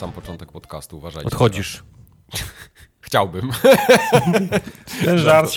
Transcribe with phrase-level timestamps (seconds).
[0.00, 1.26] sam początek podcastu, uważajcie.
[1.26, 1.82] Odchodzisz.
[3.00, 3.50] Chciałbym.
[5.04, 5.54] Ten żart,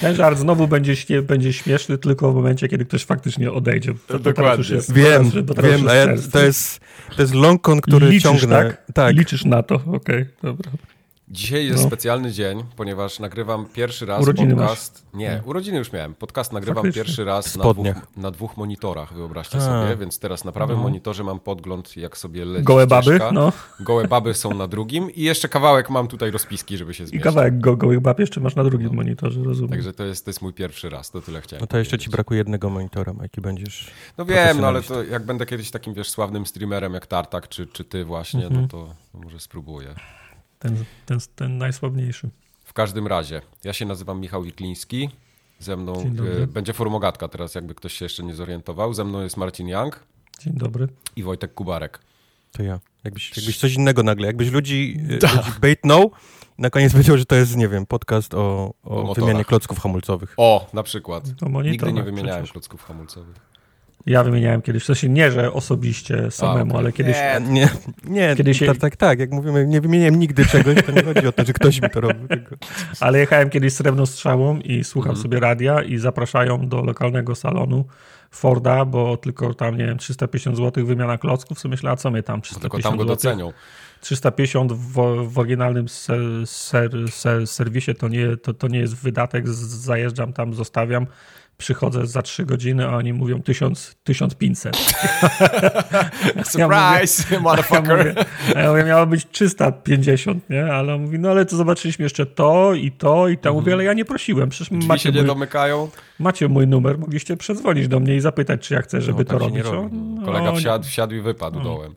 [0.00, 3.94] ten żart znowu będzie, śnie, będzie śmieszny tylko w momencie, kiedy ktoś faktycznie odejdzie.
[3.94, 4.74] To, to Dokładnie.
[4.74, 5.30] Jest, Wiem,
[5.62, 6.80] wiem, jest to jest,
[7.16, 8.56] to jest long który Liczysz, ciągnę.
[8.64, 8.92] tak?
[8.94, 9.16] tak.
[9.16, 10.70] Liczysz na to, okej, dobra.
[11.34, 11.88] Dzisiaj jest No.
[11.88, 15.06] specjalny dzień, ponieważ nagrywam pierwszy raz Urodziny podcast.
[15.14, 16.14] Nie, urodziny już miałem.
[16.14, 17.02] Podcast nagrywam Faktycznie.
[17.04, 19.60] pierwszy raz na dwóch, na dwóch monitorach, wyobraźcie A.
[19.60, 19.96] sobie.
[19.96, 23.32] Więc teraz na prawym monitorze mam podgląd, jak sobie leci Gołe baby, ścieżka.
[23.32, 23.52] no.
[23.80, 27.24] Gołe baby są na drugim i jeszcze kawałek mam tutaj rozpiski, żeby się I zmieścić.
[27.24, 29.70] kawałek go, gołych bab jeszcze masz na drugim monitorze, rozumiem.
[29.70, 31.96] Także to jest, to jest mój pierwszy raz, to tyle chciałem No to jeszcze ci
[31.98, 32.12] powiedzieć.
[32.12, 33.90] brakuje jednego monitora, Majki, będziesz...
[34.18, 37.66] No wiem, no ale to jak będę kiedyś takim, wiesz, sławnym streamerem jak Tartak, czy,
[37.66, 38.62] czy ty właśnie, Mhm.
[38.62, 39.94] no to to może spróbuję.
[40.64, 42.28] Ten, ten, ten najsławniejszy.
[42.64, 45.10] W każdym razie, ja się nazywam Michał Wikliński.
[45.58, 46.12] Ze mną
[46.42, 48.94] e, będzie formogatka teraz, jakby ktoś się jeszcze nie zorientował.
[48.94, 50.04] Ze mną jest Marcin Young
[50.40, 50.88] Dzień dobry.
[51.16, 52.00] i Wojtek Kubarek.
[52.52, 52.80] To ja.
[53.04, 55.26] Jakbyś, jakbyś coś innego nagle, jakbyś ludzi, ludzi
[55.60, 56.10] baitnął
[56.58, 59.16] i na koniec powiedział, że to jest, nie wiem, podcast o, o, motorach.
[59.16, 60.34] wymianie klocków hamulcowych.
[60.36, 61.24] O, na przykład.
[61.42, 62.52] O Nigdy nie wymieniałem przecież.
[62.52, 63.53] klocków hamulcowych.
[64.06, 67.16] Ja wymieniałem kiedyś, w sensie nie, że osobiście samemu, ale kiedyś...
[67.16, 67.40] Nie.
[67.50, 67.68] Nie,
[68.04, 71.26] nie, Kiedy się- tak, tak, tak, jak mówimy, nie wymieniałem nigdy czegoś, to nie chodzi
[71.26, 72.28] o to, że ktoś mi to robił.
[73.00, 75.22] Ale jechałem kiedyś srebrną strzałą i słucham Mhm.
[75.22, 77.84] sobie radia i zapraszają do lokalnego salonu
[78.30, 81.58] Forda, bo tylko tam, nie wiem, 350 zł wymiana klocków.
[81.60, 83.16] Co myślę, a co my tam, Bo 350 tylko tam go zł?
[83.16, 83.52] docenią.
[84.00, 84.92] 350 w,
[85.28, 89.48] w oryginalnym ser, ser, ser, serwisie to nie, to, to nie jest wydatek.
[89.48, 91.06] Zajeżdżam tam, zostawiam,
[91.58, 94.76] przychodzę za 3 godziny, a oni mówią 1000, 1500.
[96.44, 97.98] Surprise, Ja motherfucker!
[97.98, 98.14] mówię,
[98.56, 100.64] a ja mówię, miało być 350, nie?
[100.72, 103.52] Ale on mówi, no ale to zobaczyliśmy jeszcze to i to i to.
[103.54, 105.88] Mówię, ale ja nie prosiłem, przecież Drzwi się macie nie mój, domykają.
[106.18, 109.44] macie mój numer, mogliście przedzwonić do mnie i zapytać, czy ja chcę, żeby No, to
[109.44, 109.72] tak nie robić.
[109.82, 109.96] robi.
[109.96, 110.56] No, Kolega nie.
[110.58, 111.94] wsiadł, wsiadł i wypadł dołem.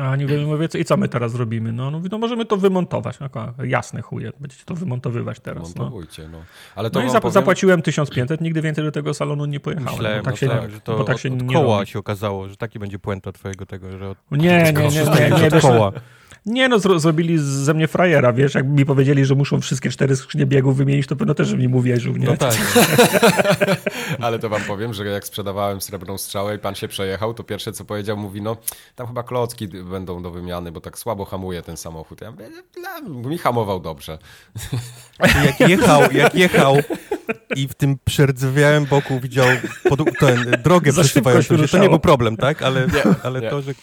[0.00, 1.72] A oni mówią, mówię, co- i co my teraz robimy?
[1.72, 3.18] No, mówi, no możemy to wymontować.
[3.20, 3.28] No,
[3.64, 5.74] jasne chuje, będziecie to wymontowywać teraz.
[5.74, 5.82] No.
[5.84, 6.38] Montowujcie, no.
[6.76, 9.92] Ale to No i zap- powiem, zapłaciłem 1500, nigdy więcej do tego salonu nie pojechałem.
[9.92, 11.86] Myślałem, bo tak no się, tak, że to bo tak od, się od nie koła
[11.86, 14.90] się okazało, że taki będzie puenta twojego tego, że od, Nie, nie, nie, nie,
[15.30, 15.92] nie, od wiesz, koła.
[15.94, 16.00] nie
[16.46, 20.46] no, zro, zrobili ze mnie frajera, wiesz, jakby mi powiedzieli, że muszą wszystkie cztery skrzynie
[20.46, 22.26] biegów wymienić, to pewno też bym im uwierzył, nie?
[22.26, 22.56] No tak.
[24.24, 27.72] Ale to wam powiem, że jak sprzedawałem srebrną strzałę i pan się przejechał, to pierwsze
[27.72, 28.56] co powiedział, mówi, no
[28.96, 32.20] tam chyba klocki będą do wymiany, bo tak słabo hamuje ten samochód.
[32.20, 32.48] Ja mówię,
[32.82, 34.18] "No, mi hamował dobrze.
[35.44, 36.76] Jak jechał, jak jechał
[37.56, 39.46] i w tym przerdzewiałym boku widział
[39.88, 42.62] pod, ten, drogę przesuwającą się, to nie był problem, tak?
[42.62, 42.86] Ale,
[43.22, 43.50] ale nie.
[43.50, 43.74] to, że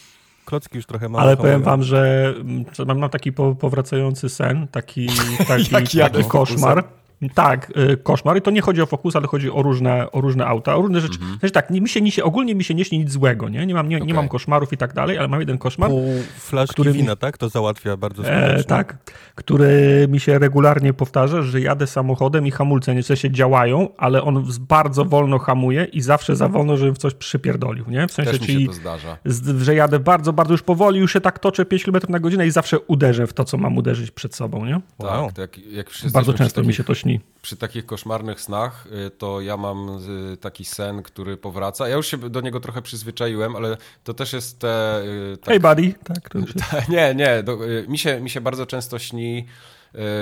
[0.52, 4.68] klocki już trochę mało Ale powiem wam, że mm, mam, mam taki po, powracający sen,
[4.68, 5.08] taki,
[5.48, 6.30] taki, taki Focusem.
[6.30, 6.84] koszmar.
[7.30, 8.38] Tak, y, koszmar.
[8.38, 11.02] I to nie chodzi o Focus, ale chodzi o różne, o różne auta, o różne
[11.02, 11.18] rzeczy.
[11.40, 13.66] Znaczy tak, nie, mi się, nie się, ogólnie mi się nie śni nic złego, nie?
[13.66, 14.14] Nie mam, nie, nie Okej.
[14.14, 15.90] mam koszmarów i tak dalej, ale mam jeden koszmar.
[15.90, 17.38] Pół flaszki Który mi- wina, tak?
[17.38, 18.56] To załatwia bardzo skutecznie.
[18.56, 18.98] E, tak,
[19.36, 24.24] który mi się regularnie powtarza, że jadę samochodem i hamulce nie w sensie działają, ale
[24.24, 28.08] on bardzo wolno hamuje i zawsze za wolno, żebym w coś przypierdolił, nie?
[28.08, 29.18] W sensie, Też mi się czyli to zdarza.
[29.26, 32.48] z, że jadę bardzo, bardzo już powoli, już się tak toczę 5 km na godzinę
[32.48, 34.82] i zawsze uderzę w to, co mam uderzyć przed sobą, nie?
[35.00, 35.26] Wow.
[35.26, 37.11] Tak, to jak, jak wszyscy Bardzo często przy mi się takich, to śni.
[37.42, 40.00] Przy takich koszmarnych snach, y, to ja mam
[40.34, 41.88] y, taki sen, który powraca.
[41.88, 45.02] Ja już się do niego trochę przyzwyczaiłem, ale to też jest te...
[45.34, 46.90] y, tak- Hey buddy, tak, jest.
[46.90, 47.44] Nie, nie.
[47.44, 47.58] Do,
[47.88, 49.46] mi, się, mi się bardzo często śni,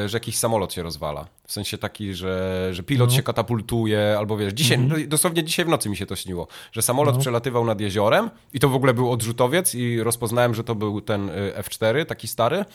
[0.06, 1.28] że jakiś samolot się rozwala.
[1.48, 3.16] W sensie taki, że, że pilot No.
[3.16, 5.02] się katapultuje, albo wiesz, dzisiaj, Mhm.
[5.02, 7.22] no, dosłownie dzisiaj w nocy mi się to śniło, że samolot No.
[7.22, 11.30] przelatywał nad jeziorem i to w ogóle był odrzutowiec i rozpoznałem, że to był ten
[11.30, 12.66] y, F4, taki stary.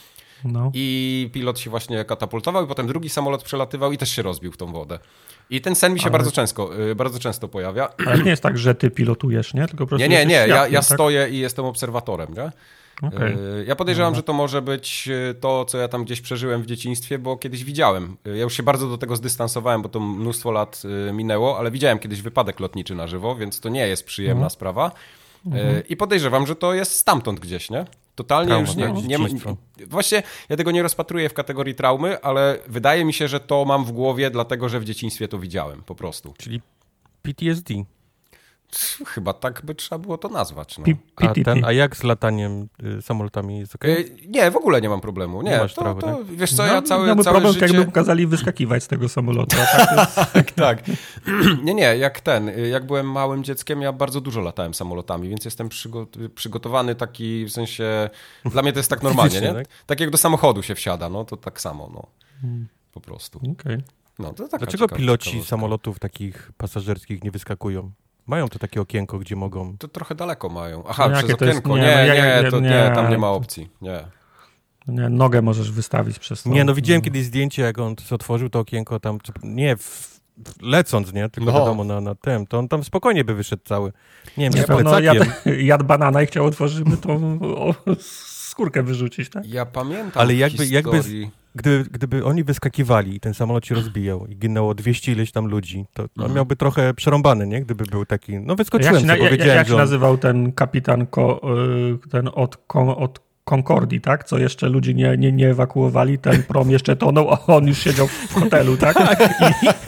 [0.44, 0.70] No.
[0.74, 4.56] I pilot się właśnie katapultował i potem drugi samolot przelatywał i też się rozbił w
[4.56, 4.98] tą wodę.
[5.50, 7.88] I ten sen mi się Ale- bardzo, często, y, bardzo często pojawia.
[8.06, 9.66] Ale nie jest tak, że ty pilotujesz, nie?
[9.68, 10.94] Tylko po prostu Nie, nie, nie, ja, świadkiem, ja tak?
[10.96, 12.50] stoję i jestem obserwatorem, nie?
[13.08, 13.32] Okej.
[13.60, 16.66] Y, Ja podejrzewam, że to może być y, to, co ja tam gdzieś przeżyłem w
[16.66, 18.16] dzieciństwie, bo kiedyś widziałem.
[18.26, 20.82] Y, Ja już się bardzo do tego zdystansowałem, bo to mnóstwo lat
[21.12, 24.50] minęło, ale widziałem kiedyś wypadek lotniczy na żywo, więc to nie jest przyjemna Mhm.
[24.50, 24.90] sprawa.
[25.46, 25.50] Y,
[25.88, 27.84] I podejrzewam, że to jest stamtąd gdzieś, nie?
[28.14, 29.56] Totalnie Trauma, już nie, tak, nie dzieciństwo.
[29.86, 33.84] Właśnie ja tego nie rozpatruję w kategorii traumy, ale wydaje mi się, że to mam
[33.84, 36.34] w głowie, dlatego że w dzieciństwie to widziałem po prostu.
[36.38, 36.60] Czyli
[37.22, 37.74] PTSD.
[39.06, 40.78] Chyba tak by trzeba było to nazwać.
[40.78, 40.84] No.
[41.16, 42.68] A, ten, a jak z lataniem
[42.98, 43.84] y, samolotami jest ok?
[43.84, 45.42] Y, Nie, w ogóle nie mam problemu.
[45.42, 46.26] Nie, Nie masz to, traumy, to, tak?
[46.26, 47.76] wiesz co, ja cały, Miałbym całe problem, życie...
[47.76, 49.56] jakby kazali wyskakiwać z tego samolotu.
[49.76, 50.82] tak Tak, tak.
[51.64, 55.44] Nie, nie, jak ten, y, jak byłem małym dzieckiem, ja bardzo dużo latałem samolotami, więc
[55.44, 58.10] jestem przygo- przygotowany taki, w sensie,
[58.44, 59.52] dla mnie to jest tak normalnie, nie?
[59.54, 59.66] Tak?
[59.86, 60.00] tak?
[60.00, 62.06] jak do samochodu się wsiada, no to tak samo, no.
[62.92, 63.40] Po prostu.
[63.52, 63.78] Okej.
[64.18, 65.50] No, Dlaczego ciekawa- piloci ciekawostka.
[65.50, 67.92] samolotów takich pasażerskich nie wyskakują?
[68.26, 69.76] Mają to takie okienko, gdzie mogą...
[69.78, 70.84] To trochę daleko mają.
[70.88, 71.76] Aha, No przez to jest- okienko.
[71.76, 73.68] nie, Nie, no nie, jak- to nie, nie, tam nie ma opcji.
[73.82, 74.04] Nie.
[74.88, 76.50] Nie, nogę możesz wystawić przez to.
[76.50, 77.04] Nie, no widziałem Mm.
[77.04, 80.20] kiedyś zdjęcie, jak on otworzył to okienko tam, czy- nie w,
[80.62, 81.58] lecąc, nie, tylko No.
[81.58, 83.92] wiadomo na, na tym, to on tam spokojnie by wyszedł cały.
[84.36, 85.24] Nie wiem, Nie, bo no, jadł,
[85.58, 89.46] jadł banana i chciał otworzyć, żeby tą o, skórkę wyrzucić, tak?
[89.46, 91.30] Ja pamiętam Ale jakby- jakby historii...
[91.54, 95.86] gdyby, gdyby oni wyskakiwali i ten samolot się rozbijał i ginęło 200 ileś tam ludzi,
[95.94, 96.34] to on Mhm.
[96.34, 99.56] miałby trochę przerąbany, nie, gdyby był taki, no Jak wyskoczyłem, się, co na, jak, powiedziałem,
[99.56, 101.40] jak się że on, nazywał ten kapitan ko,
[102.04, 102.56] y, ten od,
[102.96, 104.24] od Concordii, tak?
[104.24, 108.06] Co jeszcze ludzie nie, nie, nie ewakuowali, ten prom jeszcze tonął, a on już siedział
[108.06, 108.96] w hotelu, tak?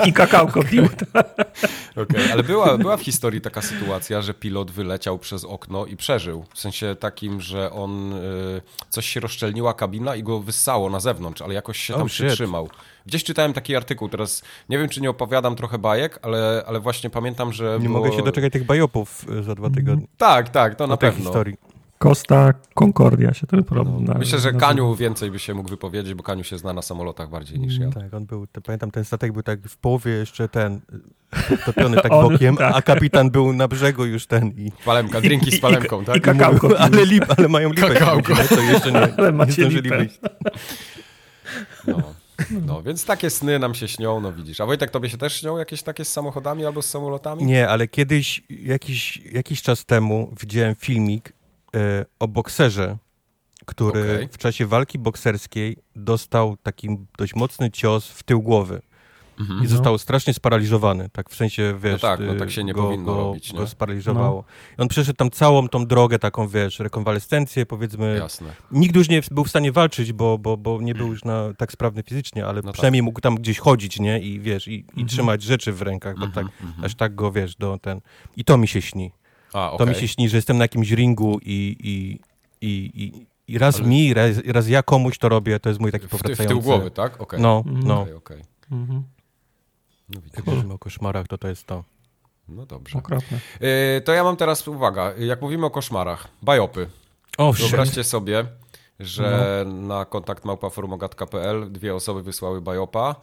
[0.04, 0.84] I, i kakałko pił.
[2.02, 6.44] Okej, ale była, była w historii taka sytuacja, że pilot wyleciał przez okno i przeżył.
[6.54, 11.42] W sensie takim, że on y, coś się rozszczelniła kabina i go wyssało na zewnątrz,
[11.42, 12.26] ale jakoś się Oh, tam shit.
[12.26, 12.68] przytrzymał.
[13.06, 17.10] Gdzieś czytałem taki artykuł, teraz nie wiem, czy nie opowiadam trochę bajek, ale, ale właśnie
[17.10, 17.78] pamiętam, że.
[17.80, 18.00] nie było...
[18.00, 21.10] mogę się doczekać tych bajopów y, za dwa tygodnie, Tak, tak, to na na tej
[21.10, 21.24] pewno.
[21.24, 21.56] historii.
[21.98, 24.52] Costa Concordia się ten problem No, myślę, że.
[24.52, 27.90] Kaniu więcej by się mógł wypowiedzieć, bo Kaniu się zna na samolotach bardziej niż ja.
[27.90, 30.80] Tak, on był, pamiętam, ten statek był tak w połowie jeszcze ten,
[31.66, 32.76] topiony tak On, bokiem, tak.
[32.76, 34.72] a kapitan był na brzegu już ten i...
[34.84, 36.16] Palemka, drinki z palemką, tak?
[36.16, 36.68] i kakałko.
[36.68, 38.34] Mówił, ale, lip, ale mają lipę, Kakałko.
[38.48, 40.20] to jeszcze nie, Ale nie zdążyli wyjść.
[41.86, 42.02] No.
[42.66, 44.60] no, więc takie sny nam się śnią, no widzisz.
[44.60, 47.44] A Wojtek, tobie się też śnią jakieś takie z samochodami albo z samolotami?
[47.44, 51.32] Nie, ale kiedyś, jakiś, jakiś czas temu widziałem filmik
[52.18, 52.96] o bokserze,
[53.66, 54.28] który Okej.
[54.32, 58.82] w czasie walki bokserskiej dostał taki dość mocny cios w tył głowy.
[59.40, 59.64] Mhm.
[59.64, 62.82] I został strasznie sparaliżowany, tak w sensie, wiesz, tak, no y, tak się nie go,
[62.82, 63.58] powinno go, robić, nie?
[63.58, 64.44] go sparaliżowało.
[64.78, 68.16] I on przeszedł tam całą tą drogę taką, wiesz, rekonwalescencję, powiedzmy.
[68.18, 68.48] Jasne.
[68.72, 71.72] Nigdy już nie był w stanie walczyć, bo, bo, bo nie był już na, tak
[71.72, 72.72] sprawny fizycznie, ale No tak.
[72.72, 74.20] przynajmniej mógł tam gdzieś chodzić, nie?
[74.20, 75.08] I wiesz, i, i Mhm.
[75.08, 76.84] trzymać rzeczy w rękach, bo Mhm, tak, mhm.
[76.84, 78.00] aż tak go, wiesz, do ten...
[78.36, 79.12] I to mi się śni.
[79.56, 79.86] A, To okej.
[79.86, 82.20] mi się śni, że jestem na jakimś ringu i, i,
[82.66, 85.92] i, i, i raz Ale- mi, raz, raz ja komuś to robię, to jest mój
[85.92, 86.48] taki w, ty, w powracający...
[86.54, 87.20] tył głowy, tak?
[87.20, 87.40] Okej.
[87.40, 87.86] No, Mhm.
[87.86, 88.00] no.
[88.02, 88.42] Okej, okej.
[88.72, 89.02] Mhm.
[90.08, 91.84] No, mówimy o koszmarach, to to jest to.
[92.48, 92.98] no dobrze.
[92.98, 93.40] Okropne.
[93.60, 96.88] Yy, to ja mam teraz, uwaga, jak mówimy o koszmarach, bajopy.
[97.38, 98.44] O, Wyobraźcie sobie,
[99.00, 99.72] że No.
[99.96, 103.14] na kontakt małpaforumogat.pl dwie osoby wysłały bajopa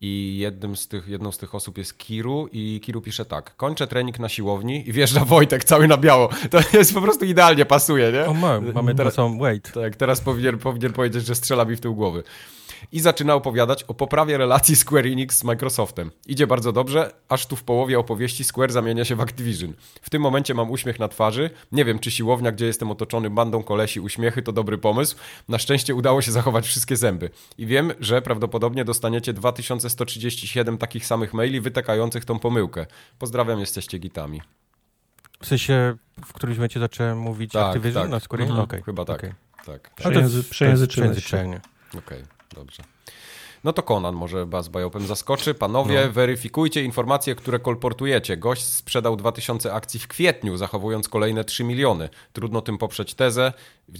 [0.00, 3.86] i jednym z tych, jedną z tych osób jest Kiru i Kiru pisze tak, kończę
[3.86, 6.28] trening na siłowni i wjeżdża Wojtek cały na biało.
[6.50, 8.26] To jest po prostu idealnie, pasuje, nie?
[8.26, 9.30] O, ma, mamy Teraz- teraz...
[9.40, 9.72] wait.
[9.72, 12.22] Tak, teraz powinien, powinien powiedzieć, że strzela mi w tył głowy.
[12.92, 16.10] I zaczyna opowiadać o poprawie relacji Square Enix z Microsoftem.
[16.26, 19.72] Idzie bardzo dobrze, aż tu w połowie opowieści Square zamienia się w Activision.
[20.02, 21.50] W tym momencie mam uśmiech na twarzy.
[21.72, 25.16] Nie wiem, czy siłownia, gdzie jestem otoczony bandą kolesi uśmiechy, to dobry pomysł.
[25.48, 27.30] Na szczęście udało się zachować wszystkie zęby.
[27.58, 32.86] I wiem, że prawdopodobnie dostaniecie 2137 takich samych maili wytykających tą pomyłkę.
[33.18, 34.42] Pozdrawiam, jesteście gitami.
[35.40, 35.94] W sensie,
[36.24, 38.10] w którymś momencie zacząłem mówić Tak, Activision tak.
[38.10, 38.60] na Square Mhm.
[38.60, 39.16] Okej, Chyba tak.
[39.18, 39.32] okej.
[39.66, 39.90] Tak.
[40.04, 41.60] Ale to jest- Przejęzy- przejęzyczyłeś się.
[41.98, 42.22] Okej,
[42.54, 42.82] dobrze.
[43.64, 45.54] No to Conan może was bajopem zaskoczy.
[45.54, 48.36] Panowie, weryfikujcie informacje, które kolportujecie.
[48.36, 52.08] Gość sprzedał 2000 akcji w kwietniu, zachowując kolejne 3 miliony.
[52.32, 53.52] Trudno tym poprzeć tezę.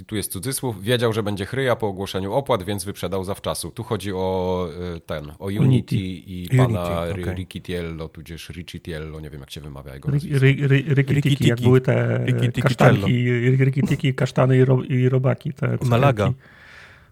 [0.07, 0.83] Tu jest cudzysłów.
[0.83, 3.71] Wiedział, że będzie chryja po ogłoszeniu opłat, więc wyprzedał zawczasu.
[3.71, 5.97] Tu chodzi o y, ten, o Unity, Unity.
[5.97, 7.23] i Unity, pana okej.
[7.23, 7.35] okay.
[7.35, 10.39] Ricciello, tudzież Ricciello, nie wiem jak się wymawia jego nazwisko.
[10.39, 12.27] ry- ry- Riki Riki tiki, jak były te
[12.63, 15.53] kasztanki, kasztany i, ro, i robaki.
[15.53, 15.89] Te cukierki.
[15.89, 16.33] Malaga.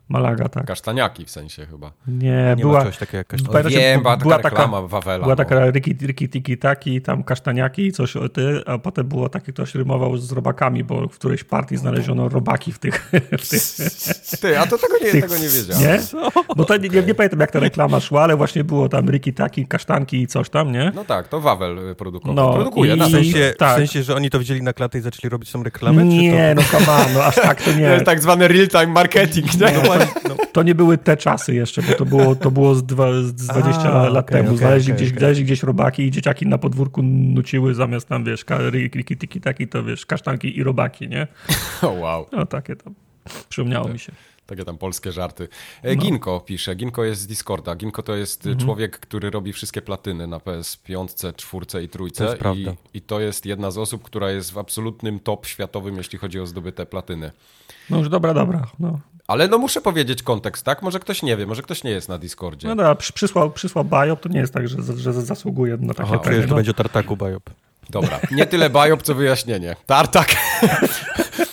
[0.08, 0.66] Malaga, tak.
[0.66, 1.92] Kasztaniaki w sensie chyba.
[2.08, 3.40] Nie, Nie była, takiego jak kasz...
[3.48, 5.18] O, wiem, była taka była taka- reklama Wawela.
[5.22, 5.36] była no.
[5.36, 9.74] taka Riki, Riki tiki taki, tam kasztaniaki, coś o ty, a potem było takie, ktoś
[9.74, 13.12] rymował z robakami, bo w którejś partii znaleziono robaki w tych...
[13.40, 13.62] W tych
[14.40, 15.82] Ty, a to tego nie, tych- tego nie wiedziałem.
[15.82, 15.98] nie?
[16.56, 19.32] Bo to nie, nie, nie pamiętam, jak ta reklama szła, ale właśnie było tam Riki
[19.32, 20.92] taki, kasztanki i coś tam, nie?
[20.94, 22.34] No tak, to Wawel y, produkował.
[22.36, 23.54] No, Produkuje, i- na sensie.
[23.58, 23.72] tak.
[23.72, 26.04] w sensie, że oni to wzięli na klatę i zaczęli robić tą reklamę?
[26.04, 27.84] Nie, no come on, no aż tak to To nie.
[27.84, 29.68] jest tak zwany real-time marketing, nie?
[29.68, 29.82] Czy to...
[29.82, 29.91] No
[30.28, 33.32] no, To nie były te czasy jeszcze, bo to było, to było z, dwa, z
[33.34, 34.48] 20 A, lat okej, temu.
[34.48, 38.44] okej, znaleźli, okej, gdzieś, znaleźli gdzieś robaki i dzieciaki na podwórku nuciły zamiast tam, wiesz,
[38.70, 41.26] riki tiki taki, to wiesz, kasztanki i robaki, nie?
[41.82, 42.26] O, wow.
[42.32, 42.94] No takie tam.
[43.48, 44.12] Przypomniało mi się.
[44.46, 45.48] Takie tam polskie żarty.
[45.82, 46.02] E, No.
[46.02, 46.74] Ginko pisze.
[46.76, 47.76] Ginko jest z Discorda.
[47.76, 48.64] Ginko to jest Mhm.
[48.66, 52.18] człowiek, który robi wszystkie platyny na PS5, czwórce i trójce.
[52.18, 52.74] To jest I, prawda.
[52.94, 56.46] I to jest jedna z osób, która jest w absolutnym top światowym, jeśli chodzi o
[56.46, 57.30] zdobyte platyny.
[57.90, 58.66] No już dobra, dobra.
[58.78, 60.82] No, Ale no muszę powiedzieć kontekst, tak?
[60.82, 62.68] Może ktoś nie wie, może ktoś nie jest na Discordzie.
[62.68, 66.10] no dobra, przy- przysłał, przysłał Biop, to nie jest tak, że, że zasługuje na takie
[66.10, 66.54] Aha, premie, to no.
[66.56, 67.50] będzie o tartaku bajop.
[67.90, 69.76] Dobra, nie tyle bajop, co wyjaśnienie.
[69.86, 70.28] Tartak.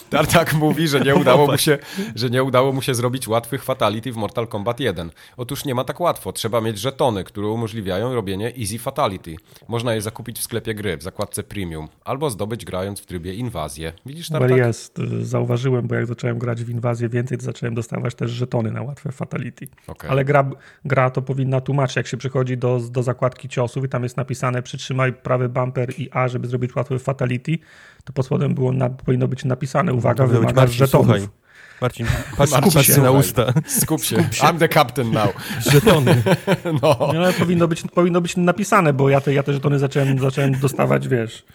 [0.10, 1.78] Tartak mówi, że nie, udało mu się,
[2.16, 5.12] że nie udało mu się zrobić łatwych fatality w Mortal Kombat 1.
[5.38, 6.34] Otóż nie ma tak łatwo.
[6.34, 9.36] Trzeba mieć żetony, które umożliwiają robienie easy fatality.
[9.68, 13.94] Można je zakupić w sklepie gry, w zakładce premium, albo zdobyć grając w trybie inwazję.
[14.06, 14.50] Widzisz, Tartak?
[14.50, 18.72] Well, jest, zauważyłem, bo jak zacząłem grać w inwazję więcej, to zacząłem dostawać też żetony
[18.72, 19.68] na łatwe fatality.
[19.88, 20.12] Okay.
[20.12, 20.50] Ale gra,
[20.86, 24.62] gra to powinna tłumaczyć, jak się przychodzi do, do zakładki ciosów i tam jest napisane
[24.62, 27.58] przytrzymaj prawy bumper i A, żeby zrobić łatwe fatality,
[28.04, 31.08] to pod spodem było na, powinno być napisane uwaga, być, wymaga Marcin, żetonów.
[31.08, 31.28] słuchaj.
[31.82, 32.06] Marcin,
[32.38, 33.54] patrz, Marcin, skup się na usta.
[33.68, 34.16] Skup się.
[34.18, 35.30] I'm the captain now.
[35.72, 36.24] Żetony.
[36.82, 36.98] No.
[37.10, 41.08] Ale powinno być, powinno być napisane, bo ja te, ja te żetony zacząłem, zacząłem dostawać,
[41.08, 41.46] wiesz,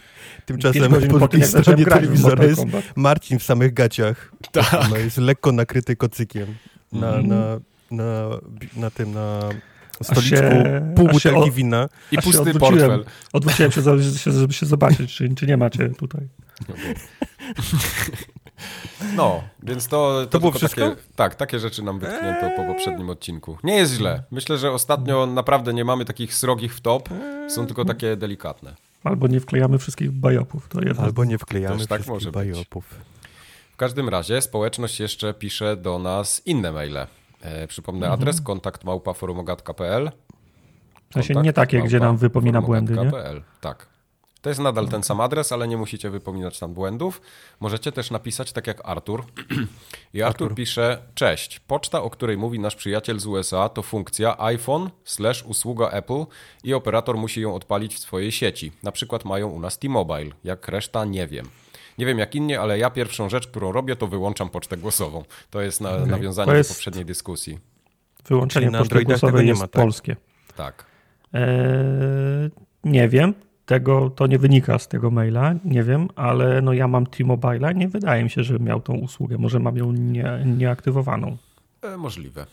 [0.46, 2.62] Tymczasem po drugiej stronie telewizora jest.
[2.96, 4.32] Marcin w samych gaciach.
[4.52, 4.86] Tak.
[4.90, 6.46] No, jest lekko nakryty kocykiem
[6.92, 7.28] na, Mhm.
[7.28, 7.60] na,
[7.90, 8.28] na,
[8.76, 9.40] na tym, na
[10.02, 11.88] stoliczku się- pół się butelki o- wina.
[12.12, 12.60] I się pusty odwróciłem.
[12.90, 13.04] portfel.
[13.32, 13.82] Odwróciłem się,
[14.18, 16.28] się, żeby się zobaczyć, czy, czy nie macie tutaj.
[16.68, 16.74] No,
[19.62, 20.26] więc to...
[20.30, 20.80] To, było tylko wszystko?
[20.80, 23.58] Takie, tak, takie rzeczy nam wytknięto po poprzednim odcinku.
[23.64, 24.22] Nie jest źle.
[24.30, 27.08] Myślę, że ostatnio naprawdę nie mamy takich srogich w top.
[27.48, 28.74] Są tylko takie delikatne.
[29.04, 31.02] Albo nie wklejamy wszystkich bajopów, to jedno.
[31.02, 32.94] Albo nie wklejamy Też tak wszystkich bajopów.
[33.72, 37.06] W każdym razie społeczność jeszcze pisze do nas inne maile.
[37.40, 40.10] E, przypomnę adres kontakt małpa forumogat.pl
[41.10, 43.10] W sensie nie takie, gdzie nam małpa wypomina błędy, nie?
[43.60, 43.93] Tak.
[44.44, 47.20] To jest nadal ten sam adres, ale nie musicie wypominać tam błędów.
[47.60, 49.24] Możecie też napisać tak jak Artur.
[50.14, 54.90] I Artur, pisze, cześć, poczta, o której mówi nasz przyjaciel z USA to funkcja iPhone
[55.04, 56.24] slash usługa Apple
[56.64, 58.72] i operator musi ją odpalić w swojej sieci.
[58.82, 61.46] Na przykład mają u nas T-Mobile, jak reszta nie wiem.
[61.98, 65.24] Nie wiem jak inni, ale ja pierwszą rzecz, którą robię, to wyłączam pocztę głosową.
[65.50, 67.58] To jest na, nawiązanie To jest- do poprzedniej dyskusji.
[68.28, 69.82] Wyłączenie poczty głosowej nie jest ma, tak?
[69.82, 70.16] polskie.
[70.56, 70.86] Tak.
[71.32, 72.50] Eee,
[72.84, 73.34] nie wiem,
[73.66, 77.88] tego, to nie wynika z tego maila, nie wiem, ale no ja mam T-Mobile'a, nie
[77.88, 79.38] wydaje mi się, że miał tą usługę.
[79.38, 81.36] Może mam ją nie, nieaktywowaną.
[81.82, 82.46] E, możliwe.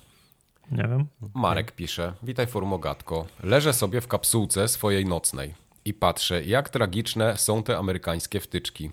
[0.71, 1.05] Nie wiem.
[1.33, 3.25] Marek pisze, witaj forumogatko.
[3.43, 5.53] Leżę sobie w kapsułce swojej nocnej
[5.85, 8.91] i patrzę, jak tragiczne są te amerykańskie wtyczki.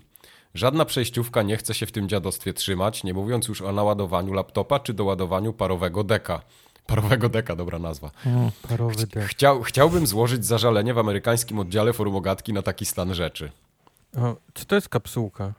[0.53, 4.79] Żadna przejściówka nie chce się w tym dziadostwie trzymać, nie mówiąc już o naładowaniu laptopa
[4.79, 6.41] czy doładowaniu parowego deka.
[6.89, 8.11] Parowego deka, dobra nazwa.
[8.69, 9.27] Parowy dech.
[9.27, 13.51] Chciał, chciałbym złożyć zażalenie w amerykańskim oddziale forumogatki na taki stan rzeczy.
[14.17, 15.53] O, co to jest kapsułka?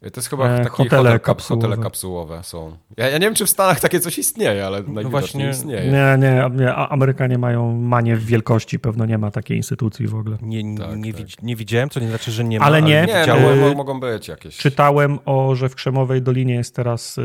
[0.00, 1.66] To jest chyba E, takie hotele hotel, kap, kapsułowe.
[1.68, 2.76] hotele kapsułowe są.
[2.96, 5.92] Ja, ja nie wiem, czy w Stanach takie coś istnieje, ale najwidoczniej właśnie- istnieje.
[5.92, 6.18] Nie,
[6.52, 10.36] nie, Amerykanie mają manię w wielkości, pewno nie ma takiej instytucji w ogóle.
[10.42, 11.22] Nie, nie, Tak, nie, tak.
[11.22, 12.64] widz- nie widziałem, co nie znaczy, że nie ma.
[12.64, 12.88] Ale nie.
[12.88, 14.56] Nie, Widziałem- no, Yy, mo- mogą być jakieś.
[14.56, 17.22] Czytałem o, że w Krzemowej Dolinie jest teraz y,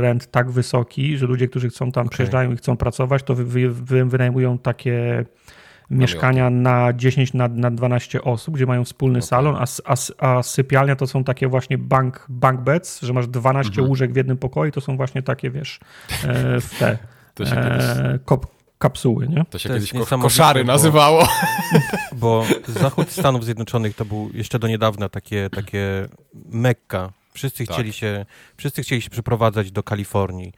[0.00, 3.70] rent tak wysoki, że ludzie, którzy chcą tam przyjeżdżają i chcą pracować, to wy, wy,
[3.70, 5.24] wy, wynajmują takie
[5.90, 9.94] mieszkania na 10 na, na 12 osób, gdzie mają wspólny salon, a, a,
[10.36, 13.88] a sypialnia to są takie właśnie bank, bank beds, że masz 12 Mhm.
[13.88, 15.80] łóżek w jednym pokoju, to są właśnie takie, wiesz,
[16.24, 16.98] e, w te
[17.34, 18.46] To się kiedyś, e, kop,
[18.78, 19.44] kapsuły, nie?
[19.50, 21.28] to się To kiedyś ko- koszary bo- nazywało.
[22.12, 26.08] Bo zachód Stanów Zjednoczonych to był jeszcze do niedawna takie, takie
[26.50, 27.12] mekka.
[27.32, 27.74] Wszyscy Tak.
[27.74, 30.52] chcieli, się, wszyscy chcieli się przeprowadzać do Kalifornii,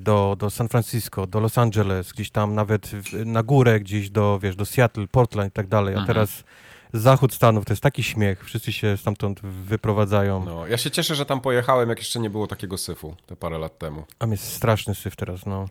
[0.00, 4.38] do, do San Francisco, do Los Angeles, gdzieś tam nawet w, na górę, gdzieś do,
[4.42, 5.94] wiesz, do Seattle, Portland i tak dalej.
[5.94, 6.06] A Mhm.
[6.06, 6.44] teraz
[6.92, 8.44] zachód Stanów to jest taki śmiech.
[8.44, 10.44] Wszyscy się stamtąd wyprowadzają.
[10.44, 13.58] No, ja się cieszę, że tam pojechałem, jak jeszcze nie było takiego syfu, te parę
[13.58, 14.04] lat temu.
[14.18, 15.66] A jest straszny syf teraz, no.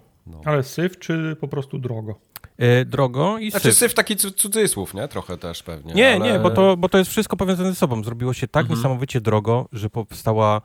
[0.45, 2.15] Ale syf czy po prostu drogo?
[2.57, 3.77] E, drogo i Znaczy syf.
[3.77, 5.07] syf taki cu- cudzysłów, nie?
[5.07, 5.93] Trochę też pewnie.
[5.93, 6.19] Nie, ale...
[6.33, 8.03] nie, bo to, bo to jest wszystko powiązane ze sobą.
[8.03, 8.79] Zrobiło się tak Mhm.
[8.79, 10.61] niesamowicie drogo, że powstała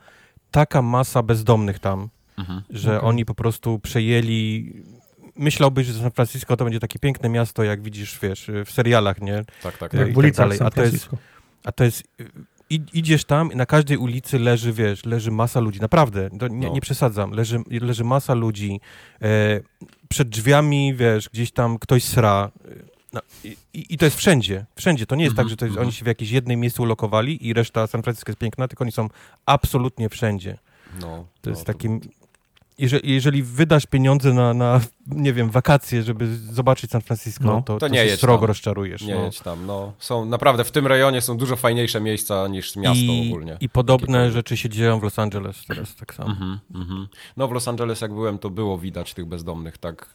[0.51, 2.63] taka masa bezdomnych tam, Mhm.
[2.71, 3.09] że Okej.
[3.09, 4.73] oni po prostu przejęli.
[5.37, 9.45] Myślałbyś, że San Francisco to będzie takie piękne miasto, jak widzisz, wiesz, w serialach, nie?
[9.63, 9.93] Tak, tak, tak.
[9.95, 11.17] Jak i w tak dalej, San a to jest- Francisco.
[11.65, 12.03] A to jest.
[12.71, 15.81] Idziesz tam i na każdej ulicy leży, wiesz, leży masa ludzi.
[15.81, 16.73] Naprawdę, to nie, No.
[16.73, 17.31] nie przesadzam.
[17.31, 18.81] Leży, leży masa ludzi.
[19.23, 19.61] E,
[20.09, 22.51] przed drzwiami, wiesz, gdzieś tam ktoś sra.
[23.13, 24.67] No, i, i to jest wszędzie.
[24.77, 25.07] Wszędzie.
[25.07, 25.87] To nie jest Mhm, tak, że to jest, mhm.
[25.87, 28.93] oni się w jakimś jednym miejscu ulokowali i reszta San Francisco jest piękna, tylko oni
[28.93, 29.09] są
[29.47, 30.59] absolutnie wszędzie.
[31.01, 32.01] No, To no, jest takim...
[32.79, 37.63] Jeżeli, jeżeli wydasz pieniądze na, na, nie wiem, wakacje, żeby zobaczyć San Francisco, No.
[37.63, 38.47] to, To to, nie się srogo tam.
[38.47, 39.03] rozczarujesz.
[39.03, 39.25] Nie no.
[39.25, 39.93] jedź tam, no.
[39.99, 43.57] Są, naprawdę, w tym rejonie są dużo fajniejsze miejsca niż miasto I, ogólnie.
[43.61, 44.33] I podobne Jakiekolwiek.
[44.33, 46.31] rzeczy się dzieją w Los Angeles teraz tak samo.
[46.31, 47.09] Mhm, mhm.
[47.37, 50.07] No w Los Angeles jak byłem, to było widać tych bezdomnych, tak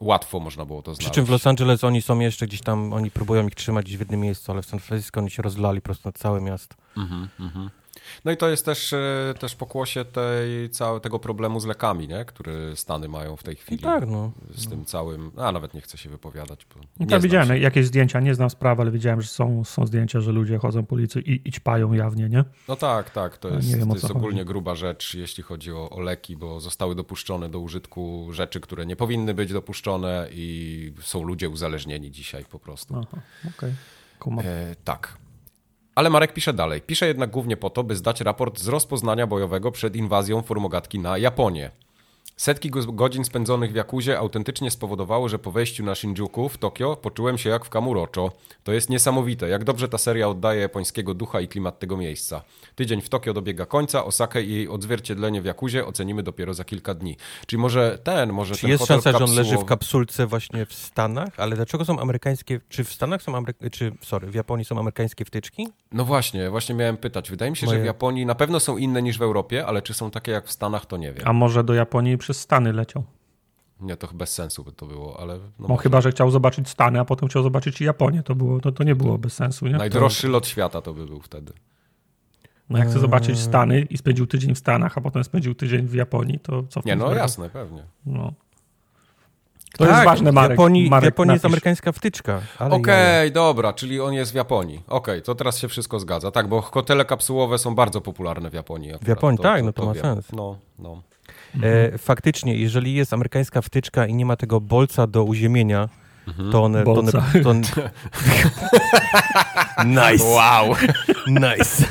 [0.00, 1.14] łatwo można było to Przy znaleźć.
[1.14, 4.00] czym w Los Angeles oni są jeszcze gdzieś tam, oni próbują ich trzymać gdzieś w
[4.00, 6.76] jednym miejscu, ale w San Francisco oni się rozlali prosto na całe miasto.
[6.96, 7.70] Mhm, mhm.
[8.24, 12.24] No i to jest też, e, też pokłosie tej, całe, tego problemu z lekami, nie?
[12.24, 13.82] który Stany mają w tej chwili.
[13.82, 14.32] tak, no.
[14.54, 16.66] Z tym całym, a nawet nie chcę się wypowiadać.
[16.74, 17.58] Bo nie Ja znam widziałem się.
[17.58, 20.94] jakieś zdjęcia, nie znam sprawy, ale widziałem, że są, są zdjęcia, że ludzie chodzą po
[20.94, 22.44] ulicy i, i ćpają jawnie, nie?
[22.68, 24.48] No tak, tak, to jest, wiem, to jest ogólnie chodzi.
[24.48, 28.96] gruba rzecz, jeśli chodzi o, o leki, bo zostały dopuszczone do użytku rzeczy, które nie
[28.96, 32.94] powinny być dopuszczone i są ludzie uzależnieni dzisiaj po prostu.
[33.02, 33.22] Aha,
[33.58, 33.72] okej.
[34.18, 34.44] Kumam.
[34.48, 35.16] E, tak.
[35.94, 36.80] Ale Marek pisze dalej.
[36.80, 41.18] Pisze jednak głównie po to, by zdać raport z rozpoznania bojowego przed inwazją formogatki na
[41.18, 41.70] Japonię.
[42.42, 46.96] Setki go- godzin spędzonych w Jakuzie autentycznie spowodowało, że po wejściu na Shinjuku w Tokio
[46.96, 48.32] poczułem się jak w Kamurocho.
[48.64, 52.42] To jest niesamowite, jak dobrze ta seria oddaje japońskiego ducha i klimat tego miejsca.
[52.74, 56.94] Tydzień w Tokio dobiega końca, Osakę i jej odzwierciedlenie w Jakuzie ocenimy dopiero za kilka
[56.94, 57.16] dni.
[57.46, 60.26] Czyli może ten, może Czy ten jest hotel szansa, że on leży w kapsułowy- kapsulce
[60.26, 61.28] właśnie w Stanach?
[61.36, 63.54] Ale dlaczego są amerykańskie, czy w Stanach są, Amery...
[63.72, 65.68] czy sorry, w Japonii są amerykańskie wtyczki?
[65.92, 67.30] No właśnie, właśnie miałem pytać.
[67.30, 69.82] Wydaje mi się, że Moje- w Japonii na pewno są inne niż w Europie, ale
[69.82, 71.28] czy są takie jak w Stanach, to nie wiem.
[71.28, 73.04] A może do Japonii przez Stany leciał?
[73.80, 75.38] Nie, to bez sensu by to było, ale...
[75.58, 78.22] No No, chyba, że chciał zobaczyć Stany, a potem chciał zobaczyć i Japonię.
[78.22, 79.72] To, było, to, to nie było bez sensu, nie?
[79.72, 81.52] Najdroższy lot świata to by był wtedy.
[82.70, 83.00] No jak chce Eee.
[83.02, 86.80] zobaczyć Stany i spędził tydzień w Stanach, a potem spędził tydzień w Japonii, to co
[86.80, 87.82] w Nie, no jasne, pewnie.
[88.06, 88.32] No.
[89.78, 90.48] To jest ważne, Marek.
[90.48, 92.40] Tak, W Japonii, Marek w Japonii jest amerykańska wtyczka.
[92.58, 94.82] Okej, ja- dobra, czyli on jest w Japonii.
[94.88, 96.30] Okej, to teraz się wszystko zgadza.
[96.30, 98.88] Tak, bo hotele kapsułowe są bardzo popularne w Japonii.
[98.90, 99.08] akurat.
[99.08, 100.02] Japonii, tak, no to ma wiem.
[100.02, 100.32] sens.
[100.32, 101.02] No, no.
[101.62, 105.88] E, faktycznie, jeżeli jest amerykańska wtyczka i nie ma tego bolca do uziemienia,
[106.52, 106.84] to one...
[106.84, 107.62] To one, to one...
[110.12, 110.24] nice.
[110.24, 110.74] Wow!
[111.26, 111.84] Nice.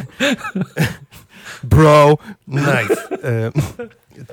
[1.64, 3.10] Bro, nice.
[3.24, 3.52] E,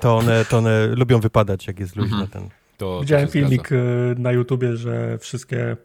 [0.01, 2.49] to, one, to one lubią wypadać, jak jest luźno ten.
[2.77, 3.85] To, Widziałem to filmik zgadza.
[3.85, 5.77] y, na YouTubie, że wszystkie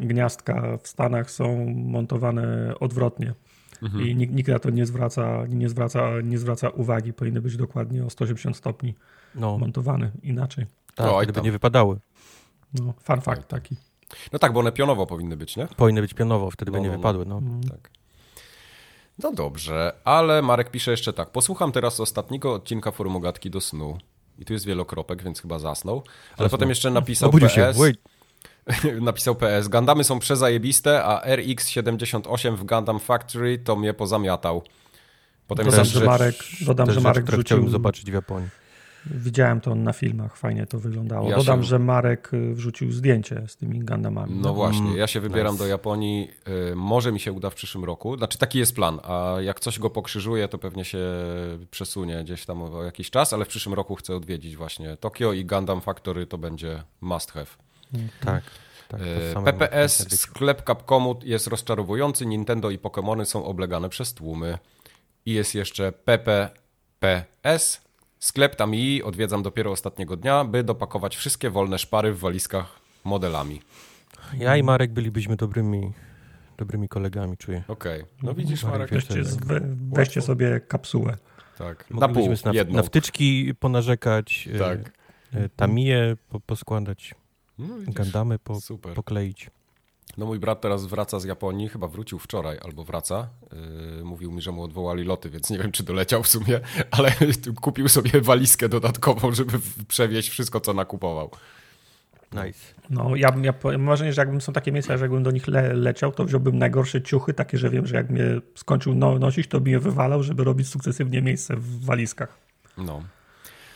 [0.00, 3.34] gniazdka w Stanach są montowane odwrotnie.
[3.82, 4.06] Mhm.
[4.06, 7.12] I nikt, nikt na to nie zwraca, nie, zwraca, nie zwraca uwagi.
[7.12, 8.94] Powinny być dokładnie o 180 stopni
[9.34, 10.66] No, montowane inaczej.
[10.94, 11.44] tak, Oj gdyby tam.
[11.44, 11.98] nie wypadały.
[12.74, 13.76] No, fun fact taki.
[14.32, 15.66] No tak, bo one pionowo powinny być, nie?
[15.76, 16.98] Powinny być pionowo, wtedy by No, nie no, no.
[16.98, 17.26] wypadły.
[17.26, 17.40] No.
[17.70, 17.90] Tak.
[19.18, 21.30] No dobrze, ale Marek pisze jeszcze tak.
[21.30, 23.98] Posłucham teraz ostatniego odcinka Formogatki do snu.
[24.38, 25.96] I tu jest wielokropek, więc chyba zasnął.
[25.96, 26.48] Ale Zasnął.
[26.50, 27.60] potem jeszcze napisał Obudził się.
[27.62, 27.78] PS.
[27.78, 28.00] Wait.
[29.00, 29.68] napisał PS.
[29.68, 34.62] Gundamy są przezajebiste, a RX-78 w Gundam Factory to mnie pozamiatał.
[35.46, 36.04] Potem Dodam, że.
[36.04, 38.48] Marek, dodam, Też że Marek które wrzucił, chciałbym zobaczyć w Japonii.
[39.06, 41.30] widziałem to na filmach, fajnie to wyglądało.
[41.30, 44.34] Ja Dodam, się- że Marek y, wrzucił zdjęcie z tymi Gundamami.
[44.40, 45.64] No właśnie, Mm, ja się wybieram nice.
[45.64, 46.30] do Japonii.
[46.72, 48.16] Y, może mi się uda w przyszłym roku.
[48.16, 50.98] Znaczy taki jest plan, a jak coś go pokrzyżuje, to pewnie się
[51.70, 55.44] przesunie gdzieś tam o jakiś czas, ale w przyszłym roku chcę odwiedzić właśnie Tokio i
[55.44, 57.46] Gundam Factory to będzie must have.
[58.20, 58.42] Tak.
[58.88, 59.00] tak
[59.36, 64.58] E, PPS, sklep Capcomu jest rozczarowujący, Nintendo i Pokémony są oblegane przez tłumy.
[65.26, 67.80] I jest jeszcze PPPS,
[68.18, 73.62] sklep Tamii odwiedzam dopiero ostatniego dnia, by dopakować wszystkie wolne szpary w walizkach modelami.
[74.38, 75.92] Ja i Marek bylibyśmy dobrymi,
[76.58, 77.62] dobrymi kolegami, czuję.
[77.68, 79.60] Okej, no widzisz Marek, Weźcie, z- we,
[79.92, 81.16] weźcie sobie kapsułę.
[81.58, 82.76] tak, na pół, na, jedną.
[82.76, 84.78] na wtyczki ponarzekać, e, Tak.
[85.34, 87.14] e, Tamiję po, poskładać,
[87.68, 87.94] No, widzisz.
[87.94, 88.94] Gandamy po, Super.
[88.94, 89.50] pokleić.
[90.18, 93.28] No mój brat teraz wraca z Japonii, chyba wrócił wczoraj albo wraca.
[93.96, 97.12] Yy, mówił mi, że mu odwołali loty, więc nie wiem, czy doleciał w sumie, ale
[97.60, 101.30] kupił sobie walizkę dodatkową, żeby przewieźć wszystko, co nakupował.
[102.32, 102.58] Nice.
[102.90, 105.30] No, ja, bym- ja po- mam wrażenie, że jakbym są takie miejsca, że jakbym do
[105.30, 109.18] nich le, leciał, to wziąłbym najgorsze ciuchy, takie, że wiem, że jak mnie skończył no,
[109.18, 112.38] nosić, to by je wywalał, żeby robić sukcesywnie miejsce w walizkach
[112.78, 113.02] No.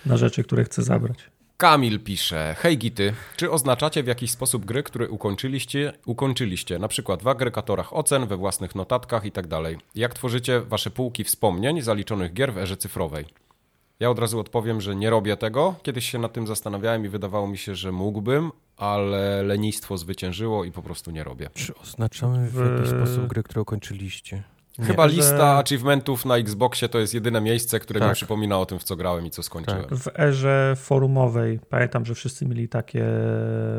[0.07, 1.31] na rzeczy, które chcę zabrać.
[1.57, 7.23] Kamil pisze, hej Gity, czy oznaczacie w jakiś sposób gry, które ukończyliście, ukończyliście, na przykład
[7.23, 9.79] w agregatorach ocen, we własnych notatkach i tak dalej?
[9.95, 13.25] Jak tworzycie wasze półki wspomnień zaliczonych gier w erze cyfrowej?
[14.01, 15.75] Ja od razu odpowiem, że nie robię tego.
[15.83, 20.73] Kiedyś się nad tym zastanawiałem i wydawało mi się, że mógłbym, ale lenistwo zwyciężyło i
[20.73, 21.51] po prostu nie robię.
[21.55, 24.43] Czy oznaczamy w W- jakiś sposób gry, które ukończyliście?
[24.79, 24.85] Nie.
[24.85, 28.15] Chyba że- lista achievementów na Xboxie to jest jedyne miejsce, które mi Tak.
[28.15, 29.85] przypomina o tym, w co grałem i co skończyłem.
[29.91, 33.05] W erze forumowej pamiętam, że wszyscy mieli takie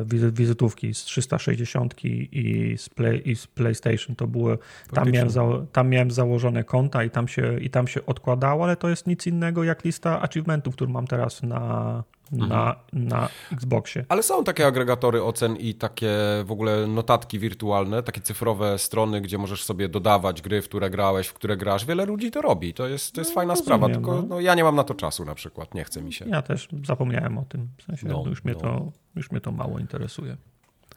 [0.06, 4.16] wizy- wizytówki z 360 i z, play, i z PlayStation.
[4.16, 4.58] To były,
[4.94, 5.30] tam, miałem
[5.72, 9.28] tam miałem założone konta i tam, się, i tam się odkładało, ale to jest nic
[9.28, 14.06] innego jak lista achievementów, którą mam teraz na, na, na Xboxie.
[14.10, 16.12] Ale są takie agregatory ocen i takie
[16.46, 21.28] w ogóle notatki wirtualne, takie cyfrowe strony, gdzie możesz sobie dodawać gry, w które grałeś,
[21.28, 21.86] w które grasz.
[21.86, 22.74] Wiele ludzi to robi.
[22.74, 24.22] To jest, to jest fajna rozumiem, sprawa, tylko no.
[24.22, 25.74] no, ja nie mam na to czasu na przykład.
[25.74, 26.26] Nie chce mi się.
[26.30, 27.68] Ja też zapomniałem o tym.
[27.78, 28.60] W sensie, No, no, już, mnie no.
[28.60, 30.38] to, już mnie to mało interesuje.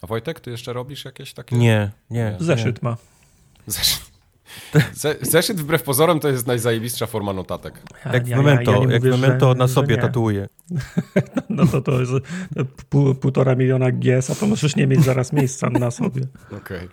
[0.02, 1.56] A Wojtek, ty jeszcze robisz jakieś takie?
[1.56, 2.36] Nie, nie.
[2.40, 2.96] Zeszyt ma.
[3.66, 4.07] Zeszyt.
[5.22, 7.82] Zeszyt wbrew pozorom to jest najzajebistsza forma notatek.
[8.04, 10.48] Ja, jak w Memento, ja, ja jak mówię, Memento że, na sobie tatuuje.
[11.48, 12.12] No to to jest
[12.88, 16.22] pół, półtora miliona GS, a to możesz nie mieć zaraz miejsca na sobie.
[16.46, 16.58] Okej.
[16.58, 16.88] Okay.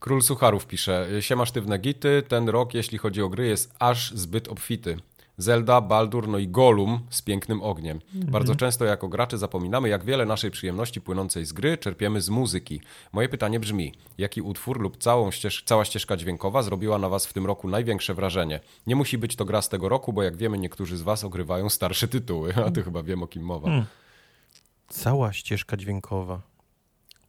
[0.00, 4.48] Król Sucharów pisze, siema sztywne gity, ten rok jeśli chodzi o gry jest aż zbyt
[4.48, 4.96] obfity.
[5.38, 8.00] Zelda, Baldur, no i Golum z pięknym ogniem.
[8.14, 8.32] Mhm.
[8.32, 12.80] Bardzo często jako gracze zapominamy, jak wiele naszej przyjemności płynącej z gry czerpiemy z muzyki.
[13.12, 17.32] Moje pytanie brzmi, jaki utwór lub całą ścież cała ścieżka dźwiękowa zrobiła na was w
[17.32, 18.60] tym roku największe wrażenie?
[18.86, 21.68] Nie musi być to gra z tego roku, bo jak wiemy, niektórzy z was ogrywają
[21.68, 23.68] starsze tytuły, a ty chyba wiem o kim mowa.
[23.68, 23.86] Hmm.
[24.88, 26.53] Cała ścieżka dźwiękowa.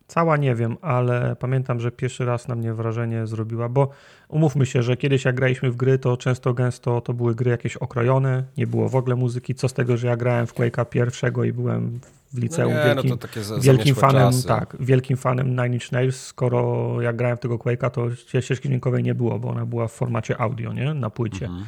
[0.07, 3.89] Cała nie wiem, ale pamiętam, że pierwszy raz na mnie wrażenie zrobiła, bo
[4.27, 7.77] umówmy się, że kiedyś jak graliśmy w gry, to często gęsto to były gry jakieś
[7.77, 9.55] okrojone, nie było w ogóle muzyki.
[9.55, 11.99] Co z tego, że ja grałem w Quake'a pierwszego i byłem
[12.33, 14.47] w liceum no nie, wielkim, no za, wielkim fanem, czasy.
[14.47, 19.03] tak, wielkim fanem Nine Inch Nails, skoro jak grałem w tego Quake'a, to ścieżki dźwiękowej
[19.03, 21.45] nie było, bo ona była w formacie audio, nie, na płycie.
[21.45, 21.65] Mhm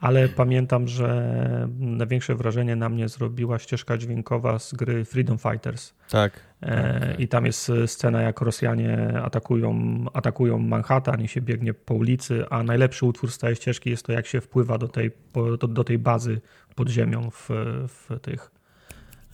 [0.00, 5.92] ale pamiętam, że największe wrażenie na mnie zrobiła ścieżka dźwiękowa z gry Freedom Fighters.
[6.10, 6.47] Tak.
[6.62, 12.44] E, I tam jest scena, jak Rosjanie atakują, atakują Manhattan i się biegnie po ulicy,
[12.50, 15.84] a najlepszy utwór z tej ścieżki jest to, jak się wpływa do tej, do, do
[15.84, 16.40] tej bazy
[16.74, 17.48] pod ziemią w,
[17.88, 18.50] w tych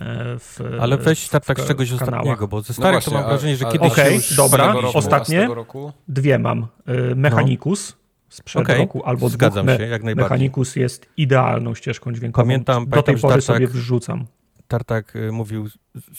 [0.01, 2.09] e, w, Ale weź tak, tak z czegoś kanałach.
[2.09, 3.93] ostatniego, bo ze no starych no właśnie, to mam wrażenie, że kiedyś...
[3.93, 5.49] Okej, okay, dobra, roku, ostatnie,
[6.09, 6.67] dwie mam.
[6.87, 7.97] E, Mechanicus,
[8.29, 8.79] sprzed okay.
[8.79, 9.79] roku albo Zgadzam dwóch.
[9.79, 10.31] się, jak najbardziej.
[10.31, 12.47] Mechanicus jest idealną ścieżką dźwiękową.
[12.47, 14.27] Pamiętam, Do tej pory sobie wrzucam.
[14.69, 15.69] Tartak y, mówił,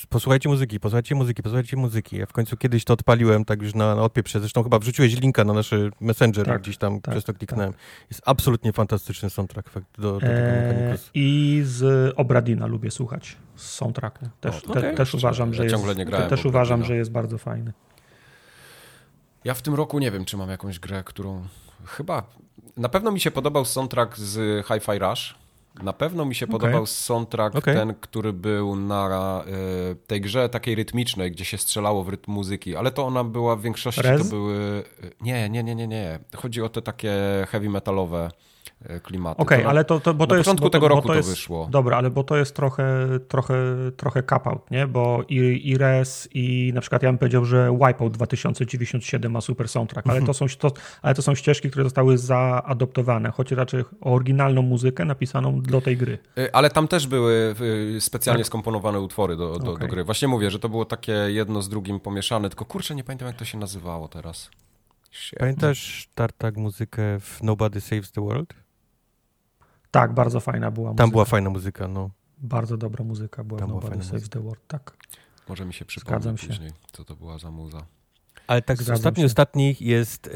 [0.10, 2.18] posłuchajcie muzyki, posłuchajcie muzyki, posłuchajcie muzyki.
[2.18, 4.40] Ja w końcu kiedyś to odpaliłem tak już na, na odpieprze.
[4.40, 7.72] Zresztą chyba wrzuciłeś linka na nasz Messenger, tak, gdzieś tam tak, przez to kliknąłem.
[7.72, 7.82] Tak.
[8.10, 14.30] Jest absolutnie fantastyczny soundtrack do, do tego eee, I z Obradina lubię słuchać, z soundtracku.
[14.42, 14.96] Też, o, te, okay.
[14.96, 17.74] też uważam, że ja jest, ciągle nie grałem też uważam, że jest bardzo fajny.
[19.44, 21.48] Ja w tym roku nie wiem, czy mam jakąś grę, którą
[21.86, 22.24] chyba...
[22.78, 25.36] Na pewno mi się podobał soundtrack z Hi-Fi Rush.
[25.84, 26.60] Na pewno mi się okay.
[26.60, 27.76] podobał soundtrack okay.
[27.76, 29.44] ten, który był na
[29.92, 33.56] y, tej grze takiej rytmicznej, gdzie się strzelało w rytm muzyki, ale to ona była
[33.56, 34.24] w większości Rez?
[34.24, 34.84] to były...
[35.22, 36.20] Nie, nie, nie, nie, nie.
[36.36, 37.14] Chodzi o te takie
[37.50, 38.32] heavy metalowe
[38.84, 39.42] E, klimatu.
[39.42, 40.48] Okej, okay, ale to, to, bo to jest...
[40.48, 41.68] Na początku tego roku to, jest, wyszło.
[41.72, 42.86] Dobra, ale bo to jest trochę,
[43.28, 43.56] trochę,
[43.98, 44.88] trochę cap-out, nie?
[44.88, 49.70] Bo i, i Res i na przykład ja bym powiedział, że Wipeout 2097 ma super
[49.70, 54.62] soundtrack, ale, to są, to, ale to są ścieżki, które zostały zaadoptowane, choć raczej oryginalną
[54.62, 56.18] muzykę napisaną do tej gry.
[56.38, 57.56] E, ale tam też były
[57.98, 58.48] e, specjalnie tak.
[58.48, 59.88] skomponowane utwory do, do, okay.
[59.88, 60.04] do gry.
[60.04, 63.38] Właśnie mówię, że to było takie jedno z drugim pomieszane, tylko kurczę, nie pamiętam jak
[63.38, 64.50] to się nazywało teraz.
[65.40, 68.65] Pamiętasz Tartak muzykę w Nobody Saves the World?
[69.96, 71.04] Tak, bardzo fajna była muzyka.
[71.04, 72.10] Tam była fajna muzyka, no.
[72.38, 74.98] Bardzo dobra muzyka była Tam Nobody Saves the World, tak.
[75.50, 77.86] Może mi się przypomnieć później, co to była za muza.
[78.48, 80.32] Ale tak Zgadzam z ostatnich, ostatnich jest y,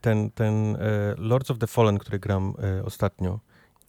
[0.00, 0.78] ten, ten y,
[1.18, 3.40] Lords of the Fallen, który gram y, ostatnio.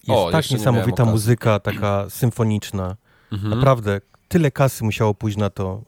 [0.07, 2.95] Jest o, tak niesamowita muzyka, taka symfoniczna.
[3.31, 3.49] Mhm.
[3.49, 5.81] Naprawdę, tyle kasy musiało pójść na to,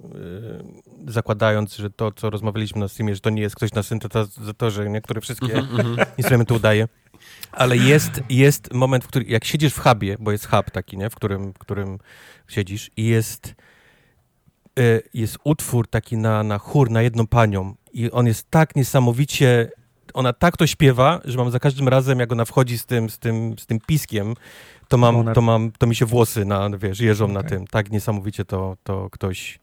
[1.07, 5.21] zakładając, że to, co rozmawialiśmy na Steamie, że to nie jest ktoś na syntezatorze, niektóre
[5.21, 6.87] wszystkie mhm, instrumenty udaje.
[7.51, 11.09] Ale jest, jest moment, w którym, jak siedzisz w hubie, bo jest hub taki, nie,
[11.09, 11.99] w którym, w którym
[12.47, 13.55] siedzisz i jest,
[14.79, 19.71] y, jest utwór taki na, na chór, na jedną panią i on jest tak niesamowicie,
[20.13, 23.19] ona tak to śpiewa, że mam za każdym razem, jak ona wchodzi z tym, z
[23.19, 24.33] tym, z tym piskiem,
[24.87, 27.33] to mam, to mam, to mi się włosy na, wiesz, jeżą okay.
[27.33, 27.67] na tym.
[27.67, 29.59] Tak niesamowicie to, to ktoś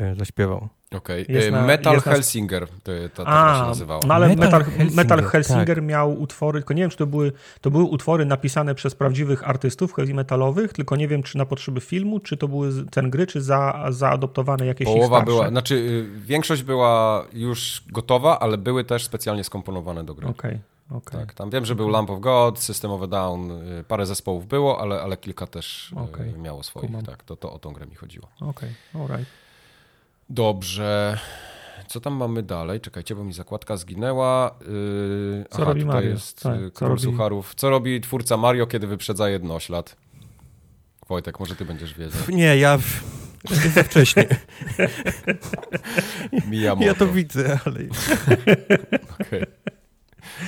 [0.00, 0.68] y, zaśpiewał.
[0.94, 1.22] Okej.
[1.22, 1.66] Okay.
[1.66, 4.00] Metal Helsinger to, to, to A, się nazywało.
[4.06, 5.84] No ale Metal, Metal Helsinger, Metal Helsinger tak.
[5.84, 9.94] miał utwory, tylko nie wiem, czy to były, to były utwory napisane przez prawdziwych artystów
[9.94, 13.40] heavy metalowych, tylko nie wiem, czy na potrzeby filmu, czy to były ten gry, czy
[13.40, 19.44] za, zaadoptowane jakieś Połowa była, znaczy y, większość była już gotowa, ale były też specjalnie
[19.44, 20.28] skomponowane do gry.
[20.28, 20.50] Okej.
[20.50, 20.98] Okay.
[20.98, 21.20] Okay.
[21.20, 24.46] Tak, tam wiem, że był Lamp of God, System of a Down, y, parę zespołów
[24.46, 26.32] było, ale, ale kilka też y, okay.
[26.38, 26.86] miało swoich.
[26.86, 27.04] Kumam.
[27.04, 28.28] Tak, to, to o tą grę mi chodziło.
[28.40, 29.02] Okej, okay.
[29.02, 29.45] alright.
[30.30, 31.18] Dobrze.
[31.86, 32.80] Co tam mamy dalej?
[32.80, 34.54] Czekajcie, bo mi zakładka zginęła.
[34.60, 36.10] Yy, co aha, robi tutaj Mario?
[36.10, 37.02] jest tak, y, co robi...
[37.02, 37.54] Sucharów.
[37.54, 39.96] Co robi twórca Mario, kiedy wyprzedza jednoślad?
[41.08, 42.22] Wojtek, może ty będziesz wiedział.
[42.28, 42.78] Nie, ja
[43.74, 44.26] za wcześnie.
[46.50, 46.86] Miyamoto.
[46.86, 47.80] Ja to widzę, ale...
[49.20, 49.46] okay.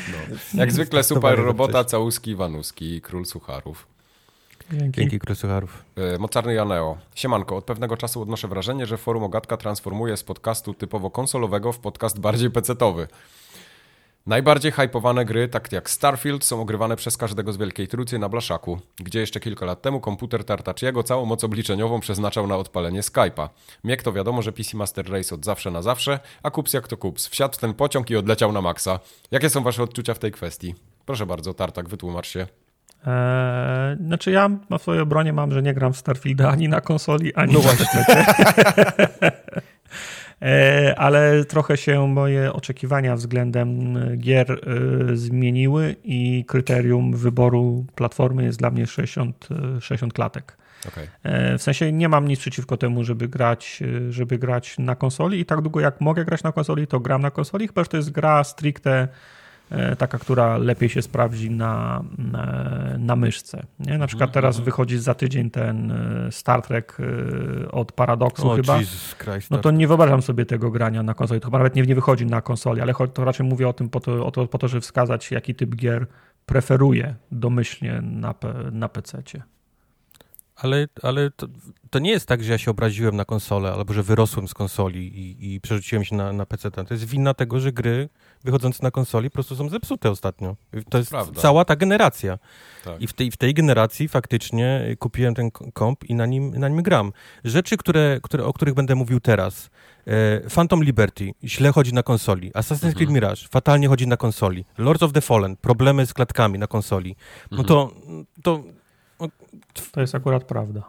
[0.09, 0.37] no.
[0.55, 3.87] Jak zwykle super robota, całuski, wanuski, król Sucharów.
[4.73, 5.01] Dzięki.
[5.01, 5.85] Dzięki Krysucharów.
[5.97, 6.99] E, Mocarny Janeo.
[7.15, 11.79] Siemanko, od pewnego czasu odnoszę wrażenie, że forum Ogatka transformuje z podcastu typowo konsolowego w
[11.79, 13.09] podcast bardziej pecetowy.
[14.27, 18.79] Najbardziej hypowane gry, tak jak Starfield, są ogrywane przez każdego z Wielkiej Trójcy na Blaszaku,
[18.97, 23.49] gdzie jeszcze kilka lat temu komputer Tartaciego całą moc obliczeniową przeznaczał na odpalenie Skype'a.
[23.85, 26.97] Miek to wiadomo, że PC Master Race od zawsze na zawsze, a Kups jak to
[26.97, 27.27] Kups.
[27.27, 29.01] Wsiadł w ten pociąg i odleciał na maksa.
[29.31, 30.75] Jakie są wasze odczucia w tej kwestii?
[31.07, 32.47] Proszę bardzo, Tartak, wytłumacz się.
[33.07, 37.35] Eee, znaczy ja w swojej obronie mam, że nie gram w Starfielda ani na konsoli,
[37.35, 38.05] ani no właśnie.
[40.43, 48.59] E, ale trochę się moje oczekiwania względem gier e, zmieniły i kryterium wyboru platformy jest
[48.59, 49.49] dla mnie 60,
[49.81, 50.57] 60 e, klatek.
[50.89, 51.09] Okay.
[51.59, 55.61] W sensie nie mam nic przeciwko temu, żeby grać, żeby grać na konsoli i tak
[55.61, 58.45] długo jak mogę grać na konsoli, to gram na konsoli, chyba że to jest gra
[58.45, 59.09] stricte E,
[59.99, 62.05] taka, która lepiej się sprawdzi na,
[62.99, 63.67] na, myszce.
[63.79, 63.99] Nie?
[63.99, 64.65] Na przykład teraz mhm.
[64.65, 68.81] wychodzi za tydzień ten e, Star Trek e, od Paradoksu chyba.
[69.51, 71.41] No to nie wyobrażam sobie tego grania na konsoli.
[71.41, 74.01] To chyba nawet nie, nie wychodzi na konsoli, ale to raczej mówię o tym po
[74.01, 76.07] to, o to, po to żeby wskazać, jaki typ gier
[76.47, 78.35] preferuję domyślnie na,
[78.73, 79.43] na PC-cie.
[80.63, 81.47] Ale, ale to,
[81.91, 85.19] to, nie jest tak, że ja się obraziłem na konsolę, albo że wyrosłem z konsoli
[85.19, 86.71] i, i przerzuciłem się na, na PC.
[86.71, 88.09] To jest wina tego, że gry
[88.45, 90.57] wychodzące na konsoli po prostu są zepsute ostatnio.
[90.91, 91.41] To jest Prawda.
[91.41, 92.39] cała ta generacja.
[92.85, 93.01] Tak.
[93.01, 96.83] I w tej, w tej generacji faktycznie kupiłem ten komp i na nim, na nim
[96.83, 97.13] gram.
[97.45, 99.71] Rzeczy, które, które, o których będę mówił teraz.
[100.07, 102.53] E, Phantom Liberty źle chodzi na konsoli.
[102.53, 102.95] Assassin's mhm.
[102.95, 104.65] Creed Mirage fatalnie chodzi na konsoli.
[104.79, 107.17] Lords of the Fallen problemy z klatkami na konsoli.
[107.51, 107.69] No mhm.
[107.69, 107.93] to,
[108.43, 108.78] to
[109.93, 110.83] to jest akurat prawda.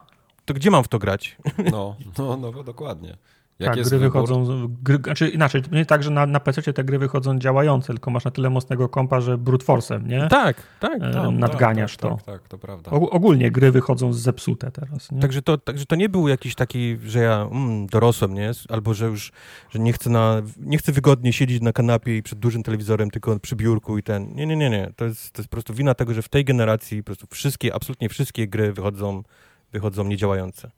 [0.46, 1.38] To gdzie mam w to grać?
[1.72, 3.18] No, no, no dokładnie.
[3.60, 4.22] Jak tak, gry wybór?
[4.22, 7.94] wychodzą, gry, znaczy inaczej, to nie tak, że na, na PC te gry wychodzą działające,
[7.94, 10.28] tylko masz na tyle mocnego kompa, że brute force'em, nie?
[10.28, 11.02] Tak, tak.
[11.02, 12.18] E, tak nadganiasz tak, to.
[12.18, 12.92] Tak, tak, to prawda.
[12.92, 15.22] O, ogólnie gry wychodzą zepsute teraz, nie?
[15.22, 18.52] Także to, także to nie był jakiś taki, że ja mm, dorosłem, nie?
[18.70, 19.32] Albo że już,
[19.70, 23.40] że nie chcę, na, nie chcę wygodnie siedzieć na kanapie i przed dużym telewizorem, tylko
[23.40, 24.36] przy biurku i ten.
[24.36, 24.94] Nie, nie, nie, nie.
[24.96, 27.76] To jest, to jest po prostu wina tego, że w tej generacji po prostu wszystkie,
[27.76, 29.24] absolutnie wszystkie gry wychodzą,
[29.72, 30.72] wychodzą niedziałające.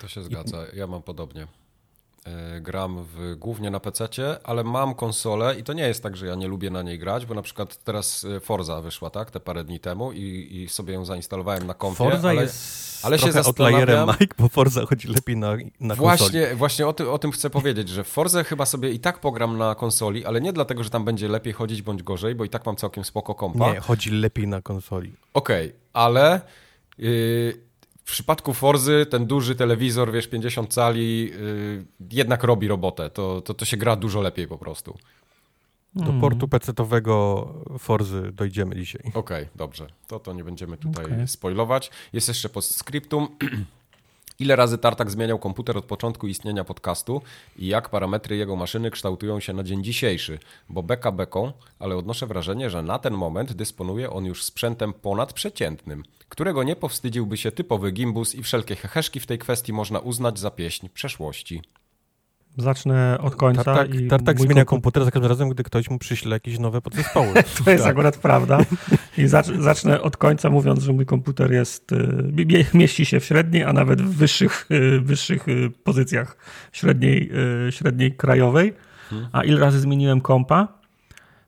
[0.00, 0.58] To się zgadza.
[0.74, 1.46] Ja mam podobnie.
[2.24, 4.08] E, gram w, głównie na PC,
[4.44, 7.26] ale mam konsolę i to nie jest tak, że ja nie lubię na niej grać,
[7.26, 10.94] bo na przykład teraz e, Forza wyszła, tak, te parę dni temu i, i sobie
[10.94, 11.96] ją zainstalowałem na kompie.
[11.96, 14.08] Forza ale, jest ale się zastanawiam...
[14.20, 16.56] Mike, bo Forza chodzi lepiej na, na właśnie, konsoli.
[16.56, 19.74] Właśnie o, ty, o tym chcę powiedzieć, że Forza chyba sobie i tak pogram na
[19.74, 22.76] konsoli, ale nie dlatego, że tam będzie lepiej chodzić bądź gorzej, bo i tak mam
[22.76, 23.72] całkiem spoko kompa.
[23.72, 25.12] Nie, chodzi lepiej na konsoli.
[25.34, 26.40] Okej, okay, ale...
[26.98, 27.71] Yy,
[28.12, 33.10] przypadku Forzy ten duży telewizor, wiesz, 50 cali, yy, jednak robi robotę.
[33.10, 34.98] To, to, to się gra dużo lepiej po prostu.
[35.94, 36.20] Do hmm.
[36.20, 37.46] portu PC-owego
[37.78, 39.02] Forzy dojdziemy dzisiaj.
[39.02, 39.86] Okej, okay, dobrze.
[40.06, 41.28] To to nie będziemy tutaj okay.
[41.28, 41.90] spoilować.
[42.12, 43.28] Jest jeszcze postscriptum.
[44.38, 47.22] Ile razy Tartak zmieniał komputer od początku istnienia podcastu
[47.56, 50.38] i jak parametry jego maszyny kształtują się na dzień dzisiejszy?
[50.68, 56.02] Bo beka beką, ale odnoszę wrażenie, że na ten moment dysponuje on już sprzętem ponadprzeciętnym,
[56.28, 60.50] którego nie powstydziłby się typowy gimbus i wszelkie heheszki w tej kwestii można uznać za
[60.50, 61.62] pieśń przeszłości.
[62.56, 63.64] Zacznę od końca.
[63.64, 67.34] Tartak, i tartak zmienia komputer za każdym razem, gdy ktoś mu przyśle jakieś nowe podzespoły.
[67.64, 67.92] to jest tak.
[67.92, 68.58] akurat prawda.
[69.18, 69.26] I
[69.58, 74.02] zacznę od końca mówiąc, że mój komputer jest, y, mieści się w średniej, a nawet
[74.02, 76.36] w wyższych, y, wyższych y, pozycjach
[76.72, 77.30] średniej,
[77.70, 78.74] średniej krajowej.
[79.10, 79.28] Hmm.
[79.32, 80.68] A ile razy zmieniłem kompa?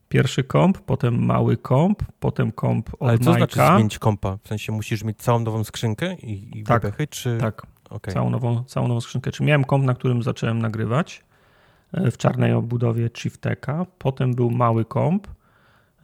[0.08, 3.54] Pierwszy komp, potem mały komp, potem komp od Ale co Majka.
[3.54, 4.38] znaczy zmienić kompa?
[4.44, 7.38] W sensie musisz mieć całą nową skrzynkę i, i tak, czy...
[7.40, 8.14] Tak, Okay.
[8.14, 9.32] Całą, nową, całą nową skrzynkę.
[9.32, 11.24] Czy miałem komp, na którym zacząłem nagrywać
[11.92, 13.86] e, w czarnej obudowie Chiefteka.
[13.98, 15.28] Potem był mały komp.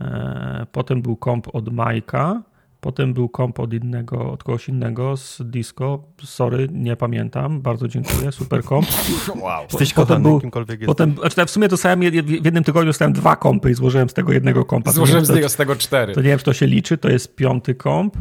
[0.00, 2.42] E, potem był komp od Majka.
[2.80, 6.02] Potem był komp od innego, od kogoś innego z disco.
[6.24, 7.60] Sorry, nie pamiętam.
[7.60, 8.32] Bardzo dziękuję.
[8.32, 8.86] Super komp.
[9.42, 9.62] Wow.
[9.62, 13.70] Jesteś potem był, kimkolwiek potem, znaczy, w sumie dostałem w jednym tygodniu dostałem dwa kompy
[13.70, 14.92] i złożyłem z tego jednego kompa.
[14.92, 16.14] Złożyłem z, tego, z tego cztery.
[16.14, 16.98] To nie wiem, czy to się liczy.
[16.98, 18.16] To jest piąty komp.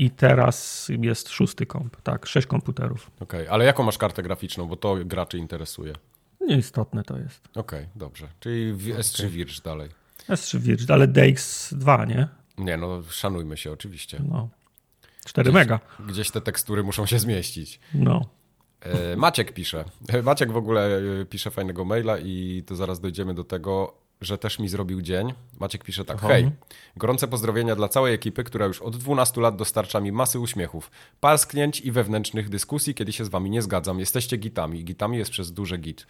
[0.00, 3.10] I teraz jest szósty komp, tak, sześć komputerów.
[3.20, 5.92] Okej, okay, ale jaką masz kartę graficzną, bo to graczy interesuje?
[6.40, 7.48] Nieistotne to jest.
[7.54, 8.28] Okej, okay, dobrze.
[8.40, 9.30] Czyli S3 okay.
[9.30, 9.88] Virge dalej.
[10.28, 12.28] S3 Virge, ale DX2, nie?
[12.58, 14.22] Nie, no szanujmy się oczywiście.
[14.28, 14.48] No.
[15.24, 15.80] 4 mega.
[16.08, 17.80] Gdzieś te tekstury muszą się zmieścić.
[17.94, 18.26] No.
[18.80, 19.84] E, Maciek pisze.
[20.22, 24.58] Maciek w ogóle e, pisze fajnego maila i to zaraz dojdziemy do tego że też
[24.58, 25.32] mi zrobił dzień.
[25.60, 26.28] Maciek pisze tak, Aha.
[26.28, 26.50] hej,
[26.96, 31.80] gorące pozdrowienia dla całej ekipy, która już od 12 lat dostarcza mi masy uśmiechów, parsknięć
[31.80, 34.00] i wewnętrznych dyskusji, kiedy się z wami nie zgadzam.
[34.00, 34.84] Jesteście gitami.
[34.84, 36.06] Gitami jest przez duże git.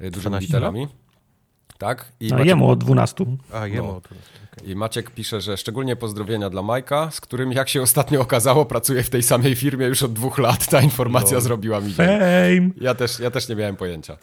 [0.00, 0.88] Y, dużymi giterami.
[1.78, 2.12] Tak?
[2.20, 2.46] I A Maciek...
[2.46, 3.24] jemu od 12.
[3.52, 3.96] A, jemu no.
[3.96, 4.30] od 12.
[4.52, 4.70] Okay.
[4.72, 9.02] I Maciek pisze, że szczególnie pozdrowienia dla Majka, z którym jak się ostatnio okazało, pracuje
[9.02, 10.70] w tej samej firmie już od dwóch lat.
[10.70, 11.40] Ta informacja no.
[11.40, 12.72] zrobiła mi dzień.
[12.80, 14.16] Ja też, ja też nie miałem pojęcia.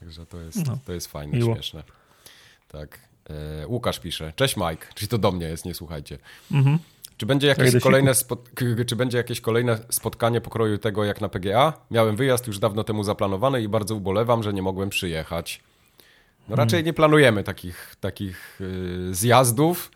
[0.00, 0.78] Także to jest, no.
[0.86, 1.54] to jest fajne, Miło.
[1.54, 1.82] śmieszne.
[2.78, 2.98] Tak.
[3.30, 6.18] E, Łukasz pisze, cześć Mike, czyli to do mnie jest, nie słuchajcie.
[6.52, 6.78] Mhm.
[7.16, 8.12] Czy będzie, jakieś kolejne
[8.86, 11.72] czy będzie jakieś kolejne spotkanie pokroju tego jak na PGA?
[11.90, 15.60] Miałem wyjazd już dawno temu zaplanowany i bardzo ubolewam, że nie mogłem przyjechać.
[16.48, 16.86] No raczej hmm.
[16.86, 19.90] nie planujemy takich, takich yy, zjazdów,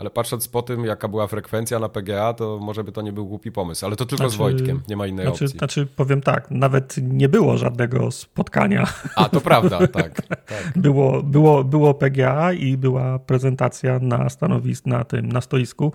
[0.00, 3.26] ale patrząc po tym, jaka była frekwencja na PGA, to może by to nie był
[3.26, 5.58] głupi pomysł, ale to tylko znaczy, z Wojtkiem, nie ma innej znaczy, opcji.
[5.58, 8.86] Znaczy, powiem tak, nawet nie było żadnego spotkania.
[9.16, 10.26] A, to prawda, tak.
[10.26, 10.72] tak.
[10.76, 15.92] Było, było, było PGA i była prezentacja na stanowisku, na tym, na stoisku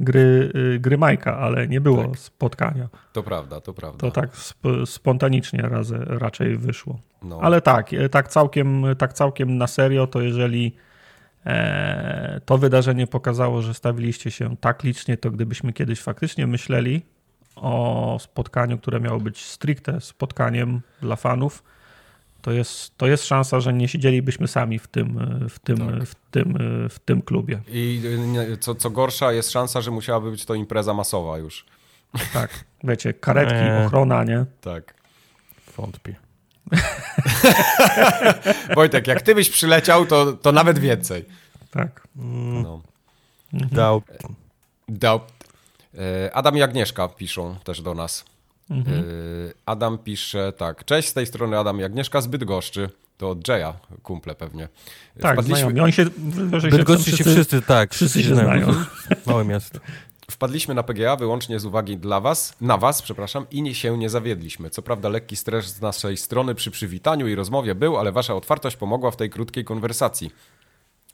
[0.00, 2.18] gry, y, gry Majka, ale nie było tak.
[2.18, 2.88] spotkania.
[3.12, 3.98] To prawda, to prawda.
[3.98, 7.00] To tak sp spontanicznie raz, raczej wyszło.
[7.22, 7.38] No.
[7.42, 10.74] Ale tak, e, tak całkiem, tak całkiem na serio, to jeżeli
[12.44, 17.02] to wydarzenie pokazało, że stawiliście się tak licznie, to gdybyśmy kiedyś faktycznie myśleli
[17.56, 21.62] o spotkaniu, które miało być stricte spotkaniem dla fanów,
[22.42, 26.04] to jest, to jest szansa, że nie siedzielibyśmy sami w tym, w tym, tak.
[26.04, 26.58] w tym,
[26.90, 27.60] w tym klubie.
[27.68, 28.02] I
[28.60, 31.66] co, co gorsza, jest szansa, że musiałaby być to impreza masowa już.
[32.32, 33.86] Tak, wiecie, karetki, eee.
[33.86, 34.44] ochrona, nie?
[34.60, 34.94] Tak.
[35.76, 36.29] Wątpię.
[38.76, 41.24] Wojtek, jak ty byś przyleciał, to, to nawet więcej.
[41.70, 42.08] Tak.
[42.62, 42.80] No.
[43.52, 44.02] Dał.
[44.88, 45.20] Dał.
[45.98, 48.24] E, Adam i Agnieszka piszą też do nas.
[48.70, 48.98] Mhm.
[48.98, 49.02] E,
[49.66, 50.84] Adam pisze tak.
[50.84, 52.90] Cześć, z tej strony Adam i Agnieszka z Bydgoszczy.
[53.18, 54.68] To od Jaya, kumple pewnie.
[55.20, 55.58] Tak, Wpadliśmy...
[55.58, 55.80] znajomi.
[55.80, 56.04] Oni się,
[56.70, 57.94] Bydgoszczy się wszyscy, tak.
[57.94, 58.74] Wszyscy się znają.
[59.26, 59.80] Małe miasto.
[60.30, 64.10] Wpadliśmy na PGA wyłącznie z uwagi dla was, na was, przepraszam, i nie się nie
[64.10, 64.70] zawiedliśmy.
[64.70, 68.76] Co prawda lekki stres z naszej strony przy przywitaniu i rozmowie był, ale wasza otwartość
[68.76, 70.30] pomogła w tej krótkiej konwersacji.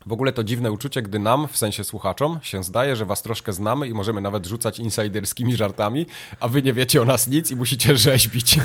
[0.06, 3.52] W ogóle to dziwne uczucie, gdy nam, w sensie słuchaczom, się zdaje, że was troszkę
[3.52, 6.06] znamy i możemy nawet rzucać insiderskimi żartami,
[6.40, 8.58] a wy nie wiecie o nas nic i musicie rzeźbić.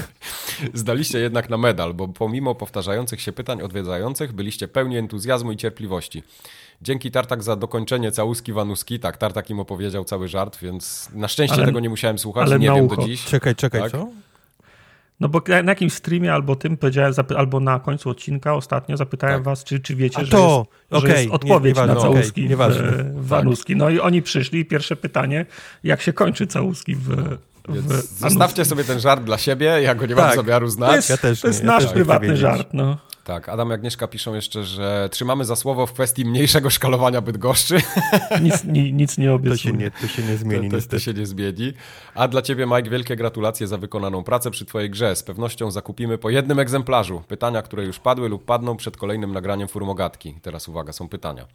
[0.74, 6.24] Zdaliście jednak na medal, bo pomimo powtarzających się pytań odwiedzających, byliście pełni entuzjazmu i cierpliwości.
[6.82, 9.00] Dzięki Tartak za dokończenie całuski Wanuski.
[9.00, 12.60] Tak, Tartak im opowiedział cały żart, więc na szczęście ale, tego nie musiałem słuchać, nie
[12.60, 12.96] wiem ucho.
[12.96, 13.26] do dziś.
[13.26, 13.92] Czekaj, czekaj, tak?
[13.92, 14.08] co?
[15.20, 19.44] No bo na jakimś streamie albo tym powiedziałem, albo na końcu odcinka ostatnio zapytałem tak.
[19.44, 21.12] was, czy, czy wiecie, że, to, jest, okay.
[21.12, 22.70] że jest odpowiedź nie, nie na całuski okay.
[22.70, 22.78] w,
[23.14, 23.76] w Wanuski.
[23.76, 25.46] No i oni przyszli i pierwsze pytanie,
[25.84, 30.16] jak się kończy całuski w, w Zostawcie sobie ten żart dla siebie, ja go nie
[30.16, 30.26] tak.
[30.26, 30.90] mam zamiaru znać.
[30.90, 32.68] To jest, ja też, to jest nasz ja prywatny żart.
[32.74, 32.98] No.
[33.24, 37.78] Tak, Adam i Agnieszka piszą jeszcze, że trzymamy za słowo w kwestii mniejszego szkalowania Bydgoszczy.
[38.42, 39.58] Nic, ni, nic nie obiecuję.
[39.58, 40.70] To się nie, to się nie zmieni.
[40.70, 41.74] To, to, to, się nie zmieni.
[42.16, 45.16] A dla ciebie, Mike, wielkie gratulacje za wykonaną pracę przy twojej grze.
[45.16, 47.24] Z pewnością zakupimy po jednym egzemplarzu.
[47.28, 50.36] Pytania, które już padły lub padną przed kolejnym nagraniem Furmogatki.
[50.42, 51.48] Teraz uwaga, są pytania.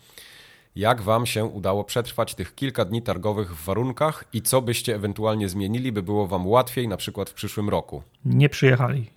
[0.77, 5.49] Jak wam się udało przetrwać tych kilka dni targowych w warunkach i co byście ewentualnie
[5.49, 8.03] zmienili, by było wam łatwiej na przykład w przyszłym roku?
[8.25, 9.16] Nie przyjechali.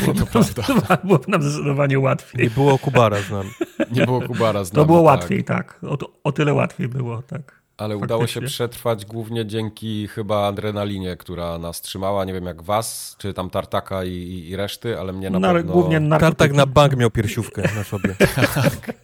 [0.00, 0.62] Było to prawda.
[1.04, 2.44] Było nam zdecydowanie łatwiej.
[2.44, 3.50] Nie było Kubara z nami.
[3.92, 4.82] Nie było Kubara z nami.
[4.82, 5.06] To było tak.
[5.06, 5.80] łatwiej, tak.
[5.82, 7.58] O, o, tyle łatwiej było, tak.
[7.76, 8.04] Ale Faktycznie.
[8.04, 12.24] udało się przetrwać głównie dzięki chyba adrenalinie, która nas trzymała.
[12.24, 15.72] Nie wiem jak was, czy tam Tartaka i, i reszty, ale mnie na, na pewno...
[15.72, 18.14] Głównie Tartak na bank miał piersiówkę na sobie.
[18.54, 18.94] tak.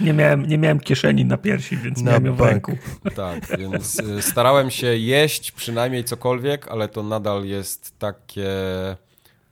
[0.00, 2.72] Nie miałem, nie miałem kieszeni na piersi, więc na miałem ją w ręku.
[3.14, 8.48] Tak, więc y, starałem się jeść przynajmniej cokolwiek, ale to nadal jest takie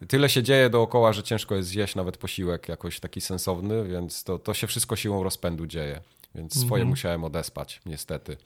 [0.08, 4.38] tyle się dzieje dookoła, że ciężko jest zjeść nawet posiłek jakoś taki sensowny, więc to,
[4.38, 6.00] to się wszystko siłą rozpędu dzieje.
[6.34, 6.88] Więc swoje mhm.
[6.88, 8.36] musiałem odespać, niestety.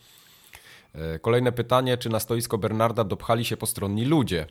[0.95, 4.47] E, kolejne pytanie, czy na stoisko Bernarda dopchali się postronni ludzie?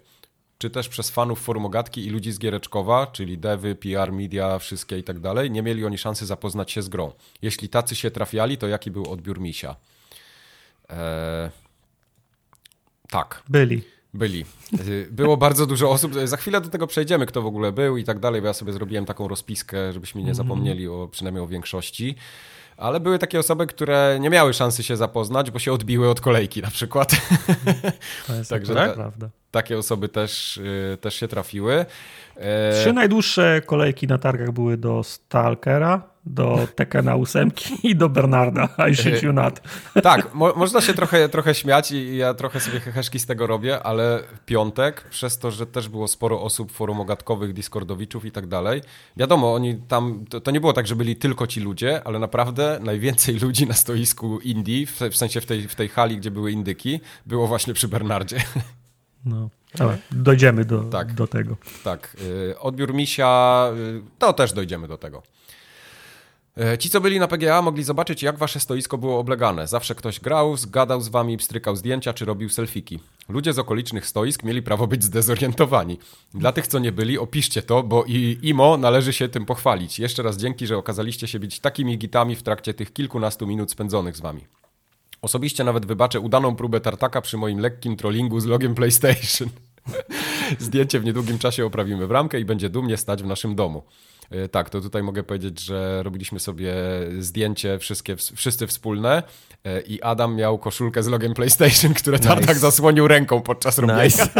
[0.58, 5.04] Czy też przez fanów Formogatki i ludzi z Giereczkowa, czyli devy, PR, media, wszystkie i
[5.04, 7.12] tak dalej, nie mieli oni szansy zapoznać się z grą?
[7.42, 9.76] Jeśli tacy się trafiali, to jaki był odbiór misia?
[10.90, 11.50] Eee,
[13.10, 13.44] tak.
[13.50, 13.84] Byli.
[14.16, 14.46] Byli.
[14.88, 16.14] Y, było bardzo dużo osób.
[16.24, 18.74] Za chwilę do tego przejdziemy, kto w ogóle był i tak dalej, bo ja sobie
[18.74, 20.48] zrobiłem taką rozpiskę, żebyśmy nie mhm.
[20.48, 22.16] zapomnieli o przynajmniej o większości.
[22.78, 26.62] Ale były takie osoby, które nie miały szansy się zapoznać, bo się odbiły od kolejki
[26.62, 27.12] na przykład.
[28.28, 29.30] To jest Także tak, prawda.
[29.52, 30.60] Takie osoby też,
[30.92, 31.86] yy, też się trafiły.
[32.36, 37.52] E, Trzy najdłuższe kolejki na targach były do Stalkera, do Tekena 8
[37.84, 39.62] i do Bernarda, I shit you not.
[40.04, 43.84] Tak, mo można się trochę, trochę śmiać i ja trochę sobie heheszki z tego robię,
[43.84, 48.82] ale piątek, przez to, że też było sporo osób forumogatkowych, discordowiczów i tak dalej,
[49.18, 52.80] wiadomo, oni tam, to, to, nie było tak, że byli tylko ci ludzie, ale naprawdę
[52.82, 56.52] najwięcej ludzi na stoisku Indii, w, w sensie w tej, w tej hali, gdzie były
[56.52, 58.38] indyki, było właśnie przy Bernardzie.
[59.26, 59.50] No.
[59.80, 61.58] Ale dojdziemy do, tak, do tego.
[61.84, 62.18] Tak.
[62.50, 65.24] Y, odbiór misia, y, to też dojdziemy do tego.
[66.58, 69.68] E, ci, co byli na PGA, mogli zobaczyć, jak wasze stoisko było oblegane.
[69.68, 73.00] Zawsze ktoś grał, zgadał z wami, pstrykał zdjęcia czy robił selfiki.
[73.30, 76.00] Ludzie z okolicznych stoisk mieli prawo być zdezorientowani.
[76.34, 80.00] Dla tych, co nie byli, opiszcie to, bo i IMO należy się tym pochwalić.
[80.00, 84.18] Jeszcze raz dzięki, że okazaliście się być takimi gitami w trakcie tych kilkunastu minut spędzonych
[84.18, 84.46] z wami.
[85.22, 89.50] Osobiście nawet wybaczę udaną próbę tartaka przy moim lekkim trollingu z logiem PlayStation.
[90.60, 93.84] Zdjęcie w niedługim czasie oprawimy w ramkę i będzie dumnie stać w naszym domu.
[94.30, 96.74] E, tak, to tutaj mogę powiedzieć, że robiliśmy sobie
[97.20, 99.24] zdjęcie wszystkie, wszyscy wspólne
[99.64, 102.30] e, i Adam miał koszulkę z logiem PlayStation, które nice.
[102.30, 104.04] Tartak zasłonił ręką podczas robienia.
[104.04, 104.28] Nice.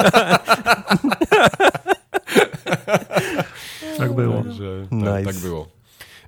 [3.98, 4.44] tak było.
[4.50, 5.24] Że, tak, nice.
[5.24, 5.75] tak było.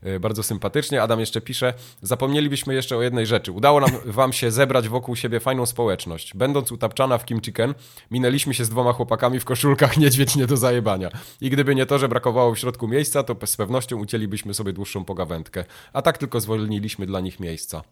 [0.01, 1.01] E, bardzo sympatycznie.
[1.01, 3.51] Adam jeszcze pisze, zapomnielibyśmy jeszcze o jednej rzeczy.
[3.51, 6.33] Udało nam wam się zebrać wokół siebie fajną społeczność.
[6.33, 7.73] Będąc utapczana w Kim Chicken,
[8.11, 11.09] minęliśmy się z dwoma chłopakami w koszulkach niedźwiedź nie do zajebania.
[11.41, 15.05] I gdyby nie to, że brakowało w środku miejsca, to z pewnością ucięlibyśmy sobie dłuższą
[15.05, 15.65] pogawędkę.
[15.93, 17.83] A tak tylko zwolniliśmy dla nich miejsca.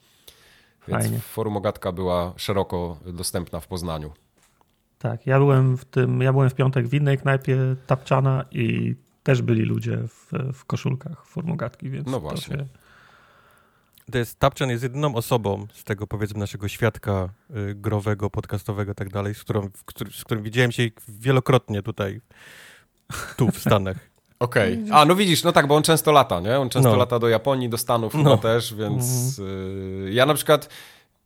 [0.88, 1.20] Więc Fajnie.
[1.20, 4.12] forum Ogatka była szeroko dostępna w Poznaniu.
[4.99, 8.95] Tak, ja byłem w tym, ja byłem w piątek w innej knajpie Tapczana i
[9.26, 12.57] też byli ludzie w, w koszulkach formogatki, więc no właśnie.
[12.57, 12.69] To, się...
[14.11, 17.30] to jest Tapczan jest jedyną osobą z tego powiedzmy naszego świadka
[17.69, 19.69] y, growego, podcastowego i tak dalej, z, którą,
[20.11, 22.21] z którym widziałem się wielokrotnie tutaj,
[23.38, 23.97] tu w Stanach.
[24.39, 24.84] Okej.
[24.84, 24.95] Okay.
[24.95, 26.59] A, no widzisz, no tak, bo on często lata, nie?
[26.59, 26.95] On często no.
[26.95, 28.23] lata do Japonii, do Stanów no.
[28.23, 30.07] chyba też, więc mhm.
[30.07, 30.69] y, ja na przykład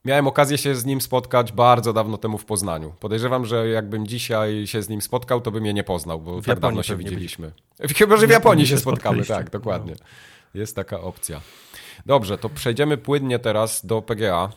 [0.10, 2.94] Miałem okazję się z nim spotkać bardzo dawno temu w Poznaniu.
[3.00, 6.46] Podejrzewam, że jakbym dzisiaj się z nim spotkał, to bym je nie poznał, bo w
[6.46, 7.52] tak Japonii dawno się widzieliśmy.
[7.80, 7.94] Byli.
[8.00, 9.94] Chyba, że w, w Japonii, Japonii się spotkamy, tak, dokładnie.
[10.00, 10.60] No.
[10.60, 11.42] Jest taka opcja.
[12.06, 14.50] Dobrze, to przejdziemy płynnie teraz do PGA,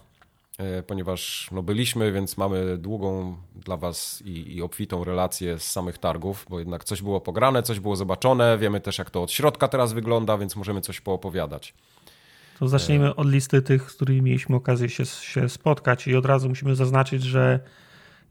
[0.59, 5.98] e, ponieważ no, byliśmy, więc mamy długą dla Was i, i obfitą relację z samych
[5.98, 9.68] targów, bo jednak coś było pograne, coś było zobaczone, wiemy też jak to od środka
[9.68, 11.74] teraz wygląda, więc możemy coś poopowiadać.
[12.62, 16.48] To zacznijmy od listy tych, z którymi mieliśmy okazję się, się spotkać i od razu
[16.48, 17.60] musimy zaznaczyć, że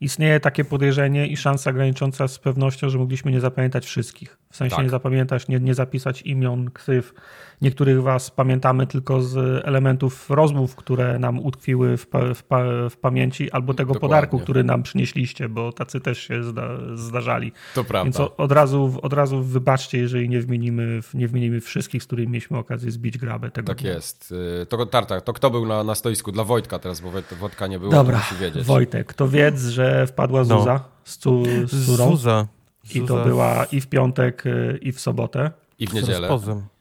[0.01, 4.37] istnieje takie podejrzenie i szansa granicząca z pewnością, że mogliśmy nie zapamiętać wszystkich.
[4.51, 4.85] W sensie tak.
[4.85, 7.13] nie zapamiętać, nie, nie zapisać imion, ksyw.
[7.61, 12.97] Niektórych was pamiętamy tylko z elementów rozmów, które nam utkwiły w, pa, w, pa, w
[12.97, 14.15] pamięci, albo tego Dokładnie.
[14.15, 17.51] podarku, który nam przynieśliście, bo tacy też się zda, zdarzali.
[17.75, 18.03] To prawda.
[18.03, 22.57] Więc od razu, od razu wybaczcie, jeżeli nie wymienimy, nie wymienimy wszystkich, z którymi mieliśmy
[22.57, 23.93] okazję zbić grabę tego Tak dnia.
[23.93, 24.33] jest.
[24.61, 26.31] Y, to, tartak, to kto był na, na stoisku?
[26.31, 28.63] Dla Wojtka teraz, bo Wojtka nie było, Dobra, to musi wiedzieć.
[28.63, 30.59] Wojtek, to wiedz, że wpadła no.
[30.59, 30.79] Zuza no.
[31.03, 32.09] z, cu, z córą.
[32.09, 32.47] Zuza.
[32.95, 35.51] I to była i w piątek, y, i w sobotę.
[35.79, 36.29] I w niedzielę.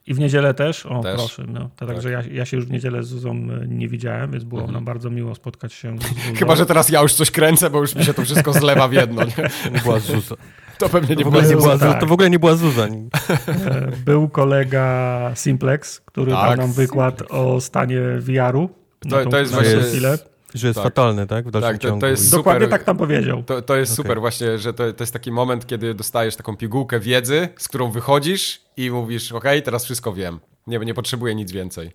[0.07, 0.87] I w niedzielę też?
[0.87, 1.17] O, też.
[1.17, 1.45] proszę.
[1.49, 1.61] No.
[1.61, 1.89] To tak.
[1.89, 3.31] Także ja, ja się już w niedzielę z Zuzą
[3.63, 4.75] y, nie widziałem, więc było mhm.
[4.75, 6.15] nam bardzo miło spotkać się z Zuzą.
[6.39, 8.93] Chyba, że teraz ja już coś kręcę, bo już mi się to wszystko zlewa w
[8.93, 9.25] jedno.
[9.25, 9.31] Nie,
[9.73, 10.35] nie była Zuza.
[10.79, 11.79] To pewnie nie, to była, Zuza.
[11.79, 12.01] Tak.
[12.01, 12.87] To w ogóle nie była Zuza.
[12.87, 18.71] E, był kolega Simplex, który tak, dał nam wykład o stanie VR-u.
[19.09, 19.81] To, to jest właśnie...
[19.81, 20.19] Chwilę.
[20.55, 20.85] Że jest tak.
[20.85, 21.49] fatalny, tak?
[21.49, 23.43] W dalszym tak, to, to jest super, Dokładnie tak tam powiedział.
[23.43, 23.97] To, to jest okay.
[23.97, 27.91] super właśnie, że to, to jest taki moment, kiedy dostajesz taką pigułkę wiedzy, z którą
[27.91, 30.41] wychodzisz i mówisz, ok, teraz wszystko wiem.
[30.67, 31.93] Nie, nie potrzebuję nic więcej.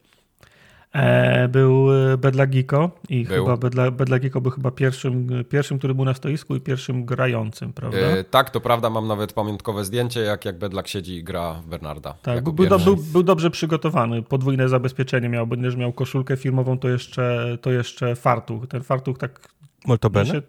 [0.95, 3.45] E, był e, Bedlagiko i był.
[3.45, 7.97] chyba Bedla, Bedlagiko był chyba pierwszym, pierwszym, który był na stoisku i pierwszym grającym, prawda?
[7.97, 12.13] E, tak, to prawda, mam nawet pamiątkowe zdjęcie, jak, jak Bedlak siedzi i gra Bernarda.
[12.21, 16.79] Tak, był, był, był, był, dobrze przygotowany, podwójne zabezpieczenie miał, bo nie miał koszulkę firmową,
[16.79, 18.67] to jeszcze, to jeszcze fartuch.
[18.67, 19.49] Ten fartuch tak...
[19.85, 20.25] Moltobene?
[20.25, 20.41] Się,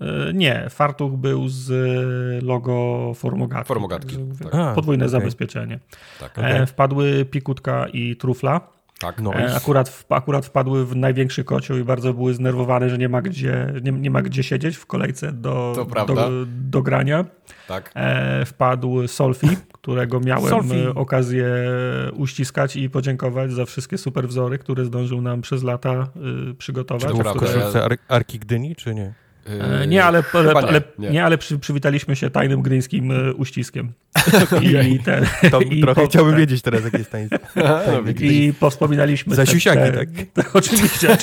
[0.00, 1.70] e, nie, fartuch był z
[2.44, 3.68] logo Formogatki.
[3.68, 4.16] Formogatki.
[4.42, 4.54] Tak.
[4.54, 5.08] A, podwójne okay.
[5.08, 5.78] zabezpieczenie.
[6.20, 6.66] Tak, okay.
[6.66, 8.77] Wpadły Pikutka i Trufla.
[8.98, 9.34] Tak, no.
[9.34, 13.72] E, akurat, akurat wpadły w największy kocioł i bardzo były znerwowane, że nie ma gdzie,
[13.82, 17.24] nie, nie ma gdzie siedzieć w kolejce do, do, do, grania.
[17.68, 17.92] Tak.
[17.94, 20.86] E, wpadł Solfi, którego miałem Solfi.
[20.94, 21.48] okazję
[22.16, 26.08] uściskać i podziękować za wszystkie super wzory, które zdążył nam przez lata
[26.50, 27.16] y, przygotować.
[27.16, 29.14] Czy to w koszulce Arki Gdyni, czy nie?
[29.48, 31.10] E, nie, ale, ale, nie, ale, nie.
[31.10, 33.92] nie, ale przy, przywitaliśmy się tajnym gryńskim e, uściskiem.
[34.90, 36.40] I, ten, to i trochę po, chciałbym tak.
[36.40, 37.10] wiedzieć teraz, jakie jest.
[37.56, 37.80] No,
[38.20, 39.34] I powspominaliśmy...
[39.34, 40.08] Za siusiaki, tak?
[40.34, 40.56] tak?
[40.56, 41.16] Oczywiście.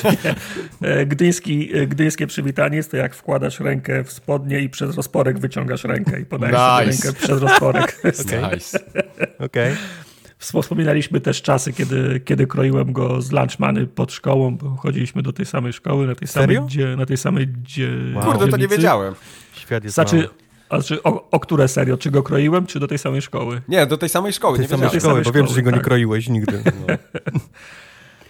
[0.82, 5.84] E, gdyński, gdyńskie przywitanie jest to, jak wkładasz rękę w spodnie i przez rozporek wyciągasz
[5.84, 6.58] rękę i podajesz
[6.88, 7.06] nice.
[7.06, 8.02] rękę przez rozporek.
[8.54, 8.80] nice.
[9.40, 9.74] Okej.
[9.74, 9.76] Okay.
[10.40, 15.46] Wspominaliśmy też czasy, kiedy, kiedy kroiłem go z lunchmany pod szkołą, bo chodziliśmy do tej
[15.46, 18.26] samej szkoły, na tej samej, dzie, na tej samej dzie, wow.
[18.26, 19.14] Kurde, to nie wiedziałem.
[19.54, 20.30] Świat jest znaczy,
[20.70, 21.98] a czy o, o, które serio?
[21.98, 23.62] Czy go kroiłem, czy do tej samej szkoły?
[23.68, 24.58] Nie, do tej samej szkoły.
[24.58, 25.86] Do tej samej szkoły, bo wiem, że go nie tak.
[25.86, 26.64] kroiłeś nigdy.
[26.88, 26.96] No.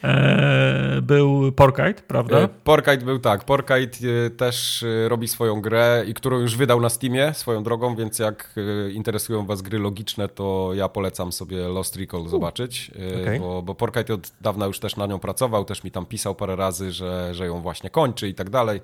[0.06, 2.40] E, był Porkite, prawda?
[2.40, 3.44] E, Porkite był tak.
[3.44, 8.20] Porkite e, też robi swoją grę i którą już wydał na Steamie swoją drogą, więc
[8.20, 8.56] jak
[8.94, 12.92] interesują was gry logiczne, to ja polecam sobie Lost Recall zobaczyć,
[13.22, 13.40] okay.
[13.40, 16.56] bo, bo Porkite od dawna już też na nią pracował, też mi tam pisał parę
[16.56, 18.82] razy, że, że ją właśnie kończy i tak dalej,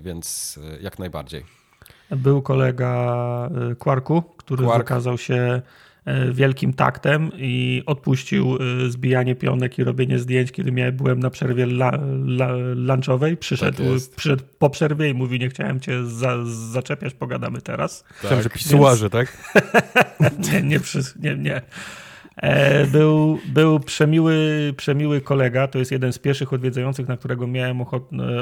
[0.00, 1.44] więc jak najbardziej.
[2.10, 4.78] Był kolega Quarku, który Quark.
[4.78, 5.62] wykazał się
[6.32, 11.64] wielkim taktem i odpuścił e, zbijanie pionek i robienie zdjęć, kiedy miałem, byłem na przerwie
[11.64, 13.36] la, la, lunchowej.
[13.36, 18.02] Przyszedł, tak przyszedł po przerwie i mówi, nie chciałem cię za, zaczepiać, pogadamy teraz.
[18.02, 18.16] Tak.
[18.18, 19.52] Chciałem, że pisuarze, tak?
[20.52, 20.80] nie, nie,
[21.20, 21.62] nie, nie.
[22.36, 27.80] E, był, był przemiły, przemiły kolega, to jest jeden z pierwszych odwiedzających, na którego miałem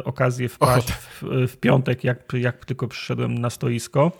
[0.05, 4.12] okazję wpaść w, w piątek, jak, jak tylko przyszedłem na stoisko.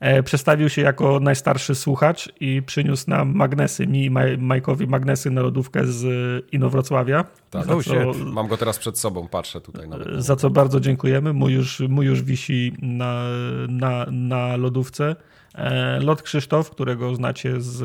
[0.00, 5.40] E, przedstawił się jako najstarszy słuchacz i przyniósł nam magnesy, mi i Majkowi magnesy na
[5.40, 6.04] lodówkę z
[6.52, 7.24] Inowrocławia.
[7.50, 9.88] Tak, co, mam go teraz przed sobą, patrzę tutaj.
[9.88, 10.08] Nawet.
[10.24, 11.32] Za co bardzo dziękujemy.
[11.32, 13.24] Mój już, mój już wisi na,
[13.68, 15.16] na, na lodówce.
[15.54, 17.76] E, Lot Krzysztof, którego znacie z,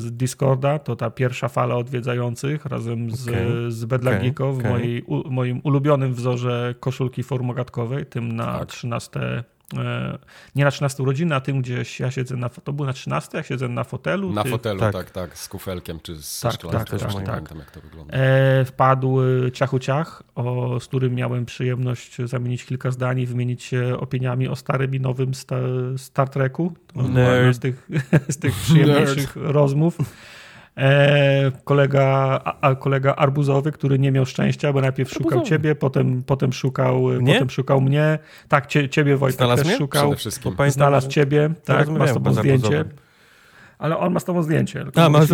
[0.00, 3.70] z, Discorda, to ta pierwsza fala odwiedzających razem z, okay.
[3.70, 4.62] z Bedlagiko okay.
[4.62, 8.68] w mojej, u, moim ulubionym wzorze koszulki formogatkowej, tym na tak.
[8.68, 9.44] 13 E,
[10.54, 13.42] nie na 13 urodziny, a tym, gdzie ja siedzę na to było na 13, ja
[13.42, 14.32] siedzę na fotelu.
[14.32, 14.50] Na ty...
[14.50, 14.92] fotelu, tak.
[14.92, 17.26] tak, tak, z kufelkiem czy z tak, szklanką, tak, tak, nie tak.
[17.26, 18.14] pamiętam jak to wygląda.
[18.14, 19.18] E, wpadł
[19.52, 24.56] Ciachu Ciach, o, z którym miałem przyjemność zamienić kilka zdań i wymienić się opiniami o
[24.56, 25.62] starym i nowym Star,
[25.96, 26.72] Star Treku.
[27.52, 27.88] Z tych,
[28.28, 29.48] z tych przyjemniejszych Nerd.
[29.48, 29.98] rozmów.
[30.76, 35.30] E, kolega, a, kolega arbuzowy, który nie miał szczęścia, bo najpierw arbuzowy.
[35.30, 38.18] szukał ciebie, potem, potem, szukał, potem szukał mnie.
[38.48, 39.76] Tak, cie, ciebie Wojtek Znalazł też mnie?
[39.78, 40.14] szukał.
[40.68, 42.84] Znalazł ciebie, tak, masz to zdjęcie.
[43.78, 44.84] Ale on ma z tobą zdjęcie.
[44.94, 45.30] A, ma, już,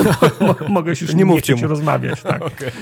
[0.68, 1.66] mogę już nie mówcie mu.
[1.66, 2.22] rozmawiać.
[2.22, 2.42] Tak.
[2.52, 2.72] okay.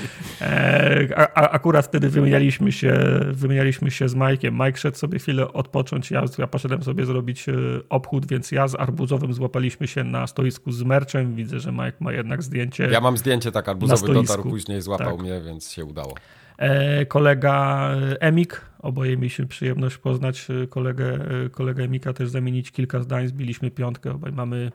[0.41, 2.93] e, a, akurat wtedy wymienialiśmy się,
[3.31, 4.59] wymienialiśmy się z Majkiem.
[4.65, 7.53] Mike szedł sobie chwilę odpocząć, ja, ja poszedłem sobie zrobić e,
[7.89, 11.35] obchód, więc ja z Arbuzowym złapaliśmy się na stoisku z merczem.
[11.35, 12.89] Widzę, że Mike ma jednak zdjęcie.
[12.91, 15.19] Ja mam zdjęcie, tak, Arbuzowy dotarł później, złapał tak.
[15.19, 16.15] mnie, więc się udało.
[16.57, 17.89] E, kolega
[18.19, 23.71] Emik, oboje mieliśmy przyjemność poznać e, kolegę, e, kolegę Emika, też zamienić kilka zdań, zbiliśmy
[23.71, 24.71] piątkę, obaj mamy,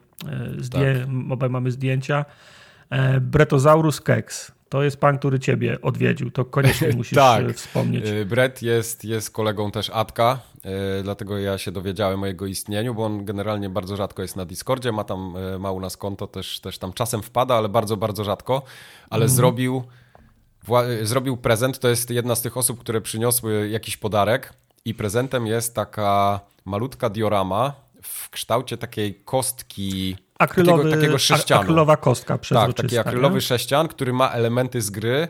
[0.57, 1.31] zdję, tak.
[1.31, 2.25] obaj mamy zdjęcia.
[3.21, 7.53] Bretozaurus Keks, to jest pan, który ciebie odwiedził, to koniecznie musisz tak.
[7.53, 8.05] wspomnieć.
[8.25, 10.39] Brett jest, jest kolegą też Atka,
[11.03, 14.91] dlatego ja się dowiedziałem o jego istnieniu, bo on generalnie bardzo rzadko jest na Discordzie,
[14.91, 18.61] ma tam, ma u nas konto, też, też tam czasem wpada, ale bardzo, bardzo rzadko,
[19.09, 19.35] ale mm.
[19.35, 19.83] zrobił
[21.03, 21.79] zrobił prezent.
[21.79, 24.53] To jest jedna z tych osób, które przyniosły jakiś podarek
[24.85, 31.61] i prezentem jest taka malutka diorama w kształcie takiej kostki Akrylowy, takiego, takiego sześcianu.
[31.61, 32.83] Akrylowa kostka przezroczysta.
[32.83, 33.41] Tak, taki akrylowy nie?
[33.41, 35.27] sześcian, który ma elementy z gry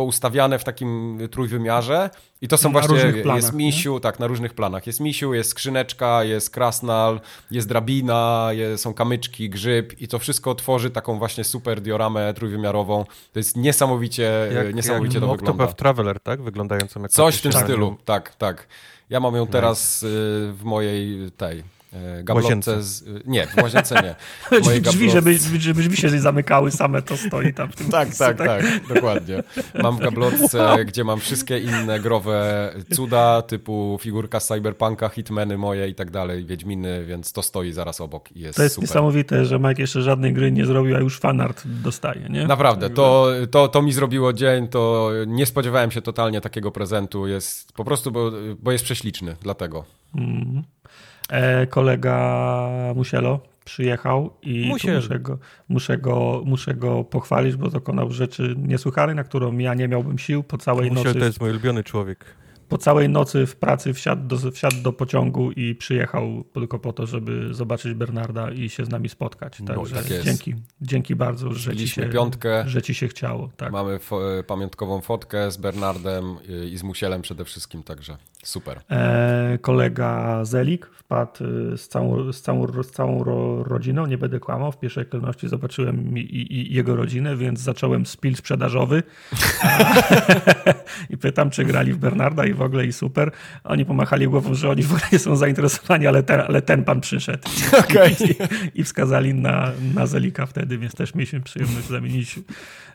[0.00, 2.10] poustawiane w takim trójwymiarze
[2.42, 4.00] i to są na właśnie, planach, jest misiu, nie?
[4.00, 4.86] tak, na różnych planach.
[4.86, 7.20] Jest misiu, jest skrzyneczka, jest krasnal,
[7.50, 13.04] jest drabina, jest, są kamyczki, grzyb i to wszystko tworzy taką właśnie super dioramę trójwymiarową.
[13.32, 15.66] To jest niesamowicie, jak, niesamowicie jak to wygląda.
[15.66, 16.42] w Traveler, tak?
[16.42, 18.66] Wyglądającą jak Coś w tym stylu, tak, tak.
[19.10, 20.08] Ja mam ją teraz nice.
[20.52, 21.79] w mojej tej E,
[22.22, 23.04] gablotce z...
[23.26, 24.14] Nie, w łazience nie.
[24.64, 28.24] Moje Drzwi, żeby, żeby drzwi się zamykały same, to stoi tam w tym Tak, miejscu,
[28.24, 29.42] tak, tak, tak, dokładnie.
[29.82, 30.78] Mam w gablotce, wow.
[30.86, 36.44] gdzie mam wszystkie inne growe cuda, typu figurka z Cyberpunka, Hitmeny moje i tak dalej,
[36.44, 38.88] Wiedźminy, więc to stoi zaraz obok i jest To jest super.
[38.88, 42.46] niesamowite, że Mike jeszcze żadnej gry nie zrobił, a już fanart dostaje, nie?
[42.46, 47.72] Naprawdę, to, to, to mi zrobiło dzień, to nie spodziewałem się totalnie takiego prezentu, jest
[47.72, 49.84] po prostu, bo, bo jest prześliczny, dlatego.
[50.14, 50.62] Mm.
[51.30, 58.54] E, kolega Musielo przyjechał i muszę go, muszę, go, muszę go pochwalić, bo dokonał rzeczy
[58.58, 61.18] niesłychanej, na którą ja nie miałbym sił po całej Musiel nocy.
[61.18, 65.52] to jest mój ulubiony człowiek po całej nocy w pracy wsiadł do, wsiadł do pociągu
[65.52, 69.60] i przyjechał tylko po to, żeby zobaczyć Bernarda i się z nami spotkać.
[69.60, 73.50] No, Także no, tak dzięki, dzięki bardzo, że ci, się, piątkę, że ci się chciało.
[73.56, 73.72] Tak.
[73.72, 76.36] Mamy fo pamiątkową fotkę z Bernardem
[76.72, 78.80] i z Musielem przede wszystkim, także super.
[78.90, 84.40] E, kolega Zelik wpadł y, z całą, z całą, z całą ro, rodziną, nie będę
[84.40, 89.02] kłamał, w pierwszej kolejności zobaczyłem i, i, jego rodzinę, więc zacząłem spil sprzedażowy
[91.10, 93.30] i pytam, czy grali w Bernarda i w ogóle i super.
[93.64, 97.00] Oni pomachali głową, że oni w ogóle nie są zainteresowani, ale ten, ale ten pan
[97.00, 97.48] przyszedł.
[97.80, 98.10] Okay.
[98.10, 102.89] I, I, wskazali na, na Zelika wtedy, więc też mieliśmy przyjemność zamienić E,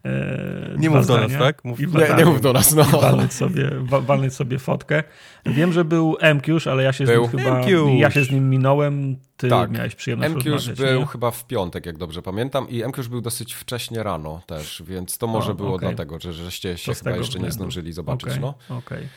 [0.78, 1.66] nie mów do nas, tak?
[1.66, 2.84] Mów, nie, nie mów do nas, no.
[2.84, 5.04] Walnąć sobie, walnąć sobie fotkę.
[5.46, 7.28] Wiem, że był MQż, ale ja się był.
[7.28, 7.62] z nim chyba,
[7.98, 9.72] ja się z nim minąłem, ty tak.
[9.72, 11.06] miałeś przyjemność MQż był nie?
[11.06, 15.28] chyba w piątek, jak dobrze pamiętam i MQż był dosyć wcześnie rano też, więc to
[15.28, 15.90] może o, było okay.
[15.90, 18.40] dlatego, że żeście się chyba jeszcze nie zdążyli zobaczyć, okay.
[18.42, 18.78] no.
[18.78, 19.08] Okay.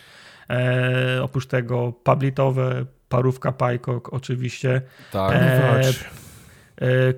[0.51, 4.83] E, oprócz tego Pablitowe, Parówka Pajkok oczywiście.
[5.13, 5.33] Tak.
[5.33, 5.59] E,
[5.89, 6.28] E,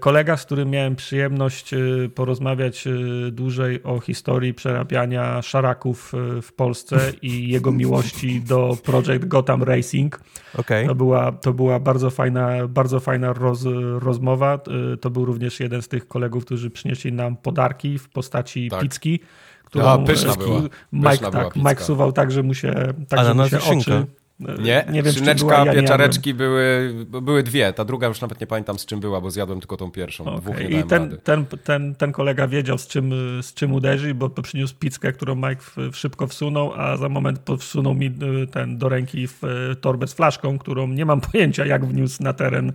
[0.01, 1.79] kolega, z którym miałem przyjemność e,
[2.15, 2.91] porozmawiać e,
[3.31, 10.21] dłużej o historii przerabiania szaraków w Polsce i jego miłości do Project Gotham Racing.
[10.59, 10.87] Okay.
[10.87, 13.65] To, była, to była bardzo fajna, bardzo fajna roz,
[13.99, 14.59] rozmowa.
[15.01, 18.81] To był również jeden z tych kolegów, którzy przynieśli nam podarki w postaci tak.
[18.81, 19.21] pizzki.
[19.65, 20.61] Którą A, pyszna była.
[20.93, 22.75] Mike, pyszna tak, była Mike suwał tak, że mu się,
[23.09, 24.07] tak, że mu się oczy...
[24.41, 27.73] Nie, nie wiem, szyneczka, ja pieczareczki były, były dwie.
[27.73, 30.25] Ta druga już nawet nie pamiętam z czym była, bo zjadłem tylko tą pierwszą.
[30.25, 30.65] Okay.
[30.65, 33.13] I ten, ten, ten, ten kolega wiedział z czym,
[33.43, 38.07] z czym uderzy, bo przyniósł pizzkę, którą Mike szybko wsunął, a za moment wsunął mi
[38.07, 42.23] y, ten do ręki w y, torbę z flaszką, którą nie mam pojęcia jak wniósł
[42.23, 42.73] na teren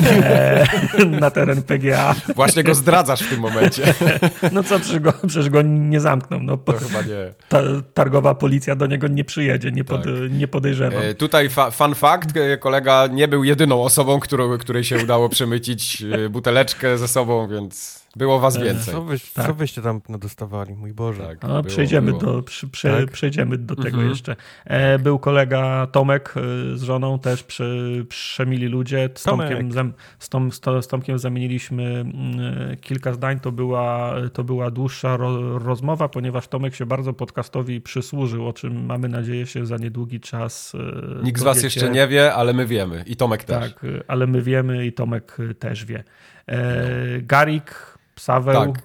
[0.00, 0.66] e,
[1.20, 2.14] na teren PGA.
[2.34, 3.94] Właśnie go zdradzasz w tym momencie.
[4.52, 6.40] no co, przecież go, przecież go nie zamkną.
[6.42, 7.34] No, to chyba nie.
[7.48, 7.60] Ta,
[7.94, 10.12] targowa policja do niego nie przyjedzie, nie, pod, tak.
[10.30, 10.93] nie podejrzewa.
[10.94, 15.28] E, tutaj fa fun fact, e, kolega nie był jedyną osobą, którą, której się udało
[15.28, 18.94] przemycić e, buteleczkę ze sobą, więc było was e, więcej.
[18.94, 19.46] Co, wyś, tak.
[19.46, 21.26] co wyście tam dostawali, mój Boże.
[21.26, 22.20] Tak, no, było, przejdziemy, było.
[22.32, 23.10] Do, przy, prze, tak?
[23.10, 24.08] przejdziemy do tego mhm.
[24.08, 24.36] jeszcze.
[24.64, 29.10] E, był kolega Tomek e, z żoną, też przy, przemili ludzie.
[29.14, 33.40] Z Tomkiem, zam, z, Tom, z, Tomkiem zamieniliśmy mm, kilka zdań.
[33.40, 38.84] To była, to była dłuższa ro, rozmowa, ponieważ Tomek się bardzo podcastowi przysłużył, o czym
[38.84, 40.72] mamy nadzieję się za niedługi czas
[41.20, 43.72] e, Nikt z was jeszcze nie wie, ale my wiemy i Tomek też.
[43.72, 46.04] Tak, ale my wiemy i Tomek też wie.
[46.46, 47.22] E, no.
[47.22, 48.72] Garik Psaweł.
[48.72, 48.82] Tak.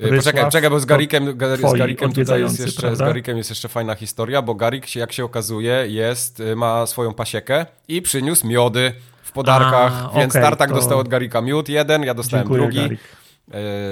[0.00, 3.50] E, Rysław, Poczekaj, czekaj, bo z Garikiem, z Garikiem tutaj jest jeszcze, z Garikiem jest
[3.50, 8.46] jeszcze fajna historia, bo Garik, jak się okazuje, jest, y, ma swoją pasiekę i przyniósł
[8.46, 10.74] miody w podarkach, A, więc okay, Tartak to...
[10.74, 12.78] dostał od Garika miód jeden, ja dostałem Dziękuję, drugi.
[12.78, 13.00] Garik.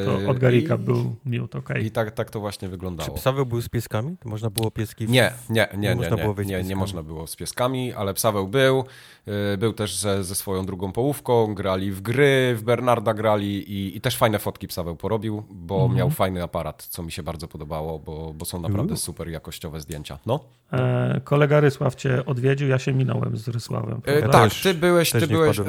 [0.05, 1.77] To od Garika I, był miód, okej.
[1.77, 1.87] Okay.
[1.87, 3.11] I tak, tak to właśnie wyglądało.
[3.11, 4.17] Czy Psaweł był z pieskami?
[4.21, 5.07] To można było pieski...
[5.07, 5.11] W...
[5.11, 8.85] Nie, nie, nie, nie, nie, nie, nie, nie można było z pieskami, ale Psaweł był.
[9.29, 13.97] Y, był też ze, ze swoją drugą połówką, grali w gry, w Bernarda grali i,
[13.97, 15.95] i też fajne fotki Psaweł porobił, bo -hmm.
[15.95, 20.19] miał fajny aparat, co mi się bardzo podobało, bo, bo są naprawdę super jakościowe zdjęcia.
[20.27, 20.41] No.
[20.73, 24.01] E, kolega Rysław cię odwiedził, ja się minąłem z Rysławem.
[24.05, 25.61] E, tak, ty byłeś, ty byłeś,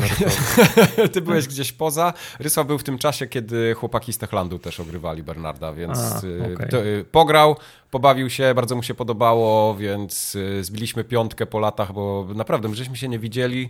[1.13, 2.13] ty byłeś gdzieś poza.
[2.39, 6.57] Rysław był w tym czasie, kiedy chłopaki z Techlandu też ogrywali Bernarda, więc A, y,
[6.57, 7.05] okay.
[7.11, 7.55] pograł,
[7.91, 12.75] pobawił się, bardzo mu się podobało, więc y, zbiliśmy piątkę po latach, bo naprawdę my
[12.75, 13.69] żeśmy się nie widzieli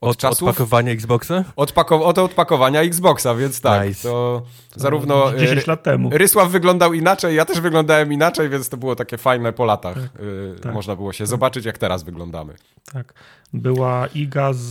[0.00, 0.48] od, od czasów...
[0.48, 1.44] Odpakowania Xboxa?
[1.56, 4.08] Odpako od odpakowania Xboxa, więc tak, nice.
[4.08, 4.42] to
[4.76, 5.32] zarówno...
[5.38, 6.10] 10 lat temu.
[6.12, 9.94] Rysław wyglądał inaczej, ja też wyglądałem inaczej, więc to było takie fajne po latach.
[9.94, 11.28] Tak, y tak, Można było się tak.
[11.28, 12.54] zobaczyć, jak teraz wyglądamy.
[12.92, 13.14] Tak.
[13.52, 14.70] Była Iga z...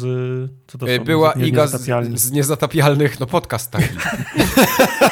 [0.68, 1.04] Co to są?
[1.04, 3.89] Była z, Iga z, z niezatapialnych, no podcast taki.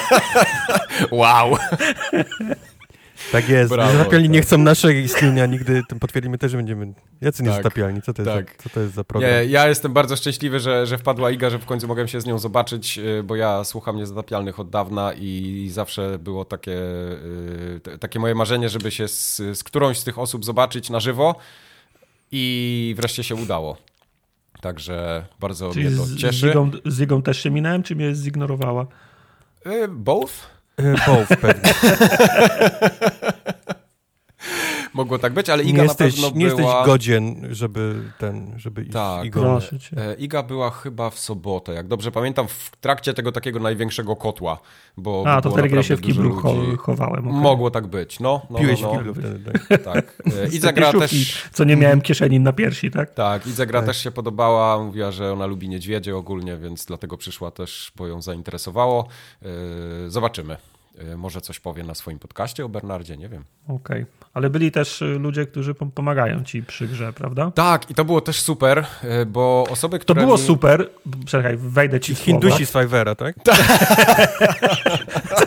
[1.12, 1.58] wow.
[3.32, 3.72] Tak jest.
[3.72, 4.34] Brawo, Zatapialni tak.
[4.34, 5.82] nie chcą naszego istnienia nigdy.
[6.00, 8.02] Potwierdzimy też, że będziemy jacy tak, niezatapialni.
[8.02, 8.36] Co to, tak.
[8.36, 9.32] jest za, co to jest za program?
[9.32, 12.26] Nie, ja jestem bardzo szczęśliwy, że, że wpadła Iga, że w końcu mogłem się z
[12.26, 16.78] nią zobaczyć, y, bo ja słucham niezatapialnych od dawna i zawsze było takie,
[17.88, 21.36] y, takie moje marzenie, żeby się z, z którąś z tych osób zobaczyć na żywo
[22.32, 23.78] i wreszcie się udało.
[24.62, 26.48] Także bardzo Czyli mnie to cieszy.
[26.48, 28.88] Z Igą, z Igą też się minąłem, czy mnie zignorowała?
[29.66, 30.57] Y, both?
[30.80, 31.74] E, both pewnie.
[34.94, 36.62] Mogło tak być, ale Iga nie jesteś, na pewno nie była...
[36.62, 39.26] jesteś godzien, żeby ten, żeby iść tak.
[39.26, 39.60] Igą.
[39.98, 44.60] E, Iga była chyba w sobotę, jak dobrze pamiętam, w trakcie tego takiego największego kotła,
[44.98, 46.78] bo A, to wtedy, kiedy się w kiblu ludzi.
[46.78, 47.28] chowałem.
[47.28, 47.42] Okay.
[47.42, 48.42] Mogło tak być, no.
[48.50, 48.94] no Piłeś no, no.
[48.94, 49.84] w kiblu wtedy, tak.
[49.94, 50.24] tak.
[50.64, 51.44] E, gra też...
[51.52, 53.14] Co nie miałem kieszeni na piersi, tak?
[53.14, 53.88] Tak, Idza gra tak.
[53.88, 58.22] też się podobała, mówiła, że ona lubi niedźwiedzie ogólnie, więc dlatego przyszła też, bo ją
[58.22, 59.08] zainteresowało.
[60.08, 60.58] Zobaczymy.
[60.98, 63.44] E, może coś powie na swoim podcaście o Bernardzie, nie wiem.
[63.68, 64.06] Okej, okay.
[64.34, 67.52] ale byli też y, ludzie, którzy pomagają ci przy grze, prawda?
[67.52, 70.22] Tak, i to było też super, e, bo osoby, które.
[70.22, 70.44] To było mi...
[70.44, 70.90] super.
[71.26, 73.36] Czekaj, wejdę ci w Hindusi z Fivera, tak?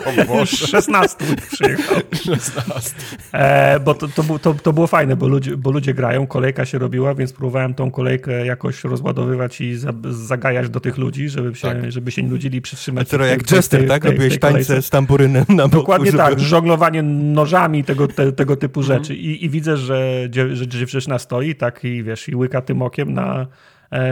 [0.29, 1.17] o 16
[1.51, 1.97] przyjechał.
[2.13, 2.95] 16.
[3.33, 6.77] E, bo to, to, to, to, było fajne, bo ludzie, bo ludzie grają, kolejka się
[6.77, 9.75] robiła, więc próbowałem tą kolejkę jakoś rozładowywać i
[10.09, 11.91] zagajać do tych ludzi, żeby się, tak.
[11.91, 13.13] żeby się nie nudzili przytrzymać.
[13.13, 14.05] A jak Jester, tak?
[14.05, 15.77] Robiłeś tańce z tamburynem na boku.
[15.77, 18.99] Dokładnie tak, żonglowanie nożami, tego, te, tego typu mhm.
[18.99, 19.15] rzeczy.
[19.15, 23.47] I, I, widzę, że, że dziewczyna stoi tak i wiesz, i łyka tym okiem na,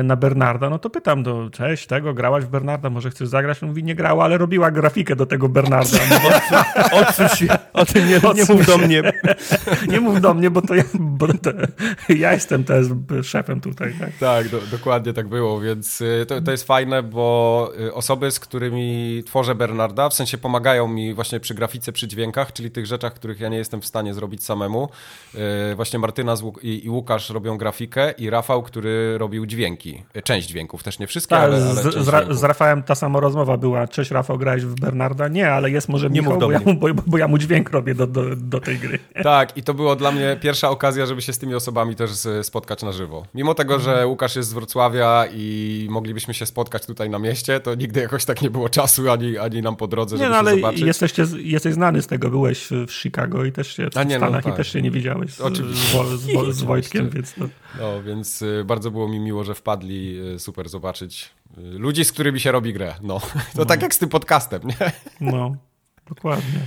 [0.04, 3.64] na Bernarda, no to pytam do, cześć, tego, grałaś w Bernarda, może chcesz zagrać?
[3.64, 5.98] On mówi, nie grała, ale robiła grafikę do tego Bernarda.
[6.92, 9.12] Odsuń się, o tym nie, nie mów do mnie.
[9.92, 11.52] nie mów do mnie, bo to ja, bo to,
[12.10, 12.88] ja jestem też
[13.24, 13.94] szefem tutaj.
[14.00, 18.32] Tak, tak do, dokładnie tak było, więc y, to, to jest fajne, bo y, osoby,
[18.32, 22.86] z którymi tworzę Bernarda, w sensie pomagają mi właśnie przy grafice, przy dźwiękach, czyli tych
[22.86, 24.90] rzeczach, których ja nie jestem w stanie zrobić samemu.
[25.72, 29.46] Y, właśnie Martyna i, i Łukasz robią grafikę i Rafał, który robił
[29.78, 30.04] dźwięki.
[30.24, 31.96] Część dźwięków, też nie wszystkie, tak, ale, ale z,
[32.32, 33.88] z, z, Rafałem ta sama rozmowa była.
[33.88, 35.28] Cześć Rafał, grałeś w Bernarda?
[35.28, 38.08] Nie, ale jest może nie Michał, bo ja, bo, bo, ja mu dźwięk robię do,
[38.08, 39.00] do, do tej gry.
[39.24, 42.12] Tak, i to było dla mnie pierwsza okazja, żeby się z tymi osobami też
[42.42, 43.26] spotkać na żywo.
[43.34, 44.10] Mimo tego, że mhm.
[44.10, 48.42] Łukasz jest z Wrocławia i moglibyśmy się spotkać tutaj na mieście, to nigdy jakoś tak
[48.42, 50.82] nie było czasu ani, ani nam po drodze, żeby nie, no, ale się zobaczyć.
[50.82, 54.32] Jesteście, jesteś znany z tego, byłeś w Chicago i też się w nie, no Stanach
[54.32, 54.54] no, tak.
[54.54, 57.50] i też się nie widziałeś z, z, z, z Wojtkiem, więc no.
[57.80, 58.04] no.
[58.04, 62.40] więc y, bardzo było mi miło, że wpadli, y, super zobaczyć y, ludzi, z którymi
[62.40, 62.96] się robi grę.
[63.02, 63.20] No,
[63.56, 63.66] to no.
[63.66, 64.92] tak jak z tym podcastem, nie?
[65.22, 65.56] No,
[66.10, 66.60] dokładnie.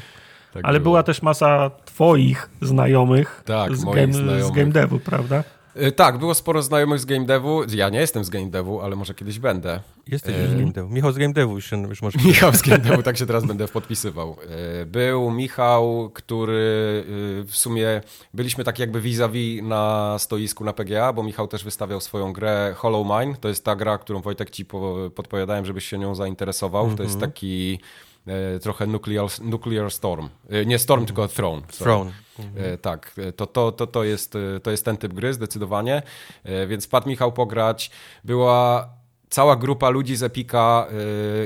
[0.52, 0.92] Tak Ale było.
[0.92, 4.44] była też masa twoich znajomych, tak, z, game, znajomych.
[4.44, 5.44] z game devu, prawda?
[5.76, 7.62] Y, tak, było sporo znajomych z game devu.
[7.74, 9.80] Ja nie jestem z game devu, ale może kiedyś będę.
[10.06, 10.48] Jesteś e...
[10.48, 10.88] z game devu.
[10.88, 12.18] Michał z game devu już, już może.
[12.24, 14.36] Michał z game devu, tak się teraz będę podpisywał.
[14.80, 17.04] E, był Michał, który
[17.46, 18.00] w sumie
[18.34, 23.06] byliśmy tak jakby vis-a-vis na stoisku na PGA, bo Michał też wystawiał swoją grę Hollow
[23.06, 23.36] Mine.
[23.36, 24.64] To jest ta gra, którą Wojtek ci
[25.14, 26.84] podpowiadałem, żebyś się nią zainteresował.
[26.84, 26.96] Mm -hmm.
[26.96, 27.32] To jest mhm.
[27.32, 27.78] taki
[28.11, 28.11] E,
[28.62, 30.28] trochę Nuclear, Nuclear Storm.
[30.50, 31.62] E, nie Storm, tylko Throne.
[31.62, 32.12] Throne.
[32.38, 32.78] E, mhm.
[32.78, 36.02] Tak, to, to, to, to, jest, to jest ten typ gry zdecydowanie,
[36.68, 37.90] więc padł Michał pograć.
[38.24, 38.88] Była
[39.30, 40.86] cała grupa ludzi z Epika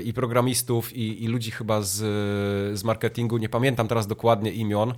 [0.05, 1.95] i programistów i, i ludzi chyba z,
[2.79, 4.95] z marketingu, nie pamiętam teraz dokładnie imion,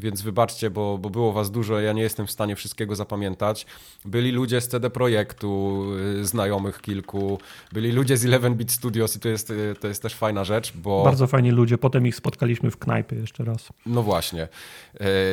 [0.00, 3.66] więc wybaczcie, bo, bo było was dużo, ja nie jestem w stanie wszystkiego zapamiętać.
[4.04, 5.82] Byli ludzie z CD Projektu,
[6.20, 7.38] y, znajomych kilku,
[7.72, 11.04] byli ludzie z 11-Bit Studios i to jest, y, to jest też fajna rzecz, bo...
[11.04, 13.68] Bardzo fajni ludzie, potem ich spotkaliśmy w knajpie jeszcze raz.
[13.86, 14.48] No właśnie.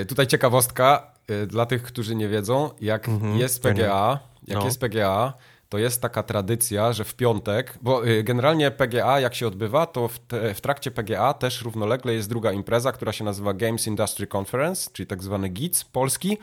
[0.01, 1.11] Y, tutaj ciekawostka
[1.47, 4.65] dla tych, którzy nie wiedzą, jak mhm, jest PGA, jak no.
[4.65, 5.33] jest PGA,
[5.69, 10.07] to jest taka tradycja, że w piątek, bo y, generalnie PGA jak się odbywa, to
[10.07, 14.27] w, te, w, trakcie PGA też równolegle jest druga impreza, która się nazywa Games Industry
[14.37, 16.37] Conference, czyli tak zwany GITS polski.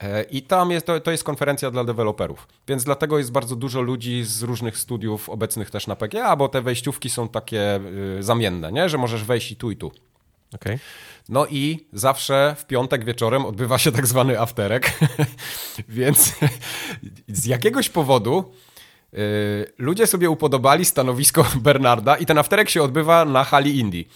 [0.00, 3.80] E, I tam jest, to, to jest konferencja dla deweloperów, więc dlatego jest bardzo dużo
[3.80, 7.80] ludzi z różnych studiów obecnych też na PGA, bo te wejściówki są takie
[8.18, 8.88] y, zamienne, nie?
[8.88, 9.92] że możesz wejść i tu i tu.
[10.54, 10.78] Okay.
[11.28, 14.98] No i zawsze w piątek wieczorem odbywa się tak zwany afterek,
[15.88, 16.32] więc
[17.28, 18.52] z jakiegoś powodu
[19.12, 19.18] yy,
[19.78, 24.08] ludzie sobie upodobali stanowisko Bernarda i ten afterek się odbywa na hali Indii.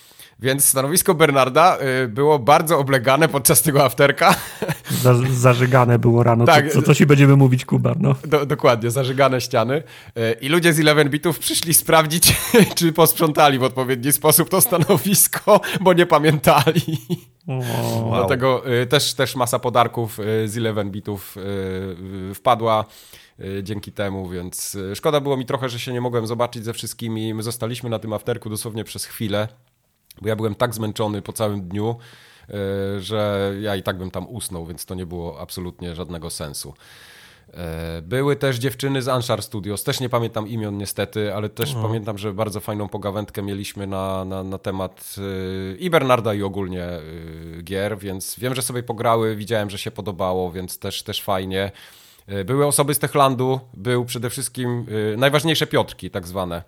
[0.43, 4.34] Więc stanowisko Bernarda y, było bardzo oblegane podczas tego afterka.
[5.03, 7.95] Za, zażygane było rano, tak, co, co, ci będziemy mówić, Kuba.
[8.01, 8.14] No.
[8.24, 9.82] Do, dokładnie, zażygane ściany.
[10.18, 12.36] Y, I ludzie z 11 bitów przyszli sprawdzić,
[12.76, 16.99] czy posprzątali w odpowiedni sposób to stanowisko, bo nie pamiętali.
[17.47, 18.11] wow.
[18.14, 21.36] Dlatego y, też, też masa podarków z 11 bitów
[22.34, 22.84] wpadła
[23.62, 27.34] dzięki temu, więc szkoda było mi trochę, że się nie mogłem zobaczyć ze wszystkimi.
[27.34, 29.49] My zostaliśmy na tym afterku dosłownie przez chwilę
[30.20, 31.96] bo ja byłem tak zmęczony po całym dniu,
[32.48, 32.54] e,
[33.00, 36.74] że ja i tak bym tam usnął, więc to nie było absolutnie żadnego sensu.
[37.54, 41.82] E, były też dziewczyny z Anshar Studios, też nie pamiętam imion niestety, ale też no.
[41.82, 46.88] pamiętam, że bardzo fajną pogawędkę mieliśmy na, na, na temat e, i Bernarda i ogólnie
[47.62, 51.72] gier, więc wiem, że sobie pograły, widziałem, że się podobało, więc też, też fajnie.
[52.44, 54.86] Były osoby z Techlandu, był przede wszystkim
[55.16, 56.62] najważniejsze Piotrki tak zwane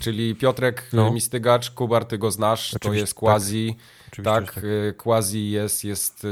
[0.00, 1.12] czyli Piotrek no.
[1.12, 3.76] Mistygacz, Kubar, ty go znasz, Oczywiście, to jest Quasi.
[4.16, 4.64] Tak, tak, tak.
[4.64, 6.28] Y, Quasi jest, jest y,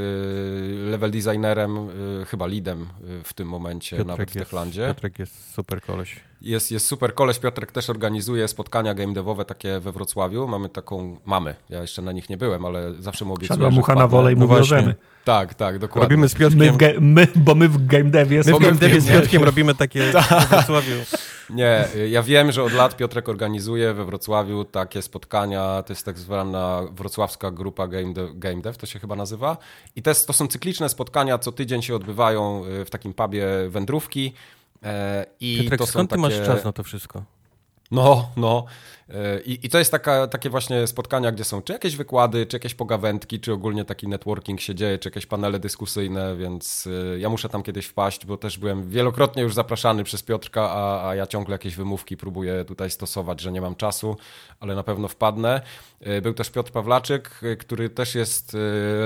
[0.90, 1.88] level designerem,
[2.26, 2.86] chyba leadem
[3.24, 4.86] w tym momencie Piotrek nawet w Techlandzie.
[4.86, 6.20] Piotrek jest super koleś.
[6.40, 7.38] Jest, jest super koleś.
[7.38, 10.48] Piotrek też organizuje spotkania game devowe takie we Wrocławiu.
[10.48, 13.94] Mamy taką, mamy, ja jeszcze na nich nie byłem, ale zawsze mu obiecuję, Siadła mucha
[13.94, 14.64] na wolę i mu no
[15.24, 16.08] Tak, tak, dokładnie.
[16.08, 16.76] Robimy z Piotrkiem...
[16.78, 18.42] My, my bo my w game devie...
[18.46, 20.94] My w game devie z Piotrkiem robimy takie w Wrocławiu.
[21.50, 26.18] Nie, ja wiem, że od lat Piotrek organizuje we Wrocławiu takie spotkania, to jest tak
[26.18, 29.56] zwana wrocławska grupa Game Dev, Game Dev to się chyba nazywa.
[29.96, 34.32] I to, to są cykliczne spotkania, co tydzień się odbywają y, w takim pubie wędrówki.
[34.84, 36.22] E, I Piotrek, to skąd takie...
[36.22, 37.24] ty masz czas na to wszystko?
[37.90, 38.64] No, no.
[39.10, 42.56] E, I, I, to jest taka, takie właśnie spotkania, gdzie są czy jakieś wykłady, czy
[42.56, 47.28] jakieś pogawędki, czy ogólnie taki networking się dzieje, czy jakieś panele dyskusyjne, więc e, ja
[47.28, 51.26] muszę tam kiedyś wpaść, bo też byłem wielokrotnie już zapraszany przez Piotrka, a, a ja
[51.26, 54.16] ciągle jakieś wymówki próbuję tutaj stosować, że nie mam czasu,
[54.60, 55.60] ale na pewno wpadnę.
[56.22, 58.56] Był też Piotr Pawlaczyk, który też jest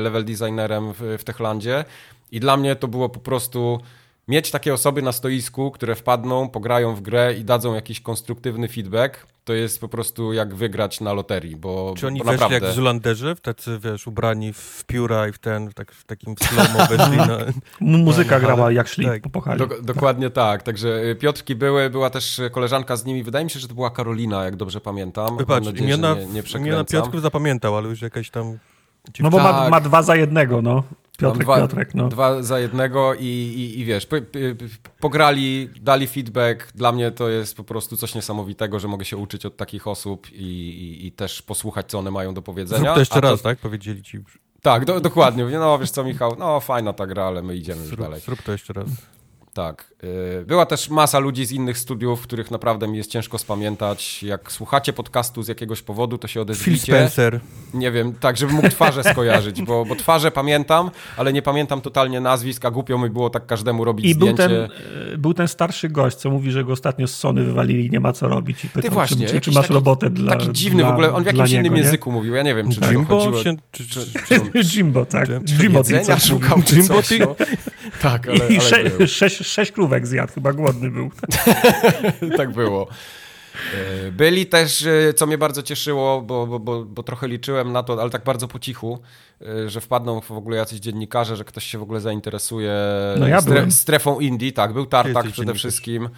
[0.00, 1.84] level designerem w, w Techlandzie
[2.32, 3.80] i dla mnie to było po prostu
[4.28, 9.26] mieć takie osoby na stoisku, które wpadną, pograją w grę i dadzą jakiś konstruktywny feedback,
[9.44, 12.66] to jest po prostu jak wygrać na loterii, bo Czy oni bo weszli naprawdę...
[12.66, 16.86] jak Zulanderzy, tacy, wiesz, ubrani w pióra i w ten, w, tak, w takim slomo
[16.86, 17.38] weszli na...
[17.80, 19.22] Muzyka grała jak szli tak.
[19.32, 23.50] po Do, dokładnie tak, także y, Piotrki były, była też koleżanka z nimi, wydaje mi
[23.50, 25.36] się, że to była Karolina, jak dobrze pamiętam.
[25.36, 28.58] Wybacz, nadzieję, imiona, nie, nie imiona Piotrków zapamiętał, ale już jakaś tam...
[29.20, 29.46] No bo tak.
[29.46, 30.82] ma, ma dwa za jednego, no.
[31.18, 32.08] Piotrek, dwa, Piotrek, no.
[32.08, 34.16] Dwa za jednego i, i, i wiesz, po,
[35.00, 36.72] pograli, dali feedback.
[36.74, 40.32] Dla mnie to jest po prostu coś niesamowitego, że mogę się uczyć od takich osób
[40.32, 42.82] i, i, i też posłuchać, co one mają do powiedzenia.
[42.82, 43.58] Zrób to jeszcze raz, tak?
[43.58, 44.18] Powiedzieli ci.
[44.62, 45.44] Tak, do, dokładnie.
[45.44, 48.20] No wiesz co, Michał, no fajna ta gra, ale my idziemy zrób, już dalej.
[48.20, 48.88] Zrób to jeszcze raz.
[49.58, 49.94] Tak.
[50.40, 54.22] Y, była też masa ludzi z innych studiów, których naprawdę mi jest ciężko spamiętać.
[54.22, 56.86] Jak słuchacie podcastu z jakiegoś powodu, to się odezwijcie.
[56.86, 57.40] Phil Spencer.
[57.74, 62.20] Nie wiem, tak, żeby mógł twarze skojarzyć, bo, bo twarze pamiętam, ale nie pamiętam totalnie
[62.20, 64.48] nazwisk, a głupio mi było tak każdemu robić I zdjęcie.
[64.48, 64.70] Był ten,
[65.14, 68.00] y, był ten starszy gość, co mówi, że go ostatnio z Sony wywalili i nie
[68.00, 68.64] ma co robić.
[68.64, 71.14] I pytam, Ty właśnie, czy, czy, masz taki, robotę dla Taki dziwny dla, w ogóle,
[71.14, 71.80] on w jakimś innym nie?
[71.80, 73.42] języku mówił, ja nie wiem, czy Jimbo chodziło...
[73.42, 74.00] Się, czy, czy,
[74.74, 75.28] Jimbo, tak.
[75.60, 77.18] Jimbo, ty szukał, Jimbo, ty...
[78.02, 81.10] Tak, ale, I sze, sześć, sześć krówek zjadł, chyba głodny był.
[82.36, 82.88] tak było.
[83.74, 87.82] E, byli też, e, co mnie bardzo cieszyło, bo, bo, bo, bo, trochę liczyłem na
[87.82, 88.98] to, ale tak bardzo po cichu,
[89.42, 92.74] e, że wpadną w ogóle jacyś dziennikarze, że ktoś się w ogóle zainteresuje
[93.18, 94.52] no ja stre, strefą Indii.
[94.52, 96.08] Tak, był Tartak przede wszystkim.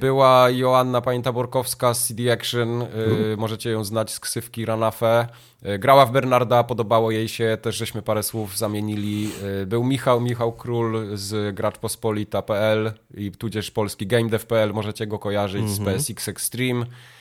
[0.00, 3.38] Była Joanna Pamięta-Borkowska z CD Action, mhm.
[3.38, 5.28] możecie ją znać z ksywki Ranafe.
[5.62, 9.30] E, grała w Bernarda, podobało jej się, też żeśmy parę słów zamienili.
[9.62, 15.68] E, był Michał, Michał Król z graczpospolita.pl i tudzież polski GameDev.pl, możecie go kojarzyć -hmm.
[15.68, 15.96] z mhm.
[15.96, 17.15] PSX Extreme e,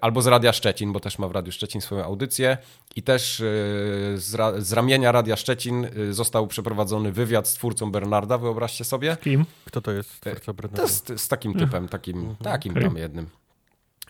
[0.00, 2.58] albo z Radia Szczecin, bo też ma w Radiu Szczecin swoją audycję
[2.96, 3.36] i też
[4.16, 9.16] z, ra z ramienia Radia Szczecin został przeprowadzony wywiad z twórcą Bernarda, wyobraźcie sobie.
[9.20, 9.44] Kim?
[9.64, 10.86] Kto to jest twórca Bernarda?
[10.86, 12.44] Z, z takim typem, takim, -hmm.
[12.44, 12.84] takim okay.
[12.84, 13.26] tam jednym.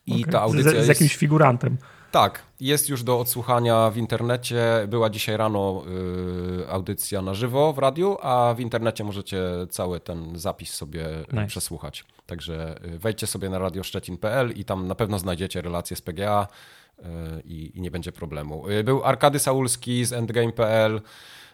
[0.07, 0.33] I okay.
[0.33, 1.77] ta audycja z, z jakimś figurantem.
[2.11, 4.63] Tak, jest już do odsłuchania w internecie.
[4.89, 5.83] Była dzisiaj rano
[6.61, 11.47] y, audycja na żywo w radiu, a w internecie możecie cały ten zapis sobie nice.
[11.47, 12.05] przesłuchać.
[12.27, 16.49] Także y, wejdźcie sobie na radioszczecin.pl i tam na pewno znajdziecie relacje z PGA
[16.99, 17.03] y,
[17.45, 18.71] i, nie będzie problemu.
[18.71, 21.01] Y, był Arkady Saulski z endgame.pl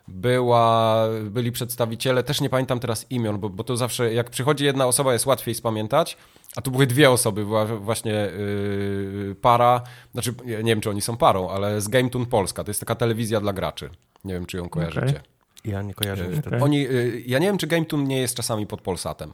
[0.09, 4.87] była, byli przedstawiciele, też nie pamiętam teraz imion, bo, bo to zawsze, jak przychodzi jedna
[4.87, 6.17] osoba, jest łatwiej spamiętać,
[6.57, 9.83] a tu były dwie osoby, była właśnie yy, para,
[10.13, 13.41] znaczy nie wiem, czy oni są parą, ale z GameTune Polska, to jest taka telewizja
[13.41, 13.91] dla graczy.
[14.25, 15.07] Nie wiem, czy ją kojarzycie.
[15.07, 15.23] Okay.
[15.65, 16.25] Ja nie kojarzę.
[16.53, 19.33] Yy, oni, yy, ja nie wiem, czy GameTune nie jest czasami pod Polsatem.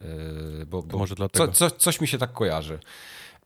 [0.00, 1.48] Yy, bo, bo może dlatego.
[1.48, 2.78] Co, co, coś mi się tak kojarzy.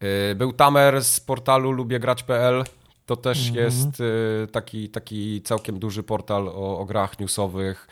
[0.00, 2.64] Yy, był Tamer z portalu lubiegrać.pl,
[3.11, 3.56] to też -hmm.
[3.56, 7.88] jest y, taki, taki całkiem duży portal o, o grach newsowych.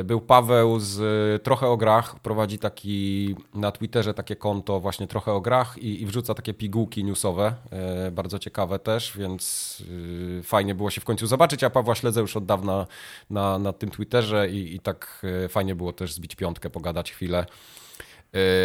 [0.00, 5.06] Y, był Paweł z y, Trochę o grach, prowadzi taki na Twitterze takie konto właśnie
[5.06, 7.54] Trochę o grach i, i wrzuca takie pigułki newsowe,
[8.12, 9.82] bardzo ciekawe też, więc
[10.42, 11.62] fajnie było się w końcu zobaczyć.
[11.62, 12.86] Ja Pawła śledzę już od dawna
[13.30, 17.46] na, na tym Twitterze i, i tak fajnie było też zbić piątkę, pogadać chwilę.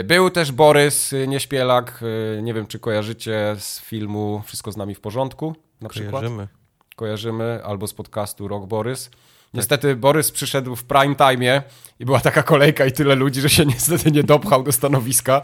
[0.03, 2.03] Był też Borys Nieśpielak,
[2.41, 6.11] nie wiem czy kojarzycie z filmu Wszystko z nami w porządku na przykład.
[6.11, 6.47] Kojarzymy.
[6.95, 9.09] Kojarzymy, albo z podcastu Rock Borys.
[9.53, 9.99] Niestety tak.
[9.99, 11.61] Borys przyszedł w prime time
[11.99, 15.41] i była taka kolejka i tyle ludzi, że się niestety nie dopchał do stanowiska.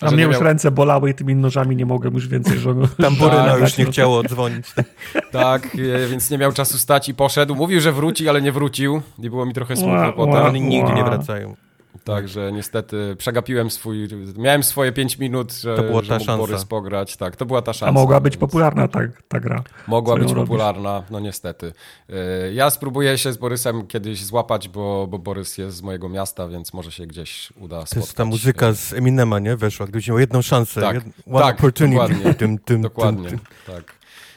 [0.00, 0.42] A mnie już miał...
[0.42, 2.88] ręce bolały i tymi nożami nie mogłem już więcej żonu.
[3.02, 4.66] Tamburyna tak, już nie chciało odzwonić.
[5.32, 7.54] tak, e, więc nie miał czasu stać i poszedł.
[7.54, 10.46] Mówił, że wróci, ale nie wrócił i było mi trochę smutno potem.
[10.46, 11.56] Oni nigdy nie wracają.
[12.04, 14.08] Także niestety przegapiłem swój.
[14.36, 17.16] Miałem swoje 5 minut, że, to była ta że Borys pograć.
[17.16, 17.88] Tak, to była ta szansa.
[17.88, 19.62] A mogła być popularna ta, ta gra.
[19.88, 21.10] Mogła być popularna, robisz?
[21.10, 21.72] no niestety.
[22.08, 26.48] E, ja spróbuję się z Borysem kiedyś złapać, bo, bo Borys jest z mojego miasta,
[26.48, 27.94] więc może się gdzieś uda spotkać.
[27.94, 29.56] To jest ta muzyka z Eminema, nie?
[29.56, 30.80] Weszła, gdybyś miał jedną szansę.
[30.80, 31.04] Tak, jed...
[31.32, 32.00] one tak opportunity.
[32.00, 32.34] dokładnie.
[32.34, 33.95] Tym, tym, dokładnie, tym, tak.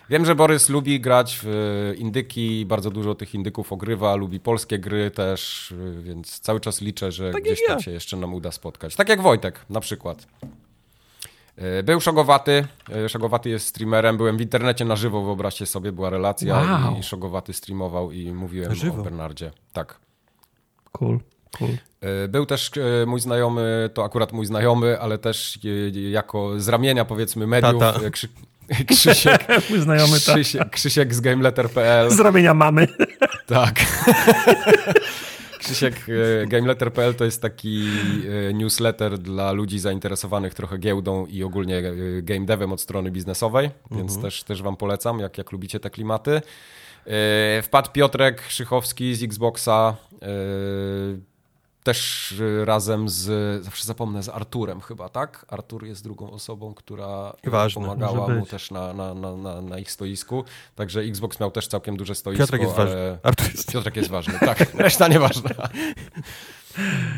[0.09, 4.79] Wiem, że Borys lubi grać w e, indyki, bardzo dużo tych indyków ogrywa, lubi polskie
[4.79, 8.51] gry też, e, więc cały czas liczę, że tak gdzieś tam się jeszcze nam uda
[8.51, 8.95] spotkać.
[8.95, 10.27] Tak jak Wojtek na przykład.
[11.55, 12.67] E, był Szogowaty.
[13.07, 14.17] Szogowaty jest streamerem.
[14.17, 16.97] Byłem w internecie na żywo, wyobraźcie sobie, była relacja wow.
[16.99, 19.01] i Szogowaty streamował i mówiłem żywo.
[19.01, 19.51] o Bernardzie.
[19.73, 19.99] Tak.
[20.91, 21.19] Cool.
[21.57, 21.69] Cool.
[22.29, 22.71] Był też
[23.07, 25.59] mój znajomy, to akurat mój znajomy, ale też
[25.93, 27.99] jako z ramienia powiedzmy mediów, Tata.
[28.89, 30.71] Krzysiek, Mój znajomy, Krzysiek, tak.
[30.71, 32.09] Krzysiek z GameLetter.pl.
[32.09, 32.87] Z ramienia mamy.
[33.45, 33.79] Tak.
[35.59, 35.95] Krzysiek,
[36.43, 37.87] e, GameLetter.pl to jest taki
[38.49, 43.69] e, newsletter dla ludzi zainteresowanych trochę giełdą i ogólnie e, game devem od strony biznesowej,
[43.91, 44.21] więc mhm.
[44.21, 46.41] też, też wam polecam, jak, jak lubicie te klimaty.
[47.63, 49.95] Wpadł Piotrek Szychowski z Xboxa.
[51.83, 55.45] Też y, razem z, zawsze zapomnę, z Arturem chyba, tak?
[55.47, 60.43] Artur jest drugą osobą, która Ważne, pomagała mu też na, na, na, na, ich stoisku.
[60.75, 62.43] Także Xbox miał też całkiem duże stoisko.
[62.43, 63.17] Piotrek jest ważny.
[63.23, 63.71] Artur jest...
[63.71, 64.73] Piotrek jest ważny, tak.
[64.75, 65.49] Reszta nieważna.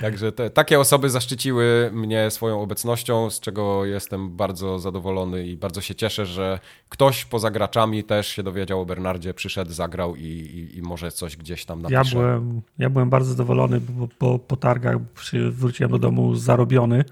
[0.01, 5.81] Także te, takie osoby zaszczyciły mnie swoją obecnością, z czego jestem bardzo zadowolony i bardzo
[5.81, 6.59] się cieszę, że
[6.89, 11.37] ktoś poza graczami też się dowiedział o Bernardzie, przyszedł, zagrał i, i, i może coś
[11.37, 12.17] gdzieś tam napisze.
[12.17, 14.97] Ja byłem, ja byłem bardzo zadowolony, bo po, po targach
[15.51, 17.03] wróciłem do domu zarobiony.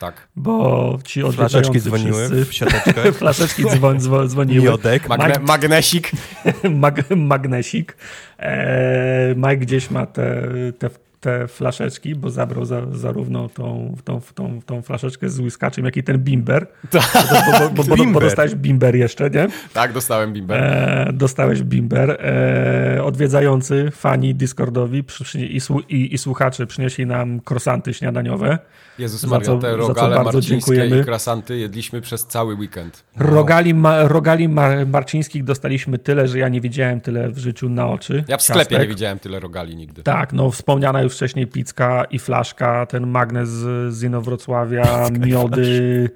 [0.00, 0.28] Tak.
[0.36, 3.12] Bo ci Flaszeczki dzwoniły wszyscy, w siateczkę.
[3.22, 4.64] Flaszeczki dzwon, dzwon, dzwoniły.
[4.64, 5.08] Miodek.
[5.08, 6.10] Magne, magnesik.
[6.70, 7.96] Mag, magnesik.
[8.38, 10.42] E, Mike gdzieś ma te,
[10.78, 10.90] te
[11.20, 16.02] te flaszeczki, bo zabrał za, zarówno tą, tą, tą, tą flaszeczkę z whiskaczem, jak i
[16.02, 16.66] ten bimber.
[16.90, 17.28] Tak,
[17.60, 18.14] bo, bo, bo, bimber.
[18.14, 19.48] bo, dostałeś bimber jeszcze, nie?
[19.72, 20.62] Tak, dostałem bimber.
[20.62, 22.10] E, dostałeś bimber.
[22.10, 25.04] E, odwiedzający, fani Discordowi
[25.34, 28.58] i, i, i słuchacze przynieśli nam krosanty śniadaniowe.
[28.98, 33.04] Jezus Maria, co, te rogale marcińskie i krasanty jedliśmy przez cały weekend.
[33.16, 33.26] No.
[33.26, 37.88] Rogali, ma, rogali mar, marcińskich dostaliśmy tyle, że ja nie widziałem tyle w życiu na
[37.88, 38.24] oczy.
[38.28, 38.80] Ja w sklepie ciastek.
[38.80, 40.02] nie widziałem tyle rogali nigdy.
[40.02, 43.48] Tak, no wspomniana już wcześniej pizka i flaszka, ten magnes
[43.88, 46.10] z Inowrocławia, miody,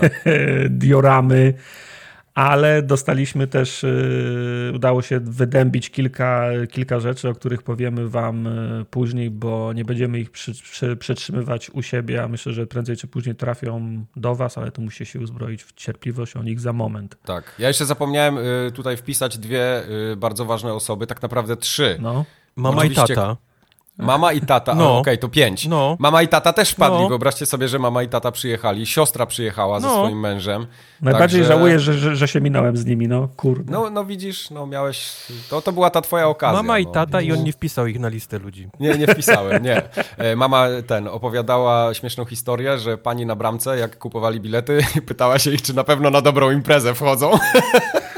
[0.00, 0.24] tak.
[0.70, 1.54] dioramy
[2.36, 8.84] ale dostaliśmy też, y, udało się wydębić kilka, kilka rzeczy, o których powiemy Wam y,
[8.90, 13.06] później, bo nie będziemy ich przy, przy, przetrzymywać u siebie, a myślę, że prędzej czy
[13.06, 17.16] później trafią do Was, ale to musi się uzbroić w cierpliwość o nich za moment.
[17.24, 17.54] Tak.
[17.58, 19.82] Ja jeszcze zapomniałem y, tutaj wpisać dwie
[20.16, 21.98] bardzo ważne osoby, tak naprawdę trzy.
[22.00, 22.24] No.
[22.56, 23.12] Mama Oczywiście...
[23.12, 23.36] i tata.
[23.98, 24.84] Mama i tata, no.
[24.84, 25.66] okej, okay, to pięć.
[25.66, 25.96] No.
[25.98, 27.08] Mama i tata też wpadli, no.
[27.08, 29.88] wyobraźcie sobie, że mama i tata przyjechali, siostra przyjechała no.
[29.88, 30.66] ze swoim mężem.
[31.02, 31.54] Najbardziej Także...
[31.54, 33.72] żałuję, że, że, że, się minąłem z nimi, no kurde.
[33.72, 35.12] No, no widzisz, no miałeś,
[35.50, 36.62] to, to była ta twoja okazja.
[36.62, 36.92] Mama i no.
[36.92, 38.68] tata i on nie wpisał ich na listę ludzi.
[38.80, 39.82] Nie, nie wpisałem, nie.
[40.16, 44.78] E, mama ten opowiadała śmieszną historię, że pani na bramce, jak kupowali bilety,
[45.08, 47.30] pytała się ich, czy na pewno na dobrą imprezę wchodzą.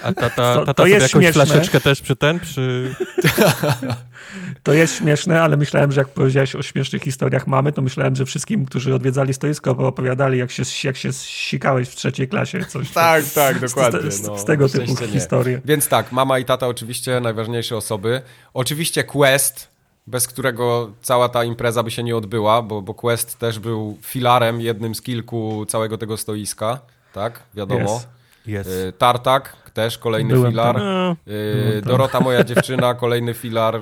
[0.08, 1.46] A tata, tata to, to sobie jakąś śmieszne.
[1.46, 2.94] flaszeczkę też przy ten, przy...
[4.62, 8.26] To jest śmieszne, ale myślałem, że jak powiedziałeś o śmiesznych historiach mamy, to myślałem, że
[8.26, 12.64] wszystkim, którzy odwiedzali stoisko, opowiadali, jak się, jak się sikałeś w trzeciej klasie.
[12.64, 14.10] Coś tak, tak, dokładnie.
[14.10, 15.08] Z, no, z tego typu nie.
[15.08, 15.60] historie.
[15.64, 18.22] Więc tak, mama i tata oczywiście najważniejsze osoby.
[18.54, 19.68] Oczywiście Quest,
[20.06, 24.60] bez którego cała ta impreza by się nie odbyła, bo, bo Quest też był filarem,
[24.60, 26.78] jednym z kilku całego tego stoiska,
[27.12, 27.42] tak?
[27.54, 27.96] Wiadomo.
[27.96, 28.17] Yes.
[28.48, 28.68] Yes.
[28.98, 30.76] Tartak, też kolejny Byłem filar.
[30.76, 31.16] Tam.
[31.28, 33.80] Y, Dorota, moja dziewczyna, kolejny filar y,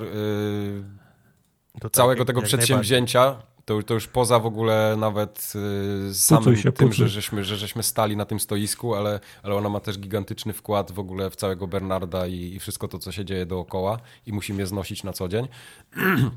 [1.91, 3.35] całego tak, tego przedsięwzięcia.
[3.65, 5.53] To, to, już poza w ogóle nawet
[6.09, 9.69] y, samym się, tym, że żeśmy, że żeśmy stali na tym stoisku, ale, ale ona
[9.69, 13.25] ma też gigantyczny wkład w ogóle w całego Bernarda i, i wszystko to, co się
[13.25, 15.47] dzieje dookoła i musimy je znosić na co dzień.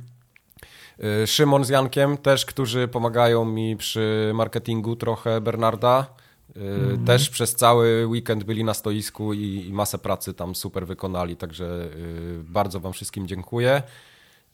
[1.27, 6.07] Szymon z Jankiem też, którzy pomagają mi przy marketingu trochę Bernarda.
[6.57, 7.05] Mm.
[7.05, 11.65] Też przez cały weekend byli na stoisku i, i, masę pracy tam super wykonali, także
[11.65, 13.83] y, bardzo Wam wszystkim dziękuję.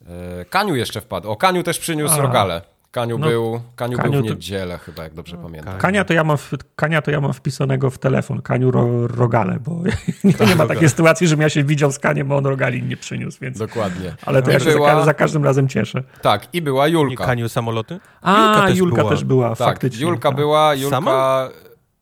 [0.01, 0.05] Y,
[0.45, 1.31] Kaniu jeszcze wpadł.
[1.31, 2.21] O, Kaniu też przyniósł A.
[2.21, 2.61] rogale.
[2.91, 4.83] Kaniu, no, był, Kaniu, Kaniu był w niedzielę to...
[4.83, 5.77] chyba, jak dobrze no, pamiętam.
[5.77, 6.37] Kania to, ja mam,
[6.75, 9.71] Kania to ja mam wpisanego w telefon, Kaniu ro, rogale, bo
[10.23, 12.97] nie, nie ma takiej sytuacji, żebym ja się widział z Kaniem, bo on rogali nie
[12.97, 13.57] przyniósł, więc...
[13.57, 14.15] Dokładnie.
[14.25, 14.95] Ale to ja się była...
[14.95, 16.03] za, za, każdym razem cieszę.
[16.21, 17.23] Tak, i była Julka.
[17.23, 17.99] Nie Kaniu samoloty?
[18.21, 20.01] A, Julka też Julka była, też była tak, faktycznie.
[20.01, 20.37] Julka tak.
[20.37, 20.95] była, Julka...
[20.95, 21.49] Sama?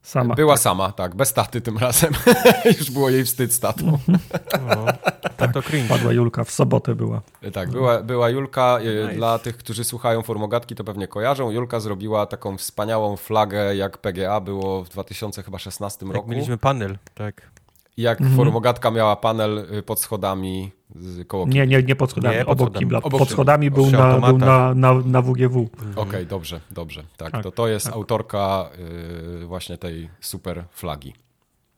[0.05, 0.61] Sama, Była tak.
[0.61, 2.13] sama, tak, bez taty tym razem.
[2.79, 3.99] Już było jej wstyd z tatą.
[4.07, 4.85] No,
[5.37, 5.89] tak, to cringe.
[5.89, 7.21] Padła Julka, w sobotę była.
[7.53, 8.79] Tak, była, była Julka.
[8.79, 9.15] E, nice.
[9.15, 11.51] Dla tych, którzy słuchają Formogatki, to pewnie kojarzą.
[11.51, 16.17] Julka zrobiła taką wspaniałą flagę, jak PGA było w 2016 roku.
[16.17, 17.51] Jak mieliśmy panel, tak.
[17.97, 18.37] Jak mhm.
[18.37, 20.71] Formogatka miała panel y, pod schodami
[21.27, 22.99] koło Nie, nie, nie pod schodami, nie, pod obok kibla.
[22.99, 25.59] Obok pod schodami był, na, był na, na, na WGW.
[25.59, 25.91] Mhm.
[25.91, 27.03] Okej, okay, dobrze, dobrze.
[27.17, 27.95] Tak, tak, to, to jest tak.
[27.95, 28.69] autorka
[29.41, 31.24] y, właśnie tej super flagi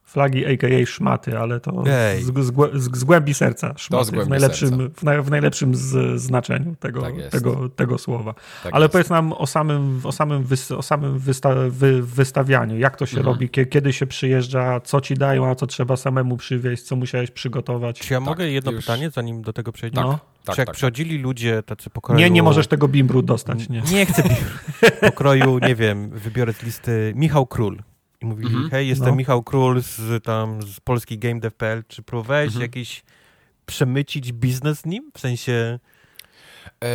[0.07, 0.85] flagi a.k.a.
[0.85, 1.83] szmaty, ale to
[2.19, 4.99] z, z, z, z, głębi serca szmaty, głębi w najlepszym, serca.
[4.99, 8.33] W, naj, w, najlepszym z, znaczeniu tego, tak tego, tego słowa.
[8.63, 8.91] Tak ale jest.
[8.91, 13.17] powiedz nam o samym, o samym, wys, o samym wysta, wy, wystawianiu, jak to się
[13.17, 13.33] mhm.
[13.33, 17.99] robi, kiedy się przyjeżdża, co ci dają, a co trzeba samemu przywieźć, co musiałeś przygotować.
[17.99, 18.85] Czy ja tak, mogę jedno już...
[18.85, 20.07] pytanie, zanim do tego przejdziemy?
[20.07, 20.19] No.
[20.43, 20.75] Tak, Czy jak tak.
[20.75, 22.19] przychodzili ludzie tacy pokroju...
[22.19, 23.69] Nie, nie możesz tego bimbru dostać.
[23.69, 24.45] Nie, nie chcę bimbru.
[25.09, 27.77] pokroju, nie wiem, wybiorę z listy Michał Król.
[28.21, 28.69] I mówili, mhm.
[28.69, 29.15] hej, jestem no.
[29.15, 32.61] Michał Król z, tam, z polski GameDev.pl, czy próbowałeś mhm.
[32.61, 33.03] jakiś
[33.65, 35.11] przemycić biznes z nim?
[35.13, 35.79] W sensie...
[36.83, 36.87] E,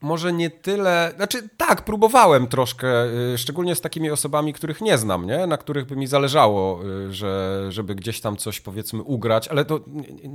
[0.00, 5.26] może nie tyle, znaczy tak, próbowałem troszkę, y, szczególnie z takimi osobami, których nie znam,
[5.26, 5.46] nie?
[5.46, 9.80] na których by mi zależało, y, że, żeby gdzieś tam coś powiedzmy ugrać, ale to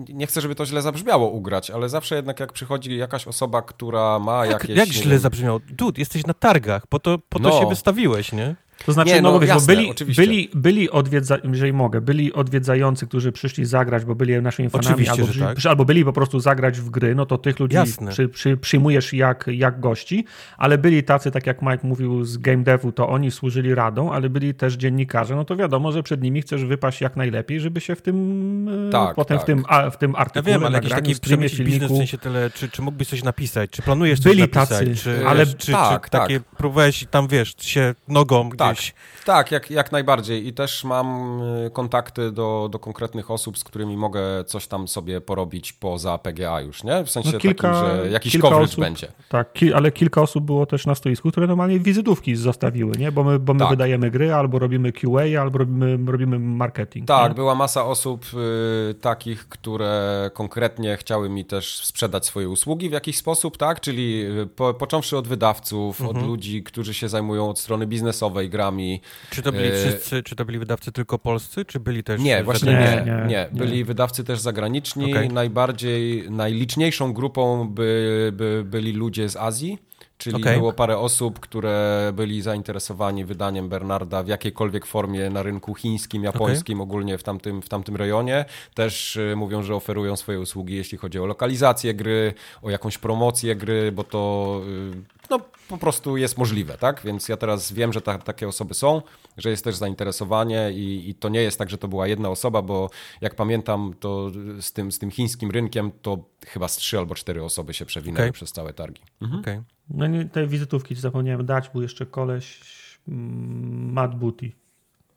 [0.10, 4.20] nie chcę, żeby to źle zabrzmiało ugrać, ale zawsze jednak jak przychodzi jakaś osoba, która
[4.20, 4.78] ma jak, jakieś...
[4.78, 5.60] Jak źle zabrzmiało?
[5.70, 7.60] Dud, jesteś na targach, po to, po to no.
[7.60, 8.56] się wystawiłeś, nie?
[8.86, 13.08] To znaczy, nie, no, no wiesz, jasne, byli, byli, byli odwiedza, jeżeli mogę, byli odwiedzający,
[13.08, 15.58] którzy przyszli zagrać, bo byli naszymi fanami, albo, tak.
[15.66, 17.78] albo, byli po prostu zagrać w gry, no to tych ludzi
[18.10, 20.26] przy, przy, przyjmujesz jak, jak gości,
[20.58, 24.30] ale byli tacy, tak jak Mike mówił z game devu, to oni służyli radą, ale
[24.30, 27.96] byli też dziennikarze, no to wiadomo, że przed nimi chcesz wypaść jak najlepiej, żeby się
[27.96, 29.46] w tym e, tak, potem tak.
[29.46, 32.50] w tym, a, w tym artykule, ja wiem, ale jakiś taki biznes w sensie tyle,
[32.50, 36.04] czy, czy mógłbyś coś napisać, czy planujesz coś byli napisać, tacy, czy, ale czy, tak,
[36.04, 36.50] czy takie tak.
[36.50, 38.71] próbowałeś tam, wiesz, się nogą tak.
[38.74, 38.94] Gdzieś...
[39.26, 40.48] Tak, jak, jak najbardziej.
[40.48, 45.22] I też mam y, kontakty do, do konkretnych osób, z którymi mogę coś tam sobie
[45.22, 47.04] porobić poza PGA już, nie?
[47.04, 49.12] W sensie no kilka, takim, że jakiś coverage osób, będzie.
[49.30, 53.12] Tak, ki ale kilka osób było też na stoisku, które normalnie wizytówki zostawiły, nie?
[53.12, 53.70] Bo my, bo my tak.
[53.70, 57.08] wydajemy gry, albo robimy QA, albo robimy, robimy marketing.
[57.08, 57.36] Tak, nie?
[57.36, 63.18] była masa osób y, takich, które konkretnie chciały mi też sprzedać swoje usługi w jakiś
[63.18, 63.80] sposób, tak?
[63.80, 66.18] Czyli y, po, począwszy od wydawców, mhm.
[66.18, 70.36] od ludzi, którzy się zajmują od strony biznesowej grami, czy to byli e, wszyscy, czy
[70.36, 72.22] to byli wydawcy tylko polscy, czy byli też...
[72.22, 73.49] Nie, właśnie nie, nie, nie.
[73.51, 73.86] Byli nie.
[73.86, 75.12] wydawcy też zagraniczni.
[75.12, 75.30] Okay.
[75.30, 79.78] Najbardziej, najliczniejszą grupą by, by byli ludzie z Azji.
[80.22, 80.57] Czyli okay.
[80.57, 86.82] było parę osób, które byli zainteresowani wydaniem Bernarda w jakiejkolwiek formie na rynku chińskim, japońskim,
[86.82, 86.84] okay.
[86.84, 88.45] ogólnie w tamtym, w tamtym rejonie.
[88.74, 93.55] Też y, mówią, że oferują swoje usługi, jeśli chodzi o lokalizację gry, o jakąś promocję
[93.55, 97.02] gry, bo to y, no, po prostu jest możliwe, tak?
[97.04, 99.02] Więc ja teraz wiem, że ta, takie osoby są,
[99.38, 102.62] że jest też zainteresowanie i, i, to nie jest tak, że to była jedna osoba,
[102.62, 102.90] bo
[103.22, 106.18] jak pamiętam, to z tym, z tym chińskim rynkiem to
[106.48, 108.32] chyba z trzy albo cztery osoby się przewinęły okay.
[108.32, 109.02] przez całe targi.
[109.22, 109.42] Mhm.
[109.42, 109.64] Okay.
[109.90, 112.60] No i te wizytówki zapomniałem dać, był jeszcze koleś
[113.08, 114.52] mm, Matt Booty.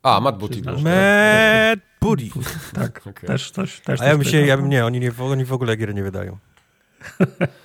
[0.02, 0.62] A, Matt Booty.
[0.62, 2.30] Matt Booty.
[2.74, 3.26] Tak, okay.
[3.26, 3.80] też coś.
[3.80, 6.02] Też A ja bym się, ja bym nie, oni, nie, oni w ogóle gier nie
[6.02, 6.38] wydają.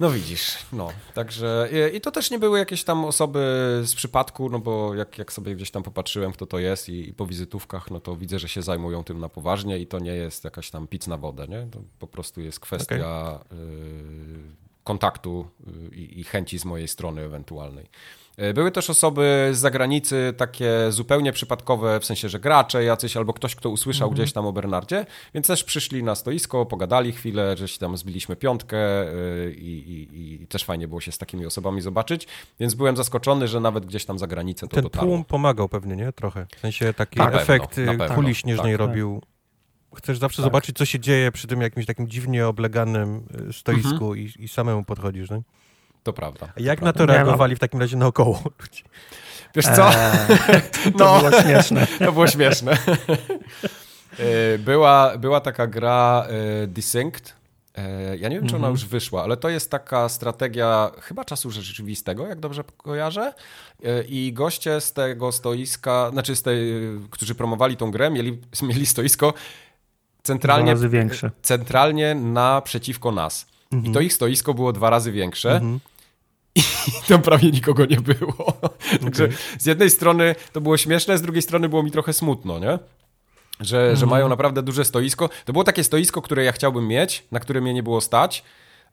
[0.00, 0.88] No widzisz, no.
[1.14, 3.38] Także i, i, to też nie były jakieś tam osoby
[3.84, 7.12] z przypadku, no bo jak, jak sobie gdzieś tam popatrzyłem, kto to jest i, i
[7.12, 10.44] po wizytówkach, no to widzę, że się zajmują tym na poważnie i to nie jest
[10.44, 11.66] jakaś tam pic na wodę, nie?
[11.70, 13.58] To po prostu jest kwestia okay.
[13.58, 15.48] y, kontaktu
[15.92, 17.86] y, i, i chęci z mojej strony ewentualnej.
[18.36, 23.32] E, były też osoby z zagranicy, takie zupełnie przypadkowe, w sensie, że gracze jacyś albo
[23.32, 24.14] ktoś, kto usłyszał mhm.
[24.14, 28.36] gdzieś tam o Bernardzie, więc też przyszli na stoisko, pogadali chwilę, że się tam zbiliśmy
[28.36, 32.26] piątkę e, i, i, i, też fajnie było się z takimi osobami zobaczyć,
[32.60, 35.08] więc byłem zaskoczony, że nawet gdzieś tam za granicę to Ten dotarło.
[35.08, 36.12] tłum pomagał pewnie, nie?
[36.12, 36.46] Trochę.
[36.56, 39.22] W sensie taki tak, efekt pewno, kuli śnieżnej tak, robił.
[39.96, 40.44] Chcesz zawsze tak.
[40.44, 44.18] zobaczyć, co się dzieje przy tym jakimś takim dziwnie obleganym e, stoisku mhm.
[44.18, 45.42] i, i samemu podchodzisz, no?
[46.06, 46.52] To prawda.
[46.56, 48.84] A jak to na to reagowali w takim razie naokoło ludzi?
[49.54, 49.90] Wiesz co?
[49.94, 50.62] Eee,
[50.98, 51.86] to no, było śmieszne.
[52.06, 52.78] To było śmieszne.
[54.18, 56.26] E, była, była taka gra
[56.62, 57.34] e, Desynced.
[57.74, 58.72] E, ja nie wiem, czy ona mhm.
[58.72, 63.32] już wyszła, ale to jest taka strategia chyba czasu rzeczywistego, jak dobrze kojarzę.
[64.08, 66.58] I goście z tego stoiska, znaczy z tej,
[67.10, 69.34] którzy promowali tą grę, mieli, mieli stoisko
[70.22, 70.74] centralnie,
[71.42, 73.46] centralnie naprzeciwko nas.
[73.72, 73.90] Mhm.
[73.90, 75.52] I to ich stoisko było dwa razy większe.
[75.52, 75.80] Mhm
[76.56, 76.62] i
[77.08, 78.52] tam prawie nikogo nie było.
[79.04, 79.36] Także okay.
[79.58, 82.78] z jednej strony to było śmieszne, z drugiej strony było mi trochę smutno, nie?
[83.60, 83.96] Że, mm.
[83.96, 84.10] że mhm.
[84.10, 85.28] mają naprawdę duże stoisko.
[85.44, 88.44] To było takie stoisko, które ja chciałbym mieć, na które mnie nie było stać.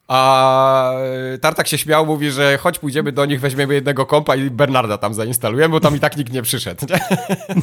[0.07, 0.93] A
[1.41, 5.14] Tartak się śmiał, mówi, że chodź pójdziemy do nich, weźmiemy jednego kompa i Bernarda tam
[5.14, 6.86] zainstalujemy, bo tam i tak nikt nie przyszedł.
[6.89, 6.99] Nie?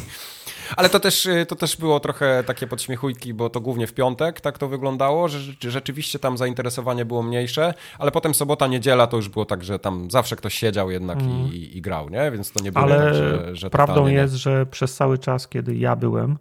[0.77, 4.41] Ale to też, y, to też było trochę takie podśmiechujki, bo to głównie w piątek
[4.41, 5.39] tak to wyglądało, że
[5.71, 10.11] rzeczywiście tam zainteresowanie było mniejsze, ale potem sobota, niedziela to już było tak, że tam
[10.11, 11.31] zawsze ktoś siedział jednak mm.
[11.31, 11.53] i, mhm.
[11.53, 12.31] i, grał, nie?
[12.31, 15.75] Więc to nie było ale tak, że, że prawdą jest, że przez cały czas, kiedy
[15.75, 16.37] ja byłem,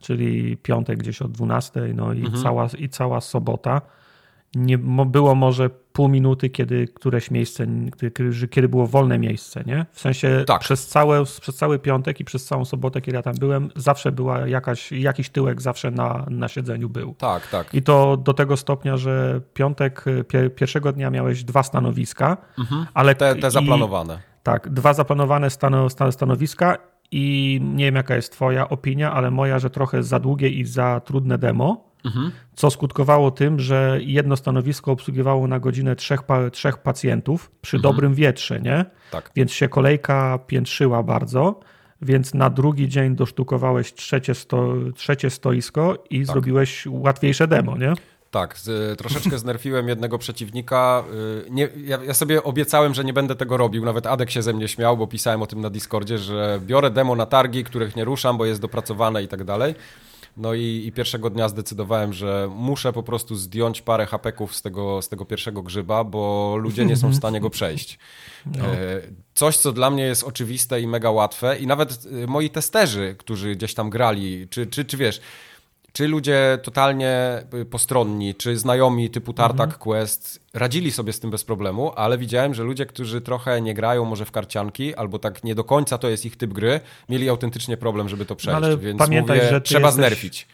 [0.00, 2.42] czyli piątek gdzieś o 12, no i, mhm.
[2.42, 3.80] cała, i cała sobota,
[4.54, 7.66] nie było może pół minuty, kiedy któreś miejsce,
[8.14, 9.86] kiedy, kiedy było wolne miejsce, nie?
[9.92, 10.60] W sensie tak.
[10.60, 14.48] przez, całe, przez cały piątek i przez całą sobotę, kiedy ja tam byłem, zawsze była
[14.48, 17.14] jakaś, jakiś tyłek zawsze na, na siedzeniu był.
[17.14, 17.74] Tak, tak.
[17.74, 22.86] I to do tego stopnia, że piątek, pier, pierwszego dnia miałeś dwa stanowiska, mhm.
[22.94, 23.14] ale...
[23.14, 24.14] Te, te zaplanowane.
[24.14, 26.78] I, tak, dwa zaplanowane stano, stanowiska
[27.10, 31.00] i nie wiem jaka jest twoja opinia, ale moja, że trochę za długie i za
[31.00, 32.30] trudne demo, Mhm.
[32.54, 36.20] Co skutkowało tym, że jedno stanowisko obsługiwało na godzinę trzech,
[36.52, 37.92] trzech pacjentów przy mhm.
[37.94, 38.84] dobrym wietrze, nie?
[39.10, 39.30] Tak.
[39.36, 41.60] Więc się kolejka piętrzyła bardzo.
[42.02, 46.26] Więc na drugi dzień dosztukowałeś trzecie, sto, trzecie stoisko i tak.
[46.26, 47.92] zrobiłeś łatwiejsze demo, nie?
[48.30, 51.04] Tak, z, troszeczkę znerfiłem jednego przeciwnika.
[51.46, 53.84] Y, nie, ja, ja, sobie obiecałem, że nie będę tego robił.
[53.84, 57.16] Nawet Adek się ze mnie śmiał, bo pisałem o tym na Discordzie, że biorę demo
[57.16, 59.74] na targi, których nie ruszam, bo jest dopracowane i tak dalej.
[60.38, 65.02] No i, i, pierwszego dnia zdecydowałem, że muszę po prostu zdjąć parę hapeków z tego,
[65.02, 67.98] z tego pierwszego grzyba, bo ludzie nie są w stanie go przejść.
[68.46, 68.64] No.
[68.64, 69.00] E,
[69.34, 73.56] coś, co dla mnie jest oczywiste i mega łatwe i nawet y, moi testerzy, którzy
[73.56, 75.20] gdzieś tam grali, czy, czy, czy wiesz,
[75.92, 79.78] czy ludzie totalnie y, postronni, czy znajomi typu Tartak mhm.
[79.78, 84.04] Quest radzili sobie z tym bez problemu, ale widziałem, że ludzie, którzy trochę nie grają
[84.04, 87.76] może w karcianki, albo tak nie do końca to jest ich typ gry, mieli autentycznie
[87.76, 89.94] problem, żeby to przejść, no, więc pamiętaj, mówię, że trzeba jesteś...
[89.94, 90.46] znerfić.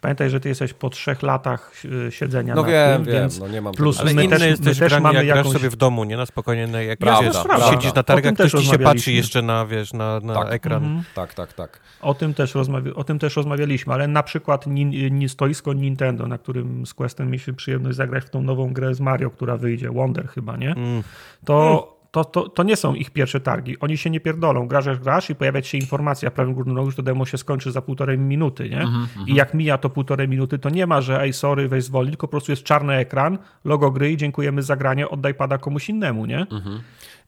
[0.00, 3.40] Pamiętaj, że ty jesteś po trzech latach y, siedzenia no na wiem, tym, wiem, więc
[3.40, 5.52] no nie mam plus ale my też, jesteś my też mamy jak jakąś...
[5.52, 6.16] sobie w domu, nie?
[6.16, 7.70] Na spokojnie, no jak prawda, prawda.
[7.70, 10.52] siedzisz na targach, ktoś ci się patrzy jeszcze na, wiesz, na, na tak.
[10.52, 10.84] ekran.
[10.84, 11.04] Mhm.
[11.14, 11.80] Tak, tak, tak.
[12.00, 12.94] O tym, też rozmawia...
[12.94, 15.28] o tym też rozmawialiśmy, ale na przykład ni...
[15.28, 19.30] stoisko Nintendo, na którym z Questem mieliśmy przyjemność zagrać w tą nową grę z Mario,
[19.30, 20.70] która wyjdzie, Wonder chyba, nie?
[20.70, 21.02] Mm.
[21.44, 21.70] To...
[21.72, 23.80] Mm to, to, to nie są ich pierwsze targi.
[23.80, 24.68] Oni się nie pierdolą.
[24.68, 27.82] Grasz, grasz i pojawia się informacja, prawym górnym rogu, że to demo się skończy za
[27.82, 28.78] półtorej minuty, nie?
[28.78, 29.06] -hmm.
[29.26, 32.26] I jak mija to półtorej minuty, to nie ma, że ej, sorry, weź zwolni, tylko
[32.26, 36.26] po prostu jest czarny ekran, logo gry i dziękujemy za granie, oddaj pada komuś innemu,
[36.26, 36.44] nie?
[36.44, 36.78] -hmm.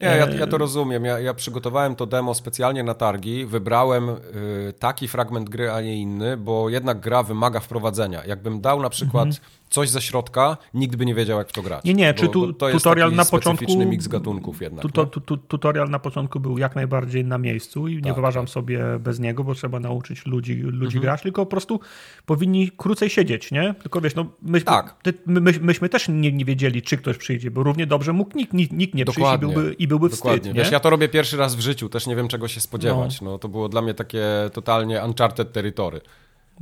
[0.01, 1.05] Nie, ja, ja, to rozumiem.
[1.05, 3.47] Ja, ja, przygotowałem to demo specjalnie na targi.
[3.47, 8.25] Wybrałem y, taki fragment gry, a nie inny, bo jednak gra wymaga wprowadzenia.
[8.25, 9.29] Jakbym dał na przykład
[9.73, 11.85] coś ze środka, nikt by nie wiedział, jak w to grać.
[11.85, 13.87] Nie, nie, czy tu, to jest tutorial na początku.
[13.87, 14.83] miks gatunków jednak.
[14.83, 18.47] Tu, tu, tu, tutorial na początku był jak najbardziej na miejscu i tak, nie wyważam
[18.47, 18.53] tak.
[18.53, 21.03] sobie bez niego, bo trzeba nauczyć ludzi, ludzi mhm.
[21.03, 21.81] grać, tylko po prostu
[22.27, 23.75] powinni krócej siedzieć, nie?
[23.83, 24.97] Tylko wiesz, no myśmy, tak.
[25.27, 28.53] my, my, myśmy też nie, nie wiedzieli, czy ktoś przyjdzie, bo równie dobrze mógł nikt,
[28.53, 30.41] nikt, nikt nie przyjść i byłby, i byłby Dokładnie.
[30.41, 30.57] wstyd.
[30.57, 33.21] Wiesz, ja to robię pierwszy raz w życiu, też nie wiem, czego się spodziewać.
[33.21, 33.31] No.
[33.31, 36.01] no to było dla mnie takie totalnie uncharted territory.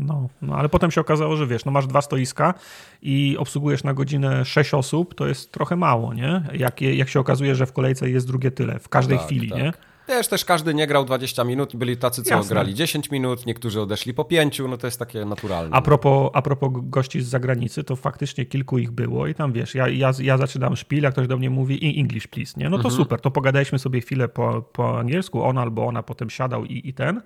[0.01, 2.55] No, no, ale potem się okazało, że wiesz, no masz dwa stoiska
[3.03, 6.43] i obsługujesz na godzinę sześć osób, to jest trochę mało, nie?
[6.53, 9.59] Jak, jak się okazuje, że w kolejce jest drugie tyle, w każdej tak, chwili, tak.
[9.59, 9.73] nie?
[10.11, 12.55] Wiesz, też każdy nie grał 20 minut, byli tacy, co Jasne.
[12.55, 15.77] grali 10 minut, niektórzy odeszli po 5, no to jest takie naturalne.
[15.77, 19.75] A propos, a propos gości z zagranicy, to faktycznie kilku ich było i tam wiesz,
[19.75, 22.69] ja, ja, ja zaczynam szpil, jak ktoś do mnie mówi English please, nie?
[22.69, 22.95] No to mhm.
[22.95, 26.95] super, to pogadaliśmy sobie chwilę po, po angielsku, on albo ona potem siadał i, i
[26.95, 27.23] ten.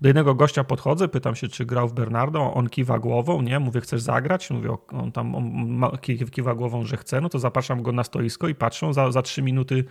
[0.00, 3.58] Do jednego gościa podchodzę, pytam się, czy grał w Bernardo, on kiwa głową, nie?
[3.58, 4.50] Mówię, chcesz zagrać?
[4.50, 5.98] Mówię, on tam on
[6.30, 9.42] kiwa głową, że chce, no to zapraszam go na stoisko i patrzą, za, za 3
[9.42, 9.84] minuty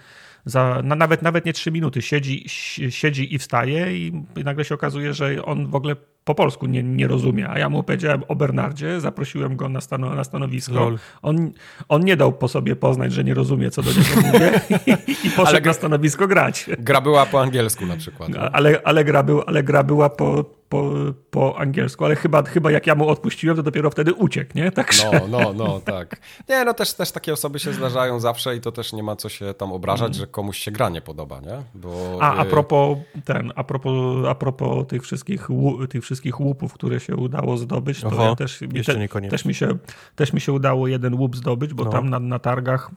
[0.46, 2.46] za, na, nawet, nawet nie trzy minuty siedzi,
[2.90, 7.08] siedzi i wstaje i nagle się okazuje, że on w ogóle po polsku nie, nie
[7.08, 10.92] rozumie, a ja mu powiedziałem o Bernardzie, zaprosiłem go na, stano, na stanowisko.
[11.22, 11.52] On,
[11.90, 14.62] on nie dał po sobie poznać, że nie rozumie, co do niego mówię
[15.08, 16.70] i, i poszedł ale na stanowisko grać.
[16.80, 18.30] Gra była po angielsku na przykład.
[18.52, 20.92] Ale, ale, gra, był, ale gra była po, po,
[21.32, 24.72] po angielsku, ale chyba, chyba jak ja mu odpuściłem, to dopiero wtedy uciekł, nie?
[24.72, 25.12] Także...
[25.14, 26.22] No, no, no, tak.
[26.50, 29.30] Nie, no też, też takie osoby się zdarzają zawsze i to też nie ma co
[29.30, 30.20] się tam obrażać, mm.
[30.20, 31.64] że komuś się gra nie podoba, nie?
[31.76, 32.18] Bo...
[32.22, 35.48] A, a propos ten, a propos, a propos tych wszystkich,
[35.90, 39.78] tych wszystkich łupów, które się udało zdobyć, to Oho, ja też, te, też, mi się,
[40.16, 41.92] też mi się udało jeden łup zdobyć, bo no.
[41.92, 42.92] tam na, na targach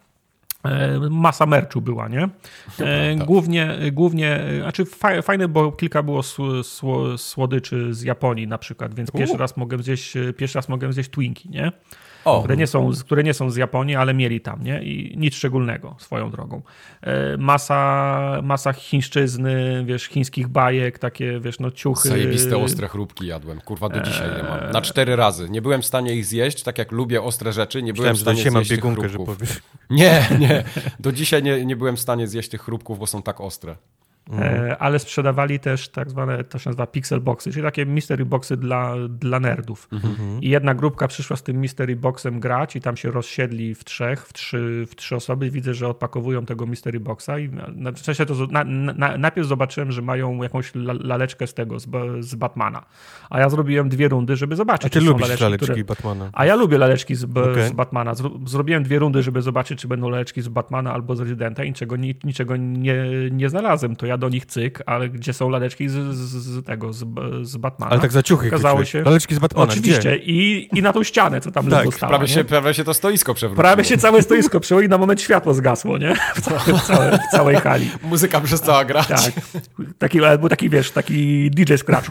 [0.66, 2.28] E, masa merczu była, nie?
[2.80, 4.84] E, głównie, głównie, znaczy
[5.22, 6.22] fajne, bo kilka było
[7.16, 11.50] słodyczy z Japonii na przykład, więc pierwszy raz mogłem zjeść, pierwszy raz mogłem zjeść Twinki,
[11.50, 11.72] nie?
[12.26, 12.38] O.
[12.38, 14.82] Które, nie są, które nie są z Japonii, ale mieli tam, nie?
[14.82, 16.62] I nic szczególnego swoją drogą.
[17.02, 22.08] E, masa, masa chińszczyzny, wiesz, chińskich bajek, takie, wiesz, no ciuchy.
[22.08, 23.60] Zajebiste ostre chrupki jadłem.
[23.60, 24.70] Kurwa, do dzisiaj nie mam.
[24.70, 25.50] Na cztery razy.
[25.50, 28.40] Nie byłem w stanie ich zjeść, tak jak lubię ostre rzeczy, nie byłem Myślałem, w
[28.40, 29.36] stanie zjeść biegunkę, tych chrupków.
[29.90, 30.64] Nie, nie.
[31.00, 33.76] Do dzisiaj nie, nie byłem w stanie zjeść tych chrupków, bo są tak ostre.
[34.30, 34.76] Mhm.
[34.78, 38.94] Ale sprzedawali też tak zwane, to się nazywa pixel boxy, czyli takie mystery boxy dla,
[39.08, 39.88] dla nerdów.
[39.92, 40.42] Mhm.
[40.42, 44.26] I jedna grupka przyszła z tym mystery boxem grać i tam się rozsiedli w trzech,
[44.26, 45.50] w trzy, w trzy osoby.
[45.50, 47.48] Widzę, że odpakowują tego mystery boxa i
[47.94, 51.86] w sensie to na, na, najpierw zobaczyłem, że mają jakąś laleczkę z tego, z,
[52.20, 52.84] z Batmana.
[53.30, 55.84] A ja zrobiłem dwie rundy, żeby zobaczyć, A ty lubisz laleczki, laleczki które...
[55.84, 56.30] Batmana.
[56.32, 57.68] A ja lubię laleczki z, okay.
[57.68, 58.12] z Batmana.
[58.46, 61.96] Zrobiłem dwie rundy, żeby zobaczyć, czy będą laleczki z Batmana albo z Residenta i niczego,
[62.24, 63.96] niczego nie, nie znalazłem.
[63.96, 67.04] To ja do nich cyk, ale gdzie są laleczki z, z, z tego, z,
[67.42, 67.92] z Batmana.
[67.92, 69.02] Ale tak za ciuchy Okazało się.
[69.02, 70.16] Laleczki z Batmana, Oczywiście.
[70.16, 73.34] I, I na tą ścianę, co tam tak, stała, prawie, się, prawie się to stoisko
[73.34, 73.62] przewróciło.
[73.62, 76.16] Prawie się całe stoisko przewróciło i na moment światło zgasło, nie?
[76.34, 77.90] W, całe, w, całe, w całej hali.
[78.02, 79.08] Muzyka przestała grać.
[79.08, 79.32] Tak.
[79.98, 82.10] Taki, był taki, wiesz, taki DJ scratch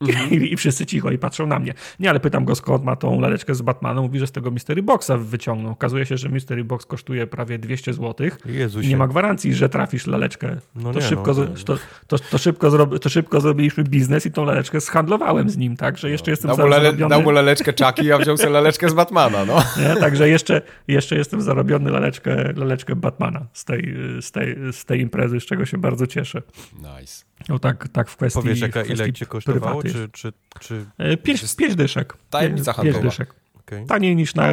[0.00, 0.30] Mhm.
[0.30, 1.74] I, I, wszyscy cicho i patrzą na mnie.
[2.00, 4.02] Nie, ale pytam go skąd ma tą laleczkę z Batmanem.
[4.02, 5.72] Mówi, że z tego Mystery Boxa wyciągnął.
[5.72, 8.30] Okazuje się, że Mystery Box kosztuje prawie 200 zł.
[8.46, 8.86] Jezusie.
[8.86, 10.56] I nie ma gwarancji, że trafisz laleczkę.
[10.74, 14.32] No to, nie, szybko, no, to, to, to, szybko zro, to szybko zrobiliśmy biznes i
[14.32, 15.98] tą laleczkę zhandlowałem z nim, tak?
[15.98, 16.32] Że jeszcze no.
[16.32, 17.08] jestem dał zarobiony.
[17.08, 19.62] Dał mu laleczkę Chucky, a wziął sobie laleczkę z Batmana, no.
[19.82, 19.96] Nie?
[19.96, 25.40] Także jeszcze, jeszcze jestem zarobiony laleczkę, laleczkę Batmana z tej, z, tej, z tej imprezy,
[25.40, 26.42] z czego się bardzo cieszę.
[26.78, 27.29] Nice.
[27.48, 30.86] No tak, tak w kwestii Powiesz, jaka, ile cię kosztowało, czy, czy, czy...
[30.98, 32.16] E, pięć, pięć dyszek.
[32.30, 33.00] Tajemnica handlowa.
[33.00, 33.34] Pięć dyszek.
[33.70, 33.86] Okay.
[33.86, 34.48] Taniej, niż na,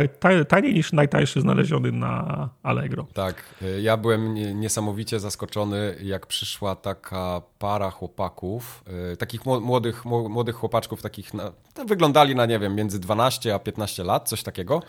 [0.48, 3.08] taniej niż najtańszy znaleziony na Allegro.
[3.14, 3.36] Tak.
[3.62, 8.84] E, ja byłem niesamowicie zaskoczony, jak przyszła taka para chłopaków,
[9.14, 11.52] e, takich młodych, młodych chłopaczków, takich na,
[11.86, 14.82] wyglądali na, nie wiem, między 12 a 15 lat, coś takiego.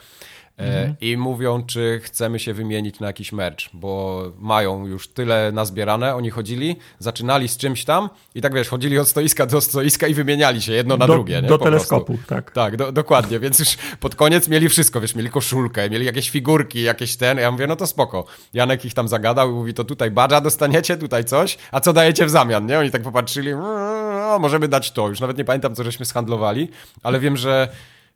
[0.59, 0.95] Mhm.
[1.01, 6.15] I mówią, czy chcemy się wymienić na jakiś merch, bo mają już tyle nazbierane.
[6.15, 10.15] Oni chodzili, zaczynali z czymś tam i tak wiesz, chodzili od stoiska do stoiska i
[10.15, 11.43] wymieniali się jedno na do, drugie.
[11.43, 11.49] Nie?
[11.49, 12.27] Do po teleskopu, prostu.
[12.27, 12.51] tak.
[12.51, 16.83] Tak, do, dokładnie, więc już pod koniec mieli wszystko, wiesz, mieli koszulkę, mieli jakieś figurki,
[16.83, 17.39] jakieś ten.
[17.39, 18.25] Ja mówię, no to spoko.
[18.55, 22.27] Janek ich tam zagadał i mówi, to tutaj badża dostaniecie, tutaj coś, a co dajecie
[22.27, 22.79] w zamian, nie?
[22.79, 25.09] Oni tak popatrzyli, o, możemy dać to.
[25.09, 26.69] Już nawet nie pamiętam, co żeśmy skandlowali,
[27.03, 27.69] ale wiem, że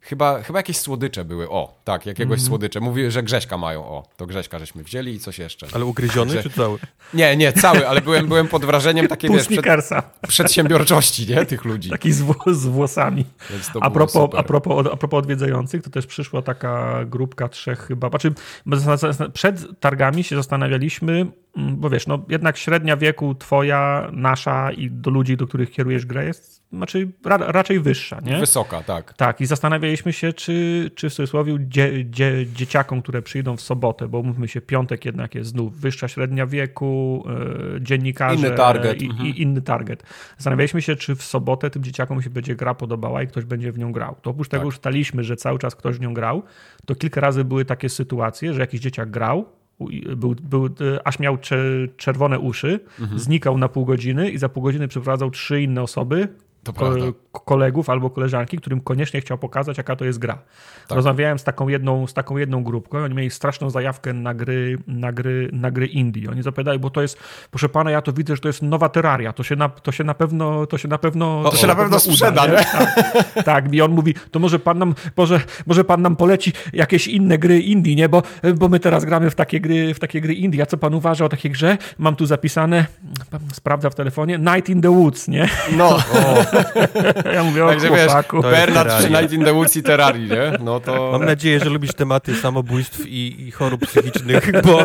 [0.05, 1.51] Chyba, chyba jakieś słodycze były.
[1.51, 2.81] O, tak, jakiegoś mm słodycze.
[2.81, 3.85] Mówi, że Grześka mają.
[3.85, 5.67] O, to Grześka żeśmy wzięli i coś jeszcze.
[5.73, 6.79] Ale ugryziony czy cały?
[7.15, 10.05] Nie, nie, cały, ale byłem, byłem pod wrażeniem takiej wiesz, przed...
[10.29, 11.91] przedsiębiorczości nie, tych ludzi.
[11.91, 13.25] Taki z, z włosami.
[13.81, 18.09] A propos, a, propos, a propos odwiedzających, to też przyszła taka grupka trzech chyba.
[18.09, 18.35] Znaczy,
[19.33, 21.27] przed targami się zastanawialiśmy,
[21.57, 26.25] bo wiesz, no jednak średnia wieku twoja, nasza i do ludzi, do których kierujesz grę
[26.25, 28.39] jest znaczy ra, raczej wyższa, nie?
[28.39, 29.13] Wysoka, tak.
[29.13, 34.09] Tak, i zastanawialiśmy się, czy, czy w cudzysłowie dzie, dzie, dzieciakom, które przyjdą w sobotę,
[34.09, 37.25] bo mówmy się, piątek jednak jest znów wyższa średnia wieku,
[37.73, 39.03] yy, dziennikarze inny target.
[39.03, 39.29] I, mhm.
[39.29, 40.03] i, inny target.
[40.37, 43.79] Zastanawialiśmy się, czy w sobotę tym dzieciakom się będzie gra podobała i ktoś będzie w
[43.79, 44.17] nią grał.
[44.23, 44.51] To oprócz tak.
[44.51, 46.43] tego już staliśmy, że cały czas ktoś w nią grał,
[46.87, 49.47] to kilka razy były takie sytuacje, że jakiś dzieciak grał,
[50.17, 50.69] był, był,
[51.05, 51.39] aż miał
[51.97, 53.19] czerwone uszy, mhm.
[53.19, 56.29] znikał na pół godziny i za pół godziny przeprowadzał trzy inne osoby,
[56.65, 56.73] to
[57.33, 60.39] kolegów albo koleżanki, którym koniecznie chciał pokazać, jaka to jest gra.
[60.89, 60.97] Tak.
[60.97, 64.79] Rozmawiałem z taką, jedną, z taką jedną grupką i oni mieli straszną zajawkę na gry,
[64.87, 66.31] na gry, na gry indie.
[66.31, 67.19] Oni zapytali, bo to jest,
[67.51, 70.05] proszę pana, ja to widzę, że to jest nowa Terraria, to się na, to się
[70.05, 72.65] na pewno to się na pewno, to, to się na pewno sprzeda, uda?
[72.65, 77.07] Tak, tak, i on mówi, to może pan nam, może, może pan nam poleci jakieś
[77.09, 78.09] inne gry indie, nie?
[78.09, 78.23] Bo,
[78.55, 80.63] bo my teraz gramy w takie gry, w takie gry indie.
[80.63, 81.79] A co pan uważa o takiej grze?
[81.99, 82.87] Mam tu zapisane,
[83.53, 85.49] sprawdza w telefonie, Night in the Woods, nie?
[85.77, 85.99] No.
[87.35, 88.43] ja mówię Także o chłopaku.
[88.43, 90.59] Wiesz, Bernard przy Night in the Woods i Terrarii, nie?
[90.65, 91.13] No to...
[91.13, 94.79] Mam nadzieję, że lubisz tematy samobójstw i, i chorób psychicznych, bo,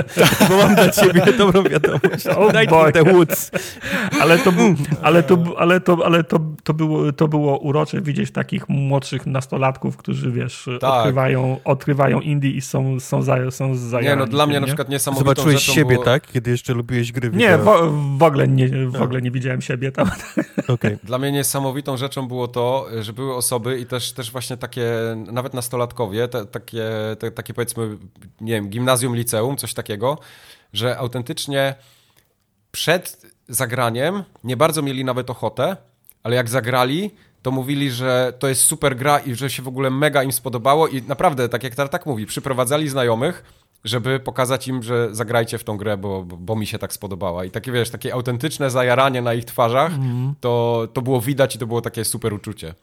[0.50, 2.28] bo mam dla ciebie dobrą wiadomość.
[2.28, 2.88] Oh Night boy.
[2.88, 3.52] in the Woods.
[4.22, 4.52] Ale to,
[5.02, 9.98] ale to, ale to, ale to, to, było, to było urocze widzieć takich młodszych nastolatków,
[9.98, 10.92] którzy, wiesz, tak.
[10.92, 14.10] odkrywają, odkrywają indie i są, są, za, są zajęci.
[14.10, 14.60] Nie, no dla mnie nie?
[14.60, 16.06] na przykład niesamowitą Zobaczyłeś siebie, było...
[16.06, 16.28] tak?
[16.28, 17.66] Kiedy jeszcze lubiłeś gry Nie, w,
[18.18, 20.10] w, ogóle nie, w ogóle nie widziałem siebie tam.
[20.68, 20.98] Okay.
[21.04, 21.57] Dla mnie niesamowitą
[21.96, 26.90] rzeczą było to, że były osoby i też, też właśnie takie, nawet nastolatkowie, te, takie,
[27.20, 27.98] te, takie powiedzmy,
[28.42, 30.18] nie wiem, gimnazjum, liceum, coś takiego,
[30.74, 31.76] że autentycznie
[32.72, 35.78] przed zagraniem nie bardzo mieli nawet ochotę,
[36.24, 37.12] ale jak zagrali,
[37.42, 40.88] to mówili, że to jest super gra i że się w ogóle mega im spodobało
[40.88, 43.44] i naprawdę, tak jak Tartak mówi, przyprowadzali znajomych,
[43.84, 47.46] żeby pokazać im, że zagrajcie w tą grę, bo, bo, bo, mi się tak spodobała.
[47.46, 50.36] I takie, wiesz, takie autentyczne zajaranie na ich twarzach, mm.
[50.40, 52.74] to, to było widać i to było takie super uczucie.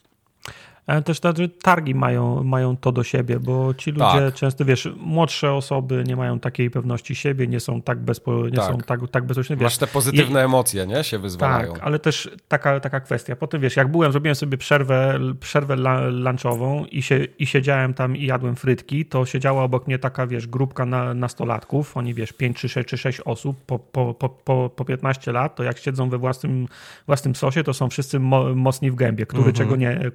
[0.87, 1.33] Ale też te
[1.63, 4.35] targi mają, mają to do siebie, bo ci ludzie tak.
[4.35, 8.73] często, wiesz, młodsze osoby nie mają takiej pewności siebie, nie są tak, bezpo, nie tak.
[8.73, 9.65] są tak, tak bezpośrednie.
[9.65, 11.05] Masz te pozytywne I, emocje, nie?
[11.05, 11.73] Się wyzwalają.
[11.73, 13.37] Tak, ale też taka, taka kwestia.
[13.37, 15.77] Potem, wiesz, jak byłem, zrobiłem sobie przerwę, przerwę
[16.11, 20.47] lunchową i, się, i siedziałem tam i jadłem frytki, to siedziała obok mnie taka, wiesz,
[20.47, 24.71] grupka na, nastolatków, oni, wiesz, 5 czy 6, czy 6 osób po, po, po, po,
[24.77, 26.69] po 15 lat, to jak siedzą we własnym,
[27.07, 29.57] własnym sosie, to są wszyscy mo, mocni w gębie, który mhm.
[29.57, 30.11] czego nie,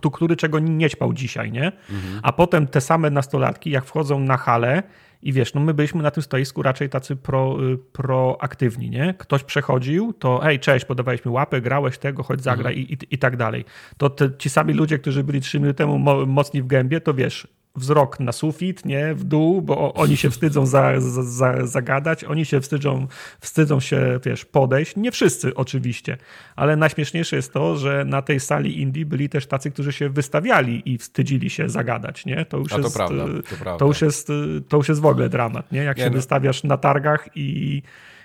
[0.00, 1.72] który czego nie ćpał dzisiaj, nie?
[1.90, 2.20] Mhm.
[2.22, 4.82] A potem te same nastolatki, jak wchodzą na halę
[5.22, 9.14] i wiesz, no my byliśmy na tym stoisku raczej tacy pro, y, proaktywni, nie?
[9.18, 12.88] Ktoś przechodził, to hej, cześć, podawaliśmy łapę, grałeś tego, chodź zagraj mhm.
[12.88, 13.64] i, i, i, tak dalej.
[13.96, 17.14] To te, ci sami ludzie, którzy byli trzy minuty temu mo, mocni w gębie, to
[17.14, 22.24] wiesz, wzrok na sufit, nie, w dół, bo oni się wstydzą za, za, za, zagadać,
[22.24, 23.06] oni się wstydzą,
[23.40, 24.96] wstydzą się, wiesz, podejść.
[24.96, 26.16] Nie wszyscy oczywiście,
[26.56, 30.92] ale najśmieszniejsze jest to, że na tej sali Indii byli też tacy, którzy się wystawiali
[30.92, 32.44] i wstydzili się zagadać, nie?
[32.44, 33.76] To już, to jest, prawda, to, prawda.
[33.78, 34.28] to już jest,
[34.68, 35.82] to już jest w ogóle dramat, nie?
[35.82, 36.16] Jak nie się no.
[36.16, 37.82] wystawiasz na targach i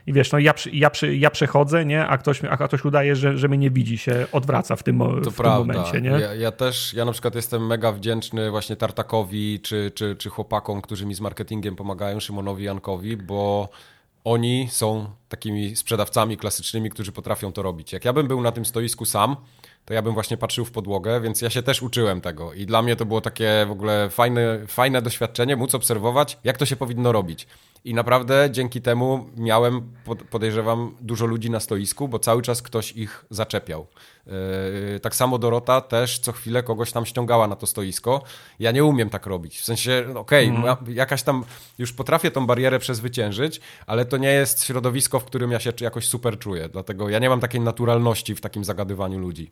[0.07, 2.07] i wiesz, no ja, ja, ja przechodzę, nie?
[2.07, 5.31] A ktoś, a ktoś udaje, że, że mnie nie widzi, się odwraca w tym, to
[5.31, 5.73] w prawda.
[5.73, 6.09] tym momencie, nie?
[6.09, 10.81] Ja, ja, też, ja na przykład jestem mega wdzięczny właśnie Tartakowi czy, czy, czy chłopakom,
[10.81, 13.69] którzy mi z marketingiem pomagają, Szymonowi Jankowi, bo
[14.23, 17.93] oni są takimi sprzedawcami klasycznymi, którzy potrafią to robić.
[17.93, 19.35] Jak ja bym był na tym stoisku sam,
[19.85, 22.53] to ja bym właśnie patrzył w podłogę, więc ja się też uczyłem tego.
[22.53, 26.65] I dla mnie to było takie w ogóle fajne, fajne doświadczenie, móc obserwować, jak to
[26.65, 27.47] się powinno robić.
[27.85, 29.93] I naprawdę dzięki temu miałem,
[30.29, 33.87] podejrzewam, dużo ludzi na stoisku, bo cały czas ktoś ich zaczepiał.
[34.27, 38.23] Yy, tak samo Dorota też co chwilę kogoś tam ściągała na to stoisko.
[38.59, 39.59] Ja nie umiem tak robić.
[39.59, 40.77] W sensie, okej, okay, mm.
[40.87, 41.45] jakaś tam,
[41.77, 46.07] już potrafię tą barierę przezwyciężyć, ale to nie jest środowisko, w którym ja się jakoś
[46.07, 46.69] super czuję.
[46.69, 49.51] Dlatego ja nie mam takiej naturalności w takim zagadywaniu ludzi.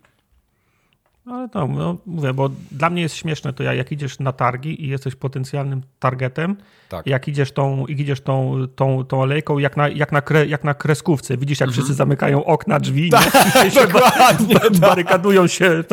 [1.26, 4.88] Ale to, no, mówię, bo dla mnie jest śmieszne to, jak idziesz na targi i
[4.88, 6.58] jesteś potencjalnym targetem,
[6.90, 7.08] tak.
[7.08, 10.74] jak idziesz tą, idziesz tą, tą, tą alejką, jak na, jak, na kre, jak na
[10.74, 11.38] kreskówce.
[11.38, 11.98] Widzisz, jak wszyscy mhm.
[11.98, 13.34] zamykają okna, drzwi, tak,
[13.64, 13.72] nie?
[13.72, 14.78] się dokładnie, tak.
[14.78, 15.84] barykadują się,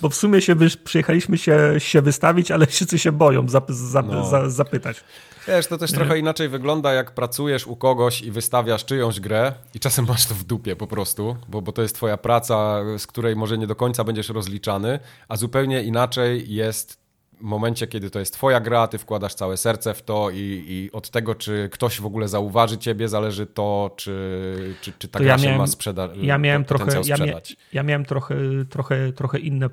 [0.00, 4.50] bo w sumie się przyjechaliśmy się, się wystawić, ale wszyscy się boją zap, zap, no.
[4.50, 5.04] zapytać.
[5.48, 9.80] Wiesz, to też trochę inaczej wygląda, jak pracujesz u kogoś i wystawiasz czyjąś grę i
[9.80, 13.36] czasem masz to w dupie po prostu, bo, bo to jest twoja praca, z której
[13.36, 14.98] może nie do końca będziesz rozliczany,
[15.28, 17.00] a zupełnie inaczej jest
[17.40, 20.90] w momencie, kiedy to jest twoja gra, ty wkładasz całe serce w to i, i
[20.92, 25.24] od tego, czy ktoś w ogóle zauważy ciebie, zależy to, czy, czy, czy ta to
[25.24, 26.10] gra ja miałem, się ma sprzedać.
[26.22, 27.40] Ja miałem trochę, ja, mia,
[27.72, 28.34] ja, miałem trochę,
[28.70, 29.68] trochę, trochę inne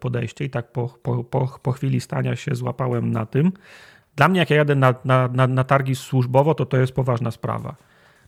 [0.00, 3.52] podejście i tak po, po, po, po chwili stania się złapałem na tym,
[4.16, 7.30] dla mnie, jak ja jadę na, na, na, na targi służbowo, to to jest poważna
[7.30, 7.74] sprawa.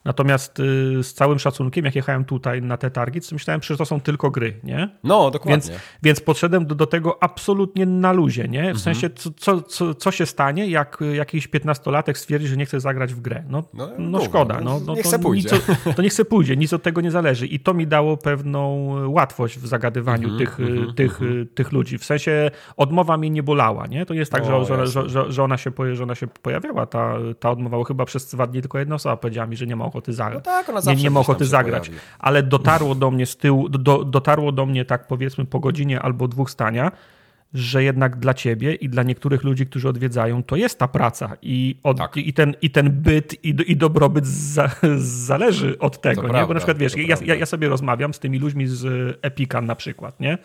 [0.09, 3.85] Natomiast y, z całym szacunkiem, jak jechałem tutaj na te targi, to myślałem, że to
[3.85, 4.89] są tylko gry, nie?
[5.05, 5.53] No, dokładnie.
[5.53, 8.63] Więc, więc podszedłem do, do tego absolutnie na luzie, nie?
[8.63, 8.79] W mhm.
[8.79, 13.21] sensie, co, co, co się stanie, jak jakiś piętnastolatek stwierdzi, że nie chce zagrać w
[13.21, 13.45] grę?
[13.49, 14.61] No, no, no szkoda.
[14.61, 15.49] No, no, niech to, se pójdzie.
[15.57, 17.47] Nic, to niech se pójdzie, nic od tego nie zależy.
[17.47, 21.21] I to mi dało pewną łatwość w zagadywaniu mhm, tych, mhm, tych,
[21.55, 21.99] tych ludzi.
[21.99, 24.07] W sensie odmowa mi nie bolała, nie?
[24.07, 27.15] To jest tak, o, że, że, że, że, ona się, że ona się pojawiała, ta,
[27.41, 29.98] ta odmowa, chyba przez dwa dni tylko jedna osoba powiedziała mi, że nie ma ochoty
[30.07, 30.45] zagrać.
[30.45, 31.89] No tak, ona nie, nie ma ochoty zagrać.
[31.89, 32.07] Pojawi.
[32.19, 36.29] Ale dotarło do mnie z tyłu, do, dotarło do mnie tak powiedzmy po godzinie albo
[36.29, 36.93] dwóch stania,
[37.55, 41.77] że jednak dla ciebie i dla niektórych ludzi, którzy odwiedzają, to jest ta praca i,
[41.83, 42.16] od, tak.
[42.16, 46.23] i, ten, i ten byt i, i dobrobyt za, zależy od tego.
[46.23, 46.29] nie?
[46.29, 49.61] Prawda, Bo na przykład wiesz, ja, ja, ja, sobie rozmawiam z tymi ludźmi z Epika
[49.61, 50.39] na przykład, nie?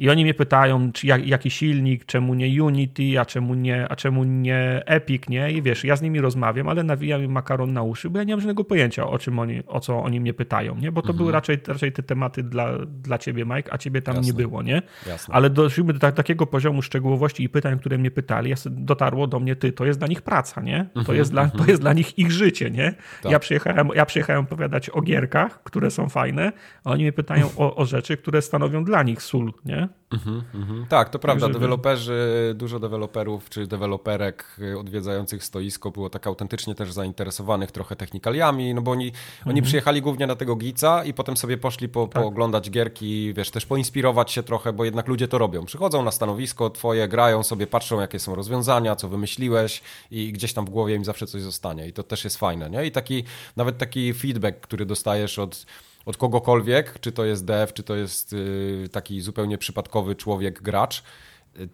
[0.00, 3.96] I oni mnie pytają, czy jak, jaki silnik, czemu nie Unity, a czemu nie, a
[3.96, 5.52] czemu nie Epic, nie?
[5.52, 8.32] I wiesz, ja z nimi rozmawiam, ale nawijam im makaron na uszy, bo ja nie
[8.32, 10.92] mam żadnego pojęcia, o czym oni, o co oni mnie pytają, nie?
[10.92, 11.16] Bo to mhm.
[11.16, 14.32] były raczej, raczej te tematy dla, dla ciebie, Mike, a ciebie tam Jasne.
[14.32, 14.82] nie było, nie?
[15.06, 15.34] Jasne.
[15.34, 19.56] Ale doszliśmy do tak, takiego poziomu szczegółowości i pytań, które mnie pytali, dotarło do mnie,
[19.56, 20.86] ty, to jest dla nich praca, nie?
[20.94, 21.70] To, mhm, jest, dla, to mhm.
[21.70, 22.94] jest dla nich ich życie, nie?
[23.22, 23.32] Tak.
[23.32, 26.52] Ja, przyjechałem, ja przyjechałem opowiadać o gierkach, które są fajne,
[26.84, 29.89] a oni mnie pytają o, o rzeczy, które stanowią dla nich sól, nie?
[30.10, 30.86] Mhm, mhm.
[30.86, 31.46] Tak, to prawda.
[31.46, 31.58] Żeby...
[31.58, 38.82] Deweloperzy, dużo deweloperów czy deweloperek odwiedzających stoisko było tak autentycznie też zainteresowanych trochę technikaliami, no
[38.82, 39.48] bo oni, mhm.
[39.48, 42.22] oni przyjechali głównie na tego gica i potem sobie poszli po, tak.
[42.22, 45.64] pooglądać gierki, wiesz, też poinspirować się trochę, bo jednak ludzie to robią.
[45.64, 50.64] Przychodzą na stanowisko twoje, grają sobie, patrzą jakie są rozwiązania, co wymyśliłeś i gdzieś tam
[50.64, 52.86] w głowie im zawsze coś zostanie i to też jest fajne, nie?
[52.86, 53.24] I taki,
[53.56, 55.66] nawet taki feedback, który dostajesz od
[56.06, 61.02] od kogokolwiek, czy to jest dev, czy to jest y, taki zupełnie przypadkowy człowiek, gracz,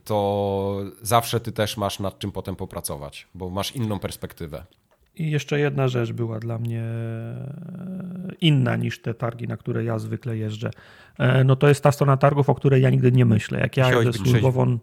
[0.04, 4.64] to zawsze ty też masz nad czym potem popracować, bo masz inną perspektywę.
[5.16, 9.98] I jeszcze jedna rzecz była dla mnie e, inna niż te targi, na które ja
[9.98, 10.70] zwykle jeżdżę.
[11.18, 13.60] E, no to jest ta strona targów, o której ja nigdy nie myślę.
[13.60, 14.78] Jak ja jeżdżę służbową,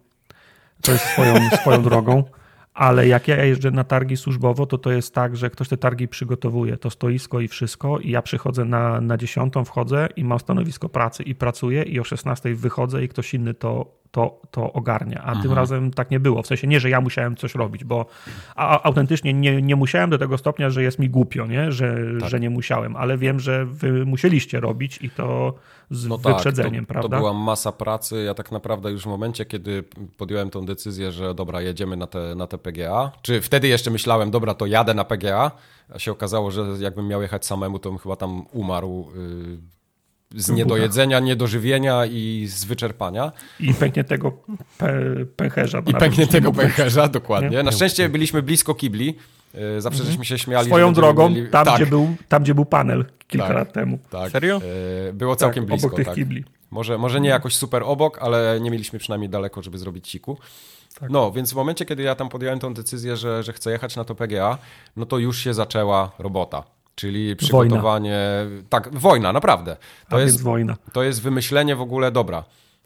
[0.82, 2.24] to jest swoją, swoją drogą.
[2.74, 6.08] Ale jak ja jeżdżę na targi służbowo, to to jest tak, że ktoś te targi
[6.08, 8.00] przygotowuje, to stoisko i wszystko.
[8.00, 12.04] I ja przychodzę na, na 10, wchodzę i mam stanowisko pracy i pracuję i o
[12.04, 15.24] 16 wychodzę i ktoś inny to to, to ogarnia.
[15.24, 15.56] A tym mhm.
[15.56, 16.42] razem tak nie było.
[16.42, 18.06] W sensie nie, że ja musiałem coś robić, bo
[18.56, 21.72] a, autentycznie nie, nie musiałem do tego stopnia, że jest mi głupio, nie?
[21.72, 22.30] Że, tak.
[22.30, 25.54] że nie musiałem, ale wiem, że wy musieliście robić i to
[25.92, 27.18] z no tak, wyprzedzeniem, tak, to, prawda?
[27.18, 28.24] To była masa pracy.
[28.24, 29.84] Ja tak naprawdę już w momencie, kiedy
[30.18, 34.32] podjąłem tą decyzję, że dobra, jedziemy na te, na te PGA, czy wtedy jeszcze myślałem,
[34.32, 35.52] dobra, to jadę na PGA,
[35.94, 39.08] a się okazało, że jakbym miał jechać samemu, to bym chyba tam umarł.
[39.16, 39.83] Yy
[40.34, 43.32] z niedojedzenia, niedożywienia i z wyczerpania.
[43.60, 44.32] I pękniętego
[44.78, 44.94] pe
[45.36, 45.82] pęcherza.
[45.86, 47.50] I pękniętego pęcherza, dokładnie.
[47.50, 47.64] Nie?
[47.64, 49.18] Na szczęście byliśmy blisko kibli.
[49.54, 50.12] E, zawsze mhm.
[50.12, 50.68] żeśmy się śmiali.
[50.68, 51.50] Swoją drogą, mieli...
[51.50, 51.76] tam, tak.
[51.76, 54.00] gdzie był, tam gdzie był panel kilka tak, lat temu.
[54.10, 54.32] Tak.
[54.32, 54.62] Serio?
[55.10, 55.88] E, było całkiem tak, blisko.
[55.88, 56.16] Obok tych tak.
[56.16, 56.44] kibli.
[56.72, 60.38] Może, może nie jakoś super obok, ale nie mieliśmy przynajmniej daleko, żeby zrobić siku.
[61.00, 61.10] Tak.
[61.10, 64.04] No, więc w momencie, kiedy ja tam podjąłem tą decyzję, że, że chcę jechać na
[64.04, 64.58] to PGA,
[64.96, 66.64] no to już się zaczęła robota.
[66.96, 68.18] Czyli przygotowanie.
[68.46, 68.64] Wojna.
[68.70, 69.78] Tak, wojna, naprawdę.
[70.10, 70.78] To A jest wojna.
[70.94, 72.44] To jest wymyślenie w ogóle dobra.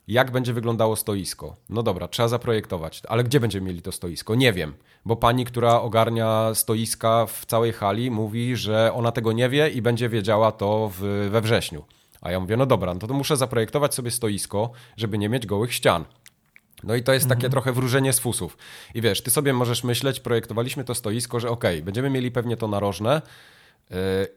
[0.07, 1.55] Jak będzie wyglądało stoisko?
[1.69, 4.35] No dobra, trzeba zaprojektować, ale gdzie będziemy mieli to stoisko?
[4.35, 4.73] Nie wiem,
[5.05, 9.81] bo pani, która ogarnia stoiska w całej hali, mówi, że ona tego nie wie i
[9.81, 11.83] będzie wiedziała to w, we wrześniu.
[12.21, 15.73] A ja mówię, no dobra, no to muszę zaprojektować sobie stoisko, żeby nie mieć gołych
[15.73, 16.05] ścian.
[16.83, 17.51] No i to jest takie mhm.
[17.51, 18.57] trochę wróżenie z fusów.
[18.93, 22.57] I wiesz, ty sobie możesz myśleć, projektowaliśmy to stoisko, że okej, okay, będziemy mieli pewnie
[22.57, 23.21] to narożne,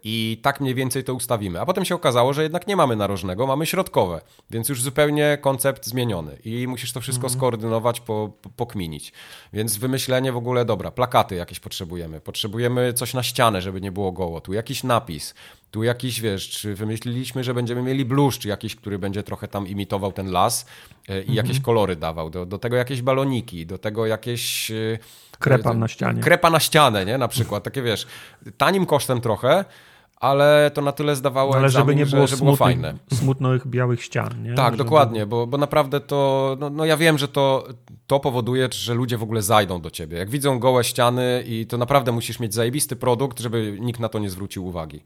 [0.05, 1.61] i tak mniej więcej to ustawimy.
[1.61, 4.21] A potem się okazało, że jednak nie mamy narożnego, mamy środkowe,
[4.51, 7.39] więc już zupełnie koncept zmieniony i musisz to wszystko mm.
[7.39, 9.13] skoordynować, po, po, pokminić.
[9.53, 14.13] Więc wymyślenie w ogóle, dobra, plakaty jakieś potrzebujemy, potrzebujemy coś na ścianę, żeby nie było
[14.13, 15.35] goło, tu jakiś napis,
[15.71, 20.13] tu jakiś, wiesz, czy wymyśliliśmy, że będziemy mieli bluszcz jakiś, który będzie trochę tam imitował
[20.13, 20.67] ten las
[21.09, 21.35] e, i -hmm.
[21.35, 24.99] jakieś kolory dawał, do, do tego jakieś baloniki, do tego jakieś e,
[25.41, 26.23] Krepa na ścianie.
[26.23, 27.19] Krepa na ścianę, nie?
[27.19, 27.65] Na przykład.
[27.65, 28.07] Takie wiesz,
[28.57, 29.65] tanim kosztem trochę,
[30.17, 32.95] ale to na tyle zdawało ale egzamin, żeby nie było, że, że było fajne.
[33.13, 34.55] smutnych białych ścian, nie?
[34.55, 34.85] Tak, żeby...
[34.85, 37.69] dokładnie, bo, bo naprawdę to, no, no, ja wiem, że to,
[38.07, 40.19] to powoduje, że ludzie w ogóle zajdą do ciebie.
[40.19, 44.19] Jak widzą gołe ściany i to naprawdę musisz mieć zajebisty produkt, żeby nikt na to
[44.19, 45.03] nie zwrócił uwagi.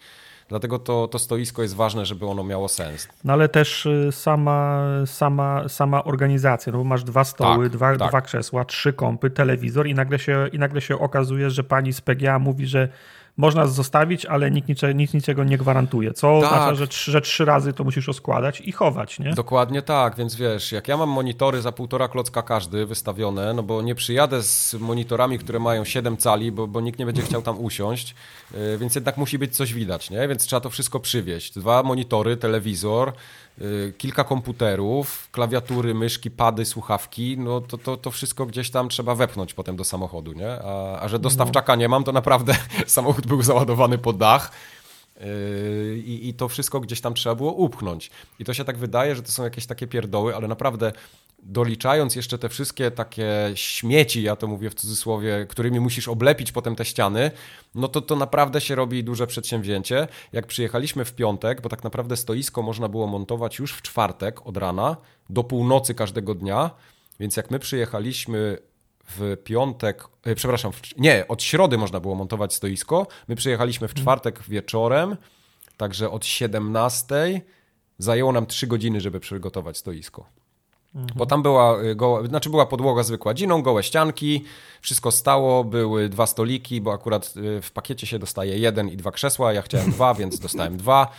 [0.49, 3.09] Dlatego to, to stoisko jest ważne, żeby ono miało sens.
[3.25, 7.97] No ale też y, sama, sama, sama organizacja, no bo masz dwa stoły, tak, dwa,
[7.97, 8.09] tak.
[8.09, 12.01] dwa krzesła, trzy kąpy, telewizor i nagle, się, i nagle się okazuje, że pani z
[12.01, 12.89] PGA mówi, że
[13.37, 16.13] można zostawić, ale nikt, niczego, nikt niczego nie gwarantuje.
[16.13, 16.53] Co tak.
[16.53, 19.35] oznacza, że, że trzy razy to musisz rozkładać i chować, nie?
[19.35, 23.83] Dokładnie tak, więc wiesz, jak ja mam monitory za półtora klocka każdy wystawione, no bo
[23.83, 27.61] nie przyjadę z monitorami, które mają 7 cali, bo, bo nikt nie będzie chciał tam
[27.61, 28.15] usiąść,
[28.55, 30.29] yy, więc jednak musi być coś widać, nie?
[30.29, 31.55] Więc trzeba to wszystko przywieźć.
[31.55, 33.17] Dwa monitory, telewizor, Y,
[33.99, 39.55] kilka komputerów, klawiatury, myszki, pady, słuchawki, no to, to, to wszystko gdzieś tam trzeba wepchnąć
[39.55, 40.51] potem do samochodu, nie?
[40.65, 42.57] A, a że dostawczaka nie mam, to naprawdę
[42.87, 44.51] samochód był załadowany po dach.
[45.23, 48.11] Y, I, I to wszystko gdzieś tam trzeba było upchnąć.
[48.39, 50.93] I to się tak wydaje, że to są jakieś takie pierdoły, ale naprawdę
[51.45, 56.77] doliczając jeszcze te wszystkie takie śmieci, ja to mówię w cudzysłowie, którymi musisz oblepić potem
[56.77, 57.31] te ściany,
[57.75, 60.09] no to to naprawdę się robi duże przedsięwzięcie.
[60.33, 64.57] Jak przyjechaliśmy w piątek, bo tak naprawdę stoisko można było montować już w czwartek od
[64.57, 64.97] rana
[65.31, 66.71] do północy każdego dnia,
[67.21, 68.59] więc jak my przyjechaliśmy
[69.09, 73.91] w piątek, e, przepraszam, w, nie, od środy można było montować stoisko, my przyjechaliśmy w
[73.91, 74.05] mhm.
[74.05, 75.17] czwartek wieczorem,
[75.77, 77.41] także od 17
[77.99, 80.27] zajęło nam 3 godziny, żeby przygotować stoisko.
[80.95, 81.19] Mhm.
[81.19, 84.45] Bo tam była, y, goła, znaczy była podłoga zwykła dziną, gołe ścianki,
[84.81, 89.11] wszystko stało, były dwa stoliki, bo akurat y, w pakiecie się dostaje jeden i dwa
[89.11, 91.11] krzesła, ja chciałem dwa, więc dostałem dwa,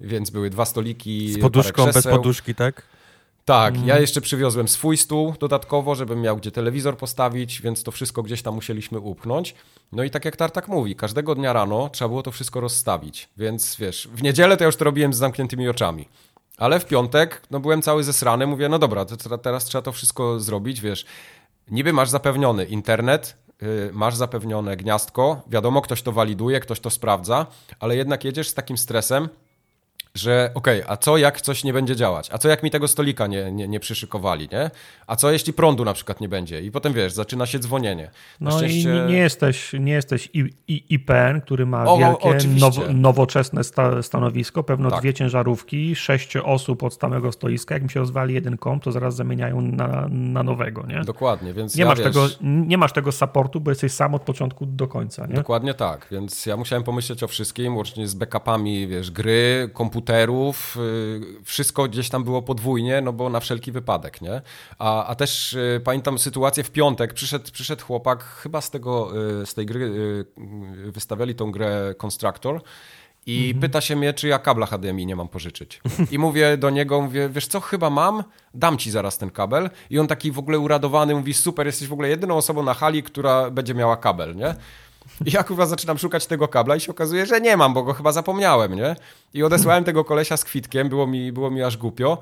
[0.00, 1.32] więc były dwa stoliki.
[1.32, 2.82] Z poduszką, bez poduszki, tak?
[3.44, 3.88] Tak, mhm.
[3.88, 8.42] ja jeszcze przywiozłem swój stół dodatkowo, żebym miał gdzie telewizor postawić, więc to wszystko gdzieś
[8.42, 9.54] tam musieliśmy upchnąć.
[9.92, 13.76] No i tak jak Tartak mówi, każdego dnia rano trzeba było to wszystko rozstawić, więc
[13.76, 16.08] wiesz, w niedzielę to już to robiłem z zamkniętymi oczami.
[16.58, 20.40] Ale w piątek, no byłem cały zesrany, mówię, no dobra, to teraz trzeba to wszystko
[20.40, 21.04] zrobić, wiesz.
[21.70, 27.46] Niby masz zapewniony internet, yy, masz zapewnione gniazdko, wiadomo, ktoś to waliduje, ktoś to sprawdza,
[27.80, 29.28] ale jednak jedziesz z takim stresem,
[30.14, 32.28] że okej, okay, a co jak coś nie będzie działać?
[32.32, 34.70] A co jak mi tego stolika nie, nie, nie przyszykowali, nie?
[35.06, 36.62] A co jeśli prądu na przykład nie będzie?
[36.62, 38.10] I potem wiesz, zaczyna się dzwonienie.
[38.40, 39.04] Na no szczęście...
[39.08, 40.28] i nie jesteś, nie jesteś
[40.68, 45.00] IPN, który ma o, wielkie, now, nowoczesne sta, stanowisko, pewno tak.
[45.00, 47.74] dwie ciężarówki, sześć osób od samego stoiska.
[47.74, 51.00] Jak mi się rozwali jeden komp, to zaraz zamieniają na, na nowego, nie?
[51.04, 52.06] Dokładnie, więc nie, ja, masz wiesz...
[52.06, 55.34] tego, nie masz tego supportu, bo jesteś sam od początku do końca, nie?
[55.34, 60.76] Dokładnie tak, więc ja musiałem pomyśleć o wszystkim, łącznie z backupami, wiesz, gry, komputer komputerów,
[60.76, 64.42] y, wszystko gdzieś tam było podwójnie, no bo na wszelki wypadek, nie?
[64.78, 69.12] A, a też y, pamiętam sytuację w piątek, przyszedł, przyszedł chłopak, chyba z tego,
[69.42, 69.92] y, z tej gry
[70.86, 72.62] wystawiali tą grę Constructor
[73.26, 73.60] i mhm.
[73.60, 75.80] pyta się mnie, czy ja kabla HDMI nie mam pożyczyć.
[76.10, 78.24] I mówię do niego, mówię, wiesz co, chyba mam,
[78.54, 79.70] dam ci zaraz ten kabel.
[79.90, 83.02] I on taki w ogóle uradowany, mówi, super, jesteś w ogóle jedyną osobą na hali,
[83.02, 84.54] która będzie miała kabel, nie?
[85.26, 87.92] I ja kurwa zaczynam szukać tego kabla i się okazuje, że nie mam, bo go
[87.92, 88.96] chyba zapomniałem, nie?
[89.34, 92.18] I odesłałem tego kolesia z kwitkiem, było mi, było mi aż głupio.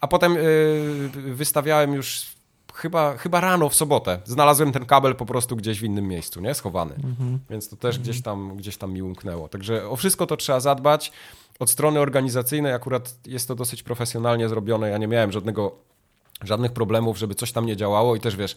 [0.00, 2.26] A potem yy, wystawiałem już
[2.74, 4.18] chyba, chyba rano w sobotę.
[4.24, 6.54] Znalazłem ten kabel po prostu gdzieś w innym miejscu, nie?
[6.54, 6.94] Schowany.
[6.94, 7.38] Mhm.
[7.50, 9.48] Więc to też gdzieś, tam, gdzieś tam mi umknęło.
[9.48, 11.12] Także o wszystko to trzeba zadbać.
[11.58, 14.88] Od strony organizacyjnej akurat jest to dosyć profesjonalnie zrobione.
[14.88, 15.72] Ja nie miałem żadnego
[16.46, 18.56] żadnych problemów, żeby coś tam nie działało i też wiesz,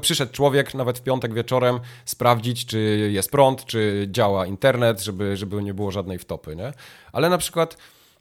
[0.00, 5.62] przyszedł człowiek nawet w piątek wieczorem sprawdzić, czy jest prąd, czy działa internet, żeby, żeby
[5.62, 6.72] nie było żadnej wtopy, nie?
[7.12, 7.76] Ale na przykład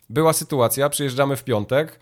[0.10, 2.00] była sytuacja, przyjeżdżamy w piątek,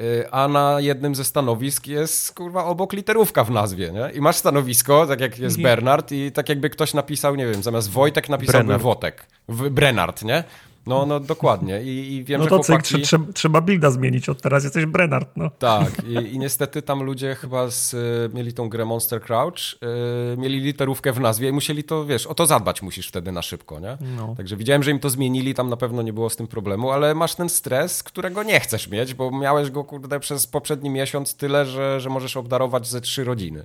[0.00, 4.10] y, a na jednym ze stanowisk jest kurwa obok literówka w nazwie, nie?
[4.14, 5.62] I masz stanowisko, tak jak jest mhm.
[5.62, 9.26] Bernard i tak jakby ktoś napisał, nie wiem, zamiast Wojtek napisałby Wotek.
[9.48, 10.44] Brennard, nie?
[10.88, 11.82] No, no dokładnie.
[11.82, 13.02] I, i wiem, no że to chłopaki...
[13.02, 15.50] trzeba, trzeba builda zmienić, od teraz jesteś Brennard, no.
[15.58, 17.94] Tak, i, i niestety tam ludzie chyba z,
[18.34, 22.34] mieli tą grę Monster Crouch, yy, mieli literówkę w nazwie i musieli to, wiesz, o
[22.34, 23.98] to zadbać musisz wtedy na szybko, nie?
[24.16, 24.34] No.
[24.36, 27.14] Także widziałem, że im to zmienili, tam na pewno nie było z tym problemu, ale
[27.14, 31.66] masz ten stres, którego nie chcesz mieć, bo miałeś go, kurde, przez poprzedni miesiąc tyle,
[31.66, 33.64] że, że możesz obdarować ze trzy rodziny.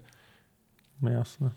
[1.01, 1.49] No jasne.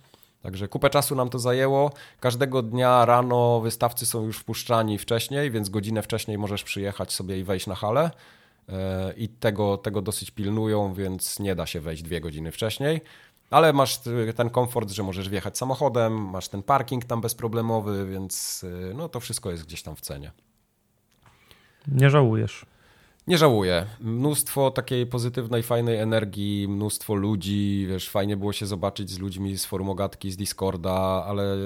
[0.46, 1.90] Także kupę czasu nam to zajęło.
[2.20, 7.44] Każdego dnia rano wystawcy są już wpuszczani wcześniej, więc godzinę wcześniej możesz przyjechać sobie i
[7.44, 8.10] wejść na halę.
[8.68, 13.00] E, I tego, tego dosyć pilnują, więc nie da się wejść dwie godziny wcześniej.
[13.50, 14.00] Ale masz
[14.36, 19.20] ten komfort, że możesz wjechać samochodem, masz ten parking tam bezproblemowy, więc e, no to
[19.20, 20.32] wszystko jest gdzieś tam w cenie.
[21.88, 22.66] Nie żałujesz.
[23.26, 23.86] Nie żałuję.
[24.00, 29.64] Mnóstwo takiej pozytywnej, fajnej energii, mnóstwo ludzi, wiesz, fajnie było się zobaczyć z ludźmi z
[29.64, 31.56] forum Ogatki, z Discorda, ale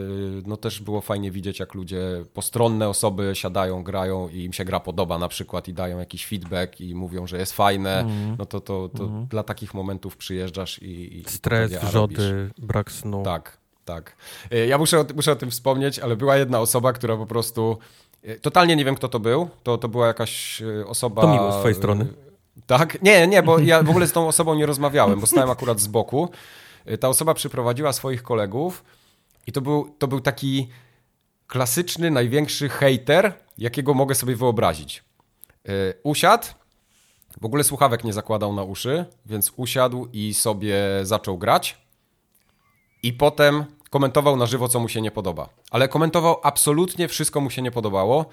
[0.47, 4.81] no też było fajnie widzieć, jak ludzie, postronne osoby siadają, grają i im się gra
[4.81, 8.37] podoba na przykład i dają jakiś feedback i mówią, że jest fajne, mm.
[8.39, 9.27] no to, to, to mm.
[9.27, 11.19] dla takich momentów przyjeżdżasz i...
[11.19, 13.23] i Stres, wrzody, brak snu.
[13.23, 14.17] Tak, tak.
[14.51, 17.79] E, ja muszę, muszę o tym wspomnieć, ale była jedna osoba, która po prostu
[18.43, 19.49] totalnie nie wiem, kto to był.
[19.63, 21.23] To, to była jakaś e, osoba.
[21.23, 22.07] To miło z twojej strony.
[22.67, 23.03] Tak?
[23.03, 25.87] Nie, nie, bo ja w ogóle z tą osobą nie rozmawiałem, bo stałem akurat z
[25.87, 26.29] boku.
[26.87, 28.85] E, ta osoba przyprowadziła swoich kolegów
[29.47, 30.69] i to był, to był taki
[31.47, 35.05] klasyczny, największy hater, jakiego mogę sobie wyobrazić.
[36.03, 36.47] Usiadł,
[37.41, 41.79] w ogóle słuchawek nie zakładał na uszy, więc usiadł i sobie zaczął grać.
[43.03, 45.49] I potem komentował na żywo, co mu się nie podoba.
[45.71, 48.27] Ale komentował absolutnie wszystko mu się nie podobało.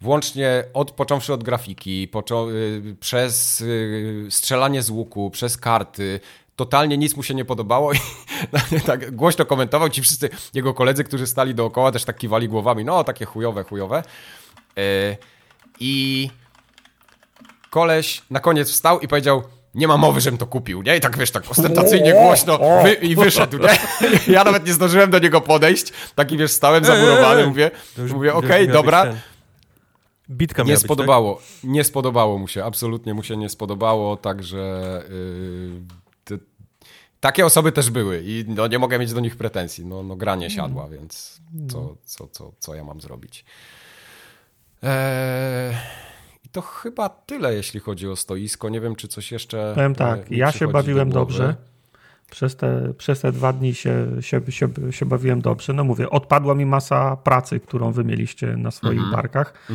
[0.00, 6.20] Włącznie od, począwszy od grafiki, począ, yy, przez yy, strzelanie z łuku, przez karty,
[6.56, 7.98] totalnie nic mu się nie podobało i
[8.86, 9.88] tak głośno komentował.
[9.88, 12.84] Ci wszyscy jego koledzy, którzy stali dookoła, też tak kiwali głowami.
[12.84, 14.02] No, takie chujowe, chujowe.
[14.76, 14.82] Yy,
[15.80, 16.30] I
[17.70, 19.42] koleś na koniec wstał i powiedział:
[19.74, 20.96] nie ma mowy, żebym to kupił, nie?
[20.96, 23.78] I tak wiesz, tak ostentacyjnie głośno wy, i wyszedł, nie?
[24.34, 27.70] Ja nawet nie zdążyłem do niego podejść, taki wiesz, stałem zamurowany, mówię,
[28.12, 29.14] mówię okej, okay, dobra.
[30.30, 31.70] Bitka nie spodobało, być, tak?
[31.70, 35.02] nie spodobało mu się, absolutnie mu się nie spodobało, także
[36.30, 36.38] yy,
[37.20, 40.36] takie osoby też były i no, nie mogę mieć do nich pretensji, no, no gra
[40.36, 41.40] nie siadła, więc
[41.72, 43.44] co, co, co, co ja mam zrobić?
[44.82, 46.09] Eee
[46.52, 48.68] to chyba tyle, jeśli chodzi o stoisko.
[48.68, 49.72] Nie wiem, czy coś jeszcze.
[49.74, 51.56] Powiem tak, ja się bawiłem dobrze.
[52.30, 55.72] Przez te, przez te dwa dni się, się, się, się bawiłem dobrze.
[55.72, 59.12] No mówię, odpadła mi masa pracy, którą wy mieliście na swoich -hmm.
[59.12, 59.54] barkach.
[59.70, 59.74] E,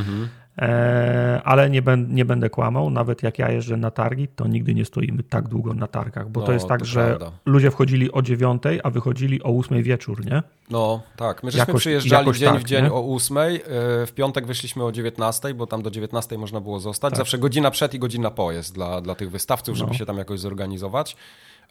[1.43, 4.85] ale nie, ben, nie będę kłamał, nawet jak ja jeżdżę na targi, to nigdy nie
[4.85, 7.31] stoimy tak długo na targach, bo no, to jest tak, to że prawda.
[7.45, 10.43] ludzie wchodzili o dziewiątej, a wychodzili o ósmej wieczór, nie?
[10.69, 11.43] No, tak.
[11.43, 12.93] My żeśmy jakoś, przyjeżdżali jakoś dzień tak, w dzień nie?
[12.93, 13.61] o ósmej, e,
[14.05, 17.11] w piątek wyszliśmy o dziewiętnastej, bo tam do dziewiętnastej można było zostać.
[17.11, 17.17] Tak.
[17.17, 19.97] Zawsze godzina przed i godzina po jest dla, dla tych wystawców, żeby no.
[19.97, 21.15] się tam jakoś zorganizować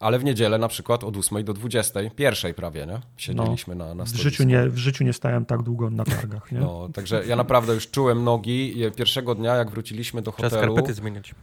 [0.00, 3.00] ale w niedzielę na przykład od 8 do 20, pierwszej prawie, nie?
[3.16, 6.52] Siedzieliśmy no, na, na w życiu, nie, w życiu nie stałem tak długo na targach,
[6.52, 6.60] nie?
[6.60, 10.50] No, także ja naprawdę już czułem nogi pierwszego dnia, jak wróciliśmy do hotelu.
[10.50, 11.34] Trzeba skarpety zmieniać.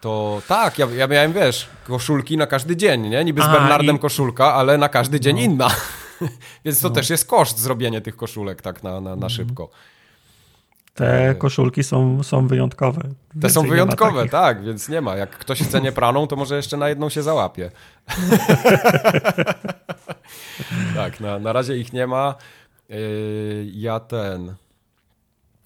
[0.00, 3.24] To tak, ja, ja miałem, wiesz, koszulki na każdy dzień, nie?
[3.24, 3.98] Niby z Aha, Bernardem i...
[3.98, 5.42] koszulka, ale na każdy dzień no.
[5.42, 5.70] inna.
[6.64, 6.94] Więc to no.
[6.94, 9.30] też jest koszt zrobienie tych koszulek tak na, na, na mhm.
[9.30, 9.70] szybko.
[10.96, 13.02] Te koszulki są, są wyjątkowe.
[13.40, 15.16] Te są wyjątkowe, tak, więc nie ma.
[15.16, 17.70] Jak ktoś chce nie praną, to może jeszcze na jedną się załapie.
[20.96, 22.34] tak, na, na razie ich nie ma.
[22.88, 24.54] Yy, ja ten.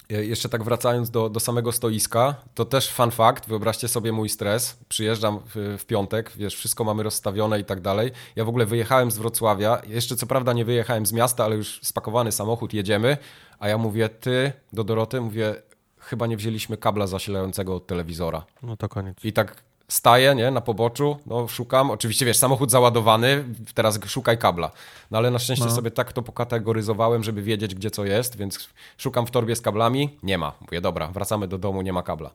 [0.09, 4.29] Yy, jeszcze tak wracając do, do samego stoiska, to też fun fact, wyobraźcie sobie mój
[4.29, 4.79] stres.
[4.89, 8.11] Przyjeżdżam w, w, piątek, wiesz, wszystko mamy rozstawione i tak dalej.
[8.37, 11.81] Ja w ogóle wyjechałem z Wrocławia, jeszcze co prawda nie wyjechałem z miasta, ale już
[11.83, 13.17] spakowany samochód, jedziemy.
[13.61, 15.55] A ja mówię, ty do Doroty, mówię,
[15.99, 18.45] chyba nie wzięliśmy kabla zasilającego od telewizora.
[18.63, 19.25] No to koniec.
[19.25, 24.71] I tak staję, nie, na poboczu, no szukam, oczywiście wiesz, samochód załadowany, teraz szukaj kabla.
[25.11, 25.71] No ale na szczęście no.
[25.71, 28.69] sobie tak to pokategoryzowałem, żeby wiedzieć, gdzie co jest, więc
[28.99, 30.53] szukam w torbie z kablami, nie ma.
[30.61, 32.31] Mówię, dobra, wracamy do domu, nie ma kabla.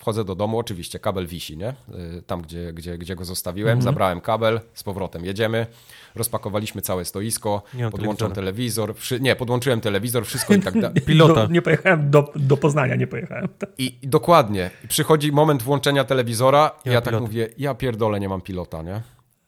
[0.00, 1.68] Wchodzę do domu, oczywiście kabel wisi, nie?
[2.18, 3.78] Y, tam, gdzie, gdzie, gdzie go zostawiłem.
[3.78, 3.82] Mhm.
[3.82, 5.66] Zabrałem kabel, z powrotem jedziemy.
[6.14, 8.94] Rozpakowaliśmy całe stoisko, podłączam telewizor.
[8.94, 9.20] Wszy...
[9.20, 11.02] Nie, podłączyłem telewizor, wszystko i tak dalej.
[11.02, 11.46] Pilota.
[11.50, 13.48] nie pojechałem do, do Poznania, nie pojechałem.
[13.78, 14.70] I, I, dokładnie.
[14.88, 19.00] Przychodzi moment włączenia telewizora ja, ja tak mówię, ja pierdolę, nie mam pilota, nie?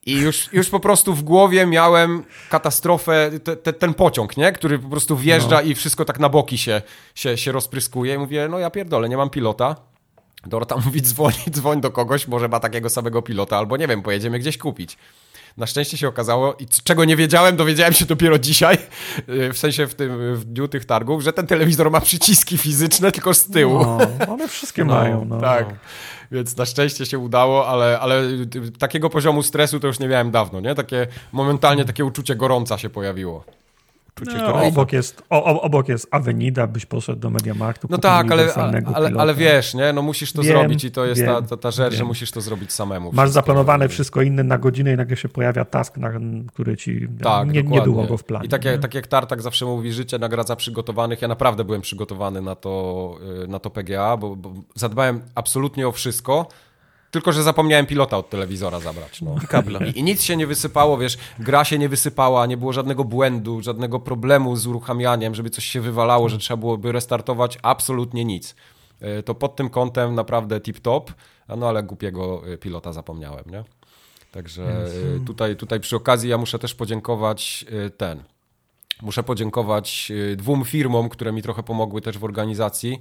[0.07, 4.53] I już, już po prostu w głowie miałem katastrofę, te, te, ten pociąg, nie?
[4.53, 5.63] który po prostu wjeżdża no.
[5.63, 6.83] i wszystko tak na boki się,
[7.15, 8.15] się, się rozpryskuje.
[8.15, 9.92] I mówię, no ja pierdolę, nie mam pilota
[10.47, 14.39] Dorota mówi, dzwoń, dzwoń do kogoś, może ma takiego samego pilota, albo nie wiem, pojedziemy
[14.39, 14.99] gdzieś kupić.
[15.57, 18.79] Na szczęście się okazało, i czego nie wiedziałem, dowiedziałem się dopiero dzisiaj,
[19.29, 23.13] y, w sensie w tym w dniu tych targów, że ten telewizor ma przyciski fizyczne,
[23.13, 23.79] tylko z tyłu.
[23.79, 23.99] No,
[24.33, 25.25] one wszystkie no, mają.
[25.25, 25.41] No.
[25.41, 25.67] Tak.
[26.33, 28.23] Więc na szczęście się udało, ale, ale
[28.79, 30.75] takiego poziomu stresu to już nie miałem dawno, nie?
[30.75, 33.45] Takie momentalnie takie uczucie gorąca się pojawiło.
[34.21, 37.87] No, obok, jest, o, obok jest Avenida, byś poszedł do Mediamarktu.
[37.91, 39.93] No tak, ale, ale, ale, wiesz, nie?
[39.93, 41.99] No musisz to wiem, zrobić i to jest wiem, ta, ta, ta rzecz, wiem.
[41.99, 43.13] że musisz to zrobić samemu.
[43.13, 43.35] Masz wszystko.
[43.35, 46.11] zaplanowane wszystko inne na godzinę i nagle się pojawia task, na,
[46.49, 48.47] który ci tak, nie, nie było go w planie.
[48.47, 52.43] I tak, jak, tak jak Tartak zawsze mówi, życie nagradza przygotowanych, ja naprawdę byłem przygotowany
[52.43, 53.15] na to,
[53.45, 56.47] y, na to PGA, bo, bo zadbałem absolutnie o wszystko,
[57.13, 59.23] tylko, że zapomniałem pilota od telewizora zabrać.
[59.23, 59.37] No.
[59.45, 59.79] I kabla.
[59.87, 63.63] I, I, nic się nie wysypało, wiesz, gra się nie wysypała, nie było żadnego błędu,
[63.63, 68.55] żadnego problemu z uruchamianiem, żeby coś się wywalało, że trzeba byłoby restartować, absolutnie nic.
[69.01, 71.03] E, to pod tym kątem naprawdę tip-top,
[71.57, 73.65] no ale głupiego e, pilota zapomniałem, nie?
[74.33, 74.87] Także
[75.17, 77.65] e, tutaj, tutaj przy okazji ja muszę też podziękować
[77.97, 78.23] ten.
[79.03, 83.01] Muszę podziękować dwóm firmom, które mi trochę pomogły też w organizacji.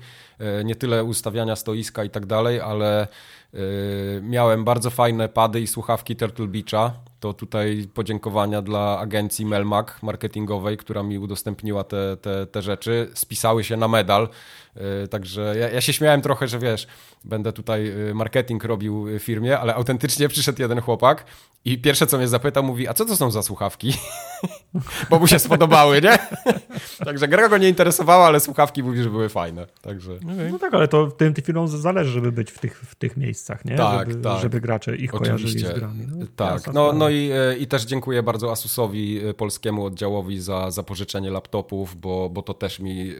[0.64, 3.08] Nie tyle ustawiania stoiska i tak dalej, ale
[3.54, 6.92] Yy, miałem bardzo fajne pady i słuchawki Turtle Beacha.
[7.20, 13.10] To tutaj podziękowania dla agencji Melmac marketingowej, która mi udostępniła te, te, te rzeczy.
[13.14, 14.30] Spisały się na medal.
[14.76, 16.88] Yy, także ja, ja się śmiałem trochę, że wiesz,
[17.24, 21.26] będę tutaj yy, marketing robił firmie, ale autentycznie przyszedł jeden chłopak
[21.66, 23.94] i pierwsze co mnie zapytał, mówi, a co to są za słuchawki?
[25.10, 26.18] Bo mu się spodobały, nie?
[27.06, 29.68] Także gra go nie interesowała, ale słuchawki mówi, że były fajne.
[29.82, 30.12] Także...
[30.52, 33.76] No tak, ale to tym firmom zależy, żeby być w tych, w tych miejscach, nie?
[33.76, 34.42] Tak, żeby, tak.
[34.42, 35.38] żeby gracze ich Oczywiście.
[35.38, 36.08] kojarzyli z grami.
[36.08, 40.72] No, tak, no, no i, e, i też dziękuję bardzo Asusowi, e, polskiemu oddziałowi za
[40.72, 43.16] zapożyczenie laptopów, bo, bo to też mi y,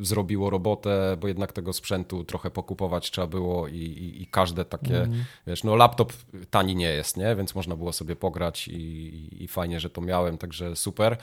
[0.00, 5.02] zrobiło robotę, bo jednak tego sprzętu trochę pokupować trzeba było i, i, i każde takie,
[5.02, 5.24] mm.
[5.46, 6.12] wiesz, no laptop
[6.50, 7.36] tani nie jest, nie?
[7.36, 11.16] Więc można było sobie pograć i, i fajnie, że to miałem, także super.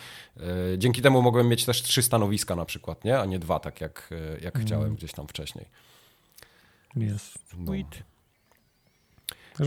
[0.77, 3.19] Dzięki temu mogłem mieć też trzy stanowiska na przykład, nie?
[3.19, 4.09] A nie dwa, tak jak,
[4.41, 4.67] jak mm.
[4.67, 5.65] chciałem gdzieś tam wcześniej.
[6.95, 7.39] Jest.
[7.57, 7.65] No.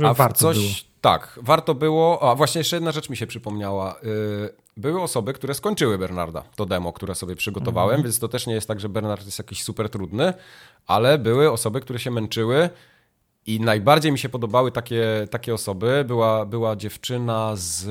[0.08, 0.91] A warto coś, było.
[1.02, 2.30] Tak, warto było.
[2.30, 3.94] A właśnie jeszcze jedna rzecz mi się przypomniała.
[4.04, 8.02] Y, były osoby, które skończyły Bernarda, to demo, które sobie przygotowałem, mm.
[8.02, 10.34] więc to też nie jest tak, że Bernard jest jakiś super trudny,
[10.86, 12.70] ale były osoby, które się męczyły
[13.46, 16.04] i najbardziej mi się podobały takie, takie osoby.
[16.06, 17.86] Była, była dziewczyna z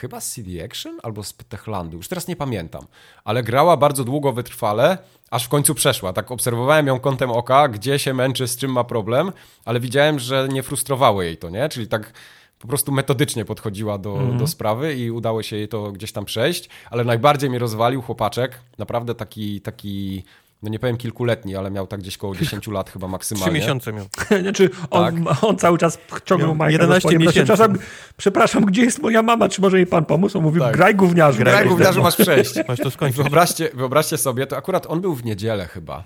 [0.00, 2.86] chyba z CD Action albo z Techlandu, już teraz nie pamiętam,
[3.24, 4.98] ale grała bardzo długo wytrwale,
[5.30, 6.12] aż w końcu przeszła.
[6.12, 9.32] Tak obserwowałem ją kątem oka, gdzie się męczy, z czym ma problem,
[9.64, 11.68] ale widziałem, że nie frustrowało jej to, nie?
[11.68, 12.12] Czyli tak
[12.58, 14.38] po prostu metodycznie podchodziła do, mm.
[14.38, 18.60] do sprawy i udało się jej to gdzieś tam przejść, ale najbardziej mnie rozwalił chłopaczek,
[18.78, 20.24] naprawdę taki, taki
[20.62, 23.52] no nie powiem kilkuletni, ale miał tak gdzieś koło 10 lat chyba maksymalnie.
[23.52, 24.06] Trzy miesiące miał.
[24.42, 25.44] znaczy on, tak.
[25.44, 27.32] on cały czas ciągnął Majka 11 miesięcy.
[27.32, 27.78] Przepraszam,
[28.16, 30.36] przepraszam, gdzie jest moja mama, czy może jej pan pomóc?
[30.36, 30.76] On mówił, tak.
[30.76, 31.38] graj gówniarzu.
[31.38, 32.54] Graj, graj gówniarzu, masz przejść.
[32.68, 33.16] masz to skończyć.
[33.16, 36.04] Wyobraźcie, wyobraźcie sobie, to akurat on był w niedzielę chyba.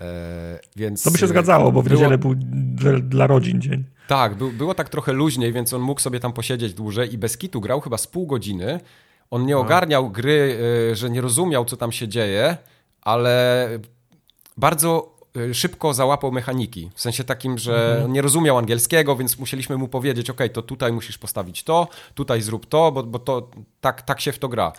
[0.00, 2.00] E, więc to by się zgadzało, bo w było...
[2.00, 2.34] niedzielę był
[3.00, 3.84] dla rodzin dzień.
[4.08, 7.38] Tak, był, było tak trochę luźniej, więc on mógł sobie tam posiedzieć dłużej i bez
[7.38, 8.80] kitu grał chyba z pół godziny.
[9.30, 10.58] On nie ogarniał gry,
[10.90, 12.56] e, że nie rozumiał, co tam się dzieje,
[13.02, 13.68] ale
[14.56, 16.90] bardzo y, szybko załapał mechaniki.
[16.94, 18.12] W sensie takim, że mhm.
[18.12, 22.66] nie rozumiał angielskiego, więc musieliśmy mu powiedzieć, ok, to tutaj musisz postawić to, tutaj zrób
[22.66, 23.50] to, bo, bo to
[23.80, 24.72] tak, tak się w to gra.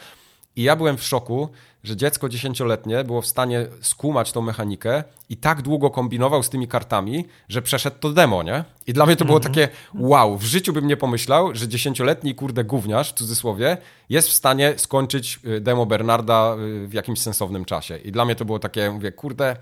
[0.57, 1.49] I ja byłem w szoku,
[1.83, 6.67] że dziecko dziesięcioletnie było w stanie skumać tą mechanikę i tak długo kombinował z tymi
[6.67, 8.63] kartami, że przeszedł to demo, nie?
[8.87, 9.53] I dla mnie to było mhm.
[9.53, 13.77] takie wow, w życiu bym nie pomyślał, że dziesięcioletni kurde gówniarz, w cudzysłowie,
[14.09, 17.97] jest w stanie skończyć y, demo Bernarda y, w jakimś sensownym czasie.
[17.97, 19.55] I dla mnie to było takie, mówię, kurde,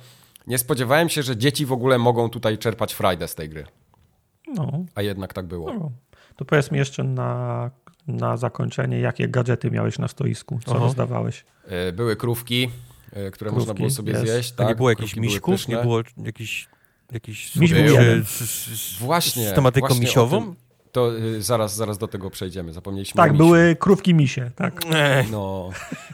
[0.48, 3.66] nie spodziewałem się, że dzieci w ogóle mogą tutaj czerpać frajdę z tej gry.
[4.48, 4.72] No.
[4.96, 5.74] A jednak tak było.
[5.74, 5.92] No.
[6.36, 7.72] To powiedz mi jeszcze na
[8.08, 10.60] na zakończenie, jakie gadżety miałeś na stoisku?
[10.66, 10.80] Co Aha.
[10.80, 11.46] rozdawałeś?
[11.68, 12.70] E, były krówki,
[13.14, 14.26] e, które krówki, można było sobie jest.
[14.26, 14.52] zjeść.
[14.52, 15.68] Tak, nie było jakichś miśków?
[15.68, 16.68] Nie było jakichś
[17.12, 20.56] jakiś Miś był z, z, właśnie, z tematyką właśnie misiową?
[20.92, 22.74] To y, zaraz, zaraz do tego przejdziemy.
[22.74, 24.82] Zapomnieliśmy Tak, były krówki misie, tak.
[25.32, 25.70] No,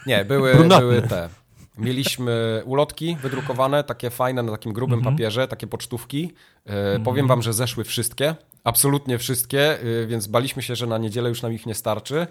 [0.07, 1.29] nie, były, były te.
[1.77, 5.03] Mieliśmy ulotki wydrukowane, takie fajne na takim grubym -hmm.
[5.03, 6.33] papierze, takie pocztówki.
[6.65, 7.03] E, -hmm.
[7.03, 8.35] Powiem wam, że zeszły wszystkie.
[8.63, 12.27] Absolutnie wszystkie, y, więc baliśmy się, że na niedzielę już nam ich nie starczy.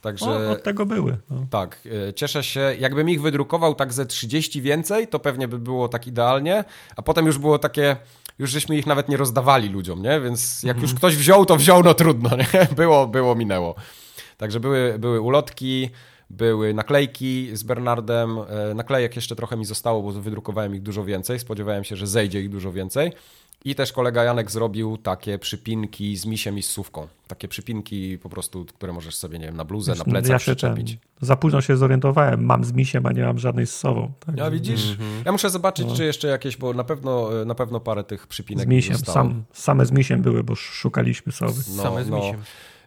[0.00, 1.16] Także, o, od tego były.
[1.30, 1.46] No.
[1.50, 2.60] Tak, y, cieszę się.
[2.78, 6.64] Jakbym ich wydrukował tak ze 30 więcej, to pewnie by było tak idealnie,
[6.96, 7.96] a potem już było takie,
[8.38, 10.20] już żeśmy ich nawet nie rozdawali ludziom, nie?
[10.20, 10.82] Więc jak mm.
[10.82, 12.66] już ktoś wziął, to wziął, no trudno, nie?
[12.76, 13.74] Było, było, minęło.
[14.36, 15.90] Także były, były ulotki,
[16.30, 21.38] były naklejki z Bernardem, e, naklejek jeszcze trochę mi zostało, bo wydrukowałem ich dużo więcej,
[21.38, 23.12] spodziewałem się, że zejdzie ich dużo więcej.
[23.64, 27.06] I też kolega Janek zrobił takie przypinki z misiem i z sówką.
[27.28, 30.90] Takie przypinki po prostu, które możesz sobie, nie wiem, na bluzę, na plecach ja przyczepić.
[30.90, 32.44] Ten, za późno się zorientowałem.
[32.44, 34.12] Mam z misiem, a nie mam żadnej z sobą.
[34.26, 34.36] Tak?
[34.36, 34.84] Ja widzisz?
[34.84, 35.26] Mm -hmm.
[35.26, 35.94] Ja muszę zobaczyć, no.
[35.94, 39.86] czy jeszcze jakieś, bo na pewno, na pewno parę tych przypinek Z misiem, sam, same
[39.86, 41.52] z misiem były, bo szukaliśmy sobie.
[41.76, 42.16] No, same z no.
[42.16, 42.40] misiem.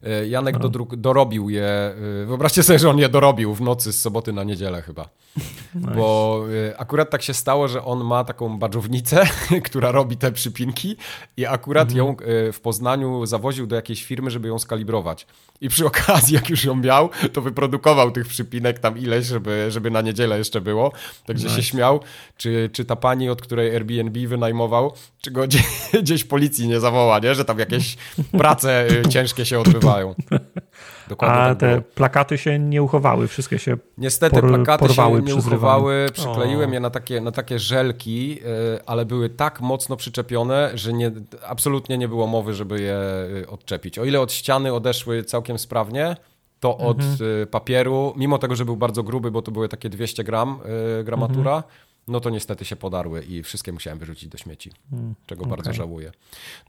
[0.04, 0.70] E, Janek no.
[0.98, 1.64] dorobił je.
[1.64, 5.10] E, wyobraźcie sobie, że on je dorobił w nocy z soboty na niedzielę chyba.
[5.76, 5.96] Nice.
[5.96, 9.28] Bo e, akurat tak się stało, że on ma taką badżownicę,
[9.66, 10.96] która robi te przypinki
[11.38, 12.08] i akurat mhm.
[12.08, 12.16] ją
[12.54, 15.28] w Poznaniu zawoził do jakiejś firmy, żeby ją skalibrować.
[15.62, 19.92] I przy okazji, jak już ją miał, to wyprodukował tych przypinek tam ileś, żeby, żeby
[19.92, 20.92] na niedzielę jeszcze było.
[21.26, 21.56] Także nice.
[21.56, 22.00] się śmiał,
[22.38, 25.64] czy, czy ta pani, od której Airbnb wynajmował, czy go gdzieś,
[26.04, 27.36] gdzieś policji nie zawoła, nie?
[27.36, 27.98] że tam jakieś
[28.32, 29.60] prace ciężkie się
[31.10, 35.26] Dokładnie A tak te plakaty się nie uchowały, wszystkie się Niestety por, plakaty porwały, się
[35.26, 36.74] nie uchowały, przykleiłem o.
[36.74, 41.12] je na takie, na takie żelki, e, ale były tak mocno przyczepione, że nie,
[41.48, 42.98] absolutnie nie było mowy, żeby je
[43.44, 44.00] e, odczepić.
[44.00, 46.16] O ile od ściany odeszły całkiem sprawnie,
[46.60, 47.42] to od mhm.
[47.44, 50.60] E, papieru, mimo tego, że był bardzo gruby, bo to były takie 200 gram
[51.04, 51.64] gramatura, mhm
[52.08, 55.56] no to niestety się podarły i wszystkie musiałem wyrzucić do śmieci, mm, czego okay.
[55.56, 56.12] bardzo żałuję.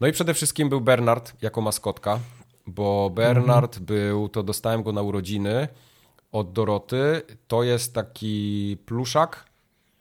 [0.01, 2.19] No i przede wszystkim był Bernard jako maskotka,
[2.67, 3.85] bo Bernard mhm.
[3.85, 5.67] był, to dostałem go na urodziny
[6.31, 7.21] od Doroty.
[7.47, 9.45] To jest taki pluszak,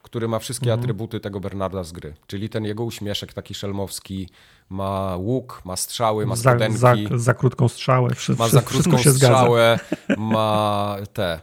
[0.03, 0.81] który ma wszystkie mhm.
[0.81, 2.15] atrybuty tego Bernarda z gry.
[2.27, 4.28] Czyli ten jego uśmieszek taki szelmowski,
[4.69, 6.78] ma łuk, ma strzały, ma spodenki.
[6.78, 8.15] Za, za, za krótką strzałę.
[8.15, 9.78] Wszystko, ma za krótką strzałę,
[10.19, 11.41] ma te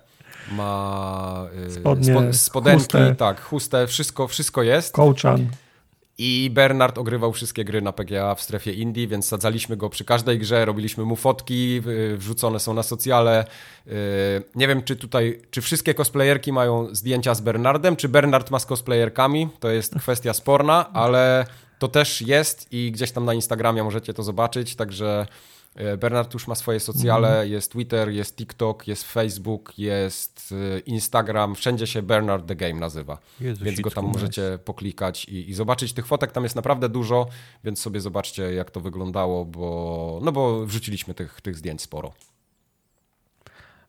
[0.52, 3.16] ma y, Spodnie, spodenki, chustę.
[3.16, 4.94] tak, chustę, wszystko, wszystko jest.
[4.94, 5.50] Kołczan.
[6.18, 10.40] I Bernard ogrywał wszystkie gry na PGA w strefie Indii, więc sadzaliśmy go przy każdej
[10.40, 11.82] grze, robiliśmy mu fotki,
[12.16, 13.46] wrzucone są na socjale.
[13.88, 13.92] Y,
[14.56, 18.66] nie wiem, czy tutaj, czy wszystkie cosplayerki mają zdjęcia z Bernardem, czy Bernard ma z
[18.66, 21.46] cosplayerkami, to jest kwestia sporna, ale
[21.80, 25.26] to też jest i gdzieś tam na Instagramie możecie to zobaczyć, także
[25.98, 27.52] Bernard już ma swoje socjale, mm.
[27.52, 33.18] jest Twitter, jest TikTok, jest Facebook, jest e, Instagram, wszędzie się Bernard the Game nazywa.
[33.40, 35.94] Jezu, więc go tam możecie poklikać i, i, zobaczyć.
[35.94, 37.28] Tych fotek tam jest naprawdę dużo,
[37.64, 42.14] więc sobie zobaczcie jak to wyglądało, bo, no bo wrzuciliśmy tych, tych zdjęć sporo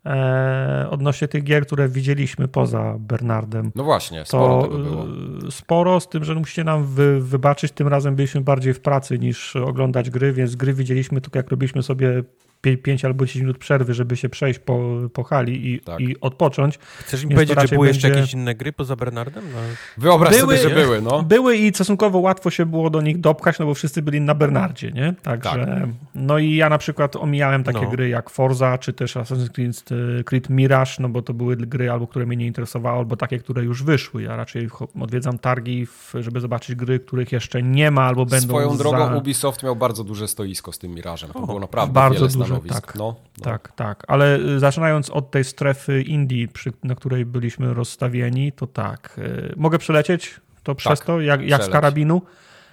[0.07, 3.73] e, odnośnie tych gier, które widzieliśmy poza Bernardem.
[3.75, 5.05] No właśnie, sporo tego było.
[5.49, 9.19] E, sporo, z tym, że musicie nam wy, wybaczyć, tym razem byliśmy bardziej w pracy
[9.19, 12.23] niż oglądać gry, więc gry widzieliśmy tylko jak robiliśmy sobie
[12.63, 16.01] 5 albo 10 minut przerwy, żeby się przejść po, po hali i, tak.
[16.01, 16.79] i odpocząć.
[16.79, 17.99] Chcesz mi powiedzieć, że były będzie...
[17.99, 19.45] jeszcze jakieś inne gry poza Bernardem?
[19.53, 19.59] No.
[19.99, 21.23] Wyobraź były, sobie, że były, no.
[21.23, 24.93] Były i stosunkowo łatwo się było do nich dopchać, no bo wszyscy byli na Bernardzie,
[24.93, 25.15] nie?
[25.23, 25.89] Także, tak.
[26.15, 27.91] no i ja na przykład omijałem takie no.
[27.91, 29.85] gry jak Forza, czy też Assassin's Creed,
[30.21, 33.39] e, Creed Mirage, no bo to były gry albo które mnie nie interesowały, albo takie,
[33.39, 34.23] które już wyszły.
[34.23, 34.69] Ja raczej
[35.01, 39.17] odwiedzam targi, żeby zobaczyć gry, których jeszcze nie ma, albo będą Swoją drogą za...
[39.17, 41.31] Ubisoft miał bardzo duże stoisko z tym Mirażem.
[41.31, 42.29] To o, było naprawdę bardzo
[42.61, 43.45] tak, no, no.
[43.45, 44.05] tak, tak.
[44.09, 49.19] Ale y, zaczynając od tej strefy Indii, przy, na której byliśmy rozstawieni, to tak.
[49.19, 52.23] Y, mogę przelecieć to przez tak, to, jak, jak z karabinu.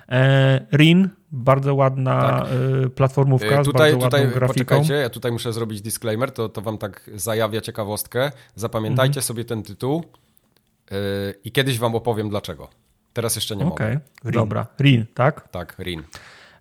[0.10, 2.48] E, Rin, bardzo ładna tak.
[2.86, 4.66] Y, platformówka tutaj, z bardzo tutaj, grafiką.
[4.66, 8.32] Poczekajcie, ja tutaj muszę zrobić disclaimer, to, to wam tak zajawia ciekawostkę.
[8.56, 9.24] Zapamiętajcie mhm.
[9.24, 10.04] sobie ten tytuł
[11.44, 12.68] i kiedyś wam opowiem dlaczego.
[13.14, 13.88] Teraz jeszcze nie okay.
[13.88, 14.00] mogę.
[14.24, 14.32] Rin.
[14.32, 15.48] Dobra, Rin, tak?
[15.48, 16.04] Tak, Rin.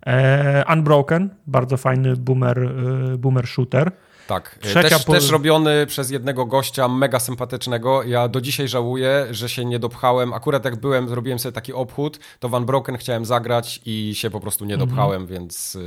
[0.05, 3.91] E, Unbroken, bardzo fajny boomer, e, boomer shooter.
[4.27, 5.13] Tak, Trzecia też, po...
[5.13, 8.03] też robiony przez jednego gościa mega sympatycznego.
[8.03, 10.33] Ja do dzisiaj żałuję, że się nie dopchałem.
[10.33, 14.39] Akurat jak byłem, zrobiłem sobie taki obchód, to Van Broken chciałem zagrać i się po
[14.39, 14.89] prostu nie mhm.
[14.89, 15.31] dopchałem, mm -hmm.
[15.31, 15.77] więc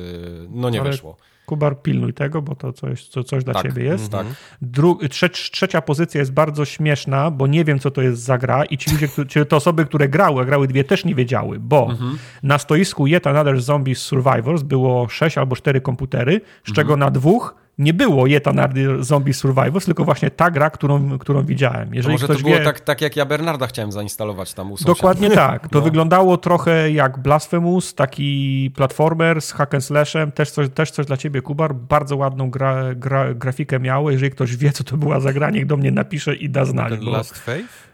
[0.50, 1.16] no nie Ale wyszło.
[1.46, 4.12] Kubar, pilnuj tego, bo to coś, co, coś dla tak, ciebie jest.
[4.12, 4.26] Tak.
[4.62, 8.64] Dru trze trzecia pozycja jest bardzo śmieszna, bo nie wiem, co to jest za gra
[8.64, 11.90] i ci ludzie, czy te osoby, które grały, a grały dwie, też nie wiedziały, bo
[11.90, 12.18] mhm.
[12.42, 16.74] na stoisku Yet Another Zombies Survivors było sześć albo cztery komputery, z mhm.
[16.74, 21.44] czego na dwóch nie było Yet Another Zombie Survivors, tylko właśnie ta gra, którą, którą
[21.44, 21.94] widziałem.
[21.94, 22.64] Jeżeli może to było wie...
[22.64, 25.68] tak, tak, jak ja Bernarda chciałem zainstalować tam u Dokładnie tak.
[25.68, 25.84] To no.
[25.84, 31.16] wyglądało trochę jak Blasphemous, taki platformer z hack and slashem, też coś, też coś dla
[31.16, 31.74] ciebie, Kubar.
[31.74, 34.10] Bardzo ładną gra, gra, grafikę miało.
[34.10, 36.96] Jeżeli ktoś wie, co to była za gra, niech do mnie napisze i da znać.
[36.96, 37.10] Bo...
[37.10, 37.92] Last Faith?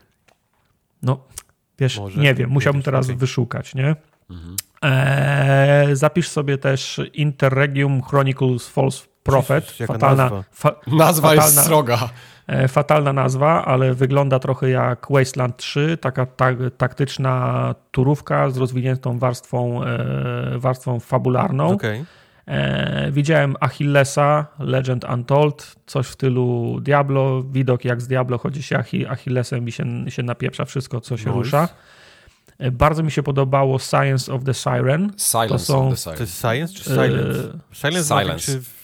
[1.02, 1.24] No,
[1.78, 3.96] wiesz, może, nie wiem, musiałbym teraz wyszukać, nie?
[4.30, 4.56] Mhm.
[4.82, 9.72] Eee, zapisz sobie też Interregium Chronicles False Prophet.
[9.86, 12.08] fatalna nazwa, fa, nazwa fatalna, jest sroga.
[12.48, 16.46] E, fatalna nazwa, ale wygląda trochę jak Wasteland 3, taka ta,
[16.76, 21.66] taktyczna turówka z rozwiniętą warstwą, e, warstwą fabularną.
[21.66, 22.04] Okay.
[22.46, 28.78] E, widziałem Achillesa, Legend Untold, coś w stylu Diablo, widok jak z Diablo, chodzi się
[29.08, 31.38] Achillesem i się, się napieprza wszystko, co się nice.
[31.38, 31.68] rusza.
[32.72, 35.12] Bardzo mi się podobało Science of the Siren.
[35.16, 36.16] Silence to są, of the Siren.
[36.16, 37.12] To jest Science czy Silence?
[37.12, 38.77] Silence, silence ma silence.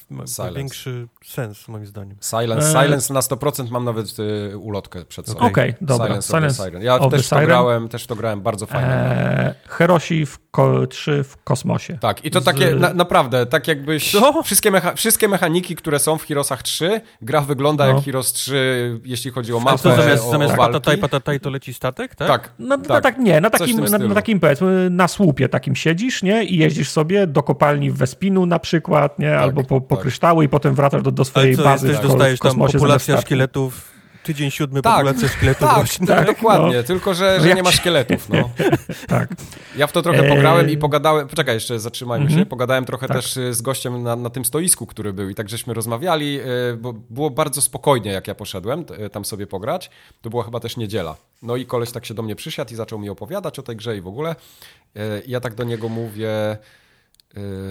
[0.55, 2.17] Większy sens, moim zdaniem.
[2.21, 2.83] Silence, e...
[2.83, 5.41] silence na 100% mam nawet y, ulotkę przed sobą.
[5.41, 6.07] Okej, okay, dobra.
[6.07, 6.83] Silence, silence Siren.
[6.83, 8.89] Ja też to, grałem, też to grałem bardzo fajnie.
[8.89, 9.55] E...
[9.69, 11.99] Herosi w ko 3 w kosmosie.
[12.01, 12.45] Tak, i to Z...
[12.45, 14.13] takie na, naprawdę, tak jakbyś
[14.45, 17.95] wszystkie, mecha wszystkie mechaniki, które są w Heroesach 3, gra wygląda no.
[17.95, 21.51] jak Heroes 3, jeśli chodzi o mapę, to zamiast, o, zamiast o patataj, patataj to
[21.51, 22.29] leci statek, tak?
[22.29, 22.53] Tak.
[22.59, 22.89] No, tak.
[22.89, 26.45] No, tak nie, na takim, na, na, takim powiedzmy, na słupie takim siedzisz, nie?
[26.45, 29.31] I jeździsz sobie do kopalni w Wespinu na przykład, nie?
[29.31, 30.03] Tak, Albo po, po tak.
[30.03, 31.89] kryształy i potem wracasz do, do swojej co, bazy.
[31.89, 36.83] Też dostajesz tam populacja szkieletów tydzień siódmy tak, populacja szkieletów tak, tak, dokładnie, no.
[36.83, 38.29] tylko że, że nie ma szkieletów.
[38.29, 38.51] No.
[39.09, 39.29] tak.
[39.77, 42.41] Ja w to trochę pograłem i pogadałem, poczekaj, jeszcze zatrzymajmy mm -hmm.
[42.41, 43.17] się, pogadałem trochę tak.
[43.17, 46.77] też y, z gościem na, na tym stoisku, który był i tak żeśmy rozmawiali, y,
[46.77, 49.91] bo było bardzo spokojnie, jak ja poszedłem tam sobie pograć,
[50.23, 51.17] to była chyba też niedziela.
[51.43, 53.97] No i koleś tak się do mnie przysiadł i zaczął mi opowiadać o tej grze
[53.97, 54.37] i w ogóle.
[55.27, 56.59] Ja tak do niego mówię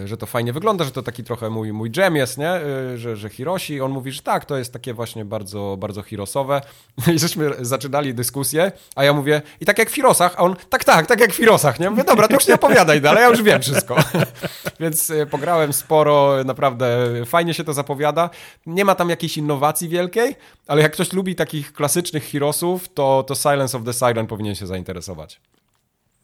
[0.06, 2.61] że to fajnie wygląda, że to taki trochę mój, mój jam jest, nie?
[2.94, 3.81] Y, że, że Hiroshi.
[3.81, 6.61] On mówi, że tak, to jest takie właśnie bardzo, bardzo Hirosowe.
[7.15, 10.84] I żeśmy zaczynali dyskusję, a ja mówię, i tak jak w Hirosach, a on, tak,
[10.84, 11.90] tak, tak jak w Hirosach, nie?
[11.90, 13.95] Mówię, dobra, to już nie opowiadaj dalej, ja już wiem wszystko.
[14.80, 18.30] Więc y, pograłem sporo, naprawdę fajnie się to zapowiada.
[18.65, 20.35] Nie ma tam jakiejś innowacji wielkiej,
[20.68, 24.68] ale jak ktoś lubi takich klasycznych Hirosów, to, to Silence of the Siren powinien się
[24.68, 25.40] zainteresować.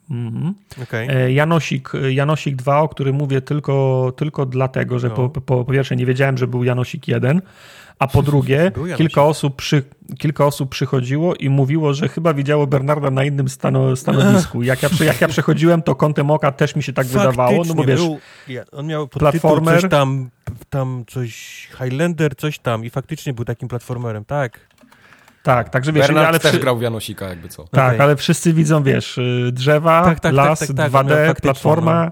[0.10, 0.54] Mm
[0.84, 1.32] okay.
[1.32, 5.16] Janosik, Janosik 2, o którym mówię tylko, tylko dlatego, że no.
[5.16, 7.42] po, po, po, pierwsze nie wiedziałem, że był Janosik 1,
[8.00, 9.84] a po drugie kilka osób, przy,
[10.18, 14.64] kilka osób przychodziło i mówiło, że chyba widziało Bernarda na innym stano, stanowisku.
[14.64, 17.74] Jak ja, jak ja przechodziłem, to kątem oka też mi się tak Faktycznie, wydawało, no
[17.74, 18.20] bo wiesz, był,
[18.72, 20.30] on miał platformer, coś tam,
[20.70, 24.60] tam coś Highlander, coś tam i faktycznie był takim platformerem, tak.
[25.44, 26.60] Tak, także wiesz, Bernard ale też przy...
[26.60, 27.64] grał w Janosika, jakby co.
[27.64, 28.04] Tak, okay.
[28.04, 32.06] ale wszyscy widzą, wiesz, y, drzewa, tak, tak, las, tak, 2D, tak, tak, platforma.
[32.06, 32.12] No.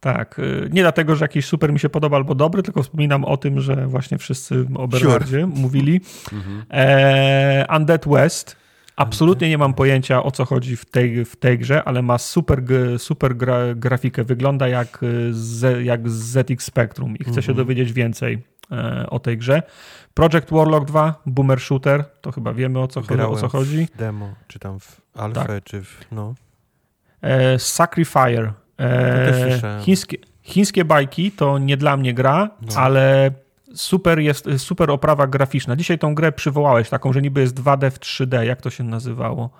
[0.00, 3.36] Tak, y, nie dlatego, że jakiś super mi się podoba albo dobry, tylko wspominam o
[3.36, 5.46] tym, że właśnie wszyscy o Bernardzie sure.
[5.46, 6.00] mówili.
[6.32, 6.64] Mhm.
[6.70, 8.56] e, Undead West.
[8.96, 12.62] Absolutnie nie mam pojęcia o co chodzi w tej, w tej grze, ale ma super,
[12.98, 14.24] super gra, grafikę.
[14.24, 17.42] Wygląda jak, y, z, jak ZX Spectrum i chcę mhm.
[17.42, 18.38] się dowiedzieć więcej
[19.10, 19.62] o tej grze.
[20.14, 23.88] Project Warlock 2, Boomer Shooter, to chyba wiemy o co, o co chodzi.
[23.98, 25.64] demo, czy tam w alfa, tak.
[25.64, 26.34] czy w, no.
[27.22, 28.52] E, Sacrifier.
[28.80, 32.76] E, chińskie, chińskie bajki to nie dla mnie gra, no.
[32.76, 33.30] ale
[33.74, 35.76] super jest, super oprawa graficzna.
[35.76, 39.50] Dzisiaj tą grę przywołałeś, taką, że niby jest 2D w 3D, jak to się nazywało?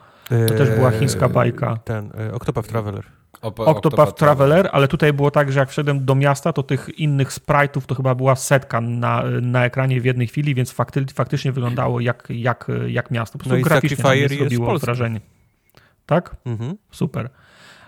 [0.49, 1.79] To też była chińska e, bajka.
[1.85, 3.05] Ten, e, Octopath Traveler.
[3.43, 7.33] Op Octopath Traveler, ale tutaj było tak, że jak wszedłem do miasta, to tych innych
[7.33, 12.01] sprite'ów to chyba była setka na, na ekranie w jednej chwili, więc fakty, faktycznie wyglądało
[12.01, 13.39] jak, jak, jak miasto.
[13.39, 15.21] Po prostu no graficznie zrobiło wrażenie.
[16.07, 16.37] Tak?
[16.45, 16.77] Mhm.
[16.91, 17.31] Super.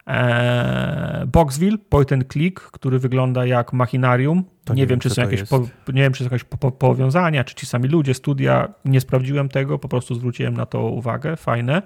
[0.06, 4.44] Eee, Boxville, point and click, który wygląda jak machinarium.
[4.68, 5.58] Nie, nie wiem, czy są jakieś, po,
[5.92, 8.68] nie wiem, czy są jakieś po, po, powiązania, czy ci sami ludzie, studia.
[8.84, 11.36] Nie sprawdziłem tego, po prostu zwróciłem na to uwagę.
[11.36, 11.82] Fajne.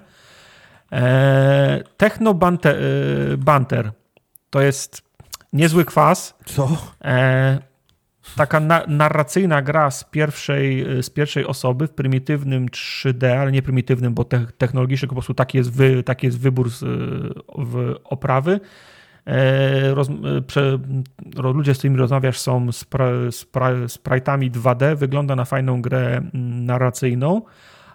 [0.91, 2.75] E, Techno Banter,
[3.33, 3.91] e, Banter
[4.49, 5.01] to jest
[5.53, 6.35] niezły kwas.
[6.45, 6.69] Co?
[7.03, 7.59] E,
[8.35, 14.13] taka na, narracyjna gra z pierwszej, z pierwszej osoby w prymitywnym 3D, ale nie prymitywnym,
[14.13, 16.79] bo te, technologicznie po prostu taki jest, wy, taki jest wybór z,
[17.57, 18.59] w oprawy.
[19.93, 20.07] Roz,
[20.47, 20.79] prze,
[21.35, 22.67] ludzie, z którymi rozmawiasz, są
[23.87, 24.95] sprite'ami 2D.
[24.95, 27.41] Wygląda na fajną grę narracyjną.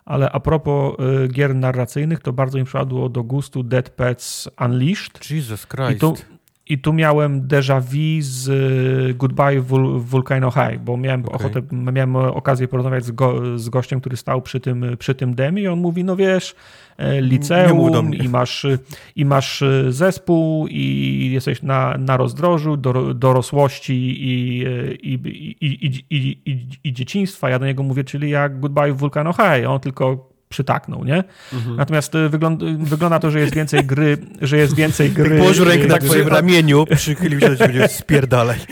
[0.05, 0.95] Ale a propos
[1.25, 5.31] y, gier narracyjnych, to bardzo mi przypadło do gustu Dead Pets Unleashed.
[5.31, 5.97] Jesus Christ.
[5.97, 6.15] I tu,
[6.71, 11.35] i tu miałem déjà vu z y, Goodbye Vul Volcano High, bo miałem okay.
[11.35, 15.63] ochotę, miałem okazję porozmawiać z, go, z gościem, który stał przy tym, przy tym demi
[15.63, 16.55] i on mówi, no wiesz,
[16.99, 18.67] e, liceum i masz,
[19.17, 24.63] i masz e, zespół i jesteś na, na rozdrożu do, dorosłości i,
[25.03, 25.15] i,
[25.61, 27.51] i, i, i, i dzieciństwa.
[27.51, 29.69] Ja do niego mówię, czyli jak Goodbye Volcano High.
[29.69, 31.25] On tylko przytaknął, nie?
[31.53, 31.77] Mhm.
[31.77, 35.39] Natomiast y, wygląda, wygląda to, że jest więcej gry, że jest więcej gry.
[35.39, 38.59] Położył rękę na twoim ramieniu, przychylił się do ciebie, spierdalaj.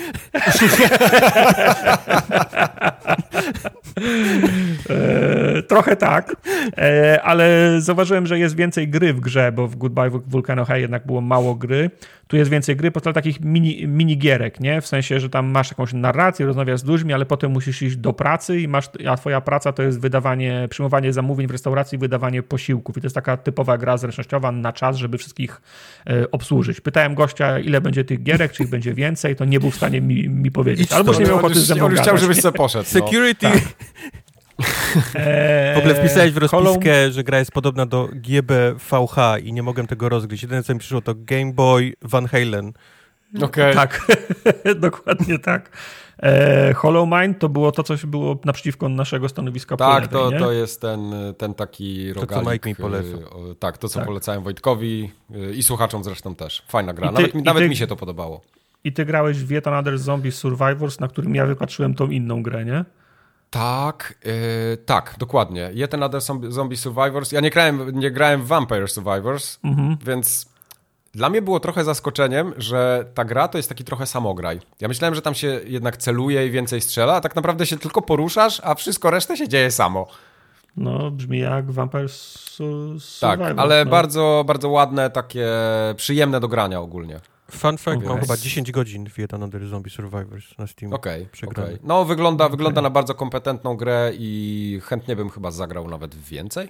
[4.90, 6.36] e, trochę tak,
[6.78, 11.06] e, ale zauważyłem, że jest więcej gry w grze, bo w Goodbye Volcano High jednak
[11.06, 11.90] było mało gry.
[12.28, 14.80] Tu jest więcej gry, po takich mini, mini gierek, nie?
[14.80, 18.12] W sensie, że tam masz jakąś narrację, rozmawiasz z ludźmi, ale potem musisz iść do
[18.12, 21.67] pracy i masz, a twoja praca to jest wydawanie, przyjmowanie zamówień w restauracji,
[21.98, 22.96] wydawanie posiłków.
[22.96, 25.60] I to jest taka typowa gra zręcznościowa na czas, żeby wszystkich
[26.06, 26.80] e, obsłużyć.
[26.80, 30.00] Pytałem gościa, ile będzie tych gierek, czy ich będzie więcej, to nie był w stanie
[30.00, 30.92] mi, mi powiedzieć.
[30.92, 32.84] Albo nie miał ochoty ze mną On już chciał, żebyś sobie poszedł.
[32.94, 33.00] No.
[33.00, 33.50] Security.
[33.50, 33.62] Tak.
[35.74, 40.08] w ogóle wpisałeś w rozpiskę, że gra jest podobna do GBVH i nie mogłem tego
[40.08, 40.42] rozgryźć.
[40.42, 42.72] Jedyne, co mi przyszło, to Game Boy Van Halen.
[43.42, 43.74] Okay.
[43.74, 44.06] Tak,
[44.80, 45.70] dokładnie tak.
[46.22, 50.80] E, Hollow Mind to było to, co było naprzeciwko naszego stanowiska Tak, to, to jest
[50.80, 52.28] ten, ten taki rogalik.
[52.28, 52.74] To, co Mike mi.
[53.50, 54.08] E, tak, to, co tak.
[54.08, 56.62] polecałem Wojtkowi e, i słuchaczom zresztą też.
[56.68, 57.08] Fajna gra.
[57.08, 58.40] Ty, nawet, mi, nawet ty, mi się to podobało.
[58.84, 62.64] I ty grałeś w Yet Another Zombie Survivors, na którym ja wypatrzyłem tą inną grę,
[62.64, 62.84] nie?
[63.50, 64.32] Tak, yy,
[64.76, 65.70] tak, dokładnie.
[65.74, 67.32] Yet Another Zombie Survivors.
[67.32, 69.96] Ja nie grałem, nie grałem w Vampire Survivors, mhm.
[70.06, 70.48] więc
[71.14, 74.60] dla mnie było trochę zaskoczeniem, że ta gra to jest taki trochę samograj.
[74.80, 78.02] Ja myślałem, że tam się jednak celuje i więcej strzela, a tak naprawdę się tylko
[78.02, 80.06] poruszasz, a wszystko resztę się dzieje samo.
[80.76, 83.20] No, brzmi jak Vampire Survivors.
[83.20, 83.90] Tak, ale no.
[83.90, 85.48] bardzo, bardzo ładne, takie
[85.96, 87.20] przyjemne do grania ogólnie.
[87.50, 90.92] Fun fact, mam chyba 10 godzin w jeden Another Zombie Survivors na Steam.
[90.92, 92.56] Okej, okay, okay, No, wygląda, okay.
[92.56, 96.68] wygląda na bardzo kompetentną grę i chętnie bym chyba zagrał nawet więcej.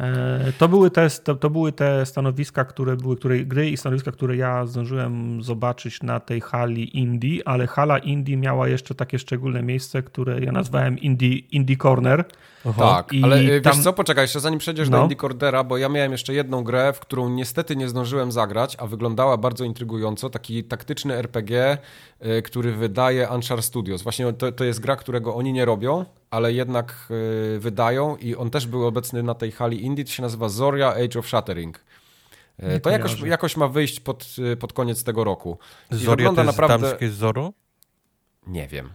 [0.00, 4.12] E, to były te, to, to, były te stanowiska, które były, które, gry i stanowiska,
[4.12, 9.62] które ja zdążyłem zobaczyć na tej hali Indie, ale hala Indie miała jeszcze takie szczególne
[9.62, 12.24] miejsce, które ja nazwałem Indie, Indie Corner.
[12.76, 13.72] Tak, I ale e, tam...
[13.72, 14.96] wiesz co, poczekaj, jeszcze zanim przejdziesz no.
[14.96, 18.76] do Indie Cornera, bo ja miałem jeszcze jedną grę, w którą niestety nie zdążyłem zagrać,
[18.78, 21.78] a wyglądała bardzo intrygująco, taki taktyczny RPG,
[22.38, 24.02] y, który wydaje Anchar Studios.
[24.02, 27.08] Właśnie to, to jest gra, którego oni nie robią, ale jednak
[27.56, 30.94] y, wydają i on też był obecny na tej hali Indie, to się nazywa Zoria
[30.94, 31.84] Age of Shattering.
[32.62, 34.26] Y, to jakoś, jakoś ma wyjść pod,
[34.60, 35.58] pod koniec tego roku.
[35.92, 36.88] I Zoria to jest naprawdę...
[36.88, 37.52] damskie Zoro?
[38.46, 38.92] Nie wiem.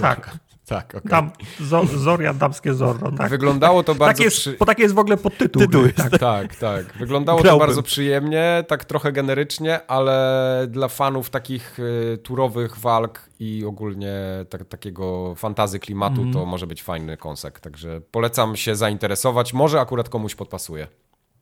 [0.00, 0.38] Tak.
[0.68, 1.10] Tak, okay.
[1.10, 1.30] Dam,
[1.60, 3.30] zo, Zoria, damskie Zorro, tak.
[3.30, 4.16] Wyglądało to bardzo...
[4.16, 4.56] Tak jest, przy...
[4.58, 5.62] Bo taki jest w ogóle podtytuł.
[5.62, 6.18] Tytuł jest, tak.
[6.18, 6.98] tak, tak.
[6.98, 7.60] Wyglądało Grałbym.
[7.60, 14.14] to bardzo przyjemnie, tak trochę generycznie, ale dla fanów takich y, turowych walk i ogólnie
[14.50, 16.32] tak, takiego fantazy klimatu mm.
[16.32, 17.60] to może być fajny konsek.
[17.60, 19.54] Także polecam się zainteresować.
[19.54, 20.86] Może akurat komuś podpasuje.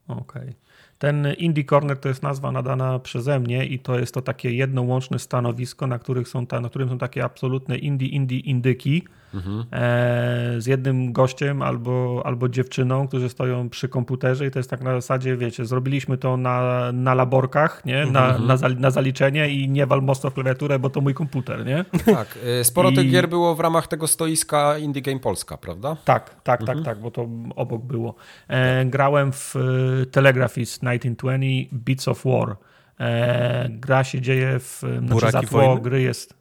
[0.08, 0.22] Okej.
[0.22, 0.54] Okay.
[0.98, 4.82] Ten Indie Corner to jest nazwa nadana przeze mnie i to jest to takie jedno
[4.82, 9.04] łączne stanowisko, na, których są ta, na którym są takie absolutne indie, indie, indyki
[9.34, 9.64] mhm.
[9.72, 14.82] e, z jednym gościem albo, albo dziewczyną, którzy stoją przy komputerze i to jest tak
[14.82, 18.06] na zasadzie, wiecie, zrobiliśmy to na, na laborkach, nie?
[18.06, 18.46] Na, mhm.
[18.46, 21.84] na, na, zaliczenie i nie wal mocno w klawiaturę, bo to mój komputer, nie?
[22.14, 22.94] Tak, e, sporo I...
[22.94, 25.96] tych gier było w ramach tego stoiska Indie Game Polska, prawda?
[26.04, 26.78] Tak, tak, tak mhm.
[26.78, 28.14] tak, tak, bo to obok było.
[28.48, 32.56] E, grałem w e, Telegraphist 1920 Beats of War.
[33.00, 34.82] E, gra się dzieje w...
[35.06, 36.35] Znaczy za tło gry jest...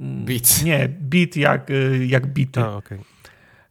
[0.00, 0.62] Beat.
[0.64, 2.60] Nie, beat jak, y, jak bity.
[2.60, 2.98] A, okay.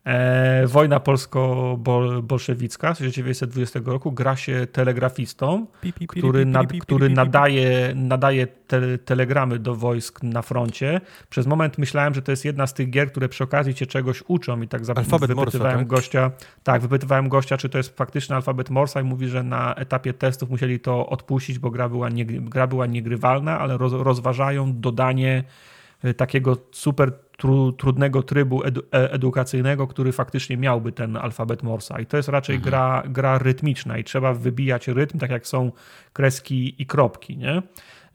[0.08, 5.68] E, wojna polsko-bolszewicka z 1920 roku gra się telegrafistą,
[6.08, 11.02] który, nad, który nadaje, nadaje te, telegramy do wojsk na froncie.
[11.30, 14.24] Przez moment myślałem, że to jest jedna z tych gier, które przy okazji cię czegoś
[14.28, 15.88] uczą i tak alfabet wypytywałem Morsa, tak?
[15.88, 16.32] gościa,
[16.64, 20.50] tak, wypytywałem gościa, czy to jest faktyczny alfabet Morsa i mówi, że na etapie testów
[20.50, 25.44] musieli to odpuścić, bo gra była, nie, gra była niegrywalna, ale roz, rozważają dodanie
[26.18, 32.00] takiego super tru, trudnego trybu edu, e, edukacyjnego, który faktycznie miałby ten alfabet Morsa.
[32.00, 32.70] I to jest raczej mhm.
[32.70, 35.72] gra, gra rytmiczna i trzeba wybijać rytm, tak jak są
[36.14, 37.62] kreski i kropki, nie?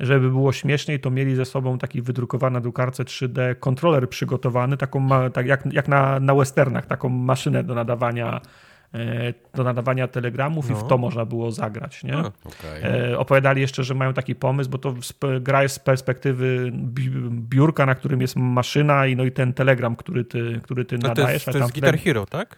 [0.00, 5.08] Żeby było śmieszniej, to mieli ze sobą taki wydrukowany na drukarce 3D kontroler przygotowany, taką,
[5.32, 8.40] tak jak, jak na, na westernach, taką maszynę do nadawania
[9.54, 10.76] do nadawania telegramów no.
[10.76, 10.88] i w no.
[10.88, 12.04] to można było zagrać.
[12.04, 12.18] Nie?
[12.18, 13.18] okay.
[13.18, 14.94] Opowiadali jeszcze, że mają taki pomysł, bo to
[15.40, 16.72] gra jest z perspektywy
[17.30, 21.08] biurka, na którym jest maszyna i, no i ten telegram, który ty, który ty no
[21.08, 21.44] nadajesz.
[21.44, 22.56] To jest, to jest Guitar Hero, tak?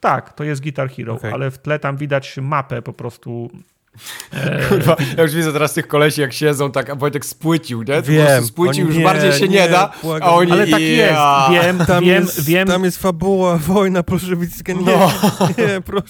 [0.00, 1.32] Tak, to jest Guitar Hero, okay.
[1.32, 3.79] ale w tle tam widać mapę po prostu E,
[4.68, 8.02] Kurwa, ja już widzę teraz tych kolesi, jak siedzą, tak, a Wojtek spłycił, nie?
[8.02, 10.28] Wiem, spłycił, już nie, bardziej się nie, nie da, błagam.
[10.28, 10.52] a oni...
[10.52, 11.20] Ale tak jest,
[11.52, 12.68] wiem, tam wiem, jest, wiem.
[12.68, 15.12] Tam jest fabuła, wojna bolszewicka, nie, no.
[15.58, 16.04] nie, proszę.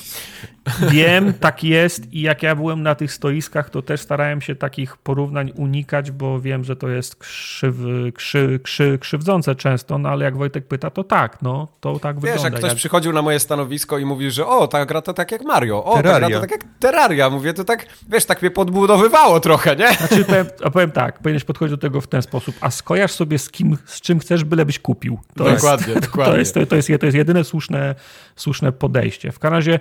[0.90, 4.96] Wiem, tak jest i jak ja byłem na tych stoiskach, to też starałem się takich
[4.96, 7.74] porównań unikać, bo wiem, że to jest krzyw,
[8.14, 12.22] krzy, krzy, krzywdzące często, no ale jak Wojtek pyta, to tak, no, to tak Wiesz,
[12.22, 12.44] wygląda.
[12.44, 12.76] jak ktoś jak...
[12.76, 15.94] przychodził na moje stanowisko i mówił, że o, ta gra to tak jak Mario, o,
[15.96, 16.20] Terraria.
[16.20, 19.94] ta gra to tak jak Terraria, mówię, to tak, wiesz, tak mnie podbudowywało trochę, nie?
[19.94, 23.50] Znaczy, powiem, powiem tak, powinieneś podchodzić do tego w ten sposób, a skojarz sobie z
[23.50, 25.18] kim, z czym chcesz, bylebyś kupił.
[25.36, 26.32] To dokładnie, jest, dokładnie.
[26.32, 27.94] To jest, to, to, jest, to jest jedyne słuszne,
[28.36, 29.32] słuszne podejście.
[29.32, 29.80] W każdym razie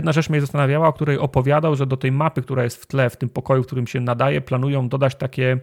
[0.00, 3.10] jedna rzecz mnie zastanawiała, o której opowiadał, że do tej mapy, która jest w tle,
[3.10, 5.60] w tym pokoju, w którym się nadaje, planują dodać takie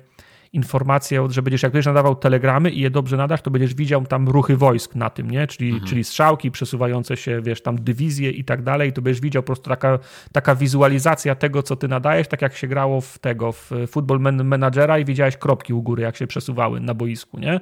[0.53, 4.30] informacje, że będziesz, jak będziesz nadawał telegramy i je dobrze nadasz, to będziesz widział tam
[4.30, 5.47] ruchy wojsk na tym, nie?
[5.47, 5.88] Czyli, mhm.
[5.88, 9.69] czyli strzałki, przesuwające się, wiesz, tam dywizje i tak dalej, to będziesz widział po prostu
[9.69, 9.99] taka,
[10.31, 14.99] taka wizualizacja tego, co ty nadajesz, tak jak się grało w tego, w Football Managera
[14.99, 17.59] i widziałeś kropki u góry, jak się przesuwały na boisku, nie?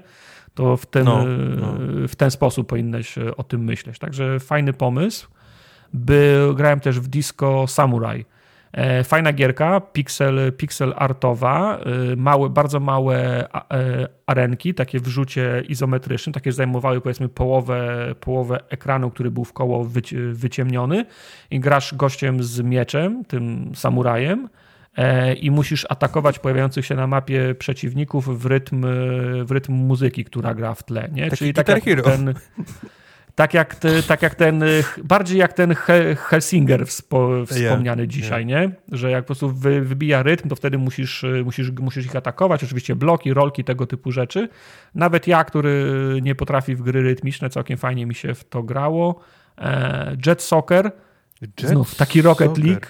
[0.53, 1.25] To w ten, no,
[1.57, 1.73] no.
[2.07, 3.99] w ten sposób powinieneś o tym myśleć.
[3.99, 5.27] Także fajny pomysł.
[5.95, 8.25] By, grałem też w Disco Samurai.
[8.75, 11.79] E, fajna gierka, pixel, pixel artowa,
[12.11, 18.59] e, małe, bardzo małe e, arenki, takie w rzucie izometrycznym, takie zajmowały powiedzmy połowę, połowę
[18.69, 19.89] ekranu, który był w koło
[20.31, 21.05] wyciemniony
[21.51, 24.49] i grasz gościem z mieczem, tym samurajem
[25.41, 28.85] i musisz atakować pojawiających się na mapie przeciwników w rytm,
[29.45, 31.09] w rytm muzyki, która gra w tle.
[31.11, 31.23] Nie?
[31.23, 32.03] Taki Czyli tak Hero.
[32.03, 32.33] ten
[33.35, 34.63] tak jak, ty, tak jak ten,
[35.03, 35.75] bardziej jak ten
[36.15, 38.69] Helsinger wspo, wspomniany yeah, dzisiaj, yeah.
[38.69, 38.75] nie?
[38.97, 42.63] Że jak po prostu wy, wybija rytm, to wtedy musisz, musisz, musisz ich atakować.
[42.63, 44.49] Oczywiście bloki, rolki, tego typu rzeczy.
[44.95, 49.19] Nawet ja, który nie potrafi w gry rytmiczne, całkiem fajnie mi się w to grało.
[49.57, 50.91] E, Jet Soccer,
[51.41, 52.65] Jet znów taki Rocket Soccer.
[52.65, 52.85] League.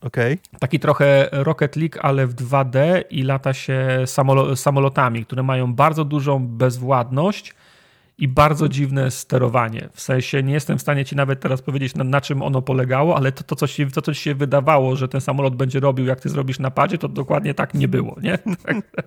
[0.00, 0.38] Okay.
[0.58, 4.04] Taki trochę Rocket League, ale w 2D i lata się
[4.54, 7.54] samolotami, które mają bardzo dużą bezwładność
[8.18, 9.88] i bardzo dziwne sterowanie.
[9.92, 13.16] W sensie nie jestem w stanie ci nawet teraz powiedzieć, na, na czym ono polegało,
[13.16, 16.20] ale to, to, co się, to, co się wydawało, że ten samolot będzie robił, jak
[16.20, 18.16] ty zrobisz na padzie, to dokładnie tak nie było.
[18.22, 18.38] Nie?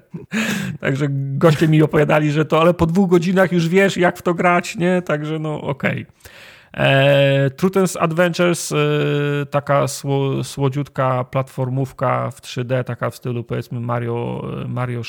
[0.79, 4.33] Także goście mi opowiadali, że to, ale po dwóch godzinach już wiesz, jak w to
[4.33, 5.01] grać, nie?
[5.01, 6.01] Także no okej.
[6.01, 6.40] Okay.
[6.73, 8.75] E, Trutens Adventures, e,
[9.45, 15.01] taka sło, słodziutka platformówka w 3D, taka w stylu powiedzmy Mario, Mario,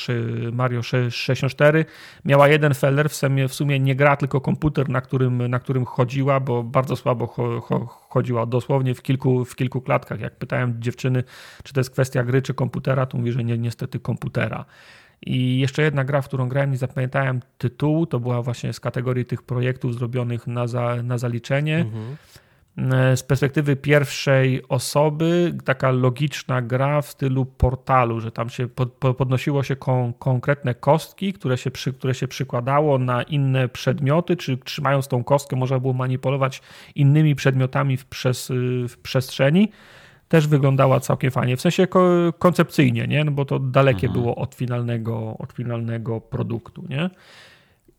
[0.51, 1.85] Mario 64.
[2.25, 5.85] Miała jeden feller, w sumie, w sumie nie gra, tylko komputer, na którym, na którym
[5.85, 10.19] chodziła, bo bardzo słabo cho, cho, chodziła, dosłownie w kilku, w kilku klatkach.
[10.19, 11.23] Jak pytałem dziewczyny,
[11.63, 14.65] czy to jest kwestia gry, czy komputera, to mówi, że nie, niestety komputera.
[15.21, 19.25] I jeszcze jedna gra, w którą grałem, nie zapamiętałem tytułu, to była właśnie z kategorii
[19.25, 21.77] tych projektów zrobionych na, za, na zaliczenie.
[21.77, 22.15] Mhm.
[22.77, 28.93] E, z perspektywy pierwszej osoby, taka logiczna gra w stylu portalu, że tam się pod,
[28.93, 34.57] podnosiło się kon, konkretne kostki, które się, przy, które się przykładało na inne przedmioty, czy
[34.57, 36.61] trzymając tą kostkę można było manipulować
[36.95, 38.05] innymi przedmiotami w,
[38.89, 39.71] w przestrzeni
[40.33, 41.87] też wyglądała całkiem fajnie, w sensie
[42.39, 43.23] koncepcyjnie, nie?
[43.23, 44.21] No bo to dalekie mhm.
[44.21, 47.09] było od finalnego, od finalnego produktu, nie?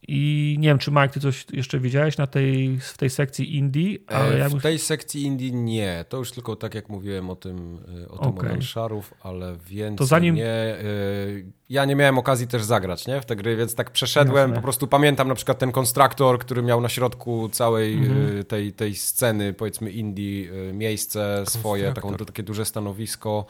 [0.08, 3.98] I nie wiem, czy Mike, ty coś jeszcze widziałeś na tej, w tej sekcji indie?
[4.10, 6.04] E, ale w tej sekcji indie nie.
[6.08, 8.62] To już tylko tak jak mówiłem o tym, e, o tym okay.
[8.62, 10.34] Szarów, ale więcej to zanim...
[10.34, 10.46] nie.
[10.46, 10.76] E,
[11.68, 14.50] ja nie miałem okazji też zagrać nie, w te gry, więc tak przeszedłem.
[14.50, 14.56] Jasne.
[14.56, 18.44] Po prostu pamiętam na przykład ten konstruktor, który miał na środku całej mhm.
[18.44, 23.46] tej, tej sceny, powiedzmy indie, miejsce swoje, taką, takie duże stanowisko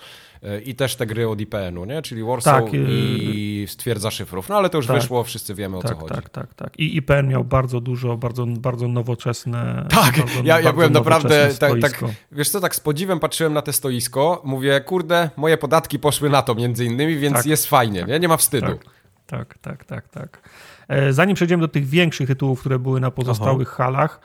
[0.65, 2.03] i też te gry od IPN-u, nie?
[2.03, 4.49] czyli Warsaw tak, i stwierdza szyfrów.
[4.49, 6.15] No ale to już tak, wyszło, wszyscy wiemy o tak, co chodzi.
[6.15, 6.79] Tak, tak, tak.
[6.79, 9.87] I IPN miał bardzo dużo, bardzo, bardzo nowoczesne.
[9.91, 13.63] Tak, bardzo, ja, ja byłem naprawdę tak, tak, wiesz co, tak z podziwem patrzyłem na
[13.63, 18.01] te stoisko, mówię, kurde, moje podatki poszły na to między innymi, więc tak, jest fajnie,
[18.01, 18.21] tak, nie?
[18.21, 18.79] nie ma wstydu.
[19.27, 20.49] Tak, tak, tak, tak.
[20.89, 23.77] E, zanim przejdziemy do tych większych tytułów, które były na pozostałych Aha.
[23.77, 24.21] halach,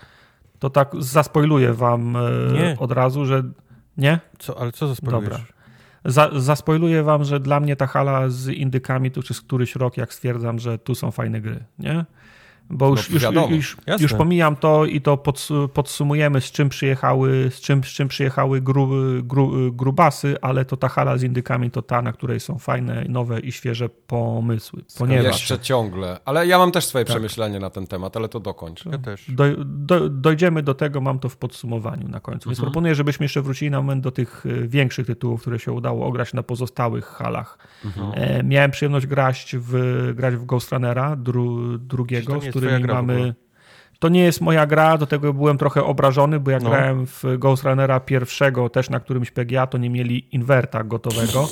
[0.59, 2.19] to tak zaspoiluję wam e,
[2.53, 2.75] nie.
[2.79, 3.43] od razu, że
[3.97, 4.19] nie?
[4.39, 5.29] Co, ale co zaspoilujesz?
[5.29, 5.58] Dobra.
[6.05, 9.97] Za, zaspoiluję wam, że dla mnie ta hala z indykami to już jest któryś rok,
[9.97, 12.05] jak stwierdzam, że tu są fajne gry, nie?
[12.69, 15.17] Bo już, no, już, już, już, pomijam to i to
[15.73, 18.89] podsumujemy, z czym przyjechały, z czym, z czym przyjechały gru,
[19.23, 23.39] gru, grubasy, ale to ta hala z indykami to ta, na której są fajne, nowe
[23.39, 24.83] i świeże pomysły.
[24.97, 25.25] Ponieważ...
[25.25, 27.15] Jeszcze ciągle, ale ja mam też swoje tak.
[27.15, 28.85] przemyślenie na ten temat, ale to dokończ.
[28.85, 29.31] Ja też.
[29.31, 32.49] Do, do, dojdziemy do tego, mam to w podsumowaniu na końcu.
[32.49, 32.71] Więc mhm.
[32.71, 36.33] proponuję, żebyśmy jeszcze wrócili na moment do tych e, większych tytułów, które się udało ograć
[36.33, 37.57] na pozostałych halach.
[37.85, 38.11] Mhm.
[38.15, 43.33] E, miałem przyjemność grać w, grać w Ghost Runnera dru, drugiego, którymi mamy.
[43.99, 46.69] To nie jest moja gra, do tego byłem trochę obrażony, bo jak no.
[46.69, 51.47] grałem w Ghost Runnera pierwszego, też na którymś PGA, to nie mieli inwerta gotowego.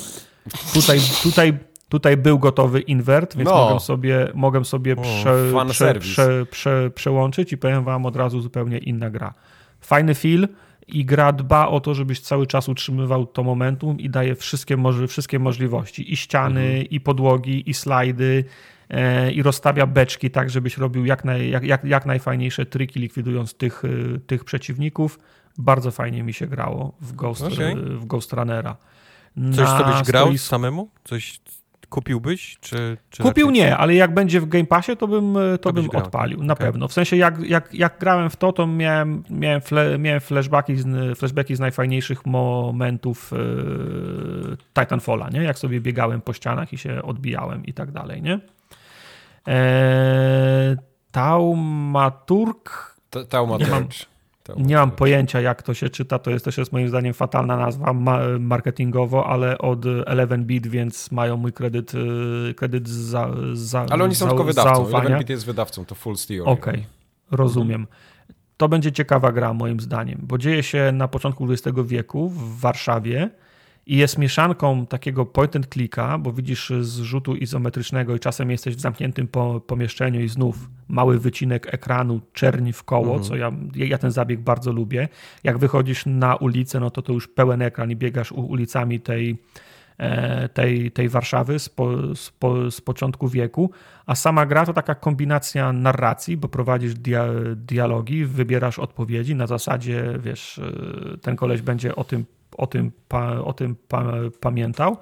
[0.74, 1.58] tutaj, tutaj,
[1.88, 3.56] tutaj był gotowy inwert, więc no.
[3.56, 8.78] mogłem sobie, mogłem sobie prze, prze, prze, prze, przełączyć i powiem wam od razu zupełnie
[8.78, 9.34] inna gra.
[9.80, 10.48] Fajny feel
[10.88, 14.76] i gra dba o to, żebyś cały czas utrzymywał to momentum i daje wszystkie,
[15.08, 16.12] wszystkie możliwości.
[16.12, 16.84] I ściany, mhm.
[16.84, 18.44] i podłogi, i slajdy,
[19.32, 23.82] i rozstawia beczki tak, żebyś robił jak, naj, jak, jak, jak najfajniejsze triki, likwidując tych,
[23.84, 25.18] e, tych przeciwników.
[25.58, 27.74] Bardzo fajnie mi się grało w Ghost, okay.
[27.74, 28.76] w Ghost Runnera.
[29.56, 30.44] Coś, co byś grał stois...
[30.44, 30.90] samemu?
[31.04, 31.40] Coś,
[31.88, 32.58] Kupiłbyś?
[32.60, 35.90] Czy, czy Kupił nie, ale jak będzie w Game Passie, to bym, to, to bym
[35.90, 36.66] odpalił, na okay.
[36.66, 36.88] pewno.
[36.88, 41.18] W sensie jak, jak, jak grałem w to, to miałem, miałem, fle, miałem flashbacki, z,
[41.18, 45.42] flashbacki z najfajniejszych momentów yy, Titanfalla, nie?
[45.42, 48.40] Jak sobie biegałem po ścianach i się odbijałem i tak dalej, nie?
[49.48, 50.76] Eee,
[51.10, 52.96] Taumaturg...
[53.28, 54.08] Taumaturg.
[54.56, 56.18] Nie mam pojęcia, jak to się czyta.
[56.18, 57.92] To jest też jest moim zdaniem fatalna nazwa
[58.40, 64.24] marketingowo, ale od 11bit, więc mają mój kredyt, y, kredyt za, za Ale oni są
[64.24, 64.84] za, tylko wydawcą.
[64.84, 66.42] 11bit jest wydawcą, to full steel.
[66.42, 66.84] Okej, okay,
[67.30, 67.86] rozumiem.
[68.56, 73.30] To będzie ciekawa gra moim zdaniem, bo dzieje się na początku XX wieku w Warszawie
[73.88, 78.76] i jest mieszanką takiego point and clicka, bo widzisz z rzutu izometrycznego i czasem jesteś
[78.76, 83.22] w zamkniętym po, pomieszczeniu i znów mały wycinek ekranu, czerni w koło, mhm.
[83.22, 85.08] co ja, ja ten zabieg bardzo lubię.
[85.44, 89.38] Jak wychodzisz na ulicę, no to to już pełen ekran i biegasz ulicami tej,
[89.98, 93.70] e, tej, tej Warszawy z, po, z, po, z początku wieku,
[94.06, 97.24] a sama gra to taka kombinacja narracji, bo prowadzisz dia,
[97.56, 102.24] dialogi, wybierasz odpowiedzi na zasadzie, wiesz, e, ten koleś będzie o tym
[102.58, 102.92] o tym,
[103.44, 103.76] o tym
[104.40, 104.96] pamiętał,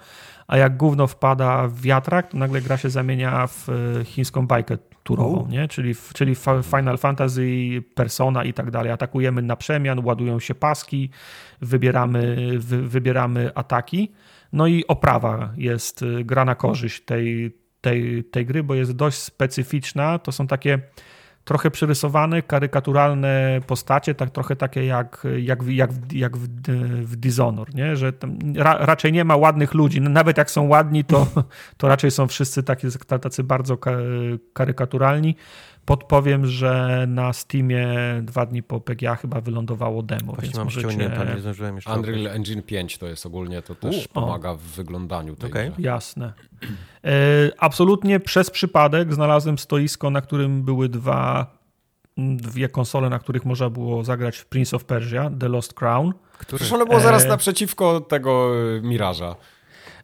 [0.46, 4.78] a jak gówno wpada w wiatrak, to nagle gra się zamienia w e, chińską bajkę
[5.02, 5.68] turową, nie?
[5.68, 7.42] Czyli, czyli Final Fantasy,
[7.94, 8.92] Persona i tak dalej.
[8.92, 11.10] Atakujemy na przemian, ładują się paski,
[11.60, 14.12] wybieramy, wy, wybieramy ataki.
[14.52, 19.18] No i oprawa jest e, gra na korzyść tej, tej, tej gry, bo jest dość
[19.18, 20.18] specyficzna.
[20.18, 20.78] To są takie
[21.46, 26.48] trochę przerysowane, karykaturalne postacie, tak trochę takie jak, jak, jak, jak w,
[27.02, 27.96] w Dishonor, nie?
[27.96, 28.12] że
[28.56, 30.00] ra, raczej nie ma ładnych ludzi.
[30.00, 31.26] Nawet jak są ładni, to,
[31.76, 33.78] to raczej są wszyscy tacy, tacy bardzo
[34.52, 35.36] karykaturalni.
[35.86, 37.88] Podpowiem, że na Steamie
[38.22, 40.96] dwa dni po PGA chyba wylądowało demo, Właśnie więc mam możecie...
[41.34, 41.92] nie zdążyłem jeszcze.
[41.92, 44.56] Unreal Engine 5 to jest ogólnie, to też U, pomaga o.
[44.56, 45.72] w wyglądaniu tej okay.
[45.78, 46.32] Jasne.
[47.04, 47.10] E,
[47.58, 51.56] absolutnie przez przypadek znalazłem stoisko, na którym były dwa
[52.16, 56.12] dwie konsole, na których można było zagrać w Prince of Persia, The Lost Crown.
[56.38, 56.58] Które...
[56.58, 57.28] Przecież one było zaraz e...
[57.28, 58.52] naprzeciwko tego
[58.82, 59.36] Miraża.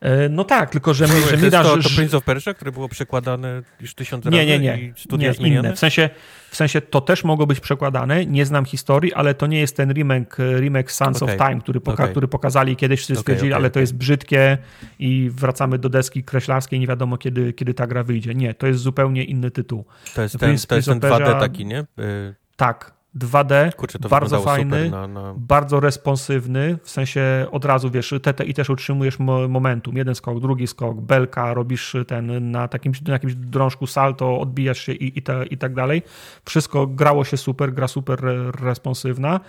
[0.02, 1.66] E, no tak, tylko że, że Miraż...
[1.66, 4.92] To, to Prince of Persia, które było przekładane już tysiąc razy nie, nie, nie, i
[4.96, 5.72] studia nie, inne.
[5.72, 6.10] W sensie,
[6.50, 9.92] w sensie to też mogło być przekładane, nie znam historii, ale to nie jest ten
[9.92, 11.34] remake, remake Sons okay.
[11.34, 12.10] of Time, który, poka okay.
[12.10, 14.58] który pokazali kiedyś, wszyscy okay, stwierdzili, ale to jest brzydkie
[14.98, 18.34] i wracamy do deski kreślarskiej, nie wiadomo kiedy, kiedy ta gra wyjdzie.
[18.34, 19.84] Nie, to jest zupełnie inny tytuł.
[20.14, 21.80] To jest ten, to jest ten 2D taki, nie?
[21.80, 25.34] Y, tak, 2D, Kurczę, bardzo fajny, na, na...
[25.36, 29.18] bardzo responsywny, w sensie od razu wiesz, te, i też utrzymujesz
[29.48, 34.78] momentum, jeden skok, drugi skok, belka, robisz ten na, takim, na jakimś drążku salto, odbijasz
[34.78, 36.02] się i, i, i tak dalej.
[36.44, 38.20] Wszystko grało się super, gra super
[38.62, 39.40] responsywna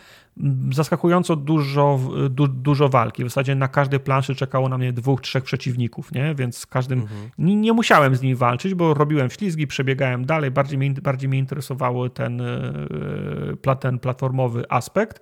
[0.72, 1.99] zaskakująco dużo,
[2.30, 3.23] du, dużo walki.
[3.23, 6.35] W zasadzie na każdej planszy czekało na mnie dwóch, trzech przeciwników, nie?
[6.35, 7.30] więc każdym mhm.
[7.38, 10.51] nie, nie, musiałem z nimi walczyć, bo robiłem ślizgi, przebiegałem dalej.
[10.51, 15.22] Bardziej mnie, bardziej mnie interesowało ten, e, ten platformowy aspekt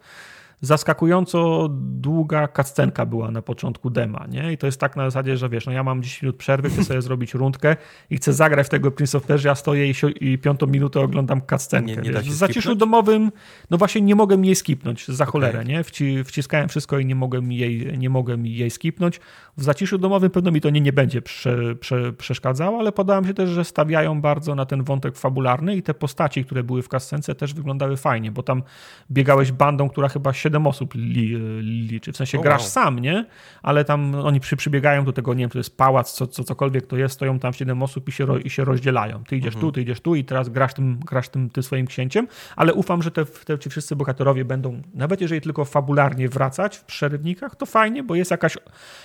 [0.61, 4.53] zaskakująco długa kaccenka była na początku dema, nie?
[4.53, 6.83] I to jest tak na zasadzie, że wiesz, no ja mam 10 minut przerwy, chcę
[6.83, 7.75] sobie zrobić rundkę
[8.09, 12.01] i chcę zagrać w tego Prince of Persia, stoję i, i piątą minutę oglądam kaccenkę.
[12.01, 13.31] Nie, nie w zaciszu domowym,
[13.69, 15.31] no właśnie nie mogę jej skipnąć, za okay.
[15.31, 15.83] cholerę, nie?
[15.83, 19.19] Wci, wciskałem wszystko i nie mogę jej, nie mogę jej skipnąć.
[19.57, 23.33] W zaciszu domowym pewno mi to nie, nie będzie prze, prze, przeszkadzało, ale podałem się
[23.33, 27.35] też, że stawiają bardzo na ten wątek fabularny i te postaci, które były w kascence
[27.35, 28.63] też wyglądały fajnie, bo tam
[29.11, 32.11] biegałeś bandą, która chyba 7 osób li, liczy.
[32.11, 32.69] W sensie oh, grasz wow.
[32.69, 33.25] sam, nie?
[33.63, 36.87] Ale tam oni przy, przybiegają do tego, nie wiem, to jest pałac, co, co, cokolwiek
[36.87, 39.23] to jest, stoją tam 7 osób i się, ro, i się rozdzielają.
[39.23, 39.61] Ty idziesz mhm.
[39.61, 43.01] tu, ty idziesz tu i teraz grasz tym, grasz tym, tym swoim księciem, ale ufam,
[43.01, 47.65] że te, te ci wszyscy bohaterowie będą, nawet jeżeli tylko fabularnie wracać w przerywnikach, to
[47.65, 48.57] fajnie, bo jest jakaś,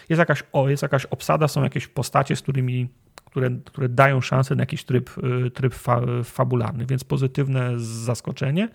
[0.08, 2.88] jest jakaś, o, jest jakaś obsada, są jakieś postacie, z którymi
[3.36, 5.10] które, które dają szansę na jakiś tryb,
[5.46, 8.68] y, tryb fa, fabularny, więc pozytywne zaskoczenie.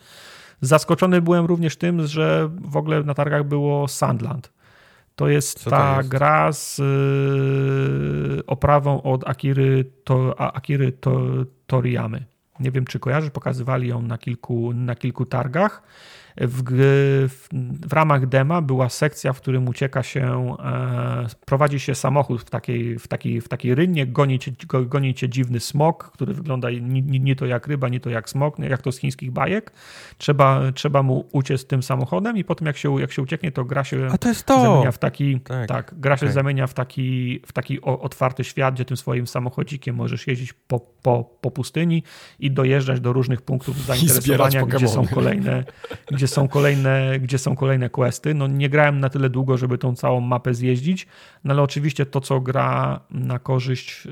[0.61, 4.51] Zaskoczony byłem również tym, że w ogóle na targach było Sandland.
[5.15, 6.09] To jest Co ta to jest?
[6.09, 11.21] gra z y, oprawą od Akiry, to, Akiry to,
[11.67, 12.25] Toriyamy.
[12.59, 15.83] Nie wiem, czy kojarzysz, pokazywali ją na kilku, na kilku targach.
[16.37, 16.63] W,
[17.27, 17.47] w,
[17.87, 22.99] w, ramach dema była sekcja, w którym ucieka się, e, prowadzi się samochód w takiej,
[22.99, 24.51] w takiej, w takiej rynnie, goni cię,
[24.85, 28.59] goni cię dziwny smok, który wygląda nie, nie, to jak ryba, nie to jak smok,
[28.59, 29.71] jak to z chińskich bajek.
[30.17, 33.83] Trzeba, trzeba mu uciec tym samochodem i potem jak się, jak się ucieknie, to gra
[33.83, 34.61] się A to jest to.
[34.61, 36.33] zamienia w taki, tak, tak gra się okay.
[36.33, 41.23] zamienia w taki, w taki otwarty świat, gdzie tym swoim samochodzikiem możesz jeździć po, po,
[41.41, 42.03] po pustyni
[42.39, 45.63] i dojeżdżać do różnych punktów zainteresowania, gdzie są kolejne,
[46.21, 48.33] gdzie są kolejne, gdzie są kolejne questy.
[48.33, 51.07] No nie grałem na tyle długo, żeby tą całą mapę zjeździć,
[51.43, 54.07] no ale oczywiście to, co gra na korzyść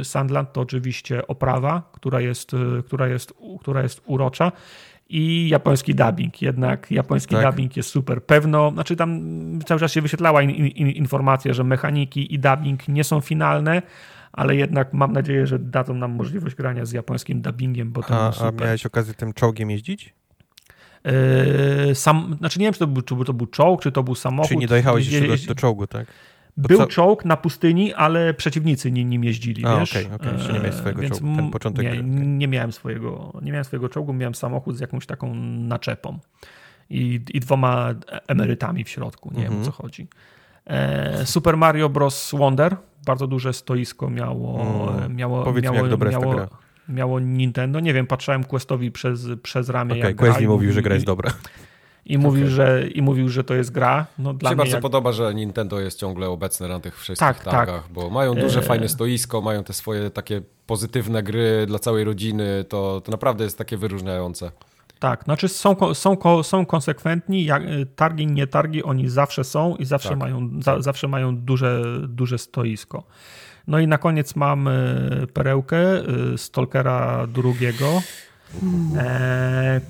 [0.00, 4.52] y, Sandland, to oczywiście oprawa, która jest, y, która jest, która jest urocza
[5.08, 6.42] i japoński dubbing.
[6.42, 7.44] Jednak japoński tak.
[7.44, 8.24] dubbing jest super.
[8.24, 9.20] Pewno, znaczy tam
[9.66, 13.82] cały czas się wyświetlała in, in, informacja, że mechaniki i dubbing nie są finalne,
[14.32, 18.32] ale jednak mam nadzieję, że dadzą nam możliwość grania z japońskim dubbingiem, bo to a,
[18.32, 18.62] super.
[18.62, 20.14] A miałeś okazję tym czołgiem jeździć?
[21.06, 24.14] Yy, sam, znaczy nie wiem, czy to, był, czy to był czołg, czy to był
[24.14, 24.48] samochód.
[24.48, 26.06] Czy nie dojechałeś jeszcze do, do czołgu, tak?
[26.56, 26.86] Był co...
[26.86, 29.92] czołg na pustyni, ale przeciwnicy nim, nim jeździli, A, wiesz?
[29.92, 30.52] Okej, okay, okay.
[30.52, 34.12] Nie miałeś swojego Więc czołgu, ten początek nie, nie, miałem swojego, nie miałem swojego czołgu,
[34.12, 36.18] miałem samochód z jakąś taką naczepą
[36.90, 37.94] i, i dwoma
[38.26, 39.72] emerytami w środku, nie wiem o co mhm.
[39.72, 40.08] chodzi.
[40.66, 42.34] E, Super Mario Bros.
[42.34, 42.76] Wonder,
[43.06, 44.62] bardzo duże stoisko miało.
[44.94, 45.16] Mm.
[45.16, 46.65] miało Powiedz miało, mi, jak dobra miało, jest ta gra.
[46.88, 49.98] Miało Nintendo, nie wiem, patrzyłem Questowi przez, przez ramię.
[49.98, 51.32] Okay, Quest mi mówił, że gra jest dobra.
[52.06, 52.54] I mówił, okay.
[52.54, 54.06] że, I mówił, że to jest gra.
[54.18, 54.82] No, dla mi mnie bardzo jak...
[54.82, 57.54] podoba, że Nintendo jest ciągle obecne na tych wszystkich tak, tak.
[57.54, 57.92] targach, tak.
[57.92, 58.62] bo mają duże, e...
[58.62, 62.64] fajne stoisko, mają te swoje takie pozytywne gry dla całej rodziny.
[62.68, 64.50] To, to naprawdę jest takie wyróżniające.
[64.98, 67.62] Tak, znaczy są, są, są konsekwentni, jak,
[67.96, 70.18] targi, nie targi, oni zawsze są i zawsze tak.
[70.18, 73.02] mają, za, zawsze mają duże, duże stoisko.
[73.66, 74.68] No i na koniec mam
[75.32, 75.78] perełkę
[76.36, 78.02] Stalkera drugiego.
[78.96, 79.80] E,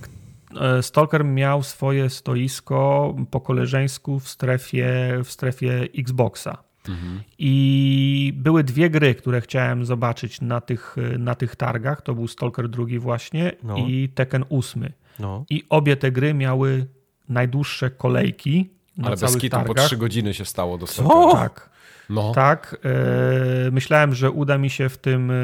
[0.60, 6.62] E, Stalker miał swoje stoisko po koleżeńsku w strefie, w strefie Xboxa.
[6.88, 7.20] Mhm.
[7.38, 12.02] I były dwie gry, które chciałem zobaczyć na tych, na tych targach.
[12.02, 13.76] To był Stalker drugi właśnie no.
[13.76, 14.92] i Tekken 8.
[15.18, 15.44] No.
[15.50, 16.86] I obie te gry miały
[17.28, 21.32] najdłuższe kolejki na Ale bez kitu po trzy godziny się stało do Stalkera.
[21.32, 21.70] Tak.
[22.10, 22.32] No.
[22.34, 22.76] Tak.
[22.84, 25.34] E, myślałem, że uda mi się w tym e,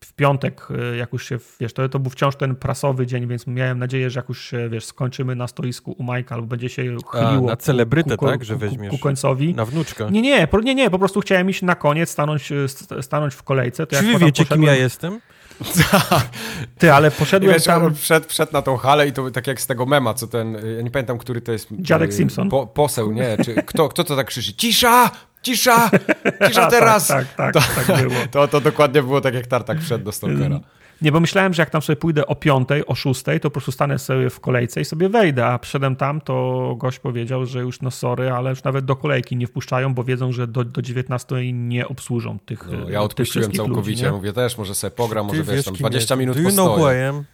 [0.00, 3.46] w piątek, e, jak już się, wiesz, to, to był wciąż ten prasowy dzień, więc
[3.46, 6.82] miałem nadzieję, że jak już się, wiesz, skończymy na stoisku u Majka albo będzie się
[6.82, 7.48] chyliło.
[7.48, 9.54] A, na celebrytę, ku, tak, że weźmiesz ku, końcowi.
[9.54, 10.10] Na wnuczkę.
[10.10, 12.52] Nie, nie, nie, nie, po prostu chciałem iść na koniec, stanąć,
[13.00, 13.86] stanąć w kolejce.
[13.86, 14.60] To Czy wy wiecie, poszedłem...
[14.60, 15.20] kim ja jestem?
[16.78, 17.94] Ty, ale poszedłem wiesz, tam...
[17.94, 20.82] Wszedł, wszedł na tą halę i to tak jak z tego mema, co ten, ja
[20.82, 21.68] nie pamiętam, który to jest...
[21.72, 22.48] Dziadek Simpson.
[22.48, 23.36] Po, poseł, nie?
[23.44, 24.54] Czy, kto, kto to tak krzyczy?
[24.54, 25.10] Cisza!
[25.42, 25.90] Cisza!
[26.48, 27.06] Cisza tak, teraz!
[27.06, 28.20] tak, tak, tak, to, tak było.
[28.30, 30.60] To, to dokładnie było tak, jak Tartak wszedł do Stalkera.
[31.02, 33.72] Nie, bo myślałem, że jak tam sobie pójdę o 5, o 6, to po prostu
[33.72, 37.80] stanę sobie w kolejce i sobie wejdę, a przyszedłem tam, to gość powiedział, że już
[37.80, 41.52] no sorry, ale już nawet do kolejki nie wpuszczają, bo wiedzą, że do, do 19
[41.52, 45.42] nie obsłużą tych no, Ja odpuściłem tych całkowicie, ludzi, mówię też, może sobie pogram, może
[45.42, 46.20] wiesz, tam 20 jest.
[46.20, 47.24] minut you know am?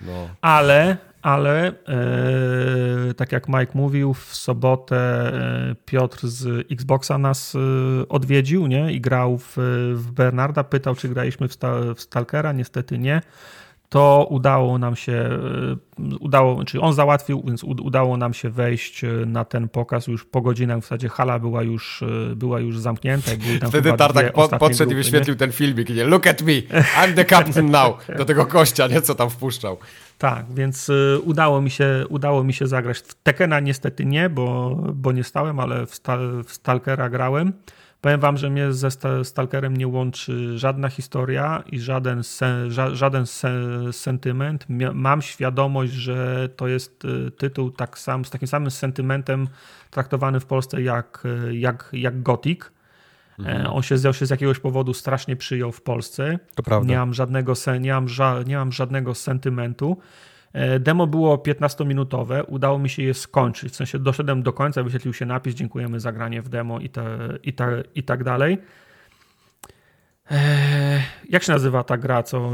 [0.00, 0.28] No.
[0.40, 8.08] Ale, ale e, tak jak Mike mówił, w sobotę e, Piotr z Xboxa nas e,
[8.08, 8.92] odwiedził nie?
[8.92, 9.56] i grał w,
[9.94, 10.64] w Bernarda.
[10.64, 12.52] Pytał, czy graliśmy w, sta, w Stalkera.
[12.52, 13.20] Niestety nie
[13.88, 19.44] to udało nam się, e, udało, czyli on załatwił, więc udało nam się wejść na
[19.44, 22.04] ten pokaz już po godzinach, w zasadzie hala była już,
[22.36, 23.30] była już zamknięta.
[23.68, 25.38] Wtedy Tartak po, podszedł grupy, i wyświetlił nie?
[25.38, 26.04] ten filmik, nie?
[26.04, 26.52] Look at me,
[27.02, 29.02] I'm the captain now, do tego kościa, nie?
[29.02, 29.78] Co tam wpuszczał.
[30.18, 30.90] Tak, więc
[31.24, 32.98] udało mi się, udało mi się zagrać.
[32.98, 36.00] W Tekena niestety nie, bo, bo nie stałem, ale w,
[36.46, 37.52] w Stalkera grałem.
[38.00, 38.88] Powiem wam, że mnie ze
[39.24, 44.66] Stalkerem nie łączy żadna historia i żaden, sen, żaden sen, sentyment.
[44.94, 49.48] Mam świadomość, że to jest y, tytuł tak sam, z takim samym sentymentem
[49.90, 52.75] traktowany w Polsce jak, jak, jak Gothic.
[53.38, 53.66] Mhm.
[53.66, 56.38] E, on, się, on się z jakiegoś powodu strasznie przyjął w Polsce.
[56.54, 56.90] To prawda.
[56.90, 58.06] Nie mam żadnego, nie mam,
[58.46, 59.96] nie mam żadnego sentymentu.
[60.52, 63.72] E, demo było 15-minutowe, udało mi się je skończyć.
[63.72, 67.18] W sensie doszedłem do końca, wyświetlił się napis, dziękujemy za granie w demo i, te,
[67.42, 68.58] i, ta, i tak dalej.
[70.30, 72.50] Eee, jak się nazywa ta gra, co,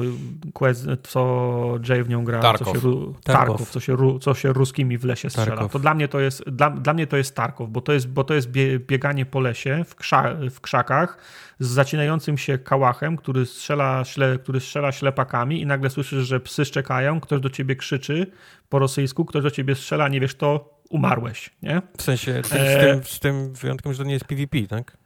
[1.02, 2.40] co Jay w nią gra?
[2.40, 2.68] Tarkow.
[2.68, 5.46] Co się, Tarkow, co się, co się ruskimi w lesie strzela.
[5.46, 5.72] Tarkow.
[5.72, 8.24] To dla mnie to jest, dla, dla mnie to jest Tarkow, bo to jest, bo
[8.24, 11.18] to jest bieganie po lesie w, krza, w krzakach
[11.58, 16.64] z zacinającym się kałachem, który strzela, śle, który strzela ślepakami i nagle słyszysz, że psy
[16.64, 18.26] szczekają, ktoś do ciebie krzyczy
[18.68, 21.82] po rosyjsku, ktoś do ciebie strzela, nie wiesz to, umarłeś, nie?
[21.98, 24.96] W sensie, z tym, z tym wyjątkiem, że to nie jest PvP, tak?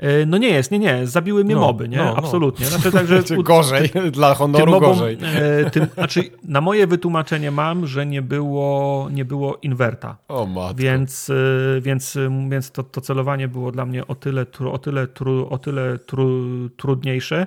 [0.00, 1.96] E, no nie jest, nie, nie, zabiły mnie no, moby, nie?
[1.96, 2.16] No, no.
[2.16, 2.66] Absolutnie.
[2.66, 5.18] Znaczy, także, znaczy gorzej, dla honoru mobom, gorzej.
[5.22, 10.16] E, tym, znaczy, na moje wytłumaczenie mam, że nie było, nie było inwerta.
[10.28, 10.74] O matko.
[10.74, 12.18] Więc, e, więc,
[12.50, 15.06] więc to, to celowanie było dla mnie o tyle, o tyle,
[15.50, 17.46] o tyle tru, trudniejsze,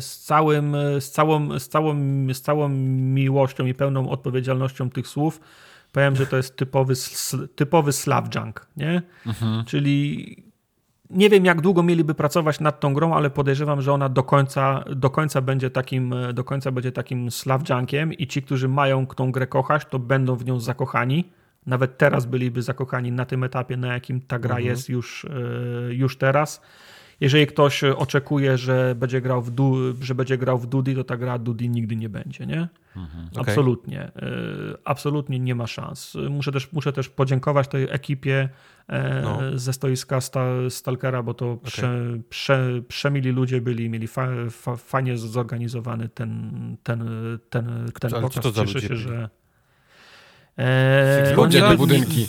[0.00, 1.98] z, całym, z, całą, z, całą,
[2.34, 5.40] z całą miłością i pełną odpowiedzialnością tych słów
[5.92, 6.94] powiem, że to jest typowy,
[7.54, 9.02] typowy slav junk, nie?
[9.26, 9.64] Mhm.
[9.64, 10.44] Czyli
[11.10, 14.84] nie wiem, jak długo mieliby pracować nad tą grą, ale podejrzewam, że ona do końca,
[14.96, 19.32] do końca będzie takim, do końca będzie takim slav junkiem i ci, którzy mają tą
[19.32, 21.30] grę kochać, to będą w nią zakochani.
[21.66, 24.68] Nawet teraz byliby zakochani na tym etapie, na jakim ta gra mhm.
[24.68, 25.28] jest już, e,
[25.94, 26.60] już teraz.
[27.20, 31.16] Jeżeli ktoś oczekuje, że będzie grał w, du, że będzie grał w Dudy, to ta
[31.16, 32.68] gra Dudy nigdy nie będzie, nie?
[32.96, 33.40] Mhm, okay.
[33.40, 34.00] Absolutnie.
[34.00, 34.12] E,
[34.84, 36.16] absolutnie nie ma szans.
[36.30, 38.48] Muszę też, muszę też podziękować tej ekipie
[38.88, 39.58] e, no.
[39.58, 40.18] ze stoiska
[40.68, 41.64] Stalkera, bo to okay.
[41.64, 46.50] prze, prze, przemili ludzie byli, mieli fa, fa, fajnie zorganizowany ten,
[46.82, 47.08] ten,
[47.50, 48.54] ten, ten pokaz.
[48.54, 49.28] Cieszę się, że...
[50.56, 52.26] Eee, Podzielne budynki.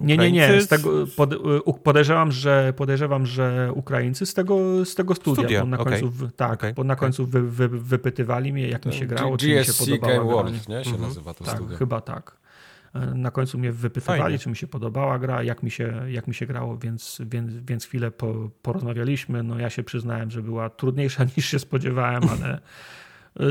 [0.00, 0.62] nie, nie, nie.
[0.62, 1.34] Z tego pod,
[1.82, 5.60] podejrzewam, że, podejrzewam, że Ukraińcy z tego, z tego studia, studia.
[5.60, 6.00] Bo na okay.
[6.00, 6.74] końcu, tak, okay.
[6.74, 9.72] bo na końcu wy, wy, wypytywali mnie, jak to mi się grało, czy mi się
[9.72, 10.12] podobało.
[10.12, 10.84] Game World, nie?
[10.84, 11.08] się mhm.
[11.08, 11.76] nazywa to tak, studio.
[11.76, 12.36] Chyba tak.
[12.94, 14.38] E, na końcu mnie wypytywali, Fajnie.
[14.38, 17.86] czy mi się podobała gra, jak mi się, jak mi się grało, więc, więc, więc
[17.86, 19.42] chwilę po, porozmawialiśmy.
[19.42, 22.60] No ja się przyznałem, że była trudniejsza niż się spodziewałem, ale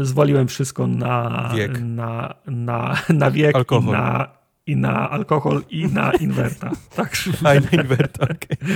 [0.02, 3.90] zwaliłem wszystko na wiek, na, na, na wiek alkohol.
[3.90, 4.28] i na,
[4.68, 6.72] i na alkohol i na inwerta.
[6.96, 8.76] Tak, A, i na inwerta, okay.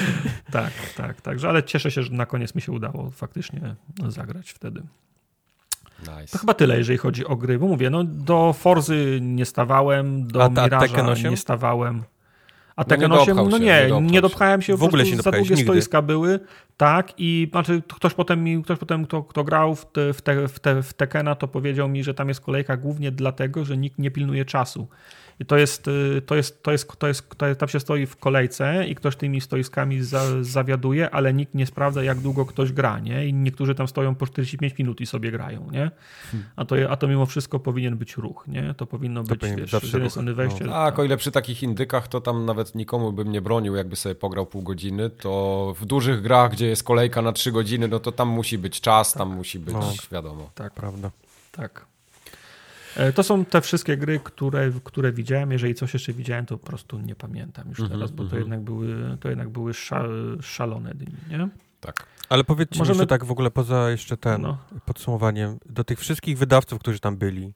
[0.52, 3.76] tak, tak, także, ale cieszę się, że na koniec mi się udało faktycznie
[4.08, 4.82] zagrać wtedy.
[6.00, 6.32] Nice.
[6.32, 10.44] To chyba tyle, jeżeli chodzi o gry, bo mówię, no do Forzy nie stawałem, do
[10.44, 12.04] A, Miraża nie stawałem.
[12.80, 15.50] A Tekken no 8, no nie, nie, nie dopchałem się, w ogóle się za długie
[15.50, 15.64] nigdy.
[15.64, 16.40] stoiska były,
[16.78, 20.48] tak, i znaczy ktoś potem mi, ktoś potem, kto, kto grał w, te, w, te,
[20.48, 24.00] w, te, w Tekkena, to powiedział mi, że tam jest kolejka głównie dlatego, że nikt
[24.00, 24.88] nie pilnuje czasu.
[25.40, 28.06] I to jest, y, to jest, to jest, to jest, to jest, tam się stoi
[28.06, 32.72] w kolejce i ktoś tymi stoiskami za, zawiaduje, ale nikt nie sprawdza, jak długo ktoś
[32.72, 33.28] gra, nie?
[33.28, 35.92] I niektórzy tam stoją po 45 minut i sobie grają, nie?
[36.56, 38.74] A to, a to mimo wszystko powinien być ruch, nie?
[38.74, 40.66] To powinno to być, wiesz, z jednej strony wejście.
[40.66, 40.72] No.
[40.72, 44.16] Tak, o ile przy takich indykach, to tam nawet nikomu bym nie bronił, jakby sobie
[44.16, 48.12] pograł pół godziny, to w dużych grach, gdzie jest kolejka na 3 godziny, no to
[48.12, 49.18] tam musi być czas, tak.
[49.18, 49.94] tam musi być, no.
[50.12, 50.50] wiadomo.
[50.56, 51.12] Tak, prawda.
[51.52, 51.86] Tak.
[53.00, 55.52] E, to są te wszystkie gry, które, które widziałem.
[55.52, 58.24] Jeżeli coś jeszcze widziałem, to po prostu nie pamiętam już mm -hmm, teraz, bo to
[58.24, 58.42] mhm.
[58.42, 59.74] jednak były, to jednak były
[60.42, 61.50] szalone dni, nie?
[61.80, 62.06] Tak.
[62.30, 63.00] Ale powiedzcie Możemy...
[63.00, 64.58] mi tak w ogóle poza jeszcze ten no.
[64.86, 67.54] podsumowaniem, do tych wszystkich wydawców, którzy tam byli,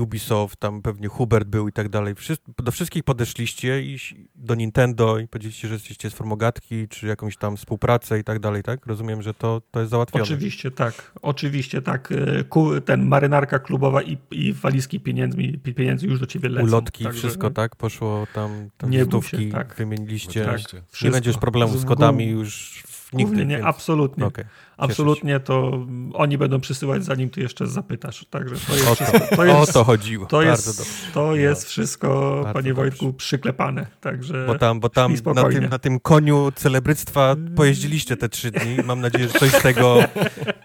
[0.00, 2.14] Ubisoft, tam pewnie Hubert był i tak dalej.
[2.58, 3.98] do wszystkich podeszliście i
[4.34, 8.62] do Nintendo i powiedzieliście, że jesteście z formogatki, czy jakąś tam współpracę i tak dalej,
[8.62, 8.86] tak?
[8.86, 10.24] Rozumiem, że to, to jest załatwione.
[10.24, 12.12] Oczywiście tak, oczywiście tak.
[12.12, 16.66] Y, ten marynarka klubowa i, i walizki pieniędzmi, pieniędzy już do ciebie lecą.
[16.66, 17.76] Ulotki, także, wszystko, tak?
[17.76, 19.74] Poszło tam, tam nie stówki, się, tak.
[19.74, 20.44] wymieniliście.
[20.44, 20.60] Tak,
[21.02, 24.26] nie będziesz problemu z kodami już Nigdy nie, absolutnie.
[24.26, 24.44] Okay.
[24.76, 28.24] Absolutnie to oni będą przysyłać, zanim ty jeszcze zapytasz.
[28.30, 30.26] Także to jest, o, to, to jest, o to chodziło.
[30.26, 31.68] To jest, to jest no.
[31.68, 32.74] wszystko, Bardzo panie dobrze.
[32.74, 33.86] Wojtku, przyklepane.
[34.00, 38.76] Także bo tam, bo tam na tym, na tym koniu celebryctwa pojeździliście te trzy dni.
[38.84, 39.98] Mam nadzieję, że coś z tego,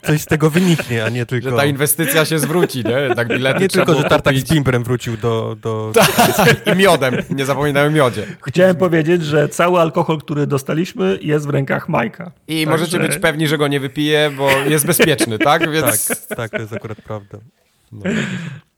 [0.03, 1.49] coś z tego wyniknie, a nie tylko...
[1.49, 3.15] Że ta inwestycja się zwróci, nie?
[3.15, 4.47] Tak bilety nie tylko, że tartak kupić.
[4.47, 5.57] z bimbrem wrócił do...
[5.61, 5.91] do...
[6.39, 7.15] Tak, I miodem.
[7.29, 8.25] Nie zapominałem o miodzie.
[8.47, 12.31] Chciałem powiedzieć, że cały alkohol, który dostaliśmy jest w rękach Majka.
[12.47, 12.71] I Także...
[12.71, 15.71] możecie być pewni, że go nie wypije, bo jest bezpieczny, tak?
[15.71, 16.07] Więc...
[16.07, 17.37] Tak, tak, to jest akurat prawda.
[17.91, 18.01] No.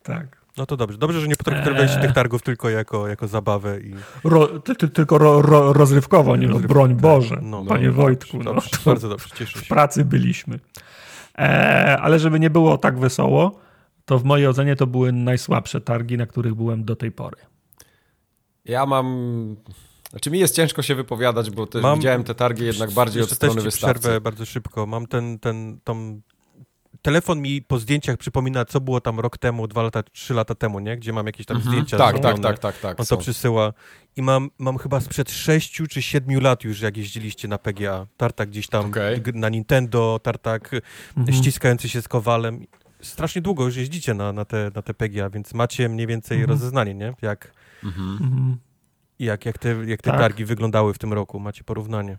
[0.03, 0.41] Tak.
[0.57, 0.97] No to dobrze.
[0.97, 2.01] Dobrze, że nie potraktowaliście eee.
[2.01, 3.95] tych targów tylko jako, jako zabawę i...
[4.23, 7.01] Ro, ty, ty, tylko ro, ro, rozrywkowo, nie no, broń tak.
[7.01, 8.37] Boże, no, panie no, Wojtku.
[8.37, 9.65] No, dobrze, no, bardzo dobrze, cieszę się.
[9.65, 10.59] W pracy byliśmy.
[11.35, 13.59] Eee, ale żeby nie było tak wesoło,
[14.05, 17.37] to w mojej ocenie to były najsłabsze targi, na których byłem do tej pory.
[18.65, 19.55] Ja mam
[20.11, 23.31] znaczy mi jest ciężko się wypowiadać, bo też Mam, widziałem te targi jednak bardziej od
[23.31, 23.99] strony wystawcy.
[23.99, 24.85] przerwę bardzo szybko.
[24.85, 26.21] Mam ten, ten, tą...
[27.01, 30.79] Telefon mi po zdjęciach przypomina, co było tam rok temu, dwa lata, trzy lata temu,
[30.79, 30.97] nie?
[30.97, 31.73] Gdzie mam jakieś tam mhm.
[31.73, 31.97] zdjęcia.
[31.97, 32.99] Tak, tak, tak, tak, tak.
[32.99, 33.73] On to przysyła.
[34.15, 38.07] I mam, mam chyba sprzed sześciu czy siedmiu lat już, jak jeździliście na PGA.
[38.17, 39.21] Tartak gdzieś tam okay.
[39.33, 40.71] na Nintendo, tartak
[41.17, 41.37] mhm.
[41.37, 42.65] ściskający się z Kowalem.
[43.01, 46.49] Strasznie długo już jeździcie na, na, te, na te PGA, więc macie mniej więcej mhm.
[46.49, 47.13] rozeznanie, nie?
[47.21, 47.53] Jak...
[47.83, 48.57] Mhm.
[49.21, 50.19] I jak, jak, te, jak te tak.
[50.19, 51.39] targi wyglądały w tym roku?
[51.39, 52.17] Macie porównanie?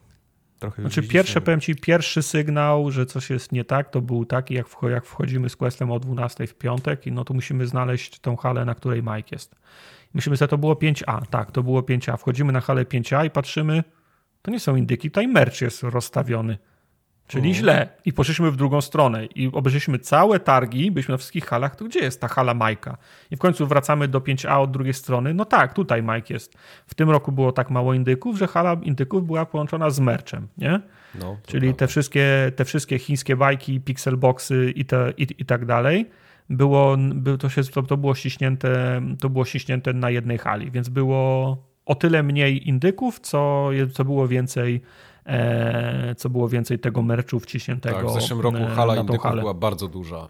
[0.58, 4.54] Trochę znaczy pierwsze, powiem ci, pierwszy sygnał, że coś jest nie tak, to był taki,
[4.54, 8.36] jak, jak wchodzimy z Questem o 12 w piątek i no to musimy znaleźć tą
[8.36, 9.54] halę, na której Mike jest.
[10.14, 11.26] Myślimy sobie, to było 5A.
[11.30, 12.16] Tak, to było 5A.
[12.16, 13.84] Wchodzimy na halę 5A i patrzymy,
[14.42, 16.58] To nie są indyki, tutaj merch jest rozstawiony.
[17.32, 17.54] Czyli mhm.
[17.54, 17.88] źle.
[18.04, 22.00] I poszliśmy w drugą stronę i obejrzeliśmy całe targi, byliśmy na wszystkich halach, to gdzie
[22.00, 22.96] jest ta hala Majka?
[23.30, 25.34] I w końcu wracamy do 5A od drugiej strony.
[25.34, 26.54] No tak, tutaj Mike jest.
[26.86, 30.80] W tym roku było tak mało indyków, że hala indyków była połączona z merchem, nie?
[31.14, 36.10] No, Czyli te wszystkie, te wszystkie chińskie bajki, pixelboxy i, te, i, i tak dalej
[36.50, 36.96] było,
[37.38, 41.56] to, się, to, to, było ściśnięte, to było ściśnięte na jednej hali, więc było
[41.86, 44.82] o tyle mniej indyków, co, co było więcej
[46.16, 47.96] co było więcej tego merchu wciśniętego.
[47.96, 50.28] Tak, w zeszłym roku hala indyków była bardzo duża.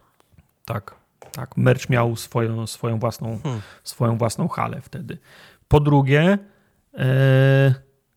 [0.64, 0.94] Tak,
[1.32, 1.56] tak.
[1.56, 3.60] Merch miał swoją, swoją, własną, hmm.
[3.84, 5.18] swoją własną halę wtedy.
[5.68, 6.38] Po drugie,
[6.94, 7.74] e,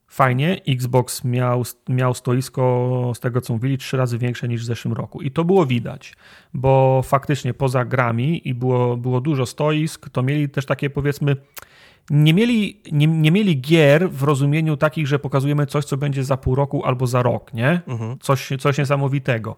[0.07, 4.93] fajnie, Xbox miał, miał stoisko, z tego co mówili, trzy razy większe niż w zeszłym
[4.93, 5.21] roku.
[5.21, 6.15] I to było widać,
[6.53, 11.35] bo faktycznie poza grami i było, było dużo stoisk, to mieli też takie powiedzmy
[12.09, 16.37] nie mieli, nie, nie mieli gier w rozumieniu takich, że pokazujemy coś, co będzie za
[16.37, 17.81] pół roku albo za rok, nie?
[17.87, 18.19] Mhm.
[18.19, 19.55] Coś, coś niesamowitego.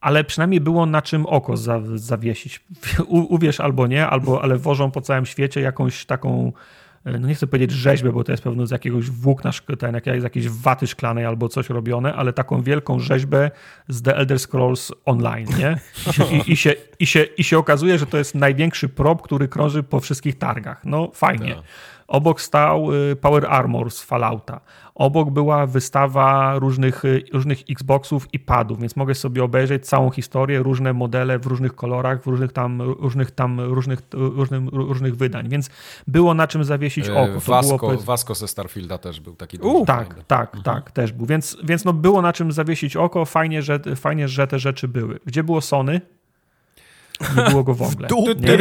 [0.00, 2.64] Ale przynajmniej było na czym oko za, zawiesić.
[3.06, 6.52] U, uwierz albo nie, albo ale wożą po całym świecie jakąś taką
[7.06, 10.48] no nie chcę powiedzieć rzeźbę, bo to jest pewno z jakiegoś włókna, ten, z jakiejś
[10.48, 13.50] waty szklanej albo coś robione, ale taką wielką rzeźbę
[13.88, 15.78] z The Elder Scrolls Online, nie?
[16.32, 19.82] I, i, się, i, się, I się okazuje, że to jest największy prop, który krąży
[19.82, 20.84] po wszystkich targach.
[20.84, 21.54] No fajnie.
[21.54, 21.64] Tak.
[22.08, 24.60] Obok stał y, Power Armor z Fallouta.
[24.94, 30.58] Obok była wystawa różnych, y, różnych Xboxów i padów, więc mogę sobie obejrzeć całą historię,
[30.58, 35.70] różne modele w różnych kolorach, w różnych tam, różnych tam, różnych, różnych, różnych wydań, więc
[36.06, 37.26] było na czym zawiesić oko.
[37.26, 40.24] To Vasco, było, Vasco ze Starfielda też był taki U, Tak, fajny.
[40.26, 40.62] tak, mhm.
[40.62, 44.46] tak, też był, więc, więc no było na czym zawiesić oko, fajnie że, fajnie, że
[44.46, 45.18] te rzeczy były.
[45.26, 46.00] Gdzie było Sony?
[47.36, 48.08] Nie było go w ogóle.
[48.38, 48.58] Nie,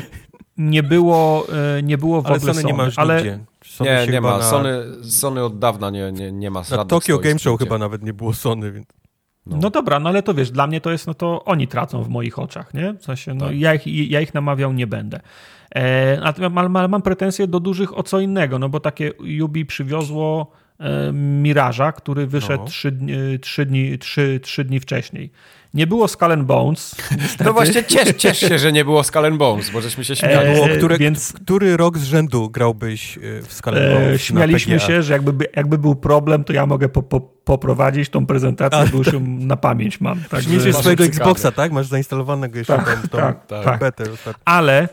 [0.58, 2.66] nie było, e, nie było w ale ogóle Sony.
[2.66, 3.16] nie ma już ale...
[3.16, 3.38] nigdzie.
[3.64, 4.38] Sony nie, nie ma.
[4.38, 4.44] Na...
[4.44, 8.12] Sony, Sony od dawna nie, nie, nie ma Na Tokyo Game Show chyba nawet nie
[8.12, 8.86] było Sony, więc...
[9.46, 9.58] No.
[9.62, 9.70] no.
[9.70, 12.38] dobra, no ale to wiesz, dla mnie to jest, no to oni tracą w moich
[12.38, 12.94] oczach, nie?
[12.94, 13.56] W sensie, no tak.
[13.56, 15.20] ja, ich, ja ich namawiał nie będę.
[15.74, 20.52] E, ale mam, mam pretensje do dużych o co innego, no bo takie Yubi przywiozło
[20.78, 22.68] e, Miraża, który wyszedł no.
[22.68, 25.30] trzy, dni, trzy, dni, trzy, trzy dni wcześniej.
[25.74, 26.94] Nie było Skull and Bones.
[27.22, 27.44] Niestety.
[27.44, 30.60] No właśnie, ciesz, ciesz się, że nie było Skull and Bones, bo żeśmy się śmiali.
[30.60, 31.32] E, które, więc...
[31.32, 34.14] Który rok z rzędu grałbyś e, w Skull and e, Bones?
[34.14, 38.26] E, śmialiśmy się, że jakby, jakby był problem, to ja mogę po, po, poprowadzić tą
[38.26, 40.20] prezentację, bo już ją na pamięć mam.
[40.30, 40.72] Także...
[40.72, 41.72] swojego Xboxa, tak?
[41.72, 43.80] Masz zainstalowanego jeszcze tak, tą, tą tak, tak.
[43.80, 44.04] betę.
[44.44, 44.88] Ale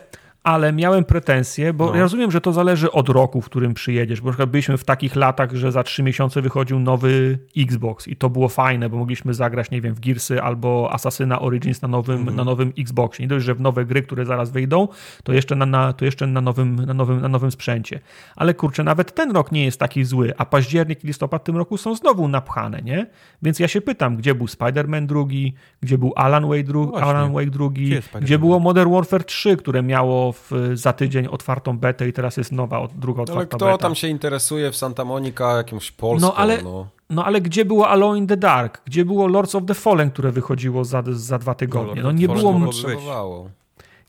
[0.46, 1.94] ale miałem pretensje, bo no.
[1.94, 4.84] ja rozumiem, że to zależy od roku, w którym przyjedziesz, bo na przykład byliśmy w
[4.84, 9.34] takich latach, że za trzy miesiące wychodził nowy Xbox i to było fajne, bo mogliśmy
[9.34, 12.36] zagrać, nie wiem, w Gearsy albo Assassina Origins na nowym, mm -hmm.
[12.36, 13.24] na nowym Xboxie.
[13.24, 14.88] Nie dość, że w nowe gry, które zaraz wyjdą,
[15.24, 18.00] to jeszcze na, na, to jeszcze na, nowym, na, nowym, na nowym sprzęcie.
[18.36, 21.76] Ale kurczę, nawet ten rok nie jest taki zły, a październik i listopad tym roku
[21.76, 23.06] są znowu napchane, nie?
[23.42, 27.32] Więc ja się pytam, gdzie był Spider-Man drugi, gdzie był Alan Wake, dru no Alan
[27.32, 32.08] Wake drugi, gdzie, gdzie było Modern Warfare 3, które miało w, za tydzień otwartą betę
[32.08, 33.78] i teraz jest nowa, druga otwarta ale kto beta.
[33.78, 36.28] tam się interesuje w Santa Monica jakimś Polską?
[36.28, 36.86] No ale, no.
[37.10, 38.82] no ale gdzie było Alone in the Dark?
[38.84, 42.02] Gdzie było Lords of the Fallen, które wychodziło za, za dwa tygodnie?
[42.02, 42.60] No, no nie było...
[42.60, 43.50] Potrzebowało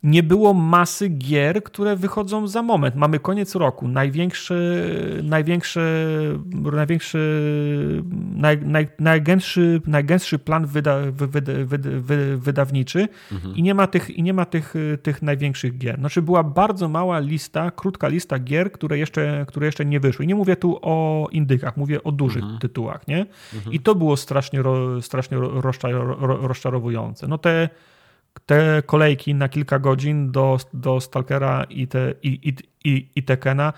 [0.03, 2.95] nie było masy gier, które wychodzą za moment.
[2.95, 5.80] Mamy koniec roku, największy, największy,
[6.53, 7.18] największy
[8.36, 13.56] naj, naj, najgęstszy, najgęstszy plan wyda, wy, wy, wy, wydawniczy mhm.
[13.56, 15.99] i nie ma, tych, i nie ma tych, tych największych gier.
[15.99, 20.26] Znaczy była bardzo mała lista, krótka lista gier, które jeszcze, które jeszcze nie wyszły.
[20.26, 22.60] I nie mówię tu o indykach, mówię o dużych mhm.
[22.60, 23.26] tytułach, nie?
[23.56, 23.74] Mhm.
[23.74, 24.64] I to było strasznie,
[25.02, 25.38] strasznie
[26.41, 27.28] rozczarowujące.
[27.28, 27.69] No te
[28.45, 32.53] te kolejki na kilka godzin do, do Stalkera i, te, i,
[32.84, 33.73] i, i, Tekena,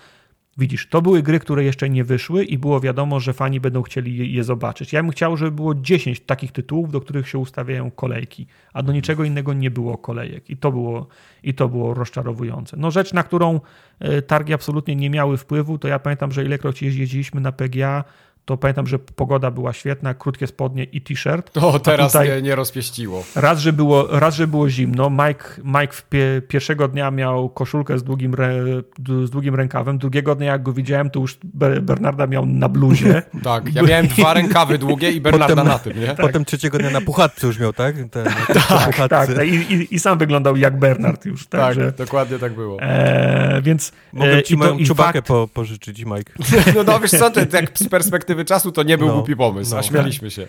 [0.57, 4.17] widzisz, to były gry, które jeszcze nie wyszły i było wiadomo, że fani będą chcieli
[4.17, 4.93] je, je, zobaczyć.
[4.93, 8.93] Ja bym chciał, żeby było 10 takich tytułów, do których się ustawiają kolejki, a do
[8.93, 11.07] niczego innego nie było kolejek i to było,
[11.43, 12.77] i to było rozczarowujące.
[12.77, 13.61] No rzecz, na którą
[13.99, 18.03] e, targi absolutnie nie miały wpływu, to ja pamiętam, że ilekroć jeździliśmy na PGA,
[18.49, 21.57] to pamiętam, że pogoda była świetna, krótkie spodnie i t-shirt.
[21.57, 23.23] O, teraz nie, nie rozpieściło.
[23.35, 25.09] Raz że, było, raz, że było zimno.
[25.09, 28.53] Mike, Mike pie, pierwszego dnia miał koszulkę z długim, re,
[29.25, 29.97] z długim rękawem.
[29.97, 31.37] Drugiego dnia, jak go widziałem, to już
[31.81, 33.21] Bernarda miał na bluzie.
[33.43, 36.07] tak, ja miałem dwa rękawy długie i Bernarda potem, na tym, nie?
[36.07, 36.17] Tak.
[36.17, 37.95] Potem trzeciego dnia na puchatce już miał, tak?
[37.95, 38.25] Ten,
[38.69, 39.29] tak, tak.
[39.47, 41.47] I, i, I, sam wyglądał jak Bernard już.
[41.47, 42.81] Tak, tak dokładnie tak było.
[42.81, 43.91] E, więc...
[44.13, 45.27] Mogę e, ci moją czubakę fakt...
[45.27, 46.33] po, pożyczyć, Mike.
[46.75, 49.71] no, no wiesz co, to, jak z perspektywy czasu to nie był no, głupi pomysł,
[49.71, 50.47] no, a śmialiśmy się.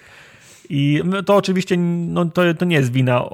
[0.73, 3.31] I to oczywiście no, to, to nie jest wina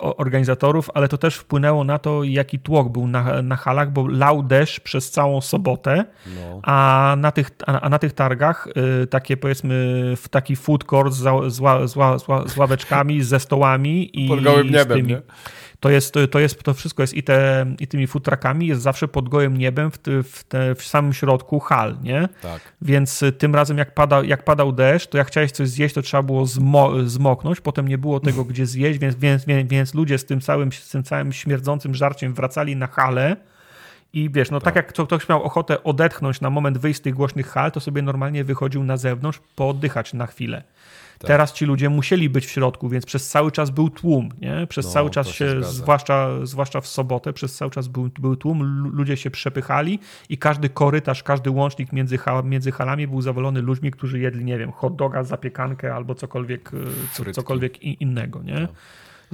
[0.00, 4.42] organizatorów, ale to też wpłynęło na to, jaki tłok był na, na halach, bo lał
[4.42, 6.60] deszcz przez całą sobotę, no.
[6.62, 8.68] a, na tych, a, a, na tych targach
[9.02, 9.74] y, takie powiedzmy
[10.16, 14.98] w taki food court z, z, z, z ławeczkami, ze stołami i Pod gołym niebem,
[14.98, 15.22] tymi, nie?
[15.84, 19.28] To jest, to jest, to wszystko jest i, te, i tymi futrakami jest zawsze pod
[19.28, 22.28] gołym niebem w, w, te, w samym środku hal, nie?
[22.42, 22.60] Tak.
[22.82, 26.22] Więc tym razem jak, pada, jak padał deszcz, to jak chciałeś coś zjeść, to trzeba
[26.22, 30.24] było zmo, zmoknąć, potem nie było tego gdzie zjeść, więc, więc, więc, więc ludzie z
[30.24, 33.36] tym całym, z tym całym śmierdzącym żarciem wracali na halę,
[34.12, 37.14] i wiesz, no tak, tak jak ktoś miał ochotę odetchnąć na moment wyjść z tych
[37.14, 40.62] głośnych hal, to sobie normalnie wychodził na zewnątrz, pooddychać na chwilę.
[41.18, 41.28] Tak.
[41.28, 44.66] Teraz ci ludzie musieli być w środku, więc przez cały czas był tłum, nie?
[44.66, 48.36] Przez no, cały czas się, się zwłaszcza, zwłaszcza w sobotę, przez cały czas był, był
[48.36, 53.90] tłum, ludzie się przepychali i każdy korytarz, każdy łącznik między, między halami był zawalony ludźmi,
[53.90, 56.70] którzy jedli, nie wiem, hot doga, zapiekankę albo cokolwiek,
[57.28, 58.60] e, cokolwiek innego, nie?
[58.60, 58.68] No.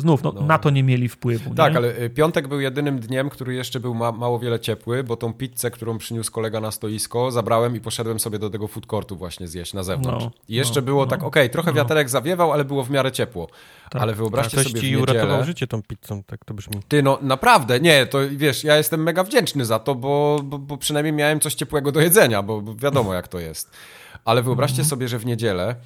[0.01, 0.41] Znów, no, no.
[0.41, 1.55] na to nie mieli wpływu.
[1.55, 1.79] Tak, nie?
[1.79, 5.33] ale y, piątek był jedynym dniem, który jeszcze był ma mało wiele ciepły, bo tą
[5.33, 9.49] pizzę, którą przyniósł kolega na stoisko, zabrałem i poszedłem sobie do tego food courtu właśnie
[9.49, 10.25] zjeść na zewnątrz.
[10.25, 11.27] No, I jeszcze no, było tak, no.
[11.27, 11.77] okej, okay, trochę no.
[11.77, 13.49] wiaterek zawiewał, ale było w miarę ciepło.
[13.91, 14.03] Tak.
[14.03, 15.03] Ale wyobraźcie tak, sobie ci w niedzielę...
[15.03, 16.81] uratował życie tą pizzą, tak to brzmi.
[16.89, 20.77] Ty, no naprawdę, nie, to wiesz, ja jestem mega wdzięczny za to, bo, bo, bo
[20.77, 23.71] przynajmniej miałem coś ciepłego do jedzenia, bo, bo wiadomo jak to jest.
[24.25, 24.89] Ale wyobraźcie mhm.
[24.89, 25.77] sobie, że w niedzielę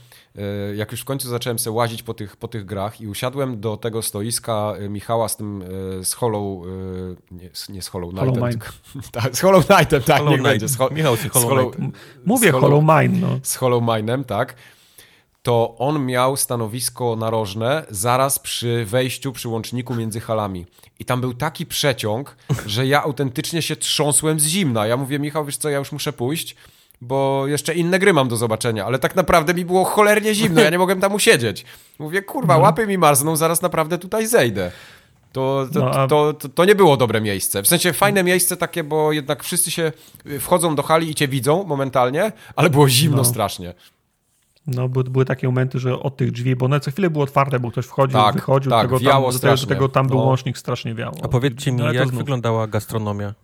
[0.74, 3.76] jak już w końcu zacząłem sobie łazić po tych, po tych grach i usiadłem do
[3.76, 5.64] tego stoiska e, Michała z tym,
[6.00, 6.66] e, z Hollow,
[7.30, 8.34] nie, nie z Hollow Knightem.
[8.34, 8.54] Hollow
[9.12, 10.52] tak, z Hollow Knightem, tak, Hollow niech Knight.
[10.52, 10.68] będzie.
[10.68, 11.74] Z Ho Michał z Hollow, Hollow
[12.26, 13.40] Mówię z Hollow, Hollow Mine, no.
[13.42, 14.54] Z Hollow Mine'em, tak.
[15.42, 20.66] To on miał stanowisko narożne zaraz przy wejściu, przy łączniku między halami.
[20.98, 24.86] I tam był taki przeciąg, że ja autentycznie się trząsłem z zimna.
[24.86, 26.56] Ja mówię, Michał, wiesz co, ja już muszę pójść
[27.00, 30.70] bo jeszcze inne gry mam do zobaczenia, ale tak naprawdę mi było cholernie zimno, ja
[30.70, 31.64] nie mogłem tam usiedzieć.
[31.98, 32.62] Mówię, kurwa, mhm.
[32.62, 34.70] łapy mi marzną, zaraz naprawdę tutaj zejdę.
[35.32, 36.06] To, to, no, a...
[36.06, 37.62] to, to, to, nie było dobre miejsce.
[37.62, 39.92] W sensie fajne miejsce takie, bo jednak wszyscy się
[40.40, 43.24] wchodzą do hali i cię widzą momentalnie, ale było zimno no.
[43.24, 43.74] strasznie.
[44.66, 47.60] No, były, były takie momenty, że od tych drzwi, bo one co chwilę było otwarte,
[47.60, 50.24] bo ktoś wchodził, tak, wychodził, tak, tego tam, do, tego, do tego tam był no.
[50.24, 51.16] łącznik, strasznie wiało.
[51.22, 53.34] A powiedzcie mi, no, jak wyglądała gastronomia?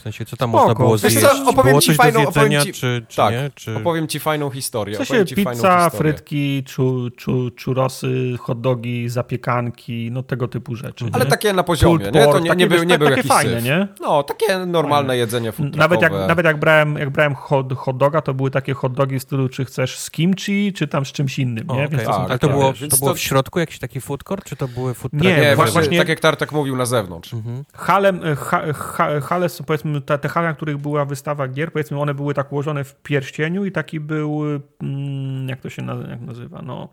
[0.00, 0.62] W sensie, co tam Spoko.
[0.62, 1.20] można było zjeść?
[1.20, 3.50] Co, opowiem było ci fajną, opowiem ci, czy, czy tak, nie?
[3.54, 3.76] Czy...
[3.76, 4.98] opowiem ci fajną historię.
[4.98, 11.04] W sensie pizza, frytki, czu, czu, czurosy, hot dogi, zapiekanki, no tego typu rzeczy.
[11.12, 11.30] Ale nie?
[11.30, 12.24] takie na poziomie, Pulled nie?
[12.24, 13.64] To nie, nie, był, nie był takie fajne, syf.
[13.64, 13.88] nie?
[14.00, 15.16] No, takie normalne fajne.
[15.16, 18.92] jedzenie Nawet jak, nawet jak brałem, jak brałem hot, hot doga, to były takie hot
[18.92, 21.82] dogi w stylu, czy chcesz z kimchi, czy tam z czymś innym, nie?
[21.82, 22.04] O, okay.
[22.04, 24.94] to, tak, to, było, to było w środku jakiś taki food court, czy to były
[24.94, 27.34] food Nie, nie właśnie, tak jak Tartak mówił, na zewnątrz.
[27.34, 27.64] Mhm.
[27.74, 32.14] Halem, ha, ha, hale, powiedzmy, te, te hale, które których była wystawa gier, powiedzmy, one
[32.14, 34.42] były tak ułożone w pierścieniu i taki był,
[34.82, 36.88] mm, jak to się jak nazywa, no...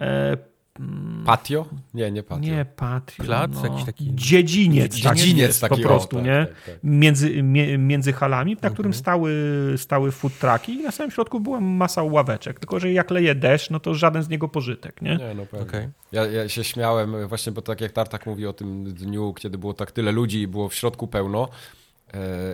[0.00, 0.36] E,
[0.80, 1.66] mm, patio?
[1.94, 2.42] Nie, nie patio.
[2.42, 3.24] Nie patio.
[3.24, 3.64] Plac no.
[3.64, 4.10] jakiś taki.
[4.14, 4.94] Dziedziniec.
[4.94, 5.82] Dziedziniec taki.
[5.82, 6.46] Po prostu, o, tak, nie?
[6.46, 6.78] Tak, tak.
[6.82, 7.42] Między,
[7.78, 8.94] między halami, na którym mhm.
[8.94, 9.32] stały,
[9.76, 12.60] stały food trucki i na samym środku była masa ławeczek.
[12.60, 15.16] Tylko, że jak leje deszcz, no to żaden z niego pożytek, nie?
[15.16, 15.66] Nie, no pewnie.
[15.66, 15.90] Okay.
[16.12, 19.74] Ja, ja się śmiałem właśnie, bo tak jak Tartak mówi o tym dniu, kiedy było
[19.74, 21.48] tak tyle ludzi i było w środku pełno,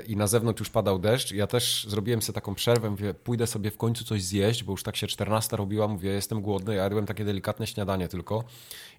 [0.06, 1.32] i na zewnątrz już padał deszcz.
[1.32, 4.82] Ja też zrobiłem sobie taką przerwę, mówię, pójdę sobie w końcu coś zjeść, bo już
[4.82, 8.44] tak się 14 robiła, mówię, jestem głodny, ja jadłem takie delikatne śniadanie tylko.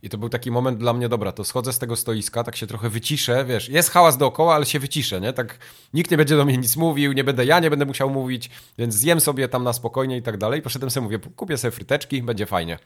[0.03, 2.67] I to był taki moment dla mnie, dobra, to schodzę z tego stoiska, tak się
[2.67, 5.33] trochę wyciszę, wiesz, jest hałas dookoła, ale się wyciszę, nie?
[5.33, 5.57] Tak
[5.93, 8.95] nikt nie będzie do mnie nic mówił, nie będę ja, nie będę musiał mówić, więc
[8.95, 10.61] zjem sobie tam na spokojnie i tak dalej.
[10.61, 12.80] Poszedłem sobie, mówię, kupię sobie fryteczki, będzie fajnie.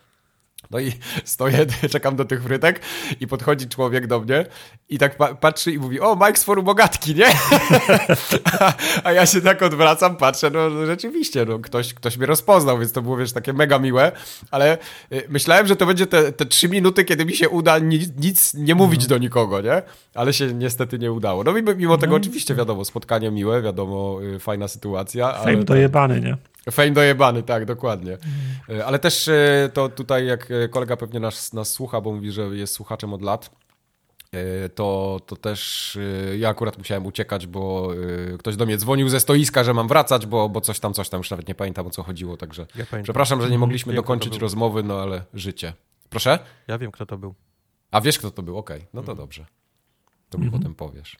[0.71, 0.91] No i
[1.23, 2.81] stoję, czekam do tych frytek
[3.19, 4.45] i podchodzi człowiek do mnie
[4.89, 7.27] i tak pa patrzy i mówi, o, Mike z forum Bogatki, nie?
[8.59, 8.73] a,
[9.03, 13.01] a, ja się tak odwracam, patrzę, no rzeczywiście, no, ktoś, ktoś mnie rozpoznał, więc to
[13.01, 14.11] było, wiesz, takie mega miłe,
[14.51, 14.77] ale
[15.11, 18.53] y, myślałem, że to będzie te, te trzy minuty, kiedy mi się uda nic, nic
[18.53, 19.09] nie mówić mm.
[19.09, 19.81] do nikogo, nie?
[20.13, 21.43] Ale się niestety nie udało.
[21.43, 22.21] No mimo, mimo tego mm.
[22.21, 25.33] oczywiście, wiadomo, spotkanie miłe, wiadomo, y, fajna sytuacja.
[25.33, 26.37] Fame ale dojebany, nie?
[26.71, 28.17] Fame dojebany, tak, dokładnie.
[28.69, 28.87] Mm.
[28.87, 32.41] Ale też e, to tutaj, jak e, kolega pewnie nas, nas słucha, bo mówi, że
[32.41, 33.51] jest słuchaczem od lat,
[34.75, 35.97] to, to też
[36.37, 37.91] ja akurat musiałem uciekać, bo
[38.39, 41.17] ktoś do mnie dzwonił ze stoiska, że mam wracać, bo, bo coś tam, coś tam,
[41.17, 43.59] już nawet nie pamiętam o co chodziło, także ja przepraszam, że nie mhm.
[43.59, 45.73] mogliśmy wiem, dokończyć rozmowy, no ale życie.
[46.09, 46.39] Proszę?
[46.67, 47.35] Ja wiem, kto to był.
[47.91, 48.57] A wiesz, kto to był?
[48.57, 48.89] Okej, okay.
[48.93, 49.17] no to mm.
[49.17, 49.45] dobrze.
[50.29, 50.57] To mi mm -hmm.
[50.57, 51.17] potem powiesz.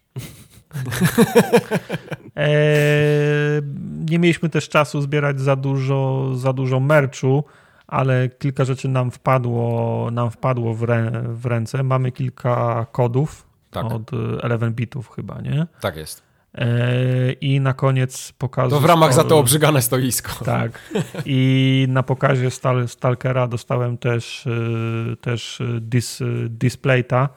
[2.36, 3.62] eee,
[4.10, 7.44] nie mieliśmy też czasu zbierać za dużo, za dużo merchu,
[7.88, 11.84] ale kilka rzeczy nam wpadło, nam wpadło w, rę, w ręce.
[11.84, 13.86] Mamy kilka kodów tak.
[13.86, 14.12] od
[14.44, 15.68] 11 bitów chyba, nie?
[15.82, 16.28] Tak jest.
[16.56, 18.70] E, I na koniec pokazu.
[18.70, 20.46] To w ramach za to obrzygane stoisko.
[20.46, 20.80] Tak.
[21.26, 26.20] I na pokazie Stal Stalkera dostałem też, e, też dis
[26.50, 27.30] displayta.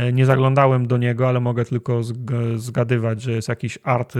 [0.00, 2.00] E, nie zaglądałem do niego, ale mogę tylko
[2.56, 4.14] zgadywać, że jest jakiś art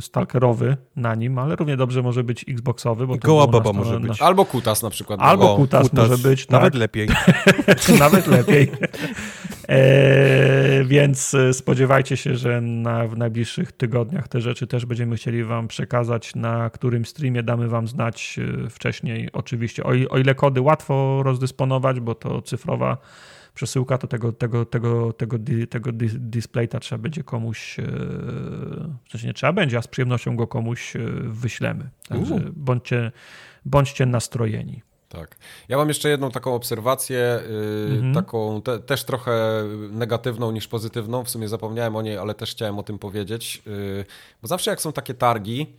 [0.00, 3.06] stalkerowy na nim, ale równie dobrze może być Xboxowy.
[3.06, 4.22] Bo Goła baba może być.
[4.22, 5.20] Albo kutas na przykład.
[5.22, 6.48] Albo kutas, kutas, może być.
[6.48, 6.80] Nawet tak.
[6.80, 7.08] lepiej.
[7.98, 8.70] Nawet lepiej.
[9.68, 15.44] E, więc e, spodziewajcie się, że na, w najbliższych tygodniach te rzeczy też będziemy chcieli
[15.44, 16.34] Wam przekazać.
[16.34, 19.28] Na którym streamie damy Wam znać e, wcześniej.
[19.32, 22.96] Oczywiście, o, o ile kody łatwo rozdysponować, bo to cyfrowa
[23.56, 25.38] przesyłka, to tego, tego, tego, tego,
[25.70, 27.76] tego displaya trzeba będzie komuś,
[29.04, 31.90] w sensie nie trzeba będzie, a z przyjemnością go komuś wyślemy.
[32.08, 33.12] Także bądźcie,
[33.64, 34.82] bądźcie nastrojeni.
[35.08, 35.36] Tak.
[35.68, 37.40] Ja mam jeszcze jedną taką obserwację,
[37.88, 38.14] yy, mhm.
[38.14, 41.24] taką te, też trochę negatywną niż pozytywną.
[41.24, 43.62] W sumie zapomniałem o niej, ale też chciałem o tym powiedzieć.
[43.66, 44.04] Yy,
[44.42, 45.76] bo zawsze jak są takie targi,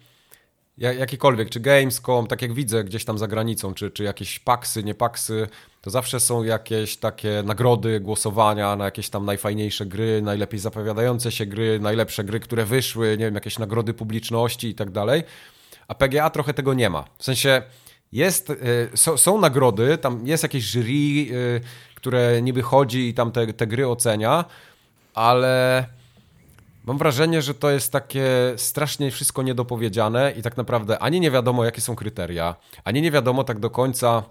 [0.78, 4.96] jakiekolwiek, czy Gamescom, tak jak widzę gdzieś tam za granicą, czy, czy jakieś paksy, nie
[4.96, 5.48] paksy,
[5.88, 11.46] to zawsze są jakieś takie nagrody, głosowania na jakieś tam najfajniejsze gry, najlepiej zapowiadające się
[11.46, 15.24] gry, najlepsze gry, które wyszły, nie wiem, jakieś nagrody publiczności i tak dalej.
[15.88, 17.06] A PGA trochę tego nie ma.
[17.18, 17.62] W sensie
[18.12, 21.62] jest, y, są, są nagrody, tam jest jakieś jury, y,
[21.96, 24.46] które niby chodzi i tam te, te gry ocenia,
[25.14, 25.86] ale
[26.86, 31.66] mam wrażenie, że to jest takie strasznie wszystko niedopowiedziane i tak naprawdę ani nie wiadomo,
[31.66, 34.24] jakie są kryteria, ani nie wiadomo tak do końca,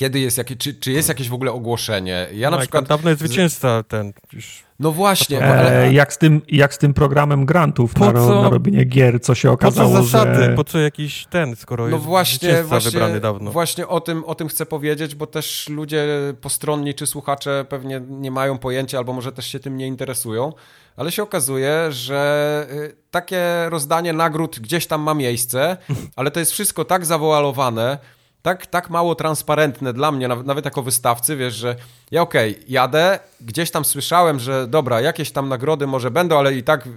[0.00, 2.26] kiedy jest jakie, czy, czy jest jakieś w ogóle ogłoszenie.
[2.32, 2.88] Ja no, na przykład.
[2.88, 4.12] Dawno jest zwycięzca ten.
[4.32, 4.62] Już...
[4.78, 5.42] No właśnie.
[5.42, 9.50] E, jak, z tym, jak z tym programem grantów na, na, robienie gier, co się
[9.50, 10.44] okazało, po co zasady?
[10.44, 10.54] Że...
[10.54, 13.50] Po co jakiś ten, skoro no jest właśnie, właśnie, wybrany dawno?
[13.50, 16.06] Właśnie o tym, o tym chcę powiedzieć, bo też ludzie
[16.40, 20.52] postronni czy słuchacze pewnie nie mają pojęcia, albo może też się tym nie interesują,
[20.96, 25.76] ale się okazuje, że y, takie rozdanie nagród gdzieś tam ma miejsce,
[26.16, 27.98] ale to jest wszystko tak zawoalowane,
[28.42, 31.76] tak, tak mało transparentne dla mnie, nawet jako wystawcy, wiesz, że
[32.10, 36.54] ja okej, okay, jadę, gdzieś tam słyszałem, że dobra, jakieś tam nagrody może będą, ale
[36.54, 36.90] i tak y,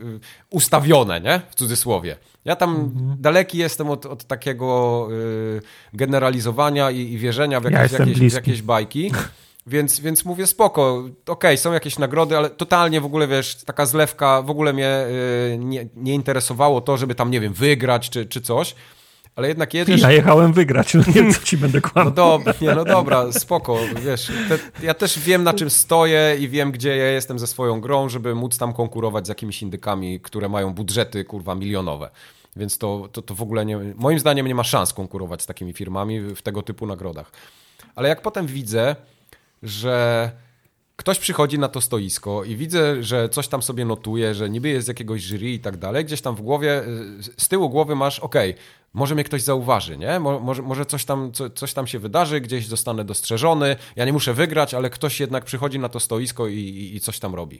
[0.50, 1.42] ustawione, nie?
[1.50, 2.18] W cudzysłowie.
[2.46, 3.16] Ja tam mhm.
[3.20, 5.62] daleki jestem od, od takiego y,
[5.94, 9.12] generalizowania i, i, wierzenia w jakieś, ja jakieś, w jakieś bajki.
[9.68, 13.86] Więc, więc mówię spoko, okej, okay, są jakieś nagrody, ale totalnie w ogóle, wiesz, taka
[13.86, 15.06] zlewka, w ogóle mnie
[15.54, 18.76] y, nie, nie interesowało to, żeby tam, nie wiem, wygrać czy, czy coś
[19.36, 20.02] ale jednak jedziesz...
[20.02, 22.14] Ja jechałem wygrać, no nie wiem, co ci będę kłamał.
[22.16, 26.50] No, do, nie, no dobra, spoko, wiesz, te, ja też wiem, na czym stoję i
[26.50, 30.50] wiem, gdzie ja jestem ze swoją grą, żeby móc tam konkurować z jakimiś indykami, które
[30.50, 32.10] mają budżety, kurwa, milionowe.
[32.56, 35.74] Więc to, to, to w ogóle nie, moim zdaniem nie ma szans konkurować z takimi
[35.74, 37.32] firmami w tego typu nagrodach.
[37.96, 38.96] Ale jak potem widzę,
[39.64, 40.32] że
[40.96, 44.88] ktoś przychodzi na to stoisko i widzę, że coś tam sobie notuje, że niby jest
[44.88, 46.84] jakiegoś jury i tak dalej, gdzieś tam w głowie,
[47.38, 48.36] z tyłu głowy masz, ok,
[48.94, 50.20] może mnie ktoś zauważy, nie?
[50.20, 54.34] Może, może coś, tam, co, coś tam się wydarzy, gdzieś zostanę dostrzeżony, ja nie muszę
[54.34, 57.60] wygrać, ale ktoś jednak przychodzi na to stoisko i, i, i coś tam robi.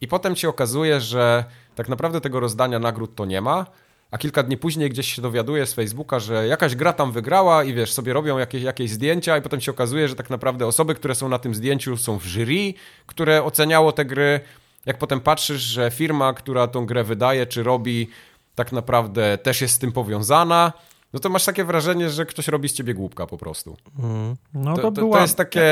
[0.00, 3.66] I potem się okazuje, że tak naprawdę tego rozdania nagród to nie ma,
[4.14, 7.74] a kilka dni później gdzieś się dowiaduje z Facebooka, że jakaś gra tam wygrała i
[7.74, 11.14] wiesz, sobie robią jakieś, jakieś zdjęcia i potem się okazuje, że tak naprawdę osoby, które
[11.14, 12.74] są na tym zdjęciu są w jury,
[13.06, 14.40] które oceniało te gry.
[14.86, 18.08] Jak potem patrzysz, że firma, która tą grę wydaje czy robi,
[18.54, 20.72] tak naprawdę też jest z tym powiązana,
[21.12, 23.76] no to masz takie wrażenie, że ktoś robi z ciebie głupka po prostu.
[23.98, 24.36] Mm.
[24.54, 25.16] No to, to, była...
[25.16, 25.64] to, jest takie...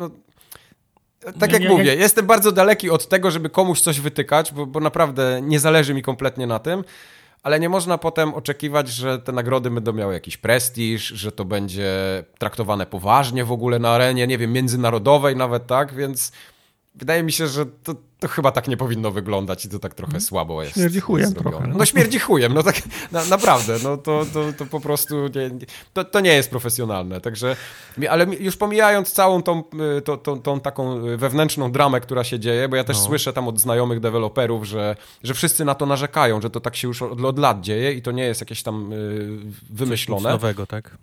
[0.00, 0.10] No,
[1.40, 1.94] tak nie, jak nie, mówię, nie.
[1.94, 6.02] jestem bardzo daleki od tego, żeby komuś coś wytykać, bo, bo naprawdę nie zależy mi
[6.02, 6.84] kompletnie na tym,
[7.42, 11.90] ale nie można potem oczekiwać, że te nagrody będą miały jakiś prestiż, że to będzie
[12.38, 15.94] traktowane poważnie w ogóle na arenie, nie wiem, międzynarodowej nawet, tak?
[15.94, 16.32] Więc
[16.94, 20.12] wydaje mi się, że to, to chyba tak nie powinno wyglądać i to tak trochę
[20.12, 20.20] hmm.
[20.20, 20.74] słabo jest.
[20.74, 21.66] Śmierdzi chujem trochę.
[21.66, 21.74] No.
[21.78, 25.50] no śmierdzi chujem, no tak na, naprawdę, no to, to, to po prostu nie,
[25.92, 27.56] to, to nie jest profesjonalne, także,
[28.10, 29.62] ale już pomijając całą tą,
[29.98, 33.02] y, tą, tą, tą taką wewnętrzną dramę, która się dzieje, bo ja też no.
[33.04, 36.88] słyszę tam od znajomych deweloperów, że, że wszyscy na to narzekają, że to tak się
[36.88, 39.28] już od, od lat dzieje i to nie jest jakieś tam y,
[39.70, 40.22] wymyślone.
[40.22, 40.96] Coś nowego, tak?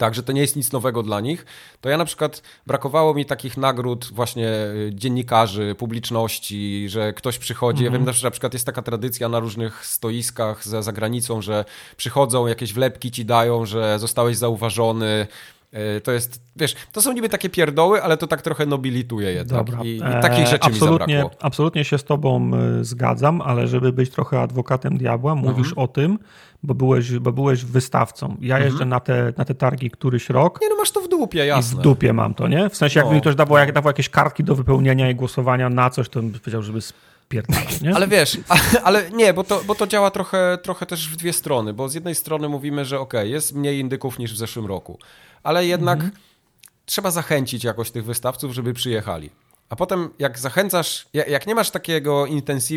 [0.00, 1.46] Tak, że to nie jest nic nowego dla nich,
[1.80, 7.84] to ja na przykład brakowało mi takich nagród właśnie y, dziennikarzy, publiczności, że ktoś przychodzi.
[7.84, 8.16] Ja wiem, mhm.
[8.16, 11.64] że na przykład jest taka tradycja na różnych stoiskach za, za granicą, że
[11.96, 15.26] przychodzą, jakieś wlepki ci dają, że zostałeś zauważony.
[15.96, 19.66] Y, to jest, wiesz, to są niby takie pierdoły, ale to tak trochę nobilituje jednak.
[19.66, 19.84] Dobra.
[19.84, 21.44] I, i takich rzeczy absolutnie, mi zabrakło.
[21.46, 25.78] Absolutnie się z tobą y, zgadzam, ale żeby być trochę adwokatem diabła, mówisz mhm.
[25.78, 26.18] o tym,
[26.62, 28.36] bo byłeś, bo byłeś wystawcą.
[28.40, 28.70] Ja mhm.
[28.70, 30.60] jeżdżę na te, na te targi któryś rok.
[30.60, 31.76] Nie no, masz to w dupie, jasne.
[31.76, 32.70] I w dupie mam to, nie?
[32.70, 33.14] W sensie, jakby no.
[33.14, 36.32] mi ktoś dawał, jak, dawał jakieś kartki do wypełnienia i głosowania na coś, to bym
[36.32, 36.80] powiedział, żeby
[37.82, 37.94] nie?
[37.94, 41.32] Ale wiesz, ale, ale, nie, bo to, bo to działa trochę, trochę też w dwie
[41.32, 44.98] strony, bo z jednej strony mówimy, że ok, jest mniej indyków niż w zeszłym roku,
[45.42, 46.12] ale jednak mhm.
[46.86, 49.30] trzeba zachęcić jakoś tych wystawców, żeby przyjechali.
[49.70, 52.26] A potem jak zachęcasz, jak nie masz takiego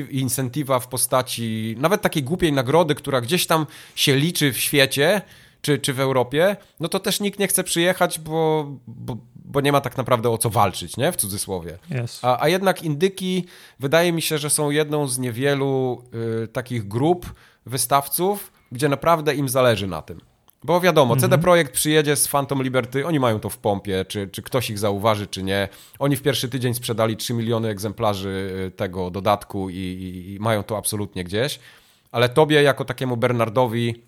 [0.10, 3.66] incentywa w postaci nawet takiej głupiej nagrody, która gdzieś tam
[3.96, 5.22] się liczy w świecie,
[5.62, 9.72] czy, czy w Europie, no to też nikt nie chce przyjechać, bo, bo, bo nie
[9.72, 11.12] ma tak naprawdę o co walczyć, nie?
[11.12, 11.78] W cudzysłowie.
[12.04, 12.20] Yes.
[12.22, 13.46] A, a jednak indyki
[13.80, 16.04] wydaje mi się, że są jedną z niewielu
[16.44, 17.34] y, takich grup
[17.66, 20.22] wystawców, gdzie naprawdę im zależy na tym.
[20.64, 21.42] Bo wiadomo, CD mhm.
[21.42, 25.28] Projekt przyjedzie z Phantom Liberty, oni mają to w pompie, czy, czy ktoś ich zauważy,
[25.28, 25.70] czy nie.
[26.00, 30.64] Oni w pierwszy tydzień sprzedali 3 miliony egzemplarzy y, tego dodatku i, i, i mają
[30.64, 31.60] to absolutnie gdzieś.
[32.12, 34.04] Ale tobie, jako takiemu Bernardowi,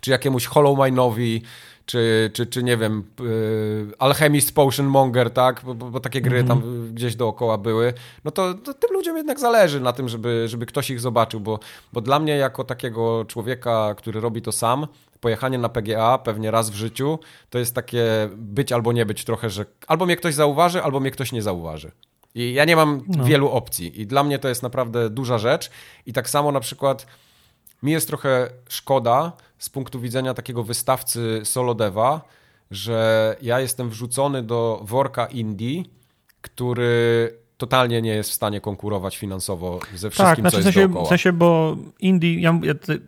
[0.00, 1.42] czy jakiemuś Hollow Minowi,
[1.86, 5.62] czy, czy, czy nie wiem, yy, Alchemist Potion Monger, tak?
[5.64, 6.48] Bo, bo takie gry mm -hmm.
[6.48, 7.92] tam gdzieś dookoła były.
[8.24, 11.58] No to, to, tym ludziom jednak zależy na tym, żeby, żeby ktoś ich zobaczył, bo,
[11.92, 14.86] bo dla mnie jako takiego człowieka, który robi to sam,
[15.22, 17.18] pojechanie na PGA pewnie raz w życiu,
[17.50, 18.04] to jest takie
[18.36, 21.92] być albo nie być trochę, że albo mnie ktoś zauważy, albo mnie ktoś nie zauważy.
[22.34, 23.24] I ja nie mam no.
[23.24, 25.70] wielu opcji i dla mnie to jest naprawdę duża rzecz
[26.06, 27.06] i tak samo na przykład
[27.82, 32.20] mi jest trochę szkoda z punktu widzenia takiego wystawcy solo deva,
[32.70, 35.82] że ja jestem wrzucony do worka indie,
[36.40, 40.68] który totalnie nie jest w stanie konkurować finansowo ze tak, wszystkim, tak, znaczy co jest
[40.68, 41.04] w sensie, dookoła.
[41.04, 42.58] w sensie, bo Indie, ja,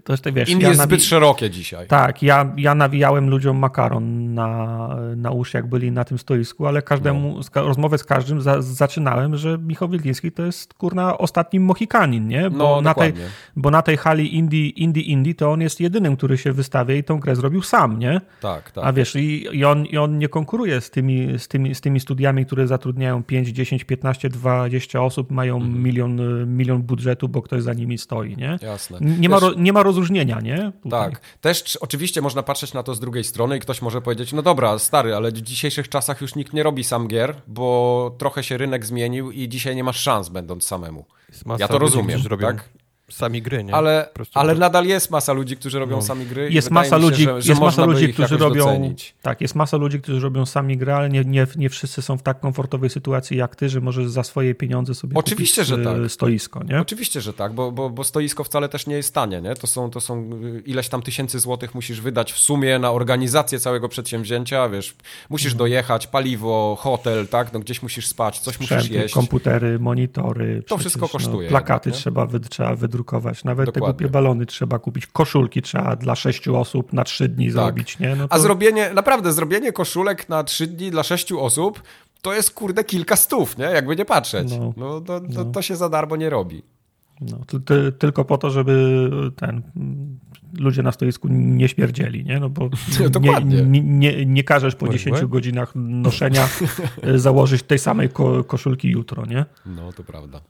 [0.05, 0.49] to jest, wiesz...
[0.49, 1.87] Indie ja jest nawi- zbyt szerokie dzisiaj.
[1.87, 6.83] Tak, ja, ja nawijałem ludziom makaron na, na uszy, jak byli na tym stoisku, ale
[6.83, 7.63] każdemu, no.
[7.63, 12.51] rozmowę z każdym za, zaczynałem, że Michał Wilkiński to jest, kurna, ostatni Mohikanin, nie?
[12.51, 13.13] Bo, no, na tej,
[13.57, 17.05] bo na tej hali Indie, Indie, Indie to on jest jedynym, który się wystawia i
[17.05, 18.21] tą grę zrobił sam, nie?
[18.41, 18.85] Tak, tak.
[18.85, 22.01] A wiesz, i, i, on, i on nie konkuruje z tymi, z, tymi, z tymi
[22.01, 25.83] studiami, które zatrudniają 5, 10, 15, 20 20 osób mają mhm.
[25.83, 26.21] milion,
[26.57, 28.59] milion budżetu, bo ktoś za nimi stoi, nie?
[28.63, 28.99] Jasne.
[29.01, 30.73] Nie, ma, nie ma rozróżnienia, nie?
[30.83, 31.11] Tutaj.
[31.11, 31.21] Tak.
[31.41, 34.79] Też oczywiście można patrzeć na to z drugiej strony i ktoś może powiedzieć, no dobra,
[34.79, 38.87] stary, ale w dzisiejszych czasach już nikt nie robi sam gier, bo trochę się rynek
[38.87, 41.05] zmienił i dzisiaj nie masz szans będąc samemu.
[41.59, 42.69] Ja to rozumiem, tak?
[43.11, 43.75] Sami gry, nie?
[43.75, 46.03] Ale, ale nadal jest masa ludzi, którzy robią no.
[46.03, 46.51] sami gry.
[46.51, 48.65] Jest masa ludzi, się, że, że jest masa ludzi którzy robią.
[48.65, 49.15] Docenić.
[49.23, 52.23] Tak, jest masa ludzi, którzy robią sami gry, ale nie, nie, nie wszyscy są w
[52.23, 55.99] tak komfortowej sytuacji jak ty, że możesz za swoje pieniądze sobie Oczywiście, kupić że tak.
[55.99, 56.81] E, stoisko, nie?
[56.81, 59.55] Oczywiście, że tak, bo, bo, bo stoisko wcale też nie jest tanie, nie?
[59.55, 63.61] To są, to są e, ileś tam tysięcy złotych musisz wydać w sumie na organizację
[63.61, 64.95] całego przedsięwzięcia, wiesz,
[65.31, 65.59] musisz no.
[65.59, 67.53] dojechać, paliwo, hotel, tak?
[67.53, 69.15] No gdzieś musisz spać, coś Sprzęty, musisz jeść.
[69.15, 70.63] komputery, monitory.
[70.67, 71.49] To wszystko no, kosztuje.
[71.49, 73.87] No, plakaty jednak, trzeba, wy, trzeba wydrukować, nawet Dokładnie.
[73.87, 77.53] te głupie balony trzeba kupić, koszulki trzeba dla sześciu osób na trzy dni tak.
[77.53, 78.17] zrobić, nie?
[78.17, 78.35] No to...
[78.35, 81.83] A zrobienie, naprawdę, zrobienie koszulek na trzy dni dla sześciu osób
[82.23, 83.65] to jest kurde kilka stów, nie?
[83.65, 84.53] Jakby nie patrzeć.
[84.59, 85.45] No, no, to, to, no.
[85.45, 86.63] to się za darmo nie robi.
[87.21, 89.63] No, ty, tylko po to, żeby ten
[90.59, 92.41] ludzie na stoisku nie śmierdzieli, nie?
[92.41, 92.71] No bo
[93.21, 96.49] nie, nie, nie, nie każesz po 10 godzinach noszenia
[97.27, 99.45] założyć tej samej ko koszulki jutro, nie?
[99.67, 100.41] No, to prawda.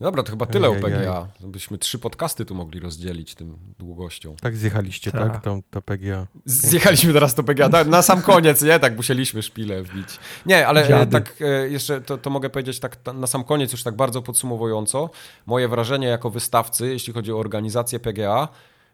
[0.00, 1.28] Dobra, to chyba tyle o PGA.
[1.40, 4.36] Byśmy trzy podcasty tu mogli rozdzielić tym długością.
[4.40, 5.32] Tak zjechaliście, tak?
[5.32, 5.42] tak?
[5.42, 6.26] To, to PGA.
[6.44, 7.68] Zjechaliśmy teraz to PGA.
[7.68, 8.78] Tak, na sam koniec, nie?
[8.78, 10.08] Tak musieliśmy szpilę wbić.
[10.46, 11.12] Nie, ale e, Dziady.
[11.12, 15.10] tak e, jeszcze to, to mogę powiedzieć tak na sam koniec już tak bardzo podsumowująco.
[15.46, 18.48] Moje wrażenie jako wystawcy, jeśli chodzi o organizację PGA,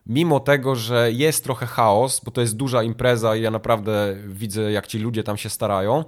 [0.07, 4.73] mimo tego, że jest trochę chaos, bo to jest duża impreza i ja naprawdę widzę,
[4.73, 6.05] jak ci ludzie tam się starają,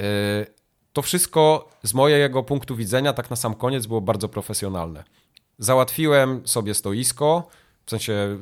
[0.00, 0.59] e,
[0.92, 5.04] to wszystko z mojego punktu widzenia, tak na sam koniec, było bardzo profesjonalne.
[5.58, 7.48] Załatwiłem sobie stoisko,
[7.86, 8.38] w sensie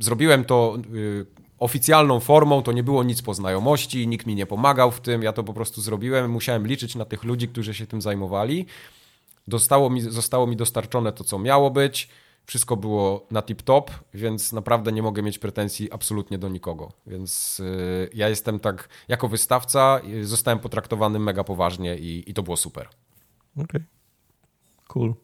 [0.00, 1.26] zrobiłem to y,
[1.58, 5.32] oficjalną formą, to nie było nic po znajomości, nikt mi nie pomagał w tym, ja
[5.32, 8.66] to po prostu zrobiłem, musiałem liczyć na tych ludzi, którzy się tym zajmowali.
[9.48, 12.08] Dostało mi, zostało mi dostarczone to, co miało być
[12.46, 16.92] wszystko było na tip-top, więc naprawdę nie mogę mieć pretensji absolutnie do nikogo.
[17.06, 22.42] Więc yy, ja jestem tak, jako wystawca, y, zostałem potraktowany mega poważnie i, i to
[22.42, 22.88] było super.
[23.54, 23.64] Okej.
[23.64, 23.84] Okay.
[24.88, 25.14] Cool.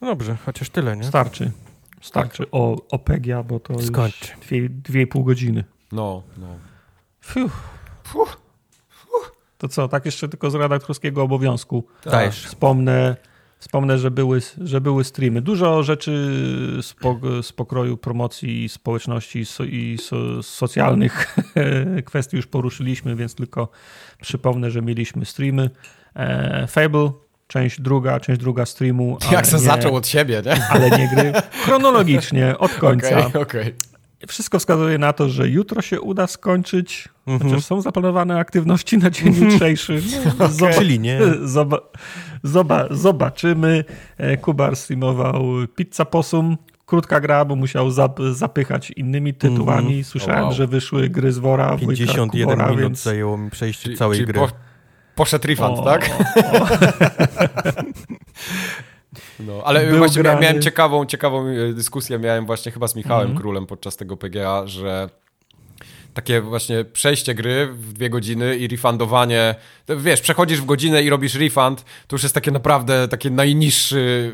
[0.00, 1.04] No dobrze, chociaż tyle, nie?
[1.04, 1.52] Starczy.
[2.00, 2.48] Starczy tak.
[2.52, 4.34] o, o PGA, bo to Skończy.
[4.36, 5.64] już dwie, dwie i pół godziny.
[5.92, 6.46] No, no.
[7.20, 7.52] Fuh.
[8.04, 8.48] Fuh.
[9.58, 11.84] To co, tak jeszcze tylko z redaktorskiego obowiązku.
[12.02, 12.32] Tak.
[12.32, 13.16] Wspomnę
[13.58, 15.42] Wspomnę, że były, że były streamy.
[15.42, 16.10] Dużo rzeczy
[16.82, 21.36] z, po, z pokroju promocji społeczności i so, socjalnych
[22.06, 23.68] kwestii już poruszyliśmy, więc tylko
[24.20, 25.70] przypomnę, że mieliśmy streamy.
[26.14, 27.10] E, Fable,
[27.46, 29.18] część druga, część druga streamu.
[29.32, 30.66] Jak nie, zaczął od siebie, nie?
[30.70, 31.32] Ale nie gry.
[31.64, 33.26] Chronologicznie, od końca.
[33.26, 33.74] Okay, okay.
[34.28, 37.42] Wszystko wskazuje na to, że jutro się uda skończyć, mm -hmm.
[37.42, 40.02] chociaż są zaplanowane aktywności na dzień jutrzejszy.
[40.38, 40.74] No, okay.
[40.74, 41.20] Czyli nie.
[42.90, 43.84] Zobaczymy.
[44.18, 45.44] E, Kubar streamował
[45.76, 46.56] Pizza Possum.
[46.86, 47.90] Krótka gra, bo musiał
[48.32, 49.92] zapychać innymi tytułami.
[49.92, 50.04] Mm.
[50.04, 50.52] Słyszałem, wow.
[50.52, 51.76] że wyszły gry z Wora.
[51.76, 53.02] 51 Kubora, minut więc...
[53.02, 54.40] zajęło mi przejście czyli, całej czyli gry.
[54.40, 54.48] Po,
[55.14, 56.10] poszedł refund, o, tak?
[56.52, 56.68] O, o.
[59.40, 60.40] No, ale Był właśnie grany...
[60.40, 63.40] miałem ciekawą, ciekawą e, dyskusję, miałem właśnie chyba z Michałem mm -hmm.
[63.40, 65.08] Królem podczas tego PGA, że
[66.18, 69.54] takie właśnie przejście gry w dwie godziny i refundowanie,
[69.96, 74.32] wiesz, przechodzisz w godzinę i robisz refund, to już jest takie naprawdę takie najniższy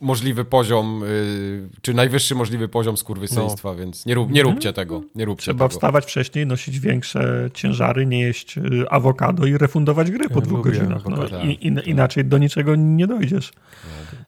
[0.00, 3.74] możliwy poziom, yy, czy najwyższy możliwy poziom skurwysyństwa, no.
[3.74, 4.74] więc nie, rób, nie róbcie mhm.
[4.74, 5.02] tego.
[5.14, 5.78] Nie róbcie Trzeba tego.
[5.78, 10.64] wstawać wcześniej, nosić większe ciężary, nie jeść y, awokado i refundować gry po ja dwóch
[10.64, 11.02] godzinach.
[11.08, 13.52] No, tak, i, in, inaczej do niczego nie dojdziesz.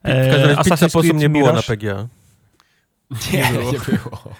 [0.03, 0.11] No.
[0.11, 2.07] E, Assassin's Creed nie było na PGA.
[3.33, 3.71] Nie, nie było.
[3.71, 4.35] Nie było.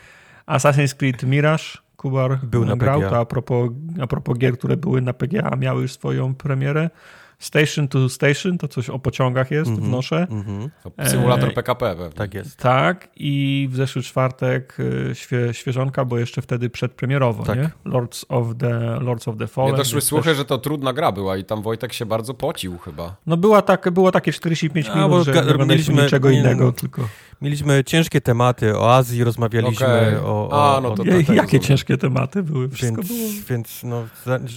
[0.48, 3.10] Assassin's Creed Mirage Kubar był na grał, PGA.
[3.10, 3.70] to a propos,
[4.02, 6.90] a propos gier, które były na PGA, miały już swoją premierę.
[7.40, 10.28] Station to Station, to coś o pociągach jest mm -hmm, wnoszę.
[10.30, 11.10] Mm -hmm.
[11.10, 12.18] Symulator PKP pewnie.
[12.18, 12.58] Tak jest.
[12.58, 17.58] Tak i w zeszły czwartek y, świe, świeżonka, bo jeszcze wtedy przedpremierowo, tak.
[17.58, 17.70] nie?
[17.86, 19.72] Lords of the, Lords of the Fallen.
[19.72, 20.38] Nie doszły słuchy, też...
[20.38, 23.16] że to trudna gra była i tam Wojtek się bardzo pocił chyba.
[23.26, 27.08] No była tak, było takie 45 minut, bo że nie mieliśmy niczego innego, tylko...
[27.42, 30.22] Mieliśmy ciężkie tematy, o Azji rozmawialiśmy, okay.
[30.22, 31.06] o, o, A, no to, o...
[31.06, 32.70] Tak, Jakie ciężkie tematy były?
[32.70, 33.30] Wszystko więc, było.
[33.50, 34.04] Więc no,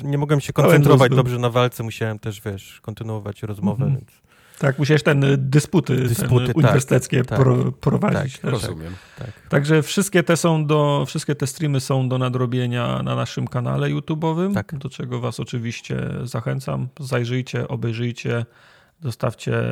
[0.05, 3.99] nie mogłem się koncentrować dobrze na walce, musiałem też, wiesz, kontynuować rozmowę, mm -hmm.
[3.99, 4.29] więc...
[4.59, 8.39] Tak, musiałeś ten y, dysputy, dysputy ten uniwersyteckie tak, pro, tak, prowadzić.
[8.39, 8.95] Tak, rozumiem.
[9.19, 9.31] Tak.
[9.49, 14.55] Także wszystkie te są do, wszystkie te streamy są do nadrobienia na naszym kanale YouTube'owym,
[14.55, 14.79] tak.
[14.79, 16.89] do czego was oczywiście zachęcam.
[17.01, 18.47] Zajrzyjcie, obejrzyjcie.
[19.03, 19.63] Zostawcie,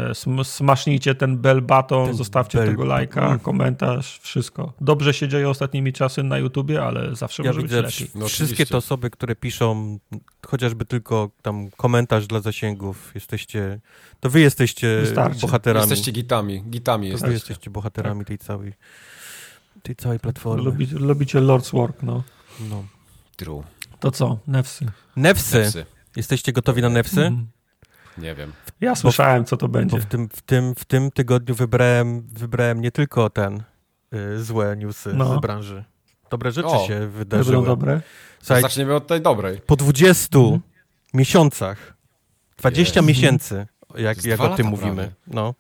[0.43, 2.69] smasznijcie ten bell button, ten zostawcie bell...
[2.69, 4.73] tego lajka, komentarz, wszystko.
[4.81, 8.21] Dobrze się dzieje ostatnimi czasy na YouTubie, ale zawsze ja może widzę, być lepiej.
[8.21, 9.99] No, wszystkie te osoby, które piszą
[10.47, 13.81] chociażby tylko tam komentarz dla zasięgów, jesteście,
[14.21, 15.41] to wy jesteście Wystarczy.
[15.41, 15.91] bohaterami.
[15.91, 18.29] Jesteście gitami, gitami to wy jesteście bohaterami tak.
[18.29, 18.73] tej całej
[19.83, 20.65] tej całej platformy.
[20.65, 22.23] Lubicie, lubicie Lord's Work, no.
[22.61, 22.85] no.
[23.37, 23.63] True.
[24.01, 24.39] To co?
[24.47, 24.87] Nefsy.
[25.17, 25.59] Nefsy.
[25.59, 25.87] Nefsy.
[26.17, 27.21] Jesteście gotowi na Nefsy?
[27.21, 27.47] Mm.
[28.19, 28.53] Nie wiem.
[28.81, 29.97] Ja słyszałem, co to będzie.
[29.97, 33.63] Bo w tym, w tym, w tym tygodniu wybrałem, wybrałem nie tylko ten
[34.15, 35.39] y, złe newsy no.
[35.39, 35.85] z branży.
[36.31, 37.67] Dobre rzeczy o, się wydarzyły.
[37.67, 38.01] Dobre?
[38.39, 39.61] Słuchaj, Zaczniemy od tej dobrej.
[39.67, 40.61] Po 20 mhm.
[41.15, 41.97] miesiącach,
[42.59, 43.09] 20 Jest.
[43.09, 43.67] miesięcy,
[43.99, 45.55] jak, jak o tym mówimy, no,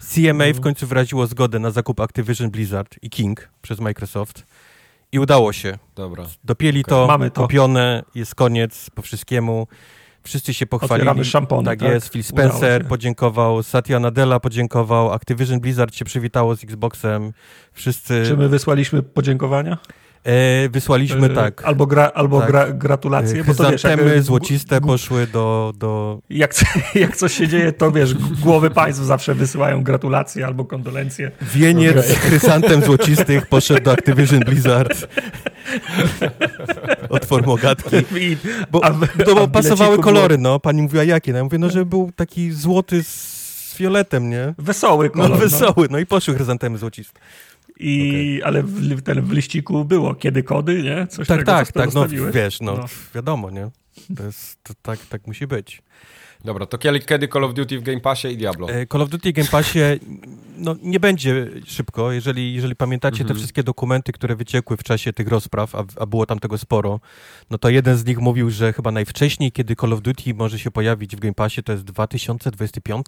[0.00, 0.62] CMA w mhm.
[0.62, 4.46] końcu wyraziło zgodę na zakup Activision Blizzard i King przez Microsoft.
[5.12, 5.78] I udało się.
[5.94, 6.26] Dobra.
[6.44, 6.90] Dopieli okay.
[6.90, 9.66] to, Mamy to, kupione, jest koniec po wszystkiemu.
[10.28, 11.24] Wszyscy się pochwalili.
[11.24, 11.64] szampony.
[11.64, 12.12] Tak, tak, jest.
[12.12, 17.32] Phil Spencer podziękował, Satya Nadella podziękował, Activision Blizzard się przywitało z Xboxem.
[17.72, 18.22] Wszyscy...
[18.26, 19.78] Czy my wysłaliśmy podziękowania?
[20.24, 21.64] E, wysłaliśmy e, tak.
[21.64, 22.48] Albo, gra, albo tak.
[22.50, 23.44] gra, gratulacje.
[23.44, 25.72] Bo to, wiesz, jak, złociste poszły do...
[25.76, 26.18] do...
[26.30, 26.54] Jak,
[26.94, 31.30] jak coś się dzieje, to wiesz, głowy państw zawsze wysyłają gratulacje albo kondolencje.
[31.42, 32.02] Wieniec okay.
[32.02, 35.06] z chrysantem złocistych poszedł do Activision Blizzard.
[37.08, 37.96] Od formogatki.
[38.70, 38.90] Bo, a,
[39.26, 40.52] no, bo pasowały kolory, było...
[40.52, 40.60] no.
[40.60, 41.32] Pani mówiła jakie?
[41.32, 44.54] No, ja mówię, no, że był taki złoty z fioletem, nie?
[44.58, 45.30] Wesoły kolor.
[45.30, 47.20] No, wesoły, no, no i poszły chryzantemy złociste.
[47.80, 48.48] I, okay.
[48.48, 51.06] Ale w, ten, w liściku było kiedy kody, nie?
[51.06, 53.70] Coś tak, tego, tak, tak, no wiesz, no, no, wiadomo, nie?
[54.16, 55.82] To jest, to tak, tak musi być.
[56.44, 58.70] Dobra, to kiedy, Call of Duty w Game Passie i Diablo?
[58.70, 59.78] E, Call of Duty w Game Passie
[60.58, 62.12] no, nie będzie szybko.
[62.12, 63.38] Jeżeli, jeżeli pamiętacie te mhm.
[63.38, 67.00] wszystkie dokumenty, które wyciekły w czasie tych rozpraw, a, a, było tam tego sporo,
[67.50, 70.70] no to jeden z nich mówił, że chyba najwcześniej, kiedy Call of Duty może się
[70.70, 73.06] pojawić w Game Passie, to jest 2025?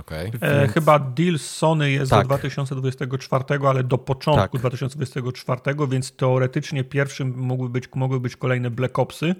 [0.00, 0.30] Okay.
[0.40, 2.22] E, chyba deal z Sony jest tak.
[2.22, 4.60] do 2024, ale do początku tak.
[4.60, 9.34] 2024, więc teoretycznie pierwszym mogły być, mogły być kolejne Black Opsy,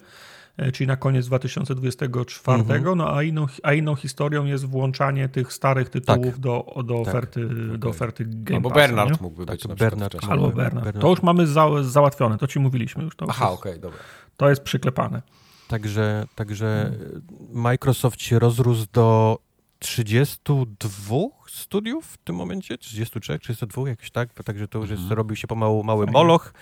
[0.73, 2.99] czyli na koniec 2024, mhm.
[2.99, 6.39] no a inną, a inną historią jest włączanie tych starych tytułów tak.
[6.39, 7.09] do, do, tak.
[7.09, 7.79] oferty, okay.
[7.79, 9.17] do oferty Game Albo Passa, Bernard nie?
[9.21, 10.85] mógłby być tak, Bernard, Albo Bernard.
[10.85, 11.01] Bernard.
[11.01, 13.17] To już mamy za, załatwione, to ci mówiliśmy już.
[13.17, 13.99] To Aha, okej, okay, dobra.
[14.37, 15.23] To jest przyklepane.
[15.69, 16.93] Także, także
[17.53, 19.39] Microsoft się rozrósł do
[19.79, 21.17] 32
[21.49, 25.17] studiów w tym momencie, 33, 32, jakoś tak, także to już jest, mhm.
[25.17, 26.53] robił się pomału mały moloch.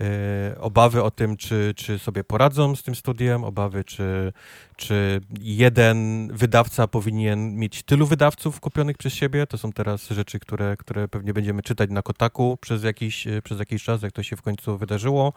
[0.00, 4.32] E, obawy o tym, czy, czy sobie poradzą z tym studiem, obawy, czy,
[4.76, 9.46] czy jeden wydawca powinien mieć tylu wydawców kupionych przez siebie.
[9.46, 13.84] To są teraz rzeczy, które, które pewnie będziemy czytać na Kotaku przez jakiś, przez jakiś
[13.84, 15.32] czas, jak to się w końcu wydarzyło.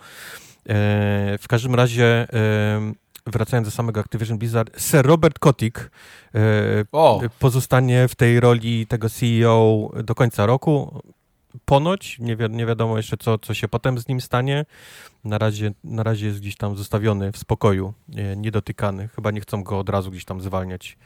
[0.69, 2.27] E, w każdym razie
[3.27, 5.89] wracając do samego Activision Blizzard, Sir Robert Kotick
[6.35, 6.39] e,
[7.39, 11.01] pozostanie w tej roli tego CEO do końca roku.
[11.65, 14.65] Ponoć, nie, wi nie wiadomo jeszcze, co, co się potem z nim stanie.
[15.23, 17.93] Na razie, na razie jest gdzieś tam zostawiony w spokoju,
[18.37, 19.07] niedotykany.
[19.07, 20.97] Chyba nie chcą go od razu gdzieś tam zwalniać.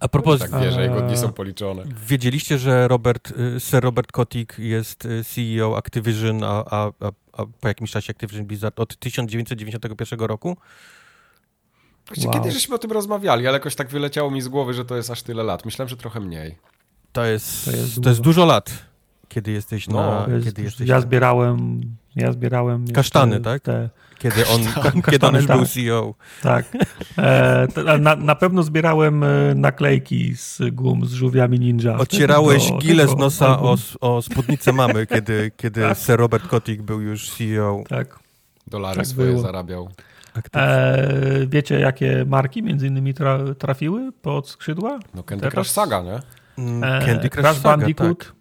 [0.00, 0.40] A propos...
[0.40, 1.84] Tak wie, że jego dni są policzone.
[2.06, 7.46] Wiedzieliście, że Robert, y, Sir Robert Kotick jest y, CEO Activision, a, a, a, a
[7.60, 10.56] po jakimś czasie Activision Blizzard od 1991 roku?
[12.16, 12.32] Wow.
[12.32, 15.10] Kiedyś żeśmy o tym rozmawiali, ale jakoś tak wyleciało mi z głowy, że to jest
[15.10, 15.64] aż tyle lat.
[15.64, 16.58] Myślałem, że trochę mniej.
[17.12, 18.70] To jest, to jest, to jest dużo lat,
[19.30, 20.34] kiedy jesteś no, na...
[20.34, 21.80] Jest, kiedy jesteś ja zbierałem...
[22.16, 22.86] Ja zbierałem...
[22.92, 23.62] Kasztany, tak?
[23.62, 25.56] Te, kiedy on, kasztany, kiedy on już tak.
[25.56, 26.14] był CEO.
[26.42, 26.64] Tak.
[27.18, 31.96] E, na, na pewno zbierałem e, naklejki z gum z żółwiami ninja.
[31.96, 35.98] Ocierałeś gile z nosa o, o spódnicę mamy, kiedy, kiedy tak.
[35.98, 37.82] Sir Robert Kotick był już CEO.
[37.88, 38.18] Tak.
[38.66, 39.42] Dolary tak swoje było.
[39.42, 39.88] zarabiał.
[40.56, 44.98] E, wiecie, jakie marki między innymi tra trafiły pod skrzydła?
[45.14, 45.54] No Candy Teraz?
[45.54, 46.20] Crush Saga, nie?
[46.58, 48.39] Mm, e, Candy Crush, Crash Saga, Bandicoot, tak.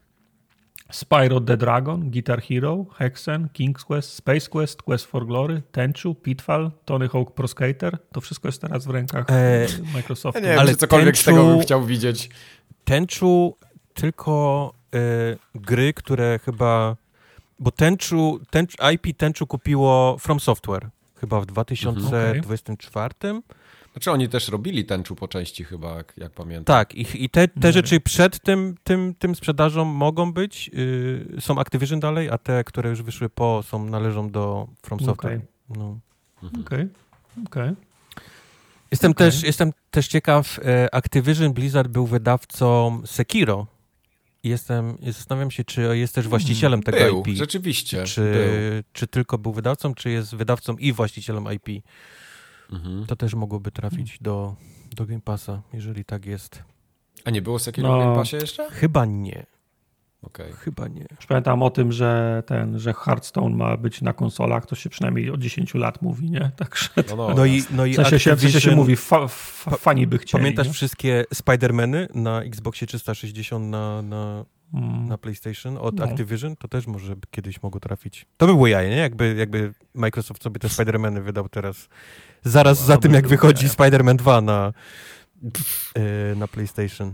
[0.91, 6.71] Spyro the Dragon, Guitar Hero, Hexen, King's Quest, Space Quest, Quest for Glory, Tenchu, Pitfall,
[6.85, 7.97] Tony Hawk Pro Skater.
[8.11, 10.41] To wszystko jest teraz w rękach e, Microsoftu.
[10.41, 12.29] Nie ale cokolwiek Tenchu, z tego bym chciał widzieć.
[12.83, 13.55] Tenchu
[13.93, 14.99] tylko e,
[15.55, 16.95] gry, które chyba...
[17.59, 23.13] Bo Tenchu, Tenchu, IP Tenchu kupiło From Software chyba w 2024.
[23.21, 23.58] Mhm, okay.
[23.93, 26.75] Znaczy oni też robili tęczu po części chyba, jak, jak pamiętam.
[26.75, 31.59] Tak, i, i te, te rzeczy przed tym, tym, tym sprzedażą mogą być, yy, są
[31.59, 35.33] Activision dalej, a te, które już wyszły po, są należą do From Software.
[35.33, 35.83] Okej, okay.
[35.83, 35.99] no.
[36.43, 36.63] mhm.
[36.65, 36.89] okay.
[37.45, 37.75] okay.
[38.91, 39.27] Jestem, okay.
[39.27, 43.67] Też, jestem też ciekaw, e, Activision Blizzard był wydawcą Sekiro.
[44.43, 47.37] Jestem, zastanawiam się, czy jest też właścicielem tego był, IP.
[47.37, 48.03] rzeczywiście.
[48.03, 48.83] Czy, był.
[48.93, 51.83] czy tylko był wydawcą, czy jest wydawcą i właścicielem IP.
[52.71, 53.05] Mhm.
[53.05, 54.55] To też mogłoby trafić do,
[54.95, 56.63] do Game Passa, jeżeli tak jest.
[57.25, 58.69] A nie było Sekiro no, w Game Passie jeszcze?
[58.71, 59.45] Chyba nie.
[60.21, 60.51] Okay.
[60.51, 61.05] Chyba nie.
[61.15, 65.31] Już pamiętam o tym, że ten, że Hearthstone ma być na konsolach, to się przynajmniej
[65.31, 66.51] od 10 lat mówi, nie?
[66.57, 69.27] Także no, no, no i, no i w sensie, się, w sensie się mówi, fa,
[69.27, 70.41] fa, fani by chcieli.
[70.43, 70.73] Pamiętasz nie?
[70.73, 74.45] wszystkie Spider-Many na Xboxie 360 na, na.
[75.07, 76.05] Na PlayStation od no.
[76.05, 76.55] Activision?
[76.55, 78.25] To też może kiedyś mogło trafić.
[78.37, 78.95] To by było jaje, nie?
[78.95, 81.89] Jakby, jakby Microsoft sobie te Spider-Many wydał teraz
[82.43, 84.73] zaraz no, za tym, jak wychodzi Spider-Man 2 na,
[85.43, 87.13] yy, na PlayStation.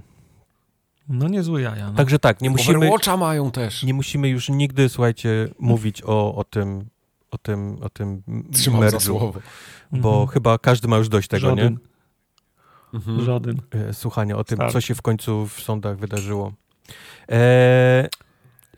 [1.10, 1.88] No niezły jaja.
[1.88, 1.98] No.
[1.98, 2.78] Także tak, nie musimy...
[2.78, 3.84] Overwatcha mają też.
[3.84, 6.86] Nie musimy już nigdy, słuchajcie, mówić o, o tym
[7.32, 9.34] o tym, o tym Trzymam za słowo.
[9.92, 10.28] Bo mhm.
[10.28, 11.74] chyba każdy ma już dość tego, Żaden.
[11.74, 11.80] nie?
[12.94, 13.22] Mhm.
[13.22, 13.62] Żaden.
[13.72, 14.74] E, słuchania o tym, Start.
[14.74, 16.54] co się w końcu w sądach wydarzyło.
[17.32, 18.10] E,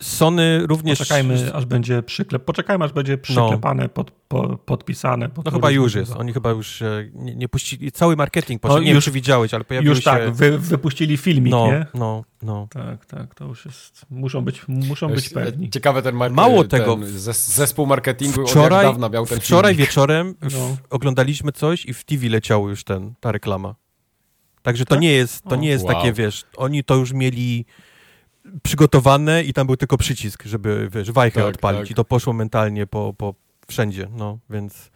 [0.02, 1.00] Sony również...
[1.00, 2.45] Poczekajmy, aż będzie przyklep...
[2.45, 3.18] Poczekajmy, aż będzie no.
[3.18, 3.90] przyklepane, no.
[3.90, 5.30] pod, po, podpisane.
[5.30, 6.11] Pod no chyba już jest.
[6.16, 7.92] Oni chyba już nie, nie puścili...
[7.92, 8.77] Cały marketing poszedł.
[8.77, 10.11] No, nie już, wiem, czy widziałeś, ale pojawił już się...
[10.11, 11.86] Już tak, wy, wypuścili filmik, no, nie?
[11.94, 12.68] No, no.
[12.72, 14.06] Tak, tak, to już jest...
[14.10, 15.69] Muszą być, muszą być pewni.
[15.69, 16.38] Ciekawe ten marketing.
[16.38, 16.98] Mało tego.
[17.32, 19.90] zespół marketingu wczoraj, od dawna miał ten Wczoraj filmik.
[19.90, 20.77] wieczorem no.
[20.90, 23.76] oglądaliśmy coś i w TV leciało już ten, ta reklama.
[24.61, 25.02] Także to tak?
[25.02, 25.94] nie jest, to nie jest wow.
[25.94, 27.66] takie, wiesz, oni to już mieli
[28.64, 31.92] przygotowane i tam był tylko przycisk, żeby, wiesz, wajchę tak, odpalić tak.
[31.92, 33.34] i to poszło mentalnie po, po
[33.67, 34.92] wszędzie, no, więc,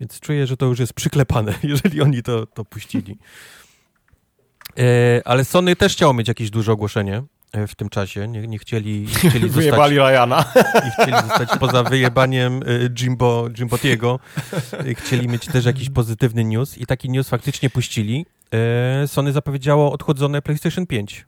[0.00, 3.18] więc czuję, że to już jest przyklepane, jeżeli oni to, to puścili.
[4.78, 7.22] E, ale Sony też chciało mieć jakieś duże ogłoszenie
[7.52, 8.28] e, w tym czasie.
[8.28, 10.10] Nie, nie chcieli, chcieli Wyjebali zostać...
[10.10, 10.44] Ryana.
[10.88, 14.20] I chcieli zostać poza wyjebaniem e, Jimbo, Jimbotiego.
[14.72, 18.26] E, chcieli mieć też jakiś pozytywny news i taki news faktycznie puścili.
[19.06, 21.26] Sony zapowiedziało odchodzone PlayStation 5.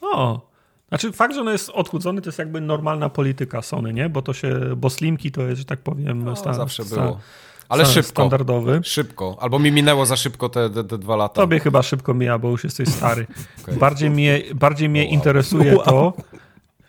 [0.00, 0.50] O,
[0.88, 4.08] znaczy fakt, że ono jest odchudzony, to jest jakby normalna polityka Sony, nie?
[4.08, 7.20] Bo to się, bo slimki to jest, że tak powiem, no, stan, zawsze było.
[7.68, 8.08] Ale szybko.
[8.08, 8.80] Standardowy.
[8.84, 9.36] Szybko.
[9.40, 11.34] Albo mi minęło za szybko te, te, te dwa lata.
[11.34, 13.26] Tobie chyba szybko mija, bo już jesteś stary.
[13.62, 13.76] okay.
[13.76, 15.12] Bardziej mnie, bardziej mnie wow.
[15.12, 15.84] interesuje wow.
[15.84, 16.12] to,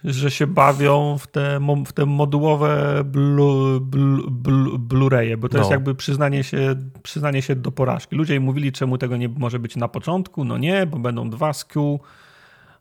[0.04, 5.60] że się bawią w te, w te modułowe blu, blu, blu, Blu-raye, bo to no.
[5.60, 8.16] jest jakby przyznanie się, przyznanie się do porażki.
[8.16, 10.46] Ludzie mówili, czemu tego nie może być na początku.
[10.46, 12.00] No nie, bo będą dwa SKU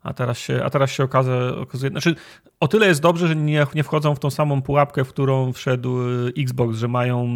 [0.03, 2.15] a teraz się, a teraz się okaże, okazuje, znaczy
[2.61, 6.03] o tyle jest dobrze, że nie, nie wchodzą w tą samą pułapkę, w którą wszedł
[6.03, 7.27] y, Xbox, że mają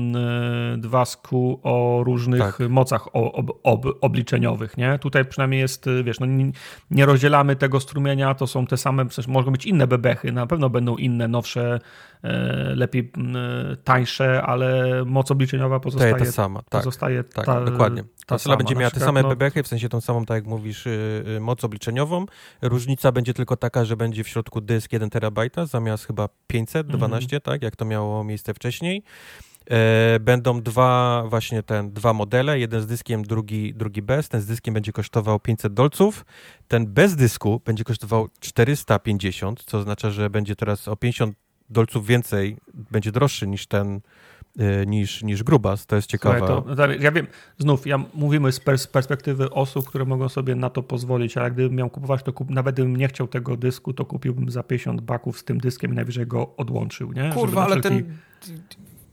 [0.75, 2.69] y, dwa SKU o różnych tak.
[2.69, 4.99] mocach ob, ob, obliczeniowych, nie?
[4.99, 6.53] Tutaj przynajmniej jest, y, wiesz, no nie,
[6.91, 10.71] nie, rozdzielamy tego strumienia, to są te same, przecież mogą być inne bebechy, na pewno
[10.71, 11.81] będą inne, nowsze,
[12.75, 13.13] lepiej
[13.85, 18.05] tańsze, ale moc obliczeniowa pozostaje ta sama, tak, pozostaje tak, ta, dokładnie.
[18.27, 20.85] Ta konsola będzie miała te same no, bebechy, w sensie tą samą, tak jak mówisz,
[21.41, 22.27] moc obliczeniową.
[22.63, 27.41] Różnica będzie tylko taka, że będzie w środku dysk 1 terabajta zamiast chyba 512, mm.
[27.41, 29.03] tak, jak to miało miejsce wcześniej.
[29.71, 34.29] E, będą dwa właśnie ten, dwa modele, jeden z dyskiem, drugi, drugi bez.
[34.29, 36.25] Ten z dyskiem będzie kosztował 500 dolców.
[36.69, 41.37] Ten bez dysku będzie kosztował 450, co oznacza, że będzie teraz o 50
[41.71, 44.01] dolców więcej, będzie droższy niż ten
[44.87, 46.63] niż, niż grubas, to jest ciekawe.
[46.67, 47.27] Słuchaj, ja wiem,
[47.59, 51.75] znów, ja mówimy z, pers perspektywy osób, które mogą sobie na to pozwolić, ale gdybym
[51.75, 55.39] miał kupować, to kup, nawet gdybym nie chciał tego dysku, to kupiłbym za 50 baków
[55.39, 57.31] z tym dyskiem i najwyżej go odłączył, nie?
[57.35, 58.17] Kurwa, ale ten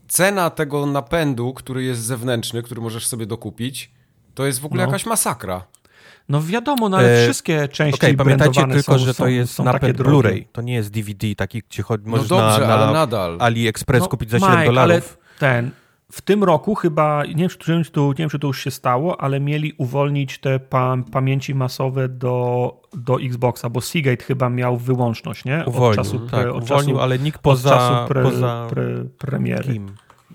[0.08, 3.92] cena tego napędu, który jest zewnętrzny, który możesz sobie dokupić,
[4.34, 4.88] to jest w ogóle no.
[4.88, 5.64] jakaś masakra.
[6.28, 9.64] No wiadomo, no ale e, wszystkie części okay, pamiętajcie tylko, są, że to jest są
[9.64, 13.36] napęd Blu-ray, to nie jest DVD, taki, gdzie chodzi, możesz no dobrze, na, na nadal.
[13.40, 15.18] AliExpress no, kupić za 7 Mike, dolarów.
[15.42, 15.70] Ten,
[16.12, 19.20] w tym roku chyba, nie wiem, czy tu, nie wiem, czy to już się stało,
[19.20, 25.44] ale mieli uwolnić te pa pamięci masowe do, do Xboxa, bo Seagate chyba miał wyłączność,
[25.44, 25.60] nie?
[25.60, 28.84] Od uwolnił, czasu pre, tak, od uwolnił, czasu, ale nikt poza, pre, poza pre,
[29.18, 29.80] premiery.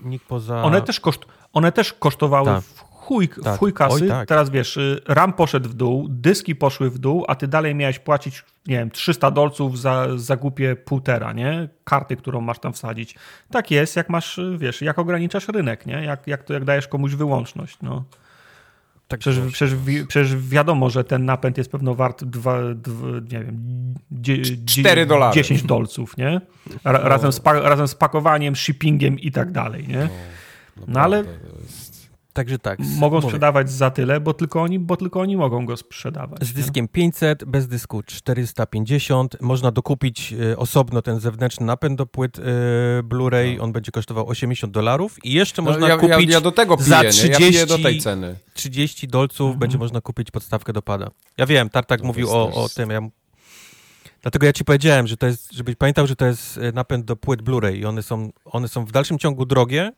[0.03, 0.63] Nikt poza...
[0.63, 2.63] One też, koszt, one też kosztowały tak
[3.07, 3.55] chuj, tak.
[3.55, 4.03] w chuj kasy.
[4.03, 4.27] Oj, tak.
[4.27, 7.99] Teraz wiesz, y, RAM poszedł w dół, dyski poszły w dół, a ty dalej miałeś
[7.99, 11.69] płacić, nie wiem, 300 dolców za, za głupie półtora, nie?
[11.83, 13.15] Karty, którą masz tam wsadzić.
[13.51, 15.93] Tak jest, jak masz, y, wiesz, jak ograniczasz rynek, nie?
[15.93, 18.03] Jak, jak, to, jak dajesz komuś wyłączność, no.
[19.07, 19.77] Tak przecież, przecież,
[20.07, 23.59] przecież, wiadomo, że ten napęd jest pewno wart dwa, dwa, nie wiem,
[24.11, 25.35] dzie, 4 dolary.
[25.35, 26.41] 10 dolców, nie?
[26.83, 27.09] Ra, no.
[27.09, 30.09] razem, z, razem z pakowaniem, shippingiem i tak dalej, nie?
[30.77, 31.23] No, no ale
[32.37, 32.79] Także tak.
[32.79, 33.27] Mogą mówię.
[33.27, 36.43] sprzedawać za tyle, bo tylko, oni, bo tylko oni mogą go sprzedawać.
[36.43, 36.89] Z dyskiem nie?
[36.89, 39.41] 500, bez dysku 450.
[39.41, 42.41] Można dokupić e, osobno ten zewnętrzny napęd do płyt e,
[43.03, 43.57] Blu-ray.
[43.57, 43.63] No.
[43.63, 46.77] On będzie kosztował 80 dolarów i jeszcze no, można ja, kupić ja, ja do tego
[46.77, 48.35] piję, za 30, ja do tej ceny.
[48.53, 49.59] 30 dolców mhm.
[49.59, 51.09] będzie można kupić podstawkę do pada.
[51.37, 52.89] Ja wiem, Tartak no, mówił o, o tym.
[52.89, 53.01] Ja
[54.21, 57.15] Dlatego ja ci powiedziałem, że to jest, żebyś pamiętał, że to jest e, napęd do
[57.15, 59.91] płyt Blu-ray i one są, one są w dalszym ciągu drogie,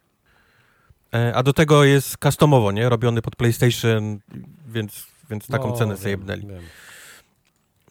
[1.33, 2.89] a do tego jest customowo, nie?
[2.89, 4.19] Robiony pod PlayStation,
[4.67, 6.47] więc, więc taką no, cenę sobie jebnęli.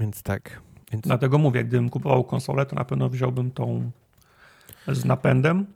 [0.00, 0.60] Więc tak.
[0.92, 1.04] Więc...
[1.04, 3.90] Dlatego mówię, gdybym kupował konsolę, to na pewno wziąłbym tą
[4.88, 5.66] z napędem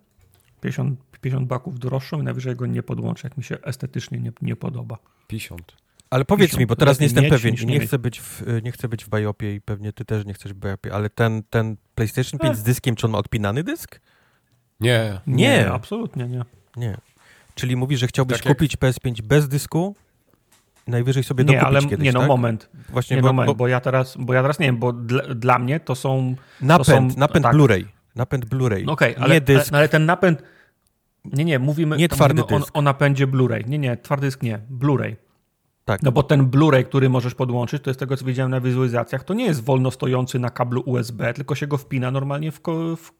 [0.60, 4.56] 50, 50 baków droższą i najwyżej go nie podłączę, jak mi się estetycznie nie, nie
[4.56, 4.98] podoba.
[5.28, 5.76] 50.
[6.10, 6.60] Ale powiedz 50.
[6.60, 9.08] mi, bo teraz nie jestem pewien i nie, chcę być w, nie chcę być w
[9.08, 12.62] Biopie i pewnie ty też nie chcesz w Biopie, ale ten, ten PlayStation 5 z
[12.62, 14.00] dyskiem, czy on ma odpinany dysk?
[14.80, 15.20] Nie.
[15.26, 16.44] Nie, nie absolutnie nie.
[16.76, 16.98] Nie.
[17.54, 19.94] Czyli mówisz, że chciałbyś tak kupić PS5 bez dysku,
[20.86, 22.28] najwyżej sobie nie, ale, kiedyś, Nie, no tak?
[22.28, 22.68] moment.
[22.88, 25.34] Właśnie, nie, bo, moment, bo, bo, ja teraz, bo ja teraz nie wiem, bo dla,
[25.34, 26.34] dla mnie to są...
[26.60, 27.54] Napęd, to są, napęd tak.
[27.56, 27.84] Blu-ray.
[28.16, 28.84] Napęd Blu-ray.
[28.86, 30.42] No okay, ale, ale, ale, ten napęd...
[31.24, 32.76] Nie, nie, mówimy, nie twardy mówimy dysk.
[32.76, 33.68] O, o napędzie Blu-ray.
[33.68, 35.16] Nie, nie, twardy dysk nie, Blu-ray.
[35.84, 36.02] Tak.
[36.02, 39.34] No bo ten Blu-ray, który możesz podłączyć, to jest tego, co widziałem na wizualizacjach, to
[39.34, 42.60] nie jest wolno stojący na kablu USB, tylko się go wpina normalnie w,
[42.96, 43.12] w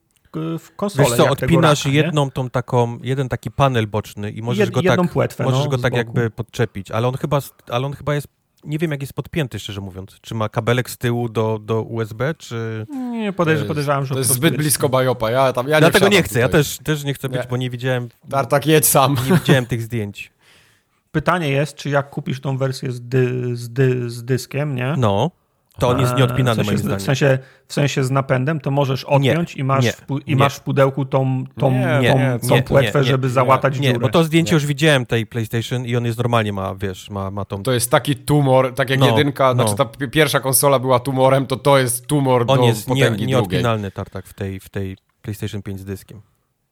[0.59, 1.09] w konsolę.
[1.09, 4.83] Wiesz co, odpinasz raka, jedną tą taką, jeden taki panel boczny i możesz Jed, go
[4.83, 8.29] tak, płetwę, możesz no, go tak jakby podczepić, ale on chyba, ale on chyba jest
[8.65, 10.19] nie wiem, jak jest podpięty, szczerze mówiąc.
[10.21, 12.87] Czy ma kabelek z tyłu do, do USB, czy...
[12.91, 15.31] Nie, podejrzewam, podejrzewam że to jest zbyt blisko Bajopa.
[15.31, 17.47] Ja tam, ja Dlatego nie, nie chcę, ja też, też nie chcę być, nie.
[17.51, 18.09] bo nie widziałem...
[18.31, 19.17] Tartak, jedź sam.
[19.31, 20.33] Nie widziałem tych zdjęć.
[21.13, 24.95] Pytanie jest, czy jak kupisz tą wersję z, dy, z, dy, z dyskiem, nie?
[24.99, 25.31] No
[25.79, 26.99] to on jest nieodpinany, w sensie, moim zdaniem.
[26.99, 30.37] W sensie, w sensie z napędem to możesz odpiąć nie, i, masz, nie, w, i
[30.37, 34.01] masz w pudełku tą, tą, nie, tą, tą płetwę, żeby załatać nie, dziurę.
[34.01, 37.45] bo to zdjęcie już widziałem tej PlayStation i on jest normalnie ma, wiesz, ma, ma
[37.45, 37.63] tą...
[37.63, 39.69] To jest taki tumor, tak jak no, jedynka, no.
[39.69, 43.27] znaczy ta pierwsza konsola była tumorem, to to jest tumor on do jest potęgi nie,
[43.27, 46.21] nieodpinalny tartak w tej, w tej PlayStation 5 z dyskiem.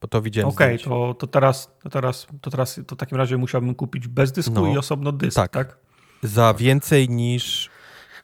[0.01, 3.17] Bo to widziałem Okej, okay, to, to, teraz, to, teraz, to teraz to w takim
[3.17, 5.51] razie musiałbym kupić bez dysku no, i osobno dysk, tak?
[5.51, 5.77] tak?
[6.23, 7.70] Za więcej niż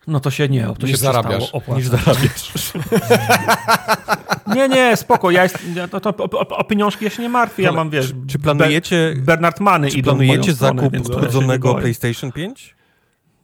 [0.08, 1.54] no to się nie, to niż się zarabiasz.
[1.76, 2.74] Niż zarabiasz.
[4.56, 5.58] nie, nie, spoko, ja jest,
[5.92, 8.08] to, to, o, o, pieniążki ja się nie martwię, ja mam, wiesz...
[8.08, 9.14] Czy, czy planujecie...
[9.18, 12.78] Bernard Many Czy planujecie zakup uszkodzonego PlayStation 5?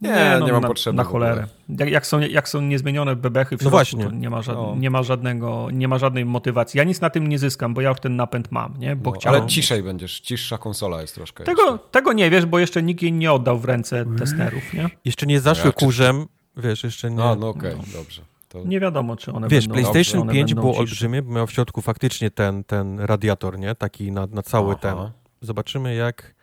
[0.03, 0.97] Nie, nie, no, nie mam na, potrzeby.
[0.97, 1.47] Na cholerę.
[1.79, 4.19] Jak, jak, są, jak są niezmienione bebechy w no środku, no właśnie.
[4.19, 4.75] nie ma, żad, no.
[4.77, 6.77] nie, ma żadnego, nie ma żadnej motywacji.
[6.77, 8.95] Ja nic na tym nie zyskam, bo ja już ten napęd mam, nie?
[8.95, 9.41] Bo no, chciałem...
[9.41, 11.43] Ale ciszej będziesz, ciszsza konsola jest troszkę.
[11.43, 14.89] Tego, tego nie wiesz, bo jeszcze nikt jej nie oddał w ręce testerów, nie?
[15.05, 16.25] Jeszcze nie zaszły ja, kurzem,
[16.57, 17.15] Wiesz, jeszcze nie...
[17.15, 17.99] No, no okej, okay, no.
[17.99, 18.21] dobrze.
[18.49, 18.63] To...
[18.65, 19.91] Nie wiadomo, czy one Wiesz, będą...
[19.91, 23.75] PlayStation 5 było olbrzymie, bo miał w środku faktycznie ten, ten radiator, nie?
[23.75, 24.81] Taki na, na cały Aha.
[24.81, 25.11] ten.
[25.41, 26.35] Zobaczymy, jak...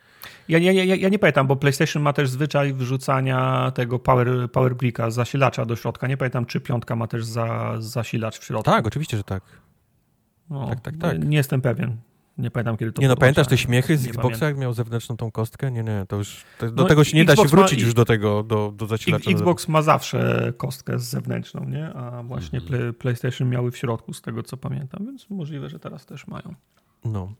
[0.47, 4.75] Ja, ja, ja, ja nie pamiętam, bo PlayStation ma też zwyczaj wrzucania tego power, power
[4.75, 6.07] bricka, zasilacza do środka.
[6.07, 8.71] Nie pamiętam, czy piątka ma też za, zasilacz w środku.
[8.71, 9.43] Tak, oczywiście, że tak.
[10.49, 11.25] No, tak, tak, tak.
[11.25, 11.97] Nie jestem pewien.
[12.37, 15.31] Nie pamiętam, kiedy to Nie no, pamiętasz te śmiechy z Xboxa, jak miał zewnętrzną tą
[15.31, 15.71] kostkę?
[15.71, 17.85] Nie, nie, to już, to, do no, tego się nie Xbox da się wrócić ma,
[17.85, 19.31] już do tego, do, do zasilacza.
[19.31, 21.93] Xbox ma zawsze kostkę z zewnętrzną, nie?
[21.93, 22.79] A właśnie mhm.
[22.79, 26.55] play, PlayStation miały w środku, z tego co pamiętam, więc możliwe, że teraz też mają.
[27.05, 27.33] No.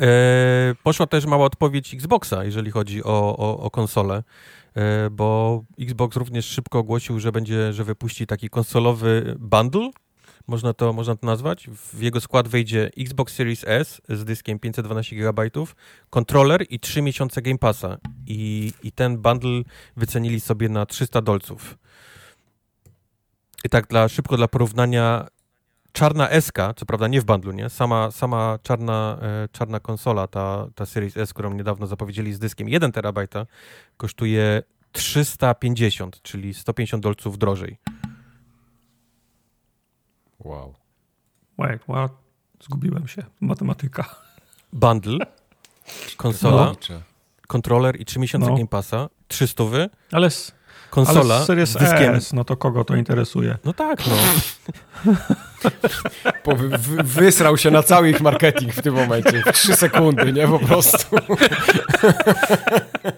[0.00, 4.22] E, poszła też mała odpowiedź Xboxa, jeżeli chodzi o, o, o konsolę,
[4.74, 9.90] e, bo Xbox również szybko ogłosił, że będzie, że wypuści taki konsolowy bundle,
[10.46, 11.68] można to, można to nazwać.
[11.70, 15.42] W jego skład wejdzie Xbox Series S z dyskiem 512 GB,
[16.10, 17.98] kontroler i 3 miesiące Game Passa.
[18.26, 19.62] I, I ten bundle
[19.96, 21.78] wycenili sobie na 300 dolców.
[23.64, 25.26] I tak dla, szybko dla porównania,
[25.92, 27.68] czarna SK, co prawda nie w bundlu, nie?
[27.70, 32.68] Sama, sama czarna, e, czarna konsola, ta, ta Series S, którą niedawno zapowiedzieli z dyskiem
[32.68, 33.46] 1 terabajta,
[33.96, 37.78] kosztuje 350, czyli 150 dolców drożej.
[40.44, 40.74] Wow.
[41.58, 42.12] Wait, what?
[42.62, 43.22] Zgubiłem się.
[43.40, 44.04] Matematyka.
[44.72, 45.18] Bundle,
[46.16, 47.00] konsola, no.
[47.46, 48.54] kontroler i 3 miesiące no.
[48.56, 49.90] Game Passa, 300 wy.
[50.12, 50.28] Ale
[50.90, 52.14] konsola Ale Series z dyskiem.
[52.14, 53.58] S, no to kogo to interesuje?
[53.64, 54.16] No tak, no.
[56.44, 59.42] Po, w, wysrał się na cały ich marketing w tym momencie.
[59.42, 60.48] W trzy sekundy, nie?
[60.48, 61.16] Po prostu.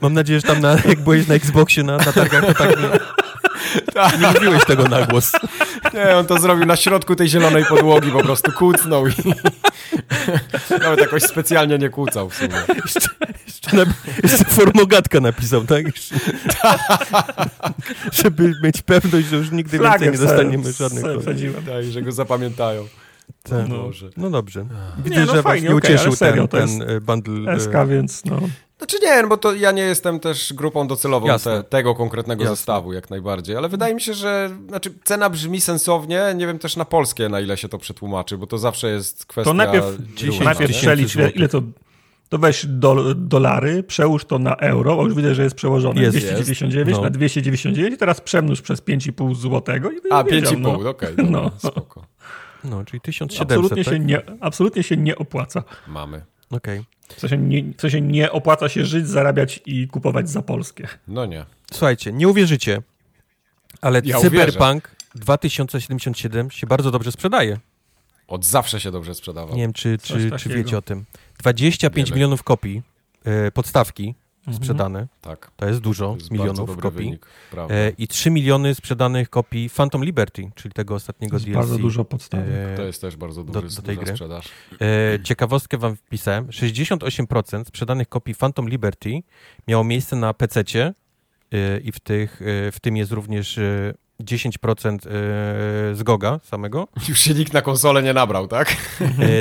[0.00, 2.88] Mam nadzieję, że tam na, jak byłeś na Xboxie na, na targach, to tak nie,
[3.94, 4.20] tak.
[4.20, 5.32] nie mówiłeś tego na głos.
[5.94, 9.12] Nie, on to zrobił na środku tej zielonej podłogi, po prostu kłócnął i
[10.80, 12.54] nawet jakoś specjalnie nie kłócał w sumie.
[12.84, 13.10] Jeszcze,
[13.46, 13.84] jeszcze, na,
[14.22, 15.86] jeszcze formogatka napisał, tak?
[15.86, 16.14] Jeszcze,
[18.12, 21.04] żeby mieć pewność, że już nigdy Flagę więcej nie dostaniemy żadnych
[21.66, 22.88] Tak, że go zapamiętają.
[23.42, 23.68] Tak.
[23.68, 24.66] No, no dobrze.
[25.04, 27.60] Widzę, nie, no że fajnie, nie okay, ucieszył serio, ten, ten bundle.
[27.60, 28.40] SK, więc no.
[28.78, 32.56] Znaczy nie, no bo to ja nie jestem też grupą docelową te, tego konkretnego Jasne.
[32.56, 36.76] zestawu jak najbardziej, ale wydaje mi się, że znaczy cena brzmi sensownie, nie wiem też
[36.76, 39.50] na polskie na ile się to przetłumaczy, bo to zawsze jest kwestia...
[39.50, 41.62] To najpierw, 10, najpierw przelicz, ile to
[42.28, 46.02] to weź do, dolary, przełóż to na euro, bo już widzę, że jest przełożone.
[46.02, 46.98] Jest, 299 jest.
[46.98, 47.04] No.
[47.04, 49.90] na 299 i teraz przemnóż przez 5,5 złotego.
[49.90, 50.90] I A, 5,5, no.
[50.90, 51.12] okej.
[51.12, 51.50] Okay, no.
[51.58, 52.04] Spoko.
[52.64, 53.94] No, czyli 1700, absolutnie tak?
[53.94, 55.62] się nie, Absolutnie się nie opłaca.
[55.86, 56.24] Mamy.
[56.50, 56.78] Okej.
[56.78, 56.97] Okay.
[57.16, 60.88] W sensie, nie, w sensie nie opłaca się żyć, zarabiać i kupować za polskie.
[61.08, 61.44] No nie.
[61.72, 62.82] Słuchajcie, nie uwierzycie,
[63.80, 64.98] ale ja Cyberpunk uwierzę.
[65.14, 67.58] 2077 się bardzo dobrze sprzedaje.
[68.28, 69.56] Od zawsze się dobrze sprzedawał.
[69.56, 71.04] Nie wiem, czy, czy, czy wiecie o tym.
[71.38, 72.16] 25 Wiele.
[72.16, 72.82] milionów kopii
[73.24, 74.14] e, podstawki
[74.48, 74.64] mhm.
[74.64, 75.08] sprzedane.
[75.20, 75.50] Tak.
[75.56, 76.98] To jest dużo to jest milionów kopii.
[76.98, 77.26] Wynik,
[77.70, 81.54] e, I 3 miliony sprzedanych kopii Phantom Liberty, czyli tego ostatniego DLC.
[81.54, 82.46] Bardzo dużo podstawek.
[82.48, 84.12] E, to jest też bardzo duży, do, do tej gry.
[84.12, 84.48] sprzedaż.
[84.80, 86.46] E, ciekawostkę wam wpisałem.
[86.46, 89.22] 68% sprzedanych kopii Phantom Liberty
[89.68, 90.94] miało miejsce na PC-cie
[91.52, 93.58] e, i w, tych, e, w tym jest również
[94.20, 95.10] 10% e,
[95.94, 96.88] z GOGA samego.
[97.08, 98.76] Już się nikt na konsolę nie nabrał, tak?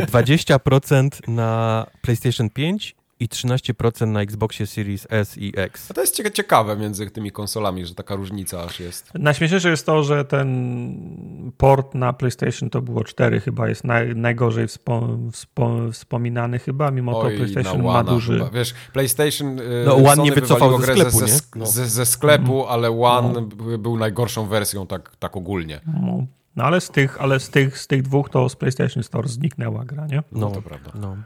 [0.08, 5.92] 20% na PlayStation 5 i 13% na Xboxie Series S i X.
[5.92, 9.12] A to jest ciekawe między tymi konsolami, że taka różnica aż jest.
[9.14, 14.68] Najśmieszniejsze jest to, że ten port na PlayStation to było 4 chyba, jest naj, najgorzej
[14.68, 18.38] wspo, wspo, wspominany chyba, mimo Oj, to PlayStation ma duży...
[18.38, 18.50] Chyba.
[18.50, 21.66] Wiesz, PlayStation y, no, One nie wycofał ze sklepu, ze, ze, no.
[21.66, 22.72] ze, ze sklepu, mm.
[22.72, 23.78] ale One no.
[23.78, 25.82] był najgorszą wersją tak, tak ogólnie.
[26.02, 26.26] No.
[26.56, 26.64] no.
[26.64, 30.08] ale z tych, ale z tych, z tych dwóch to z PlayStation Store zniknęła gra,
[30.08, 30.24] nie?
[30.32, 30.92] No, no to prawda.
[30.96, 31.18] No.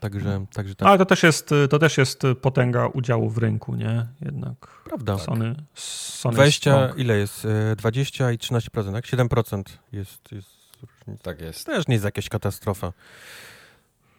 [0.00, 0.88] Także, także tak.
[0.88, 4.06] Ale to też, jest, to też jest potęga udziału w rynku, nie?
[4.20, 4.56] Jednak.
[4.84, 5.18] Prawda.
[5.18, 6.98] Sony, Sony 20, strong.
[6.98, 7.46] ile jest?
[7.76, 9.04] 20 e, i 13%, tak?
[9.04, 10.48] 7% jest, jest
[10.82, 11.22] różnica.
[11.22, 11.66] Tak jest.
[11.66, 12.92] Też nie jest jakaś katastrofa.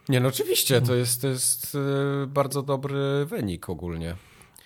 [0.10, 1.76] Nie, no oczywiście, to jest, to jest
[2.24, 4.16] e, bardzo dobry wynik ogólnie.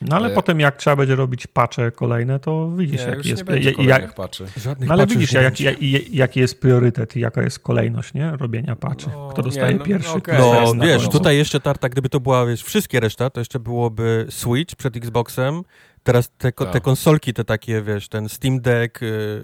[0.01, 3.49] No ale, ale, potem jak trzeba będzie robić pacze kolejne, to widzisz, nie, jaki jest...
[3.49, 4.45] Nie jak, paczy.
[4.79, 5.81] no, ale widzisz, jak, jak,
[6.11, 8.31] jaki jest priorytet, jaka jest kolejność, nie?
[8.37, 9.07] Robienia paczy.
[9.13, 10.11] No, Kto dostaje no, pierwszy?
[10.11, 10.39] Okay.
[10.39, 14.75] No, wiesz, tutaj jeszcze tarta, gdyby to była, wiesz, wszystkie reszta, to jeszcze byłoby Switch
[14.75, 15.63] przed Xboxem,
[16.03, 16.83] Teraz te, te tak.
[16.83, 19.43] konsolki, te takie, wiesz, ten Steam Deck, yy,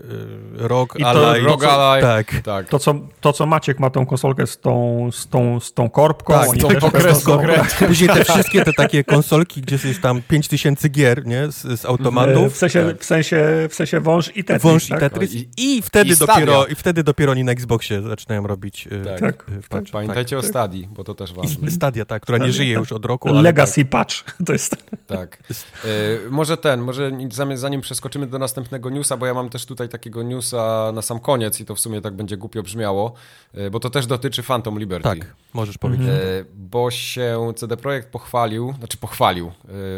[0.54, 1.40] Rock I Ally.
[1.40, 2.02] Rock Ally.
[2.02, 2.42] Tak.
[2.44, 2.70] tak.
[2.70, 6.34] To, co, to, co Maciek ma tą konsolkę z tą, z tą, z tą korbką.
[6.34, 7.40] Tak, z tą pokreską.
[7.88, 12.50] Później te wszystkie te takie konsolki, gdzie jest tam 5000 gier, nie, z, z automatu.
[12.50, 13.02] W sensie, tak.
[13.02, 14.64] w, sensie, w sensie wąż i Tetris.
[14.64, 14.98] Wąż tak?
[14.98, 15.34] i Tetris.
[15.34, 19.20] I, I, wtedy i dopiero, I wtedy dopiero oni na Xboxie zaczynają robić yy, tak.
[19.20, 19.46] tak.
[19.70, 19.92] Patch.
[19.92, 20.46] Pamiętajcie tak.
[20.46, 21.68] o Stadii, bo to też ważne.
[21.68, 23.34] I Stadia, tak, która nie żyje już od roku.
[23.34, 24.76] Legacy Patch, to jest...
[25.08, 25.38] Tak.
[25.84, 27.12] Yy, może ten, może
[27.54, 31.60] zanim przeskoczymy do następnego newsa, bo ja mam też tutaj takiego newsa na sam koniec
[31.60, 33.14] i to w sumie tak będzie głupio brzmiało,
[33.54, 35.04] e, bo to też dotyczy Phantom Liberty.
[35.04, 36.08] Tak, możesz powiedzieć.
[36.08, 39.52] E, bo się CD Projekt pochwalił, znaczy pochwalił.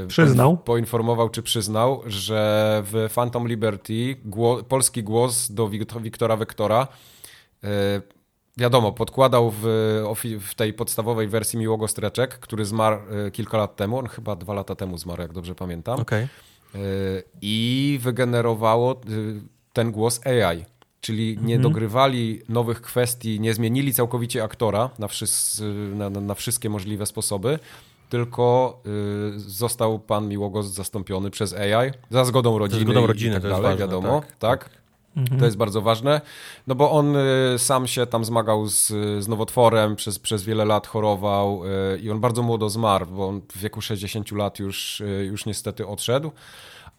[0.03, 0.57] E, przyznał.
[0.57, 5.69] Poinformował czy przyznał, że w Phantom Liberty głos, polski głos do
[6.01, 6.87] Wiktora Wektora
[8.59, 9.63] wiadomo, podkładał w,
[10.39, 12.97] w, tej podstawowej wersji Miłego Streczek, który zmarł
[13.33, 15.99] kilka lat temu, on chyba dwa lata temu zmarł, jak dobrze pamiętam.
[15.99, 16.27] Okay.
[17.41, 19.41] I wygenerowało y,
[19.73, 20.65] ten głos AI.
[21.01, 21.61] Czyli nie mhm.
[21.61, 25.63] dogrywali nowych kwestii, nie zmienili całkowicie aktora na, wszys
[25.95, 27.59] na, na, wszystkie możliwe sposoby,
[28.09, 28.79] tylko
[29.35, 32.79] y, został pan Miłogos zastąpiony przez AI za zgodą rodziny.
[32.79, 34.37] Za zgodą rodziny, tak dalej, ważne, wiadomo, tak.
[34.39, 34.78] tak.
[35.39, 36.21] To jest bardzo ważne,
[36.67, 38.87] no bo on y, sam się tam zmagał z,
[39.23, 43.41] z nowotworem, przez, przez wiele lat chorował y, i on bardzo młodo zmarł, bo on
[43.53, 46.31] w wieku 60 lat już, y, już niestety odszedł.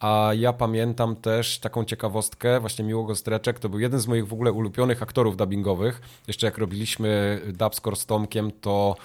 [0.01, 4.33] A ja pamiętam też taką ciekawostkę, właśnie Miłego Streczek, to był jeden z moich w
[4.33, 6.01] ogóle ulubionych aktorów dubbingowych.
[6.29, 8.97] Jeszcze jak robiliśmy dubscore z Tomkiem, to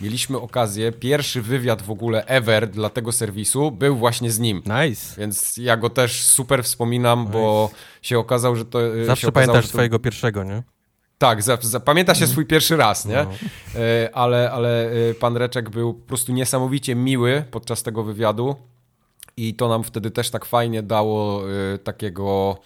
[0.00, 4.56] mieliśmy okazję, pierwszy wywiad w ogóle ever dla tego serwisu był właśnie z nim.
[4.56, 5.20] Nice.
[5.20, 7.32] Więc ja go też super wspominam, nice.
[7.32, 7.70] bo
[8.02, 8.78] się okazał, że to...
[9.06, 9.68] Zawsze się pamiętasz to...
[9.68, 10.62] swojego pierwszego, nie?
[11.18, 13.14] Tak, zapamięta się swój pierwszy raz, nie?
[13.14, 13.30] No.
[13.80, 18.56] E, ale, ale e, pan Reczek był po prostu niesamowicie miły podczas tego wywiadu
[19.36, 21.42] i to nam wtedy też tak fajnie dało
[21.74, 22.58] e, takiego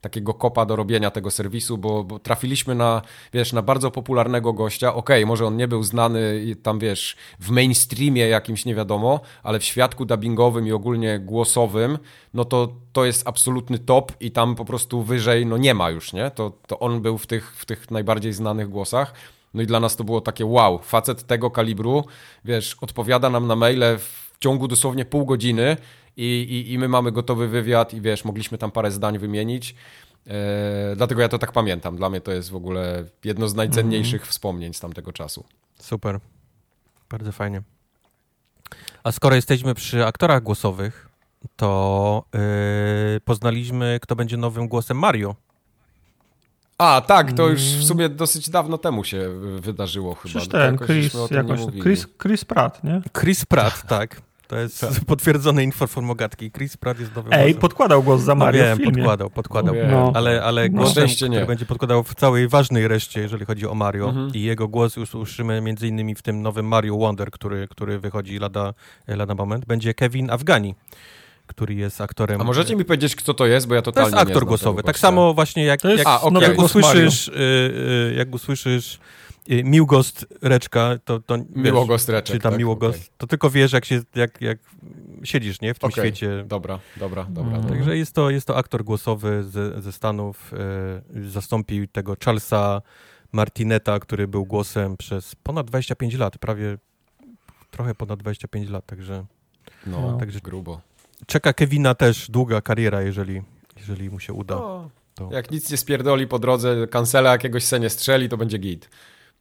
[0.00, 3.02] takiego kopa do robienia tego serwisu, bo, bo trafiliśmy na,
[3.32, 4.94] wiesz, na bardzo popularnego gościa.
[4.94, 9.58] Okej, okay, może on nie był znany tam, wiesz, w mainstreamie jakimś nie wiadomo, ale
[9.58, 11.98] w świadku dubbingowym i ogólnie głosowym,
[12.34, 16.12] no to to jest absolutny top i tam po prostu wyżej, no nie ma już,
[16.12, 16.30] nie?
[16.30, 19.14] To, to on był w tych, w tych najbardziej znanych głosach.
[19.54, 22.04] No i dla nas to było takie wow, facet tego kalibru,
[22.44, 25.76] wiesz, odpowiada nam na maile w ciągu dosłownie pół godziny
[26.18, 29.74] i, i, i my mamy gotowy wywiad i wiesz, mogliśmy tam parę zdań wymienić.
[30.26, 31.96] E, dlatego ja to tak pamiętam.
[31.96, 34.30] Dla mnie to jest w ogóle jedno z najcenniejszych mm.
[34.30, 35.44] wspomnień z tamtego czasu.
[35.78, 36.20] Super.
[37.10, 37.62] Bardzo fajnie.
[39.04, 41.08] A skoro jesteśmy przy aktorach głosowych,
[41.56, 45.34] to yy, poznaliśmy, kto będzie nowym głosem Mario.
[46.78, 49.30] A, tak, to już w sumie dosyć dawno temu się
[49.60, 50.30] wydarzyło chyba.
[50.30, 53.02] Przecież ten, Chris, jakoś, Chris, Chris Pratt, nie?
[53.20, 54.27] Chris Pratt, tak.
[54.48, 54.90] To jest tak.
[55.06, 56.50] potwierdzone info formogatki.
[56.50, 57.60] Chris Pratt jest nowym Ej, głosem.
[57.60, 59.74] podkładał głos za no Mario no, wiem, podkładał, podkładał.
[59.90, 60.12] No.
[60.14, 60.78] Ale, ale no.
[60.78, 61.46] głosem, który nie.
[61.46, 64.30] będzie podkładał w całej ważnej reszcie, jeżeli chodzi o Mario mhm.
[64.34, 68.38] i jego głos już usłyszymy między innymi w tym nowym Mario Wonder, który, który wychodzi
[68.38, 68.74] lada,
[69.08, 70.74] lada moment, będzie Kevin Afghani
[71.46, 72.40] który jest aktorem.
[72.40, 74.82] A możecie mi powiedzieć, kto to jest, bo ja totalnie To jest aktor głosowy.
[74.82, 76.42] Tak samo właśnie jak, jak, A, okay.
[76.42, 78.98] jak usłyszysz, y, y, jak usłyszysz
[79.48, 83.14] Miłgost Reczka, to, to Miłogost Reczek, czy tam tak, Miłogost, okay.
[83.18, 84.58] to tylko wiesz, jak, się, jak, jak
[85.24, 86.04] siedzisz, nie, w tym okay.
[86.04, 86.44] świecie.
[86.46, 87.56] Dobra, dobra, dobra.
[87.56, 87.68] Mm.
[87.68, 92.82] Także jest to, jest to aktor głosowy ze, ze Stanów, e, zastąpił tego Charlesa
[93.32, 96.78] Martineta, który był głosem przez ponad 25 lat, prawie
[97.70, 99.24] trochę ponad 25 lat, także...
[99.86, 100.18] No, no.
[100.18, 100.80] także grubo.
[101.26, 103.42] Czeka Kevina też długa kariera, jeżeli,
[103.76, 104.54] jeżeli mu się uda.
[104.54, 105.28] No, to...
[105.32, 108.88] Jak nic nie spierdoli po drodze, kancela jakiegoś senie strzeli, to będzie git.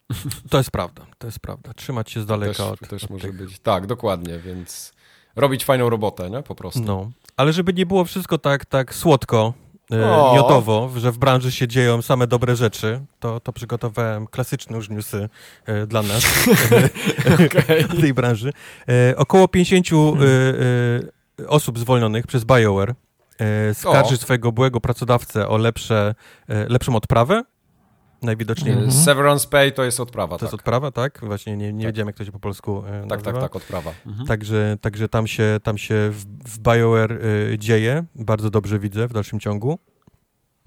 [0.50, 1.74] To jest prawda, to jest prawda.
[1.74, 3.38] Trzymać się z daleka też, od, też od może tych...
[3.38, 3.60] być.
[3.60, 4.94] Tak, dokładnie, więc
[5.36, 6.44] robić fajną robotę, nie?
[6.44, 6.82] Po prostu.
[6.82, 9.53] No, ale żeby nie było wszystko tak, tak słodko,
[9.92, 14.90] e, miodowo, że w branży się dzieją same dobre rzeczy, to, to przygotowałem klasyczne już
[14.90, 15.30] newsy
[15.66, 16.24] e, dla nas
[17.90, 18.53] w tej branży.
[18.90, 20.24] E, około 50 hmm.
[21.40, 22.95] e, e, osób zwolnionych przez BioWare
[23.40, 24.18] e, skarży o.
[24.18, 26.16] swojego byłego pracodawcę o lepsze,
[26.48, 27.44] lepszą odprawę
[28.21, 28.73] najwidoczniej.
[28.73, 28.91] Mhm.
[28.91, 30.41] Severance Pay to jest odprawa, To tak.
[30.47, 31.19] jest odprawa, tak?
[31.23, 31.93] Właśnie nie, nie tak.
[31.93, 33.93] wiedziałem, jak to się po polsku e, Tak, tak, tak, odprawa.
[34.05, 34.27] Mhm.
[34.27, 39.13] Także, także tam się, tam się w, w BioWare y, dzieje, bardzo dobrze widzę w
[39.13, 39.79] dalszym ciągu.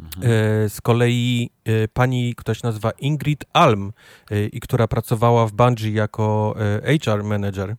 [0.01, 0.27] Mhm.
[0.27, 1.51] E, z kolei
[1.93, 3.93] pani, która się nazywa Ingrid Alm
[4.53, 6.55] i która pracowała w Bungie jako
[7.05, 7.77] HR manager,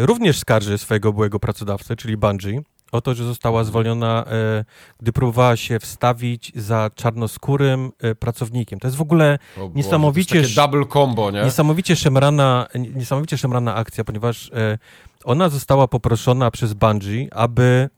[0.00, 2.60] również skarży swojego byłego pracodawcę, czyli Bungie,
[2.96, 4.64] o to, że została zwolniona, e,
[5.00, 8.80] gdy próbowała się wstawić za czarnoskórym e, pracownikiem.
[8.80, 10.42] To jest w ogóle Boże, niesamowicie...
[10.42, 11.44] To double combo, nie?
[11.44, 14.78] Niesamowicie szemrana, niesamowicie szemrana akcja, ponieważ e,
[15.24, 17.88] ona została poproszona przez Bungie, aby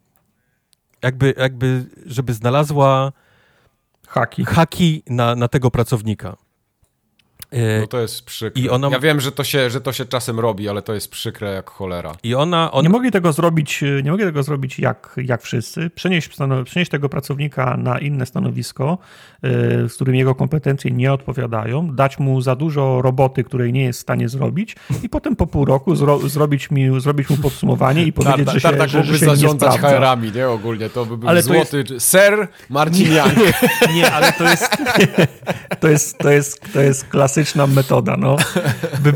[1.02, 3.12] jakby, jakby żeby znalazła
[4.08, 6.36] haki, haki na, na tego pracownika.
[7.80, 8.62] No to jest przykre.
[8.62, 8.88] I ona...
[8.88, 11.70] Ja wiem, że to, się, że to się czasem robi, ale to jest przykre jak
[11.70, 12.12] cholera.
[12.22, 12.72] I ona...
[12.72, 12.82] On...
[12.82, 15.90] Nie mogli tego zrobić, nie mogli tego zrobić jak, jak wszyscy.
[15.90, 16.28] Przenieść,
[16.64, 18.98] przenieść tego pracownika na inne stanowisko,
[19.44, 19.48] y,
[19.88, 24.02] z którym jego kompetencje nie odpowiadają, dać mu za dużo roboty, której nie jest w
[24.02, 28.46] stanie zrobić i potem po pół roku zro, zrobić, mi, zrobić mu podsumowanie i powiedzieć,
[28.46, 30.48] Tarta, że się, Tartak że, że się zarządzać HR-ami, nie?
[30.48, 31.84] Ogólnie to by był ale złoty...
[31.90, 32.08] Jest...
[32.08, 33.24] Ser Marcin Nie,
[33.94, 34.76] nie, ale to jest,
[35.80, 38.16] to jest, to jest, to jest klasyczny klasyczna metoda.
[38.16, 38.36] No.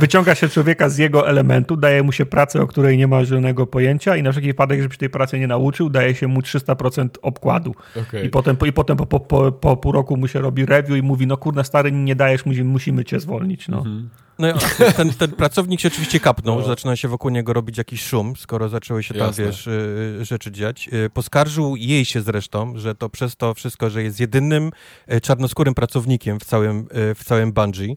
[0.01, 3.67] Wyciąga się człowieka z jego elementu, daje mu się pracę, o której nie ma zielonego
[3.67, 7.09] pojęcia i na wszelki wypadek, żeby się tej pracy nie nauczył, daje się mu 300%
[7.23, 7.75] obkładu.
[8.09, 8.23] Okay.
[8.23, 11.27] I potem, i potem po, po, po, pół roku mu się robi review i mówi,
[11.27, 13.69] no kurna stary, nie dajesz, musimy cię zwolnić.
[13.69, 13.79] No.
[13.79, 14.09] Mhm.
[14.39, 14.49] No
[14.97, 16.67] ten, ten, pracownik się oczywiście kapnął, no.
[16.67, 19.45] zaczyna się wokół niego robić jakiś szum, skoro zaczęły się tam, Jasne.
[19.45, 19.71] wiesz, y,
[20.21, 20.89] y, rzeczy dziać.
[20.93, 24.71] Y, poskarżył jej się zresztą, że to przez to wszystko, że jest jedynym
[25.23, 27.95] czarnoskórym pracownikiem w całym, w całym Bungie.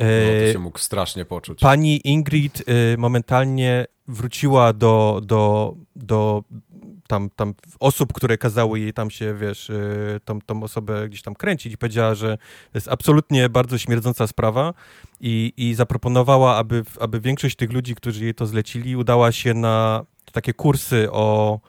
[0.00, 1.60] No, to się mógł strasznie poczuć.
[1.60, 2.62] Pani Ingrid
[2.98, 6.44] momentalnie wróciła do, do, do
[7.10, 11.34] tam, tam osób, które kazały jej tam się, wiesz, y, tą, tą osobę gdzieś tam
[11.34, 12.36] kręcić i powiedziała, że
[12.72, 14.74] to jest absolutnie bardzo śmierdząca sprawa
[15.20, 20.04] i, i zaproponowała, aby, aby większość tych ludzi, którzy jej to zlecili, udała się na
[20.32, 21.60] takie kursy o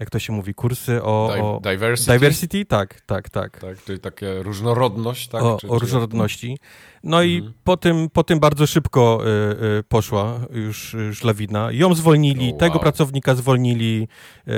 [0.00, 1.34] jak to się mówi, kursy o...
[1.34, 2.12] o diversity?
[2.12, 2.64] Diversity?
[2.64, 3.60] Tak, tak, tak.
[3.60, 5.42] Tak, czyli takie różnorodność, tak?
[5.42, 6.58] O, czy, o różnorodności.
[7.04, 7.54] No i mhm.
[7.64, 11.72] po, tym, po tym bardzo szybko y, y, poszła już, już lawina.
[11.72, 12.58] Ją zwolnili, wow.
[12.58, 14.08] tego pracownika zwolnili
[14.48, 14.52] y,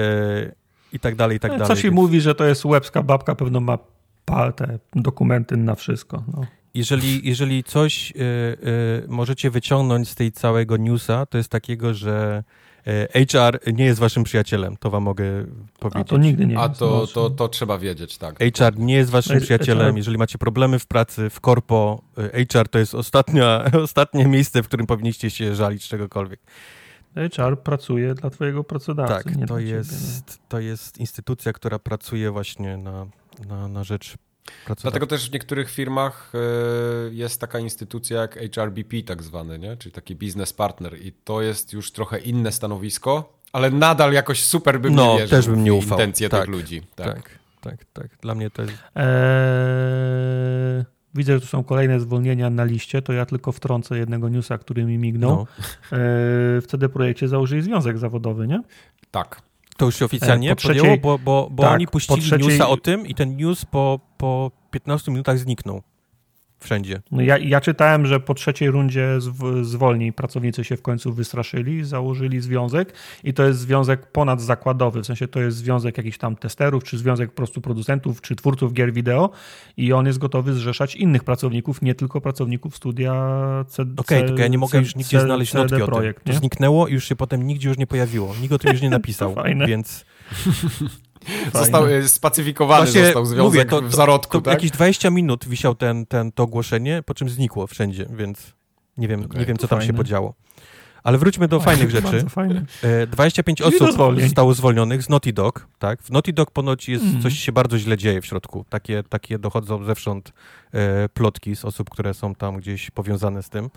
[0.93, 1.77] i tak dalej, i tak no, dalej.
[1.77, 1.95] Coś więc...
[1.95, 3.79] mówi, że to jest łebska babka, pewno ma
[4.57, 6.25] te dokumenty na wszystko.
[6.33, 6.47] No.
[6.75, 12.45] Jeżeli, jeżeli coś y, y, możecie wyciągnąć z tej całego newsa, to jest takiego, że
[13.31, 15.25] HR nie jest waszym przyjacielem, to wam mogę
[15.81, 16.03] powiedzieć.
[16.03, 18.39] A to nigdy nie A to, to, to trzeba wiedzieć, tak.
[18.39, 22.03] HR nie jest waszym przyjacielem, jeżeli macie problemy w pracy, w korpo,
[22.53, 26.41] HR to jest ostatnia, ostatnie miejsce, w którym powinniście się żalić czegokolwiek.
[27.15, 29.15] HR pracuje dla twojego pracodawcy.
[29.15, 33.07] Tak, to, jest, ciebie, to jest instytucja, która pracuje właśnie na,
[33.49, 34.15] na, na rzecz
[34.83, 36.39] Dlatego też w niektórych firmach e,
[37.15, 39.77] jest taka instytucja jak HRBP tak zwany, nie?
[39.77, 44.81] czyli taki business partner i to jest już trochę inne stanowisko, ale nadal jakoś super
[44.81, 45.99] bym no, nie wierzył też bym nie ufał.
[45.99, 46.83] intencje tak, tych ludzi.
[46.95, 47.07] Tak.
[47.07, 48.09] tak, tak, tak.
[48.21, 48.75] Dla mnie to jest...
[48.95, 49.05] Eee,
[51.15, 54.85] widzę, że tu są kolejne zwolnienia na liście, to ja tylko wtrącę jednego newsa, który
[54.85, 55.31] mi mignął.
[55.31, 55.47] No.
[55.99, 58.63] Eee, w CD Projekcie założyli związek zawodowy, nie?
[59.11, 59.43] Tak.
[59.77, 62.49] To już się oficjalnie e, po podjęło, trzeciej, bo, bo, bo tak, oni puścili trzeciej,
[62.49, 65.83] newsa o tym i ten news po, po 15 minutach zniknął
[66.65, 67.03] wszędzie.
[67.11, 69.09] No ja, ja czytałem, że po trzeciej rundzie
[69.63, 72.93] zwolni pracownicy się w końcu wystraszyli, założyli związek
[73.25, 77.31] i to jest związek ponadzakładowy, w sensie to jest związek jakichś tam testerów, czy związek
[77.31, 79.31] po prostu producentów, czy twórców gier wideo
[79.77, 83.15] i on jest gotowy zrzeszać innych pracowników, nie tylko pracowników studia
[83.75, 86.33] Okej, okay, tylko ja nie mogę już nigdzie znaleźć CD notki projekt, o tym.
[86.33, 88.35] To zniknęło i już się potem nigdzie już nie pojawiło.
[88.43, 89.35] Nikt o tym już nie napisał,
[89.67, 90.05] więc...
[91.55, 94.55] Został e, spacyfikowany, Właśnie, został związek mówię, to, to, w zarodku, to, tak?
[94.55, 98.53] Jakieś 20 minut wisiał ten, ten, to ogłoszenie, po czym znikło wszędzie, więc
[98.99, 99.93] nie wiem, okay, nie wiem co tam fajne.
[99.93, 100.35] się podziało.
[101.03, 102.25] Ale wróćmy do fajnych rzeczy.
[102.29, 102.65] Fajne.
[103.11, 103.89] 25 e, osób
[104.21, 105.67] zostało zwolnionych z Naughty Dog.
[105.79, 106.03] Tak?
[106.03, 107.23] W Naughty Dog ponoć jest, mm.
[107.23, 108.65] coś się bardzo źle dzieje w środku.
[108.69, 110.33] Takie, takie dochodzą zewsząd
[110.73, 113.71] e, plotki z osób, które są tam gdzieś powiązane z tym.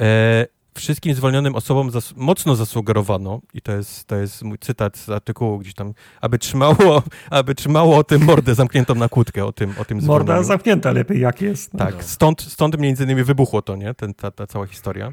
[0.00, 5.08] E, wszystkim zwolnionym osobom zas mocno zasugerowano, i to jest, to jest mój cytat z
[5.08, 9.74] artykułu gdzieś tam, aby trzymało, aby trzymało o tym mordę zamkniętą na kłódkę, o tym,
[9.78, 11.74] o tym Morda zamknięta lepiej, jak jest.
[11.74, 11.78] No.
[11.78, 13.94] Tak, stąd, stąd między innymi wybuchło to, nie?
[13.94, 15.12] Ten, ta, ta cała historia.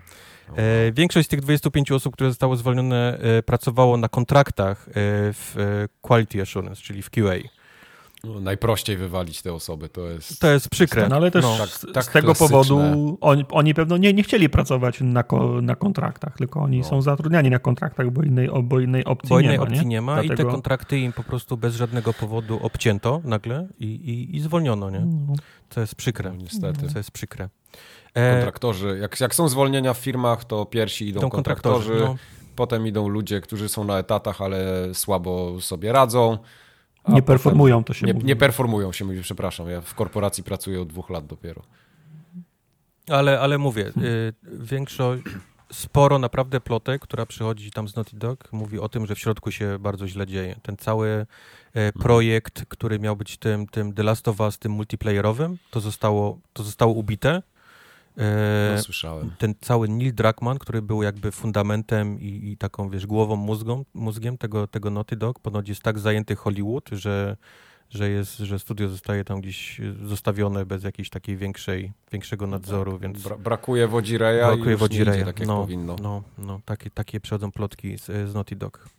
[0.55, 4.91] E, większość z tych 25 osób, które zostało zwolnione, e, pracowało na kontraktach e,
[5.33, 7.35] w e, Quality Assurance, czyli w QA.
[8.23, 10.39] No, najprościej wywalić te osoby, to jest...
[10.39, 11.09] To jest przykre.
[11.09, 12.47] No, ale też no, tak, tak z tego klasyczne.
[12.47, 16.83] powodu oni, oni pewno nie, nie chcieli pracować na, ko, na kontraktach, tylko oni no.
[16.83, 19.63] są zatrudniani na kontraktach, bo innej, bo innej opcji bo innej nie ma.
[19.63, 20.33] opcji nie, nie ma Dlatego...
[20.33, 24.89] i te kontrakty im po prostu bez żadnego powodu obcięto nagle i, i, i zwolniono,
[24.89, 24.99] nie?
[24.99, 25.33] No.
[25.69, 26.29] To jest przykre.
[26.29, 26.87] No, niestety.
[26.87, 27.49] To jest przykre.
[28.13, 28.33] E...
[28.33, 32.55] Kontraktorzy, jak, jak są zwolnienia w firmach, to pierwsi idą kontraktorzy, kontraktorzy no.
[32.55, 36.37] potem idą ludzie, którzy są na etatach, ale słabo sobie radzą,
[37.09, 38.25] nie performują, to się nie, mówi.
[38.25, 39.69] Nie performują się, mówi, przepraszam.
[39.69, 41.61] Ja w korporacji pracuję od dwóch lat dopiero.
[43.09, 45.23] Ale, ale mówię, y, większość,
[45.71, 49.51] sporo naprawdę plotek, która przychodzi tam z Naughty Dog, mówi o tym, że w środku
[49.51, 50.55] się bardzo źle dzieje.
[50.61, 51.25] Ten cały
[51.73, 56.39] e, projekt, który miał być tym, tym The Last of Us, tym multiplayerowym, to zostało,
[56.53, 57.41] to zostało ubite
[58.75, 59.31] no, słyszałem.
[59.37, 64.37] Ten cały Neil Druckmann, który był jakby fundamentem i, i, taką, wiesz, głową, mózgą, mózgiem
[64.37, 67.37] tego, tego Naughty Dog, ponoć jest tak zajęty Hollywood, że,
[67.89, 73.01] że, jest, że studio zostaje tam gdzieś zostawione bez jakiejś takiej większej, większego nadzoru, tak.
[73.01, 73.23] więc...
[73.23, 75.95] Bra brakuje Wodzireja brakuje i tak jak no, powinno.
[76.01, 78.96] No, no takie, takie przychodzą plotki z, z Naughty Dog.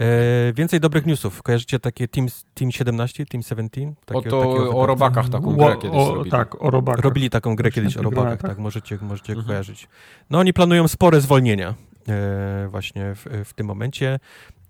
[0.00, 1.42] E, więcej dobrych newsów.
[1.42, 3.94] Kojarzycie takie Team, team 17, Team 17?
[4.04, 6.30] Takie, o to o robakach taką grę kiedyś o, robili.
[6.30, 7.04] Tak, o robakach.
[7.04, 9.46] Robili taką grę kiedyś o robakach, tak, możecie, możecie mhm.
[9.46, 9.88] kojarzyć.
[10.30, 11.74] No oni planują spore zwolnienia
[12.08, 14.18] e, właśnie w, w tym momencie.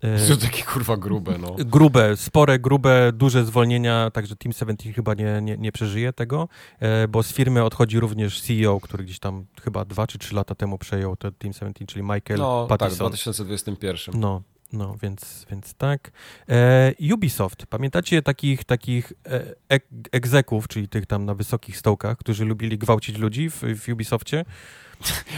[0.00, 1.56] To e, takie kurwa grube, no.
[1.58, 6.48] Grube, spore, grube, duże zwolnienia, także Team 17 chyba nie, nie, nie przeżyje tego,
[6.80, 10.54] e, bo z firmy odchodzi również CEO, który gdzieś tam chyba dwa czy trzy lata
[10.54, 13.10] temu przejął to Team 17, czyli Michael no, Pattison.
[13.10, 14.20] tak, w 2021.
[14.20, 16.10] No, no, więc, więc tak.
[16.48, 19.80] E, Ubisoft, pamiętacie takich, takich e,
[20.12, 24.44] egzeków, czyli tych tam na wysokich stołkach, którzy lubili gwałcić ludzi w, w Ubisoftie?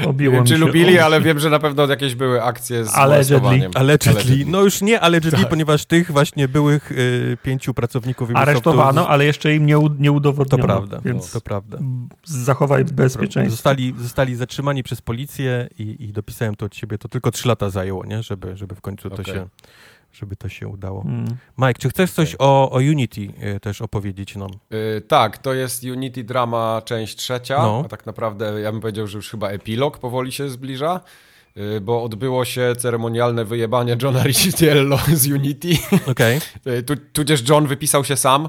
[0.06, 3.70] Obiło czy lubili, ale wiem, że na pewno jakieś były akcje z allegedly.
[3.74, 4.44] allegedly.
[4.46, 5.48] No już nie allegedly, tak.
[5.48, 8.30] ponieważ tych właśnie byłych y, pięciu pracowników.
[8.34, 10.62] Aresztowano, ale jeszcze im nie, nie udowodniono.
[10.62, 11.78] To prawda, więc to prawda.
[12.24, 13.50] Zachowaj bezpieczeństwo.
[13.50, 16.98] Zostali, zostali zatrzymani przez policję i, i dopisałem to od siebie.
[16.98, 18.22] To tylko trzy lata zajęło, nie?
[18.22, 19.24] Żeby, żeby w końcu okay.
[19.24, 19.46] to się
[20.12, 21.02] żeby to się udało.
[21.02, 21.36] Mm.
[21.58, 24.50] Mike, czy chcesz coś o, o Unity y, też opowiedzieć nam?
[24.70, 27.82] Yy, tak, to jest Unity Drama część trzecia, no.
[27.84, 31.00] a tak naprawdę ja bym powiedział, że już chyba epilog powoli się zbliża.
[31.76, 35.68] Y, bo odbyło się ceremonialne wyjebanie Johna Riccitiello z Unity.
[36.10, 36.40] Okay.
[36.86, 38.48] Tu, tudzież John wypisał się sam,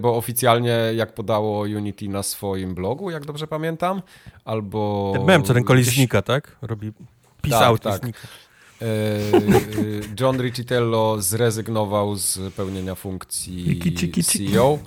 [0.00, 4.02] bo oficjalnie, jak podało Unity na swoim blogu, jak dobrze pamiętam,
[4.44, 5.12] albo...
[5.14, 6.56] Ten mem, co ten koleś znika, tak?
[6.62, 6.92] Robi
[7.42, 8.08] pisał, tak, tak.
[8.08, 8.12] Y,
[10.20, 13.80] John Riccitello zrezygnował z pełnienia funkcji
[14.24, 14.78] CEO.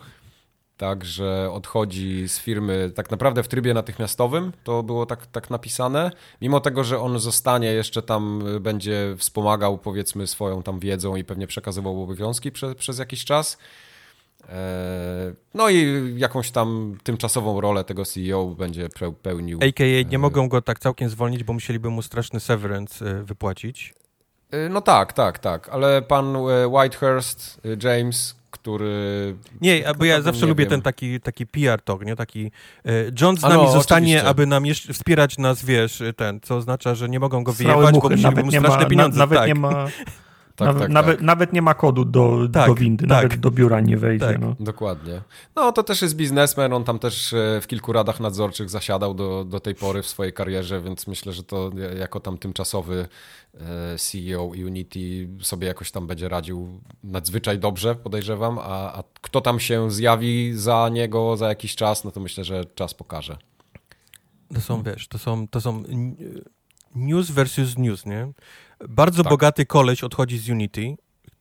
[0.77, 6.11] Także odchodzi z firmy tak naprawdę w trybie natychmiastowym, to było tak, tak napisane.
[6.41, 11.47] Mimo tego, że on zostanie, jeszcze tam będzie wspomagał powiedzmy swoją tam wiedzą i pewnie
[11.47, 13.57] przekazywał obowiązki przez, przez jakiś czas.
[14.49, 18.89] E, no i jakąś tam tymczasową rolę tego CEO będzie
[19.21, 19.59] pełnił.
[19.69, 23.93] AKA nie e, mogą go tak całkiem zwolnić, bo musieliby mu straszny severance e, wypłacić.
[24.69, 26.37] No tak, tak, tak, ale pan
[26.67, 29.35] Whitehurst, James, który...
[29.61, 30.69] Nie, bo ja zawsze lubię wiem.
[30.69, 32.15] ten taki, taki PR talk, nie?
[32.15, 32.51] Taki
[33.21, 34.29] John z nami no, zostanie, oczywiście.
[34.29, 38.09] aby nam jeszcze wspierać nas, wiesz, ten, co oznacza, że nie mogą go wyjechać, bo
[38.09, 39.17] musieliby mu straszne ma, pieniądze.
[39.17, 39.47] Na, nawet tak.
[39.47, 39.87] nie ma...
[40.59, 41.25] Tak, nawet, tak, nawet, tak.
[41.25, 43.23] nawet, nie ma kodu do, tak, do windy, tak.
[43.23, 44.25] nawet do biura nie wejdzie.
[44.25, 44.39] Tak.
[44.39, 44.55] No.
[44.59, 45.21] Dokładnie.
[45.55, 49.45] No to też jest biznesmen, on tam też e, w kilku radach nadzorczych zasiadał do,
[49.45, 53.07] do tej pory w swojej karierze, więc myślę, że to jako tam tymczasowy
[53.53, 59.59] e, CEO Unity sobie jakoś tam będzie radził nadzwyczaj dobrze, podejrzewam, a, a kto tam
[59.59, 63.37] się zjawi za niego za jakiś czas, no to myślę, że czas pokaże.
[64.53, 65.83] To są, wiesz, to są, to są
[66.95, 68.31] news versus news, nie?
[68.89, 69.29] Bardzo tak.
[69.29, 70.95] bogaty koleś odchodzi z Unity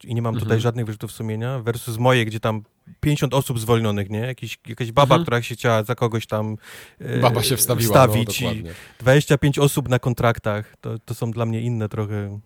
[0.05, 0.61] i nie mam tutaj mhm.
[0.61, 2.63] żadnych wyrzutów sumienia, versus moje, gdzie tam
[3.01, 4.19] 50 osób zwolnionych, nie?
[4.19, 5.23] Jakiś, jakaś baba, mhm.
[5.23, 6.57] która się chciała za kogoś tam
[7.01, 8.65] e, baba się wstawiła, no, wstawić no, i
[9.01, 10.77] 25 osób na kontraktach.
[10.81, 12.41] To, to są dla mnie inne trochę...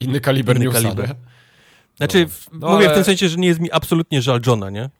[0.00, 1.14] Inny kaliber inny newsa, kaliber.
[1.96, 2.58] Znaczy, no.
[2.58, 2.94] No, mówię ale...
[2.94, 4.90] w tym sensie, że nie jest mi absolutnie żal Johna, nie?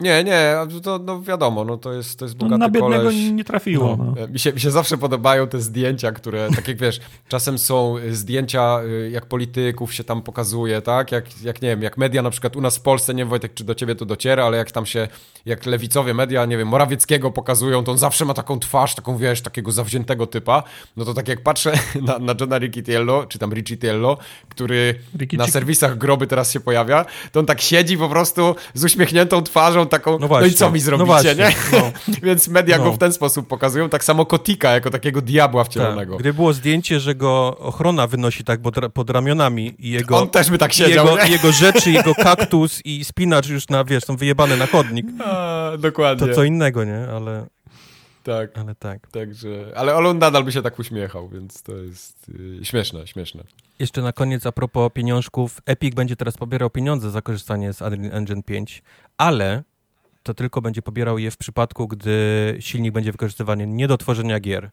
[0.00, 3.16] Nie, nie, to no wiadomo, no to jest, to jest bogaty no, Na biednego koleś.
[3.16, 3.96] nie trafiło.
[3.96, 4.14] No.
[4.20, 4.28] No.
[4.28, 8.80] Mi, się, mi się zawsze podobają te zdjęcia, które, tak jak wiesz, czasem są zdjęcia,
[8.84, 11.12] y, jak polityków się tam pokazuje, tak?
[11.12, 13.54] Jak, jak nie wiem, jak media na przykład u nas w Polsce, nie wiem Wojtek,
[13.54, 15.08] czy do ciebie to dociera, ale jak tam się,
[15.46, 19.42] jak lewicowe media, nie wiem, Morawieckiego pokazują, to on zawsze ma taką twarz, taką, wiesz,
[19.42, 20.62] takiego zawziętego typa.
[20.96, 21.72] No to tak jak patrzę
[22.06, 24.94] na, na Johna Riccitiello, czy tam Riccitiello, który
[25.32, 29.86] na serwisach groby teraz się pojawia, to on tak siedzi po prostu z uśmiechniętą twarzą,
[29.90, 31.54] taką, no, właśnie, no i co mi no zrobicie, no nie?
[31.72, 31.92] No.
[32.26, 32.92] Więc media go no.
[32.92, 36.12] w ten sposób pokazują, tak samo Kotika, jako takiego diabła wcielonego.
[36.12, 36.20] Tak.
[36.20, 40.18] Gdy było zdjęcie, że go ochrona wynosi tak pod, pod ramionami i jego...
[40.18, 44.04] On też by tak siedział, jego, jego rzeczy, jego kaktus i spinacz już na, wiesz,
[44.04, 45.06] są wyjebane na chodnik.
[45.24, 46.28] A, dokładnie.
[46.28, 47.08] To co innego, nie?
[47.16, 47.46] Ale...
[48.22, 48.58] Tak.
[48.58, 49.10] Ale tak.
[49.10, 53.44] Także, ale on nadal by się tak uśmiechał, więc to jest yy, śmieszne, śmieszne.
[53.78, 55.60] Jeszcze na koniec a propos pieniążków.
[55.66, 58.82] Epic będzie teraz pobierał pieniądze za korzystanie z Unreal Engine 5,
[59.18, 59.62] ale
[60.30, 64.70] to tylko będzie pobierał je w przypadku, gdy silnik będzie wykorzystywany nie do tworzenia gier.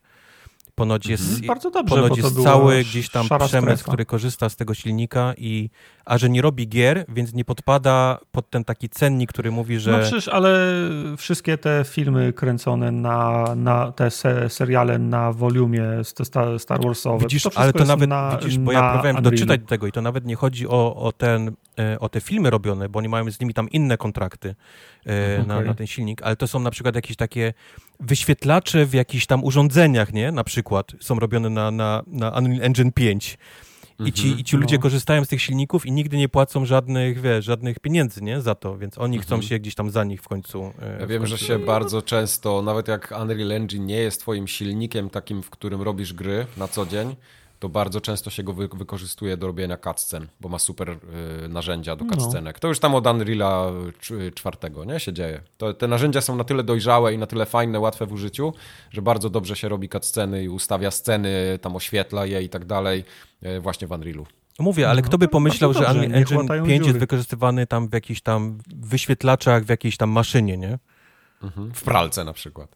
[0.76, 1.48] Ponoć jest, mhm.
[1.48, 5.70] Bardzo dobrze, ponoć jest cały gdzieś tam przemysł, który korzysta z tego silnika i
[6.06, 9.92] a że nie robi gier, więc nie podpada pod ten taki cennik, który mówi, że...
[9.92, 10.74] No przecież, ale
[11.18, 17.44] wszystkie te filmy kręcone na, na te se, seriale na volumie Star, Star Warsowe, widzisz,
[17.44, 20.36] to ale to nawet, na, widzisz, bo ja próbowałem doczytać tego i to nawet nie
[20.36, 21.52] chodzi o, o, ten,
[22.00, 24.56] o te filmy robione, bo oni mają z nimi tam inne kontrakty
[25.02, 25.16] okay.
[25.16, 27.54] E, na, na ten silnik, ale to są na przykład jakieś takie
[28.00, 30.32] wyświetlacze w jakichś tam urządzeniach, nie?
[30.32, 33.38] Na przykład są robione na, na, na Unreal Engine 5
[34.06, 34.62] i ci, i ci mhm.
[34.62, 34.82] ludzie no.
[34.82, 38.78] korzystają z tych silników i nigdy nie płacą żadnych, wiesz, żadnych pieniędzy, nie, za to,
[38.78, 39.50] więc oni chcą mhm.
[39.50, 40.74] się gdzieś tam za nich w końcu...
[40.82, 41.38] E, ja wiem, końcu...
[41.38, 45.82] że się bardzo często, nawet jak Unreal Engine nie jest twoim silnikiem takim, w którym
[45.82, 47.16] robisz gry na co dzień,
[47.60, 51.96] to bardzo często się go wy wykorzystuje do robienia cutscen, bo ma super y, narzędzia
[51.96, 52.16] do no.
[52.16, 52.56] cutscenek.
[52.56, 52.60] No.
[52.60, 53.72] To już tam od Unreala
[54.36, 55.42] czwartego nie, się dzieje.
[55.58, 58.54] To, te narzędzia są na tyle dojrzałe i na tyle fajne, łatwe w użyciu,
[58.92, 63.04] że bardzo dobrze się robi cutsceny i ustawia sceny, tam oświetla je i tak dalej
[63.46, 64.26] y, właśnie w Unrealu.
[64.60, 68.22] Mówię, ale no, kto by pomyślał, że Unreal Engine 5 jest wykorzystywany tam w jakichś
[68.22, 70.80] tam wyświetlaczach, w jakiejś tam maszynie, nie?
[71.44, 71.74] Mhm.
[71.74, 72.76] W pralce na przykład.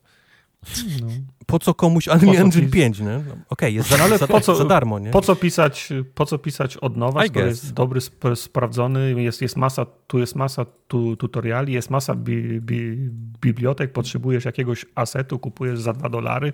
[1.01, 1.07] No.
[1.45, 3.05] Po co komuś Unreal Engine 5, nie?
[3.05, 5.11] No, Okej, okay, jest za, ale za, po co, za darmo, nie?
[5.11, 9.57] Po co pisać, po co pisać od nowa, skoro jest dobry, sp sprawdzony, jest, jest
[9.57, 13.09] masa, tu jest masa tu, tutoriali, jest masa bi, bi,
[13.41, 16.53] bibliotek, potrzebujesz jakiegoś asetu, kupujesz za dwa dolary,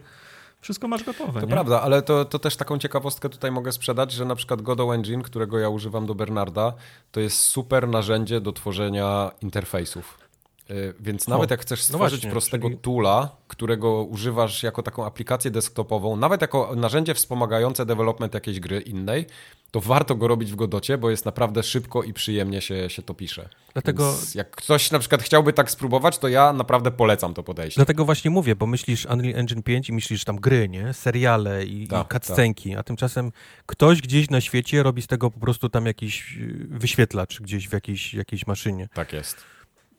[0.61, 1.39] wszystko masz gotowe.
[1.39, 1.51] To nie?
[1.51, 5.21] prawda, ale to, to też taką ciekawostkę tutaj mogę sprzedać, że na przykład Godot Engine,
[5.21, 6.73] którego ja używam do Bernarda,
[7.11, 10.26] to jest super narzędzie do tworzenia interfejsów
[10.99, 12.79] więc nawet o, jak chcesz no stworzyć no właśnie, prostego czyli...
[12.79, 19.25] toola, którego używasz jako taką aplikację desktopową, nawet jako narzędzie wspomagające development jakiejś gry innej,
[19.71, 23.13] to warto go robić w Godocie, bo jest naprawdę szybko i przyjemnie się, się to
[23.13, 23.49] pisze.
[23.73, 24.11] Dlatego...
[24.11, 27.79] Więc jak ktoś na przykład chciałby tak spróbować, to ja naprawdę polecam to podejście.
[27.79, 30.93] Dlatego właśnie mówię, bo myślisz Unreal Engine 5 i myślisz tam gry, nie?
[30.93, 32.79] Seriale i, ta, i cutscenki, ta.
[32.79, 33.31] a tymczasem
[33.65, 37.73] ktoś gdzieś na świecie robi z tego po prostu tam jakiś y, wyświetlacz gdzieś w
[37.73, 38.89] jakiejś, jakiejś maszynie.
[38.93, 39.56] Tak jest.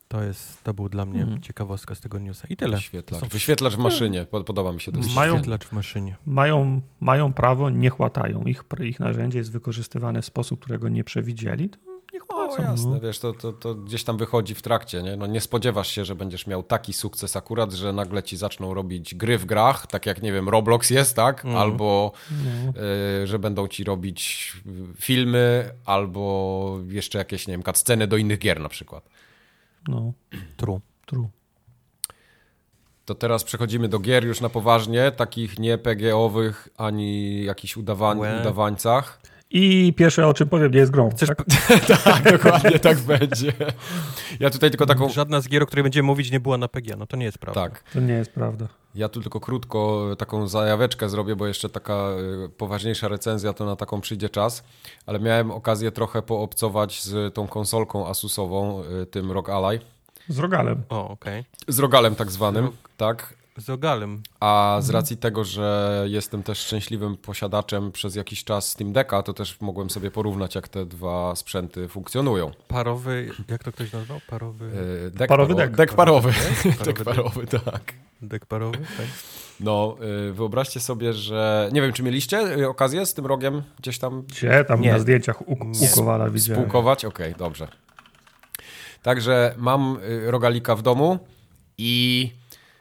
[0.08, 1.42] To, jest, to był dla mnie mm.
[1.42, 2.48] ciekawostka z tego newsa.
[2.50, 2.76] I tyle.
[2.76, 3.28] Wyświetlacz, są...
[3.28, 4.26] Wyświetlacz w maszynie.
[4.46, 4.98] Podoba mi się to.
[5.14, 6.16] Mają, Wyświetlacz w maszynie.
[6.26, 8.42] Mają, mają prawo, niech łatają.
[8.42, 11.70] Ich, ich narzędzie jest wykorzystywane w sposób, którego nie przewidzieli.
[11.70, 11.78] To
[12.12, 12.62] niech łacą.
[12.62, 13.00] O, jasne, no.
[13.00, 15.02] wiesz, to, to, to gdzieś tam wychodzi w trakcie.
[15.02, 15.16] Nie?
[15.16, 19.14] No, nie spodziewasz się, że będziesz miał taki sukces akurat, że nagle ci zaczną robić
[19.14, 21.44] gry w grach, tak jak, nie wiem, Roblox jest, tak?
[21.44, 21.56] Mm.
[21.56, 22.72] Albo no.
[23.22, 24.52] y, że będą ci robić
[24.96, 29.08] filmy, albo jeszcze jakieś, nie wiem, sceny do innych gier na przykład.
[29.88, 30.12] No,
[30.56, 31.28] true, true.
[33.04, 39.20] To teraz przechodzimy do gier już na poważnie, takich nie PGO-owych, ani jakichś udawań, udawańcach.
[39.50, 41.10] I pierwsze, o czym powiem, nie jest grą.
[41.10, 41.28] Chcesz...
[41.28, 41.44] Tak?
[42.04, 43.52] tak, dokładnie tak będzie.
[44.40, 45.08] Ja tutaj tylko taką...
[45.08, 46.96] Żadna z gier, o której będziemy mówić, nie była na PGA.
[46.96, 47.62] No to nie jest prawda.
[47.62, 47.82] Tak.
[47.92, 48.68] To nie jest prawda.
[48.94, 52.10] Ja tu tylko krótko taką zajaweczkę zrobię, bo jeszcze taka
[52.44, 54.64] y, poważniejsza recenzja to na taką przyjdzie czas,
[55.06, 59.80] ale miałem okazję trochę poobcować z tą konsolką Asusową, y, tym ROG Ally.
[60.28, 60.82] Z Rogalem.
[60.88, 61.40] O, okej.
[61.40, 61.74] Okay.
[61.74, 63.34] Z Rogalem tak zwanym, tak.
[63.58, 64.22] Z Rogalem.
[64.40, 65.00] A z mhm.
[65.02, 69.90] racji tego, że jestem też szczęśliwym posiadaczem przez jakiś czas Steam Decka, to też mogłem
[69.90, 72.50] sobie porównać, jak te dwa sprzęty funkcjonują.
[72.68, 74.20] Parowy, jak to ktoś nazwał?
[74.28, 74.70] Parowy...
[75.04, 75.76] Yy, deck parowy deck.
[75.76, 76.32] Deck parowy.
[76.84, 77.94] Deck parowy, tak.
[78.22, 79.06] Dek parowy, tak?
[79.60, 79.96] No,
[80.28, 81.70] y, wyobraźcie sobie, że...
[81.72, 84.22] Nie wiem, czy mieliście y, okazję z tym rogiem gdzieś tam...
[84.22, 84.64] Gdzie?
[84.64, 84.92] Tam nie.
[84.92, 85.56] na zdjęciach u,
[85.92, 86.62] Ukowala widziałem.
[86.62, 87.04] Spółkować?
[87.04, 87.68] Okej, okay, dobrze.
[89.02, 91.18] Także mam rogalika w domu
[91.78, 92.30] i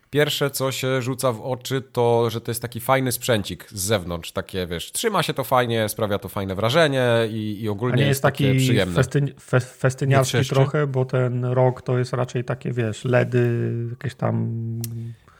[0.10, 4.32] Pierwsze, co się rzuca w oczy, to, że to jest taki fajny sprzęcik z zewnątrz,
[4.32, 8.08] takie, wiesz, trzyma się to fajnie, sprawia to fajne wrażenie i, i ogólnie A nie
[8.08, 8.96] jest, taki przyjemne.
[8.96, 14.52] Festyn, fe, festyniarski trochę, bo ten rok to jest raczej takie, wiesz, LEDy, jakieś tam...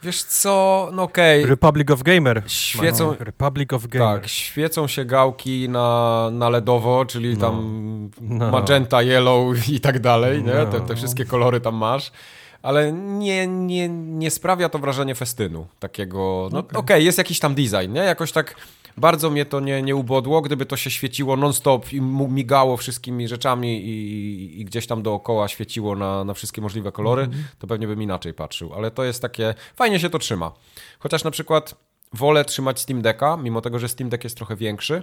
[0.02, 1.40] Wiesz co, no okej.
[1.40, 1.50] Okay.
[1.50, 2.42] Republic of Gamer.
[2.46, 4.20] Świecą, no, Republic of Gamer.
[4.20, 7.40] Tak, świecą się gałki na, na LEDowo, czyli no.
[7.40, 8.50] tam no.
[8.50, 10.52] magenta, yellow i tak dalej, nie?
[10.52, 10.96] Te, te no.
[10.96, 12.12] wszystkie kolory tam masz
[12.62, 16.80] ale nie, nie, nie sprawia to wrażenia festynu takiego, no okej, okay.
[16.80, 18.00] okay, jest jakiś tam design, nie?
[18.00, 18.54] Jakoś tak
[18.96, 23.84] bardzo mnie to nie, nie ubodło, gdyby to się świeciło non-stop i migało wszystkimi rzeczami
[23.84, 27.42] i, i, gdzieś tam dookoła świeciło na, na wszystkie możliwe kolory, mm -hmm.
[27.58, 30.52] to pewnie bym inaczej patrzył, ale to jest takie, fajnie się to trzyma.
[30.98, 31.74] Chociaż na przykład
[32.12, 35.02] wolę trzymać Steam Decka, mimo tego, że Steam Deck jest trochę większy,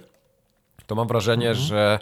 [0.88, 1.68] to mam wrażenie, mm -hmm.
[1.68, 2.00] że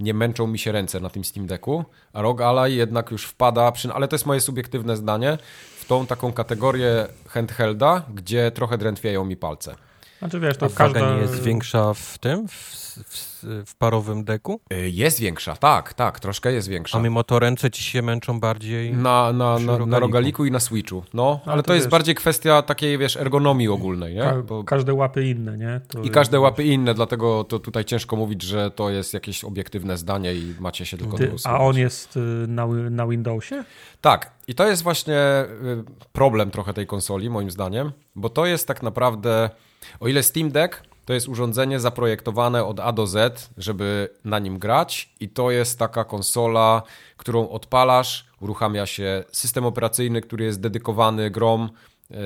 [0.00, 3.72] nie męczą mi się ręce na tym Steam Decku, a ROG Ally jednak już wpada,
[3.72, 5.38] przy, ale to jest moje subiektywne zdanie,
[5.76, 9.74] w tą taką kategorię handhelda, gdzie trochę drętwieją mi palce.
[10.22, 11.14] Znaczy wiesz, to a każda...
[11.14, 14.60] nie jest większa w tym, w w, w parowym deku?
[14.72, 16.98] Y, jest większa, tak, tak, troszkę jest większa.
[16.98, 19.86] A mimo to ręce ci się męczą bardziej na, na, na, rogaliku.
[19.86, 21.04] na rogaliku i na switchu.
[21.14, 24.32] No, ale, ale to, to, jest wiesz, bardziej kwestia takiej, wiesz, ergonomii ogólnej, nie?
[24.48, 24.64] Bo...
[24.64, 25.80] Każde łapy inne, nie?
[25.88, 29.96] To I każde łapy inne, dlatego to tutaj ciężko mówić, że to jest jakieś obiektywne
[29.96, 33.64] zdanie i macie się tylko Ty, A on jest y, na, na Windowsie?
[34.00, 34.32] Tak.
[34.48, 38.82] I to jest właśnie y, problem trochę tej konsoli, moim zdaniem, bo to jest tak
[38.82, 39.50] naprawdę,
[40.00, 44.58] o ile Steam Deck to jest urządzenie zaprojektowane od A do Z, żeby na nim
[44.58, 46.82] grać, i to jest taka konsola,
[47.16, 51.70] którą odpalasz, uruchamia się system operacyjny, który jest dedykowany grom.
[52.10, 52.18] Yy,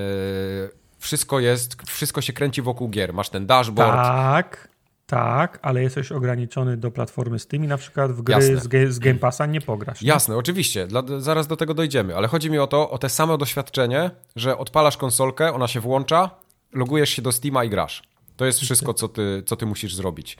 [0.98, 3.14] wszystko jest, wszystko się kręci wokół gier.
[3.14, 3.96] Masz ten dashboard.
[3.96, 4.68] Tak,
[5.06, 8.62] tak, ale jesteś ograniczony do platformy Steam i na przykład w gry z,
[8.94, 10.02] z, Game Passa nie pograsz.
[10.02, 10.08] Nie?
[10.08, 13.38] Jasne, oczywiście, Dla, zaraz do tego dojdziemy, ale chodzi mi o to, o te same
[13.38, 16.30] doświadczenie, że odpalasz konsolkę, ona się włącza,
[16.76, 18.02] logujesz się do Steama i grasz.
[18.36, 20.36] To jest wszystko, co ty, co ty musisz zrobić.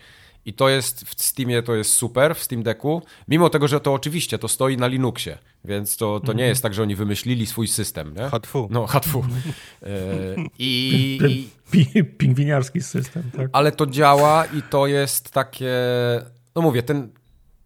[0.47, 3.93] I to jest w Steamie to jest super, w Steam Decku, mimo tego, że to
[3.93, 6.49] oczywiście to stoi na Linuxie, więc to, to nie mhm.
[6.49, 8.15] jest tak, że oni wymyślili swój system.
[8.15, 8.29] Nie?
[8.29, 8.69] Hatfu.
[8.71, 9.25] No, hatfu.
[9.83, 9.89] E,
[10.59, 11.49] I,
[12.19, 13.49] Pingwiniarski system, tak.
[13.53, 15.75] Ale to działa i to jest takie,
[16.55, 17.09] no mówię, ten,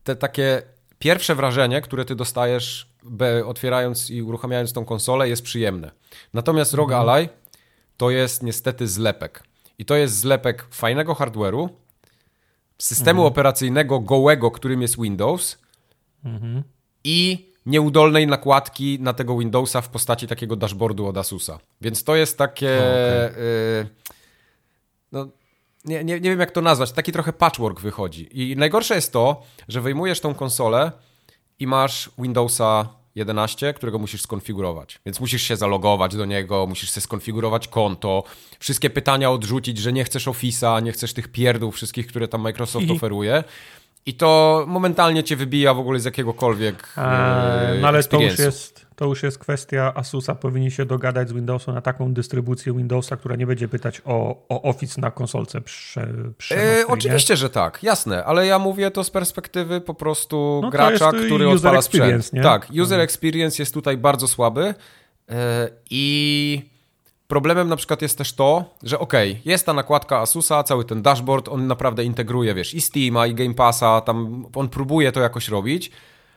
[0.05, 0.63] te takie
[0.99, 2.91] pierwsze wrażenie, które ty dostajesz
[3.45, 5.91] otwierając i uruchamiając tą konsolę jest przyjemne.
[6.35, 7.09] Natomiast ROG mhm.
[7.09, 7.29] Ally
[8.01, 9.43] to jest niestety zlepek.
[9.79, 11.69] I to jest zlepek fajnego hardware'u,
[12.79, 13.33] systemu mhm.
[13.33, 15.59] operacyjnego gołego, którym jest Windows
[16.25, 16.63] mhm.
[17.05, 21.59] i nieudolnej nakładki na tego Windowsa w postaci takiego dashboardu od Asusa.
[21.81, 22.79] Więc to jest takie...
[22.79, 23.43] okay.
[23.43, 23.87] y,
[25.13, 25.29] no,
[25.85, 28.53] nie, nie, nie wiem jak to nazwać, taki trochę patchwork wychodzi.
[28.53, 30.93] I najgorsze jest to, że wyjmujesz tą konsolę
[31.59, 35.01] i masz Windowsa 11, którego musisz skonfigurować.
[35.07, 38.25] Więc musisz się zalogować do niego, musisz sobie skonfigurować konto,
[38.59, 42.91] wszystkie pytania odrzucić, że nie chcesz Office'a, nie chcesz tych pierdów wszystkich, które tam Microsoft
[42.91, 43.45] oferuje.
[44.07, 46.89] I to momentalnie cię wybija w ogóle z jakiegokolwiek.
[46.97, 50.35] Eee, no ale to już, jest, to już jest kwestia Asusa.
[50.35, 54.63] Powinni się dogadać z Windowsem na taką dystrybucję Windowsa, która nie będzie pytać o, o
[54.63, 56.03] Office na konsolce prze,
[56.51, 61.13] eee, Oczywiście, że tak, jasne, ale ja mówię to z perspektywy po prostu no gracza,
[61.13, 62.33] który odpala sprzęt.
[62.33, 62.43] Nie?
[62.43, 63.01] Tak, user mhm.
[63.01, 64.75] experience jest tutaj bardzo słaby
[65.29, 65.37] eee,
[65.91, 66.71] i
[67.31, 71.03] Problemem na przykład jest też to, że okej, okay, jest ta nakładka Asusa, cały ten
[71.03, 75.49] dashboard, on naprawdę integruje, wiesz, i Steama, i Game Passa, tam on próbuje to jakoś
[75.49, 75.91] robić,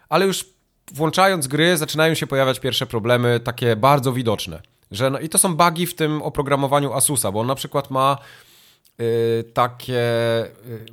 [0.09, 0.45] ale już
[0.91, 4.61] włączając gry zaczynają się pojawiać pierwsze problemy, takie bardzo widoczne.
[4.91, 8.17] Że, no, I to są bugi w tym oprogramowaniu Asusa, bo on na przykład ma
[8.97, 9.05] yy,
[9.53, 9.93] takie...
[10.67, 10.85] Yy,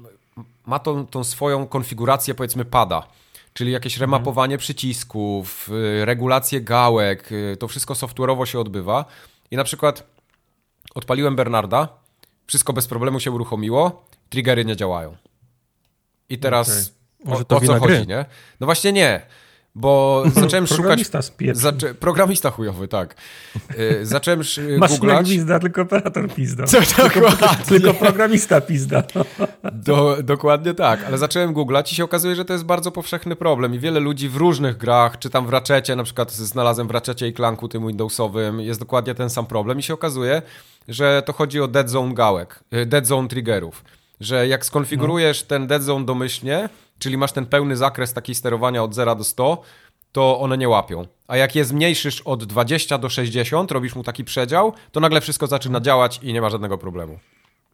[0.67, 3.07] ma tą, tą swoją konfigurację, powiedzmy, pada
[3.55, 4.11] czyli jakieś mhm.
[4.11, 9.05] remapowanie przycisków, yy, regulację gałek, y, to wszystko software'owo się odbywa.
[9.51, 10.07] I na przykład
[10.95, 11.89] odpaliłem Bernarda,
[12.47, 15.17] wszystko bez problemu się uruchomiło, triggery nie działają.
[16.29, 16.93] I teraz
[17.25, 17.45] okay.
[17.49, 18.25] o, o co chodzi, nie?
[18.61, 19.27] No właśnie nie
[19.75, 21.57] bo zacząłem programista szukać...
[21.57, 21.95] Zaczę...
[21.95, 23.15] Programista chujowy, tak.
[23.79, 24.41] Yy, zacząłem
[24.79, 25.29] Masz googlać...
[25.29, 26.65] pizda, tylko operator pizda.
[26.65, 27.33] Co, tylko,
[27.69, 29.03] tylko programista pizda.
[29.73, 33.75] Do, dokładnie tak, ale zacząłem googlać i się okazuje, że to jest bardzo powszechny problem
[33.75, 37.29] i wiele ludzi w różnych grach, czy tam w Ratchetie, na przykład znalazłem w Ratchetie
[37.29, 40.43] i Clanku tym Windowsowym, jest dokładnie ten sam problem i się okazuje,
[40.89, 43.85] że to chodzi o dead zone gałek, y, dead zone triggerów,
[44.21, 45.49] że jak skonfigurujesz no.
[45.49, 46.69] ten dead zone domyślnie,
[47.01, 49.63] czyli masz ten pełny zakres taki sterowania od 0 do 100,
[50.13, 51.07] to one nie łapią.
[51.29, 55.47] A jak je zmniejszysz od 20 do 60, robisz mu taki przedział, to nagle wszystko
[55.47, 57.19] zaczyna działać i nie ma żadnego problemu.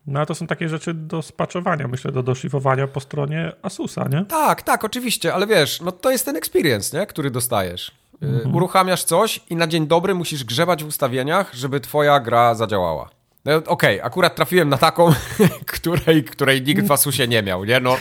[0.06, 4.24] No a to są takie rzeczy do spaczowania, myślę, do doszlifowania po stronie Asusa, nie?
[4.24, 7.06] Tak, tak, oczywiście, ale wiesz, no to jest ten experience, nie?
[7.06, 7.92] który dostajesz.
[8.22, 8.54] Y, mhm.
[8.54, 13.15] Uruchamiasz coś i na dzień dobry musisz grzebać w ustawieniach, żeby twoja gra zadziałała.
[13.46, 15.12] No, Okej, okay, akurat trafiłem na taką,
[15.76, 17.80] której, której nikt w Asusie nie miał, nie?
[17.80, 17.92] No,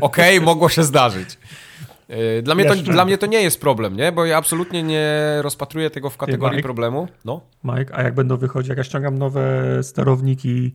[0.00, 1.38] okej, okay, mogło się zdarzyć.
[2.10, 4.12] Y, dla mnie, to, dla mnie to nie jest problem, nie?
[4.12, 7.08] Bo ja absolutnie nie rozpatruję tego w kategorii Mike, problemu.
[7.24, 7.40] No.
[7.64, 9.42] Mike, a jak będą wychodzić, jak ja ściągam nowe
[9.82, 10.72] sterowniki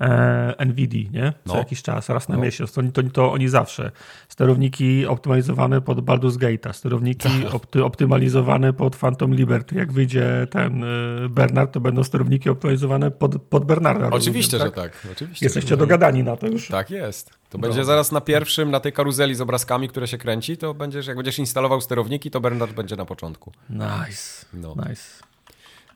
[0.00, 1.32] e, NVIDII, nie?
[1.46, 1.58] Co no.
[1.58, 2.42] jakiś czas, raz na no.
[2.42, 2.72] miesiąc.
[2.72, 3.90] To, to, to oni zawsze.
[4.28, 7.54] Sterowniki optymalizowane pod Baldur's Gate'a, sterowniki tak.
[7.54, 9.76] opty, optymalizowane pod Phantom Liberty.
[9.76, 14.10] Jak wyjdzie ten y, Bernard, to będą sterowniki optymalizowane pod, pod Bernarda.
[14.10, 14.92] Oczywiście, rozumiem, tak?
[14.94, 15.12] że tak.
[15.12, 16.68] Oczywiście, Jesteście dogadani na to już.
[16.68, 17.38] Tak jest.
[17.50, 21.06] To będzie zaraz na pierwszym, na tej karuzeli z obrazkami, które się kręci, to będziesz,
[21.06, 23.52] jak będziesz instalował sterowniki, to Bernard będzie na początku.
[23.70, 24.46] Nice.
[24.54, 24.74] No.
[24.88, 25.27] Nice.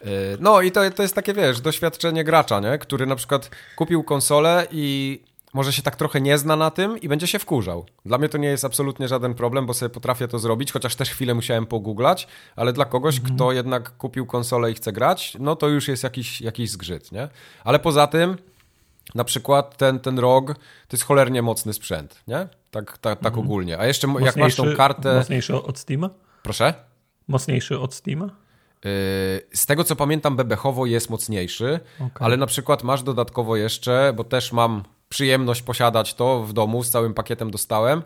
[0.07, 2.79] Y, no i to, to jest takie, wiesz, doświadczenie gracza, nie?
[2.79, 5.21] który na przykład kupił konsolę i
[5.53, 7.87] może się tak trochę nie zna na tym i będzie się wkurzał.
[8.05, 11.11] Dla mnie to nie jest absolutnie żaden problem, bo sobie potrafię to zrobić, chociaż też
[11.11, 13.35] chwilę musiałem pogooglać, ale dla kogoś, mhm.
[13.35, 17.29] kto jednak kupił konsolę i chce grać, no to już jest jakiś, jakiś zgrzyt, nie?
[17.65, 18.37] Ale poza tym,
[19.15, 20.47] na przykład ten, ten ROG
[20.89, 22.49] to jest cholernie mocny sprzęt, nie?
[22.71, 23.79] Tak, tak, tak ogólnie.
[23.79, 25.15] A jeszcze jak masz tą kartę...
[25.15, 26.11] Mocniejszy od Steama?
[26.43, 26.75] Proszę?
[27.29, 28.42] Mocniejszy od Steama?
[28.85, 28.91] Yy,
[29.55, 32.27] z tego co pamiętam, bebechowo jest mocniejszy, okay.
[32.27, 36.91] ale na przykład masz dodatkowo jeszcze, bo też mam przyjemność posiadać to w domu, z
[36.91, 38.03] całym pakietem dostałem.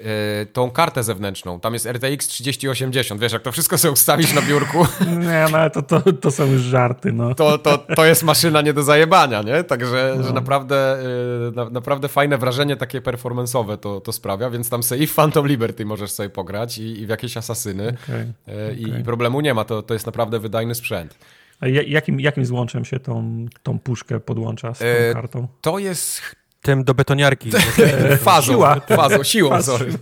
[0.00, 1.60] Yy, tą kartę zewnętrzną.
[1.60, 3.20] Tam jest RTX 3080.
[3.20, 4.86] Wiesz, jak to wszystko sobie ustawić na biurku.
[5.20, 7.12] Nie, no ale to, to, to są już żarty.
[7.12, 7.34] No.
[7.34, 9.64] To, to, to jest maszyna nie do zajebania, nie?
[9.64, 10.22] Także no.
[10.22, 10.98] że naprawdę,
[11.44, 15.14] yy, na, naprawdę fajne wrażenie takie performance'owe to, to sprawia, więc tam sobie i w
[15.14, 18.32] Phantom Liberty możesz sobie pograć i, i w jakieś asasyny okay.
[18.76, 19.00] I, okay.
[19.00, 19.64] i, problemu nie ma.
[19.64, 21.18] To, to jest naprawdę wydajny sprzęt.
[21.60, 25.48] A jakim, jakim złączem się tą, tą puszkę podłącza z tą yy, kartą?
[25.60, 26.22] To jest
[26.66, 27.50] tym do betoniarki.
[28.18, 28.80] Fazą, Siła.
[28.80, 29.92] fazą, siłą, sorry.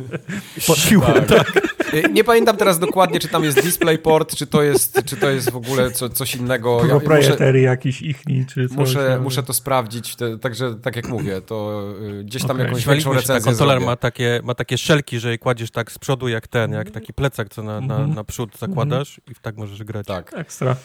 [0.59, 1.53] Siłą, tak.
[1.53, 1.63] tak.
[2.13, 5.57] Nie pamiętam teraz dokładnie, czy tam jest DisplayPort, czy to jest, czy to jest w
[5.57, 6.81] ogóle co, coś innego.
[6.89, 8.77] Proprietary ja, jakiś ichni, czy coś.
[8.77, 11.85] Muszę, muszę to sprawdzić, także tak jak mówię, to
[12.21, 12.67] y, gdzieś tam okay.
[12.67, 16.29] jakąś większą recenzję Kontroler ma takie, ma takie szelki, że je kładziesz tak z przodu
[16.29, 18.15] jak ten, jak taki plecak, co na, na, mhm.
[18.15, 20.07] na przód zakładasz i tak możesz grać.
[20.07, 20.33] Tak.
[20.35, 20.77] Ekstra.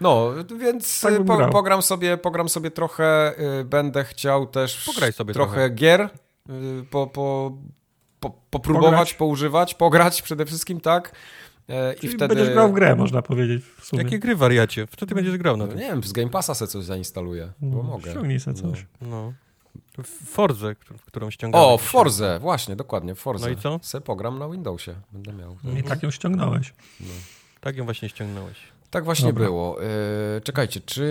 [0.00, 5.34] No, więc tak po, pogram, sobie, pogram sobie trochę, y, będę chciał też Pograj sobie
[5.34, 5.70] trochę, trochę.
[5.70, 7.56] gier y, po, po,
[8.20, 9.14] po, popróbować, pograć.
[9.14, 11.12] poużywać, pograć przede wszystkim, tak?
[11.68, 12.34] E, I wtedy...
[12.34, 13.64] będziesz grał w grę, można powiedzieć.
[13.78, 14.02] W sumie.
[14.02, 14.86] Jakie gry wariacie?
[14.86, 17.82] Wtedy będziesz grał na no, Nie wiem, z Game Passa se coś zainstaluję, no, bo
[17.82, 18.10] mogę.
[18.10, 18.86] Ściągnij se coś.
[19.00, 19.08] No.
[19.08, 19.32] no.
[20.26, 20.74] Forze,
[21.06, 21.68] którą ściągałem.
[21.68, 23.46] O, Forze, właśnie, dokładnie, Forze.
[23.46, 23.80] No i co?
[23.82, 25.56] Se pogram na Windowsie, będę miał.
[25.78, 26.74] I tak ją ściągnąłeś.
[27.00, 27.06] No.
[27.60, 28.56] Tak ją właśnie ściągnąłeś.
[28.90, 29.44] Tak właśnie dobra.
[29.44, 29.84] było.
[29.84, 31.04] E, czekajcie, czy...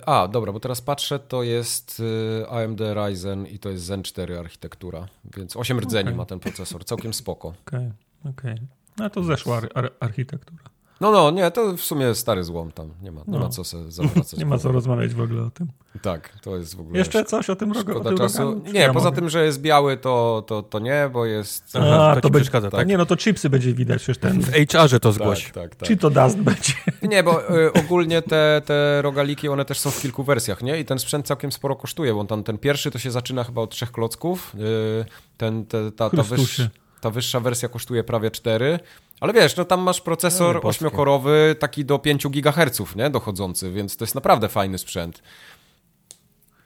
[0.00, 2.02] E, a, dobra, bo teraz patrzę, to jest
[2.42, 6.16] e, AMD Ryzen i to jest Zen 4 architektura, więc 8 rdzeni okay.
[6.16, 7.48] ma ten procesor, całkiem spoko.
[7.48, 7.90] Okej,
[8.20, 8.54] okay, okej.
[8.54, 8.66] Okay.
[8.96, 10.69] No to zeszła ar ar architektura.
[11.00, 12.90] No, no, nie, to w sumie stary złom tam.
[13.02, 13.38] Nie ma, nie no.
[13.38, 14.38] ma co sobie zawracać.
[14.40, 15.68] nie ma co rozmawiać w ogóle o tym.
[16.02, 16.98] Tak, to jest w ogóle...
[16.98, 17.72] Jeszcze coś o tym
[18.18, 18.62] czasu.
[18.72, 19.16] Nie, ja poza mogę?
[19.16, 21.76] tym, że jest biały, to, to, to nie, bo jest...
[21.76, 22.88] Aha, A, to, to będzie, przeszkadza, tak?
[22.88, 24.40] Nie, no to chipsy będzie widać już ten...
[24.40, 25.44] W HR-ze to zgłoś.
[25.44, 25.88] Tak, tak, tak.
[25.88, 26.72] Czy to dust będzie?
[27.02, 30.80] Nie, bo y, ogólnie te, te rogaliki, one też są w kilku wersjach, nie?
[30.80, 33.70] I ten sprzęt całkiem sporo kosztuje, bo tam ten pierwszy to się zaczyna chyba od
[33.70, 34.54] trzech klocków.
[34.54, 35.04] Y,
[35.36, 36.68] ten, te, ta, ta, wyższa,
[37.00, 38.78] ta wyższa wersja kosztuje prawie cztery.
[39.20, 43.10] Ale wiesz, no tam masz procesor ośmiokorowy, taki do 5 GHz, nie?
[43.10, 45.22] Dochodzący, więc to jest naprawdę fajny sprzęt.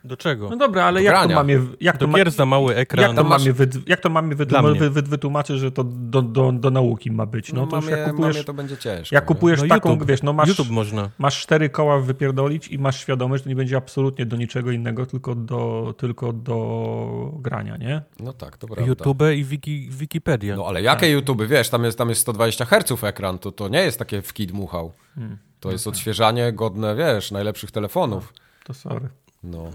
[0.04, 0.50] Do czego?
[0.50, 1.60] No dobra, ale jak to mamy...
[1.80, 3.02] Jak do to gier za mały ekran.
[3.02, 4.46] Jak to no mamy, wy, jak to mamy wy,
[4.90, 7.52] wy, wytłumaczyć, że to do, do, do nauki ma być?
[7.52, 9.14] No, no to mamie, jak kupujesz, to będzie ciężko.
[9.14, 11.10] Jak kupujesz no taką, YouTube, wiesz, no masz, YouTube można.
[11.18, 15.06] masz cztery koła wypierdolić i masz świadomość, że to nie będzie absolutnie do niczego innego,
[15.06, 18.02] tylko do, tylko do grania, nie?
[18.20, 18.86] No tak, to prawda.
[18.86, 20.56] YouTube i Wiki, Wikipedia.
[20.56, 21.10] No ale jakie tak.
[21.10, 21.42] YouTube?
[21.42, 24.52] Wiesz, tam jest, tam jest 120 Hz ekran, to, to nie jest takie w kid
[24.52, 24.92] muchał.
[25.14, 25.38] Hmm.
[25.60, 28.32] To jest odświeżanie godne, wiesz, najlepszych telefonów.
[28.34, 29.08] No, to sorry.
[29.44, 29.70] No.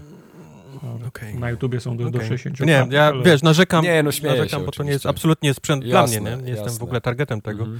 [1.08, 1.34] Okay.
[1.34, 2.20] Na YouTubie są do, okay.
[2.20, 3.22] do 60 Nie, ja ale...
[3.22, 6.42] wiesz, narzekam, nie, no narzekam bo to nie jest absolutnie sprzęt jasne, dla mnie, nie,
[6.42, 7.78] nie jestem w ogóle targetem tego, -hmm.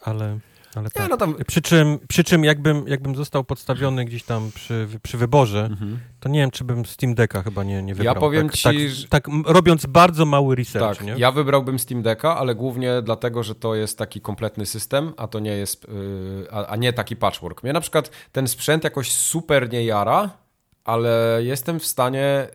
[0.00, 0.38] ale,
[0.74, 1.10] ale tak.
[1.10, 1.34] no tam...
[1.46, 5.96] przy, czym, przy czym jakbym, jakbym został podstawiony gdzieś tam przy, przy wyborze, mm -hmm.
[6.20, 8.14] to nie wiem, czy bym Steam Decka chyba nie, nie wybrał.
[8.14, 9.08] Ja powiem tak, ci, tak, że...
[9.08, 11.14] tak, robiąc bardzo mały research, tak, nie?
[11.16, 15.40] ja wybrałbym Steam Decka, ale głównie dlatego, że to jest taki kompletny system, a to
[15.40, 17.62] nie jest, yy, a, a nie taki patchwork.
[17.62, 20.41] Mnie na przykład ten sprzęt jakoś super nie jara,
[20.84, 22.48] ale jestem w stanie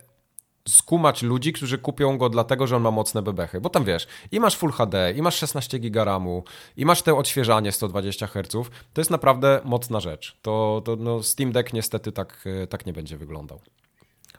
[0.67, 3.61] skumać ludzi, którzy kupią go dlatego, że on ma mocne bebechy.
[3.61, 6.43] Bo tam wiesz, i masz Full HD, i masz 16 GB RAMu,
[6.77, 8.69] i masz te odświeżanie 120 Hz.
[8.93, 10.37] To jest naprawdę mocna rzecz.
[10.41, 13.61] To, to no Steam Deck niestety tak, tak nie będzie wyglądał.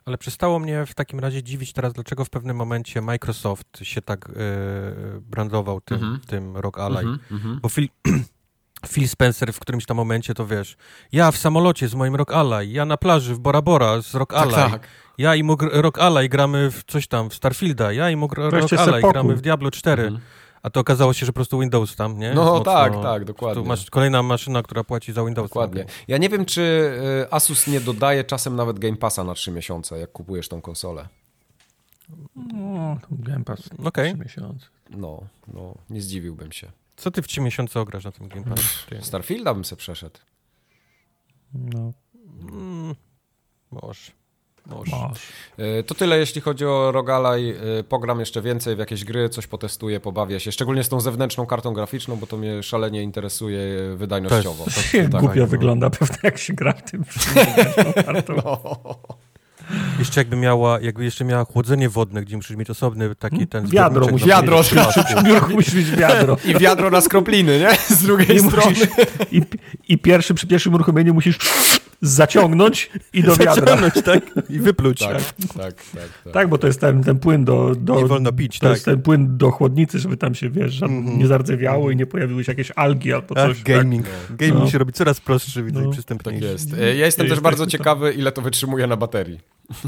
[0.05, 4.29] Ale przestało mnie w takim razie dziwić teraz, dlaczego w pewnym momencie Microsoft się tak
[4.29, 6.27] yy, brandował tym, mm -hmm.
[6.27, 7.01] tym Rock Ally.
[7.01, 7.61] Mm -hmm.
[7.61, 7.89] Bo Phil,
[8.87, 10.77] Phil Spencer w którymś tam momencie to wiesz,
[11.13, 14.33] ja w samolocie z moim Rock Ally, ja na plaży w Bora Bora z Rock
[14.33, 14.89] tak, Ally, tak, tak.
[15.19, 18.73] ja i mógł Rock Ally gramy w coś tam, w Starfielda, ja i mógł Rock
[18.73, 20.03] Ally gramy w Diablo 4.
[20.03, 20.23] Mhm.
[20.63, 22.35] A to okazało się, że po prostu Windows tam, nie?
[22.35, 23.65] No mocno, tak, tak, dokładnie.
[23.65, 25.49] Masz kolejna maszyna, która płaci za Windows.
[25.51, 25.85] Dokładnie.
[26.09, 26.61] Ja nie wiem, czy
[27.23, 31.09] y, Asus nie dodaje czasem nawet Game Passa na 3 miesiące, jak kupujesz tą konsolę.
[32.55, 34.15] No, Game Pass na okay.
[34.15, 34.67] 3 miesiące.
[34.91, 35.23] No,
[35.55, 36.73] no, nie zdziwiłbym się.
[36.99, 38.97] Co ty w 3 miesiące ograsz na tym Game Passie?
[39.01, 40.19] Starfielda bym se przeszedł.
[41.55, 41.93] No.
[42.53, 42.95] Mm,
[43.71, 44.13] może.
[44.67, 44.97] Może.
[45.59, 47.51] E, to tyle, jeśli chodzi o Rogalaj.
[47.51, 50.53] E, pogram jeszcze więcej w jakieś gry, coś potestuję, pobawię się.
[50.53, 53.61] Szczególnie z tą zewnętrzną kartą graficzną, bo to mnie szalenie interesuje
[53.97, 54.65] wydajnościowo.
[54.65, 57.05] To jest, to jest, głupio tak, wygląda pewnie, jak się gra w tym.
[58.45, 58.81] No.
[59.99, 63.67] Jeszcze jakby miała, jakby jeszcze miała chłodzenie wodne, gdzie musisz mieć osobny taki ten...
[63.67, 64.63] Wiadro, musi, wiadro.
[65.25, 66.37] Biurku musi mieć wiadro.
[66.45, 67.97] I wiadro na skropliny, nie?
[67.97, 68.69] Z drugiej I strony.
[68.69, 68.89] Musisz,
[69.33, 69.43] i,
[69.89, 71.39] I pierwszy, przy pierwszym uruchomieniu musisz
[72.01, 73.55] zaciągnąć i do wiadra.
[73.55, 74.51] Zaciągnąć, tak?
[74.51, 74.99] I wypluć.
[74.99, 75.75] Tak, tak, tak,
[76.25, 76.33] tak.
[76.33, 77.75] Tak, bo to jest ten, ten płyn do...
[77.75, 78.75] do nie wolno pić, To tak.
[78.77, 81.19] jest ten płyn do chłodnicy, żeby tam się, wiesz, mm -hmm.
[81.19, 83.59] nie zardzewiało i nie pojawiły się jakieś algi albo coś.
[83.59, 84.07] Ach, gaming.
[84.07, 84.37] Tak?
[84.37, 84.71] Gaming no.
[84.71, 85.89] się robi coraz prostszy, widzę, no.
[85.89, 86.41] i przystępniejszy.
[86.41, 86.77] Tak jest.
[86.79, 89.39] Ja jestem też bardzo ciekawy, ile to wytrzymuje na baterii.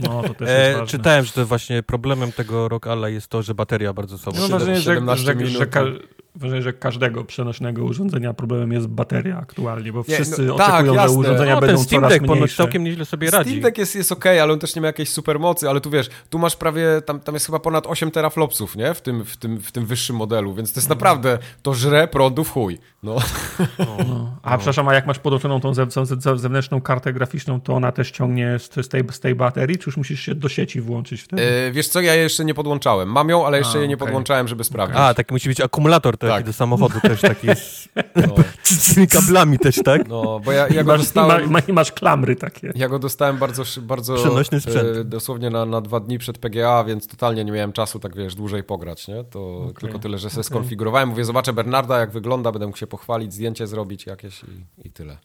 [0.00, 3.42] No, to też jest e, Czytałem, że to właśnie problemem tego Rock Ally jest to,
[3.42, 4.38] że bateria bardzo słabo.
[4.40, 5.66] No, wrażenie, że, że, minut, że,
[6.34, 11.08] wrażenie, że każdego przenośnego urządzenia problemem jest bateria aktualnie, bo wszyscy no, tak, oczekują, jasne.
[11.08, 13.50] że urządzenia no, będą ten Steam Deck całkiem nieźle sobie radzi.
[13.50, 16.10] Steam Deck jest, jest ok, ale on też nie ma jakiejś supermocy, ale tu wiesz,
[16.30, 18.94] tu masz prawie, tam, tam jest chyba ponad 8 teraflopsów, nie?
[18.94, 22.44] W tym, w, tym, w tym wyższym modelu, więc to jest naprawdę, to żre prądu
[22.44, 22.78] w chuj.
[23.02, 23.16] No.
[23.78, 24.36] no.
[24.42, 24.58] A no.
[24.58, 25.72] przepraszam, a jak masz podłączoną tą
[26.36, 30.20] zewnętrzną kartę graficzną, to ona też ciągnie z tej, z tej baterii, czy już musisz
[30.20, 31.42] się do sieci włączyć wtedy?
[31.42, 33.08] Yy, wiesz co, ja jeszcze nie podłączałem.
[33.08, 34.06] Mam ją, ale jeszcze a, jej nie okay.
[34.06, 34.98] podłączałem, żeby sprawdzić.
[35.00, 36.46] A, taki musi być akumulator taki tak.
[36.46, 37.82] do samochodu też taki jest.
[38.16, 38.34] No.
[38.62, 40.08] Z tymi kablami też, tak?
[40.08, 41.44] No, bo ja, ja go masz, dostałem...
[41.44, 42.72] I, ma, I masz klamry takie.
[42.74, 44.96] Ja go dostałem bardzo, bardzo Przenośny sprzęt.
[44.96, 48.34] E, dosłownie na, na dwa dni przed PGA, więc totalnie nie miałem czasu tak, wiesz,
[48.34, 49.24] dłużej pograć, nie?
[49.24, 49.74] To okay.
[49.80, 50.44] tylko tyle, że sobie okay.
[50.44, 51.08] skonfigurowałem.
[51.08, 55.18] Mówię, zobaczę Bernarda, jak wygląda, będę mógł się pochwalić, zdjęcie zrobić jakieś i, i tyle.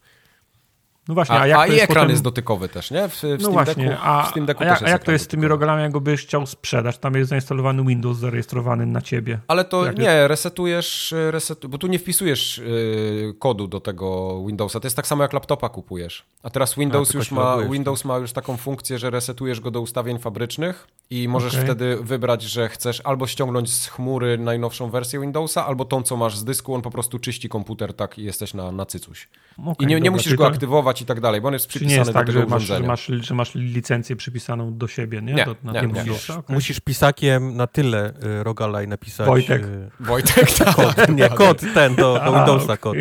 [1.08, 2.10] No właśnie, a, a, jak a i ekran potem...
[2.10, 3.08] jest dotykowy też, nie?
[3.08, 5.12] W, w no Steam właśnie, Decku, a, w Steam Decku a, jak, a jak to
[5.12, 6.98] jest z tymi rogalami, jak go byś chciał sprzedać?
[6.98, 9.40] Tam jest zainstalowany Windows zarejestrowany na ciebie.
[9.48, 10.28] Ale to jak nie, jest...
[10.28, 11.70] resetujesz, resetu...
[11.70, 14.80] bo tu nie wpisujesz yy, kodu do tego Windowsa.
[14.80, 16.26] To jest tak samo jak laptopa kupujesz.
[16.44, 20.20] A teraz Windows, już ma, Windows ma już taką funkcję, że resetujesz go do ustawień
[20.20, 21.66] fabrycznych i możesz okay.
[21.66, 26.38] wtedy wybrać, że chcesz albo ściągnąć z chmury najnowszą wersję Windowsa, albo tą, co masz
[26.38, 29.28] z dysku, on po prostu czyści komputer tak i jesteś na, na cycuś.
[29.58, 30.50] Okay, I nie, nie musisz go to...
[30.50, 32.64] aktywować i tak dalej, bo on jest przypisany nie jest tak, do tego że masz,
[32.64, 35.34] że, masz, że masz licencję przypisaną do siebie, nie?
[35.34, 36.04] nie, do, na nie, nie.
[36.04, 36.56] Musisz, okay.
[36.56, 39.28] musisz pisakiem na tyle y, Rogalaj napisać.
[39.28, 39.64] Wojtek.
[39.64, 40.76] Y, Wojtek, tak.
[40.76, 42.98] Kod, nie, kod ten, do, do Windowsa kod.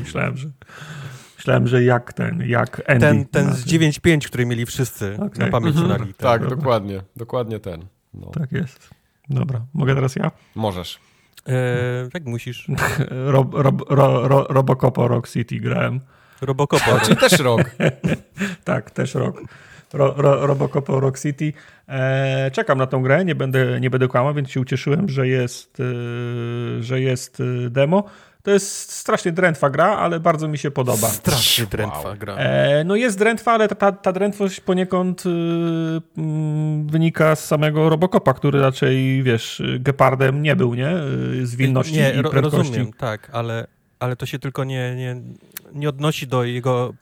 [0.00, 0.48] Myślałem, że...
[1.36, 3.00] Myślałem, że jak ten, jak Andy.
[3.00, 5.46] Ten, ten z 9.5, który mieli wszyscy okay.
[5.46, 6.00] na pamięć mhm.
[6.00, 7.84] Tak, tak dokładnie, dokładnie ten.
[8.14, 8.26] No.
[8.26, 8.90] Tak jest.
[9.30, 10.30] Dobra, mogę teraz ja?
[10.54, 11.00] Możesz.
[11.46, 12.68] Eee, jak musisz.
[13.34, 16.00] Rob, rob, ro, ro, Robocopo Rock City grałem.
[16.44, 17.00] Robocopo.
[17.04, 17.60] Czyli też rok.
[18.64, 19.42] tak, też rok.
[19.92, 21.52] Ro, ro, Robocopo Rock City.
[21.88, 25.78] Eee, czekam na tą grę, nie będę, nie będę kłamał, więc się ucieszyłem, że jest,
[25.78, 28.04] yy, że jest e, demo.
[28.44, 31.08] To jest strasznie drętwa gra, ale bardzo mi się podoba.
[31.08, 32.16] Strasznie drętwa wow.
[32.18, 32.34] gra.
[32.34, 35.32] E, no jest drętwa, ale ta, ta drętwość poniekąd y, y,
[36.86, 40.90] wynika z samego Robocopa, który raczej, wiesz, gepardem nie był, nie?
[41.32, 42.58] Y, z wilności nie, i prędkości.
[42.58, 43.66] Rozumiem, tak, ale,
[43.98, 45.16] ale to się tylko nie, nie,
[45.74, 46.94] nie odnosi do jego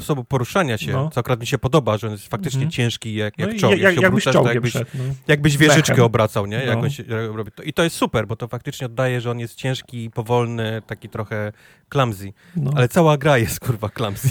[0.00, 1.10] sposobu poruszania się, no.
[1.10, 2.74] co akurat mi się podoba, że on jest faktycznie mm -hmm.
[2.74, 3.72] ciężki jak, jak no czołg.
[3.72, 5.04] Jak, jak, jakbyś obrócasz, jakbyś, przed, no.
[5.28, 6.64] jakbyś wieżyczkę obracał, nie?
[6.64, 6.90] Jak no.
[6.90, 7.62] się, robi to.
[7.62, 11.52] I to jest super, bo to faktycznie oddaje, że on jest ciężki, powolny, taki trochę
[11.88, 12.32] clumsy.
[12.56, 12.70] No.
[12.76, 14.28] Ale cała gra jest, kurwa, clumsy.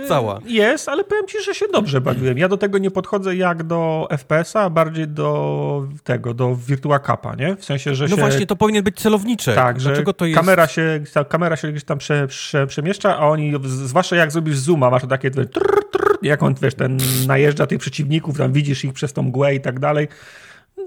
[0.00, 0.40] Yy, cała.
[0.46, 2.38] Jest, ale powiem ci, że się dobrze bawiłem.
[2.38, 7.34] Ja do tego nie podchodzę jak do FPS-a, a bardziej do tego, do Virtua Cupa,
[7.34, 7.56] nie?
[7.56, 8.22] W sensie, że No się...
[8.22, 9.54] właśnie, to powinien być celownicze.
[9.54, 10.38] Tak, Dlaczego że to jest...
[10.40, 14.90] kamera się, kamera się gdzieś tam prze, prze, przemieszcza, a oni, zwłaszcza jak zrobisz zooma,
[14.90, 19.12] masz takie trrr, trrr, jak on, wiesz, ten najeżdża tych przeciwników, tam widzisz ich przez
[19.12, 20.08] tą mgłę i tak dalej.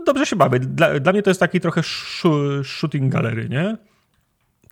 [0.05, 0.59] Dobrze się bawię.
[0.59, 1.81] Dla, dla mnie to jest taki trochę
[2.63, 3.77] shooting galery, nie?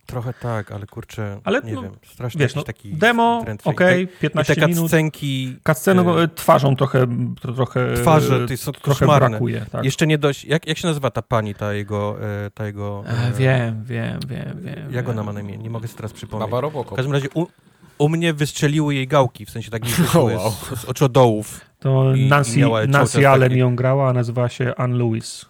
[0.06, 3.80] Trochę tak, ale kurczę, ale, nie no, wiem, strasznie wiesz, no, taki Demo, ok,
[4.20, 4.82] 15 i te minut.
[4.82, 7.06] Cutscenki, Cutsceną y twarzą trochę,
[7.56, 9.66] trochę Twarze, to są trochę brakuje.
[9.72, 9.84] Tak.
[9.84, 12.16] Jeszcze nie dość, jak, jak się nazywa ta pani, ta jego...
[12.46, 14.92] E, ta jego e, wiem, wiem, wiem, wiem.
[14.92, 15.58] Jak ona ma na imię?
[15.58, 16.50] Nie mogę sobie teraz przypomnieć.
[16.50, 16.92] Baba Robocop.
[16.92, 17.46] W każdym razie u,
[17.98, 20.50] u mnie wystrzeliły jej gałki, w sensie tak mi wyszły wow.
[20.50, 21.60] z, z oczodołów.
[21.78, 23.60] To Nancy, Nancy Allen taki...
[23.60, 25.46] ją grała, a nazywa się Ann Lewis.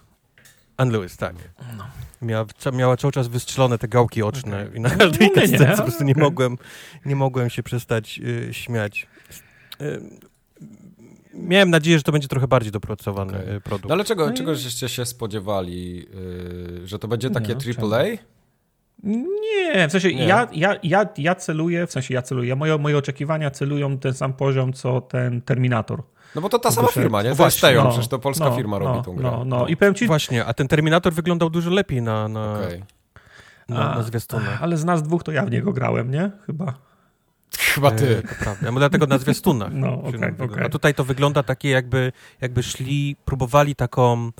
[0.77, 1.35] Ann Lewis, tak.
[1.77, 1.83] No.
[2.25, 4.77] Miała, miała cały czas wystrzelone te gałki oczne okay.
[4.77, 6.57] i na każdej no, po prostu nie mogłem,
[7.05, 9.07] nie mogłem się przestać y, śmiać.
[9.81, 10.01] Y,
[11.33, 13.61] miałem nadzieję, że to będzie trochę bardziej dopracowany okay.
[13.61, 13.89] produkt.
[13.89, 16.07] No ale czego, no czego żeście się spodziewali?
[16.83, 18.03] Y, że to będzie takie nie, AAA?
[19.03, 20.25] Nie, w sensie nie.
[20.25, 24.33] Ja, ja, ja, ja celuję, w sensie ja celuję, moje, moje oczekiwania celują ten sam
[24.33, 26.03] poziom, co ten Terminator.
[26.35, 27.29] No bo to ta sama firma, nie?
[27.29, 29.31] To Właśnie, no, przecież to polska no, firma robi no, tą grę.
[29.31, 29.67] No, no.
[29.67, 30.07] I powiem ci...
[30.07, 32.83] Właśnie, a ten Terminator wyglądał dużo lepiej na, na, okay.
[33.69, 34.63] na, na zwiastunach.
[34.63, 36.31] Ale z nas dwóch to ja w niego grałem, nie?
[36.45, 36.73] Chyba.
[37.59, 38.17] Chyba ty.
[38.17, 38.67] E, to prawda.
[38.67, 39.73] Ja dlatego na zwiastunach.
[39.73, 40.65] No, okay, okay.
[40.65, 44.31] A tutaj to wygląda takie jakby, jakby szli, próbowali taką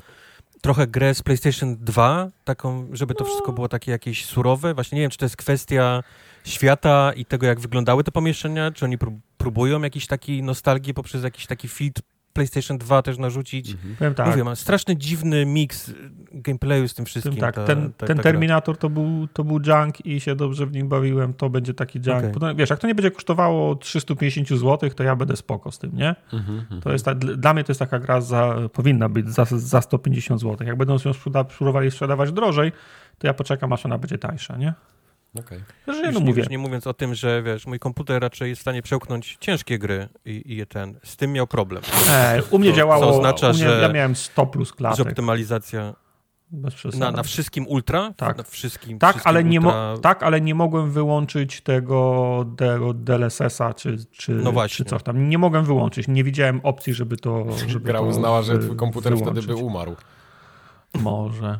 [0.60, 4.74] trochę grę z PlayStation 2, taką, żeby to wszystko było takie jakieś surowe.
[4.74, 6.02] Właśnie nie wiem, czy to jest kwestia
[6.44, 8.98] świata i tego, jak wyglądały te pomieszczenia, czy oni
[9.46, 12.02] próbują jakiś taki nostalgii poprzez jakiś taki filtr
[12.32, 13.70] PlayStation 2 też narzucić.
[13.70, 14.14] Mhm.
[14.14, 14.26] Tak.
[14.26, 15.92] Mówię, mam straszny dziwny miks
[16.32, 17.32] gameplayu z tym wszystkim.
[17.32, 20.36] Tym tak, ta, ten, ta, ten ta Terminator to był, to był junk i się
[20.36, 22.18] dobrze w nim bawiłem, to będzie taki junk.
[22.18, 22.30] Okay.
[22.30, 25.96] Potem, wiesz, jak to nie będzie kosztowało 350 zł, to ja będę spoko z tym,
[25.96, 26.14] nie?
[26.32, 26.80] Mhm, mhm.
[26.80, 30.40] to jest ta, dla mnie to jest taka gra, za, powinna być za, za 150
[30.40, 30.66] zł.
[30.66, 32.72] Jak będą ją sprzeda próbowali sprzedawać drożej,
[33.18, 34.74] to ja poczekam, aż ona będzie tańsza, nie?
[35.40, 35.64] Okay.
[35.86, 36.42] Że ja już, mówię.
[36.42, 39.78] Już nie mówiąc o tym, że wiesz, mój komputer raczej jest w stanie przełknąć ciężkie
[39.78, 41.82] gry i, i ten, z tym miał problem.
[42.10, 45.04] E, u mnie to, działało, co oznacza, mnie, że ja miałem 100 plus klatek.
[45.04, 45.94] Że optymalizacja
[46.98, 48.12] na, na, wszystkim ultra?
[48.16, 49.60] Tak, na wszystkim, tak, wszystkim ale nie
[50.02, 55.28] tak, ale nie mogłem wyłączyć tego, tego DLSS-a czy, czy, no czy coś tam.
[55.28, 56.08] Nie mogłem wyłączyć.
[56.08, 57.46] Nie widziałem opcji, żeby to.
[57.66, 59.44] Żeby Gra uznała, że twój komputer wyłączyć.
[59.44, 59.96] wtedy by umarł.
[60.94, 61.58] Może.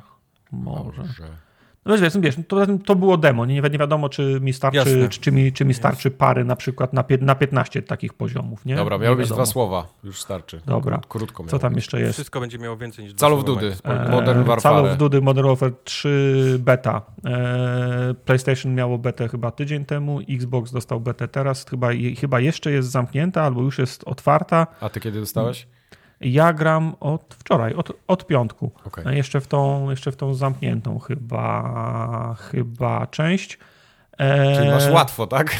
[0.52, 1.02] Może.
[1.02, 1.45] Może.
[1.86, 5.32] No wiesz, wiesz to, to było demo, nie, nie wiadomo, czy mi starczy, czy, czy,
[5.32, 8.76] mi, czy mi starczy pary na przykład na, na 15 takich poziomów, nie?
[8.76, 10.60] Dobra, miało być dwa słowa, już starczy.
[10.66, 11.00] Dobra.
[11.08, 12.12] Krótko Co tam jeszcze jest?
[12.12, 13.76] Wszystko będzie miało więcej niż Call of Duty,
[14.10, 14.74] Modern Warfare.
[14.74, 17.02] Call of Duty, Modern Warfare 3 beta.
[17.24, 21.88] E, PlayStation miało betę chyba tydzień temu, Xbox dostał betę teraz, chyba,
[22.20, 24.66] chyba jeszcze jest zamknięta albo już jest otwarta.
[24.80, 25.66] A ty kiedy dostałeś?
[26.20, 28.70] Ja gram od wczoraj, od, od piątku.
[28.84, 29.16] Okay.
[29.16, 33.58] Jeszcze, w tą, jeszcze w tą zamkniętą chyba, chyba część.
[34.56, 35.56] Czyli masz łatwo, tak?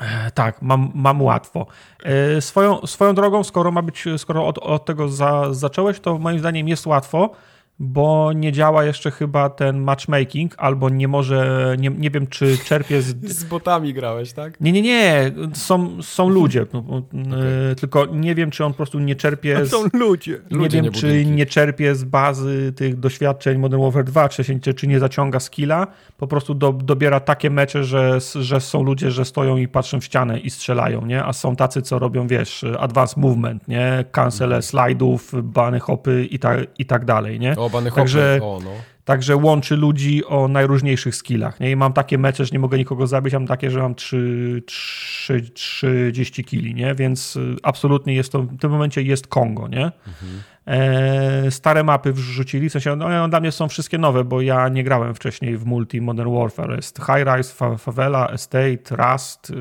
[0.00, 1.66] E, tak, mam, mam łatwo.
[2.04, 6.38] E, swoją, swoją drogą, skoro ma być, skoro od, od tego za, zacząłeś, to moim
[6.38, 7.30] zdaniem jest łatwo.
[7.78, 13.02] Bo nie działa jeszcze chyba ten matchmaking, albo nie może, nie, nie wiem, czy czerpie
[13.02, 13.26] z...
[13.26, 14.60] Z botami grałeś, tak?
[14.60, 17.74] Nie, nie, nie, są, są ludzie, no, okay.
[17.80, 19.70] tylko nie wiem, czy on po prostu nie czerpie z...
[19.70, 20.40] Są ludzie.
[20.50, 24.74] Nie ludzie, wiem, nie czy nie czerpie z bazy tych doświadczeń Modern Warfare 2, czy,
[24.74, 25.86] czy nie zaciąga skilla,
[26.18, 30.04] po prostu do, dobiera takie mecze, że, że są ludzie, że stoją i patrzą w
[30.04, 31.24] ścianę i strzelają, nie?
[31.24, 34.04] A są tacy, co robią, wiesz, advanced movement, nie?
[34.12, 34.62] Cancel mhm.
[34.62, 37.54] slajdów, bany hopy i tak, i tak dalej, nie?
[37.92, 38.70] O, także, o, no.
[39.04, 41.60] Także łączy ludzi o najróżniejszych skillach.
[41.60, 41.70] Nie?
[41.70, 45.40] I mam takie mecze, że nie mogę nikogo zabić, mam takie, że mam 3, 3,
[45.50, 46.94] 30 kili, nie?
[46.94, 49.84] Więc y, absolutnie jest to, w tym momencie jest Kongo, nie?
[49.84, 50.42] Mhm.
[50.66, 54.84] E, stare mapy wrzucili, w sensie no, dla mnie są wszystkie nowe, bo ja nie
[54.84, 56.76] grałem wcześniej w multi Modern Warfare.
[56.76, 59.54] Jest High Rise, Favela, Estate, Rust, y,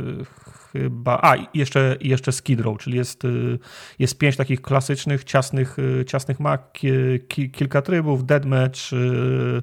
[0.74, 1.19] chyba.
[1.22, 3.60] A, jeszcze, jeszcze Skid Row, czyli jest, y,
[4.00, 6.77] jest pięć takich klasycznych, ciasnych, y, ciasnych map,
[7.52, 9.61] kilka trybów, Deadmatch, y,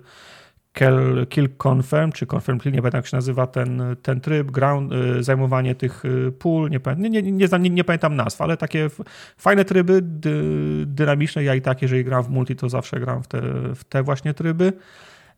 [0.72, 4.92] Kill, kill Confirm, czy Confirm Kill, nie pamiętam jak się nazywa ten, ten tryb, ground,
[5.20, 6.02] zajmowanie tych
[6.38, 8.88] pól, nie, nie, nie, nie, nie, nie pamiętam nazw, ale takie
[9.36, 10.42] fajne tryby, dy,
[10.86, 11.44] dynamiczne.
[11.44, 13.40] Ja i tak, jeżeli gram w multi, to zawsze gram w te,
[13.74, 14.72] w te właśnie tryby.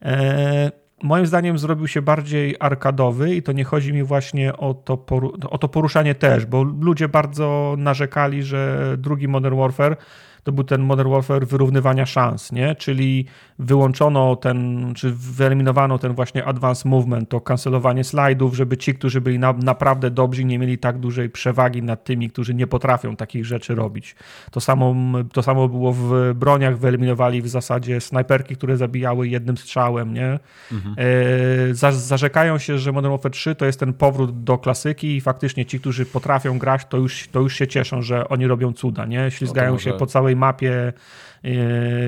[0.03, 5.05] E, moim zdaniem zrobił się bardziej arkadowy i to nie chodzi mi właśnie o to,
[5.51, 9.97] o to poruszanie też, bo ludzie bardzo narzekali, że drugi Modern Warfare
[10.45, 12.75] to był ten Modern Warfare wyrównywania szans, nie?
[12.75, 13.27] Czyli
[13.59, 19.39] wyłączono ten, czy wyeliminowano ten właśnie advanced movement, to kancelowanie slajdów, żeby ci, którzy byli
[19.39, 23.75] na, naprawdę dobrzy, nie mieli tak dużej przewagi nad tymi, którzy nie potrafią takich rzeczy
[23.75, 24.17] robić.
[24.51, 24.95] To samo,
[25.33, 30.39] to samo było w broniach, wyeliminowali w zasadzie snajperki, które zabijały jednym strzałem, nie?
[30.73, 30.95] Mhm.
[30.99, 35.67] E, zarzekają się, że Modern Warfare 3 to jest ten powrót do klasyki i faktycznie
[35.67, 39.31] ci, którzy potrafią grać, to już, to już się cieszą, że oni robią cuda, nie?
[39.31, 40.93] Ślizgają się po całej mapie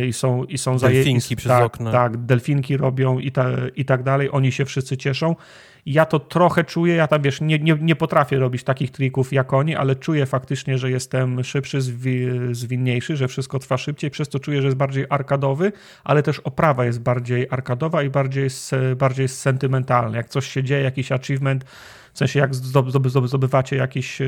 [0.06, 1.92] i są, i są Delfinki przez tak, okno.
[1.92, 3.46] Tak, delfinki robią i, ta,
[3.76, 4.28] i tak dalej.
[4.32, 5.36] Oni się wszyscy cieszą.
[5.86, 9.52] Ja to trochę czuję, ja tam wiesz, nie, nie, nie potrafię robić takich trików jak
[9.52, 14.38] oni, ale czuję faktycznie, że jestem szybszy, zwi, zwinniejszy, że wszystko trwa szybciej, przez to
[14.38, 15.72] czuję, że jest bardziej arkadowy,
[16.04, 18.48] ale też oprawa jest bardziej arkadowa i bardziej,
[18.96, 20.16] bardziej sentymentalna.
[20.16, 21.64] Jak coś się dzieje, jakiś achievement,
[22.14, 22.54] w sensie jak
[23.24, 24.26] zdobywacie jakiś, e,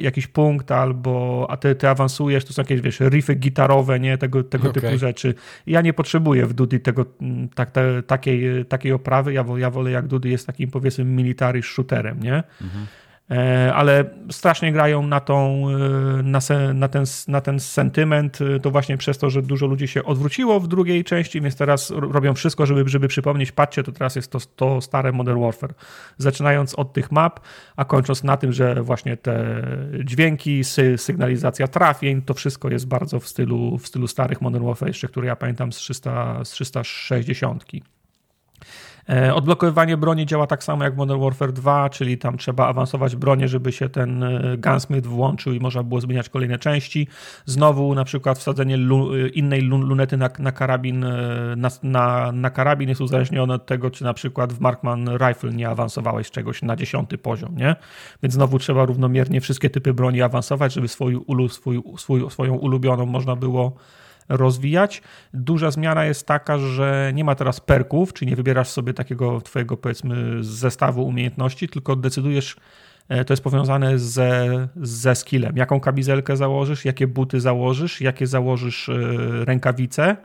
[0.00, 4.18] jakiś punkt albo a ty, ty awansujesz, to są jakieś wiesz, riffy gitarowe, nie?
[4.18, 4.82] Tego, tego okay.
[4.82, 5.34] typu rzeczy.
[5.66, 7.06] Ja nie potrzebuję w Dudy tego,
[7.54, 12.20] tak, te, takiej, takiej oprawy, ja, ja wolę jak Dudy jest takim powiedzmy military shooterem,
[12.20, 12.42] nie?
[12.62, 12.86] Mhm.
[13.30, 18.60] E, ale strasznie grają na, tą, e, na, se, na, ten, na ten sentyment, e,
[18.60, 22.34] to właśnie przez to, że dużo ludzi się odwróciło w drugiej części, więc teraz robią
[22.34, 25.74] wszystko, żeby, żeby przypomnieć, patrzcie, to teraz jest to, to stare Modern Warfare.
[26.18, 27.40] Zaczynając od tych map,
[27.76, 29.66] a kończąc na tym, że właśnie te
[30.04, 34.88] dźwięki, sy, sygnalizacja trafień, to wszystko jest bardzo w stylu, w stylu starych Modern Warfare,
[34.88, 37.64] jeszcze które ja pamiętam z, 300, z 360.
[39.08, 43.16] E, odblokowywanie broni działa tak samo jak w Modern Warfare 2, czyli tam trzeba awansować
[43.16, 47.08] bronię, żeby się ten e, gunsmith włączył i można było zmieniać kolejne części.
[47.46, 51.06] Znowu na przykład wsadzenie lu e, innej lunety na, na karabin
[51.56, 55.68] na, na, na, karabin jest uzależnione od tego, czy na przykład w Markman Rifle nie
[55.68, 57.76] awansowałeś czegoś na dziesiąty poziom, nie?
[58.22, 63.06] Więc znowu trzeba równomiernie wszystkie typy broni awansować, żeby swój, ulu, swój, swój, swoją ulubioną
[63.06, 63.76] można było
[64.28, 65.02] rozwijać.
[65.34, 69.76] Duża zmiana jest taka, że nie ma teraz perków, czyli nie wybierasz sobie takiego twojego
[69.76, 72.56] powiedzmy zestawu umiejętności, tylko decydujesz
[73.08, 75.56] e, to jest powiązane ze, ze skillem.
[75.56, 78.94] Jaką kamizelkę założysz, jakie buty założysz, jakie założysz e,
[79.44, 80.16] rękawice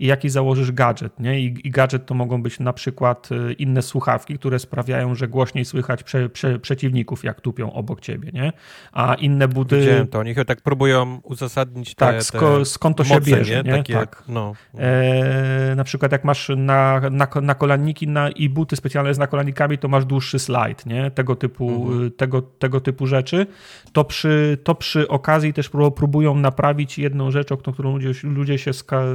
[0.00, 1.20] i jaki założysz gadżet.
[1.20, 1.40] Nie?
[1.40, 5.64] I, I, gadżet to mogą być na przykład y, inne słuchawki, które sprawiają, że głośniej
[5.64, 8.30] słychać prze, prze, przeciwników, jak tupią obok ciebie.
[8.32, 8.52] Nie?
[8.92, 9.80] A inne buty.
[9.80, 13.62] Widziałem to, oni tak próbują uzasadnić te, Tak, sko, skąd to się bierze.
[13.64, 13.72] Nie?
[13.72, 14.22] Takie, tak.
[14.28, 14.52] No.
[14.78, 19.78] E, na przykład jak masz na, na, na kolanniki na, i buty specjalne z nakolannikami,
[19.78, 21.10] to masz dłuższy slajd, nie?
[21.10, 22.10] Tego typu, mhm.
[22.10, 23.46] tego, tego typu rzeczy.
[23.92, 28.70] To przy, to przy okazji też próbują naprawić jedną rzecz, o którą ludzie, ludzie się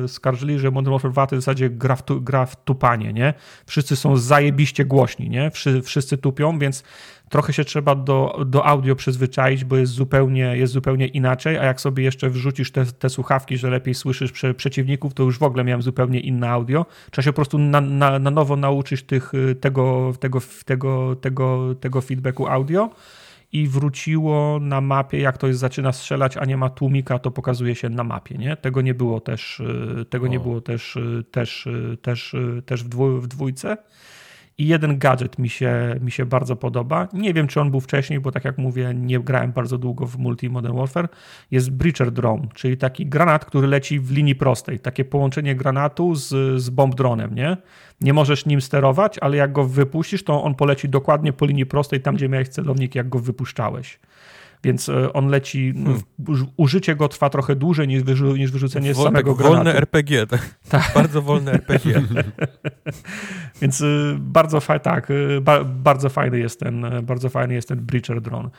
[0.08, 3.34] skarżyli, że Modern Warfare 2 to w zasadzie gra w, tu, gra w tupanie, nie?
[3.66, 5.52] Wszyscy są zajebiście głośni, nie?
[5.52, 6.84] Wszyscy, wszyscy tupią, więc
[7.30, 11.82] trochę się trzeba do, do audio przyzwyczaić, bo jest zupełnie, jest zupełnie inaczej, a jak
[11.82, 15.64] sobie jeszcze wrzucisz te, te słuchawki, że lepiej słyszysz prze, przeciwników, to już w ogóle
[15.64, 16.86] miałem zupełnie inne audio.
[17.12, 19.32] Trzeba się po prostu na, na, na nowo nauczyć tych,
[19.62, 22.90] tego, tego, tego, tego, tego feedbacku audio
[23.56, 27.90] i wróciło na mapie, jak ktoś zaczyna strzelać, a nie ma tłumika, to pokazuje się
[27.90, 28.58] na mapie, nie?
[28.58, 30.30] Tego nie było też, y, tego o.
[30.30, 32.36] nie było też, y, też, y, też,
[32.66, 33.78] też w dwójce.
[34.58, 37.08] I jeden gadżet mi się, mi się bardzo podoba.
[37.14, 40.18] Nie wiem, czy on był wcześniej, bo tak jak mówię, nie grałem bardzo długo w
[40.18, 41.08] Multi Modern Warfare.
[41.52, 44.80] Jest Breacher Drone, czyli taki granat, który leci w linii prostej.
[44.80, 47.58] Takie połączenie granatu z, z bomb dronem, nie?
[48.02, 52.02] Nie możesz nim sterować, ale jak go wypuścisz, to on poleci dokładnie po linii prostej,
[52.02, 54.00] tam gdzie miałeś celownik, jak go wypuszczałeś
[54.66, 56.02] więc e, on leci, hmm.
[56.58, 59.56] użycie go trwa trochę dłużej niż, wyrzu, niż wyrzucenie Wol, samego granatu.
[59.56, 60.56] Wolne RPG, tak.
[60.70, 60.92] tak.
[60.96, 62.02] Bardzo wolne RPG.
[63.62, 63.86] więc e,
[64.20, 68.50] bardzo, fa tak, e, ba bardzo fajny jest ten, bardzo fajny jest ten Breacher Drone.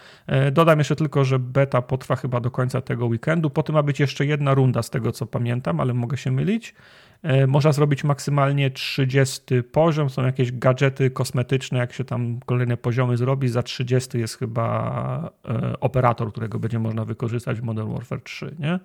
[0.52, 4.26] Dodam jeszcze tylko, że beta potrwa chyba do końca tego weekendu, potem ma być jeszcze
[4.26, 6.74] jedna runda z tego, co pamiętam, ale mogę się mylić.
[7.22, 13.16] E, można zrobić maksymalnie 30 poziom, są jakieś gadżety kosmetyczne, jak się tam kolejne poziomy
[13.16, 18.56] zrobi, za 30 jest chyba e, operator, którego będzie można wykorzystać w Modern Warfare 3,
[18.58, 18.78] nie?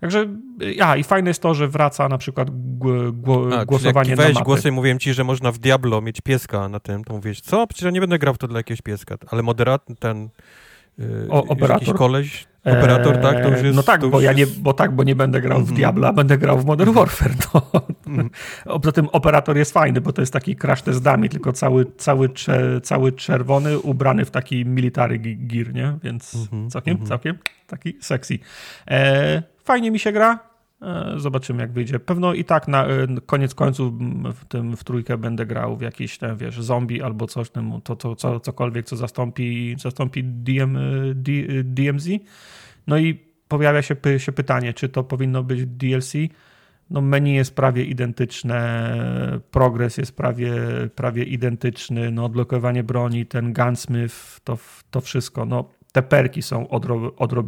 [0.00, 0.26] Także,
[0.76, 2.48] ja i fajne jest to, że wraca na przykład
[3.58, 4.44] A, głosowanie jak na mapy.
[4.44, 7.66] głosy, mówiłem ci, że można w Diablo mieć pieska na tym, to mówisz, co?
[7.66, 10.28] Przecież ja nie będę grał w to dla jakiegoś pieska, ale moderat, ten
[11.30, 11.96] o, operator?
[11.96, 13.42] Koleś, operator, tak?
[13.42, 15.60] To już jest, no tak, bo ja nie, bo tak, bo nie będę grał w
[15.60, 15.76] mhm.
[15.76, 17.06] Diabla, będę grał w Modern mhm.
[17.06, 17.34] Warfare.
[17.52, 18.30] To, mm.
[18.82, 22.30] Poza tym operator jest fajny, bo to jest taki crash test dummy, tylko cały, cały,
[22.82, 25.98] cały czerwony, ubrany w taki military gear, nie?
[26.02, 27.08] Więc mm -hmm, całkiem, mm -hmm.
[27.08, 28.38] całkiem taki sexy.
[28.88, 30.51] E, fajnie mi się gra, E,
[31.16, 31.98] zobaczymy, jak wyjdzie.
[31.98, 33.92] Pewno i tak na e, koniec końców
[34.34, 37.96] w tym w trójkę będę grał w jakiś tam, wiesz, zombie albo coś temu, to,
[37.96, 40.78] to co, cokolwiek, co zastąpi, zastąpi DM,
[41.64, 42.08] DMZ.
[42.86, 46.12] No i pojawia się, się pytanie, czy to powinno być DLC.
[46.90, 50.52] No menu jest prawie identyczne, progres jest prawie,
[50.94, 54.58] prawie identyczny, no odblokowanie broni, ten gunsmith, to,
[54.90, 57.44] to wszystko, no te perki są odro, odro,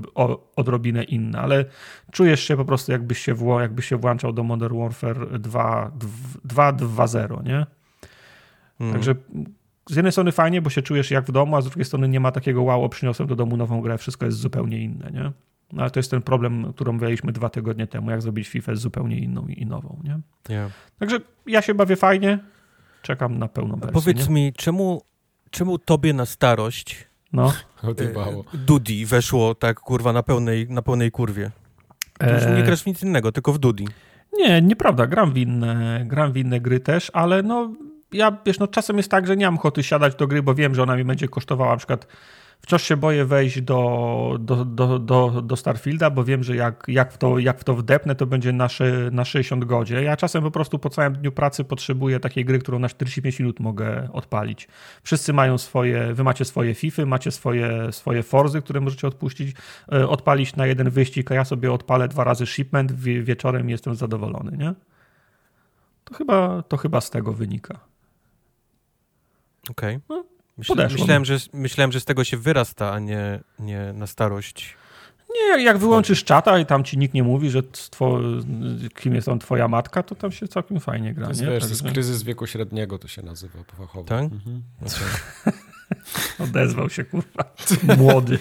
[0.57, 1.65] odrobinę inne, ale
[2.13, 7.67] czujesz się po prostu jakbyś się, wło, jakbyś się włączał do Modern Warfare 2.2.0, nie?
[8.81, 8.93] Mm.
[8.93, 9.15] Także
[9.89, 12.21] z jednej strony fajnie, bo się czujesz jak w domu, a z drugiej strony nie
[12.21, 15.33] ma takiego wow, przyniosłem do domu nową grę, wszystko jest zupełnie inne, nie?
[15.73, 19.19] No, ale to jest ten problem, który omawialiśmy dwa tygodnie temu, jak zrobić FIFA zupełnie
[19.19, 20.19] inną i nową, nie?
[20.49, 20.73] Yeah.
[20.99, 22.39] Także ja się bawię fajnie,
[23.03, 23.93] czekam na pełną wersję.
[23.93, 24.35] Powiedz nie?
[24.35, 25.03] mi, czemu,
[25.51, 27.53] czemu tobie na starość no.
[27.85, 31.51] E, Dudi weszło tak, kurwa, na pełnej, na pełnej kurwie.
[32.21, 32.57] E...
[32.57, 33.89] Nie grasz w nic innego, tylko w Dudi.
[34.33, 35.07] Nie, nieprawda.
[35.07, 37.73] Gram w inne, gram w inne gry też, ale no
[38.13, 40.75] ja, wiesz, no czasem jest tak, że nie mam ochoty siadać do gry, bo wiem,
[40.75, 42.07] że ona mi będzie kosztowała na przykład
[42.65, 47.13] Wciąż się boję wejść do, do, do, do, do Starfielda, bo wiem, że jak, jak,
[47.13, 48.69] w to, jak w to wdepnę, to będzie na,
[49.11, 50.03] na 60 godzin.
[50.03, 53.61] Ja czasem po prostu po całym dniu pracy potrzebuję takiej gry, którą na 45 minut
[53.61, 54.69] mogę odpalić.
[55.03, 59.57] Wszyscy mają swoje, wy macie swoje FIFA, macie swoje, swoje Forzy, które możecie odpuścić,
[59.93, 63.95] e, odpalić na jeden wyścig, a ja sobie odpalę dwa razy shipment, wie, wieczorem jestem
[63.95, 64.75] zadowolony, nie?
[66.05, 67.81] To chyba, to chyba z tego wynika.
[69.71, 69.97] Okej.
[69.97, 70.01] Okay.
[70.09, 74.77] No, Myślałem, że, myślałem, że z tego się wyrasta, a nie, nie na starość.
[75.35, 78.21] Nie, jak, jak wyłączysz czata i tam ci nikt nie mówi, że two,
[78.95, 81.25] kim jest tam twoja matka, to tam się całkiem fajnie gra.
[81.25, 81.51] To jest, nie?
[81.51, 84.05] Wiesz, to jest kryzys wieku średniego, to się nazywa fachowo.
[84.05, 84.23] Tak?
[84.23, 84.63] Mhm.
[86.45, 87.45] Odezwał się, kurwa.
[87.99, 88.39] Młody.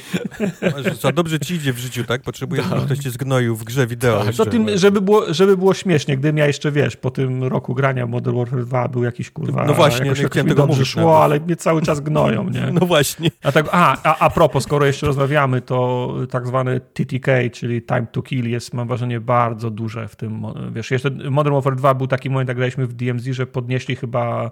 [1.02, 2.22] Za dobrze ci idzie w życiu, tak?
[2.22, 4.26] Potrzebujesz, żeby ktoś cię zgnoił w grze wideo.
[4.26, 8.08] Tak, tym, żeby, było, żeby było śmiesznie, gdybym ja jeszcze, wiesz, po tym roku grania
[8.08, 11.24] Modern Warfare 2 był jakiś, kurwa, no właśnie, jakoś, no jakoś mi dobrze szło, nawet.
[11.24, 12.72] ale mnie cały czas gnoją, nie?
[12.74, 13.32] No właśnie.
[13.44, 18.08] A, tak, a, a, a propos, skoro jeszcze rozmawiamy, to tak zwany TTK, czyli Time
[18.12, 22.08] to Kill jest, mam wrażenie, bardzo duże w tym, wiesz, jeszcze Modern Warfare 2 był
[22.08, 24.52] taki moment, jak graliśmy w DMZ, że podnieśli chyba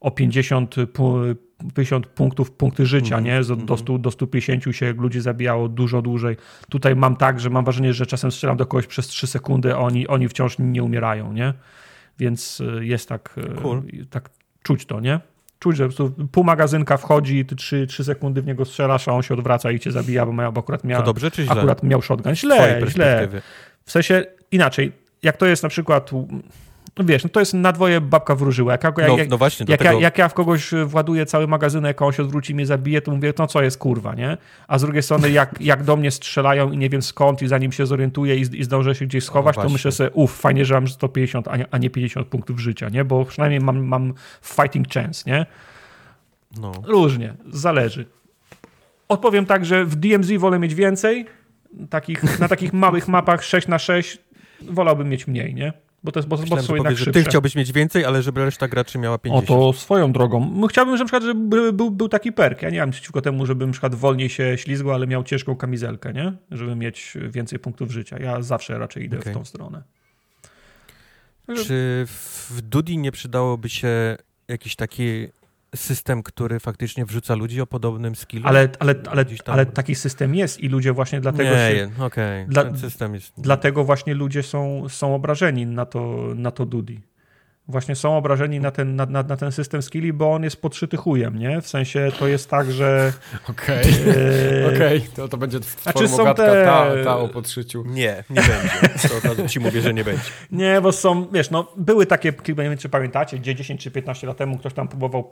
[0.00, 0.76] o 50,
[1.74, 3.56] 50 punktów punkty życia, mm, nie?
[3.56, 6.36] Do, 100, do 150 się ludzi zabijało dużo dłużej.
[6.70, 9.78] Tutaj mam tak, że mam wrażenie, że czasem strzelam do kogoś przez 3 sekundy, a
[9.78, 11.54] oni, oni wciąż nie umierają, nie?
[12.18, 13.82] Więc y, jest tak, y, cool.
[14.10, 14.30] tak
[14.62, 15.20] czuć to, nie?
[15.58, 15.88] Czuć, że
[16.32, 19.80] pół magazynka wchodzi, ty 3, 3 sekundy w niego strzelasz, a on się odwraca i
[19.80, 21.52] cię zabija, bo, miał, bo akurat miał, to dobrze, czy źle?
[21.52, 22.34] akurat miał shotgun.
[22.34, 23.28] Źle, źle.
[23.84, 24.92] W sensie inaczej,
[25.22, 26.10] jak to jest na przykład
[26.98, 28.72] no wiesz, no to jest na dwoje babka wróżyła.
[28.72, 32.02] Jak, jak, no, no właśnie, jak, ja, jak ja w kogoś właduję cały magazynek, jak
[32.02, 34.36] on się odwróci mnie zabije, to mówię, no co jest kurwa, nie?
[34.68, 37.72] A z drugiej strony, jak, jak do mnie strzelają i nie wiem skąd i zanim
[37.72, 40.74] się zorientuję i, i zdążę się gdzieś schować, no to myślę sobie, uff, fajnie, że
[40.74, 43.04] mam 150, a nie, a nie 50 punktów życia, nie?
[43.04, 45.46] Bo przynajmniej mam, mam fighting chance, nie?
[46.60, 46.72] No.
[46.84, 48.06] Różnie, zależy.
[49.08, 51.26] Odpowiem tak, że w DMZ wolę mieć więcej,
[51.90, 54.18] takich, na takich małych mapach 6 na 6
[54.60, 55.72] wolałbym mieć mniej, nie?
[56.04, 58.68] Bo to jest bo, Myślałem, bo są jednak Ty chciałbyś mieć więcej, ale żeby reszta
[58.68, 59.50] graczy miała 50.
[59.50, 60.52] O, to swoją drogą.
[60.54, 62.62] No, chciałbym, że na przykład żeby był, był taki perk.
[62.62, 66.12] Ja nie mam przeciwko temu, żeby na przykład wolniej się ślizgł, ale miał ciężką kamizelkę,
[66.12, 66.32] nie?
[66.50, 68.18] Żeby mieć więcej punktów życia.
[68.18, 69.32] Ja zawsze raczej idę okay.
[69.32, 69.82] w tą stronę.
[71.56, 74.16] Czy w Dudi nie przydałoby się
[74.48, 75.28] jakiś taki
[75.74, 78.48] system, który faktycznie wrzuca ludzi o podobnym skillu.
[78.48, 81.90] Ale, ale, ale, ale taki system jest i ludzie właśnie dlatego nie, się...
[82.04, 82.78] okej, okay.
[82.78, 83.32] System jest...
[83.38, 87.00] Dlatego właśnie ludzie są, są obrażeni na to, na to Dudi
[87.72, 90.96] właśnie są obrażeni na ten, na, na, na, ten system skilli, bo on jest podszyty
[90.96, 91.60] chujem, nie?
[91.60, 93.12] W sensie to jest tak, że...
[93.50, 94.72] Okej, okay.
[94.72, 94.76] e...
[94.76, 95.00] okay.
[95.16, 96.64] to, to będzie znaczy są te...
[96.64, 97.84] ta, ta o podszyciu.
[97.86, 99.08] Nie, nie będzie.
[99.08, 100.22] To od razu ci mówię, że nie będzie.
[100.52, 104.26] Nie, bo są, wiesz, no były takie, nie wiem czy pamiętacie, gdzie 10 czy 15
[104.26, 105.28] lat temu ktoś tam próbował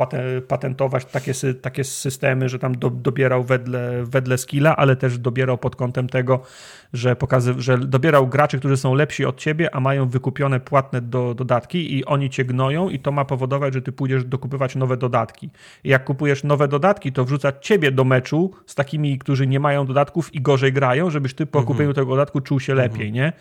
[0.48, 5.76] patentować takie, takie systemy, że tam do, dobierał wedle, wedle skilla, ale też dobierał pod
[5.76, 6.42] kątem tego,
[6.92, 11.34] że, pokazy, że dobierał graczy, którzy są lepsi od ciebie, a mają wykupione płatne do,
[11.34, 15.50] dodatki i oni cię gnoją i to ma powodować, że ty pójdziesz dokupywać nowe dodatki.
[15.84, 19.86] I jak kupujesz nowe dodatki, to wrzuca ciebie do meczu z takimi, którzy nie mają
[19.86, 21.74] dodatków i gorzej grają, żebyś ty po mhm.
[21.74, 23.14] kupieniu tego dodatku czuł się lepiej, mhm.
[23.14, 23.32] nie?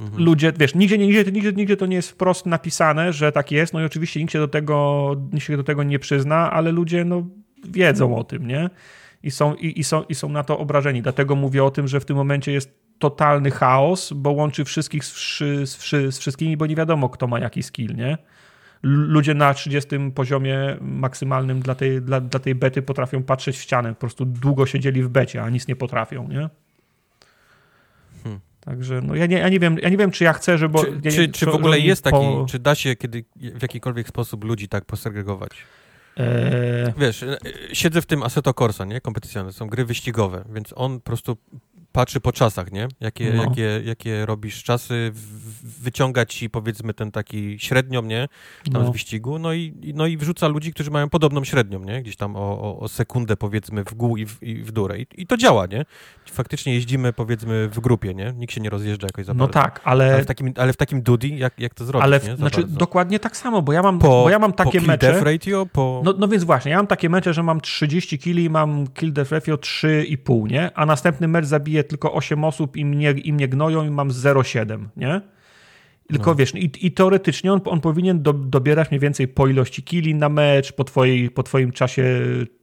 [0.00, 0.24] Mhm.
[0.24, 3.80] Ludzie, wiesz, nigdzie, nigdzie, nigdzie, nigdzie to nie jest wprost napisane, że tak jest, no
[3.80, 7.26] i oczywiście nikt się do tego, nikt się do tego nie przyzna, ale ludzie no,
[7.64, 8.70] wiedzą o tym, nie?
[9.26, 11.02] i są, i, i, są, i są na to obrażeni.
[11.02, 15.38] Dlatego mówię o tym, że w tym momencie jest totalny chaos, bo łączy wszystkich z,
[15.38, 18.18] z, z, z wszystkimi, bo nie wiadomo, kto ma jaki skill, nie?
[18.82, 23.88] Ludzie na 30 poziomie maksymalnym dla tej, dla, dla tej bety potrafią patrzeć w ścianę.
[23.88, 26.48] Po prostu długo siedzieli w becie, a nic nie potrafią, nie?
[28.24, 28.40] Hmm.
[28.60, 30.78] Także no ja nie, ja nie wiem, ja nie wiem, czy ja chcę, żeby.
[30.78, 32.46] Czy, ja, czy, czy w ogóle jest taki, po...
[32.48, 35.50] czy da się kiedy, w jakikolwiek sposób ludzi tak posegregować?
[36.16, 36.92] Eee...
[36.98, 37.38] Wiesz, e,
[37.72, 39.00] siedzę w tym Assetto Corsa, nie?
[39.00, 41.36] Kompetycjone, są gry wyścigowe, więc on po prostu
[41.96, 42.88] patrzy po czasach, nie?
[43.00, 43.42] Jakie, no.
[43.42, 45.12] jakie, jakie robisz czasy,
[45.82, 48.28] wyciąga ci powiedzmy ten taki średnią, nie?
[48.72, 48.88] Tam no.
[48.88, 52.02] z wyścigu, no i, no i wrzuca ludzi, którzy mają podobną średnią, nie?
[52.02, 54.72] Gdzieś tam o, o, o sekundę powiedzmy w gół i w, i w.
[54.96, 55.84] I, I, to działa, nie?
[56.30, 58.32] Faktycznie jeździmy powiedzmy w grupie, nie?
[58.36, 60.14] Nikt się nie rozjeżdża jakoś za No tak, ale...
[60.14, 62.78] Ale w takim, ale w takim Dudi, jak, jak to zrobić, ale w, Znaczy bardzo.
[62.78, 65.20] dokładnie tak samo, bo ja mam, po, bo ja mam takie po mecze...
[65.24, 66.02] ratio, po...
[66.04, 69.32] No, no więc właśnie, ja mam takie mecze, że mam 30 kili, mam kill death
[69.32, 70.70] ratio 3,5, nie?
[70.74, 74.84] A następny mecz zabije tylko 8 osób i mnie, i mnie gnoją i mam 0,7,
[74.96, 75.20] nie?
[76.08, 76.34] Tylko no.
[76.34, 80.28] wiesz, i, i teoretycznie on, on powinien do, dobierać mniej więcej po ilości kili na
[80.28, 82.20] mecz, po, twojej, po twoim czasie,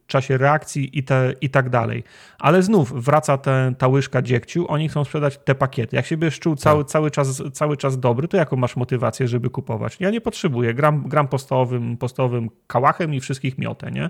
[0.08, 2.04] czasie reakcji i, te, i tak dalej.
[2.40, 5.96] Ale znów wraca ten, ta łyżka dziegciu, oni chcą sprzedać te pakiety.
[5.96, 6.92] Jak się byś czuł cały, tak.
[6.92, 9.98] cały, czas, cały czas dobry, to jaką masz motywację, żeby kupować?
[10.00, 10.74] Ja nie potrzebuję.
[10.74, 14.10] Gram, gram postowym, postowym kałachem i wszystkich miotę, nie?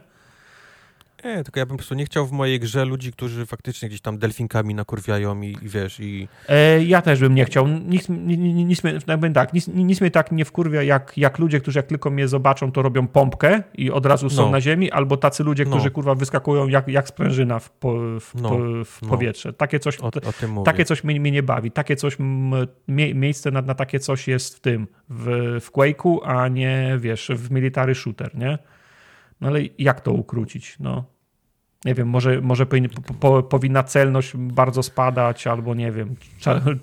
[1.25, 4.01] Nie, tylko ja bym po prostu nie chciał w mojej grze ludzi, którzy faktycznie gdzieś
[4.01, 6.27] tam delfinkami nakurwiają i, i wiesz, i...
[6.49, 7.67] E, ja też bym nie chciał.
[7.67, 11.79] Nic, nic, nic, mnie, tak, nic, nic mnie tak nie wkurwia, jak, jak ludzie, którzy
[11.79, 14.51] jak tylko mnie zobaczą, to robią pompkę i od razu są no.
[14.51, 15.91] na ziemi, albo tacy ludzie, którzy no.
[15.91, 18.49] kurwa wyskakują jak, jak sprężyna w, po, w, no.
[18.49, 19.09] po, w no.
[19.09, 19.53] powietrze.
[19.53, 20.11] Takie coś, o,
[20.55, 21.71] o takie coś mnie, mnie, nie bawi.
[21.71, 22.17] Takie coś,
[22.87, 27.31] mie, miejsce na, na takie coś jest w tym, w, w Quake'u, a nie, wiesz,
[27.35, 28.57] w military shooter, nie?
[29.41, 30.75] No ale jak to ukrócić?
[30.79, 31.12] No,
[31.85, 32.89] nie wiem, może, może powin,
[33.19, 36.15] po, powinna celność bardzo spadać, albo nie wiem,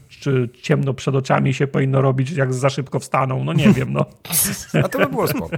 [0.09, 4.07] czy ciemno przed oczami się powinno robić, jak za szybko wstaną, no nie wiem, no.
[4.85, 5.57] A to by było spoko.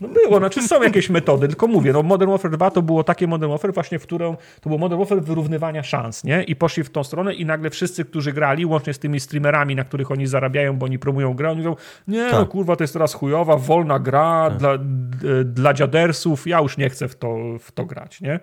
[0.00, 3.26] No było, znaczy są jakieś metody, tylko mówię, no Modern Warfare 2 to było takie
[3.26, 6.42] Modern Warfare właśnie, w którą, to było Modern Warfare wyrównywania szans, nie?
[6.42, 9.84] I poszli w tą stronę i nagle wszyscy, którzy grali, łącznie z tymi streamerami, na
[9.84, 11.76] których oni zarabiają, bo oni promują grę, oni mówią,
[12.08, 12.40] nie, no tak.
[12.40, 14.58] no kurwa, to jest teraz chujowa, wolna gra tak.
[14.58, 14.78] dla,
[15.44, 18.40] dla dziadersów, ja już nie chcę w to, w to grać, nie?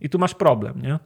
[0.00, 0.98] I tu masz problem, nie?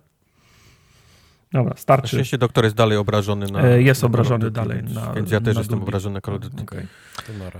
[1.52, 2.02] Dobra, starczy.
[2.02, 3.62] Na szczęście doktor jest dalej obrażony na.
[3.62, 4.82] E, jest na obrażony dalej.
[4.82, 6.40] Na, więc ja też na jestem obrażony na Call.
[6.62, 6.86] Okay.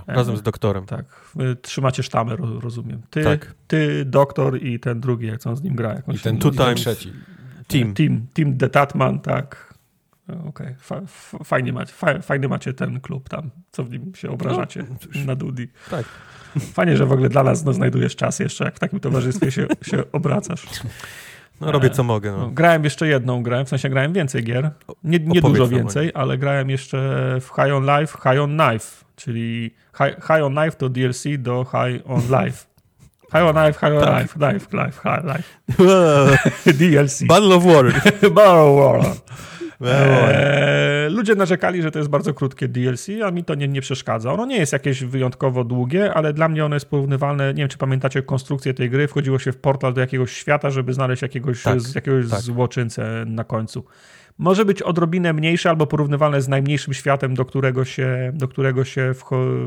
[0.07, 0.85] Razem z doktorem.
[0.85, 1.05] Tak.
[1.35, 3.01] Wy trzymacie sztamę, rozumiem.
[3.09, 3.53] Ty, tak.
[3.67, 6.01] ty, doktor i ten drugi, jak on z nim gra.
[6.13, 7.13] I ten tutaj trzeci.
[7.67, 7.93] Team.
[7.93, 9.70] Team, team Detatman, tak.
[10.47, 11.01] Okej, okay.
[11.43, 15.67] fajnie, macie, fajnie macie ten klub tam, co w nim się obrażacie no, na Dudi.
[15.89, 16.05] Tak.
[16.59, 19.67] Fajnie, że w ogóle dla nas no, znajdujesz czas jeszcze, jak w takim towarzystwie się,
[19.91, 20.65] się obracasz.
[21.61, 22.31] No, robię co mogę.
[22.31, 22.49] No.
[22.49, 24.71] Grałem jeszcze jedną grę, w sensie grałem więcej gier.
[25.03, 26.97] Nie, nie dużo więcej, ale grałem jeszcze
[27.41, 31.65] w High on Life, High on Knife, czyli High, high on Knife to DLC do
[31.65, 32.71] High on Life.
[33.31, 34.21] High on Life, High on tak.
[34.21, 35.47] Life, Life, Life, High Life.
[36.79, 37.27] DLC.
[37.27, 37.91] Battle of War.
[38.21, 39.15] Battle of War.
[39.83, 44.33] Eee, ludzie narzekali, że to jest bardzo krótkie DLC, a mi to nie, nie przeszkadza.
[44.33, 47.47] Ono nie jest jakieś wyjątkowo długie, ale dla mnie ono jest porównywalne.
[47.47, 49.07] Nie wiem, czy pamiętacie konstrukcję tej gry.
[49.07, 52.39] Wchodziło się w portal do jakiegoś świata, żeby znaleźć jakiegoś, tak, z, jakiegoś tak.
[52.39, 53.85] złoczyńcę na końcu.
[54.37, 59.13] Może być odrobinę mniejsze albo porównywalne z najmniejszym światem, do którego się, do którego się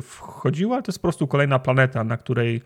[0.02, 2.62] wchodziło, ale to jest po prostu kolejna planeta, na której,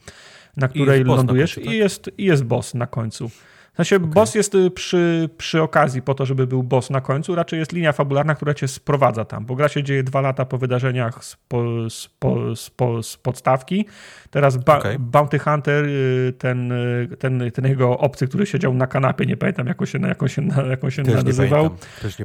[0.56, 1.74] na której lądujesz i, końcu, tak?
[1.74, 3.30] i, jest, i jest boss na końcu.
[3.78, 4.08] Sensie okay.
[4.08, 7.72] boss jest y, przy, przy okazji po to, żeby był boss na końcu, raczej jest
[7.72, 11.36] linia fabularna, która cię sprowadza tam, bo gra się dzieje dwa lata po wydarzeniach z,
[11.48, 13.86] po, z, po, z, po, z podstawki.
[14.30, 14.96] Teraz ba okay.
[14.98, 19.66] Bounty Hunter, y, ten, y, ten, ten jego obcy, który siedział na kanapie, nie pamiętam
[19.66, 21.70] jak on się, jak on się, jak on się nazywał.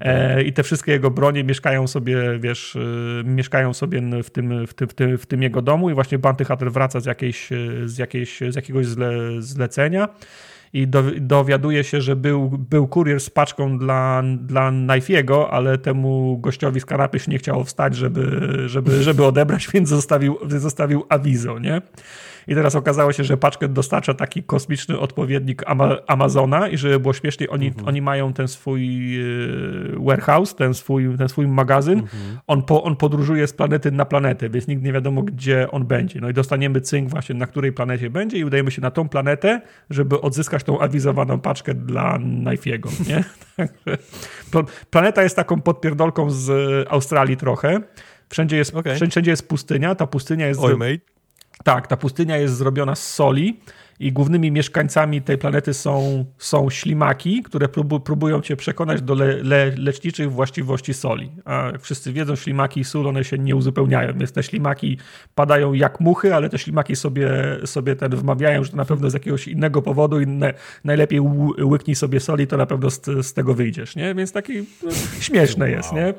[0.02, 2.78] E, I te wszystkie jego bronie mieszkają sobie, wiesz,
[3.24, 6.46] mieszkają sobie w tym, w tym, w tym, w tym jego domu i właśnie Bounty
[6.46, 7.50] Hunter wraca z, jakiejś,
[7.86, 10.08] z, jakiejś, z jakiegoś zle, zlecenia
[10.74, 16.38] i do, dowiaduje się, że był, był kurier z paczką dla, dla Knife'ego, ale temu
[16.38, 21.60] gościowi z kanapy się nie chciało wstać, żeby, żeby, żeby odebrać, więc zostawił, zostawił awizo,
[21.60, 21.82] nie?
[22.48, 27.14] I teraz okazało się, że paczkę dostarcza taki kosmiczny odpowiednik Ama Amazona i żeby było
[27.14, 27.88] śmieszniej, oni, mhm.
[27.88, 29.26] oni mają ten swój e,
[29.98, 32.00] warehouse, ten swój, ten swój magazyn.
[32.00, 32.40] Mhm.
[32.48, 36.22] On, po, on podróżuje z planety na planetę, więc nigdy nie wiadomo, gdzie on będzie.
[36.22, 39.62] No i dostaniemy cynk właśnie, na której planecie będzie i udajemy się na tą planetę,
[39.90, 43.24] żeby odzyskać tą awizowaną paczkę dla Knife'ego, nie?
[44.92, 46.52] Planeta jest taką podpierdolką z
[46.90, 47.80] Australii trochę.
[48.30, 48.96] Wszędzie jest, okay.
[48.96, 49.96] wszędzie jest pustynia.
[49.96, 50.60] Ta pustynia jest.
[50.60, 51.14] Oj, mate.
[51.64, 53.60] Tak, ta pustynia jest zrobiona z soli
[54.04, 57.68] i głównymi mieszkańcami tej planety są, są ślimaki, które
[58.04, 61.32] próbują cię przekonać do le, le, leczniczych właściwości soli.
[61.46, 64.98] A jak wszyscy wiedzą, ślimaki i sól, one się nie uzupełniają, więc te ślimaki
[65.36, 67.30] padają jak muchy, ale te ślimaki sobie,
[67.66, 71.20] sobie ten wmawiają, że to na pewno z jakiegoś innego powodu i ne, najlepiej
[71.64, 74.16] łyknij sobie soli, to na pewno z, z tego wyjdziesz, nie?
[74.16, 75.76] Więc taki no, śmieszne wow.
[75.76, 76.14] jest, nie?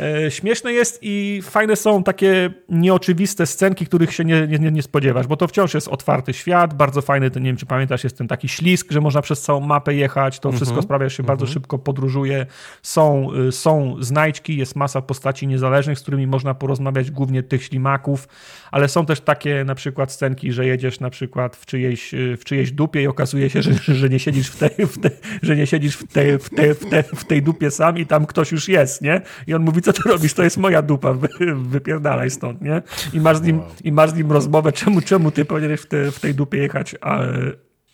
[0.00, 5.26] E, śmieszne jest i fajne są takie nieoczywiste scenki, których się nie, nie, nie spodziewasz,
[5.26, 8.28] bo to wciąż jest otwarty świat, bardzo fajny, ten, nie wiem czy pamiętasz, jest ten
[8.28, 10.84] taki ślisk, że można przez całą mapę jechać, to wszystko mm -hmm.
[10.84, 11.28] sprawia, że się mm -hmm.
[11.28, 12.46] bardzo szybko podróżuje.
[12.82, 18.28] Są, y, są znajdźki, jest masa postaci niezależnych, z którymi można porozmawiać, głównie tych ślimaków,
[18.70, 22.44] ale są też takie na przykład scenki, że jedziesz na przykład w czyjejś, y, w
[22.44, 25.10] czyjejś dupie i okazuje się, że, że nie siedzisz w tej, w tej,
[25.42, 28.26] że nie siedzisz w tej, w, tej, w, tej, w tej dupie sam i tam
[28.26, 29.20] ktoś już jest, nie?
[29.46, 32.82] I on mówi, co ty robisz, to jest moja dupa, wy, wypierdalaj stąd, nie?
[33.12, 36.10] I masz z nim, i masz z nim rozmowę, czemu, czemu ty powinieneś w, te,
[36.10, 37.20] w tej dupie jechać, a,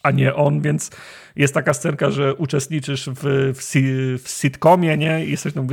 [0.02, 0.90] a nie on, więc
[1.36, 3.62] jest taka scenka, że uczestniczysz w, w,
[4.22, 5.26] w sitcomie, nie?
[5.26, 5.66] I jesteś, no,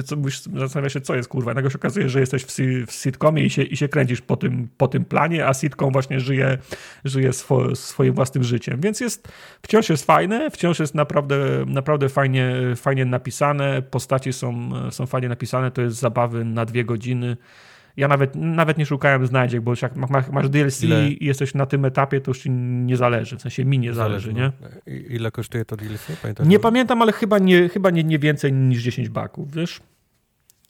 [0.56, 1.54] zastanawiasz się, co jest, kurwa.
[1.54, 2.52] Nagle się okazuje, że jesteś w,
[2.88, 6.20] w sitcomie i się, i się kręcisz po tym, po tym planie, a sitcom właśnie
[6.20, 6.58] żyje,
[7.06, 8.82] żyje swo, swoim własnym życiem.
[8.82, 9.28] Więc jest,
[9.62, 15.72] wciąż jest fajne, wciąż jest naprawdę, naprawdę fajnie, fajnie napisane, postaci są, są fajnie napisane,
[15.72, 17.38] to jest zabawy na dwie godziny.
[17.98, 19.96] Ja nawet, nawet nie szukałem znajdziek, bo jak
[20.32, 21.10] masz DLC Ile?
[21.10, 24.32] i jesteś na tym etapie, to już ci nie zależy, w sensie mi nie zależy,
[24.34, 24.52] zależy
[24.88, 24.94] nie?
[25.10, 26.08] Ile kosztuje to DLC?
[26.22, 26.48] Pamiętasz?
[26.48, 29.82] Nie pamiętam, ale chyba nie, chyba nie, nie więcej niż 10 baków, wiesz?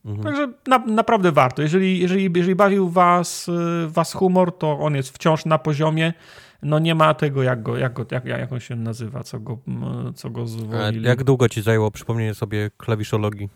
[0.06, 0.24] Mhm.
[0.24, 1.62] Także na, naprawdę warto.
[1.62, 3.50] Jeżeli, jeżeli, jeżeli bawił was,
[3.88, 6.14] was humor, to on jest wciąż na poziomie.
[6.64, 9.58] No nie ma tego, jak, go, jak, go, jak, jak on się nazywa, co go,
[10.16, 11.06] co go zwolnili.
[11.06, 13.50] Jak długo ci zajęło przypomnienie sobie klawiszologii?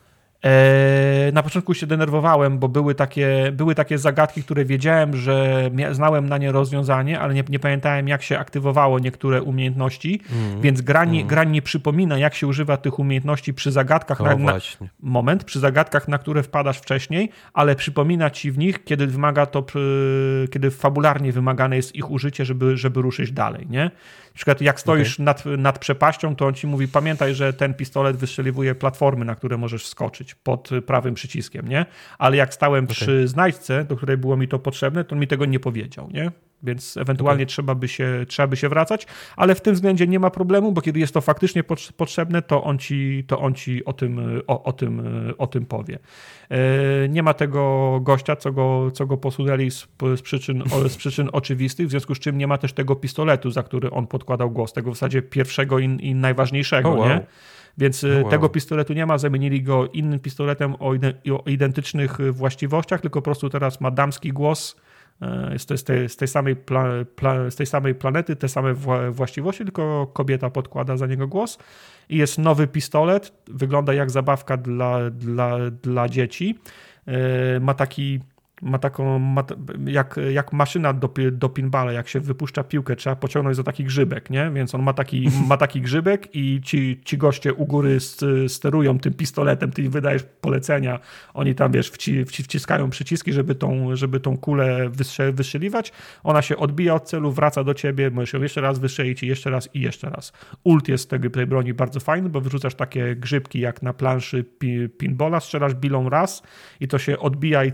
[0.46, 6.30] E, na początku się denerwowałem, bo były takie, były takie zagadki, które wiedziałem, że znałem
[6.30, 11.06] na nie rozwiązanie, ale nie, nie pamiętałem, jak się aktywowało niektóre umiejętności, mm, więc gra
[11.06, 11.28] nie, mm.
[11.28, 14.20] gra nie przypomina, jak się używa tych umiejętności przy zagadkach.
[14.20, 19.08] na, na, moment, przy zagadkach, na które wpadasz wcześniej, ale przypomina ci w nich, kiedy
[19.08, 19.66] wymaga to,
[20.52, 23.92] kiedy fabularnie wymagane jest ich użycie, żeby, żeby ruszyć dalej, nie?
[24.36, 25.26] Na przykład jak stoisz okay.
[25.26, 29.58] nad, nad przepaścią, to on ci mówi, pamiętaj, że ten pistolet wystrzeliwuje platformy, na które
[29.58, 31.86] możesz wskoczyć pod prawym przyciskiem, nie?
[32.18, 32.96] Ale jak stałem okay.
[32.96, 36.32] przy znajdźce, do której było mi to potrzebne, to on mi tego nie powiedział, nie?
[36.64, 37.46] Więc ewentualnie okay.
[37.46, 40.82] trzeba, by się, trzeba by się wracać, ale w tym względzie nie ma problemu, bo
[40.82, 41.64] kiedy jest to faktycznie
[41.98, 45.02] potrzebne, to on ci, to on ci o, tym, o, o, tym,
[45.38, 46.00] o tym powie.
[46.50, 51.30] E, nie ma tego gościa, co go, co go posunęli z, z, przyczyn, z przyczyn
[51.34, 54.74] oczywistych, w związku z czym nie ma też tego pistoletu, za który on podkładał głos,
[54.74, 57.10] tego w zasadzie pierwszego i, i najważniejszego, oh, wow.
[57.10, 57.26] nie?
[57.78, 58.30] Więc oh, wow.
[58.30, 60.94] tego pistoletu nie ma, zamienili go innym pistoletem o,
[61.46, 64.76] o identycznych właściwościach, tylko po prostu teraz ma damski głos,
[65.22, 66.86] e, jest to z tej, z tej, samej, pla,
[67.16, 68.74] pla, z tej samej planety, te same
[69.12, 71.58] właściwości, tylko kobieta podkłada za niego głos
[72.10, 76.60] i jest nowy pistolet, wygląda jak zabawka dla, dla, dla dzieci.
[77.08, 78.20] E, ma taki
[78.62, 79.44] ma taką, ma,
[79.86, 84.30] jak, jak maszyna do, do pinballa, jak się wypuszcza piłkę, trzeba pociągnąć za taki grzybek,
[84.30, 84.52] nie?
[84.54, 87.98] Więc on ma taki, ma taki grzybek i ci, ci goście u góry
[88.48, 91.00] sterują tym pistoletem, ty wydajesz polecenia,
[91.34, 94.90] oni tam, wiesz, wci, wciskają przyciski, żeby tą, żeby tą kulę
[95.34, 95.94] wystrzeliwać,
[96.24, 99.50] ona się odbija od celu, wraca do ciebie, możesz ją jeszcze raz wystrzelić i jeszcze
[99.50, 100.34] raz i jeszcze raz.
[100.64, 104.46] Ult jest tego, tej broni bardzo fajny, bo wyrzucasz takie grzybki jak na planszy
[104.98, 106.44] pinballa, strzelasz bilą raz
[106.80, 107.72] i to się odbija i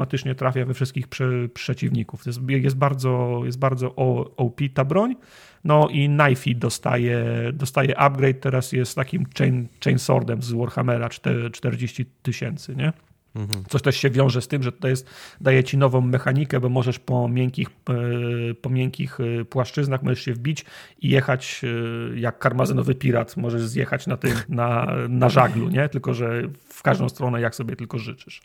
[0.00, 2.26] automatycznie trafia we wszystkich prze, przeciwników.
[2.26, 3.94] Jest, jest, bardzo, jest bardzo
[4.36, 5.16] OP ta broń.
[5.64, 11.08] No i Knifey dostaje, dostaje upgrade, teraz jest takim chain, chain swordem z Warhammera
[11.52, 12.92] 40 tysięcy, nie?
[13.34, 13.64] Mhm.
[13.68, 16.98] Coś też się wiąże z tym, że to jest, daje ci nową mechanikę, bo możesz
[16.98, 20.64] po miękkich, e, po miękkich e, płaszczyznach możesz się wbić
[21.00, 25.88] i jechać e, jak karmazynowy pirat, możesz zjechać na tym, na, na żaglu, nie?
[25.88, 28.42] Tylko, że w każdą stronę jak sobie tylko życzysz.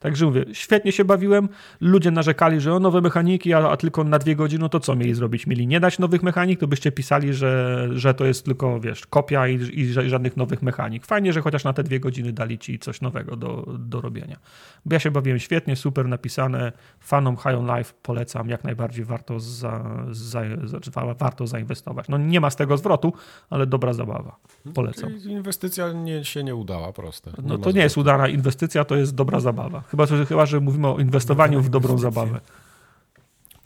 [0.00, 1.48] Także mówię, świetnie się bawiłem.
[1.80, 4.96] Ludzie narzekali, że o nowe mechaniki, a, a, tylko na dwie godziny, no to co
[4.96, 5.46] mieli zrobić?
[5.46, 9.48] Mieli nie dać nowych mechanik, to byście pisali, że, że to jest tylko, wiesz, kopia
[9.48, 11.06] i, i, żadnych nowych mechanik.
[11.06, 14.36] Fajnie, że chociaż na te dwie godziny dali ci coś nowego do, do robienia.
[14.84, 16.72] Bo ja się bawiłem świetnie, super napisane.
[17.00, 22.08] Fanom High on Life polecam, jak najbardziej warto, za, za, za, warto zainwestować.
[22.08, 23.12] No nie ma z tego zwrotu,
[23.50, 24.36] ale dobra zabawa.
[24.74, 25.10] Polecam.
[25.28, 27.30] Inwestycja nie, się nie udała, proste.
[27.30, 29.82] Nie no to nie jest udana inwestycja, to jest dobra zabawa.
[29.90, 32.40] Chyba, że, chyba, że mówimy o inwestowaniu w dobrą zabawę.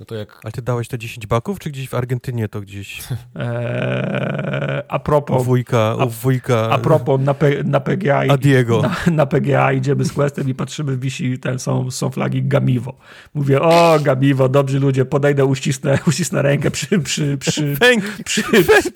[0.01, 0.41] No to jak...
[0.45, 3.01] Ale ty dałeś te 10 baków, czy gdzieś w Argentynie to gdzieś?
[3.37, 5.43] Eee, a propos...
[5.43, 6.71] U wujka, u wujka...
[6.71, 8.25] A propos na, P, na PGA...
[8.29, 8.83] A Diego.
[8.83, 12.97] Na, na, PGA idziemy z Questem i patrzymy, wisi, ten, są, są flagi Gamivo.
[13.35, 17.77] Mówię, o Gamivo, dobrzy ludzie, podejdę, uścisnę, uścisnę rękę, przy, przy, przy,
[18.25, 18.45] przy, przy,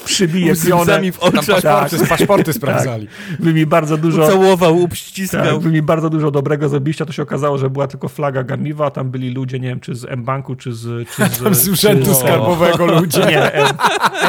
[0.04, 1.12] przybiję pionę.
[1.12, 1.44] w oczach.
[1.44, 3.06] Tam paszporty, tak, paszporty sprawdzali.
[3.06, 3.40] Tak.
[3.40, 4.24] Wy mi bardzo dużo...
[4.24, 5.44] Ucałował, uściskał.
[5.44, 8.86] Tak, wy mi bardzo dużo dobrego zrobiliście, to się okazało, że była tylko flaga Gamiva,
[8.86, 12.06] a tam byli ludzie, nie wiem, czy z M-Banku, czy z czy z, z urzędu
[12.06, 13.20] czy, skarbowego ludzie.
[13.20, 13.52] Nie,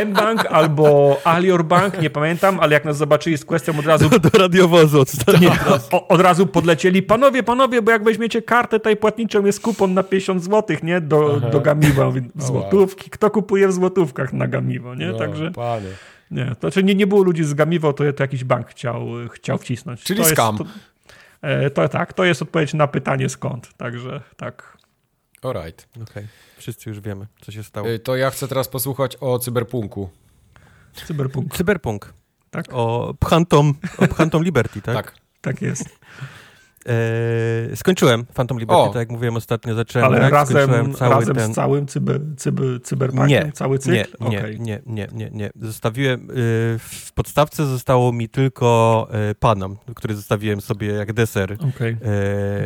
[0.01, 4.09] M-Bank albo Alior Bank, nie pamiętam, ale jak nas zobaczyli z kwestią od razu...
[4.09, 5.03] Do, do radiowozu.
[5.41, 5.51] Nie,
[6.07, 10.43] od razu podlecieli, panowie, panowie, bo jak weźmiecie kartę tutaj płatniczą, jest kupon na 50
[10.43, 12.11] zł, nie, do, do Gamiwa.
[12.35, 15.51] Złotówki, kto kupuje w złotówkach na Gamiwo, nie, no, także...
[15.51, 15.89] Panie.
[16.31, 19.57] Nie, to znaczy nie, nie było ludzi z Gamiwo, to, to jakiś bank chciał, chciał
[19.57, 20.03] wcisnąć.
[20.03, 20.57] Czyli to skam.
[20.59, 20.71] Jest,
[21.41, 24.77] to, e, to, tak, to jest odpowiedź na pytanie skąd, także tak.
[25.41, 25.87] Alright.
[26.03, 26.27] Okay.
[26.59, 27.89] Wszyscy już wiemy, co się stało.
[27.89, 30.09] Y, to ja chcę teraz posłuchać o cyberpunku.
[30.93, 31.57] Cyberpunk.
[31.57, 32.13] Cyberpunk.
[32.51, 32.65] Tak?
[32.71, 34.95] O Phantom, o Phantom Liberty, tak?
[34.95, 35.15] Tak.
[35.41, 35.99] Tak jest.
[36.85, 38.87] E, skończyłem Phantom Liberty, o.
[38.87, 41.51] tak jak mówiłem ostatnio, zacząłem Ale tak, razem, cały razem ten...
[41.51, 43.45] z całym cyber, cyber, cyberpunkiem?
[43.45, 43.95] Nie, cały cykl?
[43.95, 44.59] Nie, nie, okay.
[44.59, 45.49] nie, nie, nie, nie.
[45.61, 46.33] Zostawiłem, y,
[46.79, 51.97] w podstawce zostało mi tylko y, Panam, który zostawiłem sobie jak deser okay.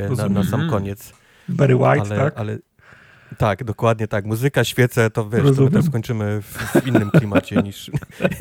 [0.10, 1.14] E, na, na, sam koniec.
[1.48, 2.38] Barry White, ale, tak?
[2.38, 2.58] Ale,
[3.34, 4.26] tak, dokładnie tak.
[4.26, 5.72] Muzyka, świece, to wiesz, Rozumiem.
[5.72, 7.92] to my skończymy w, w, innym klimacie niż...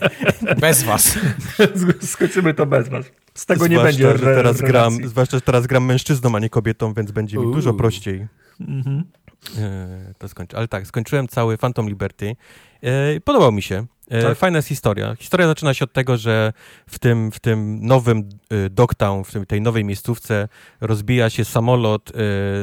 [0.60, 1.18] Bez was.
[2.00, 3.06] skończymy to bez was.
[3.34, 6.50] Z tego zwłaszcza, nie będzie że teraz gram, Zwłaszcza, że teraz gram mężczyzną, a nie
[6.50, 8.26] kobietą, więc będzie mi dużo prościej.
[8.60, 9.04] Mhm.
[9.58, 10.56] E, to skończę.
[10.56, 12.36] Ale tak, skończyłem cały Phantom Liberty.
[12.82, 13.86] E, podobał mi się.
[14.12, 14.39] E, tak?
[14.39, 15.15] Fajna jest historia.
[15.18, 16.52] Historia zaczyna się od tego, że
[16.86, 20.49] w tym, w tym nowym y, Dogtown, w tym, tej nowej miejscówce
[20.81, 22.12] rozbija się samolot y,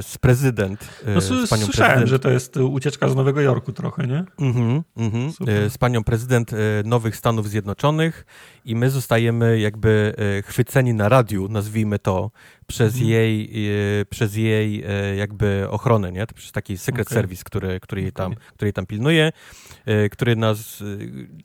[0.01, 0.81] z prezydent.
[1.07, 2.09] Y, no, z panią słyszałem, prezydent.
[2.09, 4.23] że to jest ucieczka z Nowego Jorku trochę, nie?
[4.39, 5.31] Mhm, mhm.
[5.69, 6.51] Z panią prezydent
[6.85, 8.25] Nowych Stanów Zjednoczonych
[8.65, 10.13] i my zostajemy jakby
[10.45, 12.31] chwyceni na radiu, nazwijmy to,
[12.69, 13.11] przez mhm.
[13.11, 13.49] jej,
[14.09, 14.83] przez jej
[15.17, 16.27] jakby ochronę, nie?
[16.35, 17.15] Przez taki secret okay.
[17.15, 19.31] service, który, który, jej tam, który jej tam pilnuje,
[20.11, 20.83] który nas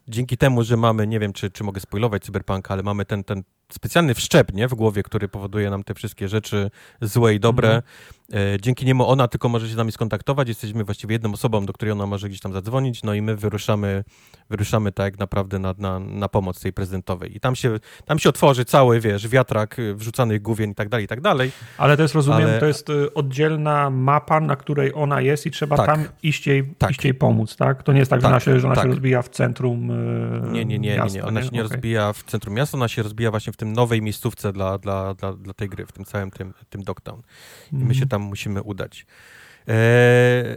[0.08, 3.42] dzięki temu, że mamy, nie wiem, czy, czy mogę spoilować Cyberpunka, ale mamy ten, ten
[3.74, 6.70] specjalny wszczep nie, w głowie, który powoduje nam te wszystkie rzeczy
[7.00, 7.68] złe i dobre.
[7.68, 8.14] Mm -hmm.
[8.60, 10.48] Dzięki niemu ona tylko może się z nami skontaktować.
[10.48, 14.04] Jesteśmy właściwie jedną osobą, do której ona może gdzieś tam zadzwonić, no i my wyruszamy,
[14.50, 17.36] wyruszamy tak naprawdę na, na, na pomoc tej prezydentowej.
[17.36, 21.08] I tam się, tam się otworzy cały, wiesz, wiatrak wrzucanych główien i tak dalej, i
[21.08, 21.52] tak dalej.
[21.78, 22.60] Ale to jest, rozumiem, Ale...
[22.60, 25.86] to jest y, oddzielna mapa, na której ona jest i trzeba tak.
[25.86, 26.90] tam iść jej, tak.
[26.90, 27.82] iść jej pomóc, tak?
[27.82, 28.32] To nie jest tak, że tak.
[28.32, 28.90] ona, się, że ona się tak.
[28.90, 31.28] rozbija w centrum y, Nie, nie, nie, miasta, nie, nie.
[31.28, 31.72] Ona się nie okay.
[31.72, 35.32] rozbija w centrum miasta, ona się rozbija właśnie w tym nowej miejscówce dla, dla, dla,
[35.32, 36.82] dla tej gry, w tym całym tym, tym.
[37.72, 37.94] I my mhm.
[37.94, 39.06] się tam musimy udać.
[39.68, 40.56] E,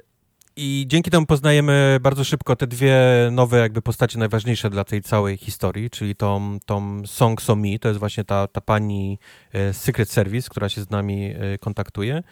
[0.55, 2.97] I dzięki temu poznajemy bardzo szybko te dwie
[3.31, 7.87] nowe jakby postacie najważniejsze dla tej całej historii, czyli tą, tą Song So Mi, to
[7.87, 9.19] jest właśnie ta, ta pani
[9.53, 12.23] e, Secret Service, która się z nami e, kontaktuje.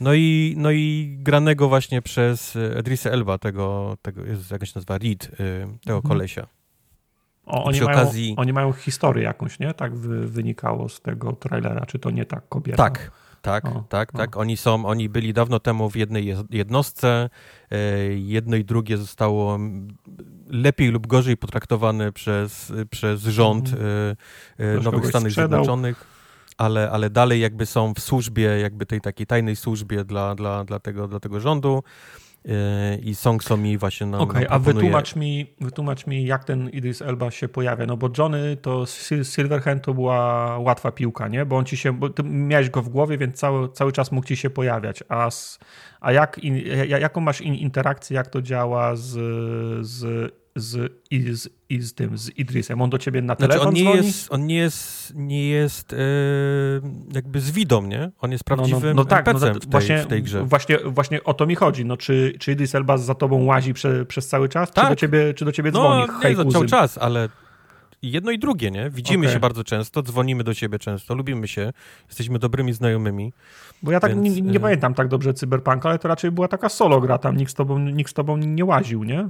[0.00, 5.30] No i, no i granego właśnie przez Edrisa Elba, tego, tego jak się nazywa, Reed,
[5.84, 6.02] tego mhm.
[6.02, 6.46] kolesia.
[7.46, 8.34] O, oni, mają, okazji...
[8.36, 9.74] oni mają historię jakąś, nie?
[9.74, 12.76] Tak wy, wynikało z tego trailera, czy to nie tak kobieta?
[12.76, 13.10] Tak,
[13.42, 14.18] tak, o, tak, o.
[14.18, 14.36] tak.
[14.36, 17.30] Oni są, oni byli dawno temu w jednej jednostce.
[17.70, 17.78] E,
[18.14, 19.58] jedno i drugie zostało
[20.46, 23.68] lepiej lub gorzej potraktowane przez, przez rząd
[24.58, 24.82] mm.
[24.82, 26.06] Nowych Stanów Zjednoczonych.
[26.58, 30.78] Ale, ale dalej jakby są w służbie, jakby tej takiej tajnej służbie dla, dla, dla,
[30.78, 31.82] tego, dla tego rządu.
[33.02, 36.68] I Song So Mi właśnie nam Okej, okay, a wytłumacz mi, wytłumacz mi, jak ten
[36.68, 38.84] Idris Elba się pojawia, no bo Johnny to
[39.22, 41.46] Silverhand to była łatwa piłka, nie?
[41.46, 44.26] Bo on ci się, bo ty miałeś go w głowie, więc cały, cały czas mógł
[44.26, 45.28] ci się pojawiać, a,
[46.00, 49.10] a jak, in, jaką masz in, interakcję, jak to działa z,
[49.86, 50.92] z z,
[51.30, 51.48] z,
[51.80, 52.82] z tym, z Idrisem?
[52.82, 54.06] On do ciebie na telefon znaczy, on nie dzwoni?
[54.06, 55.98] jest, On nie jest, nie jest yy,
[57.14, 58.10] jakby z widą, nie?
[58.20, 60.44] On jest prawdziwym no, no, no tak, no, w, tej, właśnie, w tej grze.
[60.44, 61.84] Właśnie, właśnie o to mi chodzi.
[61.84, 64.70] No, czy, czy Idris Elba za tobą łazi prze, przez cały czas?
[64.70, 64.84] Tak.
[64.84, 66.06] Czy do ciebie, czy do ciebie dzwoni?
[66.08, 67.28] No, nie, za cały czas, ale
[68.02, 68.90] jedno i drugie, nie?
[68.90, 69.34] Widzimy okay.
[69.34, 71.72] się bardzo często, dzwonimy do siebie często, lubimy się,
[72.08, 73.32] jesteśmy dobrymi znajomymi.
[73.82, 74.36] Bo ja tak więc...
[74.36, 77.52] nie, nie, pamiętam tak dobrze Cyberpunka, ale to raczej była taka solo gra, tam nikt
[77.52, 79.28] z tobą, nikt z tobą nie łaził, nie?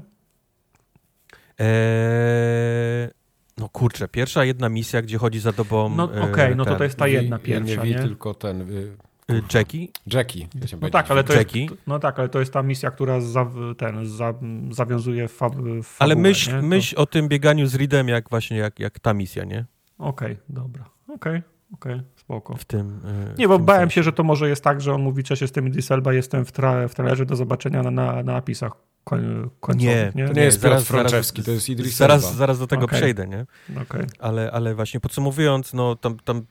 [1.62, 3.08] Eee,
[3.58, 5.88] no kurczę, pierwsza jedna misja, gdzie chodzi za tobą.
[5.96, 7.84] No e, okej, okay, no to to jest ta jedna pierwsza.
[7.84, 8.60] Nie, nie, tylko ten.
[8.60, 8.96] Y,
[9.30, 9.88] y Jackie?
[10.12, 10.48] Jackie.
[10.80, 11.60] No tak, ale to Jackie.
[11.60, 13.46] jest, no tak, ale to jest ta misja, która za,
[13.78, 14.34] ten, za,
[14.70, 15.80] zawiązuje fab, fabułę.
[15.98, 16.62] Ale myśl, nie?
[16.62, 19.64] myśl o tym bieganiu z Reedem jak właśnie jak, jak ta misja, nie?
[19.98, 20.84] Okej, okay, dobra.
[21.04, 21.42] Okej, okay,
[21.72, 22.56] okej, okay, spoko.
[22.56, 23.00] W tym.
[23.04, 23.94] Yy, nie, bo bałem sensie.
[23.94, 26.52] się, że to może jest tak, że on mówi, cześć, jestem Idris Elba, jestem w,
[26.52, 28.72] tra w trailerze do zobaczenia na, na, na napisach
[29.04, 32.84] koń, nie, nie, to nie jest zaraz, Franczewski, to jest Idris zaraz, zaraz do tego
[32.84, 32.98] okay.
[32.98, 33.46] przejdę, nie?
[33.82, 34.06] Okay.
[34.18, 36.42] Ale, ale właśnie podsumowując, no tam, tam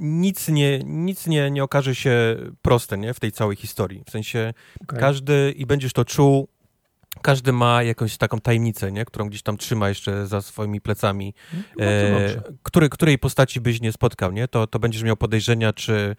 [0.00, 3.14] nic, nie, nic nie, nie okaże się proste, nie?
[3.14, 4.02] W tej całej historii.
[4.06, 5.00] W sensie okay.
[5.00, 6.48] każdy, i będziesz to czuł,
[7.22, 9.04] każdy ma jakąś taką tajemnicę, nie?
[9.04, 11.34] którą gdzieś tam trzyma jeszcze za swoimi plecami.
[11.76, 14.48] No, e, który, której postaci byś nie spotkał, nie?
[14.48, 16.16] To, to będziesz miał podejrzenia, czy,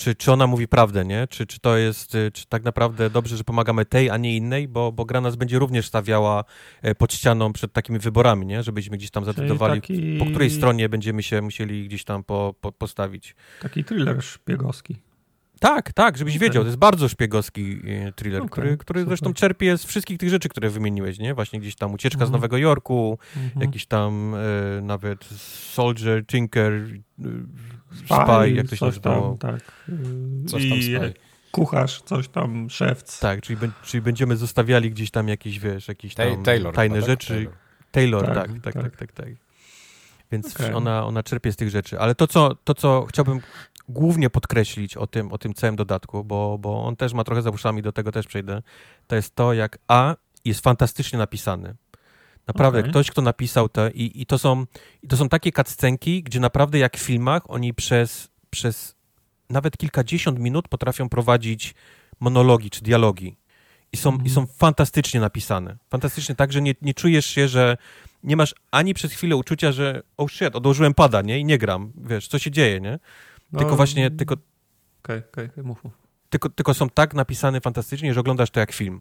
[0.00, 1.26] czy, czy ona mówi prawdę, nie?
[1.26, 4.68] Czy, czy to jest, y, czy tak naprawdę dobrze, że pomagamy tej, a nie innej,
[4.68, 6.44] bo, bo gra nas będzie również stawiała
[6.82, 8.62] e, pod ścianą przed takimi wyborami, nie?
[8.62, 10.16] Żebyśmy gdzieś tam zadecydowali, taki...
[10.18, 13.34] po której stronie będziemy się musieli gdzieś tam po, po, postawić.
[13.60, 14.96] Taki thriller szpiegowski.
[15.60, 16.48] Tak, tak, żebyś okay.
[16.48, 16.62] wiedział.
[16.62, 20.48] To jest bardzo szpiegowski e, thriller, okay, który, który zresztą czerpie z wszystkich tych rzeczy,
[20.48, 21.34] które wymieniłeś, nie?
[21.34, 22.32] Właśnie gdzieś tam ucieczka z mhm.
[22.32, 23.60] Nowego Jorku, mhm.
[23.60, 25.24] jakiś tam e, nawet
[25.74, 26.90] Soldier, Tinker, e,
[27.94, 29.36] Spy, spy jak to się nazywało.
[29.38, 29.72] Tam, tak.
[30.46, 31.14] Coś tam spy.
[31.50, 33.20] Kucharz, coś tam, szewc.
[33.20, 37.06] Tak, czyli, czyli będziemy zostawiali gdzieś tam jakieś, wiesz, jakieś tam Taylor, tajne tak?
[37.06, 37.44] rzeczy.
[37.44, 37.58] Tak?
[37.90, 39.28] Taylor, tak, tak, tak, tak, tak, tak.
[40.32, 40.76] Więc okay.
[40.76, 42.00] ona, ona czerpie z tych rzeczy.
[42.00, 43.40] Ale to co, to, co chciałbym
[43.90, 47.50] głównie podkreślić o tym, o tym całym dodatku, bo, bo on też ma trochę za
[47.50, 48.62] uszami, do tego też przejdę,
[49.06, 51.74] to jest to, jak A jest fantastycznie napisany.
[52.46, 52.90] Naprawdę, okay.
[52.90, 54.66] ktoś, kto napisał to i, i, to są,
[55.02, 58.94] i to są takie cutscenki, gdzie naprawdę jak w filmach oni przez, przez
[59.50, 61.74] nawet kilkadziesiąt minut potrafią prowadzić
[62.20, 63.36] monologi czy dialogi.
[63.92, 64.26] I są, mm.
[64.26, 65.76] i są fantastycznie napisane.
[65.90, 67.76] Fantastycznie tak, że nie, nie czujesz się, że
[68.22, 71.38] nie masz ani przez chwilę uczucia, że oh shit, odłożyłem pada, nie?
[71.38, 71.92] I nie gram.
[71.96, 72.98] Wiesz, co się dzieje, nie?
[73.52, 74.34] No, tylko właśnie, tylko...
[74.34, 75.82] Okej, okay, okej, okay, mów.
[76.30, 79.00] Tylko, tylko są tak napisane fantastycznie, że oglądasz to jak film.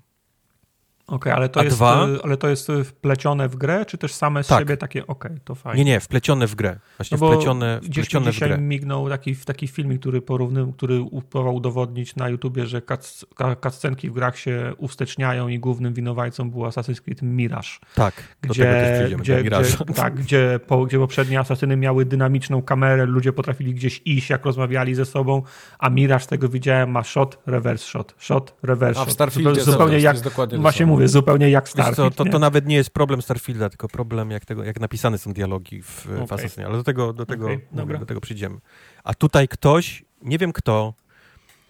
[1.09, 2.07] Okej, okay, ale, to jest, dwa...
[2.23, 4.59] Ale to jest wplecione w grę, czy też same z tak.
[4.59, 5.83] siebie takie, okej, okay, to fajnie.
[5.83, 6.79] Nie, nie, wplecione w grę.
[6.97, 8.57] Właśnie no wplecione, gdzieś wplecione w grę.
[8.57, 12.81] mignął taki, taki filmik, który porównywał, który próbował udowodnić na YouTubie, że
[13.63, 17.69] cutscenki w grach się usteczniają i głównym winowajcą był Assassin's Creed Mirage.
[17.95, 19.63] Tak, gdzie, gdzie, gdzie,
[19.95, 24.95] tak, gdzie, po, gdzie poprzednie asasyny miały dynamiczną kamerę, ludzie potrafili gdzieś iść, jak rozmawiali
[24.95, 25.41] ze sobą,
[25.79, 29.07] a Mirage, tego widziałem, ma shot, reverse shot, shot, reverse a shot.
[29.07, 30.17] A w Starfieldzie zupełnie jak,
[30.57, 32.15] właśnie mówię, zupełnie jak Starfield.
[32.15, 35.33] Co, to, to nawet nie jest problem Starfielda, tylko problem jak, tego, jak napisane są
[35.33, 36.27] dialogi w, okay.
[36.27, 38.57] w Assassinie, ale do tego, do, tego, okay, mówię, do tego przyjdziemy.
[39.03, 40.93] A tutaj ktoś, nie wiem kto,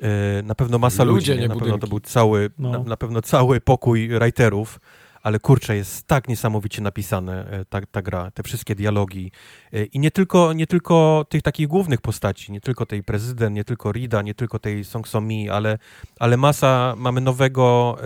[0.02, 0.08] yy,
[0.44, 2.72] na pewno masa Ludzie, ludzi, nie na pewno to był cały, no.
[2.72, 4.80] na, na, pewno cały pokój writerów,
[5.22, 9.32] ale kurczę, jest tak niesamowicie napisane e, ta, ta gra, te wszystkie dialogi.
[9.74, 13.64] E, I nie tylko, nie tylko tych takich głównych postaci, nie tylko tej prezydent, nie
[13.64, 15.78] tylko Rida, nie tylko tej Song So Mi, ale,
[16.20, 17.98] ale masa, mamy nowego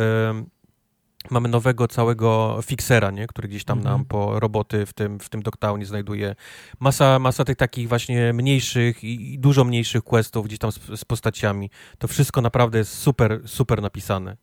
[1.31, 3.27] mamy nowego całego fixera, nie?
[3.27, 4.05] który gdzieś tam nam mhm.
[4.05, 6.35] po roboty w tym, w tym Dogtownie znajduje.
[6.79, 11.69] Masa, masa tych takich właśnie mniejszych i, dużo mniejszych questów gdzieś tam z, z, postaciami.
[11.97, 14.37] To wszystko naprawdę jest super, super napisane.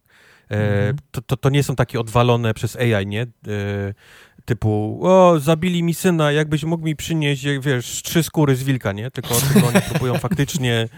[0.50, 0.96] E, mhm.
[1.10, 3.22] to, to, to, nie są takie odwalone przez AI, nie?
[3.22, 3.26] E,
[4.44, 9.10] typu, o, zabili mi syna, jakbyś mógł mi przynieść, wiesz, trzy skóry z wilka, nie?
[9.10, 10.88] Tylko, tylko oni próbują faktycznie,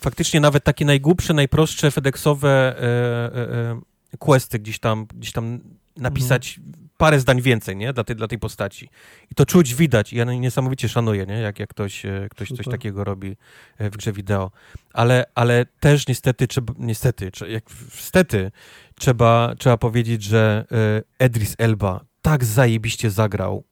[0.00, 5.60] faktycznie nawet takie najgłupsze, najprostsze FedExowe e, e, e questy gdzieś tam, gdzieś tam
[5.96, 6.88] napisać mhm.
[6.96, 7.92] parę zdań więcej, nie?
[7.92, 8.88] Dla tej, dla tej postaci.
[9.30, 10.12] I to czuć, widać.
[10.12, 11.40] Ja niesamowicie szanuję, nie?
[11.40, 13.36] Jak, jak ktoś, e, ktoś coś takiego robi
[13.78, 14.50] e, w grze wideo.
[14.92, 18.50] Ale, ale też niestety, trzeba, niestety, jak wstety,
[18.98, 23.64] trzeba, trzeba powiedzieć, że e, Edris Elba tak zajebiście zagrał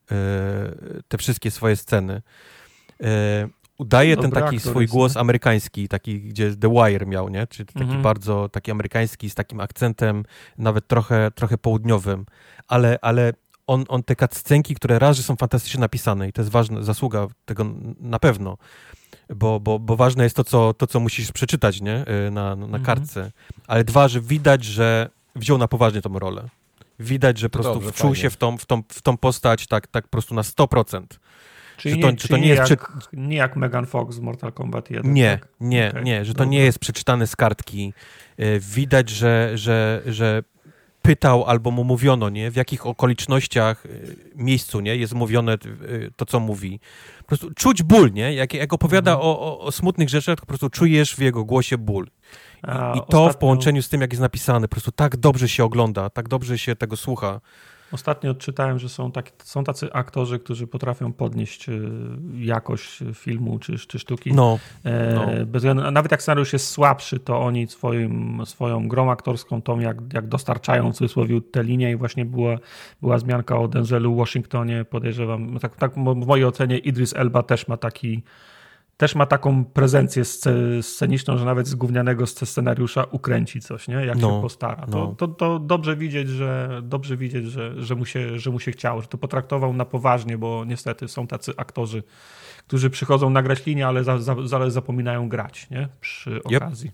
[1.08, 2.22] te wszystkie swoje sceny.
[3.78, 7.46] Udaje ten taki swój głos amerykański, taki, gdzie The Wire miał, nie?
[7.46, 8.02] Czyli taki mhm.
[8.02, 10.24] bardzo taki amerykański, z takim akcentem
[10.58, 12.26] nawet trochę, trochę południowym,
[12.68, 13.32] ale, ale
[13.66, 17.26] on, on te cutscenki, które raz, że są fantastycznie napisane i to jest ważna zasługa
[17.44, 17.66] tego
[18.00, 18.56] na pewno,
[19.36, 22.04] bo, bo, bo ważne jest to co, to, co musisz przeczytać, nie?
[22.26, 22.84] Y, na, na mhm.
[22.84, 23.32] kartce,
[23.66, 26.48] ale dwa, że widać, że wziął na poważnie tą rolę.
[26.98, 28.22] Widać, że po prostu dobrze, wczuł fajnie.
[28.22, 31.02] się w tą, w, tą, w tą postać tak, tak po prostu na 100%.
[31.76, 34.90] Czyli, to, nie, czy to nie, jest jak, nie jak Megan Fox z Mortal Kombat
[34.90, 35.12] 1.
[35.12, 35.48] Nie, tak?
[35.60, 36.04] nie, okay.
[36.04, 37.92] nie, że to nie jest przeczytane z kartki.
[38.40, 40.42] Y, widać, że, że, że
[41.02, 45.58] pytał albo mu mówiono, nie, w jakich okolicznościach, y, miejscu, nie, jest mówione
[46.16, 46.80] to, co mówi.
[47.18, 49.30] Po prostu czuć ból, nie, jak, jak opowiada mhm.
[49.30, 52.06] o, o, o, smutnych rzeczach, to po prostu czujesz w jego głosie ból.
[52.94, 53.32] I, i to ostatnio...
[53.32, 56.58] w połączeniu z tym, jak jest napisane, po prostu tak dobrze się ogląda, tak dobrze
[56.58, 57.40] się tego słucha.
[57.94, 61.72] Ostatnio odczytałem, że są, tak, są tacy aktorzy, którzy potrafią podnieść e,
[62.34, 64.32] jakość filmu czy, czy sztuki.
[64.32, 65.46] No, e, no.
[65.46, 70.28] Bez, nawet jak scenariusz jest słabszy, to oni swoim, swoją grą aktorską, tą jak, jak
[70.28, 72.56] dostarczają w cudzysłowie tę linię i właśnie była,
[73.00, 77.76] była zmianka o Denzelu Washingtonie, podejrzewam, tak, tak w mojej ocenie Idris Elba też ma
[77.76, 78.22] taki
[78.96, 80.22] też ma taką prezencję
[80.82, 83.94] sceniczną, że nawet z gównianego scenariusza ukręci coś, nie?
[83.94, 84.86] jak no, się postara.
[84.86, 85.14] To, no.
[85.18, 89.00] to, to, dobrze widzieć, że dobrze widzieć, że, że, mu się, że mu się chciało,
[89.00, 92.02] że to potraktował na poważnie, bo niestety są tacy aktorzy,
[92.66, 95.88] którzy przychodzą nagrać linię, ale za, za, zapominają grać nie?
[96.00, 96.90] przy okazji.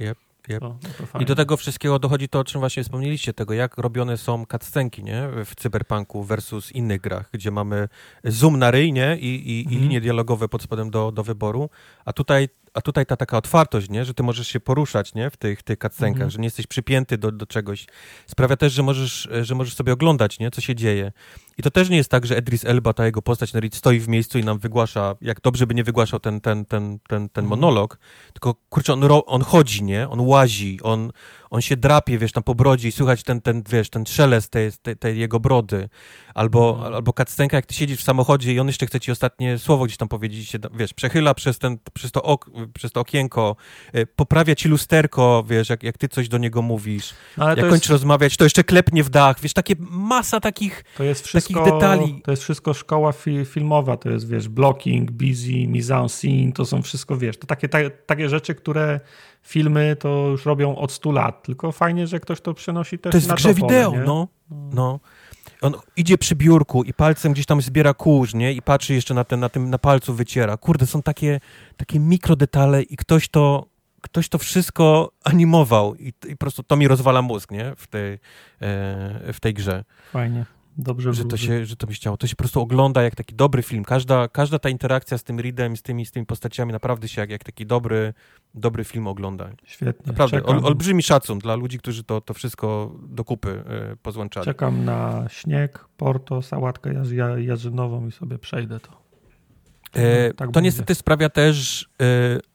[0.00, 0.08] Yep.
[0.08, 0.29] Yep.
[0.60, 0.78] No,
[1.20, 5.04] I do tego wszystkiego dochodzi to, o czym właśnie wspomnieliście, tego jak robione są cutscenki,
[5.04, 5.28] nie?
[5.44, 7.88] W cyberpunku versus innych grach, gdzie mamy
[8.24, 9.18] zoom na ryj, nie?
[9.18, 9.78] I, i, mhm.
[9.78, 11.70] i linie dialogowe pod spodem do, do wyboru,
[12.04, 14.04] a tutaj a tutaj ta taka otwartość, nie?
[14.04, 15.30] że ty możesz się poruszać nie?
[15.30, 16.30] w tych, tych cutscenkach, mhm.
[16.30, 17.86] że nie jesteś przypięty do, do czegoś,
[18.26, 20.50] sprawia też, że możesz, że możesz sobie oglądać, nie?
[20.50, 21.12] co się dzieje.
[21.58, 24.38] I to też nie jest tak, że Edris Elba, ta jego postać, stoi w miejscu
[24.38, 27.46] i nam wygłasza, jak dobrze by nie wygłaszał ten, ten, ten, ten, ten mhm.
[27.46, 27.98] monolog,
[28.32, 30.08] tylko kurczę, on, on chodzi, nie?
[30.08, 31.12] On łazi, on,
[31.50, 34.72] on się drapie, wiesz, tam po brodzie i słychać ten, ten wiesz, ten szelest tej,
[34.82, 35.88] tej, tej jego brody.
[36.34, 36.94] Albo, mm.
[36.94, 39.96] albo kaccenka, jak ty siedzisz w samochodzie i on jeszcze chce ci ostatnie słowo gdzieś
[39.96, 43.56] tam powiedzieć, się, wiesz, przechyla przez, ten, przez, to, ok, przez to okienko,
[43.94, 47.14] y, poprawia ci lusterko, wiesz, jak, jak ty coś do niego mówisz.
[47.36, 47.90] No, jak kończysz jest...
[47.90, 52.22] rozmawiać, to jeszcze klepnie w dach, wiesz, takie masa takich, to jest wszystko, takich detali.
[52.24, 56.66] To jest wszystko szkoła fi filmowa, to jest, wiesz, blocking, busy, mise en scene, to
[56.66, 59.00] są wszystko, wiesz, to takie, ta, takie rzeczy, które
[59.42, 63.16] filmy to już robią od 100 lat, tylko fajnie, że ktoś to przenosi też to
[63.16, 63.98] jest na w grze wideo, nie?
[63.98, 65.00] no, no.
[65.60, 68.52] On idzie przy biurku i palcem gdzieś tam zbiera kurz, nie?
[68.52, 70.56] I patrzy jeszcze na, ten, na tym, na palcu wyciera.
[70.56, 71.40] Kurde, są takie,
[71.76, 73.66] takie mikrodetale i ktoś to,
[74.00, 77.72] ktoś to wszystko animował i, i po prostu to mi rozwala mózg, nie?
[77.76, 78.18] W tej, e,
[79.32, 79.84] w tej grze.
[80.12, 80.44] Fajnie.
[80.76, 82.16] Dobrze że to, się, że to by chciało.
[82.16, 83.84] To się po prostu ogląda jak taki dobry film.
[83.84, 87.30] Każda, każda ta interakcja z tym Reedem, z tymi, z tymi postaciami naprawdę się jak,
[87.30, 88.14] jak taki dobry,
[88.54, 89.50] dobry film ogląda.
[89.64, 90.06] Świetnie.
[90.06, 94.44] Naprawdę, ol, olbrzymi szacun dla ludzi, którzy to, to wszystko do kupy y, pozłączali.
[94.44, 96.94] Czekam na śnieg, porto, sałatkę
[97.38, 99.00] jarzynową i sobie przejdę to.
[99.94, 102.49] E, tak to niestety sprawia też, y,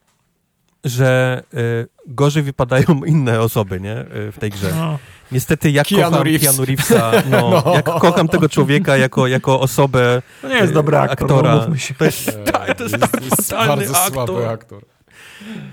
[0.86, 4.00] że y, gorzej wypadają inne osoby nie?
[4.00, 4.72] Y, w tej grze.
[4.76, 5.00] No.
[5.32, 6.42] Niestety jak Keanu kocham Reeves.
[6.42, 7.74] Keanu Reevesa, no, no.
[7.74, 11.56] jak kocham tego człowieka jako, jako osobę To nie jest dobry aktor, no, aktora.
[11.56, 12.26] No, to jest,
[12.78, 13.24] to jest, tak
[13.58, 14.48] fatalny aktor.
[14.48, 14.86] aktor.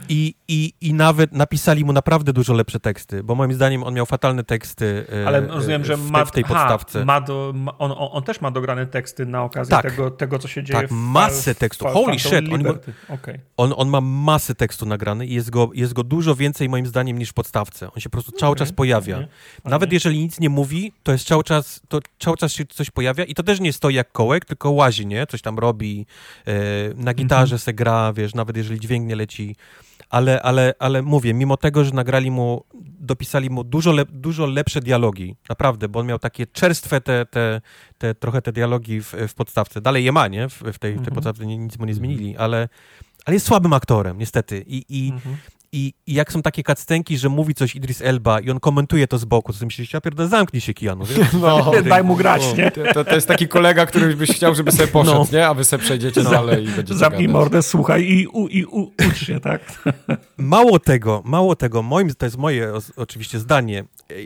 [0.08, 4.06] I, i, I nawet napisali mu naprawdę dużo lepsze teksty, bo moim zdaniem on miał
[4.06, 7.05] fatalne teksty e, Ale rozumiem, że w, ma, w tej podstawce.
[7.05, 10.48] Ma do, ma, on, on, też ma dograne teksty na okazję tak, tego, tego, co
[10.48, 11.86] się dzieje tak, w masę tekstu.
[11.86, 12.52] Holy shit!
[12.52, 12.66] On,
[13.08, 13.40] okay.
[13.56, 17.18] on, on, ma masę tekstu nagrany i jest go, jest go dużo więcej moim zdaniem
[17.18, 17.92] niż w podstawce.
[17.92, 18.58] On się po prostu cały okay.
[18.66, 19.16] czas pojawia.
[19.16, 19.28] Okay.
[19.64, 23.24] Nawet jeżeli nic nie mówi, to jest cały czas, to cały czas się coś pojawia
[23.24, 25.26] i to też nie stoi jak kołek, tylko łazi, nie?
[25.26, 26.06] Coś tam robi,
[26.47, 26.52] e,
[26.97, 27.64] na gitarze mm -hmm.
[27.64, 29.56] se gra, wiesz, nawet jeżeli dźwięk nie leci
[30.10, 32.64] ale, ale, ale mówię, mimo tego, że nagrali mu,
[33.00, 37.60] dopisali mu dużo, le, dużo lepsze dialogi, naprawdę, bo on miał takie czerstwe te, te,
[37.98, 39.81] te trochę te dialogi w, w podstawce.
[39.81, 40.48] Dalej je ma, nie?
[40.48, 41.05] W, w tej, mhm.
[41.05, 42.68] tej podstawce nic mu nie zmienili, ale,
[43.24, 44.64] ale jest słabym aktorem, niestety.
[44.66, 45.36] I, i, mhm.
[45.75, 49.18] I, I, jak są takie kaccenki, że mówi coś Idris Elba i on komentuje to
[49.18, 51.05] z boku, to sobie myślisz, ja pierdolę, zamknij się Kianu.
[51.41, 52.70] No, daj mu grać, nie?
[52.70, 55.39] To, to, jest taki kolega, który byś chciał, żeby sobie poszedł, no.
[55.39, 55.47] nie?
[55.47, 56.31] A wy sobie przejdziecie no.
[56.31, 59.60] dalej i będziecie Zamknij mordę, słuchaj i, u, i u, ucz się, tak?
[60.39, 63.84] Mało tego, mało tego, moim, to jest moje oczywiście zdanie,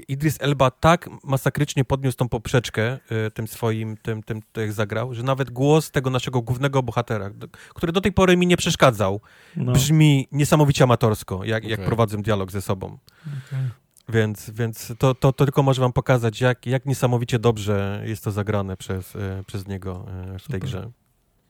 [0.08, 5.22] Idris Elba tak masakrycznie podniósł tą poprzeczkę y, tym swoim, tym, tym, jak zagrał, że
[5.22, 7.30] nawet głos tego naszego głównego bohatera,
[7.74, 9.20] który do tej pory mi nie przeszkadzał,
[9.56, 9.72] no.
[9.72, 11.70] brzmi niesamowicie amatorsko, jak, okay.
[11.70, 12.98] jak prowadzę dialog ze sobą.
[13.22, 13.70] Okay.
[14.08, 18.30] Więc, więc to, to, to, tylko może wam pokazać, jak, jak niesamowicie dobrze jest to
[18.30, 20.90] zagrane przez, y, przez niego y, w tej grze.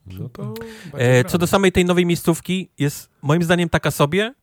[0.06, 0.54] No
[0.92, 4.34] e, co do samej tej nowej miejscówki, jest moim zdaniem taka sobie,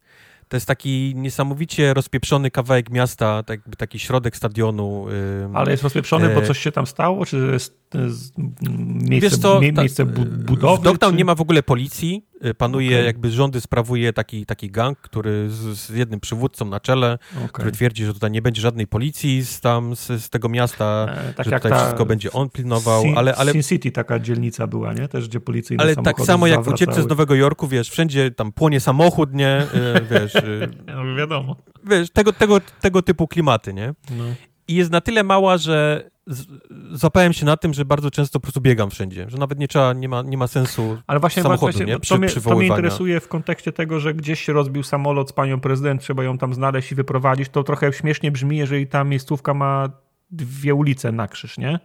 [0.53, 5.05] to jest taki niesamowicie rozpieprzony kawałek miasta, tak, taki środek stadionu.
[5.53, 7.25] Ale jest rozpieprzony, bo e, coś się tam stało?
[7.25, 7.82] Czy jest
[9.09, 10.81] miejsce, co, miejsce budowy?
[10.81, 11.17] W Dogtown czy...
[11.17, 12.25] nie ma w ogóle policji.
[12.45, 13.05] Y, panuje, okay.
[13.05, 17.49] jakby rządy sprawuje taki, taki gang, który z, z jednym przywódcą na czele, okay.
[17.49, 21.33] który twierdzi, że tutaj nie będzie żadnej policji z, tam, z, z tego miasta, e,
[21.33, 23.01] tak że tutaj wszystko będzie on pilnował.
[23.01, 23.51] Sin, ale, ale...
[23.51, 25.07] Sin City taka dzielnica była, nie?
[25.07, 28.51] Też, gdzie policyjne Ale tak samo jak w ucieczce z Nowego Jorku, wiesz, wszędzie tam
[28.51, 29.61] płonie samochód, nie?
[29.61, 30.33] Y, wiesz...
[30.95, 31.55] No, wiadomo.
[31.83, 33.93] Wiesz, tego, tego, tego typu klimaty, nie?
[34.17, 34.23] No.
[34.67, 36.09] I jest na tyle mała, że
[36.91, 39.93] zapałem się na tym, że bardzo często po prostu biegam wszędzie, że nawet nie trzeba,
[39.93, 41.99] nie ma, nie ma sensu Ale właśnie, samochodu, właśnie nie?
[41.99, 45.33] Przy, to, mnie, to mnie interesuje w kontekście tego, że gdzieś się rozbił samolot z
[45.33, 49.53] panią prezydent, trzeba ją tam znaleźć i wyprowadzić, to trochę śmiesznie brzmi, jeżeli ta miejscówka
[49.53, 49.89] ma
[50.31, 51.79] dwie ulice na krzyż, nie?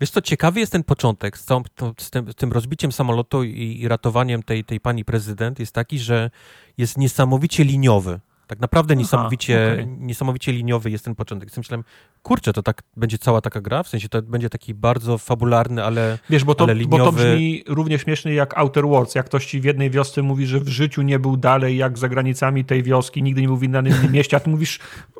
[0.00, 3.44] Wiesz co, ciekawy jest ten początek z, całą, to, z, tym, z tym, rozbiciem samolotu
[3.44, 6.30] i, i ratowaniem tej, tej pani prezydent jest taki, że
[6.78, 8.20] jest niesamowicie liniowy.
[8.46, 9.96] Tak naprawdę niesamowicie, okay.
[9.98, 11.48] niesamowicie liniowy jest ten początek.
[11.48, 11.84] Więc myślałem,
[12.22, 13.82] kurczę, to tak będzie cała taka gra?
[13.82, 16.98] W sensie to będzie taki bardzo fabularny, ale Wiesz, bo to, ale liniowy...
[16.98, 19.14] bo to brzmi równie śmiesznie jak Outer Worlds.
[19.14, 22.08] Jak ktoś ci w jednej wiosce mówi, że w życiu nie był dalej jak za
[22.08, 24.78] granicami tej wioski, nigdy nie był w innym mieście, a ty mówisz,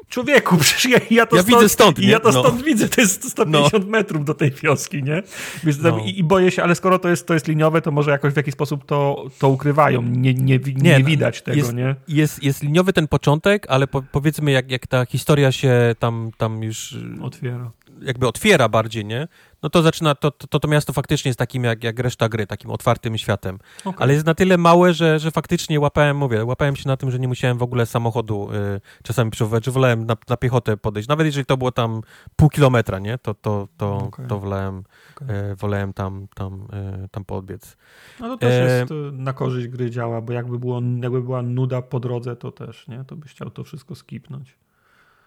[0.09, 2.09] człowieku, przecież ja, ja to ja stąd, widzę stąd, nie?
[2.09, 2.41] ja to no.
[2.41, 3.91] stąd widzę, to jest 150 no.
[3.91, 5.23] metrów do tej wioski, nie?
[5.65, 5.99] Więc no.
[5.99, 8.37] i, i, boję się, ale skoro to jest, to jest liniowe, to może jakoś w
[8.37, 10.03] jakiś sposób to, to ukrywają.
[10.03, 11.95] Nie, nie, nie, nie no, widać tego, jest, nie?
[12.09, 16.63] Jest, jest liniowy ten początek, ale po, powiedzmy, jak, jak ta historia się tam, tam
[16.63, 17.71] już otwiera.
[18.01, 19.29] Jakby otwiera bardziej, nie?
[19.63, 22.71] No to zaczyna, to, to, to miasto faktycznie jest takim jak, jak reszta gry, takim
[22.71, 23.59] otwartym światem.
[23.85, 23.99] Okay.
[23.99, 27.19] Ale jest na tyle małe, że, że faktycznie łapałem, mówię, łapałem się na tym, że
[27.19, 31.09] nie musiałem w ogóle samochodu y, czasami przewoływać, że wolałem na, na, piechotę podejść.
[31.09, 32.01] Nawet jeżeli to było tam
[32.37, 33.19] pół kilometra, nie?
[33.19, 34.27] To, to, to, okay.
[34.27, 34.85] to wolałem,
[35.17, 35.37] okay.
[35.53, 36.69] y, wolałem tam, tam,
[37.05, 37.77] y, tam podbiec.
[38.21, 38.79] No to też e...
[38.79, 42.89] jest na korzyść gry działa, bo jakby, było, jakby była nuda po drodze, to też,
[42.89, 43.05] nie?
[43.05, 44.57] To byś chciał to wszystko skipnąć.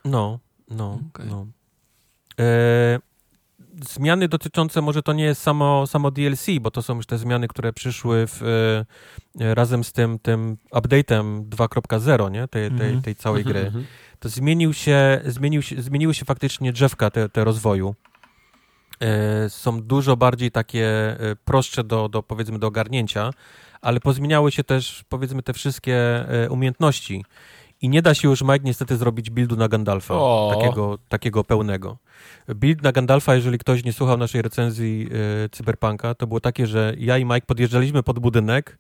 [0.06, 0.40] No,
[0.70, 1.00] no,
[1.30, 1.46] no.
[2.40, 3.00] E,
[3.90, 7.48] zmiany dotyczące, może to nie jest samo, samo DLC, bo to są już te zmiany,
[7.48, 8.44] które przyszły w,
[9.40, 12.48] e, razem z tym, tym update'em 2.0, nie?
[12.48, 13.02] Tej, tej, mhm.
[13.02, 13.60] tej całej gry.
[13.60, 13.86] Mhm, mhm.
[14.20, 17.96] To zmienił się, zmienił się, zmieniły się faktycznie drzewka te, te rozwoju.
[19.00, 23.32] E, są dużo bardziej takie prostsze do, do, powiedzmy, do ogarnięcia,
[23.82, 27.24] ale pozmieniały się też, powiedzmy, te wszystkie umiejętności.
[27.82, 30.16] I nie da się już, Mike, niestety zrobić buildu na Gandalfa,
[30.56, 31.98] takiego, takiego pełnego.
[32.56, 35.10] Build na Gandalfa, jeżeli ktoś nie słuchał naszej recenzji
[35.46, 38.78] y, Cyberpunka, to było takie, że ja i Mike podjeżdżaliśmy pod budynek,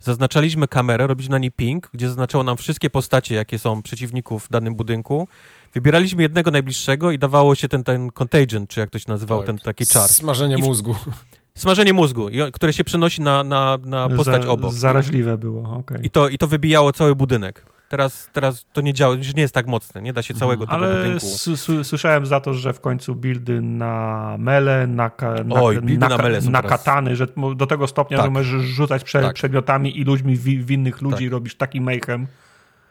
[0.00, 4.50] zaznaczaliśmy kamerę, robiliśmy na niej ping, gdzie zaznaczało nam wszystkie postacie, jakie są przeciwników w
[4.50, 5.28] danym budynku.
[5.74, 9.46] Wybieraliśmy jednego najbliższego i dawało się ten, ten contagion, czy jak to się nazywał, tak.
[9.46, 10.08] ten taki czar.
[10.08, 10.94] Smażenie I mózgu.
[11.54, 14.72] Smażenie mózgu, które się przenosi na, na, na postać Za, obok.
[14.72, 16.00] Zaraźliwe było, okay.
[16.02, 17.64] I to, I to wybijało cały budynek.
[17.88, 20.76] Teraz, teraz to nie działa, już nie jest tak mocne, nie da się całego tego
[20.76, 21.26] Ale budynku.
[21.84, 25.10] słyszałem za to, że w końcu buildy na mele, na,
[25.44, 27.26] na, Oj, na, na, mele na katany, że
[27.56, 28.26] do tego stopnia, tak.
[28.26, 29.34] że możesz rzucać prze, tak.
[29.34, 31.32] przedmiotami i ludźmi w, innych ludzi, tak.
[31.32, 32.26] robisz taki mayhem.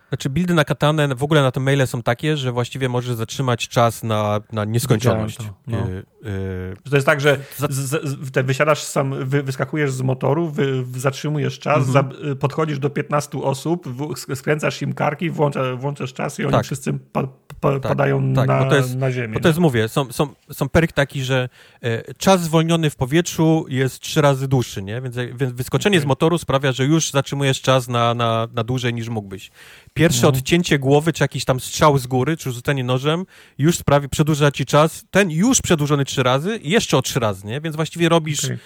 [0.10, 3.68] Znaczy, buildy na katanę w ogóle na te maile są takie, że właściwie możesz zatrzymać
[3.68, 5.38] czas na, na nieskończoność.
[5.38, 5.78] To, no.
[5.78, 7.38] y, y, to jest tak, że
[7.70, 12.28] z, z, te wysiadasz sam, wy, wyskakujesz z motoru, wy, zatrzymujesz czas, mm -hmm.
[12.28, 16.66] za, podchodzisz do 15 osób, w, skręcasz im karki, włącza, włączasz czas i oni tak.
[16.66, 17.24] wszyscy pa,
[17.60, 19.34] pa, tak, padają tak, na, jest, na ziemię.
[19.34, 21.50] Bo to jest, mówię, są, są, są perk taki, że
[21.82, 25.02] e, czas zwolniony w powietrzu jest trzy razy dłuższy, nie?
[25.02, 26.04] Więc, więc wyskoczenie okay.
[26.04, 29.52] z motoru sprawia, że już zatrzymujesz czas na, na, na dłużej niż mógłbyś.
[29.98, 30.30] Pierwsze no.
[30.30, 33.26] odcięcie głowy, czy jakiś tam strzał z góry, czy rzucenie nożem,
[33.58, 35.06] już sprawi, przedłuża ci czas.
[35.12, 37.62] Ten już przedłużony trzy razy jeszcze o trzy razy, nie?
[37.62, 38.60] Więc właściwie robisz, okay.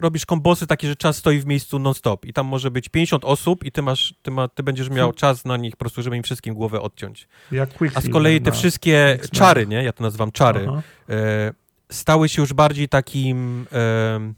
[0.00, 3.64] robisz kombosy takie, że czas stoi w miejscu non-stop i tam może być 50 osób
[3.64, 5.14] i ty masz, ty, ma, ty będziesz miał hmm.
[5.14, 7.28] czas na nich po prostu, żeby im wszystkim głowę odciąć.
[7.52, 9.84] Jak A z kolei te wszystkie czary, nie?
[9.84, 10.68] Ja to nazywam czary,
[11.08, 11.52] e,
[11.90, 13.66] stały się już bardziej takim...
[13.72, 14.34] E,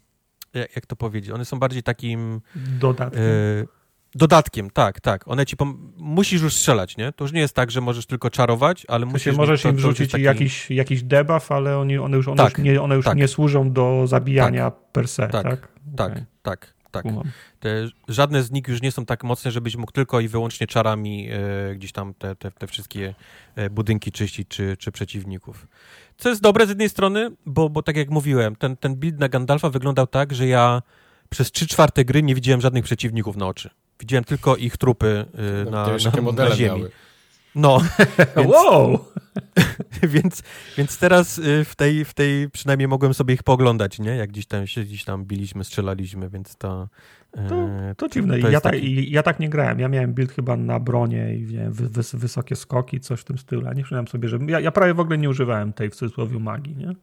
[0.54, 1.30] jak to powiedzieć?
[1.30, 2.40] One są bardziej takim...
[2.54, 3.22] Dodatkiem.
[3.22, 3.75] E,
[4.16, 5.28] Dodatkiem, tak, tak.
[5.28, 7.12] One ci pom- musisz już strzelać, nie?
[7.12, 9.36] To już nie jest tak, że możesz tylko czarować, ale musisz...
[9.36, 10.24] Możesz im wrzucić taki...
[10.24, 13.16] jakiś, jakiś debuff, ale oni, one już, one tak, już, nie, one już tak.
[13.16, 15.42] nie służą do zabijania tak, per se, tak?
[15.42, 16.26] Tak, tak, okay.
[16.42, 16.72] tak.
[16.90, 17.04] tak.
[17.60, 21.28] Te, żadne z nich już nie są tak mocne, żebyś mógł tylko i wyłącznie czarami
[21.30, 23.14] e, gdzieś tam te, te, te wszystkie
[23.56, 25.66] e, budynki czyścić czy, czy przeciwników.
[26.18, 29.28] Co jest dobre z jednej strony, bo, bo tak jak mówiłem, ten, ten build na
[29.28, 30.82] Gandalfa wyglądał tak, że ja
[31.28, 33.70] przez trzy czwarte gry nie widziałem żadnych przeciwników na oczy.
[34.00, 35.26] Widziałem tylko ich trupy
[35.66, 36.78] y, na, na, na ziemi.
[36.78, 36.90] Miały.
[37.56, 37.80] No.
[38.36, 39.04] Więc, wow!
[40.14, 40.42] więc,
[40.78, 44.16] więc teraz y, w tej, w tej przynajmniej mogłem sobie ich poglądać, nie?
[44.16, 46.88] Jak gdzieś tam gdzieś tam biliśmy, strzelaliśmy, więc to...
[47.48, 48.38] To, e, to dziwne.
[48.38, 49.10] To ja, tak, taki...
[49.10, 49.80] ja tak nie grałem.
[49.80, 53.62] Ja miałem build chyba na bronie i wiem, wys, wysokie skoki, coś w tym stylu.
[53.62, 54.38] Ja nie przyznałem sobie, że...
[54.48, 56.94] Ja, ja prawie w ogóle nie używałem tej w cudzysłowie magii, nie?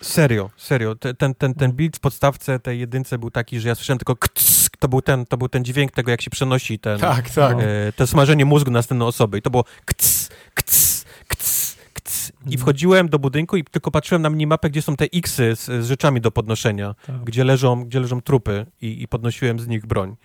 [0.00, 0.94] Serio, serio.
[0.94, 4.69] Ten, ten, ten build w podstawce tej jedynce był taki, że ja słyszałem tylko kts,
[4.80, 7.56] to był ten, to był ten dźwięk tego, jak się przenosi ten, tak, tak.
[7.60, 12.28] E, to smażenie mózgu następnej osoby i to było kts, kts, kts, kts.
[12.28, 12.58] I mhm.
[12.60, 16.20] wchodziłem do budynku i tylko patrzyłem na minimapę, gdzie są te xy z, z rzeczami
[16.20, 17.24] do podnoszenia, tak.
[17.24, 20.16] gdzie, leżą, gdzie leżą trupy i, i podnosiłem z nich broń.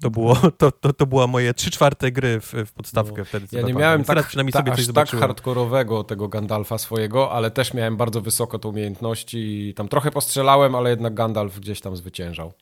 [0.00, 3.24] To, było, to, to, to była moje trzy czwarte gry w, w podstawkę no.
[3.24, 3.46] wtedy.
[3.52, 7.96] Ja nie miałem tak, przynajmniej sobie aż tak hardkorowego tego Gandalfa swojego, ale też miałem
[7.96, 12.52] bardzo wysoko te umiejętności i tam trochę postrzelałem, ale jednak Gandalf gdzieś tam zwyciężał.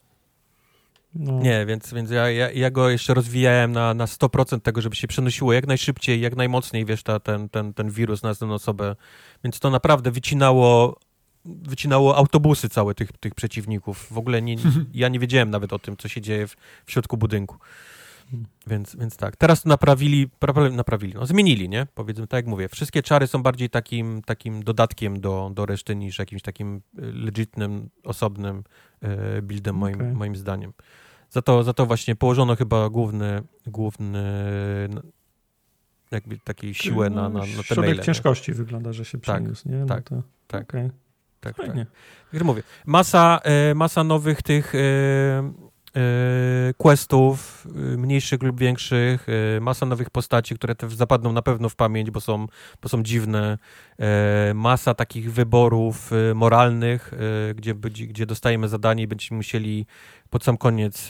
[1.15, 1.39] No.
[1.39, 5.07] Nie, więc, więc ja, ja, ja, go jeszcze rozwijałem na, na 100% tego, żeby się
[5.07, 8.95] przenosiło jak najszybciej, jak najmocniej, wiesz, ta, ten, ten, ten wirus na daną osobę.
[9.43, 10.99] Więc to naprawdę wycinało
[11.45, 14.07] wycinało autobusy całe tych, tych przeciwników.
[14.11, 14.55] W ogóle nie,
[14.93, 16.55] ja nie wiedziałem nawet o tym, co się dzieje w,
[16.85, 17.57] w środku budynku.
[18.67, 19.35] Więc, więc tak.
[19.35, 20.29] Teraz naprawili,
[20.71, 21.87] naprawili, no zmienili, nie?
[21.95, 26.19] Powiedzmy, tak jak mówię, wszystkie czary są bardziej takim, takim dodatkiem do, do reszty niż
[26.19, 28.63] jakimś takim e, legitnym, osobnym
[29.01, 30.13] e, buildem, moim, okay.
[30.13, 30.73] moim zdaniem.
[31.29, 34.23] Za to, za to właśnie położono chyba główny, główny
[36.11, 38.55] jakby takiej siłę na, na, na te Środek maile, ciężkości nie?
[38.55, 39.77] wygląda, że się tak, przeniósł, nie?
[39.77, 40.63] No tak, to, tak.
[40.63, 40.91] Okay
[41.39, 41.75] tak, tak.
[42.33, 44.73] Jak mówię, masa, e, masa nowych tych
[46.77, 49.27] questów, mniejszych lub większych,
[49.61, 52.47] masa nowych postaci, które też zapadną na pewno w pamięć, bo są,
[52.81, 53.57] bo są dziwne,
[54.53, 57.11] masa takich wyborów moralnych,
[57.55, 57.75] gdzie,
[58.07, 59.85] gdzie dostajemy zadanie i będziemy musieli
[60.29, 61.07] pod sam koniec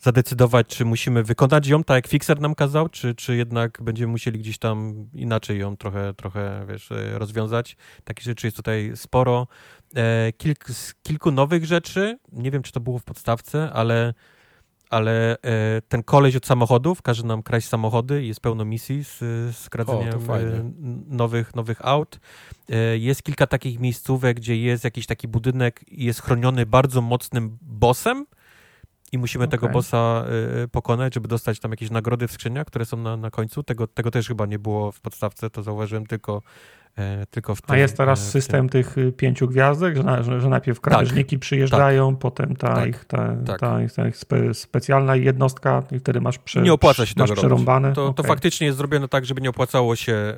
[0.00, 4.38] zadecydować, czy musimy wykonać ją tak, jak Fixer nam kazał, czy, czy jednak będziemy musieli
[4.38, 7.76] gdzieś tam inaczej ją trochę, trochę wiesz, rozwiązać.
[8.04, 9.46] Takich rzeczy jest tutaj sporo.
[9.96, 10.64] E, kilk,
[11.02, 14.14] kilku nowych rzeczy, nie wiem, czy to było w podstawce, ale
[14.90, 19.18] ale e, ten koleś od samochodów każe nam kraść samochody jest pełno misji z,
[19.56, 20.70] z kradzeniem e,
[21.06, 22.20] nowych, nowych aut.
[22.98, 28.26] Jest kilka takich miejscówek, gdzie jest jakiś taki budynek i jest chroniony bardzo mocnym bossem,
[29.12, 29.50] i musimy okay.
[29.50, 30.24] tego bossa
[30.64, 33.62] y, pokonać, żeby dostać tam jakieś nagrody w skrzyniach, które są na, na końcu.
[33.62, 36.42] Tego, tego też chyba nie było w podstawce, to zauważyłem tylko,
[37.30, 40.40] tylko w tym, A jest teraz e, system tych y, pięciu gwiazdek, że, na, że,
[40.40, 43.60] że najpierw kradzieżniki tak, przyjeżdżają, tak, potem ta, tak, ich, ta, tak.
[43.60, 47.40] ta, ta ich spe, specjalna jednostka i wtedy masz, prze, nie opłaca się masz tego
[47.40, 47.92] przerąbane.
[47.92, 48.14] To, okay.
[48.14, 50.34] to faktycznie jest zrobione tak, żeby nie opłacało się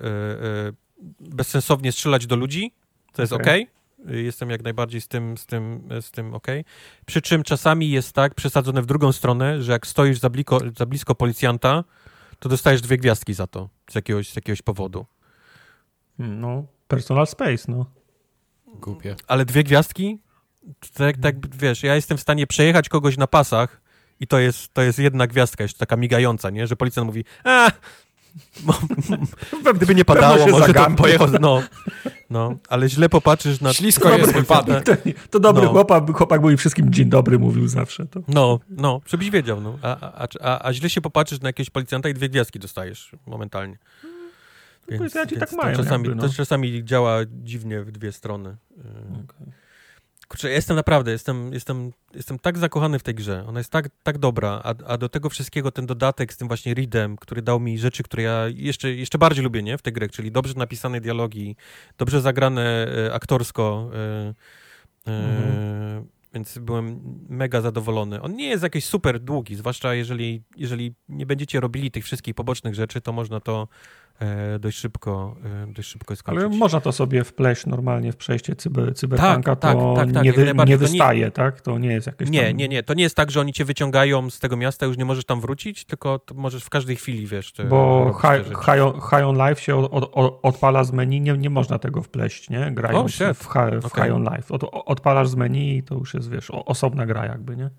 [1.21, 2.73] bezsensownie strzelać do ludzi,
[3.13, 3.41] to jest ok.
[3.41, 3.67] okay
[4.07, 6.47] Jestem jak najbardziej z tym, z tym, z tym ok.
[7.07, 10.87] Przy czym czasami jest tak przesadzone w drugą stronę, że jak stoisz za, bliko, za
[10.87, 11.85] blisko policjanta,
[12.39, 15.07] to dostajesz dwie gwiazdki za to z jakiegoś, z jakiegoś powodu.
[16.19, 17.87] No, personal space, no.
[18.67, 19.17] Głupie.
[19.27, 20.19] Ale dwie gwiazdki?
[20.95, 23.81] Tak, tak, wiesz, ja jestem w stanie przejechać kogoś na pasach
[24.21, 26.67] i to jest, to jest jedna gwiazdka, jeszcze taka migająca, nie?
[26.67, 27.71] Że policjant mówi, a,
[29.77, 31.29] Gdyby nie padało, może to pojechał.
[31.41, 31.63] No,
[32.31, 33.73] no, ale źle popatrzysz na...
[33.73, 34.85] Ślisko jest wypadek.
[34.85, 34.97] To,
[35.31, 35.73] to dobry no.
[35.73, 38.07] chłopak, chłopak był i wszystkim dzień dobry mówił zawsze.
[38.07, 38.21] To.
[38.29, 39.61] No, no, żebyś wiedział.
[39.61, 39.79] No.
[39.83, 43.79] A, a, a, a źle się popatrzysz na jakiegoś policjanta i dwie gwiazdki dostajesz momentalnie.
[44.89, 46.29] Więc, więc tak mają, to, czasami, jakby, no.
[46.29, 48.57] to czasami działa dziwnie w dwie strony.
[49.25, 49.53] Okay.
[50.29, 53.45] Kurczę, jestem naprawdę, jestem, jestem, jestem tak zakochany w tej grze.
[53.47, 56.75] Ona jest tak, tak dobra, a, a do tego wszystkiego ten dodatek z tym właśnie
[56.75, 59.79] readem, który dał mi rzeczy, które ja jeszcze, jeszcze bardziej lubię, nie?
[59.79, 61.57] W tej grze, czyli dobrze napisane dialogi,
[61.99, 63.91] dobrze zagrane e, aktorsko.
[63.95, 66.05] E, e.
[66.35, 68.23] Więc byłem mega zadowolony.
[68.23, 72.75] On nie jest jakiś super długi, zwłaszcza jeżeli, jeżeli nie będziecie robili tych wszystkich pobocznych
[72.75, 73.69] rzeczy, to można to
[74.59, 76.45] dość szybko, e, dość szybko skończyć.
[76.45, 80.33] Ale można to sobie wpleść normalnie w przejście cyber, cyberpunka, tak, to tak, tak, nie,
[80.33, 81.61] wy, nie wystaje, nie, tak?
[81.61, 82.57] To nie jest jakieś Nie, tam...
[82.57, 82.83] nie, nie.
[82.83, 85.41] To nie jest tak, że oni cię wyciągają z tego miasta, już nie możesz tam
[85.41, 87.53] wrócić, tylko możesz w każdej chwili, wiesz...
[87.69, 91.51] Bo high, high, on, high on Life się od, od, odpala z menu, nie, nie
[91.51, 92.71] można tego wpleść, nie?
[92.73, 93.45] Grając oh, w, w,
[93.83, 94.05] w okay.
[94.05, 94.55] High on Life.
[94.55, 97.71] Od, odpalasz z menu i to już jest, wiesz, osobna gra jakby, nie?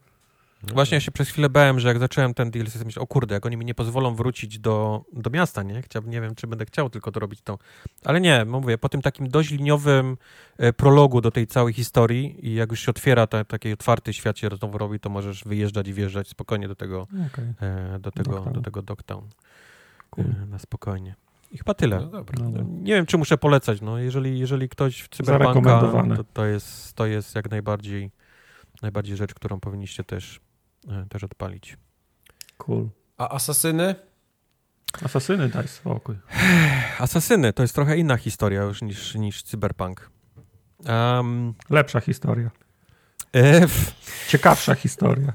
[0.73, 3.35] Właśnie ja się przez chwilę bałem, że jak zacząłem ten deal, to myślałem, o kurde,
[3.35, 5.81] jak oni mi nie pozwolą wrócić do, do miasta, nie?
[5.81, 7.57] Chciałbym, nie wiem, czy będę chciał tylko to robić to.
[8.05, 10.17] Ale nie, mówię, po tym takim dość liniowym
[10.57, 14.39] e, prologu do tej całej historii i jak już się otwiera ta, taki otwarty świat
[14.39, 17.53] się znowu robi, to możesz wyjeżdżać i wjeżdżać spokojnie do tego okay.
[17.61, 19.27] e, do tego, do tego Dogtown.
[20.09, 20.25] Cool.
[20.25, 21.15] E, na spokojnie.
[21.51, 21.97] I chyba tyle.
[21.97, 23.81] No dobra, no, nie wiem, czy muszę polecać.
[23.81, 28.11] No, jeżeli, jeżeli ktoś w Cyberpunka, to, to, jest, to jest jak najbardziej
[28.81, 30.39] najbardziej rzecz, którą powinniście też
[31.09, 31.77] też odpalić.
[32.57, 32.89] Cool.
[33.17, 33.95] A asasyny?
[35.03, 36.15] Asasyny, daj spokój.
[36.99, 40.09] Asasyny to jest trochę inna historia już niż, niż Cyberpunk.
[40.87, 42.51] Um, Lepsza historia.
[43.35, 43.67] E,
[44.27, 45.33] Ciekawsza historia.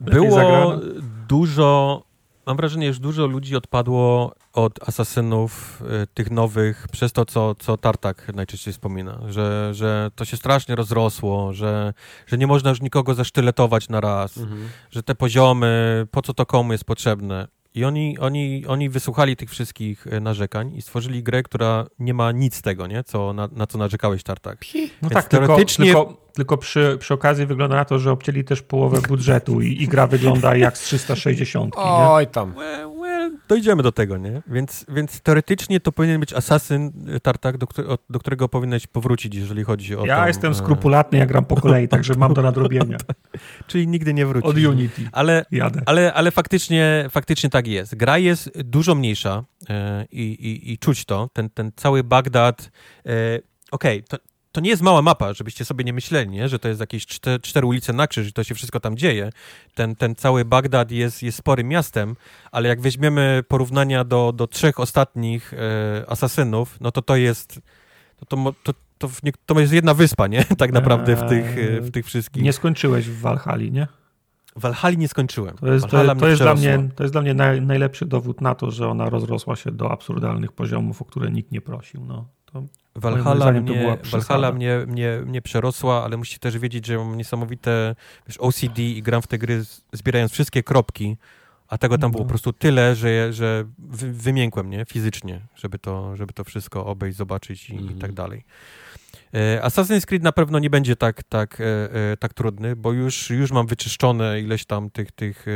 [0.00, 0.80] Było
[1.28, 2.02] dużo,
[2.46, 7.76] mam wrażenie, że dużo ludzi odpadło od asasynów y, tych nowych przez to, co, co
[7.76, 11.94] Tartak najczęściej wspomina, że, że to się strasznie rozrosło, że,
[12.26, 14.68] że nie można już nikogo zasztyletować na raz, mhm.
[14.90, 17.48] że te poziomy, po co to komu jest potrzebne.
[17.76, 22.32] I oni, oni, oni wysłuchali tych wszystkich e, narzekań i stworzyli grę, która nie ma
[22.32, 23.04] nic z tego, nie?
[23.04, 24.58] Co, na, na co narzekałeś, Tartak.
[24.74, 25.84] No Więc tak, teoretycznie...
[25.84, 29.82] tylko, tylko, tylko przy, przy okazji wygląda na to, że obcięli też połowę budżetu i,
[29.82, 31.74] i gra wygląda jak z 360.
[31.76, 32.26] Oj, nie?
[32.26, 32.54] tam.
[33.48, 34.42] Dojdziemy do tego, nie?
[34.46, 37.66] Więc, więc teoretycznie to powinien być asasyn, e, Tartak, do,
[38.10, 41.56] do którego powinieneś powrócić, jeżeli chodzi o Ja tam, jestem e, skrupulatny, ja gram po
[41.56, 42.96] kolei, także mam do nadrobienia.
[43.66, 44.50] Czyli nigdy nie wrócisz.
[44.50, 45.08] Od Unity.
[45.12, 45.82] Ale, Jadę.
[45.86, 47.94] ale, ale faktycznie, faktycznie tak jest.
[47.94, 51.30] Gra jest dużo mniejsza e, i, i, i czuć to.
[51.32, 52.70] Ten, ten cały Bagdad.
[53.06, 53.40] E,
[53.70, 56.48] Okej, okay, to, to nie jest mała mapa, żebyście sobie nie myśleli, nie?
[56.48, 59.30] że to jest jakieś cztery, cztery ulice na krzyż i to się wszystko tam dzieje.
[59.74, 62.16] Ten, ten cały Bagdad jest, jest sporym miastem,
[62.52, 67.60] ale jak weźmiemy porównania do, do trzech ostatnich e, asasynów, no to to jest...
[68.16, 69.08] To, to, to, to,
[69.46, 70.44] to jest jedna wyspa, nie?
[70.58, 72.42] Tak naprawdę w tych, e, w tych wszystkich.
[72.42, 73.86] Nie skończyłeś w Walhali, nie?
[74.56, 75.56] Walhali nie skończyłem.
[75.56, 78.54] To jest, to, to jest dla mnie, to jest dla mnie naj, najlepszy dowód na
[78.54, 82.04] to, że ona rozrosła się do absurdalnych poziomów, o które nikt nie prosił.
[82.04, 82.62] No, to
[82.96, 87.94] Valhalla, mnie, Valhalla mnie, mnie, mnie przerosła, ale musicie też wiedzieć, że mam niesamowite
[88.26, 91.16] wiesz, OCD i gram w te gry zbierając wszystkie kropki,
[91.68, 93.64] a tego tam było po prostu tyle, że, że
[94.12, 94.84] wymiękłem, nie?
[94.84, 98.14] Fizycznie, żeby to, żeby to wszystko obejść, zobaczyć i, i tak mhm.
[98.14, 98.44] dalej.
[99.34, 101.64] E, Assassin's Creed na pewno nie będzie tak, tak, e,
[102.12, 105.46] e, tak trudny, bo już, już mam wyczyszczone ileś tam tych, tych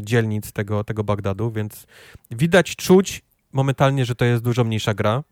[0.00, 1.86] dzielnic tego, tego Bagdadu, więc
[2.30, 5.22] widać, czuć momentalnie, że to jest dużo mniejsza gra.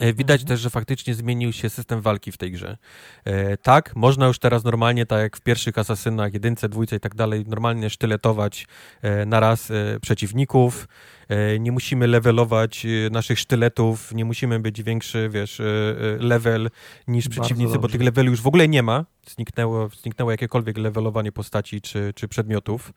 [0.00, 0.48] Widać mhm.
[0.48, 2.76] też, że faktycznie zmienił się system walki w tej grze.
[3.24, 7.14] E, tak, można już teraz normalnie, tak jak w pierwszych asasynach, jedynce, dwójce i tak
[7.14, 8.66] dalej, normalnie sztyletować
[9.02, 10.88] e, na raz e, przeciwników.
[11.28, 15.64] E, nie musimy levelować e, naszych sztyletów, nie musimy być większy, wiesz, e,
[16.20, 16.70] level
[17.08, 19.04] niż przeciwnicy, bo tych leveli już w ogóle nie ma.
[19.26, 22.92] Zniknęło, zniknęło jakiekolwiek levelowanie postaci czy, czy przedmiotów.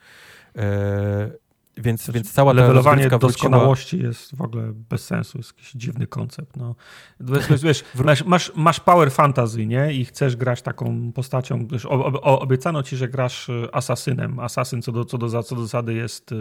[1.80, 4.08] Więc, znaczy, więc cała levelowanie doskonałości wróciła...
[4.08, 6.58] jest w ogóle bez sensu, jest jakiś dziwny koncept.
[6.58, 6.75] No.
[7.19, 7.83] Wiesz, wiesz,
[8.25, 9.93] masz, masz power fantasy, nie?
[9.93, 11.67] I chcesz grać taką postacią.
[11.67, 11.85] Wiesz,
[12.22, 14.40] obiecano ci, że grasz asasynem.
[14.40, 16.33] Asasyn co do, co do, co do zasady jest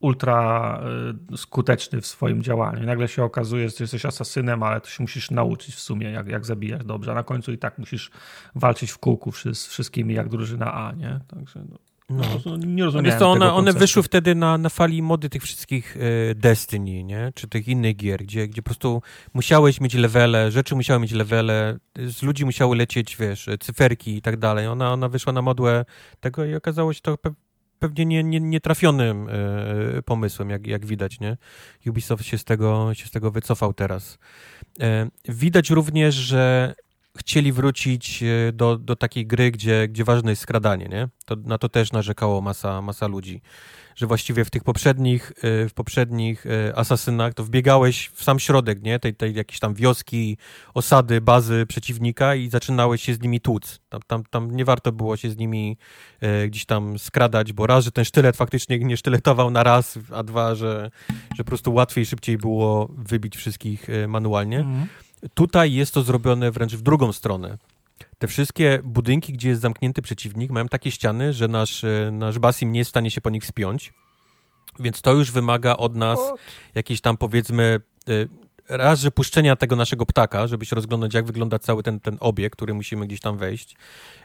[0.00, 0.80] ultra
[1.32, 2.86] y, skuteczny w swoim działaniu.
[2.86, 6.46] nagle się okazuje, że jesteś asasynem, ale to się musisz nauczyć w sumie, jak, jak
[6.46, 7.12] zabijać dobrze.
[7.12, 8.10] A na końcu i tak musisz
[8.54, 11.20] walczyć w kółku z wszystkimi jak drużyna A, nie?
[11.28, 11.89] Także no.
[12.10, 12.56] No.
[12.56, 13.18] Nie rozumiem.
[13.18, 17.32] To one, one wyszły wtedy na, na fali mody tych wszystkich y, Destiny, nie?
[17.34, 19.02] Czy tych innych gier, gdzie, gdzie po prostu
[19.34, 24.36] musiałeś mieć levele, rzeczy musiały mieć levele, z ludzi musiały lecieć, wiesz, cyferki i tak
[24.36, 24.66] dalej.
[24.66, 25.84] Ona, ona wyszła na modłę
[26.20, 27.18] tego i okazało się to
[27.78, 31.36] pewnie nie, nie, nietrafionym e, pomysłem, jak, jak widać, nie?
[31.86, 34.18] Ubisoft się z tego, się z tego wycofał teraz.
[34.80, 36.74] E, widać również, że
[37.18, 41.08] chcieli wrócić e, do, do takiej gry, gdzie, gdzie ważne jest skradanie, nie?
[41.26, 43.40] To, na to też narzekało masa, masa ludzi
[44.00, 48.82] że właściwie w tych poprzednich, y, w poprzednich y, asasynach to wbiegałeś w sam środek,
[48.82, 48.98] nie?
[48.98, 50.36] Tej, tej jakiejś tam wioski,
[50.74, 53.80] osady, bazy przeciwnika i zaczynałeś się z nimi tłuc.
[53.88, 55.76] Tam, tam, tam nie warto było się z nimi
[56.20, 60.22] e, gdzieś tam skradać, bo raz, że ten sztylet faktycznie nie sztyletował na raz, a
[60.22, 60.90] dwa, że,
[61.36, 64.58] że po prostu łatwiej, szybciej było wybić wszystkich manualnie.
[64.58, 64.86] Mhm.
[65.34, 67.58] Tutaj jest to zrobione wręcz w drugą stronę
[68.20, 72.72] te wszystkie budynki, gdzie jest zamknięty przeciwnik, mają takie ściany, że nasz, e, nasz Basim
[72.72, 73.92] nie jest w stanie się po nich spiąć.
[74.78, 76.18] Więc to już wymaga od nas
[76.74, 78.12] jakiejś tam powiedzmy e,
[78.70, 82.56] raz, że puszczenia tego naszego ptaka, żeby się rozglądać, jak wygląda cały ten, ten obiekt,
[82.56, 83.76] który musimy gdzieś tam wejść.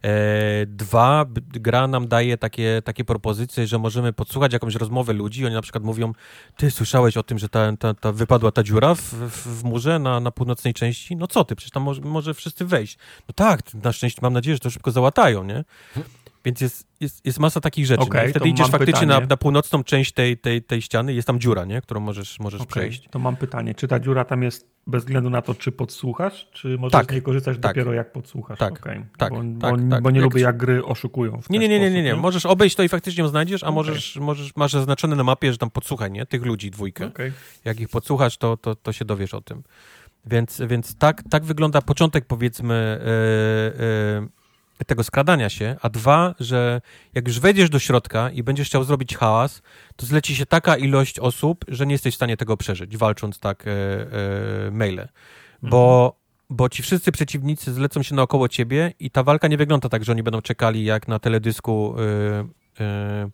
[0.03, 5.45] E, dwa, gra nam daje takie, takie propozycje, że możemy podsłuchać jakąś rozmowę ludzi.
[5.45, 6.13] Oni na przykład mówią,
[6.57, 9.99] ty słyszałeś o tym, że ta, ta, ta wypadła ta dziura w, w, w, murze
[9.99, 11.15] na, na północnej części?
[11.15, 12.97] No co ty, przecież tam może, może wszyscy wejść.
[13.27, 15.63] No tak, na szczęście mam nadzieję, że to szybko załatają, nie?
[16.45, 18.03] Więc jest, jest, jest masa takich rzeczy.
[18.03, 21.65] Okay, Wtedy idziesz faktycznie na, na, północną część tej, tej, tej ściany, jest tam dziura,
[21.65, 21.81] nie?
[21.81, 23.07] którą możesz, możesz okay, przejść.
[23.11, 26.77] To mam pytanie, czy ta dziura tam jest bez względu na to, czy podsłuchasz, czy
[26.77, 28.59] możesz tak, z niej korzystać tak, dopiero jak podsłuchasz?
[28.59, 29.05] Tak, okay.
[29.17, 30.23] tak, bo, tak, bo, tak, bo nie jak...
[30.23, 31.41] lubię jak gry oszukują.
[31.49, 32.15] nie, nie, nie, nie, nie, nie.
[32.15, 35.57] Możesz obejść to i faktycznie ją znajdziesz, a możesz, możesz, masz zaznaczone na mapie, że
[35.57, 36.25] tam podsłuchaj, nie?
[36.25, 37.11] Tych ludzi dwójkę.
[37.65, 39.63] Jak ich podsłuchasz, to, to, to się dowiesz o tym.
[40.25, 43.85] Więc, więc tak, tak wygląda początek, powiedzmy, yy,
[44.21, 44.44] yy,
[44.83, 46.81] tego skradania się, a dwa, że
[47.13, 49.61] jak już wejdziesz do środka i będziesz chciał zrobić hałas,
[49.95, 53.67] to zleci się taka ilość osób, że nie jesteś w stanie tego przeżyć, walcząc tak
[53.67, 55.07] e, e, maile.
[55.61, 56.57] Bo, mhm.
[56.57, 60.11] bo ci wszyscy przeciwnicy zlecą się naokoło ciebie i ta walka nie wygląda tak, że
[60.11, 61.95] oni będą czekali jak na teledysku
[62.79, 63.29] e, e,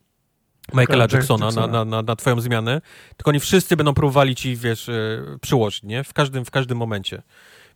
[0.73, 2.81] Michaela Jacksona, Na, na, na, na twoją zmianę,
[3.17, 6.03] tylko oni wszyscy będą próbowali ci, wiesz, e, przyłożyć, nie?
[6.03, 7.21] W każdym, w każdym momencie.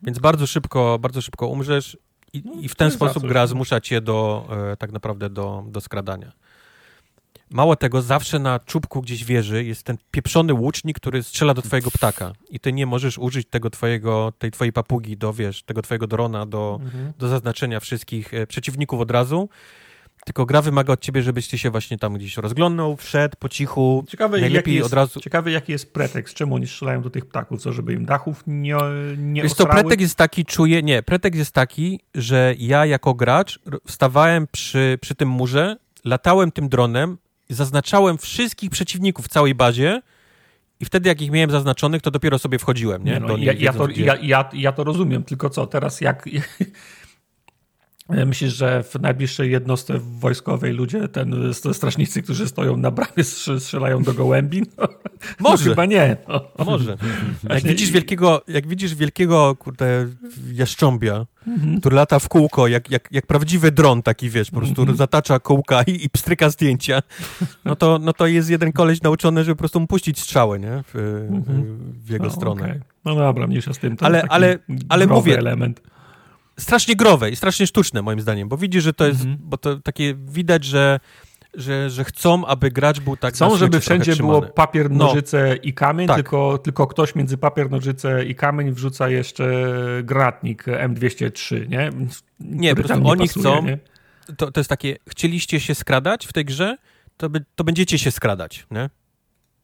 [0.03, 1.97] Więc bardzo szybko, bardzo szybko umrzesz
[2.35, 5.81] i, no, i w ten sposób gra zmusza cię do, e, tak naprawdę do, do
[5.81, 6.31] skradania.
[7.49, 11.91] Mało tego, zawsze na czubku gdzieś wieży jest ten pieprzony łucznik, który strzela do twojego
[11.91, 16.07] ptaka i ty nie możesz użyć tego twojego, tej twojej papugi do, wiesz, tego twojego
[16.07, 17.13] drona do, mhm.
[17.17, 19.49] do zaznaczenia wszystkich e, przeciwników od razu,
[20.25, 24.05] tylko gra wymaga od ciebie, żebyś ty się właśnie tam gdzieś rozglądnął, wszedł po cichu,
[24.07, 25.19] ciekawe, najlepiej jest, od razu...
[25.19, 28.77] Ciekawy jaki jest pretekst, czemu oni strzelają do tych ptaków, co, żeby im dachów nie,
[29.17, 33.59] nie Wiesz to pretekst jest taki, czuję, nie, pretekst jest taki, że ja jako gracz
[33.87, 37.17] stawałem przy, przy tym murze, latałem tym dronem,
[37.49, 40.01] zaznaczałem wszystkich przeciwników w całej bazie,
[40.79, 43.03] i wtedy, jak ich miałem zaznaczonych, to dopiero sobie wchodziłem.
[43.03, 43.13] Nie?
[43.13, 43.87] nie no, ja, ja, to,
[44.21, 46.29] ja, ja, to rozumiem, tylko co teraz, jak,
[48.09, 53.23] Myślisz, że w najbliższej jednostce wojskowej ludzie, ten, strażnicy, którzy stoją na bramie,
[53.59, 54.63] strzelają do gołębi?
[54.77, 54.87] No,
[55.49, 55.65] Może.
[55.65, 56.17] No, chyba nie.
[56.27, 56.65] No.
[56.65, 56.97] Może.
[57.49, 60.07] Jak widzisz wielkiego, jak widzisz wielkiego kurde,
[60.53, 61.79] jaszcząbia, mhm.
[61.79, 64.97] który lata w kółko, jak, jak, jak prawdziwy dron taki, wiesz, po prostu mhm.
[64.97, 67.01] zatacza kółka i, i pstryka zdjęcia,
[67.65, 70.83] no to, no to jest jeden koleś nauczony, żeby po prostu mu puścić strzałę, nie?
[70.93, 71.93] W, mhm.
[72.05, 72.63] w jego no, stronę.
[72.63, 72.81] Okay.
[73.05, 73.97] No dobra, mniejsza z tym.
[73.97, 74.59] To ale, ale,
[74.89, 75.81] ale mówię, element
[76.59, 79.35] strasznie growe i strasznie sztuczne moim zdaniem, bo widzisz, że to jest, -hmm.
[79.39, 80.99] bo to takie widać, że
[81.57, 85.05] że, że chcą, aby gracz był tak Chcą, żeby wszędzie było papier, no.
[85.05, 85.55] nożyce no.
[85.63, 86.15] i kamień, tak.
[86.15, 89.65] tylko, tylko ktoś między papier, nożyce i kamień wrzuca jeszcze
[90.03, 91.89] gratnik M203, nie?
[92.39, 93.77] Nie, po prostu nie oni pasuje, chcą, nie?
[94.37, 96.77] To, to jest takie, chcieliście się skradać w tej grze,
[97.17, 98.89] to, by, to będziecie się skradać, nie?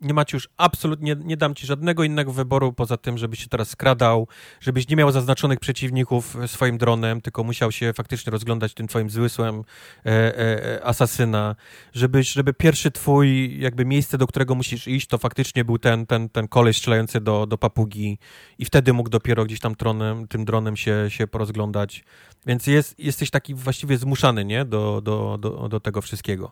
[0.01, 3.69] Nie macie już absolutnie, nie dam ci żadnego innego wyboru poza tym, żebyś się teraz
[3.69, 4.27] skradał,
[4.59, 9.63] żebyś nie miał zaznaczonych przeciwników swoim dronem, tylko musiał się faktycznie rozglądać tym twoim zmysłem
[10.05, 11.55] e, e, e, asasyna,
[11.93, 16.29] żebyś, żeby pierwszy twój jakby miejsce, do którego musisz iść, to faktycznie był ten, ten,
[16.29, 18.17] ten koleś strzelający do, do papugi
[18.59, 22.03] i wtedy mógł dopiero gdzieś tam tronem, tym dronem się, się porozglądać.
[22.45, 24.65] Więc jest, jesteś taki właściwie zmuszany, nie?
[24.65, 26.51] Do, do, do, do tego wszystkiego.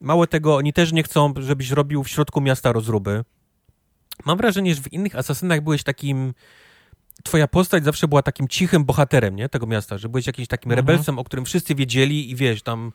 [0.00, 3.24] Mało tego, oni też nie chcą, żebyś robił w środku miasta rozruby.
[4.24, 6.34] Mam wrażenie, że w innych asasynach byłeś takim
[7.22, 9.48] twoja postać zawsze była takim cichym bohaterem, nie?
[9.48, 10.86] Tego miasta, że byłeś jakimś takim mhm.
[10.86, 12.92] rebelsem, o którym wszyscy wiedzieli i wiesz, tam...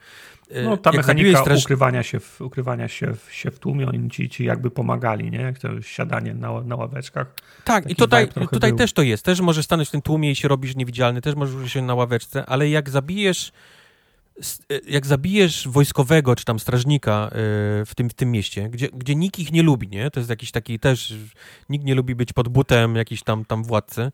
[0.52, 1.64] E, no ta mechanika straż...
[1.64, 5.42] ukrywania, się w, ukrywania się w, się w tłumie, oni ci, ci jakby pomagali, nie?
[5.42, 7.28] Jak to siadanie na, na ławeczkach.
[7.64, 9.26] Tak, Taki i tutaj, tutaj też to jest.
[9.26, 12.46] Też możesz stanąć w tym tłumie i się robisz niewidzialny, też możesz się na ławeczce,
[12.46, 13.52] ale jak zabijesz
[14.88, 17.30] jak zabijesz wojskowego czy tam strażnika e,
[17.86, 20.12] w tym, w tym mieście, gdzie, gdzie nikt ich nie lubi, nie?
[20.12, 21.14] To jest jakiś taki też,
[21.70, 24.12] nikt nie lubi być pod butem jakiś tam, tam władcy,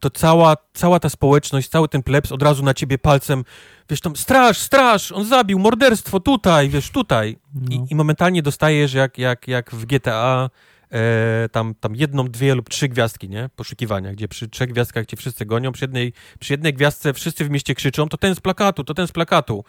[0.00, 3.44] to cała, cała ta społeczność, cały ten plebs od razu na ciebie palcem,
[3.90, 7.38] wiesz tam, straż, straż, on zabił, morderstwo, tutaj, wiesz, tutaj.
[7.54, 7.76] No.
[7.76, 10.50] I, I momentalnie dostajesz jak, jak, jak w GTA
[10.92, 13.50] e, tam, tam jedną, dwie lub trzy gwiazdki, nie?
[13.56, 17.50] Poszukiwania, gdzie przy trzech gwiazdkach cię wszyscy gonią, przy jednej, przy jednej gwiazdce wszyscy w
[17.50, 19.64] mieście krzyczą, to ten z plakatu, to ten z plakatu.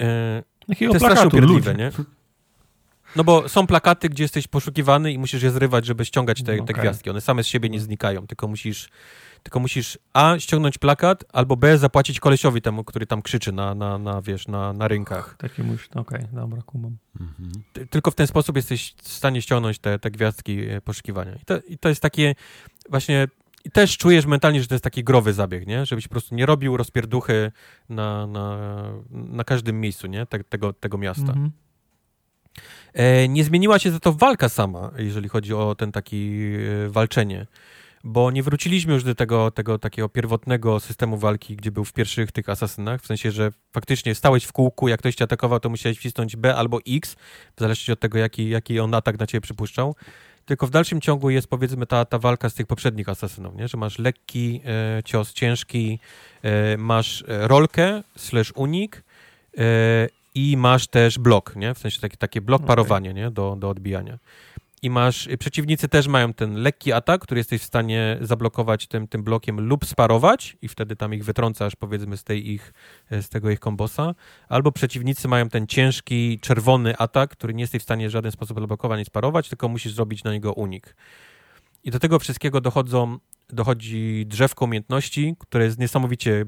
[0.00, 1.90] E, Jakiego to jest strasznie upierdliwe, nie?
[3.16, 6.62] No bo są plakaty, gdzie jesteś poszukiwany i musisz je zrywać, żeby ściągać te, te
[6.62, 6.80] okay.
[6.80, 7.10] gwiazdki.
[7.10, 8.88] One same z siebie nie znikają, tylko musisz
[9.42, 13.98] tylko musisz A, ściągnąć plakat, albo B, zapłacić kolesiowi temu, który tam krzyczy na, na,
[13.98, 15.34] na wiesz, na, na rynkach.
[15.38, 16.96] Taki musisz, okej, okay, dobra, kumam.
[17.20, 17.52] Mhm.
[17.90, 21.34] Tylko w ten sposób jesteś w stanie ściągnąć te, te gwiazdki e, poszukiwania.
[21.34, 22.34] I to, I to jest takie
[22.90, 23.28] właśnie
[23.64, 25.86] i też czujesz mentalnie, że to jest taki growy zabieg, nie?
[25.86, 27.52] Żebyś po prostu nie robił rozpierduchy
[27.88, 28.58] na, na,
[29.10, 30.26] na każdym miejscu, nie?
[30.26, 31.32] Te, tego, tego miasta.
[31.32, 31.50] Mhm.
[32.92, 36.40] E, nie zmieniła się za to walka sama, jeżeli chodzi o ten taki
[36.86, 37.46] e, walczenie
[38.04, 42.32] bo nie wróciliśmy już do tego, tego takiego pierwotnego systemu walki, gdzie był w pierwszych
[42.32, 45.98] tych asasynach, w sensie, że faktycznie stałeś w kółku, jak ktoś cię atakował, to musiałeś
[45.98, 47.16] wcisnąć B albo X,
[47.56, 49.94] w zależności od tego, jaki, jaki on atak na ciebie przypuszczał.
[50.44, 53.68] Tylko w dalszym ciągu jest powiedzmy ta, ta walka z tych poprzednich asasynów, nie?
[53.68, 55.98] że masz lekki e, cios, ciężki,
[56.42, 59.02] e, masz e, rolkę slash unik
[59.58, 59.62] e,
[60.34, 61.74] i masz też blok, nie?
[61.74, 62.68] w sensie takie, takie blok okay.
[62.68, 63.30] parowanie nie?
[63.30, 64.18] Do, do odbijania
[64.82, 69.22] i masz, przeciwnicy też mają ten lekki atak, który jesteś w stanie zablokować tym, tym
[69.22, 72.72] blokiem lub sparować i wtedy tam ich wytrącasz powiedzmy z tej ich,
[73.10, 74.14] z tego ich kombosa,
[74.48, 78.60] albo przeciwnicy mają ten ciężki, czerwony atak, który nie jesteś w stanie w żaden sposób
[78.60, 80.96] zablokować i sparować, tylko musisz zrobić na niego unik.
[81.84, 86.44] I do tego wszystkiego dochodzą, dochodzi drzewko umiejętności, które jest niesamowicie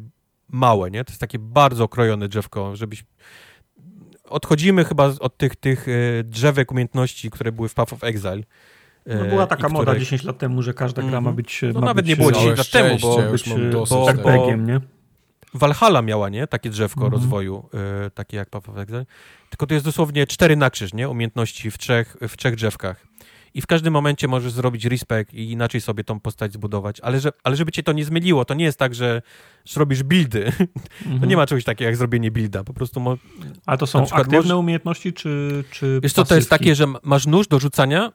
[0.49, 1.05] małe, nie?
[1.05, 3.05] To jest takie bardzo okrojone drzewko, żebyś...
[4.35, 8.43] Odchodzimy chyba od tych, tych e, drzewek umiejętności, które były w Path of Exile.
[9.07, 11.37] No była taka moda 10 lat temu, że każda gra ma mhm.
[11.37, 11.63] być.
[11.75, 13.51] No ma nawet być, nie było 10 lat temu, bo, być,
[13.91, 14.81] bo RPG-iem, nie?
[15.55, 16.47] Valhalla miała, nie?
[16.47, 17.13] Takie drzewko mhm.
[17.13, 17.69] rozwoju,
[18.07, 19.07] y, takie jak Path of Exile.
[19.51, 21.09] Tylko to jest dosłownie cztery na krzyż, nie?
[21.09, 23.07] Umiejętności w trzech, w trzech drzewkach.
[23.55, 27.01] I w każdym momencie możesz zrobić respect i inaczej sobie tą postać zbudować.
[27.01, 29.23] Ale, że, ale żeby cię to nie zmyliło, to nie jest tak, że
[29.65, 30.45] zrobisz buildy.
[31.05, 31.21] Mhm.
[31.21, 32.65] To nie ma czegoś takiego jak zrobienie builda.
[32.65, 33.01] Po prostu.
[33.01, 33.17] Mo...
[33.67, 34.53] Ale to są aktywne możesz...
[34.53, 35.65] umiejętności, czy.
[35.71, 38.13] czy Wiesz co, to jest takie, że masz nóż do rzucania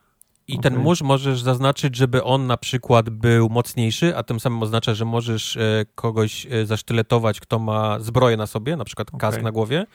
[0.48, 0.72] i okay.
[0.72, 5.06] ten nóż możesz zaznaczyć, żeby on na przykład był mocniejszy, a tym samym oznacza, że
[5.06, 9.44] możesz e, kogoś e, zasztyletować, kto ma zbroję na sobie, na przykład kask okay.
[9.44, 9.86] na głowie.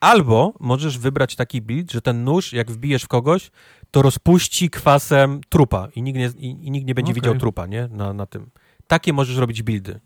[0.00, 3.50] Albo możesz wybrać taki build, że ten nóż, jak wbijesz w kogoś,
[3.94, 7.20] to rozpuści kwasem trupa i nikt nie, i, i nikt nie będzie okay.
[7.20, 7.88] widział trupa, nie?
[7.92, 8.50] Na, na tym.
[8.86, 10.00] Takie możesz robić buildy.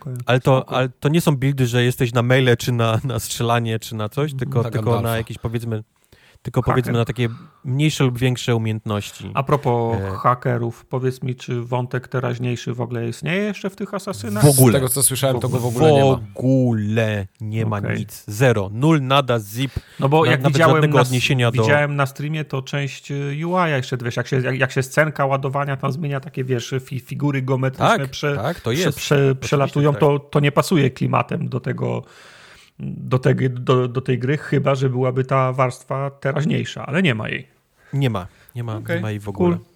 [0.00, 0.16] Okay.
[0.26, 3.78] Ale, to, ale to nie są buildy, że jesteś na maile, czy na, na strzelanie,
[3.78, 5.84] czy na coś, tylko, tylko na jakieś powiedzmy
[6.42, 6.74] tylko Hacker.
[6.74, 7.28] powiedzmy na takie
[7.64, 9.30] mniejsze lub większe umiejętności.
[9.34, 10.10] A propos e...
[10.10, 14.44] hakerów, powiedz mi, czy wątek teraźniejszy w ogóle istnieje jeszcze w tych asasynach?
[14.44, 14.72] W ogóle.
[14.72, 16.16] Z tego, co słyszałem, to go w ogóle nie ma.
[16.16, 17.96] W ogóle nie ma okay.
[17.96, 18.24] nic.
[18.26, 18.70] Zero.
[18.72, 19.72] Nul, nada, zip.
[20.00, 21.62] No bo na, jak widziałem na, odniesienia do...
[21.62, 25.26] widziałem na streamie, to część y, UI jeszcze, wiesz, jak się, jak, jak się scenka
[25.26, 28.98] ładowania tam zmienia, takie, wiesz, fi, figury geometryczne tak, prze, tak, to jest.
[28.98, 30.00] Prze, prze, przelatują, tak.
[30.00, 32.02] to, to nie pasuje klimatem do tego
[32.82, 37.28] do, te, do, do tej gry, chyba że byłaby ta warstwa teraźniejsza, ale nie ma
[37.28, 37.48] jej.
[37.92, 38.96] Nie ma, nie ma, okay.
[38.96, 39.56] nie ma jej w ogóle.
[39.56, 39.72] Cool.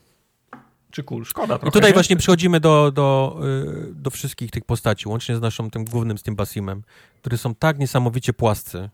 [0.91, 1.95] Czy cool, szkoda trochę, I tutaj nie?
[1.95, 3.41] właśnie przychodzimy do, do,
[3.91, 6.83] y, do wszystkich tych postaci, łącznie z naszym tym głównym, z tym Basimem,
[7.21, 8.91] które są tak niesamowicie płascy.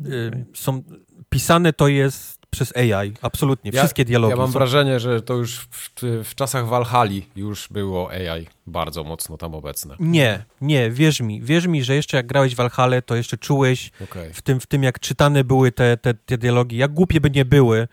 [0.00, 0.44] Okay.
[0.54, 0.82] Są
[1.30, 3.72] pisane to jest przez AI, absolutnie.
[3.72, 4.30] Wszystkie ja, dialogi.
[4.30, 4.52] Ja mam są...
[4.52, 5.90] wrażenie, że to już w,
[6.24, 9.96] w, czasach Valhalla już było AI bardzo mocno tam obecne.
[10.00, 13.90] Nie, nie, wierz mi, wierz mi, że jeszcze jak grałeś w Valhalla, to jeszcze czułeś
[14.04, 14.32] okay.
[14.34, 17.44] w, tym, w tym, jak czytane były te, te, te dialogi, jak głupie by nie
[17.44, 17.88] były,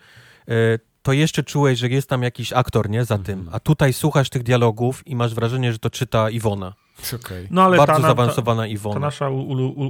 [0.48, 0.54] e,
[1.02, 3.26] to jeszcze czułeś, że jest tam jakiś aktor, nie, za mm -hmm.
[3.26, 3.38] tym.
[3.38, 3.54] Mhm.
[3.56, 6.74] A tutaj słuchasz tych dialogów i masz wrażenie, że to czyta Iwona.
[7.14, 7.48] Okay.
[7.50, 8.94] No, ale Bardzo ta, zaawansowana ta, Iwona.
[8.94, 9.28] Ta nasza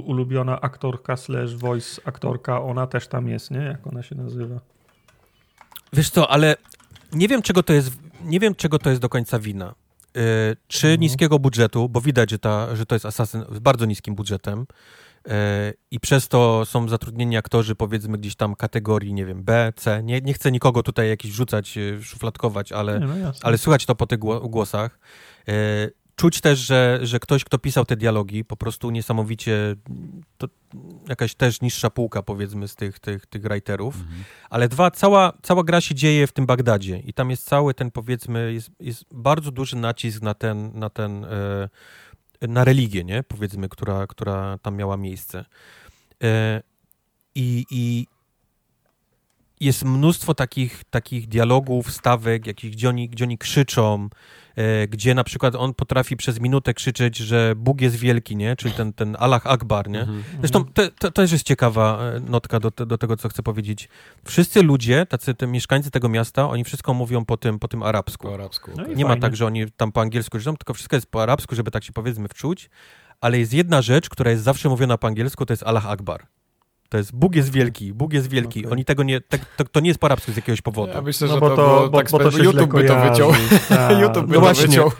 [0.05, 3.59] ulubiona aktorka slash voice aktorka, ona też tam jest, nie?
[3.59, 4.59] Jak ona się nazywa?
[5.93, 6.55] Wiesz co, ale
[7.13, 7.91] nie wiem, czego to jest,
[8.23, 9.75] nie wiem, czego to jest do końca wina.
[10.15, 10.21] Yy,
[10.67, 11.01] czy mhm.
[11.01, 14.65] niskiego budżetu, bo widać, że, ta, że to jest Assassin z bardzo niskim budżetem
[15.27, 15.33] yy,
[15.91, 20.03] i przez to są zatrudnieni aktorzy, powiedzmy, gdzieś tam kategorii, nie wiem, B, C.
[20.03, 24.07] Nie, nie chcę nikogo tutaj jakiś rzucać, yy, szufladkować, ale, no ale słychać to po
[24.07, 24.99] tych głosach.
[25.47, 25.53] Yy,
[26.21, 29.75] czuć też, że, że ktoś, kto pisał te dialogi, po prostu niesamowicie,
[30.37, 30.47] to
[31.09, 33.95] jakaś też niższa półka, powiedzmy, z tych, tych, tych writerów.
[33.95, 34.23] Mhm.
[34.49, 37.91] Ale dwa, cała, cała gra się dzieje w tym Bagdadzie i tam jest cały ten,
[37.91, 43.23] powiedzmy, jest, jest bardzo duży nacisk na ten, na ten, e, na religię, nie?
[43.23, 45.45] Powiedzmy, która, która tam miała miejsce.
[46.23, 46.61] E,
[47.35, 48.07] I, i
[49.59, 54.09] jest mnóstwo takich, takich dialogów, stawek, jakich, gdzie, oni, gdzie oni krzyczą,
[54.89, 58.55] gdzie na przykład on potrafi przez minutę krzyczeć, że Bóg jest wielki, nie?
[58.55, 59.99] Czyli ten, ten Allah Akbar, nie?
[59.99, 60.23] Mhm.
[60.39, 63.89] Zresztą to, to, też jest ciekawa e, notka do, do tego, co chcę powiedzieć.
[64.25, 68.27] Wszyscy ludzie, tacy te mieszkańcy tego miasta, oni wszystko mówią po tym, po tym arabsku.
[68.27, 68.71] Po arabsku.
[68.77, 71.55] No nie ma tak, że oni tam po angielsku żyją, tylko wszystko jest po arabsku,
[71.55, 72.69] żeby tak się powiedzmy wczuć.
[73.21, 76.27] Ale jest jedna rzecz, która jest zawsze mówiona po angielsku, to jest Allah Akbar.
[76.91, 78.59] To jest Bóg jest wielki, Bóg jest wielki.
[78.59, 78.71] Okay.
[78.71, 80.93] Oni tego nie, tak, to, to, nie jest po arabsku z jakiegoś powodu.
[80.93, 83.31] Ja myślę, no że to, to, bo, tak bo to YouTube by to wyciął.
[83.69, 83.99] Tak.
[83.99, 84.67] YouTube by no to właśnie.
[84.67, 84.91] wyciął.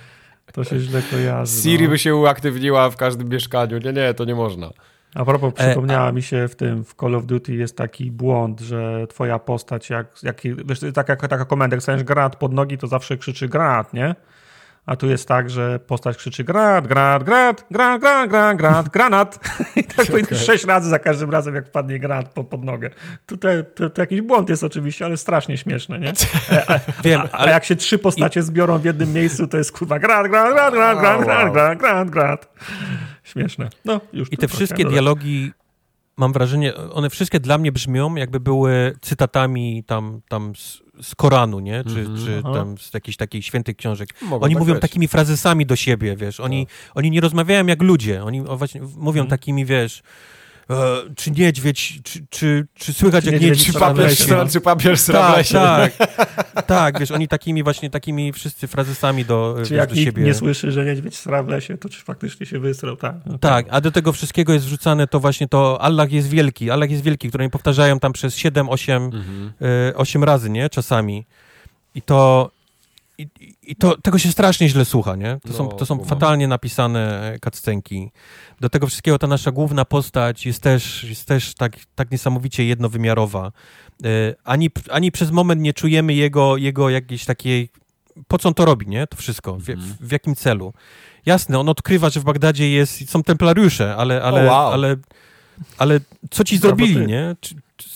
[0.54, 1.62] To się źle kojarzy.
[1.62, 1.90] Siri no.
[1.90, 3.78] by się uaktywniła w każdym mieszkaniu.
[3.78, 4.70] Nie, nie, to nie można.
[5.16, 6.12] A propos, przypomniała e, a...
[6.12, 10.08] mi się w tym, w Call of Duty jest taki błąd, że twoja postać, jak,
[10.24, 13.94] jak wiesz, tak jak taka komenda, jak staniesz granat pod nogi, to zawsze krzyczy granat,
[13.94, 14.16] nie?
[14.86, 19.40] A tu jest tak, że postać krzyczy granat, granat, granat, granat, granat, granat, granat, granat.
[19.76, 20.38] I tak okay.
[20.38, 22.90] sześć razy za każdym razem, jak wpadnie granat pod, pod nogę.
[23.26, 26.14] Tutaj to, to, jakiś błąd jest oczywiście, ale strasznie śmieszne, nie?
[26.68, 30.00] A, Wiem, a, a jak się trzy postacie zbiorą w jednym miejscu, to jest kurwa
[30.00, 32.54] granat, granat, granat, granat, granat, granat, granat, granat, granat.
[33.24, 33.70] Śmieszne.
[33.86, 35.52] No, już I te wszystkie dialogi
[36.18, 41.60] mam wrażenie, one wszystkie dla mnie brzmią, jakby były cytatami tam, tam z, z Koranu,
[41.60, 41.84] nie?
[41.84, 42.26] Czy, mm -hmm.
[42.26, 44.10] czy tam z jakichś takich świętych książek.
[44.22, 44.82] Mogą oni tak mówią być.
[44.82, 46.40] takimi frazesami do siebie, wiesz.
[46.40, 46.92] Oni, no.
[46.96, 48.24] oni nie rozmawiają jak ludzie.
[48.24, 49.30] Oni właśnie mówią mm.
[49.30, 50.04] takimi, wiesz
[51.16, 55.34] czy niedźwiedź, czy, czy, czy słychać czy jak niedźwiedź, czy papież, sra, czy papież sra
[55.44, 59.96] tak, tak, tak, wiesz, oni takimi właśnie, takimi wszyscy frazesami do, czy wiesz, jak do
[59.96, 60.24] siebie.
[60.24, 63.16] nie słyszy, że niedźwiedź sra w lesie, to czy faktycznie się wysrał, tak.
[63.26, 66.92] No, tak, a do tego wszystkiego jest wrzucane to właśnie to Allah jest wielki, Allah
[66.92, 69.54] jest wielki, które oni powtarzają tam przez 7, 8, mhm.
[69.90, 71.26] y, 8 razy, nie, czasami.
[71.96, 72.52] I to
[73.18, 75.40] i, i to, tego się strasznie źle słucha, nie?
[75.44, 78.12] To no, są, to są fatalnie napisane cutscenki.
[78.60, 83.52] Do tego wszystkiego ta nasza główna postać jest też, jest też tak, tak niesamowicie jednowymiarowa.
[84.04, 84.10] E,
[84.44, 87.70] ani, ani przez moment nie czujemy jego, jego jakiejś takiej...
[88.28, 89.08] Po co on to robi, nie?
[89.08, 89.56] To wszystko.
[89.56, 89.96] W, w, mhm.
[90.00, 90.74] w jakim celu?
[91.26, 94.74] Jasne, on odkrywa, że w Bagdadzie jest, są templariusze, ale, ale, oh, wow.
[94.74, 94.96] ale,
[95.78, 96.00] ale
[96.32, 97.36] co ci zrobili, nie?
[97.40, 97.90] Czy, czy,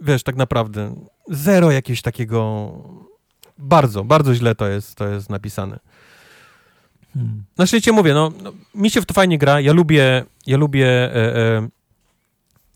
[0.00, 0.94] wiesz, tak naprawdę
[1.30, 2.72] zero jakiegoś takiego
[3.58, 5.78] bardzo, bardzo źle to jest, to jest napisane.
[7.14, 7.44] Hmm.
[7.58, 10.86] Na szczęście mówię, no, no, mi się w to fajnie gra, ja lubię, ja lubię
[10.86, 11.68] e, e,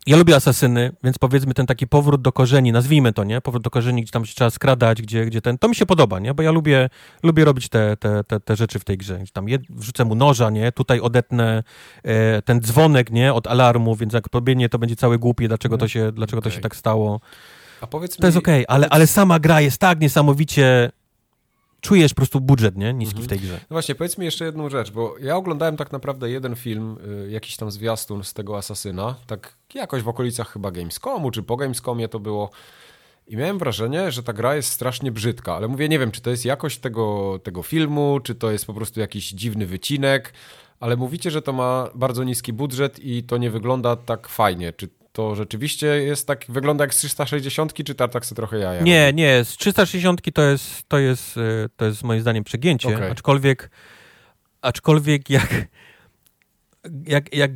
[0.06, 3.40] ja lubię asasyny, więc powiedzmy ten taki powrót do korzeni, nazwijmy to, nie?
[3.40, 6.18] Powrót do korzeni, gdzie tam się trzeba skradać, gdzie, gdzie ten, to mi się podoba,
[6.18, 6.34] nie?
[6.34, 6.90] Bo ja lubię,
[7.22, 9.18] lubię robić te, te, te, te rzeczy w tej grze.
[9.32, 10.72] Tam jed, wrzucę mu noża, nie?
[10.72, 11.62] Tutaj odetnę
[12.02, 13.34] e, ten dzwonek, nie?
[13.34, 16.50] Od alarmu, więc jak pobiegnie, to będzie całe głupie, dlaczego to się, dlaczego okay.
[16.50, 17.20] to się tak stało.
[17.82, 20.92] A powiedz to mi, jest okej, okay, ale, ale sama gra jest tak niesamowicie
[21.82, 22.94] czujesz po prostu budżet, nie?
[22.94, 23.26] Niski mhm.
[23.26, 23.54] w tej grze.
[23.54, 26.96] No właśnie, powiedz mi jeszcze jedną rzecz, bo ja oglądałem tak naprawdę jeden film,
[27.26, 31.56] y, jakiś tam zwiastun z tego Asasyna, tak jakoś w okolicach chyba Gamescomu, czy po
[31.56, 32.50] Gamescomie to było.
[33.26, 36.30] I miałem wrażenie, że ta gra jest strasznie brzydka, ale mówię, nie wiem, czy to
[36.30, 40.32] jest jakość tego, tego filmu, czy to jest po prostu jakiś dziwny wycinek,
[40.80, 44.72] ale mówicie, że to ma bardzo niski budżet i to nie wygląda tak fajnie.
[44.72, 48.82] Czy to rzeczywiście jest tak, wygląda jak z 360, czy Tartak sobie trochę jaja?
[48.82, 53.10] Nie, nie, z 360 to jest, to jest, y, to jest moim zdaniem przegięcie, okay.
[53.10, 53.70] aczkolwiek,
[54.62, 55.66] aczkolwiek jak,
[57.07, 57.50] jak, jak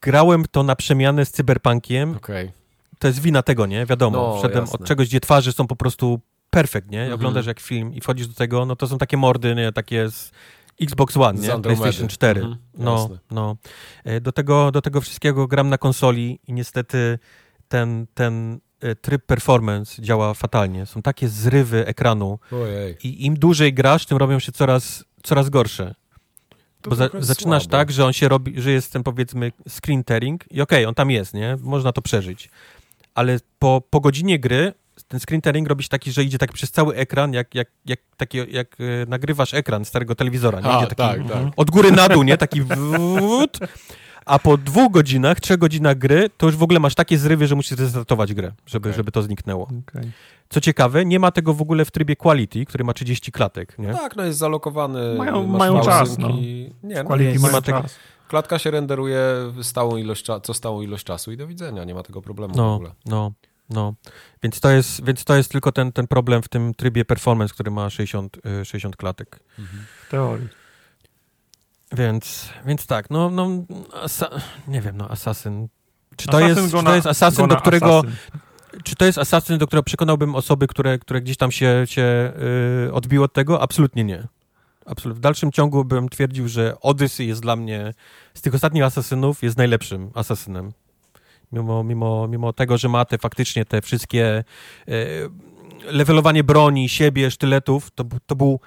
[0.00, 2.52] grałem to na przemianę z Cyberpunkiem, okay.
[2.98, 3.86] to jest wina tego, nie?
[3.86, 4.78] Wiadomo, no, wszedłem jasne.
[4.78, 7.00] od czegoś, gdzie twarze są po prostu perfekt, nie?
[7.00, 7.14] Mhm.
[7.14, 9.72] Oglądasz jak film i wchodzisz do tego, no to są takie mordy, nie?
[9.72, 10.30] Takie z
[10.80, 11.62] Xbox One, nie?
[11.62, 12.40] PlayStation 4.
[12.40, 13.56] Mhm, no, no.
[14.04, 17.18] E, do tego, do tego wszystkiego gram na konsoli i niestety
[17.68, 20.86] ten, ten e, tryb performance działa fatalnie.
[20.86, 22.96] Są takie zrywy ekranu Ojej.
[23.02, 25.94] i im dłużej grasz, tym robią się coraz, coraz gorsze.
[26.82, 27.76] To Bo za, zaczynasz słabo.
[27.76, 30.94] tak, że on się robi, że jest ten powiedzmy screen tearing i okej, okay, on
[30.94, 31.56] tam jest, nie?
[31.60, 32.50] Można to przeżyć.
[33.14, 34.72] Ale po, po godzinie gry
[35.08, 38.38] ten screen tearing robisz taki, że idzie tak przez cały ekran, jak, jak, jak, taki,
[38.50, 40.60] jak e, nagrywasz ekran starego telewizora.
[40.60, 40.68] Nie?
[40.76, 41.42] Idzie taki tak, tak.
[41.56, 42.36] Od góry na dół, nie?
[42.36, 43.58] Taki wód.
[44.26, 47.54] A po dwóch godzinach, trzech godzinach gry, to już w ogóle masz takie zrywy, że
[47.54, 48.96] musisz restartować grę, żeby, okay.
[48.96, 49.68] żeby to zniknęło.
[49.88, 50.10] Okay.
[50.48, 53.92] Co ciekawe, nie ma tego w ogóle w trybie quality, który ma 30 klatek, nie?
[53.92, 55.14] tak, no jest zalokowany.
[55.14, 56.28] Mają, mają czas, no.
[56.82, 57.84] Nie, no, nie, nie ma tego.
[58.28, 59.20] Klatka się renderuje
[59.62, 62.74] stałą ilość, co stałą ilość czasu i do widzenia, nie ma tego problemu no, w
[62.74, 62.90] ogóle.
[63.06, 63.32] No,
[63.70, 63.94] no,
[64.42, 67.70] więc to jest, więc to jest tylko ten, ten problem w tym trybie performance, który
[67.70, 69.40] ma 60, 60 y, klatek.
[69.58, 69.84] Mhm.
[70.10, 70.48] Teorii.
[71.92, 73.48] Więc, więc tak, no, no
[74.68, 75.68] nie wiem, no Assassin.
[76.16, 77.98] Czy to, jest, czy to jest Assassin, do którego...
[77.98, 78.16] Assassin.
[78.84, 82.32] Czy to jest Assassin, do którego przekonałbym osoby, które, które gdzieś tam się, się
[82.84, 83.62] yy, odbiło od tego?
[83.62, 84.26] Absolutnie nie.
[84.86, 85.18] Absolut.
[85.18, 87.94] W dalszym ciągu bym twierdził, że Odyssey jest dla mnie,
[88.34, 90.72] z tych ostatnich asasynów, jest najlepszym asasynem
[91.52, 94.44] mimo, mimo, mimo tego, że ma te faktycznie te wszystkie
[94.88, 94.94] e,
[95.84, 98.60] levelowanie broni, siebie, sztyletów, to, to był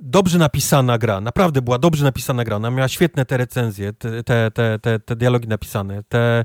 [0.00, 4.50] dobrze napisana gra, naprawdę była dobrze napisana gra, ona miała świetne te recenzje, te, te,
[4.50, 6.44] te, te, dialogi napisane, te e,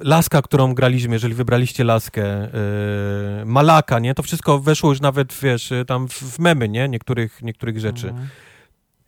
[0.00, 2.50] laska, którą graliśmy, jeżeli wybraliście laskę, e,
[3.44, 8.08] malaka, nie, to wszystko weszło już nawet, wiesz, tam w memy, nie, niektórych, niektórych rzeczy.
[8.08, 8.28] Mhm.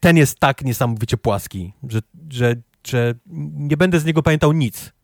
[0.01, 2.55] Ten jest tak niesamowicie płaski, że, że,
[2.87, 3.15] że
[3.57, 4.96] nie będę z niego pamiętał nic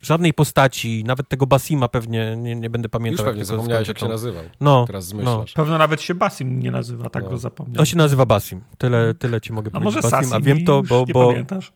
[0.00, 3.26] żadnej postaci, nawet tego Basima pewnie nie, nie będę pamiętał.
[3.26, 4.44] Już pewnie zapomniałeś, jak się nazywał.
[4.60, 5.54] No, Teraz zmyślasz.
[5.56, 5.62] No.
[5.62, 7.30] Pewno nawet się Basim nie nazywa, tak no.
[7.30, 7.80] go zapomniałem.
[7.80, 8.60] On się nazywa Basim.
[8.78, 9.94] Tyle, tyle ci mogę a powiedzieć.
[10.02, 11.04] Może Basim, a wiem to, bo...
[11.12, 11.28] bo...
[11.28, 11.72] Pamiętasz?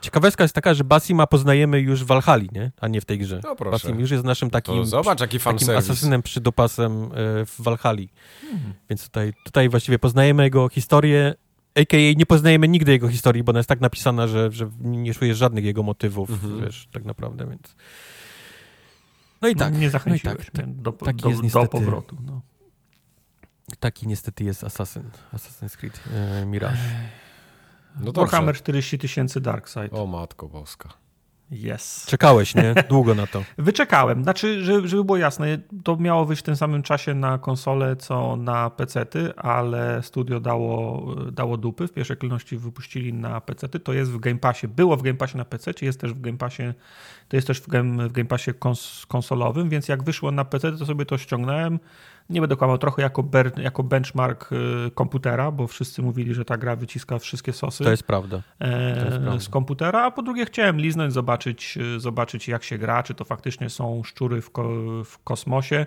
[0.00, 2.72] Ciekawostka jest taka, że Basima poznajemy już w Valhalla, nie?
[2.80, 3.40] a nie w tej grze.
[3.44, 3.72] No proszę.
[3.72, 7.08] Basim już jest naszym takim, to zobacz, jaki takim asasynem przydopasem e,
[7.46, 8.02] w Valhalla.
[8.40, 8.74] Hmm.
[8.90, 11.34] Więc tutaj, tutaj właściwie poznajemy jego historię,
[11.80, 12.12] a.k.a.
[12.16, 15.64] nie poznajemy nigdy jego historii, bo ona jest tak napisana, że, że nie czujesz żadnych
[15.64, 16.60] jego motywów, mhm.
[16.64, 17.74] wiesz, tak naprawdę, więc...
[19.42, 19.78] No i tak.
[19.78, 22.16] Nie zachęciłeś no tak, do, taki do, jest niestety, do powrotu.
[22.26, 22.40] No.
[23.80, 26.78] Taki niestety jest Assassin, Assassin's Creed e, Mirage.
[28.00, 29.94] No Warhammer 40 tysięcy Darkseid.
[29.94, 30.88] O matko boska.
[31.52, 32.06] Yes.
[32.08, 32.74] Czekałeś, nie?
[32.88, 33.44] Długo na to.
[33.58, 34.22] Wyczekałem.
[34.22, 38.36] Znaczy, żeby, żeby było jasne, to miało wyjść w tym samym czasie na konsolę, co
[38.36, 41.88] na PC-ty, ale studio dało, dało dupy.
[41.88, 43.80] W pierwszej kolejności wypuścili na PC-ty.
[43.80, 44.68] To jest w Game Passie.
[44.68, 46.62] Było w Game Passie na PC, czy jest też w Game Passie,
[47.28, 50.72] to jest też w Game, w game Passie kons konsolowym, więc jak wyszło na PC,
[50.72, 51.78] to sobie to ściągnąłem
[52.30, 56.56] nie będę kłamał, trochę jako, ber, jako benchmark y, komputera, bo wszyscy mówili, że ta
[56.56, 57.84] gra wyciska wszystkie sosy.
[57.84, 58.42] To jest prawda.
[58.58, 59.40] E, to jest prawda.
[59.40, 63.24] Z komputera, a po drugie chciałem liznąć, zobaczyć, y, zobaczyć jak się gra, czy to
[63.24, 64.68] faktycznie są szczury w, ko
[65.04, 65.86] w kosmosie.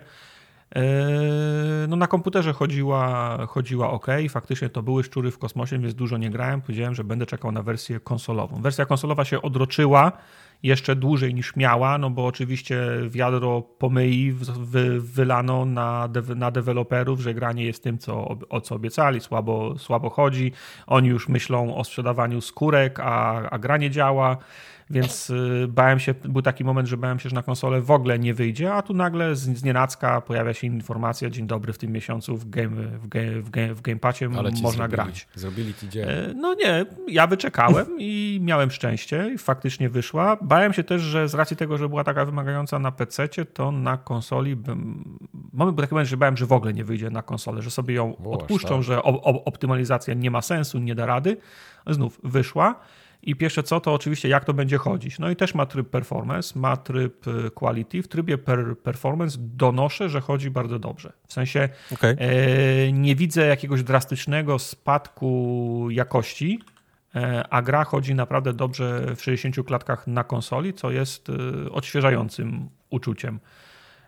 [1.88, 6.30] no na komputerze chodziła, chodziła ok, faktycznie to były szczury w kosmosie, więc dużo nie
[6.30, 6.60] grałem.
[6.60, 8.62] Powiedziałem, że będę czekał na wersję konsolową.
[8.62, 10.12] Wersja konsolowa się odroczyła
[10.62, 17.20] jeszcze dłużej niż miała, no bo oczywiście wiadro pomyli wy, wylano na, de, na deweloperów,
[17.20, 20.52] że granie jest tym, co, o co obiecali, słabo, słabo chodzi.
[20.86, 24.36] Oni już myślą o sprzedawaniu skórek, a, a gra nie działa.
[24.92, 28.18] Więc y, bałem się, był taki moment, że bałem się, że na konsolę w ogóle
[28.18, 31.92] nie wyjdzie, a tu nagle z, z nienacka pojawia się informacja, dzień dobry, w tym
[31.92, 35.28] miesiącu w Game, w game, w game, w game Passie można zrobili, grać.
[35.34, 36.06] Zrobili ci dzień.
[36.34, 40.36] No nie, ja wyczekałem i miałem szczęście i faktycznie wyszła.
[40.42, 43.96] Bałem się też, że z racji tego, że była taka wymagająca na PC, to na
[43.96, 45.04] konsoli bym...
[45.52, 48.16] Mamy taki moment, że bałem, że w ogóle nie wyjdzie na konsolę, że sobie ją
[48.16, 48.82] odpuszczą, tak.
[48.82, 49.02] że
[49.44, 51.36] optymalizacja nie ma sensu, nie da rady.
[51.86, 52.80] Znów wyszła.
[53.22, 55.18] I pierwsze co, to oczywiście jak to będzie chodzić.
[55.18, 58.02] No i też ma tryb performance, ma tryb y, quality.
[58.02, 61.12] W trybie per performance donoszę, że chodzi bardzo dobrze.
[61.26, 62.16] W sensie okay.
[62.18, 66.60] e, nie widzę jakiegoś drastycznego spadku jakości,
[67.14, 72.68] e, a gra chodzi naprawdę dobrze w 60 klatkach na konsoli, co jest e, odświeżającym
[72.90, 73.40] uczuciem.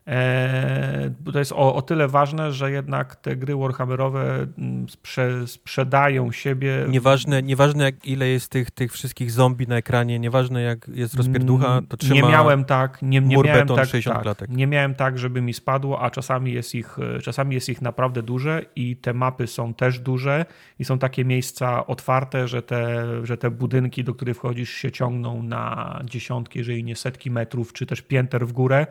[0.07, 6.33] E, to jest o, o, tyle ważne, że jednak te gry Warhammerowe mm, sprze, sprzedają
[6.33, 6.87] siebie.
[6.89, 11.73] Nieważne, nieważne jak, ile jest tych, tych wszystkich zombie na ekranie, nieważne jak jest rozpierducha,
[11.73, 14.51] mm, to trzyma Nie miałem tak, nie, nie miałem tak, 60 tak, klatek.
[14.51, 18.63] nie miałem tak, żeby mi spadło, a czasami jest, ich, czasami jest ich naprawdę duże
[18.77, 20.47] i te mapy są też duże
[20.79, 25.43] i są takie miejsca otwarte, że te, że te budynki, do których wchodzisz się ciągną
[25.43, 28.87] na dziesiątki, jeżeli nie setki metrów, czy też pięter w górę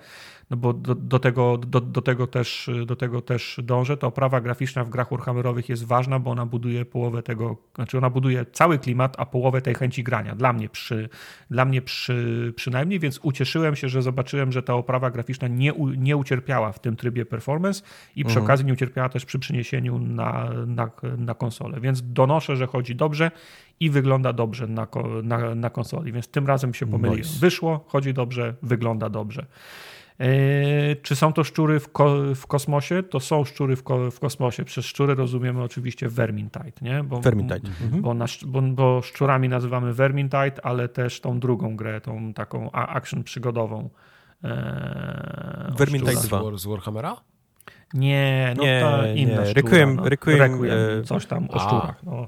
[0.54, 3.98] no bo do, do, tego, do, do, tego też, do tego też dążę.
[3.98, 8.10] Ta oprawa graficzna w grach Warhammerowych jest ważna, bo ona buduje połowę tego, znaczy ona
[8.10, 10.36] buduje cały klimat, a połowę tej chęci grania.
[10.36, 11.10] Dla mnie, przy,
[11.50, 16.18] dla mnie przy, przynajmniej, więc ucieszyłem się, że zobaczyłem, że ta oprawa graficzna nie, nie
[16.18, 17.84] ucierpiała w tym trybie performance
[18.16, 18.46] i przy mhm.
[18.46, 21.80] okazji nie ucierpiała też przy przeniesieniu na, na, na konsolę.
[21.82, 23.32] Więc donoszę, że chodzi dobrze
[23.80, 24.88] i wygląda dobrze na,
[25.24, 27.18] na, na konsoli, więc tym razem się pomyliłem.
[27.18, 27.40] Nice.
[27.40, 29.46] Wyszło, chodzi dobrze, wygląda dobrze.
[30.20, 33.04] E, czy są to szczury w, ko w kosmosie?
[33.04, 34.66] To są szczury w, ko w, kosmosie.
[34.66, 37.04] Przez szczury rozumiemy oczywiście Vermintide, nie?
[37.04, 37.70] Bo, Vermintide.
[37.84, 38.02] Mhm.
[38.02, 43.90] Bo, bo, bo, szczurami nazywamy Vermintide, ale też tą drugą grę, tą taką action przygodową.
[44.44, 46.58] E, Vermintide 2.
[46.58, 47.16] Z Warhammera?
[47.94, 49.54] Nie, no nie, ta inna nie.
[49.54, 50.10] Requiem, no.
[50.10, 50.66] Requiem, Requiem,
[51.00, 52.04] e, coś tam o szczurach.
[52.04, 52.28] No.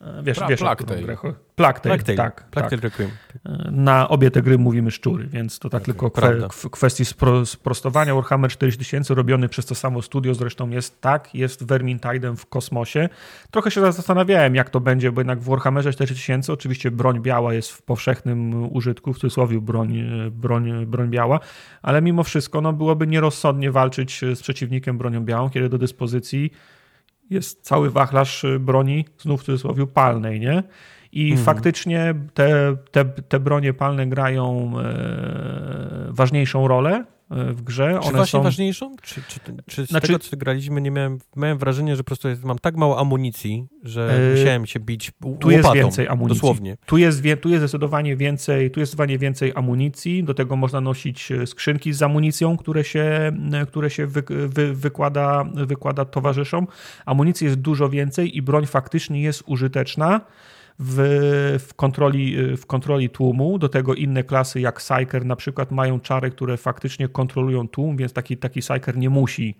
[0.00, 0.60] E, wiesz, Pra, wiesz.
[0.60, 2.50] Plagtail, tak.
[2.50, 2.82] Plagtail tak.
[2.82, 3.10] Requiem.
[3.46, 7.04] E, na obie te gry mówimy szczury, więc to tak okay, tylko kwe, w kwestii
[7.04, 8.14] spro, sprostowania.
[8.14, 13.08] Warhammer 4000 robiony przez to samo studio zresztą jest tak, jest Vermintide'em w kosmosie.
[13.50, 17.72] Trochę się zastanawiałem, jak to będzie, bo jednak w Warhammerze 4000 oczywiście broń biała jest
[17.72, 21.40] w powszechnym użytku, w cudzysłowie broń, broń, broń biała,
[21.82, 26.50] ale mimo wszystko no, byłoby nierozsądnie walczyć z przeciwnikiem bronią białą, kiedy do dyspozycji
[27.30, 30.62] jest cały wachlarz y, broni, znów w cudzysłowie, palnej, nie?
[31.12, 31.44] I mhm.
[31.44, 37.98] faktycznie te, te, te bronie palne grają e, ważniejszą rolę w grze.
[38.02, 38.42] Czy One właśnie są...
[38.42, 38.96] ważniejszą?
[39.02, 40.06] Czy, czy, czy z znaczy...
[40.06, 43.66] tego, co graliśmy, nie miałem, miałem wrażenie, że po prostu jest, mam tak mało amunicji,
[43.82, 44.38] że yy...
[44.38, 46.40] musiałem się bić łopatą, Tu jest więcej amunicji.
[46.40, 46.76] Dosłownie.
[46.86, 51.32] Tu jest, tu jest zdecydowanie więcej, tu jest zdecydowanie więcej amunicji, do tego można nosić
[51.32, 53.32] e, skrzynki z amunicją, które się,
[53.68, 56.66] które się wy, wy, wykłada, wykłada towarzyszom.
[57.06, 60.20] Amunicji jest dużo więcej i broń faktycznie jest użyteczna
[60.78, 60.96] w,
[61.68, 63.58] w, kontroli, w kontroli tłumu.
[63.58, 68.12] Do tego inne klasy jak Psyker na przykład mają czary, które faktycznie kontrolują tłum, więc
[68.12, 69.56] taki, taki Psyker nie musi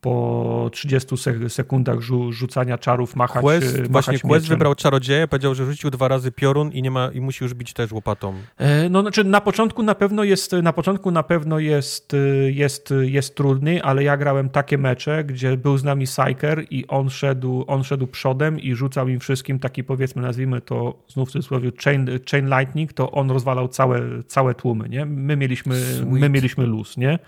[0.00, 1.08] po 30
[1.48, 4.30] sekundach rzu rzucania czarów machać Quest, machać Właśnie mieczem.
[4.30, 7.54] Quest wybrał czarodzieję, powiedział, że rzucił dwa razy piorun i nie ma i musi już
[7.54, 8.34] bić też łopatą.
[8.56, 12.12] E, no znaczy na początku na pewno jest na początku na pewno jest,
[12.48, 17.10] jest, jest trudny, ale ja grałem takie mecze, gdzie był z nami Psyker i on
[17.10, 21.72] szedł, on szedł przodem i rzucał im wszystkim taki powiedzmy nazwijmy to znów w cudzysłowie
[21.84, 25.06] chain, chain lightning, to on rozwalał całe, całe tłumy, nie?
[25.06, 27.18] My mieliśmy, my mieliśmy luz, nie?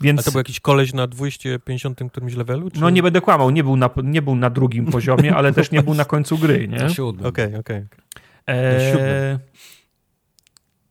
[0.00, 0.20] Więc...
[0.20, 2.70] A to był jakiś koleś na 250 którymś levelu?
[2.70, 2.80] Czy...
[2.80, 5.82] No nie będę kłamał, nie był na, nie był na drugim poziomie, ale też nie
[5.82, 6.90] był na końcu gry, nie?
[7.26, 7.86] Okej, okej.
[8.46, 9.38] Okay, okay.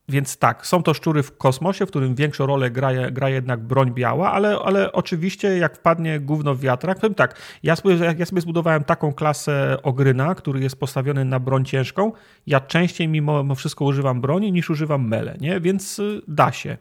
[0.09, 3.91] Więc tak, są to szczury w kosmosie, w którym większą rolę gra, gra jednak broń
[3.93, 8.41] biała, ale, ale oczywiście jak wpadnie gówno w wiatrak, powiem tak, ja sobie, ja sobie
[8.41, 12.11] zbudowałem taką klasę ogryna, który jest postawiony na broń ciężką,
[12.47, 15.59] ja częściej mimo wszystko używam broni niż używam mele, nie?
[15.59, 16.77] więc y, da się.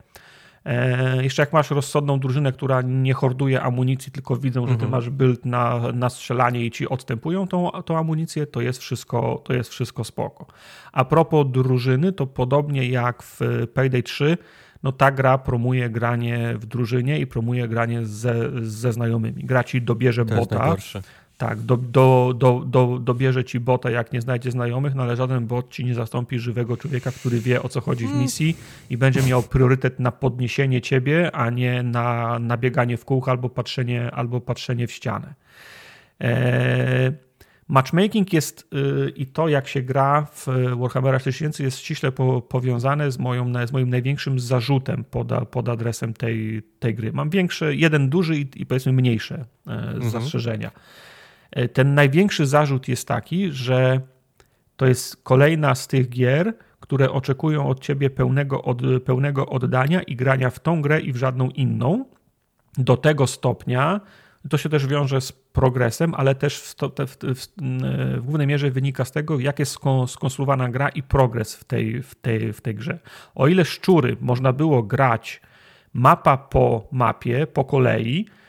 [0.64, 4.90] E, jeszcze jak masz rozsądną drużynę, która nie horduje amunicji, tylko widzą, że ty mhm.
[4.90, 9.52] masz build na, na strzelanie i ci odstępują tą, tą amunicję, to jest, wszystko, to
[9.52, 10.46] jest wszystko spoko.
[10.92, 13.40] A propos drużyny, to podobnie jak w
[13.74, 14.38] Payday 3,
[14.82, 19.44] no ta gra promuje granie w drużynie i promuje granie ze, ze znajomymi.
[19.44, 20.76] Gra ci dobierze to bota.
[21.38, 25.46] Tak, do, do, do, do, dobierze ci bota, jak nie znajdzie znajomych, no ale żaden
[25.46, 28.22] bot ci nie zastąpi żywego człowieka, który wie o co chodzi w mm.
[28.22, 28.56] misji
[28.90, 33.48] i będzie miał priorytet na podniesienie ciebie, a nie na, na bieganie w kółko albo
[33.48, 35.34] patrzenie, albo patrzenie w ścianę.
[36.20, 37.12] Eee,
[37.68, 43.10] Matchmaking jest yy, i to, jak się gra w Warhammer 4000 jest ściśle po, powiązane
[43.12, 47.12] z, moją, z moim największym zarzutem pod, pod adresem tej, tej gry.
[47.12, 50.10] Mam większe, jeden duży i, i powiedzmy mniejsze yy, mhm.
[50.10, 50.70] zastrzeżenia.
[51.56, 54.00] Yy, ten największy zarzut jest taki, że
[54.76, 60.16] to jest kolejna z tych gier, które oczekują od ciebie pełnego, od, pełnego oddania i
[60.16, 62.04] grania w tą grę i w żadną inną.
[62.78, 64.00] Do tego stopnia,
[64.50, 67.46] to się też wiąże z progresem, ale też w, w, w, w,
[68.24, 72.52] głównej mierze wynika z tego, jak jest skonstruowana gra i progres w tej, w, tej,
[72.52, 72.98] w tej grze.
[73.34, 75.40] O ile szczury można było grać
[75.92, 78.42] mapa po mapie, po kolei, E,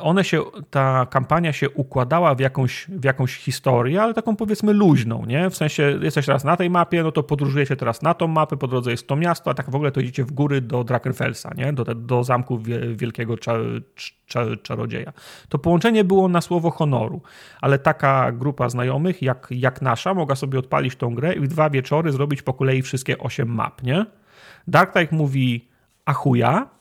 [0.00, 5.24] one się, ta kampania się układała w jakąś, w jakąś historię, ale taką powiedzmy luźną,
[5.26, 5.50] nie?
[5.50, 8.68] W sensie jesteś teraz na tej mapie, no to podróżujecie teraz na tą mapę, po
[8.68, 11.72] drodze jest to miasto, a tak w ogóle to idziecie w góry do Drakenfelsa, nie?
[11.72, 12.58] Do, do zamku
[12.94, 13.60] wielkiego czar,
[14.26, 15.12] czar, czarodzieja.
[15.48, 17.22] To połączenie było na słowo honoru,
[17.60, 21.70] ale taka grupa znajomych jak, jak nasza mogła sobie odpalić tą grę i w dwa
[21.70, 24.06] wieczory zrobić po kolei wszystkie osiem map, nie?
[24.68, 25.68] Dark mówi
[26.04, 26.77] achuja,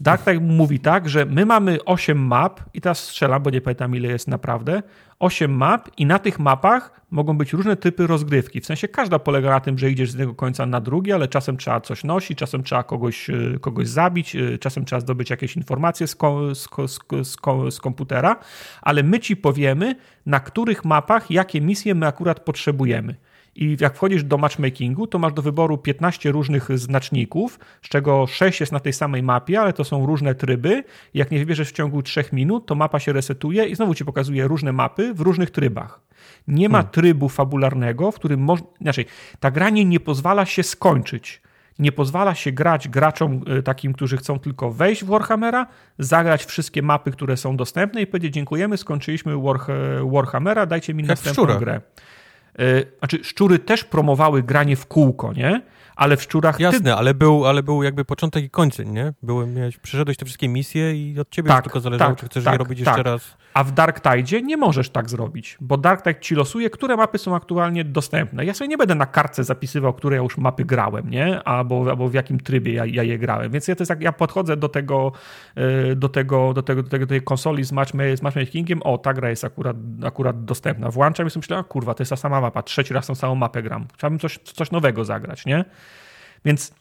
[0.00, 3.96] Dark Tide mówi tak, że my mamy 8 map i teraz strzelam, bo nie pamiętam
[3.96, 4.82] ile jest naprawdę,
[5.18, 8.60] 8 map i na tych mapach mogą być różne typy rozgrywki.
[8.60, 11.56] W sensie każda polega na tym, że idziesz z jednego końca na drugi, ale czasem
[11.56, 16.06] trzeba coś nosić, czasem trzeba kogoś, e, kogoś zabić, e, czasem trzeba zdobyć jakieś informacje
[16.06, 17.36] z, ko, z, z,
[17.70, 18.36] z komputera,
[18.82, 19.94] ale my ci powiemy,
[20.26, 23.14] na których mapach jakie misje my akurat potrzebujemy.
[23.56, 28.60] I jak wchodzisz do matchmakingu, to masz do wyboru 15 różnych znaczników, z czego 6
[28.60, 30.84] jest na tej samej mapie, ale to są różne tryby.
[31.14, 34.48] Jak nie wybierzesz w ciągu 3 minut, to mapa się resetuje i znowu ci pokazuje
[34.48, 36.00] różne mapy w różnych trybach.
[36.48, 36.92] Nie ma hmm.
[36.92, 38.66] trybu fabularnego, w którym można.
[38.80, 39.04] Znaczy,
[39.40, 41.42] ta granie nie pozwala się skończyć.
[41.78, 45.66] Nie pozwala się grać graczom y, takim, którzy chcą tylko wejść w Warhammera,
[45.98, 49.32] zagrać wszystkie mapy, które są dostępne i powiedzieć: Dziękujemy, skończyliśmy
[50.12, 51.80] Warhammera, dajcie mi Jak następną grę.
[52.58, 55.62] E, znaczy, szczury też promowały granie w kółko, nie?
[55.96, 56.60] Ale w szczurach...
[56.60, 56.94] Jasne, ty...
[56.94, 59.12] ale, był, ale był jakby początek i końcem, nie?
[59.22, 62.44] Były, miałeś, przeszedłeś te wszystkie misje i od ciebie tak, tylko zależało, tak, czy chcesz
[62.44, 62.96] tak, je robić tak.
[62.96, 63.36] jeszcze raz.
[63.54, 67.18] A w Dark Tide nie możesz tak zrobić, bo Dark Tide ci losuje, które mapy
[67.18, 68.44] są aktualnie dostępne.
[68.44, 71.42] Ja sobie nie będę na kartce zapisywał, które ja już mapy grałem, nie?
[71.42, 73.50] Albo, albo w jakim trybie ja, ja je grałem.
[73.50, 75.12] Więc ja to jest tak, ja podchodzę do tego,
[75.96, 79.14] do tego, do tego, do tego, do tej konsoli z, match, z matchmakingiem, o, ta
[79.14, 80.90] gra jest akurat, akurat dostępna.
[80.90, 83.34] Włączam i sobie myślę, a kurwa, to jest ta sama mapa, trzeci raz tą samą
[83.34, 83.86] mapę gram.
[83.94, 85.64] Chciałbym coś, coś nowego zagrać, nie?
[86.46, 86.72] Więc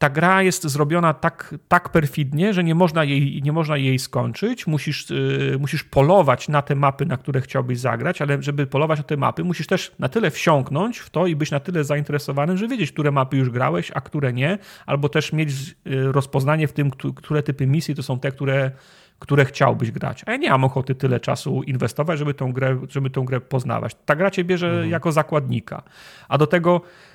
[0.00, 4.66] ta gra jest zrobiona tak, tak perfidnie, że nie można jej, nie można jej skończyć.
[4.66, 9.02] Musisz, yy, musisz polować na te mapy, na które chciałbyś zagrać, ale żeby polować na
[9.02, 12.68] te mapy, musisz też na tyle wsiąknąć w to i być na tyle zainteresowanym, że
[12.68, 16.90] wiedzieć, które mapy już grałeś, a które nie, albo też mieć yy, rozpoznanie w tym,
[17.16, 18.70] które typy misji to są te, które,
[19.18, 20.22] które chciałbyś grać.
[20.26, 23.96] A ja nie mam ochoty tyle czasu inwestować, żeby tą grę, żeby tą grę poznawać.
[24.06, 24.90] Ta gra cię bierze mhm.
[24.90, 25.82] jako zakładnika.
[26.28, 27.09] A do tego Y,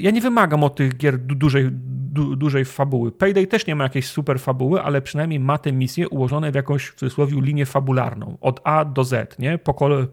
[0.00, 1.68] ja nie wymagam od tych gier dużej,
[2.12, 3.12] du, dużej fabuły.
[3.12, 6.86] Payday też nie ma jakiejś super fabuły, ale przynajmniej ma te misje ułożone w jakąś
[6.86, 8.38] w cudzysłowie linię fabularną.
[8.40, 9.58] Od A do Z, nie?
[9.58, 10.06] Po, kole,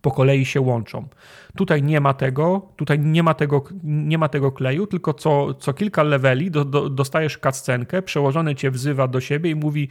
[0.00, 1.08] po kolei się łączą.
[1.56, 5.72] Tutaj nie ma tego, tutaj nie ma tego, nie ma tego kleju, tylko co, co
[5.72, 9.88] kilka leveli do, do, dostajesz cutscenkę, przełożony cię wzywa do siebie i mówi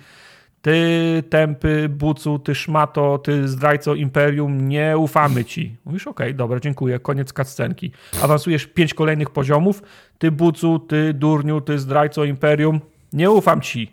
[0.64, 5.78] ty tępy bucu, ty szmato, ty zdrajco imperium, nie ufamy ci.
[5.86, 7.92] Mówisz, okej, okay, dobra, dziękuję, koniec cutscenki.
[8.22, 9.82] Awansujesz pięć kolejnych poziomów,
[10.18, 12.82] ty bucu, ty durniu, ty zdrajco imperium,
[13.14, 13.92] nie ufam ci,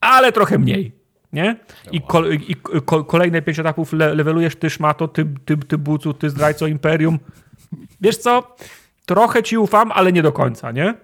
[0.00, 0.92] ale trochę mniej.
[1.32, 1.56] Nie?
[1.92, 6.14] I, kol, i kol, kolejne pięć etapów le, levelujesz, ty szmato, ty, ty, ty bucu,
[6.14, 7.18] ty zdrajco imperium.
[8.00, 8.56] Wiesz co?
[9.06, 10.94] Trochę ci ufam, ale nie do końca, nie?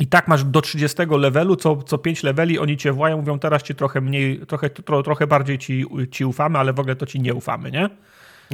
[0.00, 3.62] I tak masz do 30 levelu, co, co 5 leveli oni cię wołają, mówią teraz
[3.62, 7.20] ci trochę mniej, trochę, tro, trochę bardziej ci, ci ufamy, ale w ogóle to ci
[7.20, 7.90] nie ufamy, nie?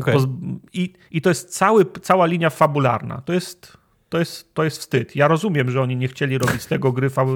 [0.01, 0.17] Okay.
[0.73, 3.23] I, I to jest cały, cała linia fabularna.
[3.25, 3.77] To jest,
[4.09, 5.17] to, jest, to jest wstyd.
[5.17, 7.27] Ja rozumiem, że oni nie chcieli robić z tego gry, fa,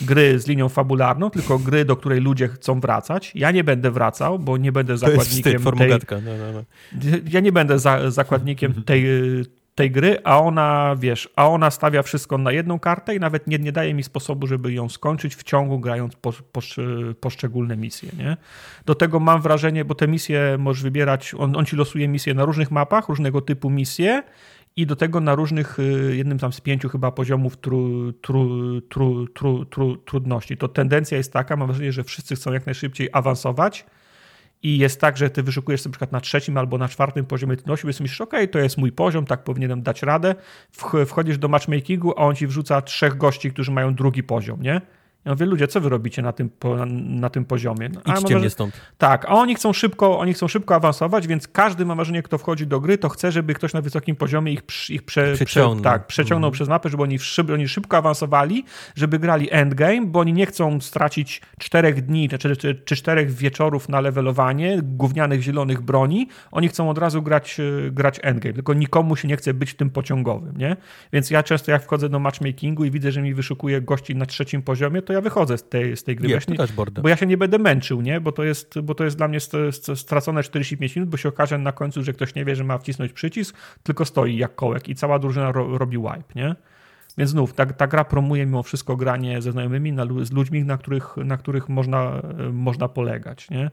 [0.00, 3.32] gry z linią fabularną, tylko gry, do której ludzie chcą wracać.
[3.34, 6.22] Ja nie będę wracał, bo nie będę zakładnikiem to jest wstyd, tej...
[6.22, 6.64] No, no, no.
[7.30, 9.06] Ja nie będę za, zakładnikiem tej
[9.76, 13.58] tej gry, a ona, wiesz, a ona stawia wszystko na jedną kartę i nawet nie,
[13.58, 16.60] nie daje mi sposobu, żeby ją skończyć w ciągu, grając po, po,
[17.20, 18.36] poszczególne misje, nie?
[18.86, 22.44] Do tego mam wrażenie, bo te misje możesz wybierać, on, on ci losuje misje na
[22.44, 24.22] różnych mapach, różnego typu misje
[24.76, 29.26] i do tego na różnych, y, jednym tam z pięciu chyba poziomów tru, tru,
[29.70, 30.56] tru, trudności.
[30.56, 33.86] To tendencja jest taka, mam wrażenie, że wszyscy chcą jak najszybciej awansować,
[34.62, 37.56] i jest tak, że ty wyszukujesz sobie na przykład na trzecim albo na czwartym poziomie
[37.56, 40.34] trudności, więc myślisz, ok, to jest mój poziom, tak powinienem dać radę.
[41.06, 44.80] Wchodzisz do matchmakingu, a on ci wrzuca trzech gości, którzy mają drugi poziom, nie?
[45.26, 46.86] Ja mówię, ludzie, co wy robicie na tym, na,
[47.20, 47.88] na tym poziomie?
[47.88, 48.80] No, Idźcie mnie stąd.
[48.98, 52.66] Tak, a oni chcą szybko, oni chcą szybko awansować, więc każdy ma wrażenie, kto wchodzi
[52.66, 56.06] do gry, to chce, żeby ktoś na wysokim poziomie ich, ich prze, przeciągnął, prze, tak,
[56.06, 56.52] przeciągnął mm.
[56.52, 60.80] przez mapę, żeby oni, szyb, oni szybko awansowali, żeby grali endgame, bo oni nie chcą
[60.80, 66.28] stracić czterech dni czy, czy, czy czterech wieczorów na levelowanie gównianych zielonych broni.
[66.50, 69.90] Oni chcą od razu grać, e, grać endgame, tylko nikomu się nie chce być tym
[69.90, 70.76] pociągowym, nie?
[71.12, 74.62] Więc ja często jak wchodzę do matchmakingu i widzę, że mi wyszukuje gości na trzecim
[74.62, 76.28] poziomie, to ja wychodzę z tej, z tej gry.
[76.28, 76.56] Nie, ja nie,
[77.02, 78.20] bo ja się nie będę męczył, nie?
[78.20, 79.38] Bo to jest, bo to jest dla mnie
[79.94, 83.12] stracone 45 minut, bo się okaże na końcu, że ktoś nie wie, że ma wcisnąć
[83.12, 86.56] przycisk, tylko stoi jak kołek i cała drużyna ro, robi wipe, nie?
[87.18, 90.78] Więc znów, ta, ta gra promuje mimo wszystko granie ze znajomymi, na, z ludźmi, na
[90.78, 93.50] których, na których można, można polegać.
[93.50, 93.70] Nie?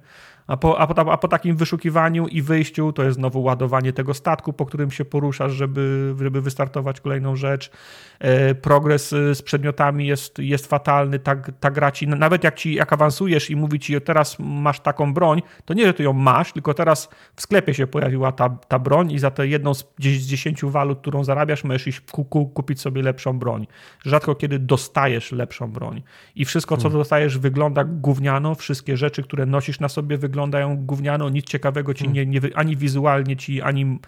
[0.48, 4.14] A po, a, po, a po takim wyszukiwaniu i wyjściu to jest znowu ładowanie tego
[4.14, 7.72] statku, po którym się poruszasz, żeby, żeby wystartować kolejną rzecz.
[8.20, 11.20] E, progres e, z przedmiotami jest, jest fatalny.
[11.20, 15.14] Ta, ta gra ci, nawet jak, ci, jak awansujesz i mówi ci, teraz masz taką
[15.14, 18.80] broń, to nie, że ty ją masz, tylko teraz w sklepie się pojawiła ta, ta
[18.80, 22.82] broń i za tę jedną z 10 walut, którą zarabiasz, możesz iść ku, ku, kupić
[22.82, 23.68] sobie lepszą broń.
[24.06, 26.04] Rzadko kiedy dostajesz lepszą broń.
[26.36, 27.00] I wszystko, co hmm.
[27.00, 28.56] dostajesz, wygląda gówniano.
[28.56, 32.78] Wszystkie rzeczy, które nosisz na sobie, wyglądają wyglądają gówniano, nic ciekawego ci nie, nie ani
[32.78, 34.00] wizualnie ci, ani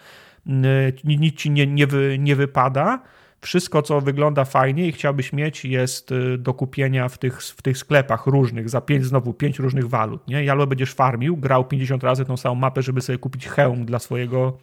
[1.03, 3.01] nic ci nie, nie, wy, nie wypada.
[3.41, 7.77] Wszystko, co wygląda fajnie i chciałbyś mieć, jest y, do kupienia w tych, w tych
[7.77, 10.27] sklepach różnych, za pięć, znowu pięć różnych walut.
[10.27, 10.43] Nie?
[10.43, 13.99] I albo będziesz farmił, grał 50 razy tą samą mapę, żeby sobie kupić hełm dla
[13.99, 14.57] swojego,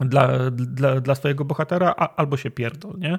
[0.00, 3.18] dla, dla, dla swojego bohatera, a, albo się pierdol, nie?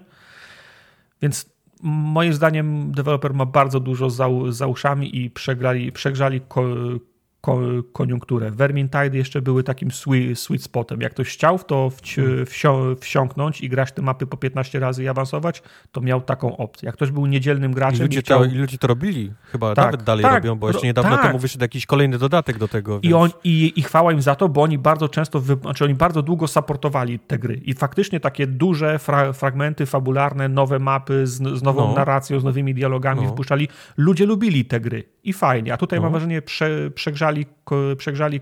[1.22, 1.49] Więc
[1.83, 6.63] moim zdaniem deweloper ma bardzo dużo za, za uszami i przegrali, przegrzali ko,
[7.93, 8.51] koniunkturę.
[8.51, 11.01] Vermintide jeszcze były takim sweet, spotem.
[11.01, 12.45] Jak ktoś chciał w to hmm.
[12.45, 12.67] wsi
[12.99, 16.85] wsiąknąć i grać te mapy po 15 razy i awansować, to miał taką opcję.
[16.85, 17.99] Jak ktoś był niedzielnym graczem...
[17.99, 18.40] I ludzie, chciał...
[18.40, 19.31] to, i ludzie to robili.
[19.51, 21.26] Chyba tak, nawet dalej tak, robią, bo jeszcze niedawno tak.
[21.26, 22.99] temu wyszedł jakiś kolejny dodatek do tego.
[22.99, 23.11] Więc...
[23.11, 25.56] I, on, i, I chwała im za to, bo oni bardzo często, wy...
[25.56, 27.61] znaczy oni bardzo długo supportowali te gry.
[27.65, 31.95] I faktycznie takie duże fra fragmenty fabularne, nowe mapy z, z nową no.
[31.95, 33.29] narracją, z nowymi dialogami no.
[33.29, 33.67] wpuszczali.
[33.97, 35.03] Ludzie lubili te gry.
[35.24, 35.74] I fajnie.
[35.74, 36.03] A tutaj no.
[36.03, 37.46] mam wrażenie, prze, przegrzali przegrzali,
[37.97, 38.40] przegrzali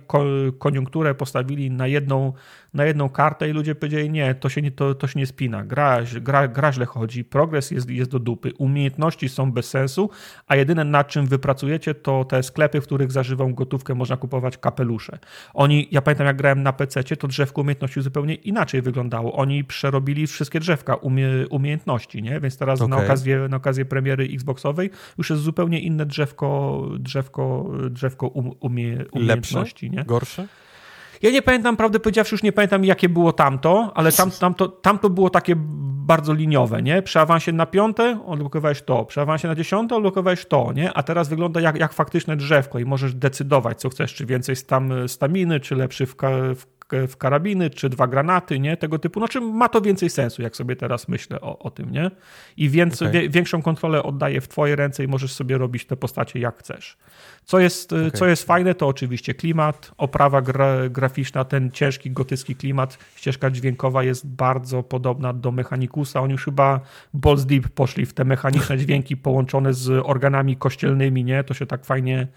[0.59, 2.33] koniunkturę, postawili na jedną,
[2.73, 5.63] na jedną kartę i ludzie powiedzieli, nie, to się nie, to, to się nie spina,
[5.63, 10.09] gra, gra, gra źle chodzi, progres jest, jest do dupy, umiejętności są bez sensu,
[10.47, 15.19] a jedyne nad czym wypracujecie to te sklepy, w których zażywą gotówkę można kupować kapelusze.
[15.53, 19.33] Oni, ja pamiętam jak grałem na PC, to drzewko umiejętności zupełnie inaczej wyglądało.
[19.33, 22.39] Oni przerobili wszystkie drzewka umie, umiejętności, nie?
[22.39, 22.97] Więc teraz okay.
[22.97, 29.05] na, okazję, na okazję premiery Xboxowej już jest zupełnie inne drzewko, drzewko, drzewko um, umie,
[29.11, 29.85] umiejętności.
[29.85, 29.97] Lepsze?
[29.97, 30.05] Nie?
[30.05, 30.47] Gorsze?
[31.21, 35.09] Ja nie pamiętam, prawdę powiedziawszy, już nie pamiętam, jakie było tamto, ale tam, tamto, tamto
[35.09, 35.53] było takie
[36.05, 37.01] bardzo liniowe, nie?
[37.01, 40.93] Przy awansie na piąte odblokowałeś to, przy awansie na dziesiąte odblokowałeś to, nie?
[40.93, 45.07] A teraz wygląda jak, jak faktyczne drzewko i możesz decydować, co chcesz, czy więcej stam,
[45.07, 46.15] staminy, czy lepszy w,
[46.55, 46.65] w
[47.07, 48.77] w karabiny, czy dwa granaty, nie?
[48.77, 49.19] Tego typu.
[49.19, 52.11] Znaczy ma to więcej sensu, jak sobie teraz myślę o, o tym, nie?
[52.57, 53.29] I więcej, okay.
[53.29, 56.97] większą kontrolę oddaję w twoje ręce i możesz sobie robić te postacie jak chcesz.
[57.45, 58.11] Co jest, okay.
[58.11, 64.03] co jest fajne, to oczywiście klimat, oprawa gra, graficzna, ten ciężki gotycki klimat, ścieżka dźwiękowa
[64.03, 66.21] jest bardzo podobna do Mechanikusa.
[66.21, 66.79] Oni już chyba
[67.13, 71.43] Balls Deep poszli w te mechaniczne dźwięki połączone z organami kościelnymi, nie?
[71.43, 72.27] To się tak fajnie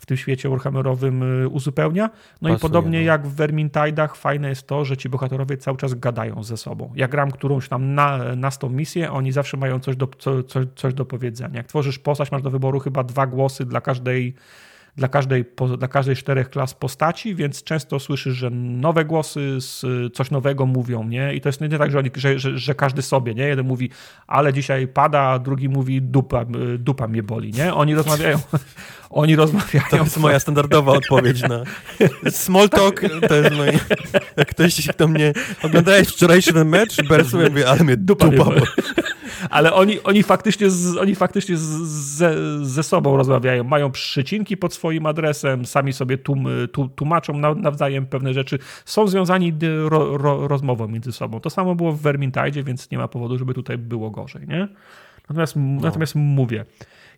[0.00, 2.04] w tym świecie Warhammerowym y, uzupełnia.
[2.04, 3.04] No Pasuje, i podobnie no.
[3.04, 6.92] jak w Vermintide'ach fajne jest to, że ci bohaterowie cały czas gadają ze sobą.
[6.96, 10.66] Jak gram którąś tam na, na tą misję, oni zawsze mają coś do, co, coś,
[10.76, 11.56] coś do powiedzenia.
[11.56, 14.34] Jak tworzysz postać, masz do wyboru chyba dwa głosy dla każdej
[14.96, 15.44] dla każdej,
[15.78, 19.58] dla każdej czterech klas postaci, więc często słyszysz, że nowe głosy
[20.12, 21.34] coś nowego mówią, nie?
[21.34, 23.44] I to jest nie tak, że, oni, że, że, że, każdy sobie, nie?
[23.44, 23.90] Jeden mówi,
[24.26, 26.44] ale dzisiaj pada, a drugi mówi, dupa,
[26.78, 27.74] dupa mnie boli, nie?
[27.74, 28.38] Oni rozmawiają,
[29.10, 29.84] oni rozmawiają.
[29.90, 31.62] To jest moja standardowa odpowiedź na
[32.30, 33.78] small talk, to jest moje,
[34.36, 38.50] jak ktoś do mnie, oglądałeś wczorajszy mecz, Bersu, ja mówię, ale mnie dupa, dupa.
[39.50, 41.62] Ale oni, oni faktycznie, z, oni faktycznie z,
[42.16, 42.34] ze,
[42.66, 43.64] ze sobą rozmawiają.
[43.64, 46.46] Mają przycinki pod swoim adresem, sami sobie tłum,
[46.96, 48.58] tłumaczą nawzajem pewne rzeczy.
[48.84, 49.52] Są związani
[49.88, 51.40] ro, ro, rozmową między sobą.
[51.40, 54.68] To samo było w Vermintide, więc nie ma powodu, żeby tutaj było gorzej, nie?
[55.28, 55.80] Natomiast, no.
[55.80, 56.64] natomiast mówię,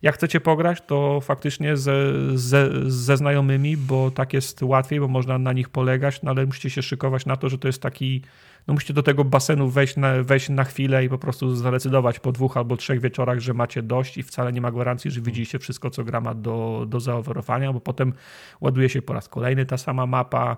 [0.02, 1.94] jak chcecie pograć, to faktycznie ze,
[2.38, 6.70] ze, ze znajomymi, bo tak jest łatwiej, bo można na nich polegać, no ale musicie
[6.70, 8.22] się szykować na to, że to jest taki
[8.66, 12.32] no musicie do tego basenu wejść na, wejść na chwilę i po prostu zadecydować po
[12.32, 15.90] dwóch albo trzech wieczorach, że macie dość i wcale nie ma gwarancji, że widzicie wszystko,
[15.90, 18.12] co gra ma do, do zaoferowania, bo potem
[18.60, 20.56] ładuje się po raz kolejny ta sama mapa,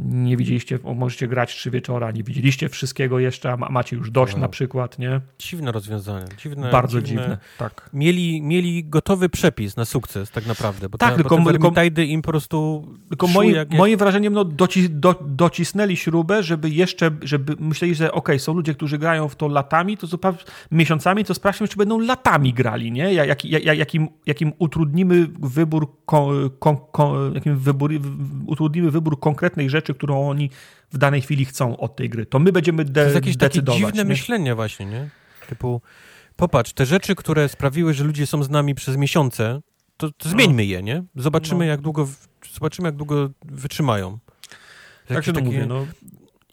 [0.00, 4.40] nie widzieliście, możecie grać trzy wieczora, nie widzieliście wszystkiego jeszcze, a macie już dość no.
[4.40, 5.20] na przykład, nie?
[5.38, 6.26] Dziwne rozwiązanie.
[6.42, 7.90] Dziwne, Bardzo dziwne, dziwne, tak.
[7.92, 12.88] Mieli, mieli gotowy przepis na sukces tak naprawdę, bo tak, tylko, tylko im po prostu
[13.08, 13.78] Tylko moi, jak, jak...
[13.78, 18.74] moim wrażeniem no, doci, do, docisnęli śrubę, żeby jeszcze, żeby myśleli, że ok, są ludzie,
[18.74, 20.38] którzy grają w to latami, to zupełnie
[20.70, 23.14] miesiącami, to sprawdźmy, czy będą latami grali, nie?
[23.14, 27.92] Jak, jak, jakim, jakim utrudnimy wybór, kon, kon, kon, jakim wybór,
[28.46, 30.50] utrudnimy wybór konkretny konkretnej rzeczy, którą oni
[30.92, 32.26] w danej chwili chcą od tej gry.
[32.26, 33.80] To my będziemy de- to jest jakieś decydować.
[33.80, 34.08] Takie dziwne nie?
[34.08, 35.08] myślenie właśnie, nie?
[35.48, 35.80] Typu,
[36.36, 39.60] popatrz, te rzeczy, które sprawiły, że ludzie są z nami przez miesiące,
[39.96, 41.04] to, to zmieńmy je, nie?
[41.16, 41.70] Zobaczymy, no.
[41.70, 42.08] jak długo,
[42.52, 44.18] zobaczymy, jak długo wytrzymają.
[45.06, 45.86] Tak się to mówię, no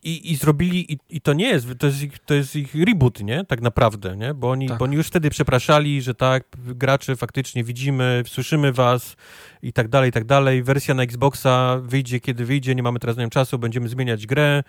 [0.05, 3.19] i, i zrobili, i, i to nie jest, to jest, ich, to jest ich reboot,
[3.19, 3.45] nie?
[3.45, 4.33] Tak naprawdę, nie?
[4.33, 4.77] Bo oni, tak.
[4.77, 9.15] bo oni już wtedy przepraszali, że tak, gracze faktycznie widzimy, słyszymy was
[9.65, 10.63] i tak dalej, i tak dalej.
[10.63, 14.63] Wersja na Xboxa wyjdzie, kiedy wyjdzie, nie mamy teraz na czasu, będziemy zmieniać grę.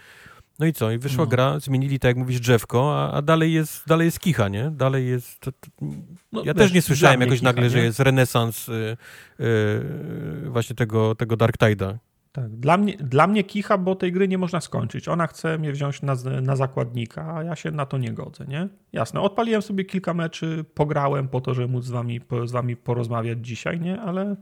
[0.58, 0.90] No i co?
[0.90, 1.30] I wyszła no.
[1.30, 4.70] gra, zmienili, tak jak mówisz, drzewko, a, a, dalej, jest, dalej jest kicha, nie?
[4.70, 5.40] Dalej jest...
[5.40, 5.68] To, to...
[6.32, 7.70] No, ja wiesz, też nie słyszałem jakoś kicha, nagle, nie?
[7.70, 8.96] że jest renesans y,
[9.40, 11.94] y, właśnie tego, tego Dark Tide'a.
[12.32, 15.08] Tak, dla mnie, dla mnie kicha, bo tej gry nie można skończyć.
[15.08, 18.68] Ona chce mnie wziąć na, na zakładnika, a ja się na to nie godzę, nie?
[18.92, 23.38] Jasne, odpaliłem sobie kilka meczy, pograłem po to, żeby móc z wami, z wami porozmawiać
[23.46, 24.00] dzisiaj, nie?
[24.00, 24.36] Ale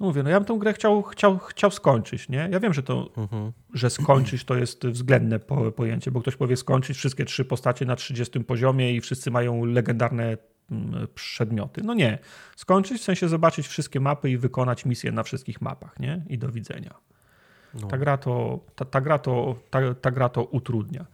[0.00, 2.48] no mówię, no ja bym tę grę chciał, chciał, chciał skończyć, nie?
[2.52, 3.52] Ja wiem, że to, mhm.
[3.74, 7.96] że skończyć to jest względne po, pojęcie, bo ktoś powie skończyć wszystkie trzy postacie na
[7.96, 10.36] 30 poziomie i wszyscy mają legendarne
[10.70, 11.82] Mm, przedmioty.
[11.84, 12.18] No nie.
[12.56, 16.24] Skończyć, w sensie zobaczyć wszystkie mapy i wykonać misję na wszystkich mapach, nie?
[16.28, 16.94] I do widzenia.
[17.74, 17.88] No.
[17.88, 21.06] Ta, gra to, ta, ta, gra to, ta, ta gra to utrudnia.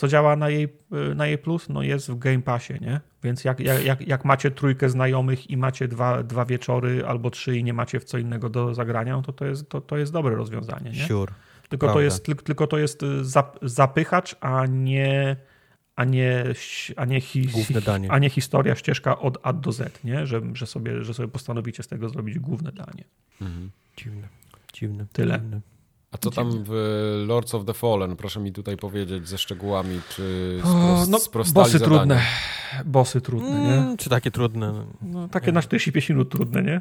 [0.00, 0.68] Co działa na jej,
[1.14, 1.68] na jej plus?
[1.68, 3.00] No jest w Game Passie, nie?
[3.22, 7.64] Więc jak, jak, jak macie trójkę znajomych i macie dwa, dwa wieczory albo trzy i
[7.64, 10.34] nie macie w co innego do zagrania, no to to jest, to, to jest dobre
[10.34, 11.06] rozwiązanie, nie?
[11.06, 11.32] Sure.
[11.68, 13.06] Tylko to, jest, tylko to jest y,
[13.62, 15.36] zapychacz, a nie
[15.96, 16.44] a nie,
[16.96, 17.48] a nie, hi,
[18.08, 20.26] a nie historia, ścieżka od A do Z, nie?
[20.26, 23.04] Że, że, sobie, że sobie postanowicie z tego zrobić główne danie.
[23.40, 23.70] Mhm.
[23.96, 24.28] Dziwne.
[24.72, 25.06] Dziwne.
[25.12, 25.38] Tyle.
[25.38, 25.60] Dziwne.
[26.12, 26.72] A co tam w
[27.26, 28.16] Lords of the Fallen?
[28.16, 31.96] Proszę mi tutaj powiedzieć ze szczegółami, czy spros, no, sprostali Bossy zadanie?
[31.96, 32.20] trudne.
[32.84, 33.74] Bossy trudne, nie?
[33.74, 34.72] Mm, czy takie trudne?
[35.02, 36.80] No, takie na 45 minut trudne, nie?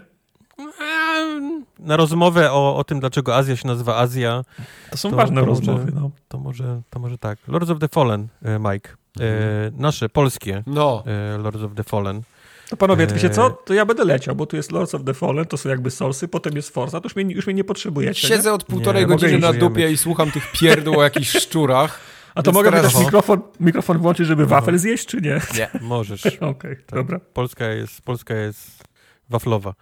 [1.79, 4.43] Na rozmowę o, o tym, dlaczego Azja się nazywa Azja.
[4.91, 6.11] To są to, ważne to rozmowy, może, no.
[6.27, 7.39] To może, to może tak.
[7.47, 8.89] Lords of the Fallen, e, Mike.
[9.19, 9.81] E, mhm.
[9.81, 11.03] nasze, polskie no.
[11.05, 12.21] E, Lords of the Fallen.
[12.69, 13.07] To panowie, e...
[13.07, 13.49] wiecie co?
[13.49, 16.27] To ja będę leciał, bo tu jest Lords of the Fallen, to są jakby Soulsy,
[16.27, 18.27] potem jest Forza, to już mnie, już mnie nie potrzebujecie.
[18.27, 18.53] Siedzę nie?
[18.53, 21.99] od półtorej nie, godziny na dupie i słucham tych pierdół o jakichś szczurach.
[22.35, 22.99] A to mogę teraz...
[22.99, 24.49] mikrofon, mikrofon włączyć, żeby Aha.
[24.49, 25.41] wafel zjeść, czy nie?
[25.55, 25.69] Nie.
[25.81, 26.25] Możesz.
[26.25, 26.99] Okej, okay, tak.
[26.99, 27.19] dobra.
[27.33, 28.83] Polska jest, Polska jest
[29.29, 29.73] waflowa.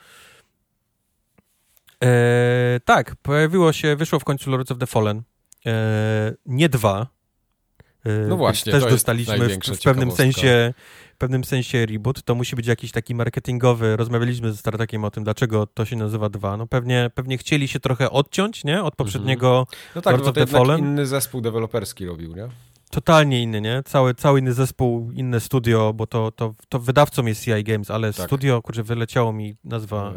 [2.03, 5.21] E, tak, pojawiło się, wyszło w końcu Lords of the Fallen.
[5.65, 7.07] E, nie dwa,
[8.27, 10.73] no y, właśnie, też dostaliśmy w, w, pewnym sensie
[11.17, 13.97] pewnym sensie reboot, to musi być jakiś taki marketingowy.
[13.97, 16.57] Rozmawialiśmy ze Startakiem o tym, dlaczego to się nazywa dwa.
[16.57, 18.83] No pewnie, pewnie chcieli się trochę odciąć, nie?
[18.83, 19.95] Od poprzedniego mm -hmm.
[19.95, 22.47] No tak, Lords to inny zespół deweloperski robił, nie?
[22.89, 23.83] Totalnie inny, nie?
[23.85, 28.13] Cały, cały inny zespół, inne studio, bo to, to, to wydawcą jest CI Games, ale
[28.13, 28.25] tak.
[28.25, 30.13] studio, kurczę, wyleciało mi nazwa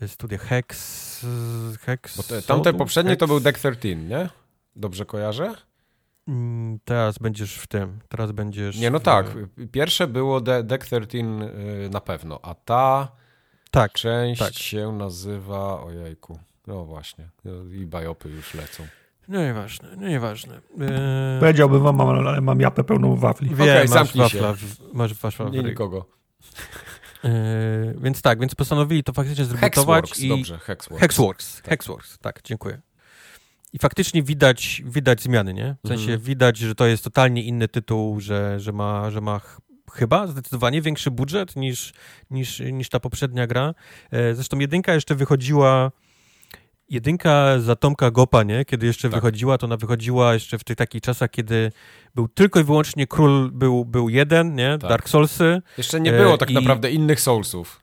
[0.00, 1.26] e, studia Hex...
[1.80, 2.16] Hex...
[2.16, 3.20] Bo te, tamte poprzednie Hex...
[3.20, 4.28] to był Deck 13, nie?
[4.76, 5.54] Dobrze kojarzę?
[6.28, 8.78] Mm, teraz będziesz w tym, teraz będziesz...
[8.78, 9.02] Nie, no w...
[9.02, 9.26] tak.
[9.72, 13.08] Pierwsze było De Deck 13 y, na pewno, a ta
[13.70, 14.54] tak, część tak.
[14.54, 15.82] się nazywa...
[15.82, 17.28] Ojejku, no właśnie.
[17.72, 18.86] I bajopy już lecą.
[19.28, 20.54] No nieważne, no nieważne.
[20.54, 21.40] Eee...
[21.40, 23.48] Powiedziałbym wam, ale mam japę pełną wafli.
[23.48, 26.06] Wiem, okay, masz wafla, w, masz wafla Nie nikogo.
[27.24, 27.30] Eee,
[27.98, 29.74] więc tak, więc postanowili to faktycznie zrebutować.
[29.74, 30.28] Hexworks, i...
[30.28, 31.00] dobrze, Hexworks.
[31.00, 31.70] Hexworks, tak.
[31.70, 32.80] Hexworks, tak, dziękuję.
[33.72, 35.76] I faktycznie widać, widać zmiany, nie?
[35.84, 36.20] W sensie mhm.
[36.20, 39.40] widać, że to jest totalnie inny tytuł, że, że ma, że ma
[39.92, 41.92] chyba zdecydowanie większy budżet niż,
[42.30, 43.74] niż, niż ta poprzednia gra.
[44.10, 45.92] E, zresztą jedynka jeszcze wychodziła
[46.88, 48.64] jedynka za Tomka Gopa, nie?
[48.64, 49.20] Kiedy jeszcze tak.
[49.20, 51.72] wychodziła, to ona wychodziła jeszcze w tych takich czasach, kiedy
[52.14, 54.78] był tylko i wyłącznie król, był, był jeden, nie?
[54.80, 54.90] Tak.
[54.90, 55.62] Dark Soulsy.
[55.78, 57.81] Jeszcze nie było tak naprawdę innych Soulsów.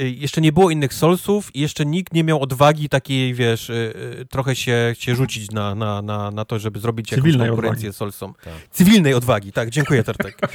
[0.00, 3.92] Y, jeszcze nie było innych Soulsów i jeszcze nikt nie miał odwagi takiej, wiesz, y,
[4.20, 7.88] y, trochę się, się rzucić na, na, na, na to, żeby zrobić Cywilnej jakąś konkurencję
[7.88, 7.98] odwagi.
[7.98, 8.34] Soulsom.
[8.44, 8.54] Tak.
[8.70, 10.38] Cywilnej odwagi, tak, dziękuję Tartek.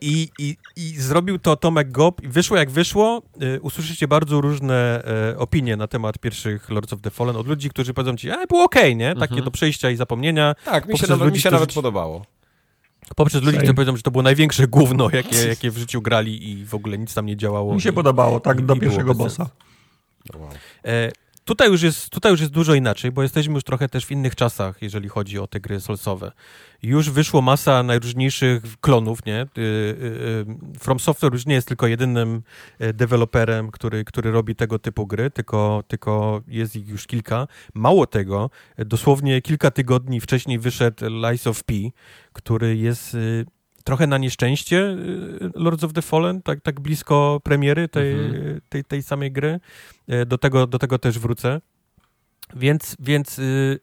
[0.00, 3.22] I, i, I zrobił to Tomek Gop i wyszło jak wyszło.
[3.60, 5.02] Usłyszycie bardzo różne
[5.36, 8.64] opinie na temat pierwszych Lords of the Fallen od ludzi, którzy powiedzą ci, a było
[8.64, 9.14] okej, okay, nie?
[9.14, 9.44] Takie mhm.
[9.44, 10.54] do przejścia i zapomnienia.
[10.64, 12.26] Tak, mi się, nawet, ludzi, mi się nawet podobało.
[13.16, 16.64] Poprzez ludzi, którzy powiedzą, że to było największe gówno, jakie, jakie w życiu grali i
[16.64, 17.74] w ogóle nic tam nie działało.
[17.74, 19.50] Mi się i, podobało, tak, do pierwszego bossa.
[20.34, 20.48] Wow.
[20.84, 21.12] E,
[21.44, 24.34] Tutaj już, jest, tutaj już jest dużo inaczej, bo jesteśmy już trochę też w innych
[24.34, 26.32] czasach, jeżeli chodzi o te gry solsowe.
[26.82, 29.42] Już wyszło masa najróżniejszych klonów, nie?
[29.42, 29.64] Y, y,
[30.74, 32.42] y, From Software już nie jest tylko jedynym
[32.94, 37.48] deweloperem, który, który robi tego typu gry, tylko, tylko jest ich już kilka.
[37.74, 41.74] Mało tego, dosłownie kilka tygodni wcześniej wyszedł Lies of P,
[42.32, 43.16] który jest
[43.84, 48.60] trochę na nieszczęście y, Lords of the Fallen, tak, tak blisko premiery tej, mhm.
[48.68, 49.60] tej, tej samej gry.
[50.08, 51.60] E, do tego, do tego też wrócę.
[52.56, 53.80] Więc, więc y,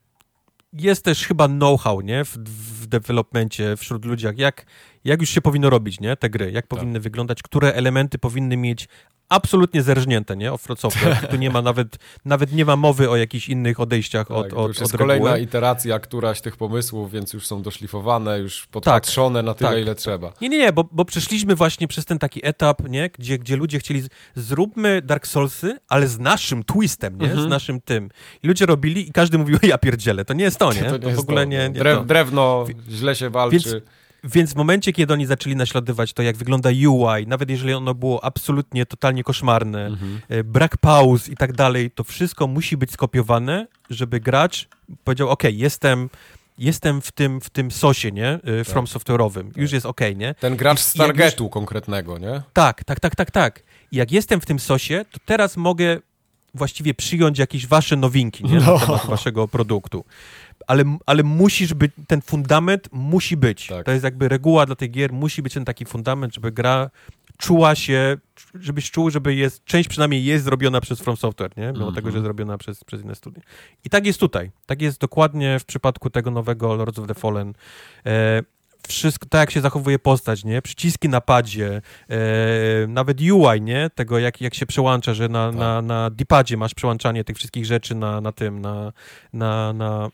[0.73, 2.37] jest też chyba know-how, nie, w,
[2.81, 4.65] w developmencie wśród ludzi, jak,
[5.03, 6.79] jak już się powinno robić, nie, te gry, jak tak.
[6.79, 8.87] powinny wyglądać, które elementy powinny mieć
[9.29, 10.53] absolutnie zerżnięte, nie?
[10.53, 11.27] Offroad software.
[11.29, 14.67] Tu nie ma nawet, nawet nie ma mowy o jakichś innych odejściach tak, od, od,
[14.67, 19.45] już jest od kolejna iteracja któraś tych pomysłów, więc już są doszlifowane, już podpatrzone tak,
[19.45, 19.79] na tyle, tak.
[19.79, 20.33] ile trzeba.
[20.41, 23.09] Nie, nie, nie, bo, bo przeszliśmy właśnie przez ten taki etap, nie?
[23.09, 24.03] Gdzie, gdzie ludzie chcieli,
[24.35, 27.25] zróbmy Dark Soulsy, ale z naszym twistem, nie?
[27.25, 27.43] Mhm.
[27.43, 28.09] Z naszym tym.
[28.43, 30.83] I ludzie robili i każdy mówił, ja pierdzielę, to nie jest to, nie?
[30.83, 31.49] To, nie to w ogóle to.
[31.49, 33.69] nie, nie Drew, Drewno, źle się walczy.
[33.71, 33.83] Więc,
[34.23, 38.23] więc w momencie, kiedy oni zaczęli naśladować to, jak wygląda UI, nawet jeżeli ono było
[38.23, 40.21] absolutnie, totalnie koszmarne, mhm.
[40.29, 44.67] E, brak pauz i tak dalej, to wszystko musi być skopiowane, żeby gracz
[45.03, 46.09] powiedział, ok, jestem
[46.57, 48.27] jestem w tym, w tym sosie, nie?
[48.27, 48.67] E, tak.
[48.67, 49.47] From software'owym.
[49.47, 49.57] Tak.
[49.57, 50.35] Już jest ok, nie?
[50.39, 51.53] Ten gracz z targetu już...
[51.53, 52.41] konkretnego, nie?
[52.53, 53.63] Tak, tak, tak, tak, tak.
[53.91, 55.99] I jak jestem w tym sosie, to teraz mogę
[56.53, 58.59] właściwie przyjąć jakieś wasze nowinki, nie?
[58.59, 58.73] No.
[58.73, 60.05] Na temat waszego produktu
[60.69, 63.67] ale, ale musisz być, ten fundament musi być.
[63.67, 63.85] Tak.
[63.85, 66.89] To jest jakby reguła dla tych gier, musi być ten taki fundament, żeby gra
[67.37, 68.17] czuła się,
[68.55, 71.67] żebyś czuł, żeby jest, część przynajmniej jest zrobiona przez From Software, nie?
[71.67, 71.95] Mimo mm -hmm.
[71.95, 73.41] tego, że jest zrobiona przez, przez inne studia.
[73.83, 74.51] I tak jest tutaj.
[74.65, 77.53] Tak jest dokładnie w przypadku tego nowego Lords of the Fallen.
[78.05, 78.41] E,
[78.87, 80.61] wszystko, tak jak się zachowuje postać, nie?
[80.61, 83.89] Przyciski na padzie, e, nawet UI, nie?
[83.95, 85.59] Tego, jak, jak się przełącza, że na, tak.
[85.59, 88.93] na, na D-padzie masz przełączanie tych wszystkich rzeczy na, na tym, na,
[89.33, 90.09] na, na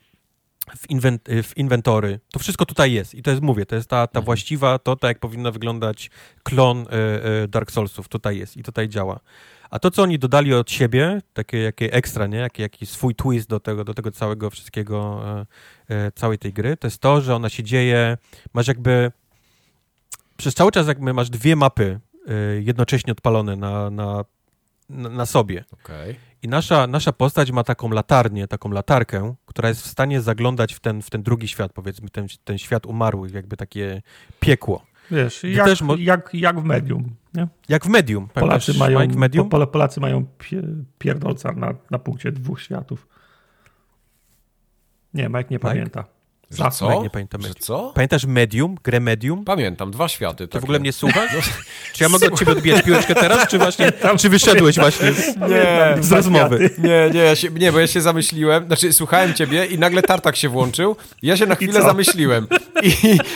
[0.78, 2.20] w, inwent, w inwentory.
[2.32, 4.26] To wszystko tutaj jest i to jest, mówię, to jest ta, ta mhm.
[4.26, 6.10] właściwa, to tak jak powinno wyglądać
[6.44, 6.84] klon y,
[7.44, 8.08] y, Dark Soulsów.
[8.08, 9.20] Tutaj jest i tutaj działa.
[9.70, 12.38] A to, co oni dodali od siebie, takie jakie ekstra, nie?
[12.38, 15.24] Jaki, jaki swój twist do tego, do tego całego wszystkiego,
[15.92, 18.18] y, całej tej gry, to jest to, że ona się dzieje,
[18.54, 19.12] masz jakby
[20.38, 22.00] przez cały czas jakby masz dwie mapy
[22.62, 24.26] jednocześnie odpalone na, na,
[24.90, 25.66] na, na sobie.
[25.72, 26.16] Okay.
[26.46, 30.80] I nasza, nasza postać ma taką latarnię, taką latarkę, która jest w stanie zaglądać w
[30.80, 34.02] ten, w ten drugi świat, powiedzmy, ten, ten świat umarłych, jakby takie
[34.40, 34.86] piekło.
[35.12, 37.16] Wiesz, jak, też jak, jak w medium.
[37.34, 37.48] Nie?
[37.70, 38.28] Jak w medium.
[38.34, 39.50] Polacy mają, Mike, medium?
[39.50, 40.26] Po, Polacy mają
[40.98, 43.08] pierdolca na, na punkcie dwóch światów.
[45.14, 45.60] Nie, Mike nie Mike?
[45.60, 46.06] pamięta.
[46.52, 47.04] Że co?
[47.04, 47.42] Nie pamiętam.
[47.42, 47.92] Że co?
[47.96, 49.46] Pamiętasz Medium, grę Medium?
[49.46, 50.48] Pamiętam, dwa światy.
[50.48, 51.32] Ty w ogóle mnie słuchasz?
[51.34, 51.40] No.
[51.94, 56.04] Czy ja mogę od ciebie odbijać piłeczkę teraz, czy właśnie, czy wyszedłeś właśnie z, nie,
[56.04, 56.70] z rozmowy?
[56.78, 60.36] Nie, nie, ja się, nie, bo ja się zamyśliłem, znaczy słuchałem ciebie i nagle Tartak
[60.36, 62.48] się włączył ja się na chwilę zamyśliłem
[62.84, 62.88] I,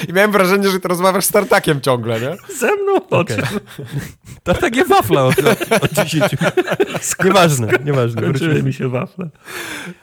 [0.09, 2.55] I, miałem wrażenie, że ty rozmawiasz z Tartakiem ciągle, nie?
[2.55, 2.95] Ze mną?
[3.09, 3.37] Okay.
[4.43, 5.35] Tartak je wafla od,
[5.81, 6.23] od 10.
[7.23, 8.21] Nieważne, nieważne.
[8.21, 9.29] Skończyły mi się wafle.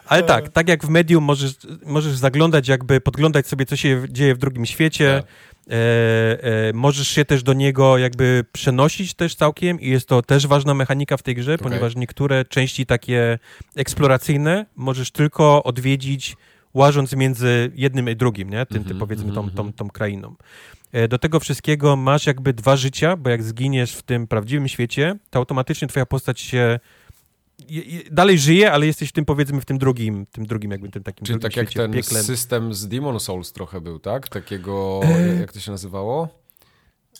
[0.07, 1.53] Ale tak, tak jak w Medium możesz,
[1.87, 5.23] możesz zaglądać jakby podglądać sobie, co się dzieje w drugim świecie.
[5.23, 5.31] Tak.
[5.71, 10.47] E, e, możesz się też do niego jakby przenosić też całkiem i jest to też
[10.47, 11.65] ważna mechanika w tej grze, okay.
[11.65, 13.39] ponieważ niektóre części takie
[13.77, 16.37] eksploracyjne możesz tylko odwiedzić
[16.75, 18.67] łażąc między jednym i drugim, nie?
[18.67, 20.35] Tym, mm -hmm, powiedzmy tą, tą, tą krainą.
[20.93, 25.17] E, do tego wszystkiego masz jakby dwa życia, bo jak zginiesz w tym prawdziwym świecie,
[25.31, 26.81] to automatycznie twoja postać się
[28.11, 31.27] dalej żyje, ale jesteś w tym, powiedzmy, w tym drugim, tym drugim jakby tym takim
[31.27, 32.23] Czyli tak jak ten piekle.
[32.23, 34.29] system z Demon Souls trochę był, tak?
[34.29, 35.41] Takiego, e...
[35.41, 36.29] jak to się nazywało?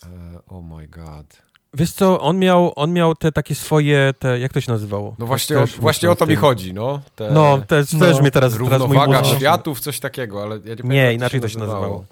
[0.03, 0.09] Uh,
[0.47, 1.47] oh my god.
[1.73, 5.15] Wiesz co, on miał, on miał te takie swoje, te, jak to się nazywało?
[5.19, 7.01] No właśnie, o, właśnie o to mi chodzi, no.
[7.15, 10.89] Te, no, też, no, też mnie teraz Równowaga teraz światów, coś takiego, ale ja nie,
[10.89, 11.81] nie inaczej to się nazywało.
[11.81, 12.05] nazywało.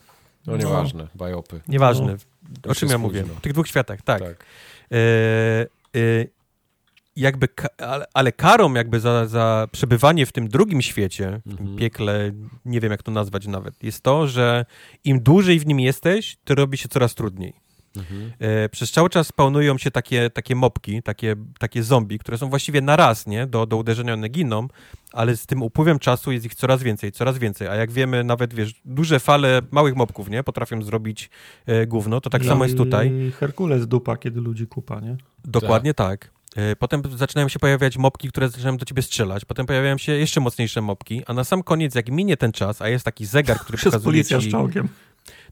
[0.47, 1.61] No, no nieważne, bajopy.
[1.67, 2.17] Nieważne.
[2.65, 3.24] No, o czym ja mówię?
[3.24, 4.22] W tych dwóch światach, tak.
[4.22, 4.45] tak.
[4.91, 4.97] E,
[5.95, 6.25] e,
[7.15, 11.77] jakby, ale, ale karą jakby za, za przebywanie w tym drugim świecie, w tym mhm.
[11.77, 12.31] piekle,
[12.65, 14.65] nie wiem jak to nazwać nawet, jest to, że
[15.03, 17.53] im dłużej w nim jesteś, to robi się coraz trudniej.
[17.97, 18.31] Mhm.
[18.39, 22.81] E, przez cały czas spawnują się takie, takie mopki, takie, takie zombie, które są właściwie
[22.81, 23.47] na raz, nie?
[23.47, 24.67] Do, do uderzenia one giną,
[25.13, 27.67] ale z tym upływem czasu jest ich coraz więcej, coraz więcej.
[27.67, 30.43] A jak wiemy, nawet wiesz, duże fale małych mopków, nie?
[30.43, 31.29] Potrafią zrobić
[31.65, 33.31] e, gówno, to tak I samo jest tutaj.
[33.39, 35.17] Herkules dupa, kiedy ludzi kupa, nie?
[35.45, 36.21] Dokładnie tak.
[36.21, 36.34] tak.
[36.55, 39.45] E, potem zaczynają się pojawiać mopki, które zaczynają do ciebie strzelać.
[39.45, 42.89] Potem pojawiają się jeszcze mocniejsze mopki, a na sam koniec, jak minie ten czas, a
[42.89, 44.49] jest taki zegar, który pokazuje policja ci...
[44.49, 44.88] z czołgiem.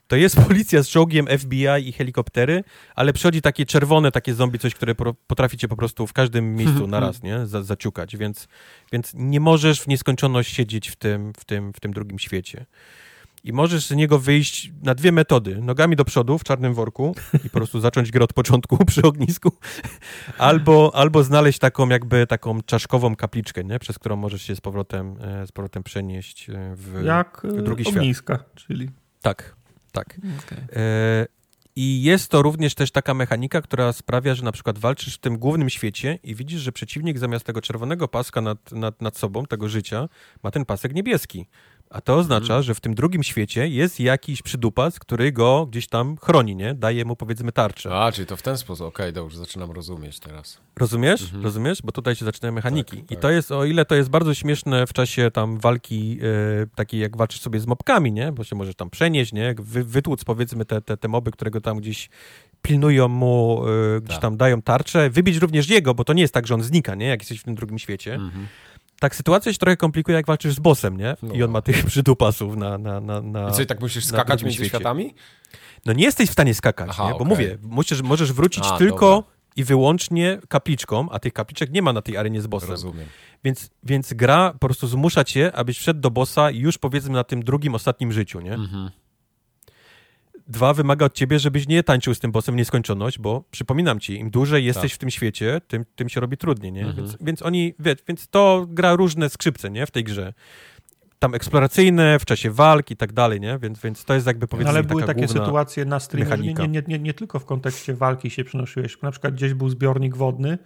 [0.08, 2.64] To jest policja z czołgiem, FBI i helikoptery,
[2.96, 4.96] ale przychodzi takie czerwone takie zombie, coś, które
[5.28, 7.46] potrafi cię po prostu w każdym miejscu na raz, nie?
[7.46, 8.48] zaciukać, więc,
[8.92, 12.66] więc nie możesz w nieskończoność siedzieć w tym, w tym, w tym drugim świecie.
[13.44, 15.62] I możesz z niego wyjść na dwie metody.
[15.62, 19.52] Nogami do przodu w czarnym worku i po prostu zacząć grę od początku przy ognisku.
[20.38, 23.80] albo, albo znaleźć taką jakby taką czaszkową kapliczkę, nie?
[23.80, 27.88] przez którą możesz się z powrotem, e, z powrotem przenieść e, w, Jak w drugi
[27.88, 28.54] ogniska, świat.
[28.56, 28.90] czyli...
[29.22, 29.56] Tak,
[29.92, 30.18] tak.
[30.46, 30.68] Okay.
[30.76, 31.26] E,
[31.76, 35.38] I jest to również też taka mechanika, która sprawia, że na przykład walczysz w tym
[35.38, 39.70] głównym świecie i widzisz, że przeciwnik zamiast tego czerwonego paska nad, nad, nad sobą, tego
[39.70, 40.10] życia,
[40.44, 41.48] ma ten pasek niebieski.
[41.94, 42.64] A to oznacza, mhm.
[42.64, 46.74] że w tym drugim świecie jest jakiś przydupas, który go gdzieś tam chroni, nie?
[46.74, 47.96] Daje mu powiedzmy tarczę.
[47.96, 48.88] A, czyli to w ten sposób.
[48.88, 50.60] Okej, okay, dobrze, zaczynam rozumieć teraz.
[50.76, 51.22] Rozumiesz?
[51.22, 51.44] Mhm.
[51.44, 51.82] Rozumiesz?
[51.82, 52.98] Bo tutaj się zaczynają mechaniki.
[52.98, 53.20] Tak, I tak.
[53.20, 57.18] to jest, o ile to jest bardzo śmieszne w czasie tam walki yy, takiej, jak
[57.18, 58.32] walczysz sobie z mobkami, nie?
[58.32, 59.56] Bo się możesz tam przenieść, nie?
[59.60, 62.10] Wy, wytłuc powiedzmy te, te, te moby, którego tam gdzieś
[62.62, 64.22] pilnują mu, yy, gdzieś tak.
[64.22, 65.10] tam dają tarczę.
[65.10, 67.08] Wybić również jego, bo to nie jest tak, że on znika, nie?
[67.08, 68.14] Jak jesteś w tym drugim świecie.
[68.14, 68.48] Mhm
[69.04, 71.16] tak sytuacja się trochę komplikuje, jak walczysz z bossem, nie?
[71.24, 71.34] No.
[71.34, 74.56] I on ma tych przydupasów na, na, na, na I co, tak musisz skakać między
[74.56, 74.70] świecie.
[74.70, 75.16] światami?
[75.86, 77.10] No nie jesteś w stanie skakać, Aha, nie?
[77.10, 77.28] bo okay.
[77.28, 79.32] mówię, musisz, możesz wrócić a, tylko dobra.
[79.56, 82.70] i wyłącznie kapliczką, a tych kapliczek nie ma na tej arenie z bossem.
[82.70, 83.06] Rozumiem.
[83.44, 87.44] Więc, więc gra po prostu zmusza cię, abyś wszedł do bossa już powiedzmy na tym
[87.44, 88.54] drugim, ostatnim życiu, nie?
[88.54, 88.92] Mhm.
[90.48, 94.20] Dwa, wymaga od ciebie, żebyś nie tańczył z tym bossem w nieskończoność, bo przypominam ci,
[94.20, 94.96] im dłużej jesteś tak.
[94.96, 96.86] w tym świecie, tym, tym się robi trudniej, nie?
[96.86, 96.98] Mhm.
[96.98, 99.86] Więc, więc oni, wie, więc to gra różne skrzypce, nie?
[99.86, 100.34] W tej grze
[101.24, 103.60] tam eksploracyjne, w czasie walk i tak dalej, nie?
[103.60, 107.00] Więc, więc to jest jakby powiedzmy Ale były takie sytuacje na streamie, nie, nie, nie,
[107.00, 109.02] nie, tylko w kontekście walki się przenosiłeś.
[109.02, 110.58] Na przykład gdzieś był zbiornik wodny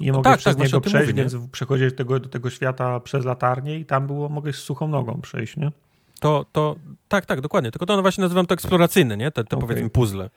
[0.00, 2.50] i nie no mogłeś tak, przez tak, niego przejść, mówię, więc przechodziłeś tego, do tego
[2.50, 5.70] świata przez latarnię i tam było, mogłeś z suchą nogą przejść, nie?
[6.20, 6.76] To, to
[7.08, 7.70] tak, tak, dokładnie.
[7.70, 9.30] Tylko to no właśnie nazywam to eksploracyjne, nie?
[9.30, 9.68] Te, te okay.
[9.68, 10.30] powiedzmy puzzle.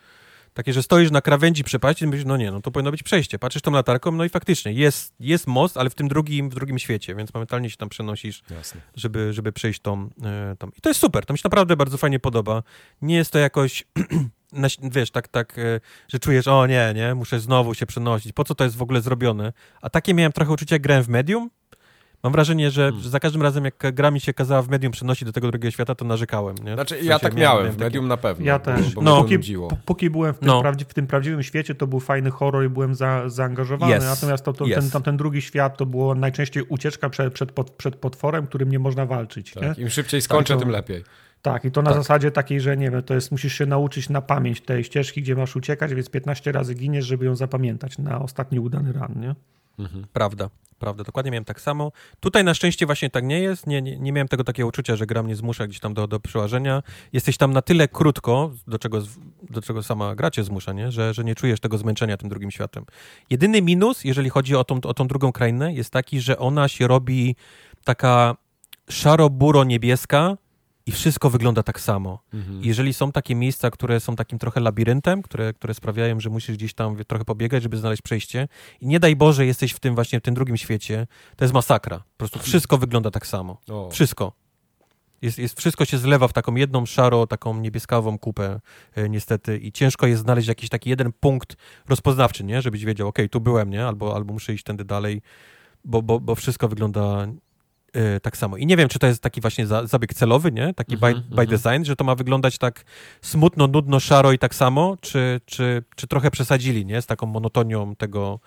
[0.53, 3.39] Takie, że stoisz na krawędzi przepaści i myślisz, no nie, no to powinno być przejście.
[3.39, 6.79] Patrzysz tą latarką, no i faktycznie jest, jest most, ale w tym drugim, w drugim
[6.79, 8.43] świecie, więc momentalnie się tam przenosisz,
[8.95, 10.67] żeby, żeby przejść tą, e, tą.
[10.67, 12.63] I to jest super, to mi się naprawdę bardzo fajnie podoba.
[13.01, 13.83] Nie jest to jakoś,
[14.95, 18.55] wiesz, tak, tak, e, że czujesz, o nie, nie, muszę znowu się przenosić, po co
[18.55, 19.53] to jest w ogóle zrobione?
[19.81, 21.49] A takie miałem trochę uczucie, jak grałem w Medium,
[22.23, 23.09] Mam wrażenie, że, hmm.
[23.09, 25.95] za każdym razem, jak gra mi się kazała w medium przenosić do tego drugiego świata,
[25.95, 26.55] to narzekałem.
[26.57, 26.73] Nie?
[26.73, 28.09] Znaczy, w sensie ja tak miałem, w medium takie...
[28.09, 28.45] na pewno.
[28.45, 28.93] Ja też.
[28.93, 29.37] Bo, bo no, póki,
[29.85, 30.61] póki byłem w tym, no.
[30.61, 33.97] prawdzi w tym prawdziwym świecie, to był fajny horror i byłem za, zaangażowany.
[33.97, 34.03] Yes.
[34.03, 34.75] Natomiast to, to yes.
[34.75, 39.05] ten, tamten drugi świat to było najczęściej ucieczka przed, przed, przed potworem, którym nie można
[39.05, 39.53] walczyć.
[39.53, 39.77] Tak.
[39.77, 41.03] Im szybciej skończę, tak, to, tym lepiej.
[41.41, 41.99] Tak, i to na tak.
[41.99, 45.35] zasadzie takiej, że nie wiem, to jest, musisz się nauczyć na pamięć tej ścieżki, gdzie
[45.35, 49.35] masz uciekać, więc 15 razy giniesz, żeby ją zapamiętać na ostatni udany ran, nie?
[49.79, 50.05] Mhm.
[50.13, 50.49] Prawda
[50.83, 51.03] prawda?
[51.03, 51.91] Dokładnie miałem tak samo.
[52.19, 53.67] Tutaj na szczęście właśnie tak nie jest.
[53.67, 56.19] Nie, nie, nie miałem tego takiego uczucia, że gra mnie zmusza gdzieś tam do, do
[56.19, 56.83] przełażenia.
[57.13, 59.01] Jesteś tam na tyle krótko, do czego,
[59.49, 60.91] do czego sama gra cię zmusza, nie?
[60.91, 62.85] Że, że nie czujesz tego zmęczenia tym drugim światem.
[63.29, 66.87] Jedyny minus, jeżeli chodzi o tą, o tą drugą krainę, jest taki, że ona się
[66.87, 67.35] robi
[67.83, 68.35] taka
[68.89, 70.37] szaro-buro-niebieska,
[70.85, 72.19] i wszystko wygląda tak samo.
[72.33, 72.61] Mhm.
[72.63, 76.73] Jeżeli są takie miejsca, które są takim trochę labiryntem, które, które sprawiają, że musisz gdzieś
[76.73, 78.47] tam trochę pobiegać, żeby znaleźć przejście
[78.81, 81.97] i nie daj Boże jesteś w tym właśnie, w tym drugim świecie, to jest masakra.
[81.97, 83.61] Po prostu wszystko wygląda tak samo.
[83.69, 83.89] O.
[83.91, 84.33] Wszystko.
[85.21, 88.59] Jest, jest, wszystko się zlewa w taką jedną szaro, taką niebieskawą kupę
[88.95, 91.55] e, niestety i ciężko jest znaleźć jakiś taki jeden punkt
[91.89, 92.61] rozpoznawczy, nie?
[92.61, 93.85] Żebyś wiedział, ok, tu byłem, nie?
[93.85, 95.21] Albo, albo muszę iść tędy dalej,
[95.85, 97.27] bo, bo, bo wszystko wygląda
[97.97, 98.57] Y, tak samo.
[98.57, 100.73] I nie wiem, czy to jest taki właśnie za, zabieg celowy, nie?
[100.73, 101.35] Taki by, mm -hmm.
[101.35, 102.85] by, design, że to ma wyglądać tak
[103.21, 107.01] smutno, nudno, szaro i tak samo, czy, czy, czy trochę przesadzili, nie?
[107.01, 108.39] Z taką monotonią tego,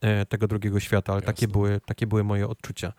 [0.00, 2.92] e, tego drugiego świata, ale takie były, takie były moje odczucia.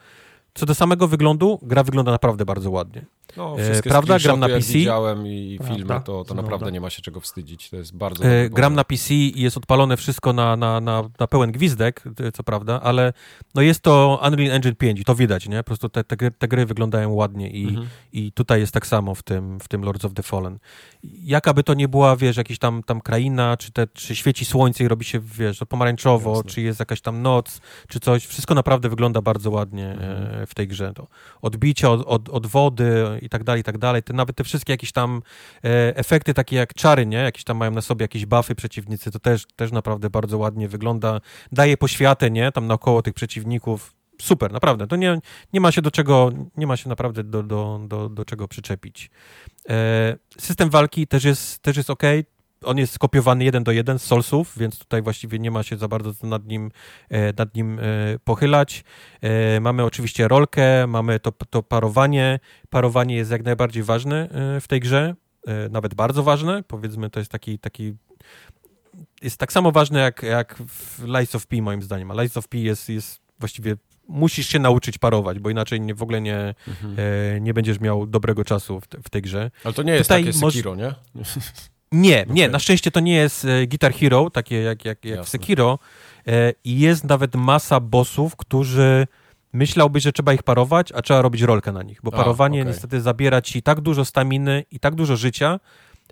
[0.53, 3.06] Co do samego wyglądu, gra wygląda naprawdę bardzo ładnie.
[3.38, 4.74] No, e, prawda, gram na PC.
[4.74, 5.76] widziałem i Prawda?
[5.76, 7.69] filmy, to, to naprawdę nie ma się czego wstydzić.
[7.69, 8.26] To jest bardzo.
[8.26, 12.31] E, gram na PC i jest odpalone wszystko na, na, na, na pełen gwizdek, e,
[12.31, 13.14] co prawda, ale
[13.56, 15.58] no jest to Unreal Engine 5 i to widać, nie?
[15.58, 17.88] Po prostu te, te, gry, te gry wyglądają ładnie i, mhm.
[18.14, 20.60] i tutaj jest tak samo w tym, w tym Lords of the Fallen.
[21.03, 24.83] Jaka by to nie była, wiesz, jakaś tam, tam kraina, czy, te, czy świeci słońce
[24.83, 26.51] i robi się, wiesz, pomarańczowo, Jasne.
[26.51, 30.47] czy jest jakaś tam noc, czy coś, wszystko naprawdę wygląda bardzo ładnie mhm.
[30.47, 30.94] w tej grze.
[30.96, 31.08] To
[31.42, 34.03] odbicie od, od, od wody i tak dalej, i tak dalej.
[34.03, 35.21] Te, nawet te wszystkie jakieś tam
[35.63, 37.17] e, efekty takie jak czary, nie?
[37.17, 41.21] Jakieś tam mają na sobie jakieś buffy przeciwnicy, to też, też naprawdę bardzo ładnie wygląda.
[41.51, 42.51] Daje poświatę, nie?
[42.51, 43.93] Tam naokoło tych przeciwników.
[44.21, 44.87] Super, naprawdę.
[44.87, 45.19] To nie,
[45.53, 49.11] nie ma się do czego, nie ma się naprawdę do, do, do, do czego przyczepić.
[49.69, 52.03] E, system walki też jest, też jest ok
[52.65, 55.88] on jest skopiowany jeden do jeden z Soulsów, więc tutaj właściwie nie ma się za
[55.88, 56.72] bardzo nad nim,
[57.10, 57.83] e, nad nim e,
[58.24, 58.83] pochylać.
[59.22, 62.40] E, mamy oczywiście rolkę, mamy to, to parowanie.
[62.69, 64.29] Parowanie jest jak najbardziej ważne
[64.61, 65.15] w tej grze,
[65.72, 66.63] nawet bardzo ważne.
[66.67, 67.94] Powiedzmy, to jest taki, taki
[69.22, 72.11] jest tak samo ważne jak, jak w Lies of P moim zdaniem.
[72.11, 73.76] A Lies of P jest, jest właściwie
[74.08, 76.95] musisz się nauczyć parować, bo inaczej nie, w ogóle nie, mhm.
[76.99, 79.51] e, nie będziesz miał dobrego czasu w, te, w tej grze.
[79.63, 80.95] Ale to nie jest Tutaj takie Sekiro, nie?
[81.91, 82.51] Nie, nie, okay.
[82.51, 85.79] na szczęście to nie jest e, Guitar Hero, takie jak, jak, jak w Sekiro.
[86.27, 89.07] E, I jest nawet masa bossów, którzy
[89.53, 92.72] myślałby, że trzeba ich parować, a trzeba robić rolkę na nich, bo parowanie okay.
[92.72, 95.59] niestety zabiera ci tak dużo staminy i tak dużo życia,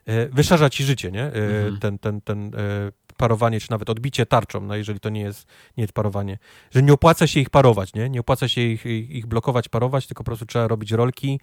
[0.05, 1.25] e, wyszarza ci życie, nie?
[1.25, 1.79] Mhm.
[1.79, 2.51] Ten, ten, ten
[3.19, 6.37] parowanie, czy nawet odbicie tarczą, no jeżeli to nie jest, nie jest parowanie,
[6.71, 8.09] że nie opłaca się ich parować, nie?
[8.09, 11.39] Nie opłaca się ich, ich blokować, parować, tylko po prostu trzeba robić rolki,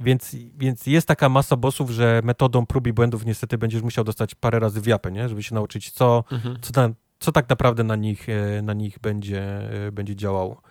[0.00, 4.34] więc, więc jest taka masa bossów, że metodą prób i błędów niestety będziesz musiał dostać
[4.34, 5.28] parę razy w japę, nie?
[5.28, 6.58] żeby się nauczyć, co, mhm.
[6.62, 9.42] co, na, co tak naprawdę na nich, e, na nich będzie,
[9.86, 10.62] e, będzie działało.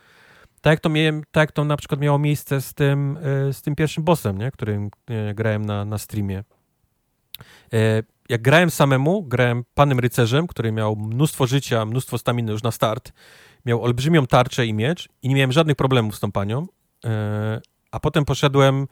[0.62, 3.18] Tak jak, to miałem, tak jak to na przykład miało miejsce z tym,
[3.50, 4.52] e, z tym pierwszym bossem, nie?
[4.52, 4.90] którym
[5.34, 6.44] grałem na, na streamie.
[8.30, 13.14] Jak grałem samemu, grałem panem rycerzem, który miał mnóstwo życia, mnóstwo staminy już na start,
[13.66, 16.68] miał olbrzymią tarczę i miecz i nie miałem żadnych problemów z tą panią.
[17.92, 18.88] A potem poszedłem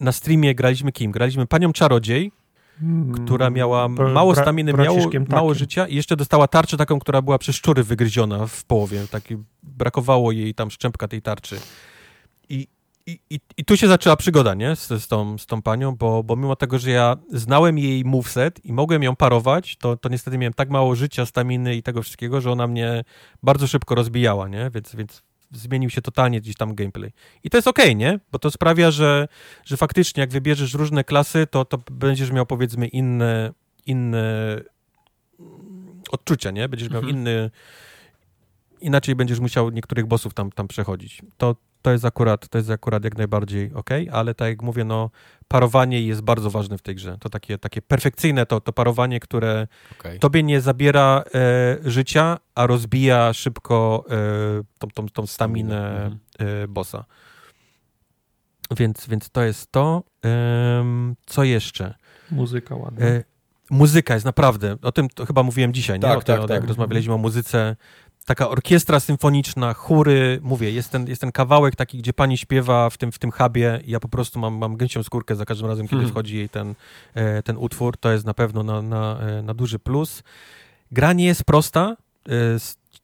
[0.00, 1.12] na streamie graliśmy kim?
[1.12, 2.32] Graliśmy panią czarodziej,
[2.80, 7.38] hmm, która miała mało staminy, miało, mało życia i jeszcze dostała tarczę taką, która była
[7.38, 9.06] przez szczury wygryziona w połowie.
[9.10, 11.60] Taki, brakowało jej tam szczępka tej tarczy.
[12.48, 12.68] I,
[13.08, 14.76] i, i, i tu się zaczęła przygoda, nie?
[14.76, 18.64] Z, z, tą, z tą panią, bo, bo mimo tego, że ja znałem jej moveset
[18.64, 22.40] i mogłem ją parować, to, to niestety miałem tak mało życia, staminy i tego wszystkiego,
[22.40, 23.04] że ona mnie
[23.42, 24.70] bardzo szybko rozbijała, nie?
[24.74, 27.12] Więc, więc zmienił się totalnie gdzieś tam gameplay.
[27.44, 28.20] I to jest okej, okay, nie?
[28.32, 29.28] Bo to sprawia, że,
[29.64, 33.52] że faktycznie jak wybierzesz różne klasy, to, to będziesz miał powiedzmy inne,
[33.86, 34.56] inne
[36.10, 36.68] odczucia, nie?
[36.68, 37.16] Będziesz miał mhm.
[37.16, 37.50] inny
[38.80, 41.22] inaczej będziesz musiał niektórych bossów tam, tam przechodzić.
[41.36, 45.10] To, to jest akurat, to jest akurat jak najbardziej ok, ale tak jak mówię, no
[45.48, 47.16] parowanie jest bardzo ważne w tej grze.
[47.20, 49.66] To takie, takie perfekcyjne to, to parowanie, które
[49.98, 50.18] okay.
[50.18, 54.14] tobie nie zabiera e, życia, a rozbija szybko e,
[54.78, 56.18] tą, tą, tą staminę mhm.
[56.38, 57.04] e, bossa.
[58.76, 60.02] Więc, więc to jest to.
[61.26, 61.94] co jeszcze?
[62.30, 63.06] Muzyka ładna.
[63.06, 63.24] E,
[63.70, 66.16] muzyka jest naprawdę, o tym chyba mówiłem dzisiaj, tak, nie?
[66.16, 66.50] O tak, tak.
[66.50, 67.76] Jak rozmawialiśmy o muzyce,
[68.28, 72.96] taka orkiestra symfoniczna, chóry, mówię, jest ten, jest ten kawałek taki, gdzie pani śpiewa w
[72.96, 75.96] tym, w tym hubie ja po prostu mam, mam gęsią skórkę za każdym razem, kiedy
[75.96, 76.10] hmm.
[76.10, 76.74] wchodzi jej ten,
[77.14, 80.22] e, ten utwór, to jest na pewno na, na, e, na duży plus.
[80.92, 81.96] Gra nie jest prosta,
[82.28, 82.32] e,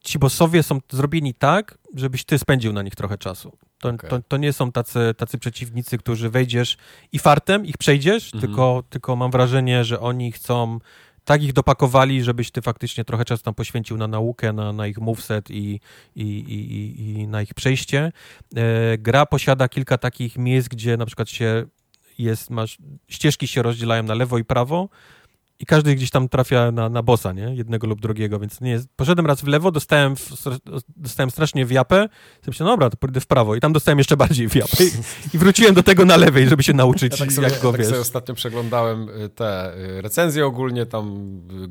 [0.00, 3.52] ci bossowie są zrobieni tak, żebyś ty spędził na nich trochę czasu.
[3.78, 4.10] To, okay.
[4.10, 6.76] to, to, nie są tacy, tacy przeciwnicy, którzy wejdziesz
[7.12, 8.40] i fartem ich przejdziesz, mhm.
[8.40, 10.78] tylko, tylko mam wrażenie, że oni chcą
[11.24, 14.98] tak ich dopakowali, żebyś ty faktycznie trochę czasu tam poświęcił na naukę, na, na ich
[14.98, 15.80] moveset i,
[16.16, 18.12] i, i, i na ich przejście.
[18.56, 21.66] E, gra posiada kilka takich miejsc, gdzie na przykład się
[22.18, 24.88] jest, masz, ścieżki się rozdzielają na lewo i prawo,
[25.64, 27.54] i każdy gdzieś tam trafia na, na bossa, nie?
[27.54, 28.88] Jednego lub drugiego, więc nie jest...
[28.97, 30.30] Poszedłem raz w lewo, dostałem, w,
[30.97, 32.08] dostałem strasznie w japę,
[32.47, 34.84] myślałem, dobra, to pójdę w prawo i tam dostałem jeszcze bardziej w japę
[35.34, 37.76] i, wróciłem do tego na lewej, żeby się nauczyć, ja tak sobie, jak go, ja
[37.76, 41.16] tak sobie ostatnio przeglądałem y, te y, recenzje ogólnie, tam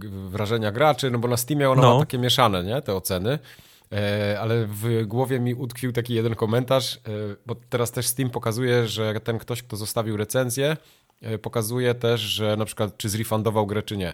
[0.04, 1.94] y, wrażenia graczy, no bo na Steamie ona no.
[1.94, 2.82] ma takie mieszane, nie?
[2.82, 3.40] Te oceny.
[3.92, 7.00] E, ale w głowie mi utkwił taki jeden komentarz, e,
[7.46, 10.78] bo teraz też Steam pokazuje, że ten ktoś, kto zostawił recenzję,
[11.42, 14.14] pokazuje też, że na przykład czy zrefundował grę, czy nie.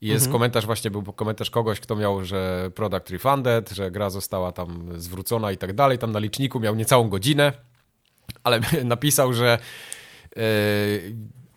[0.00, 0.32] I jest mhm.
[0.32, 5.52] komentarz, właśnie był komentarz kogoś, kto miał, że product refunded, że gra została tam zwrócona
[5.52, 5.98] i tak dalej.
[5.98, 7.52] Tam na liczniku miał niecałą godzinę,
[8.44, 9.58] ale napisał, że
[10.36, 10.42] yy,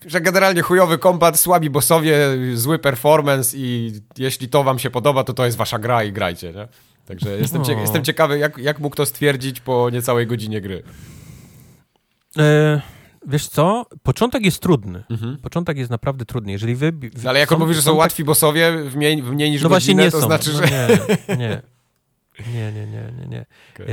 [0.06, 2.18] że generalnie chujowy kombat, słabi bossowie,
[2.54, 6.54] zły performance i jeśli to wam się podoba, to to jest wasza gra i grajcie,
[6.54, 6.68] nie?
[7.06, 10.84] Także jestem, cie jestem ciekawy, jak, jak mógł to stwierdzić po niecałej godzinie gry.
[12.38, 13.86] E Wiesz co?
[14.04, 15.04] Początek jest trudny.
[15.10, 15.38] Mhm.
[15.38, 16.52] Początek jest naprawdę trudny.
[16.52, 16.92] Jeżeli wy...
[16.92, 18.00] wy no, ale jak on mówi, że są tak...
[18.00, 20.28] łatwi bossowie w mniej, w mniej niż no godzinę, nie to są.
[20.28, 20.88] znaczy, no, że...
[21.30, 21.62] nie, nie.
[22.54, 23.46] Nie, nie, nie, nie, nie.
[23.74, 23.88] Okay.
[23.88, 23.92] E,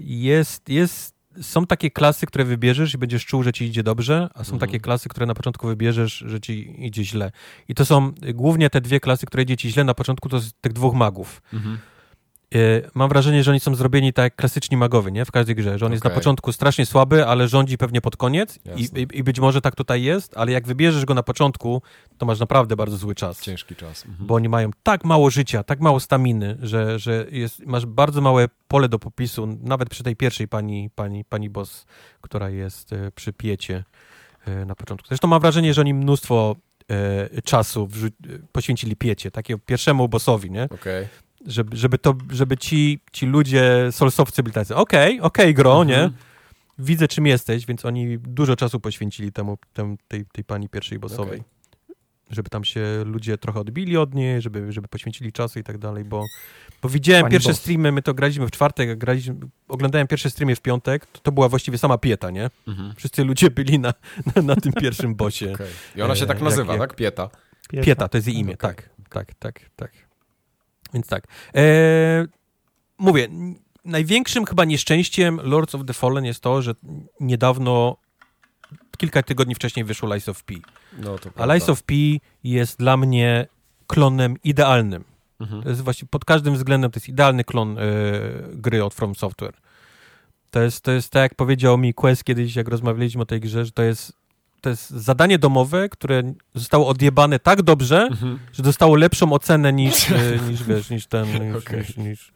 [0.00, 4.44] jest, jest, są takie klasy, które wybierzesz i będziesz czuł, że ci idzie dobrze, a
[4.44, 4.58] są mhm.
[4.58, 7.32] takie klasy, które na początku wybierzesz, że ci idzie źle.
[7.68, 10.52] I to są głównie te dwie klasy, które idzie ci źle na początku, to z
[10.60, 11.42] tych dwóch magów.
[11.52, 11.78] Mhm.
[12.54, 15.24] E, mam wrażenie, że oni są zrobieni tak jak klasyczni magowie, nie?
[15.24, 15.94] W każdej grze, że on okay.
[15.94, 19.60] jest na początku strasznie słaby, ale rządzi pewnie pod koniec I, i, i, być może
[19.60, 21.82] tak tutaj jest, ale jak wybierzesz go na początku,
[22.18, 23.40] to masz naprawdę bardzo zły czas.
[23.40, 24.06] Ciężki czas.
[24.06, 24.26] Mhm.
[24.26, 28.48] Bo oni mają tak mało życia, tak mało staminy, że, że jest, masz bardzo małe
[28.68, 31.86] pole do popisu, nawet przy tej pierwszej pani, pani, pani boss,
[32.20, 33.84] która jest e, przy piecie
[34.46, 35.08] e, na początku.
[35.08, 36.56] Zresztą mam wrażenie, że oni mnóstwo
[37.44, 37.88] czasu
[38.52, 40.64] poświęcili piecie, takiego pierwszemu bossowi, nie?
[40.64, 41.08] Okay
[41.46, 45.84] żeby, żeby, to, żeby ci, ci ludzie, solsowcy byli tacy, okej, okay, okej okay, gro,
[45.84, 45.94] nie?
[45.94, 46.12] Mhm.
[46.78, 51.40] Widzę, czym jesteś, więc oni dużo czasu poświęcili temu, temu tej, tej pani pierwszej bossowej.
[51.40, 51.52] Okay.
[52.30, 56.04] Żeby tam się ludzie trochę odbili od niej, żeby, żeby poświęcili czasu i tak dalej,
[56.04, 56.24] bo,
[56.82, 57.60] bo widziałem pani pierwsze boss.
[57.60, 59.34] streamy, my to graliśmy w czwartek, graliśmy,
[59.68, 62.50] oglądałem pierwsze streamy w piątek, to, to była właściwie sama pieta, nie?
[62.68, 62.94] Mhm.
[62.96, 63.94] Wszyscy ludzie byli na,
[64.36, 65.52] na, na tym pierwszym bosie.
[65.96, 66.96] I ona się tak e, nazywa, jak, tak?
[66.96, 67.30] Pieta.
[67.68, 67.84] Pieta.
[67.84, 69.92] Pieta, to jest jej imię, tak, tak, tak, tak.
[70.94, 71.24] Więc tak.
[71.54, 71.62] E,
[72.98, 73.28] mówię,
[73.84, 76.74] największym chyba nieszczęściem Lords of the Fallen jest to, że
[77.20, 77.96] niedawno,
[78.98, 80.54] kilka tygodni wcześniej wyszło Lies of P.
[80.98, 81.94] No, A Lies of P
[82.44, 83.46] jest dla mnie
[83.86, 85.04] klonem idealnym.
[85.40, 85.62] Mhm.
[85.62, 87.82] To jest właśnie pod każdym względem to jest idealny klon y,
[88.54, 89.54] gry od From Software.
[90.50, 93.64] To jest, to jest tak, jak powiedział mi Quest kiedyś, jak rozmawialiśmy o tej grze,
[93.64, 94.21] że to jest
[94.62, 96.22] to jest zadanie domowe, które
[96.54, 98.38] zostało odjebane tak dobrze, mhm.
[98.52, 101.78] że dostało lepszą ocenę niż, e, niż wiesz, niż ten, niż, okay.
[101.78, 102.32] niż, niż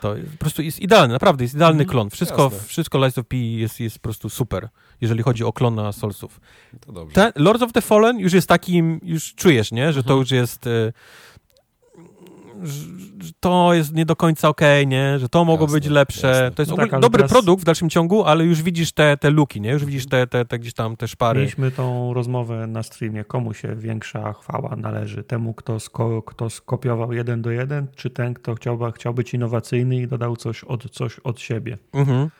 [0.00, 0.14] to.
[0.32, 1.90] Po prostu jest idealny, naprawdę jest idealny mhm.
[1.90, 2.10] klon.
[2.10, 4.68] Wszystko, wszystko Lies of P jest, jest po prostu super,
[5.00, 6.40] jeżeli chodzi o klona Soulsów.
[6.80, 7.14] To dobrze.
[7.14, 10.20] Ten Lords of the Fallen już jest takim, już czujesz, nie, że to mhm.
[10.20, 10.92] już jest że
[13.40, 15.18] to jest nie do końca okej, okay, nie?
[15.18, 16.28] Że to mogło jasne, być lepsze.
[16.28, 16.50] Jasne.
[16.50, 17.32] To jest no tak, dobry teraz...
[17.32, 19.70] produkt w dalszym ciągu, ale już widzisz te, te luki, nie?
[19.70, 21.40] Już widzisz te, te, te gdzieś tam te szpary.
[21.40, 23.24] Mieliśmy tą rozmowę na streamie.
[23.24, 25.24] Komu się większa chwała należy?
[25.24, 29.96] Temu, kto, sko kto skopiował jeden do jeden, czy ten, kto chciałby, chciał być innowacyjny
[29.96, 31.78] i dodał coś od, coś od siebie?
[31.92, 32.30] Mhm.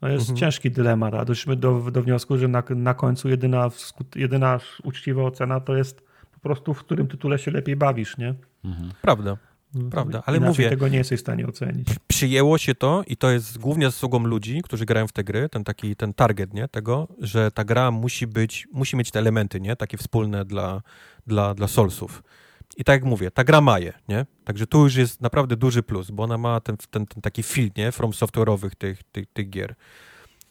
[0.00, 0.36] To jest mhm.
[0.36, 3.70] ciężki dylemat, a doszliśmy do, do wniosku, że na, na końcu jedyna,
[4.16, 8.34] jedyna uczciwa ocena to jest po prostu, w którym tytule się lepiej bawisz, nie?
[8.64, 8.90] Mhm.
[9.02, 9.36] Prawda.
[9.90, 10.70] Prawda, ale Inaczej mówię.
[10.70, 11.88] tego nie jesteś w stanie ocenić.
[12.06, 15.64] Przyjęło się to i to jest głównie zasługą ludzi, którzy grają w te gry, ten
[15.64, 16.68] taki ten target, nie?
[16.68, 19.76] Tego, że ta gra musi być, musi mieć te elementy, nie?
[19.76, 20.82] Takie wspólne dla,
[21.26, 22.22] dla, dla Soulsów.
[22.76, 24.26] I tak jak mówię, ta gra ma je, nie?
[24.44, 27.70] Także tu już jest naprawdę duży plus, bo ona ma ten, ten, ten taki feel,
[27.76, 27.92] nie?
[27.92, 29.74] From software'owych tych, tych, tych gier.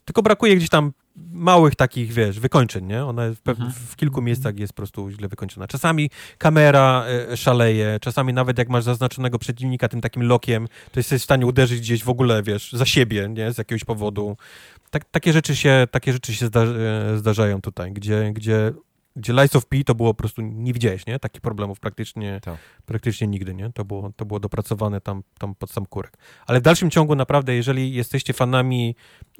[0.05, 3.05] Tylko brakuje gdzieś tam małych takich, wiesz, wykończeń, nie?
[3.05, 3.71] Ona w, mhm.
[3.71, 5.67] w, kilku miejscach jest po prostu źle wykończona.
[5.67, 11.21] Czasami kamera e, szaleje, czasami nawet jak masz zaznaczonego przeciwnika tym takim lokiem, to jesteś
[11.21, 13.51] w stanie uderzyć gdzieś w ogóle, wiesz, za siebie, nie?
[13.51, 14.37] Z jakiegoś powodu.
[14.89, 18.73] Tak, takie rzeczy się, takie rzeczy się zda, e, zdarzają tutaj, gdzie, gdzie
[19.15, 21.19] gdzie Lies of P to było po prostu, nie widziałeś, nie?
[21.19, 22.57] Takich problemów praktycznie, tak.
[22.85, 23.71] praktycznie nigdy, nie?
[23.73, 26.17] To było, to było dopracowane tam, tam pod sam kurek.
[26.47, 28.95] Ale w dalszym ciągu naprawdę, jeżeli jesteście fanami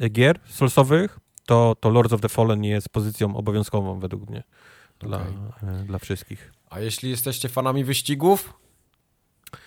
[0.10, 4.44] gier solsowych, to, to Lords of the Fallen jest pozycją obowiązkową według mnie
[5.00, 5.84] dla, okay.
[5.86, 6.52] dla wszystkich.
[6.70, 8.54] A jeśli jesteście fanami wyścigów?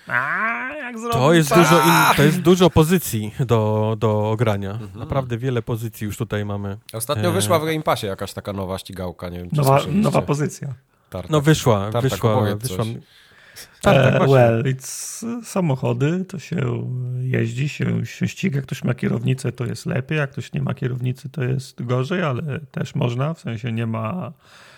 [0.06, 4.70] A, jak to, jest dużo in, to jest dużo pozycji do, do ogrania.
[4.70, 4.90] Mhm.
[4.98, 6.78] Naprawdę wiele pozycji już tutaj mamy.
[6.92, 10.22] Ostatnio e, wyszła w Game Passie jakaś taka nowa ścigałka, nie wiem czy Nowa, nowa
[10.22, 10.74] pozycja.
[11.10, 11.30] Tartak.
[11.30, 12.84] No wyszła, Tartak, wyszła, wyszła.
[13.82, 16.90] Tak, tak, well, it's, samochody, to się
[17.20, 18.56] jeździ, się, się ściga.
[18.56, 22.22] Jak ktoś ma kierownicę, to jest lepiej, jak ktoś nie ma kierownicy, to jest gorzej,
[22.22, 24.32] ale też można, w sensie nie ma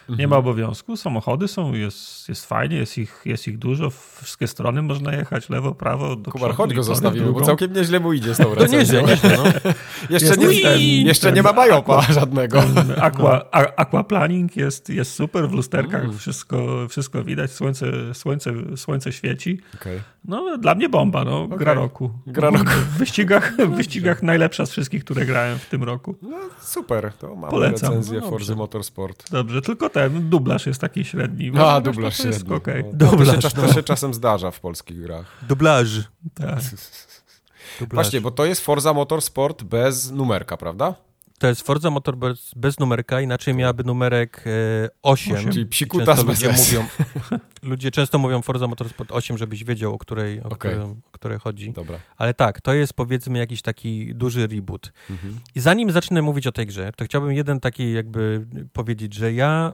[0.08, 0.96] nie ma obowiązku.
[0.96, 3.90] Samochody są, jest, jest fajnie, jest ich, jest ich dużo.
[4.22, 8.12] Wszystkie strony można jechać, lewo, prawo, do Kubar, chodź go zostawimy, bo całkiem nieźle mu
[8.12, 8.44] idzie z tą.
[8.44, 9.44] To nieźle, nieźle, no.
[10.16, 12.62] jeszcze, nie, ten, jeszcze ten, nie ma bajopa żadnego.
[13.00, 16.18] Aqua, aquaplaning jest, jest super, w lusterkach mm.
[16.18, 19.60] wszystko, wszystko widać, słońce, słońce, słońce świeci.
[19.74, 20.00] Okay.
[20.24, 21.58] No, dla mnie bomba, no, okay.
[21.58, 22.10] gra roku.
[22.26, 22.64] Gra roku.
[22.64, 26.14] W wyścigach, w wyścigach najlepsza z wszystkich, które grałem w tym roku.
[26.22, 27.90] No, super, to mamy Polecam.
[27.90, 29.30] recenzję no, Forza Motorsport.
[29.30, 31.50] Dobrze, tylko ten dublaż jest taki średni.
[31.50, 32.54] No, A, dublaż to średni.
[32.54, 32.84] Okay.
[32.92, 33.68] No, dublaż, to, się, no.
[33.68, 35.44] to się czasem zdarza w polskich grach.
[35.48, 35.88] Dublaż.
[36.34, 36.58] Tak.
[37.80, 38.06] Dublaż.
[38.06, 40.94] Właśnie, bo to jest Forza Motorsport bez numerka, prawda?
[41.38, 45.36] to jest Forza Motorsport bez numerka, inaczej miałaby numerek e, 8.
[45.36, 45.52] 8.
[45.52, 46.86] Czyli psikuta z ludzie mówią,
[47.62, 50.56] ludzie często mówią Forza Motorsport 8, żebyś wiedział, o której, o, okay.
[50.58, 51.72] której, o której chodzi.
[51.72, 51.98] Dobra.
[52.16, 54.92] Ale tak, to jest powiedzmy jakiś taki duży reboot.
[55.10, 55.40] Mhm.
[55.54, 59.72] I zanim zacznę mówić o tej grze, to chciałbym jeden taki jakby powiedzieć, że ja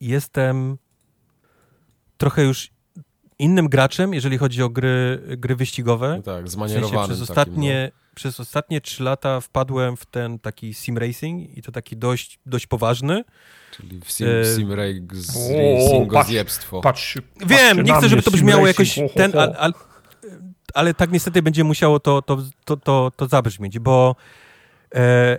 [0.00, 0.78] jestem
[2.16, 2.70] trochę już
[3.38, 6.14] innym graczem, jeżeli chodzi o gry, gry wyścigowe.
[6.16, 6.88] No tak, zmanierowany.
[6.88, 8.14] W sensie przez ostatnie, takim, no.
[8.14, 12.66] przez ostatnie trzy lata wpadłem w ten taki sim racing i to taki dość, dość
[12.66, 13.24] poważny.
[13.70, 14.56] Czyli w sim, e...
[14.56, 16.80] sim racingozjebstwo.
[16.80, 19.32] Patrz, patrz, Wiem, nie chcę, żeby to brzmiało jakoś ten,
[20.74, 24.16] ale, tak niestety będzie musiało to, to, to, to, to zabrzmieć, bo
[24.94, 25.38] e,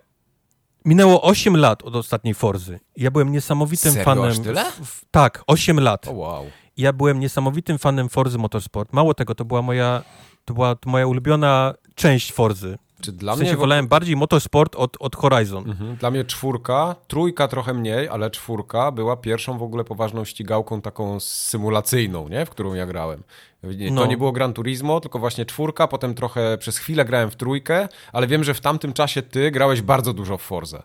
[0.86, 2.80] minęło 8 lat od ostatniej Forzy.
[2.98, 4.26] Ja byłem niesamowitym Serio, fanem.
[4.26, 4.66] Aż tyle?
[4.72, 6.08] W, tak, 8 lat.
[6.08, 6.46] Oh, wow.
[6.78, 8.94] Ja byłem niesamowitym fanem Forzy Motorsport.
[8.94, 10.04] Mało tego, to była moja,
[10.46, 12.78] to była moja ulubiona część Forzy.
[13.02, 15.70] Czy dla w sensie mnie wolałem bardziej motorsport od, od Horizon.
[15.70, 15.96] Mhm.
[15.96, 21.20] Dla mnie czwórka, trójka trochę mniej, ale czwórka była pierwszą w ogóle poważną ścigałką taką
[21.20, 22.46] symulacyjną, nie?
[22.46, 23.24] w którą ja grałem.
[23.64, 24.02] Nie, no.
[24.02, 27.88] To nie było Gran Turismo, tylko właśnie czwórka, potem trochę przez chwilę grałem w trójkę,
[28.14, 30.84] ale wiem, że w tamtym czasie ty grałeś bardzo dużo w Forze.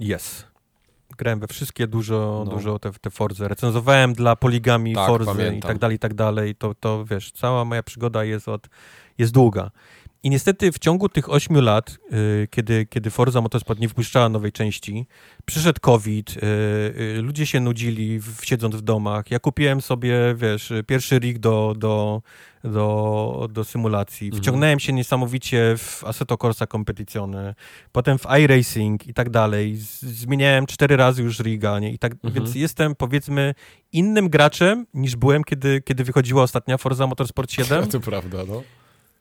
[0.00, 0.52] Yes
[1.16, 2.50] grałem we wszystkie dużo, no.
[2.50, 3.48] dużo te, te Forze.
[3.48, 6.54] Recenzowałem dla poligami tak, Forzy i tak dalej, i tak dalej.
[6.54, 8.68] To, to wiesz, cała moja przygoda jest od,
[9.18, 9.70] jest długa.
[10.24, 14.52] I niestety w ciągu tych ośmiu lat, y, kiedy, kiedy Forza Motorsport nie wpuszczała nowej
[14.52, 15.06] części,
[15.44, 16.40] przyszedł COVID, y,
[17.00, 19.30] y, ludzie się nudzili siedząc w domach.
[19.30, 22.22] Ja kupiłem sobie, wiesz, pierwszy rig do, do,
[22.64, 24.26] do, do symulacji.
[24.26, 24.42] Mhm.
[24.42, 27.54] Wciągnąłem się niesamowicie w Assetto Corsa Competizione,
[27.92, 29.76] potem w iRacing i tak dalej.
[30.00, 31.92] Zmieniałem cztery razy już riga, nie?
[31.92, 32.34] I tak, mhm.
[32.34, 33.54] Więc jestem, powiedzmy,
[33.92, 37.86] innym graczem niż byłem, kiedy, kiedy wychodziła ostatnia Forza Motorsport 7.
[37.90, 38.62] to prawda, no.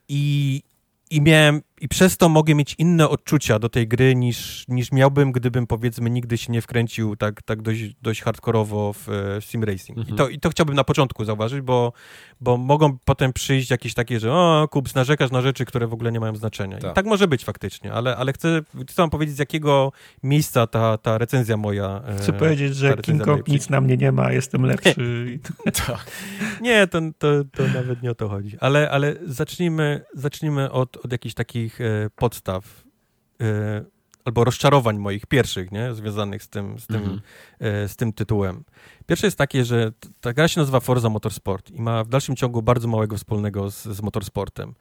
[0.10, 0.62] I,
[1.11, 5.31] i miałem, i przez to mogę mieć inne odczucia do tej gry niż, niż miałbym,
[5.31, 9.08] gdybym powiedzmy nigdy się nie wkręcił tak, tak dość, dość hardkorowo w,
[9.42, 9.97] w sim racing.
[9.97, 10.15] Mhm.
[10.15, 11.94] I, to, I to chciałbym na początku zauważyć, bo,
[12.42, 16.12] bo mogą potem przyjść jakieś takie, że o, kups, narzekasz na rzeczy, które w ogóle
[16.12, 16.78] nie mają znaczenia.
[16.78, 19.92] Tak, tak może być faktycznie, ale, ale chcę, chcę wam powiedzieć, z jakiego
[20.24, 22.01] miejsca ta, ta recenzja moja...
[22.08, 25.40] E, chcę powiedzieć, że King Kong nic na mnie nie ma, jestem lepszy.
[25.88, 26.12] tak.
[26.62, 28.58] Nie, to, to, to nawet nie o to chodzi.
[28.60, 32.83] Ale, ale zacznijmy, zacznijmy od, od jakichś takich e, podstaw
[33.41, 33.85] e,
[34.25, 35.93] albo rozczarowań moich pierwszych, nie?
[35.93, 37.21] związanych z tym, z tym, mhm.
[37.87, 38.63] z tym tytułem.
[39.11, 42.61] Pierwsze jest takie, że ta gra się nazywa Forza Motorsport i ma w dalszym ciągu
[42.61, 44.74] bardzo małego wspólnego z, z motorsportem.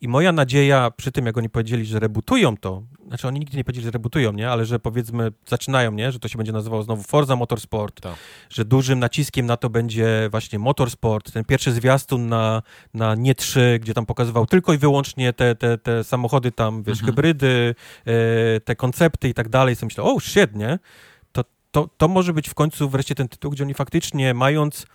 [0.00, 3.64] I moja nadzieja przy tym, jak oni powiedzieli, że rebutują to, znaczy oni nigdy nie
[3.64, 4.50] powiedzieli, że rebutują, nie?
[4.50, 6.12] Ale że powiedzmy zaczynają, nie?
[6.12, 8.14] Że to się będzie nazywało znowu Forza Motorsport, tak.
[8.50, 12.62] że dużym naciskiem na to będzie właśnie Motorsport, ten pierwszy zwiastun na,
[12.94, 16.98] na nie 3, gdzie tam pokazywał tylko i wyłącznie te, te, te samochody tam, wiesz,
[16.98, 17.06] mhm.
[17.06, 17.74] hybrydy,
[18.06, 19.76] e, te koncepty i tak dalej.
[19.82, 20.78] I myślę, o, shit, nie?
[21.70, 24.86] To, to może być w końcu wreszcie ten tytuł, gdzie oni faktycznie mając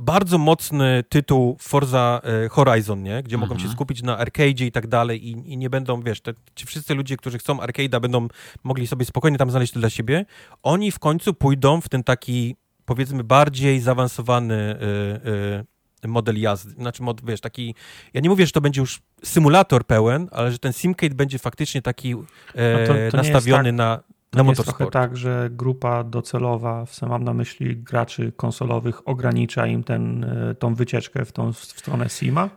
[0.00, 3.22] bardzo mocny tytuł Forza e, Horizon, nie?
[3.22, 3.72] gdzie mogą się mhm.
[3.72, 7.16] skupić na arcade i tak dalej i, i nie będą, wiesz, te, ci wszyscy ludzie,
[7.16, 8.28] którzy chcą arcade'a będą
[8.64, 10.24] mogli sobie spokojnie tam znaleźć to dla siebie,
[10.62, 14.76] oni w końcu pójdą w ten taki powiedzmy bardziej zaawansowany
[15.24, 17.74] y, y, model jazdy, znaczy mod, wiesz, taki,
[18.14, 21.82] ja nie mówię, że to będzie już symulator pełen, ale że ten simcade będzie faktycznie
[21.82, 22.14] taki
[22.54, 23.74] e, to, to nastawiony tak...
[23.74, 29.84] na to jest trochę tak, że grupa docelowa, mam na myśli graczy konsolowych, ogranicza im
[29.84, 32.50] ten, e, tą wycieczkę w tą w stronę SIMA?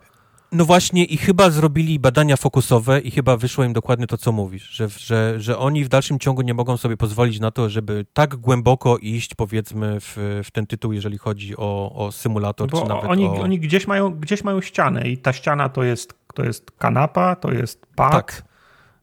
[0.54, 4.70] No właśnie i chyba zrobili badania fokusowe i chyba wyszło im dokładnie to, co mówisz,
[4.70, 8.36] że, że, że oni w dalszym ciągu nie mogą sobie pozwolić na to, żeby tak
[8.36, 13.06] głęboko iść powiedzmy w, w ten tytuł, jeżeli chodzi o, o symulator, Bo czy nawet
[13.06, 13.34] oni, o...
[13.34, 17.52] oni gdzieś, mają, gdzieś mają ścianę i ta ściana to jest, to jest kanapa, to
[17.52, 18.44] jest pad, tak,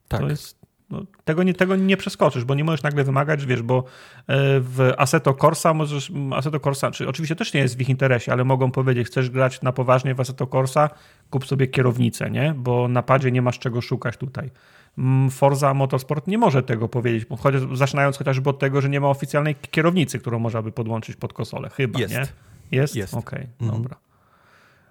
[0.08, 0.20] tak.
[0.20, 0.59] to jest
[0.90, 3.82] no, tego, nie, tego nie przeskoczysz, bo nie możesz nagle wymagać, wiesz, bo e,
[4.60, 8.44] w Assetto Corsa możesz, Assetto Corsa, czy oczywiście też nie jest w ich interesie, ale
[8.44, 10.90] mogą powiedzieć, chcesz grać na poważnie w Assetto Corsa,
[11.30, 12.54] kup sobie kierownicę, nie?
[12.56, 14.50] Bo na padzie nie masz czego szukać tutaj.
[14.98, 19.08] Mm, Forza Motorsport nie może tego powiedzieć, chociaż, zaczynając chociażby od tego, że nie ma
[19.08, 21.70] oficjalnej kierownicy, którą można by podłączyć pod konsolę.
[21.70, 22.14] Chyba, jest.
[22.14, 22.26] nie?
[22.72, 22.96] Jest?
[22.96, 23.14] Jest.
[23.14, 23.82] Okej, okay, mhm.
[23.82, 24.09] dobra.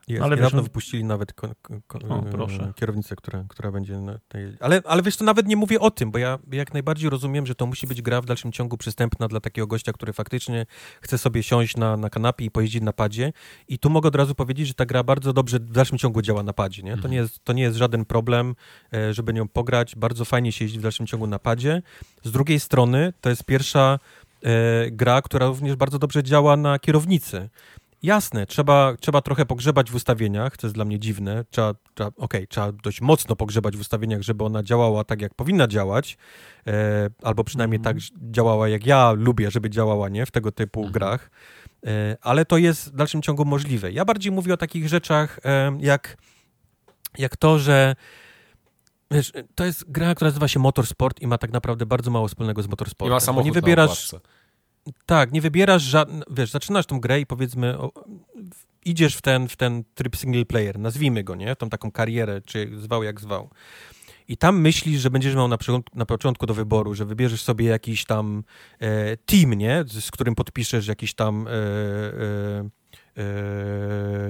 [0.09, 0.23] Jest.
[0.23, 1.49] Ale niedawno wiesz, no- wypuścili nawet ko,
[1.87, 4.57] ko, o, kierownicę, która, która będzie na tej...
[4.59, 7.55] Ale, ale wiesz, to nawet nie mówię o tym, bo ja jak najbardziej rozumiem, że
[7.55, 10.65] to musi być gra w dalszym ciągu przystępna dla takiego gościa, który faktycznie
[11.01, 13.33] chce sobie siąść na, na kanapie i pojeździć na padzie.
[13.67, 16.43] I tu mogę od razu powiedzieć, że ta gra bardzo dobrze w dalszym ciągu działa
[16.43, 16.83] na padzie.
[16.83, 16.91] Nie?
[16.91, 17.11] To, mhm.
[17.11, 18.55] nie jest, to nie jest żaden problem,
[18.93, 19.95] e, żeby nią pograć.
[19.95, 21.81] Bardzo fajnie się jeździ w dalszym ciągu na padzie.
[22.23, 23.99] Z drugiej strony to jest pierwsza
[24.43, 27.49] e, gra, która również bardzo dobrze działa na kierownicy.
[28.03, 31.45] Jasne, trzeba, trzeba trochę pogrzebać w ustawieniach, to jest dla mnie dziwne.
[31.49, 35.33] Trzeba, trzeba, okej, okay, trzeba dość mocno pogrzebać w ustawieniach, żeby ona działała tak, jak
[35.33, 36.17] powinna działać,
[36.67, 37.83] e, albo przynajmniej mm.
[37.83, 37.97] tak
[38.31, 40.25] działała, jak ja lubię, żeby działała, nie?
[40.25, 40.91] W tego typu mm.
[40.91, 41.31] grach.
[41.85, 43.91] E, ale to jest w dalszym ciągu możliwe.
[43.91, 46.17] Ja bardziej mówię o takich rzeczach, e, jak,
[47.17, 47.95] jak to, że
[49.11, 52.63] Wiesz, to jest gra, która nazywa się Motorsport i ma tak naprawdę bardzo mało wspólnego
[52.63, 53.11] z motorsportem.
[53.11, 54.15] I ma samochód nie wybierasz,
[55.05, 57.91] Tak, nie wybierasz żadnych, wiesz, zaczynasz tą grę i powiedzmy o,
[58.85, 61.55] idziesz w ten, w ten tryb single player, nazwijmy go, nie?
[61.55, 63.49] Tą taką karierę, czy zwał jak zwał.
[64.27, 65.57] I tam myślisz, że będziesz miał na,
[65.93, 68.43] na początku do wyboru, że wybierzesz sobie jakiś tam
[68.79, 69.83] e, team, nie?
[69.87, 72.69] Z, z, którym podpiszesz jakiś tam e, e,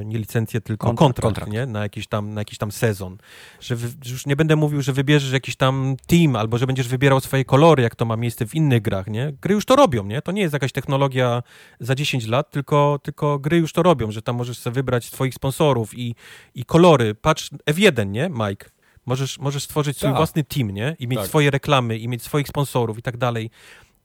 [0.05, 1.73] nie licencję, tylko kontrakt, kontrakt, kontrakt, Nie?
[1.73, 3.17] Na, jakiś tam, na jakiś tam sezon.
[3.59, 7.19] Że, że już nie będę mówił, że wybierzesz jakiś tam team, albo że będziesz wybierał
[7.19, 9.33] swoje kolory, jak to ma miejsce w innych grach, nie?
[9.41, 10.21] Gry już to robią, nie?
[10.21, 11.43] To nie jest jakaś technologia
[11.79, 15.33] za 10 lat, tylko, tylko gry już to robią, że tam możesz sobie wybrać swoich
[15.33, 16.15] sponsorów i,
[16.55, 17.15] i kolory.
[17.15, 18.69] Patrz, F1, nie, Mike?
[19.05, 20.17] Możesz, możesz stworzyć swój tak.
[20.17, 20.95] własny team, nie?
[20.99, 21.27] I mieć tak.
[21.27, 23.49] swoje reklamy, i mieć swoich sponsorów i tak dalej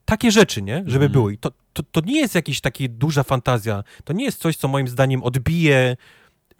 [0.05, 0.83] takie rzeczy, nie?
[0.87, 1.13] Żeby mm.
[1.13, 1.33] były.
[1.33, 3.85] I to, to, to nie jest jakaś taka duża fantazja.
[4.05, 5.97] To nie jest coś, co moim zdaniem odbije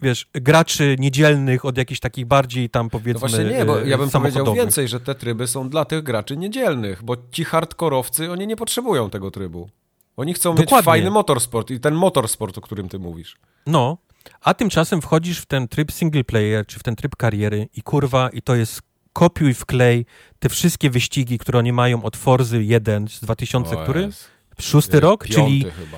[0.01, 4.09] wiesz, graczy niedzielnych od jakichś takich bardziej tam powiedzmy no właśnie nie, bo ja bym
[4.09, 8.55] powiedział więcej, że te tryby są dla tych graczy niedzielnych, bo ci hardkorowcy, oni nie
[8.55, 9.69] potrzebują tego trybu.
[10.17, 10.75] Oni chcą Dokładnie.
[10.77, 13.37] mieć fajny motorsport i ten motorsport, o którym ty mówisz.
[13.67, 13.97] No,
[14.41, 18.29] a tymczasem wchodzisz w ten tryb single player, czy w ten tryb kariery i kurwa,
[18.29, 18.81] i to jest
[19.15, 20.05] kopiuj wklej
[20.39, 24.01] te wszystkie wyścigi, które oni mają od Forzy 1 z 2000, o, który?
[24.01, 24.29] Jest.
[24.59, 25.97] Szósty jest rok, czyli chyba.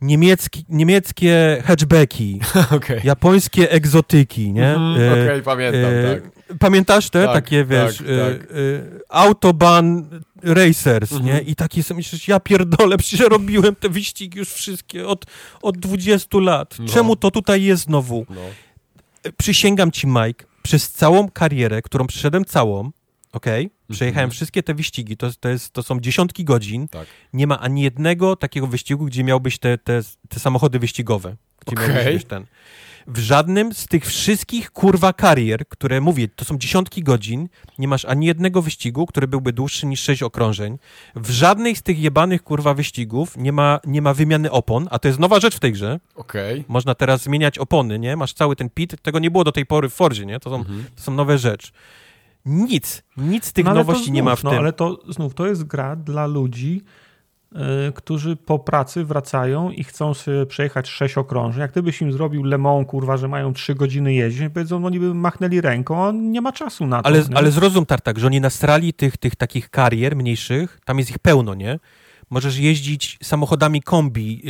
[0.00, 2.40] Niemiecki, niemieckie hatchbacki,
[2.76, 3.00] okay.
[3.04, 4.74] japońskie egzotyki, nie?
[4.74, 6.58] Mm, Okej, okay, pamiętam, e, tak.
[6.58, 7.24] Pamiętasz te?
[7.24, 8.50] Tak, takie, wiesz, tak, e, tak.
[8.50, 8.54] E,
[9.08, 10.00] Autobahn
[10.42, 11.26] Racers, mm -hmm.
[11.26, 11.32] nie?
[11.32, 11.46] Mhm.
[11.46, 15.24] I takie są, myślisz, ja pierdolę, przecież robiłem te wyścigi już wszystkie od,
[15.62, 16.76] od 20 lat.
[16.78, 16.88] No.
[16.88, 18.26] Czemu to tutaj jest znowu?
[18.30, 18.40] No.
[19.36, 22.90] Przysięgam ci, Mike, przez całą karierę, którą przeszedłem całą,
[23.32, 23.46] ok,
[23.90, 24.34] przejechałem mm -hmm.
[24.34, 27.06] wszystkie te wyścigi, to, to, jest, to są dziesiątki godzin, tak.
[27.32, 32.04] nie ma ani jednego takiego wyścigu, gdzie miałbyś te, te, te samochody wyścigowe, gdzie okay.
[32.04, 32.46] miałbyś ten
[33.06, 38.04] w żadnym z tych wszystkich kurwa karier, które mówię, to są dziesiątki godzin, nie masz
[38.04, 40.78] ani jednego wyścigu, który byłby dłuższy niż sześć okrążeń.
[41.16, 45.08] W żadnej z tych jebanych kurwa wyścigów nie ma, nie ma wymiany opon, a to
[45.08, 46.00] jest nowa rzecz w tej grze.
[46.14, 46.52] Okej.
[46.52, 46.64] Okay.
[46.68, 48.16] Można teraz zmieniać opony, nie?
[48.16, 50.40] Masz cały ten pit, tego nie było do tej pory w Fordzie, nie?
[50.40, 50.84] To są, mhm.
[50.96, 51.72] to są nowe rzeczy.
[52.46, 54.58] Nic, nic z tych no, nowości znów, nie ma w no, tym.
[54.58, 56.82] ale to znów, to jest gra dla ludzi,
[57.94, 61.60] którzy po pracy wracają i chcą sobie przejechać sześć okrążeń.
[61.60, 64.90] Jak ty byś im zrobił Le Mans, kurwa, że mają trzy godziny jeździć, powiedzą, no
[64.90, 67.06] niby machnęli ręką, a on nie ma czasu na to.
[67.06, 71.18] Ale, ale zrozum, Tartak, że oni nastrali tych, tych takich karier mniejszych, tam jest ich
[71.18, 71.78] pełno, nie?
[72.30, 74.42] Możesz jeździć samochodami kombi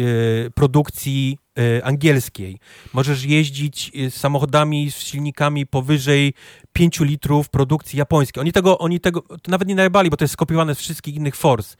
[0.47, 2.59] y, produkcji y, angielskiej.
[2.93, 6.35] Możesz jeździć y, samochodami z silnikami powyżej
[6.73, 8.41] 5 litrów produkcji japońskiej.
[8.41, 11.77] Oni tego, oni tego nawet nie najbali, bo to jest skopiowane z wszystkich innych Force.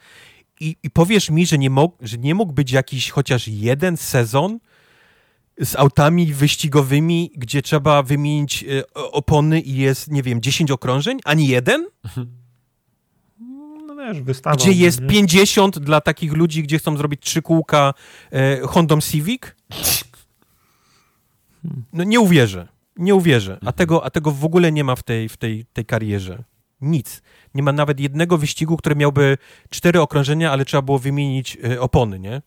[0.59, 4.59] I, i powiesz mi, że nie, mógł, że nie mógł być jakiś chociaż jeden sezon
[5.61, 11.19] z autami wyścigowymi, gdzie trzeba wymienić y, opony i jest, nie wiem, 10 okrążeń?
[11.25, 11.87] Ani jeden?
[13.87, 14.55] No wiesz, wystawą.
[14.57, 15.07] Gdzie jest nie?
[15.07, 17.93] 50 dla takich ludzi, gdzie chcą zrobić trzy kółka
[18.31, 19.41] e, Hondą Civic?
[21.93, 22.67] No nie uwierzę.
[22.97, 23.53] Nie uwierzę.
[23.53, 23.73] A mhm.
[23.73, 26.43] tego, a tego w ogóle nie ma w tej, w tej, tej karierze.
[26.81, 27.21] Nic.
[27.55, 29.37] Nie ma nawet jednego wyścigu, który miałby
[29.69, 32.41] cztery okrążenia, ale trzeba było wymienić y, opony, nie?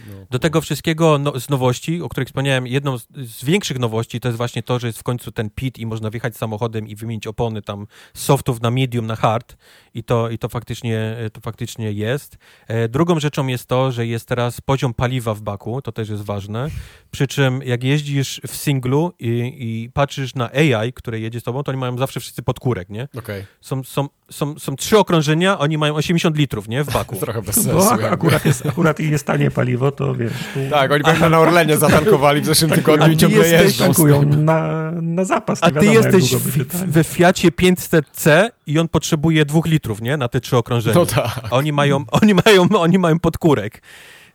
[0.00, 4.20] No, Do tego wszystkiego no, z nowości, o których wspomniałem, jedną z, z, większych nowości
[4.20, 6.96] to jest właśnie to, że jest w końcu ten pit i można wjechać samochodem i
[6.96, 9.56] wymienić opony tam z softów na medium, na hard
[9.94, 12.36] i to, i to, faktycznie, to faktycznie jest.
[12.66, 16.22] E, drugą rzeczą jest to, że jest teraz poziom paliwa w baku, to też jest
[16.22, 16.68] ważne,
[17.10, 21.62] przy czym jak jeździsz w singlu i, i patrzysz na AI, które jedzie z tobą,
[21.62, 23.08] to oni mają zawsze wszyscy podkórek, nie?
[23.18, 23.46] Okay.
[23.60, 26.84] Są, są, są, są trzy okrążenia, oni mają 80 litrów, nie?
[26.84, 27.16] W baku.
[27.20, 27.70] Trochę bez sensu.
[27.72, 30.32] Bo akurat, jest, akurat jest tanie paliwo, to wiesz...
[30.54, 30.60] Tu...
[30.70, 33.84] Tak, oni pewnie na Orlenie zatankowali w zeszłym tak, tygodniu i ciągle jeżdżą.
[33.84, 35.58] tankują na, na zapas.
[35.62, 40.16] A ty jesteś w, we Fiacie 500C i on potrzebuje dwóch litrów, nie?
[40.16, 40.94] Na te trzy okrążenia.
[40.94, 41.40] No tak.
[41.50, 43.82] A oni mają, oni mają, oni mają podkórek.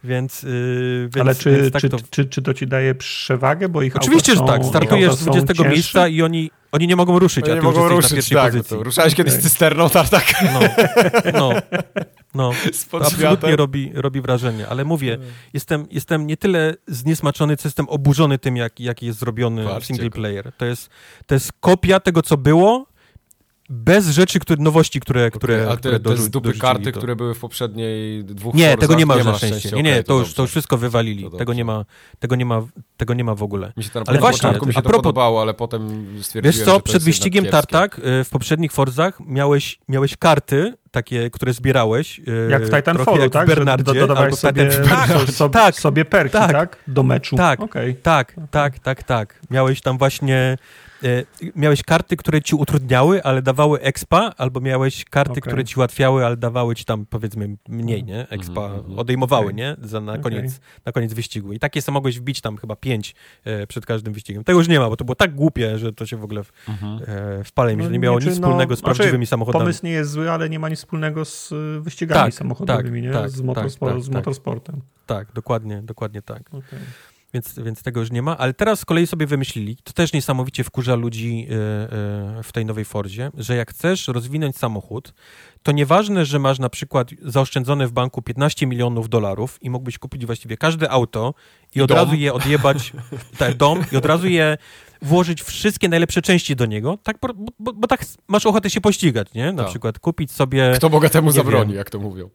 [0.04, 1.98] Więc, yy, więc, Ale czy, więc tak czy, to...
[2.10, 4.66] Czy, czy, to ci daje przewagę, bo ich Oczywiście, że tak.
[4.66, 5.70] Startujesz z 20 cięższe?
[5.70, 8.78] miejsca i oni, oni nie mogą ruszyć, oni a ty nie mogą ruszyć, tak, pozycji.
[8.78, 10.34] Ruszałeś kiedyś z cysterną, tak, tak.
[10.54, 10.60] No,
[11.34, 11.52] no,
[12.36, 12.52] no.
[12.92, 15.30] to absolutnie robi, robi wrażenie, ale mówię, hmm.
[15.54, 20.10] jestem, jestem nie tyle zniesmaczony, co jestem oburzony tym, jak, jak jest zrobiony Patrzcie single
[20.10, 20.52] player.
[20.58, 20.90] To jest,
[21.26, 22.86] to jest kopia tego, co było,
[23.70, 26.98] bez rzeczy, które, nowości, które, okay, które, ale te, które te z dupy karty, to...
[26.98, 29.72] które były w poprzedniej dwóch Nie, tego nie ma już na szczęście.
[29.72, 31.30] Nie, nie, okay, to, to, już, to już wszystko wywalili.
[31.38, 31.86] Tego nie, ma,
[32.20, 32.62] tego, nie ma,
[32.98, 33.74] tego nie ma w ogóle.
[33.78, 36.80] Mi się to ale właśnie, mi się to propos, podobało, ale potem stwierdziłem, Wiesz co,
[36.80, 42.20] przed wyścigiem Tartak y, w poprzednich Forzach miałeś, miałeś karty takie, które zbierałeś.
[42.20, 43.48] Y, jak w Titanfallu, tak?
[43.48, 46.84] Bernardzie, do, dodawałeś sobie, tak, sobie, tak, sobie perki, tak, tak?
[46.88, 47.36] Do meczu.
[47.36, 47.96] Tak, okay.
[48.04, 49.42] tak, tak, tak, tak.
[49.50, 50.58] Miałeś tam właśnie E,
[51.56, 55.42] miałeś karty, które ci utrudniały, ale dawały expa, albo miałeś karty, okay.
[55.42, 58.20] które ci ułatwiały, ale dawały ci tam powiedzmy mniej, nie?
[58.20, 59.00] Mhm, expa mm -hmm.
[59.00, 59.56] odejmowały, okay.
[59.56, 59.76] nie?
[59.82, 60.82] Za, na, koniec, okay.
[60.86, 61.54] na koniec wyścigu.
[61.54, 64.44] I takie samo mogłeś wbić tam chyba pięć e, przed każdym wyścigiem.
[64.44, 66.52] Tego już nie ma, bo to było tak głupie, że to się w ogóle w,
[66.68, 67.10] mm -hmm.
[67.10, 69.64] e, w pale no, nie miało nic wspólnego no, z prawdziwymi znaczy, samochodami.
[69.64, 73.08] Pomysł nie jest zły, ale nie ma nic wspólnego z e, wyścigami tak, samochodowymi, tak,
[73.08, 73.12] nie?
[73.12, 74.16] Tak, z, motorspor tak, z tak.
[74.16, 74.82] motorsportem.
[75.06, 76.54] Tak, dokładnie, dokładnie tak.
[76.54, 76.80] Okay
[77.34, 78.38] więc, więc tego już nie ma.
[78.38, 82.66] Ale teraz z kolei sobie wymyślili, to też niesamowicie wkurza ludzi e, e, w tej
[82.66, 85.14] nowej Fordzie, że jak chcesz rozwinąć samochód,
[85.64, 90.26] to nieważne, że masz na przykład zaoszczędzone w banku 15 milionów dolarów i mógłbyś kupić
[90.26, 91.34] właściwie każde auto
[91.76, 91.98] i od dom.
[91.98, 92.94] razu je odjebać,
[93.38, 94.58] tak, dom, i od razu je
[95.02, 97.28] włożyć wszystkie najlepsze części do niego, tak, bo,
[97.60, 99.52] bo, bo tak masz ochotę się pościgać, nie?
[99.52, 99.70] Na tak.
[99.70, 100.72] przykład kupić sobie...
[100.76, 102.30] Kto Boga temu zabroni, wiem, jak to mówią.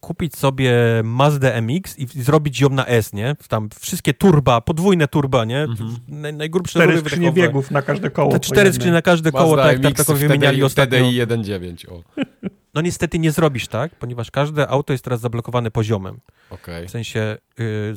[0.00, 0.72] Kupić sobie
[1.04, 3.36] Mazda MX i zrobić ją na S, nie?
[3.48, 5.62] Tam wszystkie turba, podwójne turba, nie?
[5.62, 6.36] Mhm.
[6.36, 8.32] najgrubsze Cztery skrzynie biegów na każde koło.
[8.32, 10.98] Te cztery skrzynie na każde koło, Mazda tak, tak, tak wymieniali ostatnio.
[10.98, 12.02] TDI 1.9, o.
[12.78, 16.20] No niestety nie zrobisz tak, ponieważ każde auto jest teraz zablokowane poziomem.
[16.50, 16.86] Okay.
[16.86, 17.94] W sensie y,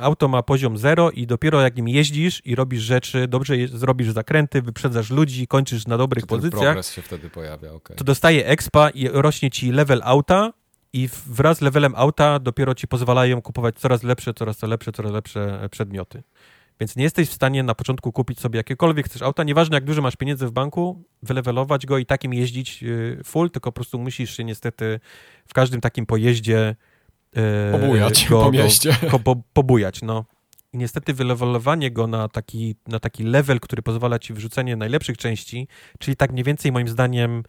[0.00, 4.10] auto ma poziom 0 i dopiero jak nim jeździsz i robisz rzeczy, dobrze je, zrobisz
[4.10, 6.62] zakręty, wyprzedzasz ludzi, kończysz na dobrych to pozycjach.
[6.62, 7.96] progres się wtedy pojawia, okay.
[7.96, 10.52] To dostaje expa i rośnie ci level auta
[10.92, 15.68] i wraz z levelem auta dopiero ci pozwalają kupować coraz lepsze, coraz lepsze, coraz lepsze
[15.70, 16.22] przedmioty.
[16.80, 20.02] Więc nie jesteś w stanie na początku kupić sobie jakiekolwiek chcesz auta, nieważne jak dużo
[20.02, 24.36] masz pieniędzy w banku, wylewelować go i takim jeździć y, full, tylko po prostu musisz
[24.36, 25.00] się niestety
[25.46, 26.76] w każdym takim pojeździe
[27.36, 28.96] e, pobujać go, po mieście.
[29.10, 30.24] Go, po, pobujać, no.
[30.72, 35.68] I niestety wylewelowanie go na taki, na taki level, który pozwala ci wrzucenie najlepszych części,
[35.98, 37.42] czyli tak mniej więcej moim zdaniem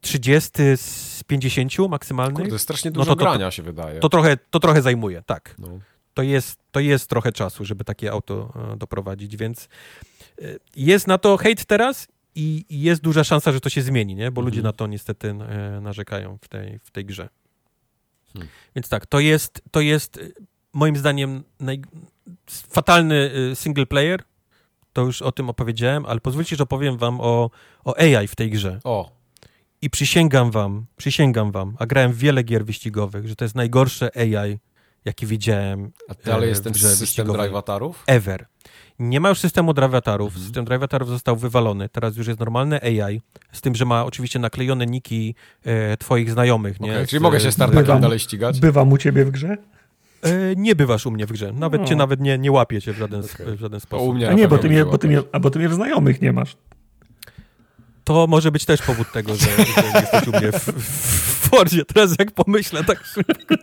[0.00, 2.42] 30 z 50 maksymalnych.
[2.42, 4.00] Kurde, strasznie dużo no to, to, grania się wydaje.
[4.00, 5.54] To trochę, to trochę zajmuje, tak.
[5.58, 5.68] No
[6.18, 9.68] to jest, to jest trochę czasu, żeby takie auto e, doprowadzić, więc
[10.42, 10.44] e,
[10.76, 14.30] jest na to hejt teraz i jest duża szansa, że to się zmieni, nie?
[14.30, 14.46] bo mhm.
[14.46, 17.28] ludzie na to niestety e, narzekają w tej, w tej grze.
[18.32, 18.48] Hmm.
[18.76, 20.20] Więc tak, to jest, to jest
[20.72, 21.82] moim zdaniem naj...
[22.48, 24.22] fatalny single player.
[24.92, 27.50] To już o tym opowiedziałem, ale pozwólcie, że opowiem wam o,
[27.84, 28.80] o AI w tej grze.
[28.84, 29.10] O.
[29.82, 34.58] I przysięgam wam, przysięgam wam, a grałem wiele gier wyścigowych, że to jest najgorsze AI,
[35.08, 35.90] jaki widziałem.
[36.08, 37.26] A dalej jest ten system
[38.06, 38.46] Ever.
[38.98, 40.30] Nie ma już systemu drive mhm.
[40.30, 41.88] System drive został wywalony.
[41.88, 43.20] Teraz już jest normalny AI,
[43.52, 46.80] z tym, że ma oczywiście naklejone niki e, twoich znajomych.
[46.80, 46.92] Nie?
[46.92, 48.60] Okay, czyli mogę się startakiem dalej ścigać?
[48.60, 49.56] Bywam u ciebie w grze?
[50.22, 51.52] E, nie bywasz u mnie w grze.
[51.52, 51.86] Nawet no.
[51.86, 53.56] cię nawet nie, nie łapie cię w żaden, okay.
[53.56, 54.08] w żaden sposób.
[54.08, 55.74] U mnie a nie, bo ty, mnie, bo, ty mnie, a bo ty mnie w
[55.74, 56.56] znajomych nie masz.
[58.04, 61.84] To może być też powód tego, że, że jesteś u mnie w, w Fordzie.
[61.84, 63.54] Teraz jak pomyślę tak szybko.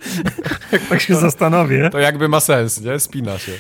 [0.71, 1.89] jak tak się to, zastanowię.
[1.89, 2.99] To jakby ma sens, nie?
[2.99, 3.51] Spina się.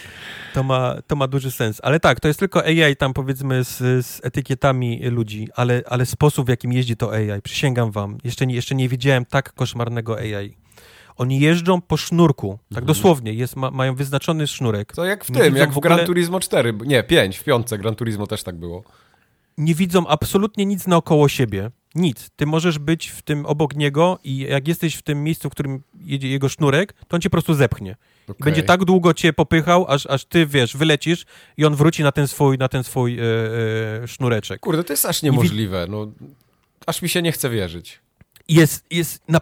[0.53, 1.79] To ma, to ma duży sens.
[1.83, 6.45] Ale tak, to jest tylko AI tam powiedzmy z, z etykietami ludzi, ale, ale sposób
[6.45, 10.57] w jakim jeździ to AI, przysięgam wam, jeszcze nie, jeszcze nie widziałem tak koszmarnego AI.
[11.17, 12.85] Oni jeżdżą po sznurku, tak mhm.
[12.85, 14.93] dosłownie, jest, ma, mają wyznaczony sznurek.
[14.93, 15.95] To jak w tym, jak w, w ogóle...
[15.95, 18.83] Gran Turismo 4, nie, 5, w piątce Gran Turismo też tak było
[19.57, 21.71] nie widzą absolutnie nic naokoło siebie.
[21.95, 22.29] Nic.
[22.35, 25.81] Ty możesz być w tym obok niego i jak jesteś w tym miejscu, w którym
[26.05, 27.95] jedzie jego sznurek, to on cię po prostu zepchnie.
[28.23, 28.45] Okay.
[28.45, 31.25] Będzie tak długo cię popychał, aż, aż ty, wiesz, wylecisz
[31.57, 33.23] i on wróci na ten swój, na ten swój e,
[34.03, 34.59] e, sznureczek.
[34.59, 35.87] Kurde, to jest aż niemożliwe.
[35.89, 36.11] No,
[36.85, 37.99] aż mi się nie chce wierzyć.
[38.47, 39.39] Jest, jest na,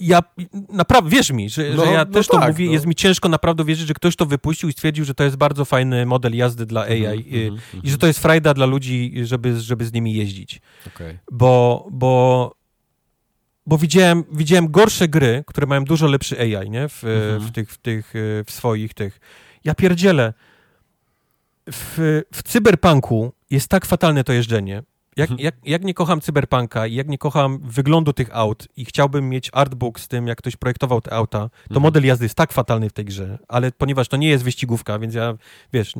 [0.00, 0.22] ja
[0.68, 2.72] naprawdę, wierz mi, że, no, że ja no też tak, to mówię, no.
[2.72, 5.64] jest mi ciężko naprawdę wierzyć, że ktoś to wypuścił i stwierdził, że to jest bardzo
[5.64, 7.80] fajny model jazdy dla AI mm -hmm, i, mm -hmm.
[7.82, 10.60] i, że to jest frajda dla ludzi, żeby, żeby z nimi jeździć.
[10.86, 11.18] Okay.
[11.32, 12.54] Bo, bo,
[13.66, 16.88] bo widziałem, widziałem gorsze gry, które mają dużo lepszy AI, nie?
[16.88, 17.44] W, mm -hmm.
[17.44, 18.12] w tych, w tych,
[18.46, 19.20] w swoich tych.
[19.64, 20.34] Ja pierdzielę.
[21.72, 24.82] W, w cyberpunku jest tak fatalne to jeżdżenie,
[25.18, 25.44] jak, mhm.
[25.44, 29.50] jak, jak nie kocham cyberpunka i jak nie kocham wyglądu tych aut i chciałbym mieć
[29.52, 31.82] artbook z tym, jak ktoś projektował te auta, to mhm.
[31.82, 35.14] model jazdy jest tak fatalny w tej grze, ale ponieważ to nie jest wyścigówka, więc
[35.14, 35.34] ja,
[35.72, 35.92] wiesz,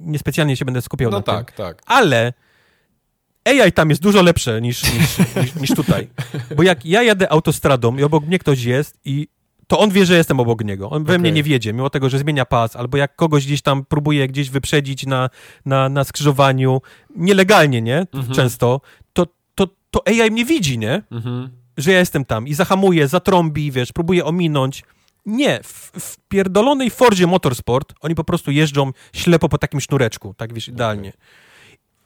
[0.00, 1.66] niespecjalnie się będę skupiał no na tak, tym.
[1.66, 1.82] tak.
[1.86, 2.32] Ale
[3.44, 6.08] AI tam jest dużo lepsze niż, niż, niż, niż tutaj.
[6.56, 9.28] Bo jak ja jadę autostradą i obok mnie ktoś jest i
[9.66, 10.90] to on wie, że jestem obok niego.
[10.90, 11.18] On we okay.
[11.18, 14.50] mnie nie wiedzie, mimo tego, że zmienia pas, albo jak kogoś gdzieś tam próbuje gdzieś
[14.50, 15.30] wyprzedzić na,
[15.66, 16.80] na, na skrzyżowaniu,
[17.16, 18.06] nielegalnie, nie?
[18.12, 18.34] Mhm.
[18.34, 18.80] Często,
[19.12, 21.02] to, to to AI mnie widzi, nie?
[21.10, 21.48] Mhm.
[21.76, 24.82] Że ja jestem tam i zahamuje, zatrąbi, wiesz, próbuje ominąć.
[25.26, 30.54] Nie, w, w pierdolonej Fordzie Motorsport oni po prostu jeżdżą ślepo po takim sznureczku, tak
[30.54, 31.08] wiesz, idealnie.
[31.08, 31.20] Okay.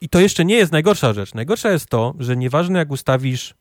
[0.00, 1.34] I to jeszcze nie jest najgorsza rzecz.
[1.34, 3.54] Najgorsza jest to, że nieważne jak ustawisz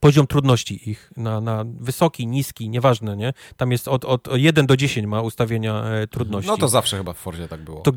[0.00, 3.32] poziom trudności ich na, na wysoki, niski, nieważne, nie?
[3.56, 6.50] Tam jest od, od 1 do 10 ma ustawienia e, trudności.
[6.50, 7.80] No to zawsze chyba w Fordzie tak było.
[7.80, 7.92] To,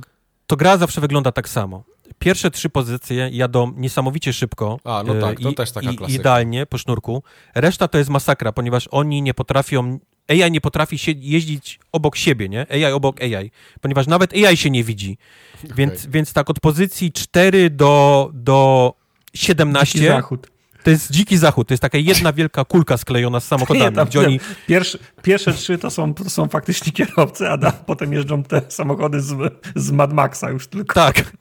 [0.47, 1.83] to gra zawsze wygląda tak samo.
[2.19, 4.79] Pierwsze trzy pozycje jadą niesamowicie szybko.
[4.83, 6.19] A, no tak, to i, też taka klasyka.
[6.19, 7.23] Idealnie, po sznurku.
[7.55, 12.49] Reszta to jest masakra, ponieważ oni nie potrafią AI nie potrafi się jeździć obok siebie,
[12.49, 12.65] nie?
[12.71, 15.17] AI obok AI, ponieważ nawet AI się nie widzi.
[15.63, 15.75] Okay.
[15.77, 18.93] Więc, więc tak od pozycji 4 do, do
[19.33, 19.99] 17.
[19.99, 20.47] Dziki zachód.
[20.83, 24.19] To jest dziki zachód, to jest taka jedna wielka kulka sklejona z samochodami, nie, gdzie
[24.19, 24.39] oni...
[24.67, 29.21] Pierwsze, pierwsze trzy to są, to są faktycznie kierowcy, a da, potem jeżdżą te samochody
[29.21, 30.93] z, z Mad Maxa już tylko.
[30.93, 31.31] Tak.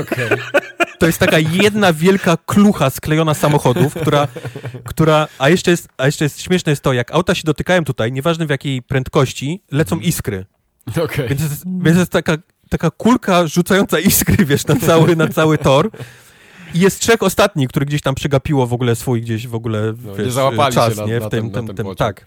[0.00, 0.28] okay.
[0.98, 4.28] To jest taka jedna wielka klucha sklejona samochodów, która,
[4.84, 8.12] która a, jeszcze jest, a jeszcze jest śmieszne jest to, jak auta się dotykają tutaj,
[8.12, 10.08] nieważne w jakiej prędkości, lecą mhm.
[10.08, 10.46] iskry.
[11.04, 11.28] Okay.
[11.28, 12.36] Więc, jest, więc jest taka,
[12.68, 15.90] taka kulka rzucająca iskry, wiesz, na cały, na cały tor.
[16.74, 20.14] I jest trzech ostatnich, który gdzieś tam przegapiło w ogóle swój gdzieś w ogóle no,
[20.14, 21.20] wiesz, nie załapali czas, się na, nie?
[21.20, 22.26] W tym, tym, tym, tak.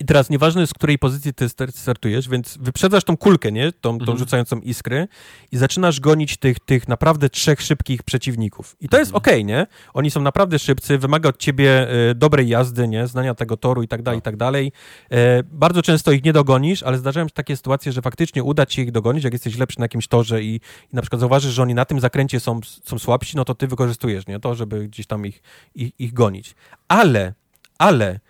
[0.00, 3.72] I teraz nieważne z której pozycji ty startujesz, więc wyprzedzasz tą kulkę, nie?
[3.72, 4.18] Tą, tą mhm.
[4.18, 5.08] rzucającą iskry
[5.52, 8.76] i zaczynasz gonić tych, tych naprawdę trzech szybkich przeciwników.
[8.80, 9.22] I to jest mhm.
[9.22, 9.66] okej, okay, nie?
[9.94, 13.06] Oni są naprawdę szybcy, wymaga od ciebie y, dobrej jazdy, nie?
[13.06, 14.72] Znania tego toru i tak dalej, i tak dalej.
[15.10, 18.76] E, bardzo często ich nie dogonisz, ale zdarzają się takie sytuacje, że faktycznie uda ci
[18.76, 20.54] się ich dogonić, jak jesteś lepszy na jakimś torze i,
[20.92, 23.66] i na przykład zauważysz, że oni na tym zakręcie są, są słabsi, no to ty
[23.66, 24.40] wykorzystujesz, nie?
[24.40, 25.42] To, żeby gdzieś tam ich,
[25.74, 26.54] ich, ich gonić.
[26.88, 27.34] Ale,
[27.78, 28.20] ale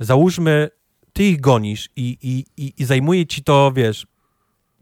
[0.00, 0.70] załóżmy,
[1.14, 4.06] ty ich gonisz i, i, i, i zajmuje ci to, wiesz,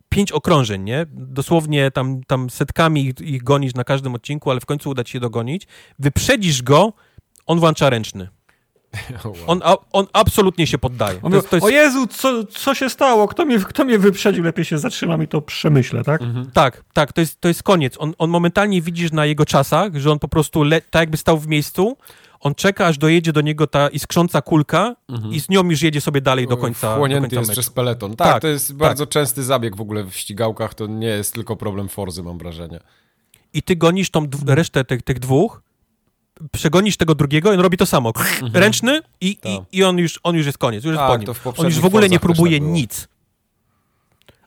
[0.08, 1.06] pięć okrążeń, nie?
[1.10, 5.12] Dosłownie tam, tam setkami ich, ich gonisz na każdym odcinku, ale w końcu uda ci
[5.12, 5.66] się dogonić.
[5.98, 6.92] Wyprzedzisz go,
[7.46, 8.28] on włącza ręczny.
[9.24, 9.34] wow.
[9.46, 11.20] on, a, on absolutnie się poddaje.
[11.20, 11.66] To jest, to jest...
[11.66, 13.28] O Jezu, co, co się stało?
[13.28, 14.44] Kto mnie, kto mnie wyprzedził?
[14.44, 16.22] Lepiej się zatrzymam i to przemyślę, tak?
[16.22, 16.50] Mhm.
[16.50, 17.94] Tak, tak, to jest, to jest koniec.
[17.98, 21.38] On, on momentalnie widzisz na jego czasach, że on po prostu le, tak jakby stał
[21.38, 21.96] w miejscu,
[22.42, 25.32] on czeka, aż dojedzie do niego ta iskrząca kulka mhm.
[25.32, 27.60] i z nią już jedzie sobie dalej do końca Wchłonięty do końca jest meczu.
[27.60, 28.16] przez peleton.
[28.16, 28.76] Tak, tak, to jest tak.
[28.76, 32.80] bardzo częsty zabieg w ogóle w ścigałkach, to nie jest tylko problem Forzy, mam wrażenie.
[33.54, 35.62] I ty gonisz tą resztę tych, tych dwóch,
[36.52, 38.08] przegonisz tego drugiego i on robi to samo.
[38.08, 38.52] Mhm.
[38.54, 39.50] Ręczny i, i, tak.
[39.72, 41.54] i, on, już, on już jest koniec, już jest tak, po nim.
[41.56, 43.08] On już w ogóle nie próbuje tak nic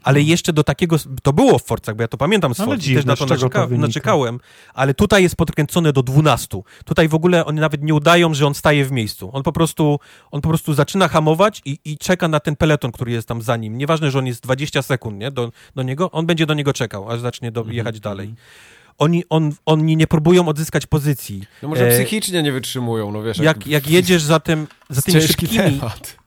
[0.06, 3.06] ale jeszcze do takiego, to było w Forcach, bo ja to pamiętam z dziwne, też
[3.06, 4.40] na to naczeka, naczekałem,
[4.74, 6.62] ale tutaj jest podkręcone do 12.
[6.86, 9.30] Tutaj w ogóle oni nawet nie udają, że on staje w miejscu.
[9.34, 10.00] On po prostu,
[10.32, 13.58] on po prostu zaczyna hamować i, i czeka na ten peleton, który jest tam za
[13.58, 13.78] nim.
[13.78, 17.12] Nieważne, że on jest 20 sekund nie, do, do niego, on będzie do niego czekał,
[17.12, 18.46] aż zacznie do, mhm, jechać dalej mhm.
[18.98, 21.44] oni, on, oni nie próbują odzyskać pozycji.
[21.62, 23.38] No może e, psychicznie nie wytrzymują, no wiesz.
[23.38, 26.18] Jak, jak, jak jedziesz za, tym, za tymi szybkimi, temat.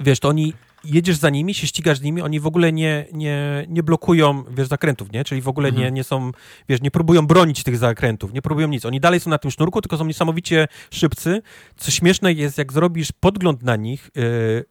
[0.00, 3.66] wiesz, to oni jedziesz za nimi, się ścigasz z nimi, oni w ogóle nie, nie,
[3.68, 5.24] nie blokują, wiesz, zakrętów, nie?
[5.24, 5.84] Czyli w ogóle mhm.
[5.84, 6.32] nie, nie są,
[6.68, 8.84] wiesz, nie próbują bronić tych zakrętów, nie próbują nic.
[8.84, 11.42] Oni dalej są na tym sznurku, tylko są niesamowicie szybcy.
[11.76, 14.64] Co śmieszne jest, jak zrobisz podgląd na nich, yy,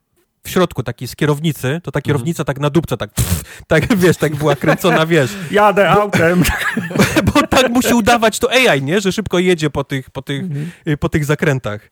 [0.44, 2.46] w środku taki z kierownicy, to ta kierownica mhm.
[2.46, 5.32] tak na dupce, tak, pff, tak wiesz, tak była kręcona, wiesz.
[5.52, 6.44] Jadę autem.
[6.98, 9.02] Bo, bo, tak musi udawać to AI, nie?
[9.02, 10.72] Że szybko jedzie po tych, po tych, mhm.
[10.88, 11.90] Y, po tych zakrętach.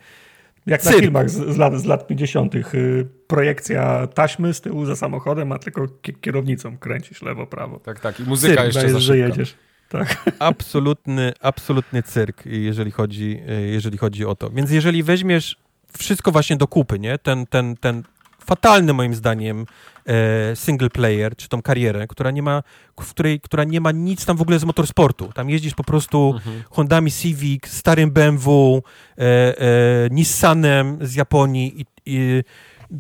[0.68, 2.56] Jak na filmach z, z, lat, z lat 50.
[2.56, 5.88] Y, projekcja taśmy z tyłu za samochodem, a tylko
[6.22, 7.80] kierownicą kręcisz lewo, prawo.
[7.80, 8.20] Tak, tak.
[8.20, 9.56] I muzyka cyrk, jeszcze za że jedziesz.
[9.90, 10.24] Tak.
[10.40, 14.50] Absolutny, absolutny cyrk, jeżeli chodzi, y, jeżeli chodzi o to.
[14.50, 15.58] Więc jeżeli weźmiesz
[15.98, 17.18] wszystko właśnie do kupy, nie?
[17.18, 18.04] Ten, ten, ten
[18.48, 19.66] fatalny moim zdaniem
[20.06, 22.64] e, single player, czy tą karierę, która nie ma,
[23.02, 25.30] w której, która nie ma nic tam w ogóle z motorsportu.
[25.34, 26.64] Tam jeździsz po prostu mhm.
[26.70, 28.82] Hondami Civic, starym BMW,
[29.18, 32.44] e, e, Nissanem z Japonii i, i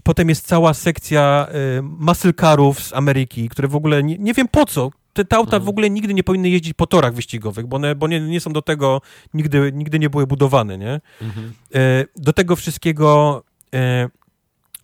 [0.04, 4.48] potem jest cała sekcja e, muscle carów z Ameryki, które w ogóle nie, nie wiem
[4.48, 4.92] po co.
[5.14, 5.64] Te, te auta mhm.
[5.64, 8.54] w ogóle nigdy nie powinny jeździć po torach wyścigowych, bo one bo nie, nie są
[8.54, 9.02] do tego,
[9.34, 11.02] nigdy, nigdy nie były budowane, nie?
[11.22, 11.54] Mhm.
[11.76, 14.10] E, do tego wszystkiego e,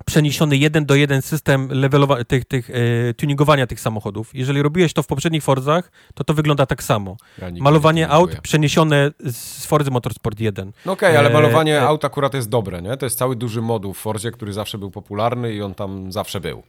[0.05, 2.73] przeniesiony jeden do jeden system levelowa- tych, tych e,
[3.13, 4.29] tuningowania tych samochodów.
[4.33, 7.17] Jeżeli robiłeś to w poprzednich Forzach, to to wygląda tak samo.
[7.41, 10.71] Ja malowanie aut przeniesione z Forzy Motorsport 1.
[10.85, 12.97] No okej, okay, ale e, malowanie e, aut akurat jest dobre, nie?
[12.97, 16.39] To jest cały duży moduł w Forzie, który zawsze był popularny i on tam zawsze
[16.41, 16.63] był.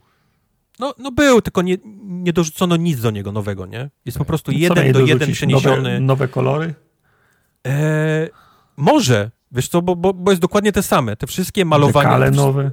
[0.79, 3.89] No, no był, tylko nie, nie dorzucono nic do niego nowego, nie?
[4.05, 5.83] Jest po prostu jeden do jeden przeniesiony.
[5.83, 6.73] Nowe, nowe kolory?
[7.67, 8.29] E,
[8.77, 11.15] może, wiesz co, bo, bo, bo jest dokładnie te same.
[11.15, 12.09] Te wszystkie malowania.
[12.09, 12.71] Dekale nowe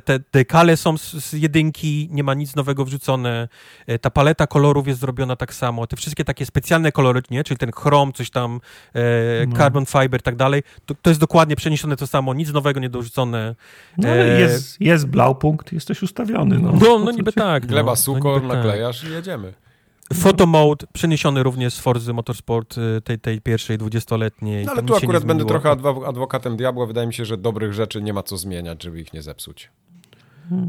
[0.00, 3.48] te, te dekale są z, z, jedynki, nie ma nic nowego wrzucone,
[3.86, 7.44] e, ta paleta kolorów jest zrobiona tak samo, te wszystkie takie specjalne kolory, nie?
[7.44, 8.60] czyli ten chrom, coś tam,
[8.94, 9.00] e,
[9.46, 9.56] no.
[9.56, 12.90] carbon fiber i tak dalej, to, to, jest dokładnie przeniesione to samo, nic nowego nie
[12.90, 13.54] dorzucone.
[13.98, 14.40] No, e...
[14.40, 16.58] jest, jest Blaupunkt, jesteś ustawiony.
[16.58, 17.66] No, no, no niby tak.
[17.66, 19.10] Gleba, no, sukor, no, naklejasz tak.
[19.10, 19.63] i jedziemy.
[20.12, 24.66] Photo mode przeniesiony również z Forzy Motorsport y, tej, tej pierwszej dwudziestoletniej.
[24.66, 25.70] No, ale tu akurat będę trochę
[26.06, 26.86] adwokatem diabła.
[26.86, 29.70] Wydaje mi się, że dobrych rzeczy nie ma co zmieniać, żeby ich nie zepsuć.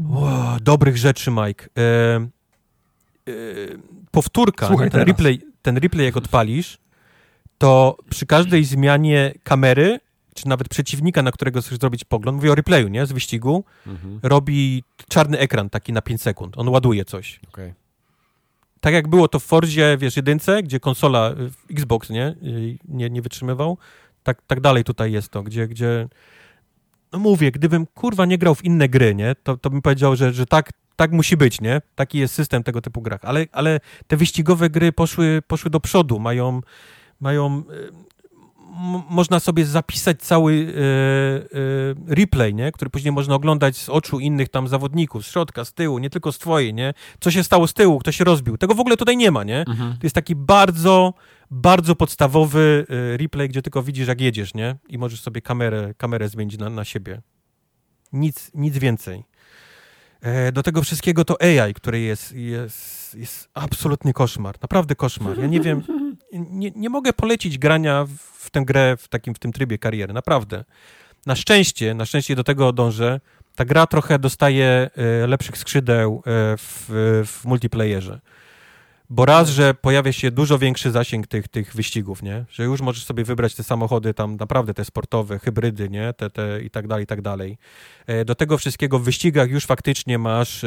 [0.08, 1.66] Wow, dobrych rzeczy, Mike.
[1.78, 2.28] E, e,
[4.10, 6.78] powtórka, Słuchaj ten, replay, ten replay jak odpalisz,
[7.58, 10.00] to przy każdej zmianie kamery,
[10.34, 14.20] czy nawet przeciwnika, na którego chcesz zrobić pogląd, mówię o replayu, nie, z wyścigu, mhm.
[14.22, 16.58] robi czarny ekran taki na 5 sekund.
[16.58, 17.40] On ładuje coś.
[17.48, 17.85] Okay
[18.86, 21.34] tak jak było to w Forzie, wiesz, jedynce, gdzie konsola,
[21.70, 22.36] Xbox, nie,
[22.88, 23.78] nie, nie wytrzymywał,
[24.22, 26.08] tak, tak dalej tutaj jest to, gdzie, gdzie,
[27.12, 30.32] no mówię, gdybym, kurwa, nie grał w inne gry, nie, to, to bym powiedział, że,
[30.32, 34.16] że tak, tak musi być, nie, taki jest system tego typu grach, ale, ale te
[34.16, 36.60] wyścigowe gry poszły, poszły do przodu, mają,
[37.20, 37.62] mają
[39.10, 40.80] można sobie zapisać cały e,
[42.10, 42.72] e, replay, nie?
[42.72, 46.32] który później można oglądać z oczu innych tam zawodników, z środka, z tyłu, nie tylko
[46.32, 46.94] z twojej, nie?
[47.20, 48.58] Co się stało z tyłu, kto się rozbił.
[48.58, 49.58] Tego w ogóle tutaj nie ma, nie?
[49.60, 49.92] Mhm.
[49.92, 51.14] To jest taki bardzo,
[51.50, 54.76] bardzo podstawowy e, replay, gdzie tylko widzisz, jak jedziesz, nie?
[54.88, 57.22] I możesz sobie kamerę, kamerę zmienić na, na siebie.
[58.12, 59.24] Nic, nic więcej.
[60.52, 64.54] Do tego wszystkiego to AI, który jest, jest, jest absolutny koszmar.
[64.62, 65.38] Naprawdę koszmar.
[65.38, 65.82] Ja nie wiem,
[66.32, 68.06] nie, nie mogę polecić grania
[68.38, 70.64] w tę grę w takim w tym trybie kariery, naprawdę.
[71.26, 73.20] Na szczęście, na szczęście do tego dążę,
[73.54, 76.20] ta gra trochę dostaje e, lepszych skrzydeł e,
[76.56, 76.86] w,
[77.26, 78.20] w multiplayerze.
[79.10, 82.44] Bo raz, że pojawia się dużo większy zasięg tych, tych wyścigów, nie?
[82.50, 86.12] Że już możesz sobie wybrać te samochody tam naprawdę te sportowe, hybrydy, nie?
[86.12, 87.58] Te, te i tak dalej, i tak dalej.
[88.06, 90.64] E, do tego wszystkiego w wyścigach już faktycznie masz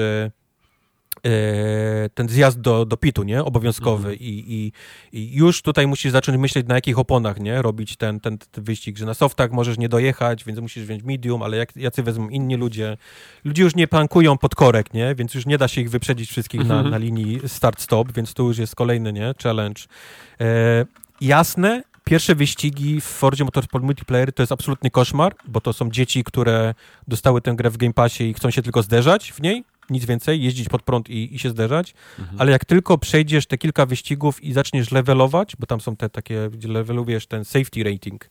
[2.13, 3.43] ten zjazd do, do pitu, nie?
[3.43, 4.19] Obowiązkowy mhm.
[4.19, 4.71] I, i,
[5.19, 7.61] i, już tutaj musisz zacząć myśleć na jakich oponach, nie?
[7.61, 11.43] Robić ten, ten, ten wyścig, że na softach możesz nie dojechać, więc musisz wziąć medium,
[11.43, 12.97] ale jak, jacy wezmą inni ludzie.
[13.43, 15.15] Ludzie już nie pankują pod korek, nie?
[15.15, 16.83] Więc już nie da się ich wyprzedzić wszystkich mhm.
[16.83, 19.33] na, na linii start-stop, więc tu już jest kolejny, nie?
[19.43, 19.81] Challenge.
[20.41, 20.85] E,
[21.21, 26.23] jasne, Pierwsze wyścigi w Fordzie Motorsport Multiplayer to jest absolutny koszmar, bo to są dzieci,
[26.23, 26.73] które
[27.07, 30.43] dostały tę grę w Game Passie i chcą się tylko zderzać w niej, nic więcej,
[30.43, 32.41] jeździć pod prąd i, i się zderzać, mhm.
[32.41, 36.49] ale jak tylko przejdziesz te kilka wyścigów i zaczniesz levelować, bo tam są te takie,
[36.51, 38.29] gdzie levelujesz ten safety rating,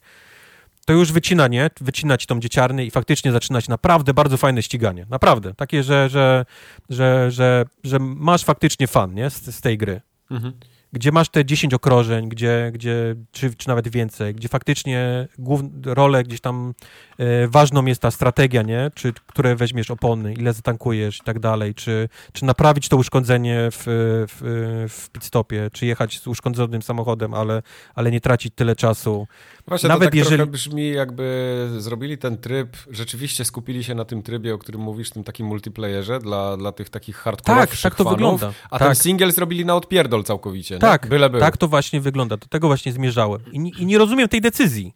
[0.85, 1.69] to już wycina, nie?
[1.81, 5.05] Wycinać tą dzieciarny i faktycznie zaczynać naprawdę bardzo fajne ściganie.
[5.09, 5.53] Naprawdę.
[5.53, 6.45] Takie, że, że,
[6.89, 9.29] że, że, że masz faktycznie fan, nie?
[9.29, 10.01] Z, z tej gry.
[10.31, 10.53] Mhm
[10.93, 16.23] gdzie masz te 10 okrążeń, gdzie, gdzie czy, czy nawet więcej, gdzie faktycznie główną rolę
[16.23, 16.73] gdzieś tam
[17.17, 18.91] e, ważną jest ta strategia, nie?
[18.95, 23.83] Czy które weźmiesz opony, ile zatankujesz i tak dalej, czy, czy naprawić to uszkodzenie w,
[24.27, 27.61] w, w pitstopie, czy jechać z uszkodzonym samochodem, ale,
[27.95, 29.27] ale nie tracić tyle czasu.
[29.67, 30.45] Właśnie Nawet to tak jeżeli...
[30.45, 35.23] brzmi, jakby zrobili ten tryb, rzeczywiście skupili się na tym trybie, o którym mówisz, tym
[35.23, 38.51] takim multiplayerze dla, dla tych takich hardcore tak, tak to fanów, wygląda.
[38.69, 38.87] a tak.
[38.87, 40.78] ten single zrobili na odpierdol całkowicie.
[40.79, 42.37] Tak, Byle tak to właśnie wygląda.
[42.37, 43.41] Do tego właśnie zmierzałem.
[43.51, 44.93] I, I, nie rozumiem tej decyzji.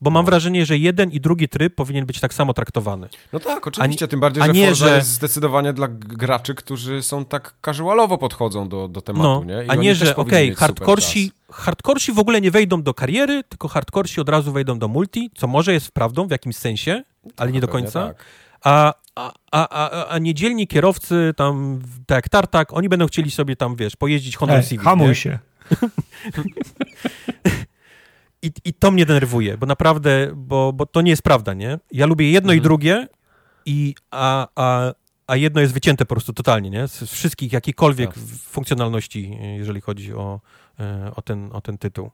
[0.00, 0.26] Bo mam no.
[0.26, 3.08] wrażenie, że jeden i drugi tryb powinien być tak samo traktowowany.
[3.32, 4.96] No tak, oczywiście, a, tym bardziej, że nie, Forza że...
[4.96, 9.64] jest zdecydowanie dla graczy, którzy są tak casualowo podchodzą do, do tematu, no, nie?
[9.64, 13.68] I a nie, że okej, okay, hardcorsi, hardcorsi w ogóle nie wejdą do kariery, tylko
[13.68, 17.02] hardcorsi od razu wejdą do multi, co może jest prawdą w jakimś sensie,
[17.36, 18.06] ale nie do końca.
[18.06, 18.24] Tak.
[18.64, 23.76] A, a, a, a, niedzielni kierowcy, tam, tak jak Tartak, oni będą chcieli sobie tam,
[23.76, 24.84] wiesz, pojeździć Honda Civic.
[24.84, 25.14] Hamuj nie?
[25.14, 25.38] się.
[28.42, 31.78] I, I to mnie denerwuje, bo naprawdę, bo, bo to nie jest prawda, nie?
[31.92, 32.58] Ja lubię jedno mhm.
[32.58, 33.08] i drugie,
[33.66, 34.92] i, a, a,
[35.26, 36.88] a jedno jest wycięte po prostu totalnie, nie?
[36.88, 38.24] Z wszystkich jakiejkolwiek tak.
[38.24, 40.40] funkcjonalności, jeżeli chodzi o,
[40.80, 42.10] e, o, ten, o ten tytuł.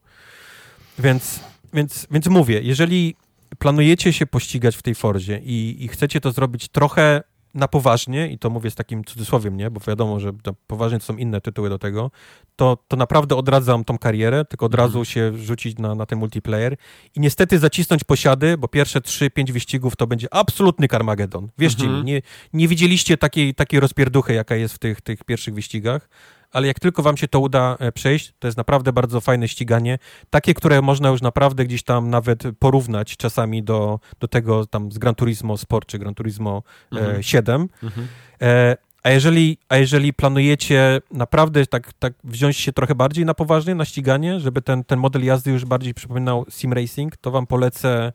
[0.99, 1.39] Więc,
[1.73, 3.15] więc, więc mówię, jeżeli
[3.59, 7.23] planujecie się pościgać w tej Forzie i, i chcecie to zrobić trochę
[7.55, 10.31] na poważnie, i to mówię z takim cudzysłowiem, nie, bo wiadomo, że
[10.67, 12.11] poważnie to są inne tytuły do tego,
[12.55, 14.87] to, to naprawdę odradzam tą karierę, tylko od mhm.
[14.87, 16.75] razu się rzucić na, na ten multiplayer
[17.15, 21.49] i niestety zacisnąć posiady, bo pierwsze 3-5 wyścigów to będzie absolutny Carmageddon.
[21.57, 22.05] Wierzcie mhm.
[22.05, 22.21] mi, nie,
[22.53, 26.09] nie widzieliście takiej, takiej rozpierduchy, jaka jest w tych, tych pierwszych wyścigach
[26.51, 29.97] ale jak tylko wam się to uda e, przejść, to jest naprawdę bardzo fajne ściganie.
[30.29, 34.97] Takie, które można już naprawdę gdzieś tam nawet porównać czasami do, do tego tam z
[34.97, 36.63] Gran Turismo Sport czy Gran Turismo
[36.93, 37.23] e, mhm.
[37.23, 37.69] 7.
[37.83, 38.07] Mhm.
[38.41, 43.75] E, a jeżeli, a jeżeli planujecie naprawdę tak, tak wziąć się trochę bardziej na poważnie,
[43.75, 48.13] na ściganie, żeby ten, ten model jazdy już bardziej przypominał sim racing, to wam polecę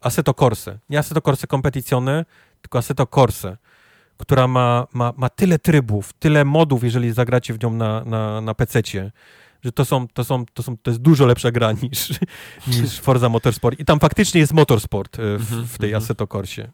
[0.00, 0.78] Assetto Corse.
[0.90, 2.24] Nie Assetto Corse Competizione,
[2.62, 3.56] tylko Assetto Corsa,
[4.16, 8.54] która ma, ma, ma tyle trybów, tyle modów, jeżeli zagracie w nią na, na, na
[8.54, 9.12] PC-cie,
[9.62, 12.10] że to są, to są, to są, to jest dużo lepsza gra niż,
[12.66, 13.80] niż Forza Motorsport.
[13.80, 16.02] I tam faktycznie jest motorsport e, w, mhm, w tej mhm.
[16.02, 16.68] Assetto Corsie.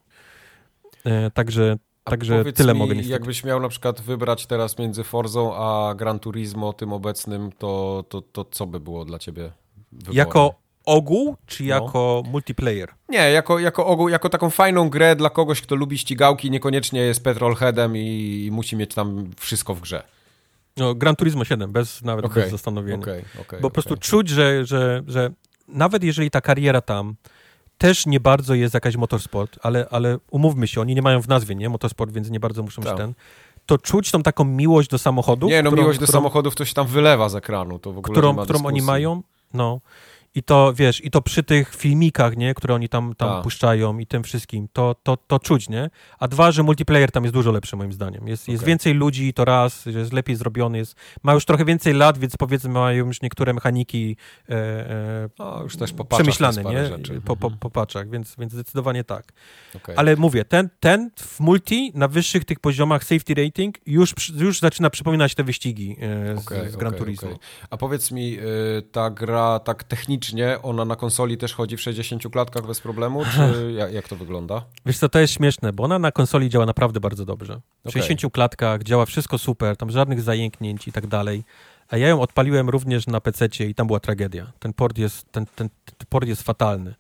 [1.05, 3.13] E, także, a także tyle mi, mogę niestety.
[3.13, 8.23] Jakbyś miał na przykład wybrać teraz między Forzą a Gran Turismo tym obecnym, to, to,
[8.23, 9.53] to co by było dla ciebie
[9.93, 10.17] wyborem?
[10.17, 10.55] Jako
[10.89, 11.69] ogół, czy no.
[11.69, 12.89] jako multiplayer?
[13.09, 17.25] Nie, jako, jako ogół, jako taką fajną grę dla kogoś, kto lubi ścigałki, niekoniecznie jest
[17.25, 20.03] petrolheadem i, i musi mieć tam wszystko w grze.
[20.77, 22.43] No, Gran Turismo 7, bez, nawet okay.
[22.43, 23.03] bez zastanowienia.
[23.03, 25.31] Okay, okay, Bo po prostu czuć, że, że, że
[25.69, 27.15] nawet jeżeli ta kariera tam
[27.79, 31.55] też nie bardzo jest jakaś motorsport, ale, ale umówmy się, oni nie mają w nazwie,
[31.55, 31.69] nie?
[31.69, 32.97] Motorsport, więc nie bardzo muszą tak.
[32.97, 33.15] ten
[33.69, 35.49] to czuć tą taką miłość do samochodu.
[35.49, 37.99] Nie, no którą, miłość do którą, samochodów to się tam wylewa z ekranu, to w
[37.99, 39.23] ogóle którą, którą oni mają,
[39.55, 39.81] no.
[40.35, 43.43] I to, wiesz, i to przy tych filmikach, nie, które oni tam, tam tak.
[43.43, 45.91] puszczają i tym wszystkim, to, to, to czuć, nie?
[46.19, 48.29] A dwa, że multiplayer tam jest dużo lepszy moim zdaniem.
[48.29, 48.53] Jest, okay.
[48.53, 52.37] jest więcej ludzi, to raz, jest lepiej zrobiony, jest, ma już trochę więcej lat, więc
[52.37, 54.17] powiedzmy mają już niektóre mechaniki
[54.49, 56.87] e, e, no, już też po przemyślane, nie?
[56.87, 57.21] Rzeczy.
[57.21, 57.59] Po, po, mhm.
[57.61, 59.33] po paczach, więc, więc zdecydowanie tak.
[59.77, 59.97] Okay.
[59.97, 64.91] Ale mówię, ten, ten w multi na wyższych tych poziomach safety rating już, już zaczyna
[64.91, 67.31] przypominać te wyścigi e, z, okay, z Gran Turismo.
[67.71, 71.81] A powiedz mi, y, ta gra tak technicznie technicznie ona na konsoli też chodzi w
[71.81, 74.65] 60 klatkach bez problemu, czy jak, to wygląda?
[74.87, 77.61] Wiesz co, to jest śmieszne, bo ona na konsoli działa naprawdę bardzo dobrze.
[77.85, 78.03] W okay.
[78.03, 81.45] 60 klatkach działa wszystko super, tam żadnych zajęknięć i tak dalej.
[81.89, 84.53] A ja ją odpaliłem również na PC i tam była tragedia.
[84.59, 86.95] Ten port jest, ten, ten, ten port jest fatalny.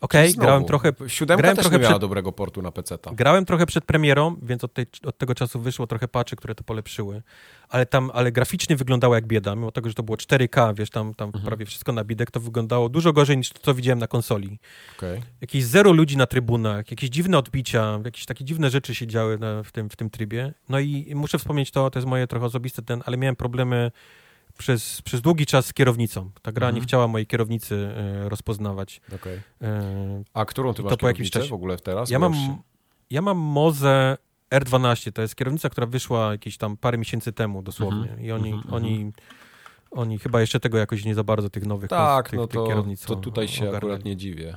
[0.00, 0.92] Okej, okay, grałem trochę.
[1.06, 2.94] Siódemka grałem też trochę nie miała przed, dobrego portu na PC.
[2.94, 3.14] -ta.
[3.14, 6.64] Grałem trochę przed premierą, więc od, tej, od, tego czasu wyszło trochę patchy, które to
[6.64, 7.22] polepszyły.
[7.68, 11.14] Ale tam, ale graficznie wyglądało jak bieda, mimo tego, że to było 4K, wiesz, tam,
[11.14, 11.44] tam mhm.
[11.44, 14.58] prawie wszystko na bidek, to wyglądało dużo gorzej niż to, co widziałem na konsoli.
[14.96, 15.22] Okay.
[15.40, 19.62] Jakieś zero ludzi na trybunach, jakieś dziwne odbicia, jakieś takie dziwne rzeczy się działy na,
[19.62, 20.52] w, tym, w tym trybie.
[20.68, 23.90] No i muszę wspomnieć to, to jest moje trochę osobiste ten, ale miałem problemy
[24.60, 26.30] przez, przez długi czas z kierownicą.
[26.42, 26.74] Ta gra mhm.
[26.74, 29.00] nie chciała mojej kierownicy e, rozpoznawać.
[29.14, 29.42] Okay.
[29.62, 32.10] E, A którą ty masz po jakimś czasie w ogóle teraz?
[32.10, 32.34] Ja mam,
[33.10, 34.16] ja mam Moze
[34.50, 38.20] R12, to jest kierownica, która wyszła jakieś tam parę miesięcy temu dosłownie mhm.
[38.20, 38.74] i oni, mhm.
[38.74, 39.12] oni mhm.
[39.90, 42.68] oni chyba jeszcze tego jakoś nie za bardzo tych nowych tak, tych, no to, tych
[42.68, 43.76] kierownic to tutaj się ogarnęli.
[43.76, 44.56] akurat nie dziwię.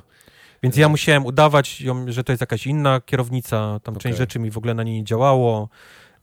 [0.62, 4.02] Więc ja musiałem udawać, ją, że to jest jakaś inna kierownica, tam okay.
[4.02, 5.68] część rzeczy mi w ogóle na niej nie działało.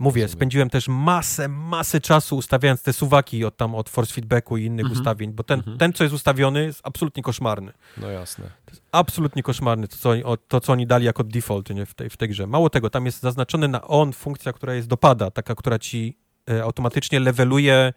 [0.02, 4.66] Mówię, spędziłem też masę, masę czasu ustawiając te suwaki od tam od force feedbacku i
[4.66, 5.00] innych mhm.
[5.00, 5.78] ustawień, bo ten, mhm.
[5.78, 7.74] ten, co jest ustawiony, jest absolutnie koszmarny.
[7.98, 8.46] No jasne.
[8.66, 11.94] To jest absolutnie koszmarny, to co, oni, to, co oni dali jako default nie, w,
[11.94, 12.48] tej, w tej grze.
[12.48, 16.18] Mało tego, tam jest zaznaczony na on funkcja, która jest dopada, taka, która ci
[16.50, 17.94] e, automatycznie leveluje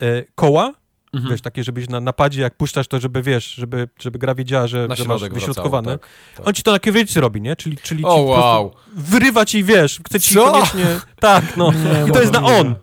[0.00, 0.74] e, koła
[1.12, 1.30] Mhm.
[1.30, 4.88] Wiesz, takie, żebyś na napadzie, jak puszczasz to, żeby, wiesz, żeby, żeby gra wiedziała, że,
[4.88, 5.98] na że masz wyśrodkowane.
[5.98, 6.48] Tak, tak.
[6.48, 7.56] On ci to na kierownicy robi, nie?
[7.56, 8.74] Czyli, czyli oh, wow.
[8.96, 10.52] wyrywa ci, wiesz, chce ci Co?
[10.52, 10.86] koniecznie...
[11.20, 11.72] Tak, no.
[11.72, 12.74] Nie, I to jest na on.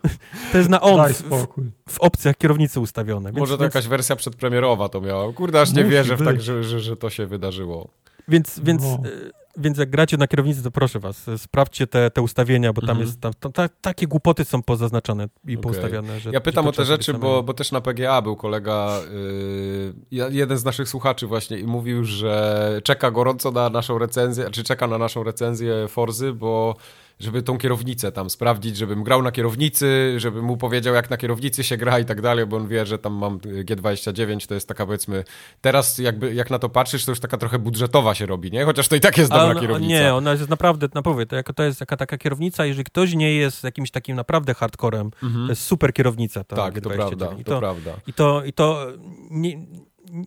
[0.52, 1.46] To jest na on w,
[1.88, 3.30] w, opcjach kierownicy ustawione.
[3.30, 5.32] Więc, Może to jakaś wersja przedpremierowa to miała.
[5.32, 7.88] Kurde, aż nie wierzę w tak, że, że, że to się wydarzyło.
[8.28, 9.02] Więc, więc no
[9.56, 13.06] więc jak gracie na kierownicy, to proszę was, sprawdźcie te, te ustawienia, bo tam mhm.
[13.06, 15.62] jest, tam, tam ta, takie głupoty są pozaznaczone i okay.
[15.62, 16.20] poustawiane.
[16.20, 19.00] Że, ja pytam o te rzeczy, bo, bo też na PGA był kolega,
[20.10, 24.64] yy, jeden z naszych słuchaczy właśnie i mówił, że czeka gorąco na naszą recenzję, czy
[24.64, 26.76] czeka na naszą recenzję Forzy, bo
[27.20, 31.64] żeby tą kierownicę tam sprawdzić, żebym grał na kierownicy, żebym mu powiedział, jak na kierownicy
[31.64, 34.86] się gra i tak dalej, bo on wie, że tam mam G29, to jest taka
[34.86, 35.24] powiedzmy,
[35.60, 38.64] teraz jakby jak na to patrzysz, to już taka trochę budżetowa się robi, nie?
[38.64, 39.94] Chociaż to i tak jest dobra on, kierownica.
[39.94, 43.34] Nie, ona jest naprawdę, naprawdę, to, jako, to jest jaka taka kierownica, jeżeli ktoś nie
[43.34, 45.46] jest jakimś takim naprawdę hardcorem, mhm.
[45.46, 46.80] to jest super kierownica ta tak, G29.
[46.82, 47.90] to prawda, I to, to prawda.
[48.06, 48.86] I to, i to
[49.30, 49.66] nie,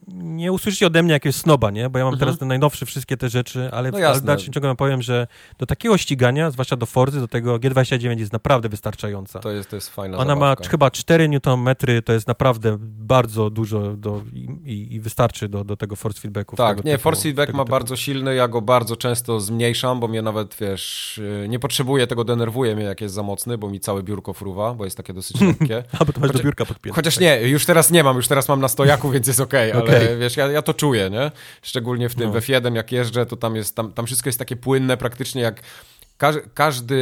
[0.08, 1.90] nie usłyszycie ode mnie jakiegoś snoba, nie?
[1.90, 2.20] Bo ja mam mhm.
[2.20, 5.98] teraz te najnowsze wszystkie te rzeczy, ale, no w dalszym ciągu powiem, że do takiego
[5.98, 9.40] ścigania, zwłaszcza do Forzy, do tego G29 jest naprawdę wystarczająca.
[9.40, 10.64] To jest, to jest fajna Ona zabawka.
[10.64, 15.78] ma chyba 4 Nm, to jest naprawdę bardzo dużo do, i, i wystarczy do, do
[15.78, 16.56] tego force feedbacku.
[16.56, 17.72] Tak, tego nie, typu, force feedback ma typu.
[17.72, 22.76] bardzo silny, ja go bardzo często zmniejszam, bo mnie nawet, wiesz, nie potrzebuję tego, denerwuje
[22.76, 25.84] mnie, jak jest za mocny, bo mi całe biurko fruwa, bo jest takie dosyć lekkie.
[26.00, 26.96] A, bo to masz chociaż, do biurka podpięte.
[26.96, 27.22] Chociaż tak.
[27.22, 29.84] nie, już teraz nie mam, już teraz mam na stojaku, więc jest okej, okay, ale
[29.84, 30.18] okay.
[30.18, 31.32] wiesz, ja, ja to czuję, nie?
[31.62, 32.42] Szczególnie w tym no.
[32.42, 35.62] w F1, jak jeżdżę, to tam jest, tam, tam wszystko jest takie płynne praktycznie jak
[36.54, 36.96] każdy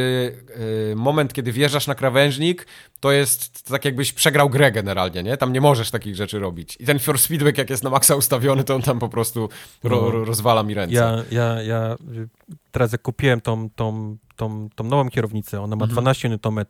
[0.92, 2.66] y, moment, kiedy wjeżdżasz na krawężnik,
[3.00, 5.36] to jest tak jakbyś przegrał grę generalnie, nie?
[5.36, 6.76] Tam nie możesz takich rzeczy robić.
[6.80, 9.48] I ten force feedback, jak jest na maksa ustawiony, to on tam po prostu
[9.84, 10.24] ro, no.
[10.24, 10.94] rozwala mi ręce.
[10.94, 11.96] Ja, ja, ja
[12.70, 15.90] teraz jak kupiłem tą, tą tą, tą nową kierownicę, ona ma mhm.
[15.90, 16.64] 12 Nm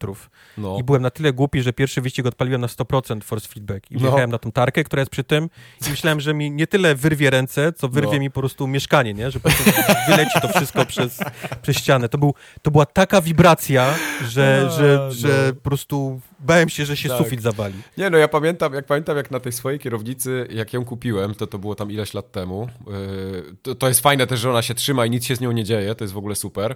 [0.58, 0.76] no.
[0.80, 4.00] i byłem na tyle głupi, że pierwszy wyścig odpaliłem na 100% force feedback i no.
[4.00, 5.50] wjechałem na tą tarkę, która jest przy tym
[5.86, 8.20] i myślałem, że mi nie tyle wyrwie ręce, co wyrwie no.
[8.20, 9.30] mi po prostu mieszkanie, nie?
[9.30, 9.70] Że po prostu
[10.08, 11.20] wyleci to wszystko przez,
[11.62, 12.08] przez ścianę.
[12.08, 13.94] To, był, to była taka wibracja,
[14.28, 15.12] że, A, że, no.
[15.12, 17.18] że po prostu bałem się, że się tak.
[17.18, 17.74] sufit zawali.
[17.98, 21.46] Nie, no ja pamiętam jak, pamiętam, jak na tej swojej kierownicy, jak ją kupiłem, to
[21.46, 22.68] to było tam ileś lat temu.
[22.86, 25.52] Yy, to, to jest fajne też, że ona się trzyma i nic się z nią
[25.52, 26.74] nie dzieje, to jest w ogóle super.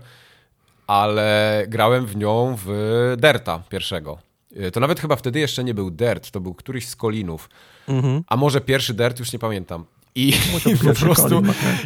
[0.87, 4.19] Ale grałem w nią w Derta pierwszego.
[4.51, 7.49] Yy, to nawet chyba wtedy jeszcze nie był Dert, to był któryś z Kolinów.
[7.89, 8.25] Mhm.
[8.27, 9.85] A może pierwszy Dert, już nie pamiętam.
[10.15, 10.29] I,
[10.73, 11.43] i po prostu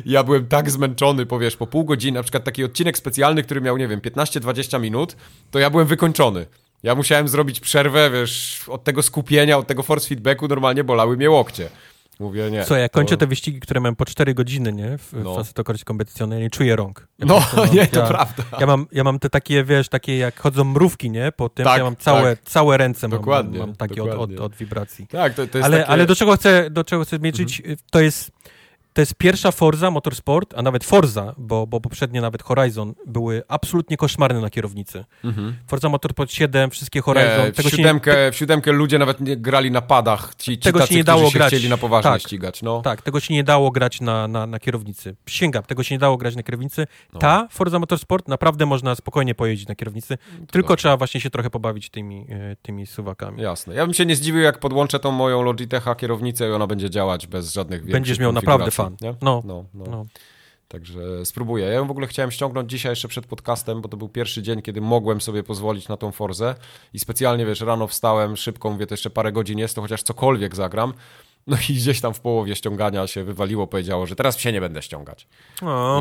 [0.07, 3.77] ja byłem tak zmęczony, powiesz, po pół godziny, na przykład taki odcinek specjalny, który miał,
[3.77, 5.17] nie wiem, 15-20 minut,
[5.51, 6.47] to ja byłem wykończony.
[6.83, 11.31] Ja musiałem zrobić przerwę, wiesz, od tego skupienia, od tego force feedbacku normalnie bolały mnie
[11.31, 11.69] łokcie.
[12.19, 12.65] Mówię, nie.
[12.65, 13.21] Co, ja kończę to...
[13.21, 14.99] te wyścigi, które mam po 4 godziny, nie?
[14.99, 15.35] W no.
[15.35, 17.09] Facet Competition, ja nie czuję rąk.
[17.19, 18.43] Ja no, prostu, nie, to ja, prawda.
[18.61, 21.33] Ja mam, ja mam te takie, wiesz, takie jak chodzą mrówki, nie?
[21.33, 22.45] Po tym, tak, ja mam całe, tak.
[22.45, 25.07] całe ręce dokładnie, mam, mam takie od, od, od, wibracji.
[25.07, 25.91] Tak, to, to jest ale, takie...
[25.91, 27.77] ale do czego chcę, do czego chcę zmierzyć, mhm.
[27.91, 28.31] to jest
[28.99, 33.97] to jest pierwsza Forza Motorsport, a nawet Forza, bo, bo poprzednie nawet Horizon były absolutnie
[33.97, 35.05] koszmarne na kierownicy.
[35.25, 35.57] Mhm.
[35.67, 37.45] Forza Motorsport 7, wszystkie Horizon.
[37.45, 40.59] Nie, w, tego siódemkę, nie, w siódemkę ludzie nawet nie grali na padach, ci, ci
[40.59, 41.49] tego tacy, się nie dało grać.
[41.49, 42.63] chcieli na poważnie tak, ścigać.
[42.63, 42.83] No.
[42.83, 45.17] Tak, tego się nie dało grać na, na, na kierownicy.
[45.25, 46.87] Przysięgam, tego się nie dało grać na kierownicy.
[47.13, 47.19] No.
[47.19, 50.19] Ta Forza Motorsport naprawdę można spokojnie pojeździć na kierownicy,
[50.51, 53.43] tylko trzeba właśnie się trochę pobawić tymi, e, tymi suwakami.
[53.43, 53.75] Jasne.
[53.75, 57.27] Ja bym się nie zdziwił, jak podłączę tą moją Logitecha kierownicę i ona będzie działać
[57.27, 58.88] bez żadnych Będziesz miał naprawdę fan.
[59.01, 59.15] Nie?
[59.23, 59.43] No.
[59.45, 59.85] No, no.
[59.91, 60.05] no.
[60.69, 61.67] Także spróbuję.
[61.67, 64.63] Ja ją w ogóle chciałem ściągnąć dzisiaj jeszcze przed podcastem, bo to był pierwszy dzień,
[64.63, 66.55] kiedy mogłem sobie pozwolić na tą Forzę
[66.95, 70.57] i specjalnie, wiesz, rano wstałem szybko, mówię, to jeszcze parę godzin jest, to chociaż cokolwiek
[70.57, 70.95] zagram.
[71.47, 74.83] No i gdzieś tam w połowie ściągania się wywaliło, powiedziało, że teraz się nie będę
[74.83, 75.29] ściągać.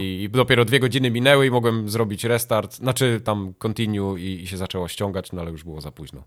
[0.02, 4.48] I, I, dopiero dwie godziny minęły i mogłem zrobić restart, znaczy tam continue i, i
[4.48, 6.24] się zaczęło ściągać, no ale już było za późno.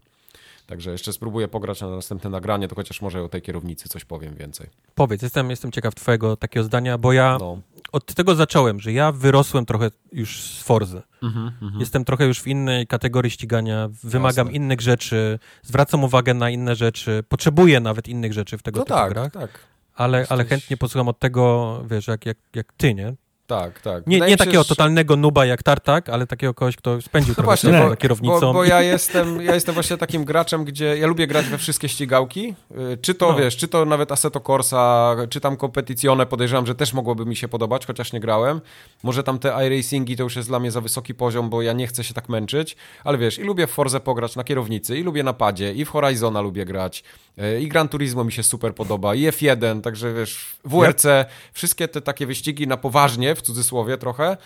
[0.70, 4.34] Także jeszcze spróbuję pograć na następne nagranie, to chociaż może o tej kierownicy coś powiem
[4.34, 4.66] więcej.
[4.94, 7.60] Powiedz, jestem, jestem ciekaw twojego takiego zdania, bo ja no.
[7.92, 11.02] od tego zacząłem, że ja wyrosłem trochę już z Forzy.
[11.22, 14.56] Mm -hmm, jestem trochę już w innej kategorii ścigania, wymagam Jasne.
[14.56, 18.98] innych rzeczy, zwracam uwagę na inne rzeczy, potrzebuję nawet innych rzeczy w tego no typu
[18.98, 19.32] tak, grach.
[19.32, 19.50] Tak.
[19.94, 23.14] Ale, ale chętnie posłucham od tego, wiesz, jak, jak, jak ty, nie?
[23.50, 24.06] Tak, tak.
[24.06, 27.72] Nie, nie takiego się, totalnego nuba jak Tartak, ale takiego kogoś, kto spędził trochę właśnie,
[27.72, 28.40] bo, kierownicą.
[28.40, 31.88] Bo, bo, ja, jestem, ja jestem właśnie takim graczem, gdzie ja lubię grać we wszystkie
[31.88, 32.54] ścigałki.
[32.92, 33.38] Y, czy to, no.
[33.38, 37.48] wiesz, czy to nawet Assetto Corsa, czy tam Competizione, podejrzewam, że też mogłoby mi się
[37.48, 38.60] podobać, chociaż nie grałem.
[39.02, 41.86] Może tam te iRacingi to już jest dla mnie za wysoki poziom, bo ja nie
[41.86, 45.22] chcę się tak męczyć, ale wiesz, i lubię w Forze pograć na kierownicy, i lubię
[45.22, 47.04] na padzie, i w Horizona lubię grać,
[47.38, 51.06] y, i Gran Turismo mi się super podoba, i F1, także wiesz, WRC,
[51.52, 54.36] wszystkie te takie wyścigi na poważnie, w cudzysłowie trochę,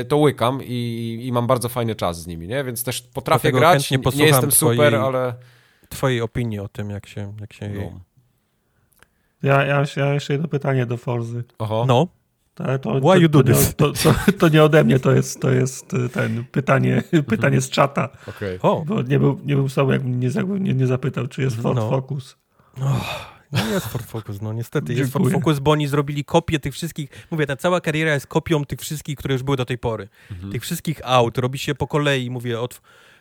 [0.00, 2.64] y, to łykam i, i mam bardzo fajny czas z nimi, nie?
[2.64, 5.34] Więc też potrafię Dlatego grać, nie, nie jestem super, twojej, ale...
[5.88, 8.00] Twojej opinii o tym, jak się, jak się no.
[9.42, 11.44] Ja, ja, ja jeszcze jedno pytanie do Forzy.
[11.58, 11.84] Oho.
[11.88, 12.08] No.
[12.54, 13.74] To, to, Why you do this?
[13.76, 17.70] To, to, to, nie ode mnie, to jest, to jest y, ten pytanie, pytanie z
[17.70, 18.08] czata.
[18.28, 18.58] Okay.
[18.86, 20.28] Bo nie był, nie był sobą, jakbym nie,
[20.60, 21.90] nie, nie zapytał, czy jest Ford no.
[21.90, 22.36] Focus.
[22.80, 23.31] Oh.
[23.52, 25.00] No jest Ford Focus, no niestety Dziękuję.
[25.00, 28.64] jest Ford Focus, bo oni zrobili kopię tych wszystkich, mówię, ta cała kariera jest kopią
[28.64, 30.08] tych wszystkich, które już były do tej pory.
[30.30, 30.52] Mhm.
[30.52, 32.80] Tych wszystkich aut, robi się po kolei, mówię, od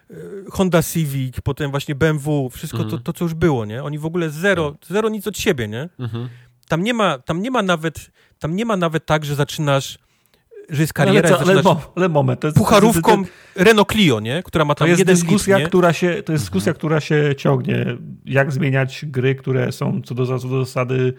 [0.10, 0.14] e,
[0.52, 2.98] Honda Civic, potem właśnie BMW, wszystko mhm.
[2.98, 3.84] to, to, co już było, nie?
[3.84, 4.86] Oni w ogóle zero, tak.
[4.88, 5.90] zero nic od siebie, nie?
[6.00, 6.30] Mhm.
[6.68, 9.98] Tam nie ma, tam nie ma nawet, tam nie ma nawet tak, że zaczynasz
[10.72, 11.30] że jest kariera...
[11.30, 12.40] Ale, co, ale, mo, ale moment.
[12.40, 14.44] To jest, pucharówką to, to, Renault Clio, nie?
[14.44, 16.40] Która ma tam to jest jeden dyskusja, hit, która się, To jest mhm.
[16.40, 17.86] dyskusja, która się ciągnie.
[18.26, 21.14] Jak zmieniać gry, które są co do, co do zasady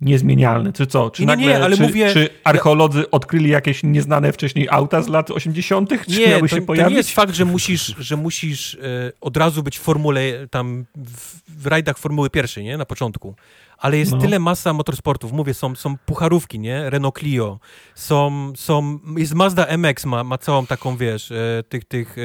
[0.00, 1.10] niezmienialne, czy co?
[1.10, 3.10] Czy, nie, nagle, nie, ale czy, mówię, czy archeolodzy ja...
[3.10, 6.84] odkryli jakieś nieznane wcześniej auta z lat 80., czy nie, miały się to, pojawić?
[6.84, 10.84] To nie jest fakt, że musisz, że musisz e, od razu być w formule, tam
[10.96, 12.76] w, w rajdach Formuły pierwszej, nie?
[12.76, 13.34] Na początku
[13.80, 14.18] ale jest no.
[14.18, 15.32] tyle masa motorsportów.
[15.32, 16.90] Mówię, są, są pucharówki, nie?
[16.90, 17.58] Renault Clio,
[17.94, 22.22] są, są, jest Mazda MX, ma, ma całą taką, wiesz, e, tych, tych e,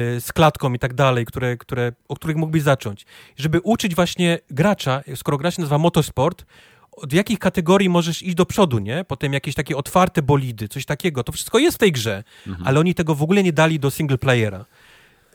[0.00, 3.06] e, z klatką i tak dalej, które, które, o których mógłbyś zacząć.
[3.36, 6.44] Żeby uczyć właśnie gracza, skoro gra się nazywa motorsport,
[6.92, 9.04] od jakich kategorii możesz iść do przodu, nie?
[9.04, 11.24] Potem jakieś takie otwarte bolidy, coś takiego.
[11.24, 12.68] To wszystko jest w tej grze, mhm.
[12.68, 14.64] ale oni tego w ogóle nie dali do single playera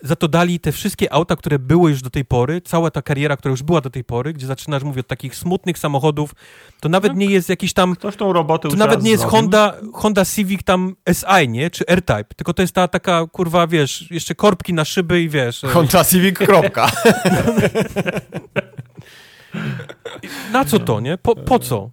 [0.03, 3.37] za to dali te wszystkie auta, które były już do tej pory, cała ta kariera,
[3.37, 6.35] która już była do tej pory, gdzie zaczynasz, mówić od takich smutnych samochodów,
[6.79, 7.95] to nawet no, nie jest jakiś tam...
[7.95, 11.69] Ktoś tą robotę To nawet nie jest Honda, Honda Civic tam SI, nie?
[11.69, 15.63] Czy R-Type, tylko to jest ta taka, kurwa, wiesz, jeszcze korbki na szyby i wiesz...
[15.63, 16.91] E, Honda Civic, kropka.
[20.53, 21.17] na co to, nie?
[21.17, 21.89] Po, po co?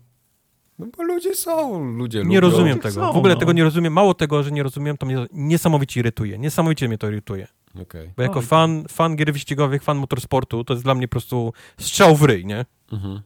[0.78, 2.40] No bo ludzie ludzie są, ludzie Nie lubią.
[2.40, 2.94] rozumiem tego.
[2.94, 3.40] Są, w ogóle no.
[3.40, 3.92] tego nie rozumiem.
[3.92, 6.38] Mało tego, że nie rozumiem, to mnie niesamowicie irytuje.
[6.38, 7.46] Niesamowicie mnie to irytuje.
[7.82, 8.12] Okay.
[8.16, 12.16] Bo jako fan, fan gier wyścigowych, fan motorsportu, to jest dla mnie po prostu strzał
[12.16, 12.64] w ryj, nie?
[12.92, 13.20] Mhm.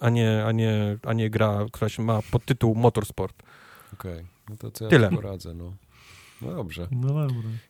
[0.00, 3.42] A nie, a nie, a nie gra, która się ma podtytuł motorsport.
[3.92, 5.08] Okej, no to co ja Tyle.
[5.08, 5.22] Tyle.
[5.22, 5.72] poradzę, no.
[6.42, 6.86] No dobrze.
[6.90, 7.26] No dobra.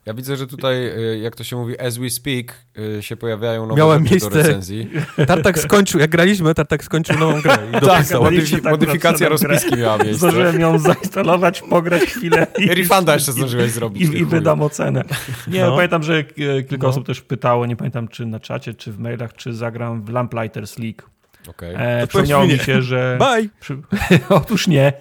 [0.07, 2.55] Ja widzę, że tutaj, y, jak to się mówi, as we speak,
[2.99, 4.31] y, się pojawiają nowe Miałem miejsce.
[4.31, 4.91] do recenzji.
[5.27, 8.25] Tartak skończył, jak graliśmy, Tartak skończył nową grę i Tak, dopisał.
[8.25, 10.15] daliście modyfi- tak modyfikacja rozpiski miała miejsce.
[10.19, 14.03] Zdążyłem ją zainstalować, pograć chwilę i, Refunda jeszcze zdążyłeś zrobić.
[14.09, 15.03] i, i wydam ocenę.
[15.49, 15.77] Nie, No.
[15.77, 16.25] pamiętam, że e,
[16.63, 16.89] kilka No.
[16.89, 20.79] osób też pytało, nie pamiętam czy na czacie, czy w mailach, czy zagram w Lamplighters
[20.79, 21.03] League.
[21.49, 21.75] Okej.
[21.79, 23.19] E, To przypomniało mi się, że...
[23.21, 23.49] Bye!
[23.61, 23.79] Przy...
[24.29, 24.93] Otóż nie.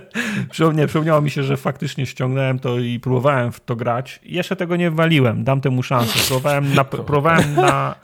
[0.86, 4.20] Przypomniało mi się, że faktycznie ściągnąłem to i próbowałem w to grać.
[4.22, 6.18] Jeszcze tego nie waliłem, dam temu szansę.
[6.28, 7.94] Próbowałem na, próbowałem na,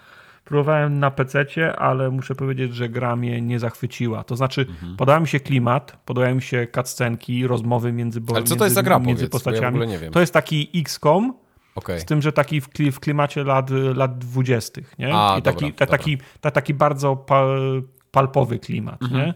[0.45, 4.25] próbowałem na PC-cie, ale muszę powiedzieć, że gra mnie nie zachwyciła.
[4.25, 4.97] To znaczy, Mhm.
[4.97, 8.65] podoba mi się klimat, podobają mi się cutscenki, rozmowy między bo- Ale co to między,
[8.65, 9.67] jest za gra, między ja postaciami.
[9.77, 10.13] ogóle nie wiem.
[10.13, 11.35] To jest taki XCOM,
[11.75, 12.01] Okej.
[12.01, 14.81] z tym, że taki w, kli, w klimacie lat, lat 20.
[14.99, 15.15] Nie?
[15.15, 15.99] A, I taki, dobra, ta, dobra.
[15.99, 19.03] taki, ta, taki bardzo pal, palpowy klimat.
[19.03, 19.35] Mhm, nie?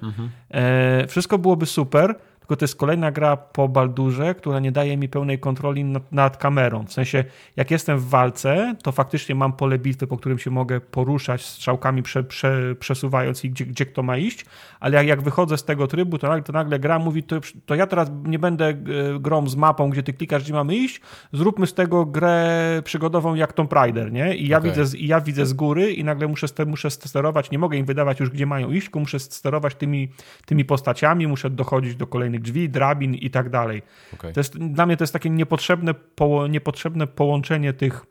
[0.51, 2.15] E, wszystko byłoby super,
[2.47, 6.37] tylko to jest kolejna gra po Baldurze, która nie daje mi pełnej kontroli nad, nad
[6.37, 6.85] kamerą.
[6.87, 7.25] W sensie,
[7.57, 12.03] jak jestem w walce, to faktycznie mam pole bitwy, po którym się mogę poruszać strzałkami,
[12.03, 14.47] prze, prze, przesuwając i gdzie, gdzie kto ma iść,
[14.81, 17.75] ale jak, jak wychodzę z tego trybu, to nagle, to nagle gra mówi, to, to
[17.75, 18.75] ja teraz nie będę e,
[19.21, 21.01] grą z mapą, gdzie ty klikasz, gdzie mamy iść,
[21.33, 24.37] zróbmy z tego grę przygodową jak Tomb Raider, nie?
[24.37, 24.71] I ja, Okej.
[24.71, 27.87] widzę, z- i ja widzę z góry i nagle muszę, muszę sterować, nie mogę im
[27.87, 30.09] wydawać już, gdzie mają iść, tylko muszę sterować tymi,
[30.47, 33.83] tymi postaciami, muszę dochodzić do kolejnych drzwi, drabin i tak dalej.
[34.15, 34.33] okej.
[34.33, 38.05] To jest, dla mnie to jest takie niepotrzebne, poło, niepotrzebne połączenie tych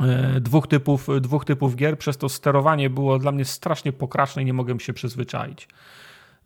[0.00, 4.44] e, dwóch typów, dwóch typów gier, przez to sterowanie było dla mnie strasznie pokraczne i
[4.44, 5.68] nie mogłem się przyzwyczaić.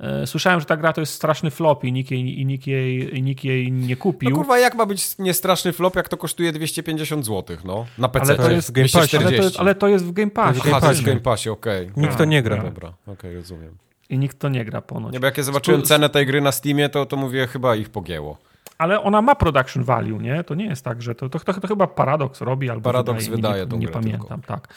[0.01, 3.19] E, Słyszałem, że ta gra to jest straszny flop i nikt jej, i nikt jej,
[3.19, 4.31] i nikt jej nie kupił.
[4.31, 7.87] No kurwa, jak ma być niestraszny flop, jak to kosztuje 250 zł, no?
[7.99, 8.33] Na PC.
[8.33, 9.17] Ale to jest w Game Passie.
[9.17, 10.61] ale, to jest, ale to jest w Game Passie.
[10.65, 11.05] Aha, to jest w.
[11.05, 11.91] Game Passie, okej.
[11.97, 12.63] Nikt to nie gra.
[12.63, 13.77] Dobra, okej, rozumiem.
[14.11, 15.13] I nikt to nie gra ponoć.
[15.13, 17.91] Nie, bo jak ja zobaczyłem cenę tej gry na Steamie, to, to mówię, chyba ich
[17.91, 18.39] pogięło.
[18.79, 20.45] Ale ona ma production value, nie?
[20.45, 23.67] To nie jest tak, że to, to, to, to chyba Paradox robi albo Paradox wydaje,
[23.67, 24.75] wydaje nie, nie pamiętam, tak.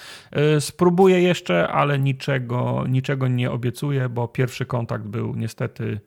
[0.58, 5.99] Y, Spróbuję jeszcze, ale niczego, niczego nie obiecuję, bo pierwszy kontakt był niestety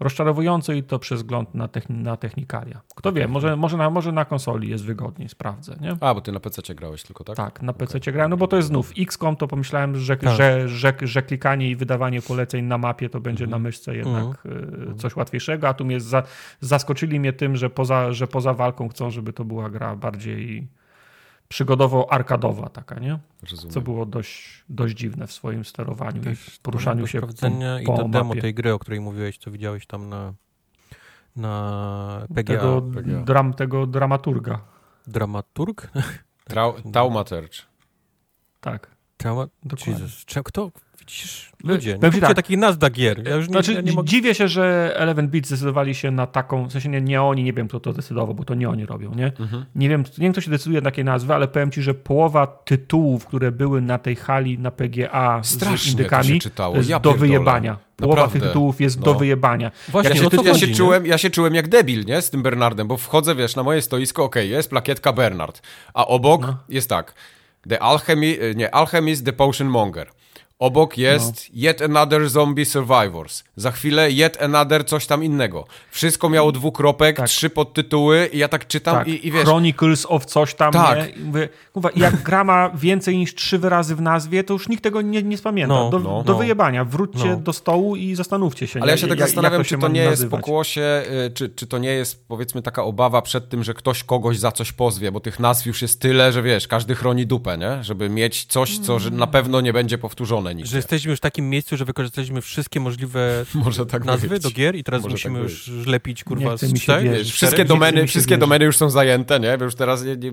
[0.00, 2.80] rozczarowujący i to przez wzgląd na, techni- na technikalia.
[2.96, 5.96] Kto wie, może, może, na, może na konsoli jest wygodniej, sprawdzę, nie?
[6.00, 7.36] A, bo ty na PC grałeś tylko, tak?
[7.36, 10.34] Tak, na PC grałem, no bo to jest znów XCOM, to pomyślałem, że, Tak.
[10.36, 13.62] że, że, że klikanie i wydawanie poleceń na mapie to będzie Mhm.
[13.62, 16.22] na myszce jednak y, coś łatwiejszego, a tu mnie za,
[16.60, 20.68] zaskoczyli mnie tym, że poza, że poza walką chcą, żeby to była gra bardziej
[21.48, 23.18] przygodowo-arkadowa taka, nie?
[23.50, 23.72] Rozumiem.
[23.74, 27.80] Co było dość, dość dziwne w swoim sterowaniu i Też poruszaniu do się po, sprawdzenia
[27.80, 28.40] i po to demo mapie.
[28.40, 30.34] tej gry, o której mówiłeś, co widziałeś tam na,
[31.36, 32.42] na PGA.
[32.44, 33.20] Tego, PGA.
[33.20, 34.60] dram, tego dramaturga.
[35.06, 35.90] Dramaturg?
[36.50, 36.74] Trau-.
[38.60, 38.90] Tak.
[39.16, 39.46] Trauma...
[39.62, 40.06] Dokładnie.
[40.26, 40.70] Cze- Kto?
[41.08, 42.36] Widzisz, ludzie, nie ci róbcie tak.
[42.36, 43.28] takich nazw dla gier.
[43.28, 44.08] Ja już nie, Znaczy, ja nie mogę...
[44.08, 47.52] dziwię się, że Eleven Beat zdecydowali się na taką, w sensie nie, nie oni, nie
[47.52, 49.26] wiem kto to decydował, bo to nie oni robią, nie?
[49.26, 49.64] Mhm.
[49.74, 52.46] Nie wiem, nie wiem kto się decyduje na takie nazwy, ale powiem ci, że połowa
[52.46, 57.12] tytułów, które były na tej hali na PGA z Strasznie indykami, to jest ja do
[57.12, 57.78] wyjebania.
[57.96, 58.40] Połowa Naprawdę.
[58.40, 59.04] tych tytułów jest No.
[59.04, 59.70] do wyjebania.
[59.88, 62.22] Właśnie, Ja o się, to ja, chodzi, się czułem, ja się czułem jak debil, nie?
[62.22, 65.62] Z tym Bernardem, bo wchodzę, wiesz, na moje stoisko, okej, jest plakietka Bernard,
[65.94, 66.56] a obok No.
[66.68, 67.14] jest tak,
[67.68, 70.08] The Alchemy, nie, Alchemist, The Potion Monger.
[70.58, 71.60] Obok jest No.
[71.70, 73.44] Yet Another Zombie Survivors.
[73.56, 75.64] Za chwilę Yet Another coś tam innego.
[75.90, 77.26] Wszystko miało dwukropek, Tak.
[77.28, 79.44] trzy podtytuły i ja tak czytam Tak, i, i wiesz...
[79.44, 80.98] Chronicles of coś tam, Tak.
[81.16, 81.24] nie?
[81.24, 85.02] Mówię, kurwa, jak gra ma więcej niż trzy wyrazy w nazwie, to już nikt tego
[85.02, 85.74] nie, nie spamięta.
[85.74, 86.38] No, do, no, do no.
[86.38, 86.84] wyjebania.
[86.84, 87.36] Wróćcie No.
[87.36, 88.80] do stołu i zastanówcie się.
[88.82, 90.40] Ale ja się tak Jak- zastanawiam, jak czy się to nie jest nazywać.
[90.40, 94.38] pokłosie, y, czy, czy to nie jest powiedzmy taka obawa przed tym, że ktoś kogoś
[94.38, 97.84] za coś pozwie, bo tych nazw już jest tyle, że wiesz, każdy chroni dupę, nie?
[97.84, 100.70] Żeby mieć coś, co że na pewno nie będzie powtórzone nigdzie.
[100.70, 104.42] Że jesteśmy już w takim miejscu, że wykorzystaliśmy wszystkie możliwe Może tak nazwy być.
[104.42, 107.02] do gier i teraz Może musimy tak już lepić kurwa z mi trzech.
[107.02, 109.58] Wiesz, wszystkie domeny, mi wszystkie domeny już są zajęte, nie?
[109.60, 110.30] Już teraz nie, nie,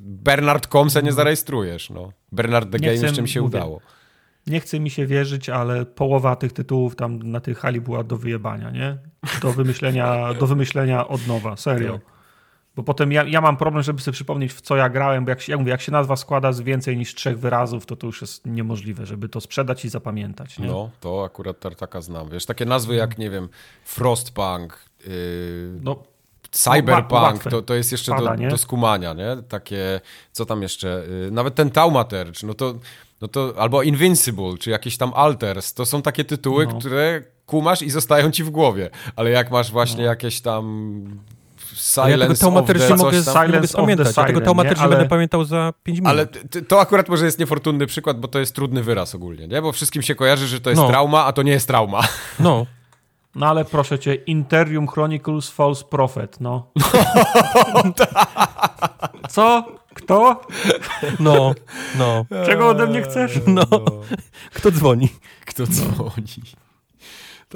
[0.00, 2.12] Bernard.com se nie zarejestrujesz, no.
[2.32, 3.56] Bernard the Nie Game chcę, już czym się mówię.
[3.58, 3.80] udało.
[4.46, 8.16] Nie chce mi się wierzyć, ale połowa tych tytułów tam na tej hali była do
[8.16, 8.98] wyjebania, nie?
[9.42, 12.00] Do wymyślenia, do wymyślenia od nowa, serio.
[12.76, 15.40] Bo potem ja, ja mam problem, żeby sobie przypomnieć, w co ja grałem, bo jak
[15.40, 18.20] się, jak mówię, jak się nazwa składa z więcej niż trzech wyrazów, to to już
[18.20, 20.66] jest niemożliwe, żeby to sprzedać i zapamiętać, nie?
[20.66, 22.28] No, to akurat Tartaka znam.
[22.30, 23.48] Wiesz, takie nazwy jak, nie wiem,
[23.84, 25.12] Frostpunk, yy,
[25.82, 26.02] No,
[26.50, 27.50] Cyberpunk, łatwe.
[27.50, 28.48] to, to jest jeszcze Pada, do, nie?
[28.48, 29.36] do skumania, nie?
[29.48, 30.00] Takie,
[30.32, 31.04] co tam jeszcze?
[31.24, 32.74] Yy, nawet ten Taumaturge, no to,
[33.20, 36.78] no to albo Invincible, czy jakiś tam Alters, to są takie tytuły, No.
[36.78, 38.90] które, kumasz i zostają ci w głowie.
[39.16, 40.08] Ale jak masz właśnie no.
[40.08, 41.20] jakieś tam
[41.84, 44.90] Silence ja Taumaturgy nie mogę, mogę pamiętać, ja tego Taumaturgy ale...
[44.90, 46.10] będę pamiętał za 5 minut.
[46.10, 46.26] Ale
[46.68, 49.62] to akurat może jest niefortunny przykład, bo to jest trudny wyraz ogólnie, nie?
[49.62, 50.88] Bo wszystkim się kojarzy, że to jest no.
[50.88, 52.02] trauma, a to nie jest trauma.
[52.40, 52.66] No.
[53.34, 56.70] No ale proszę cię, Interium Chronicles False Prophet, no.
[59.34, 59.64] Co?
[59.94, 60.40] Kto?
[61.20, 61.54] No,
[61.98, 62.24] no.
[62.46, 63.40] Czego ode mnie chcesz?
[63.46, 63.62] No.
[64.54, 65.08] Kto dzwoni?
[65.46, 66.42] Kto dzwoni?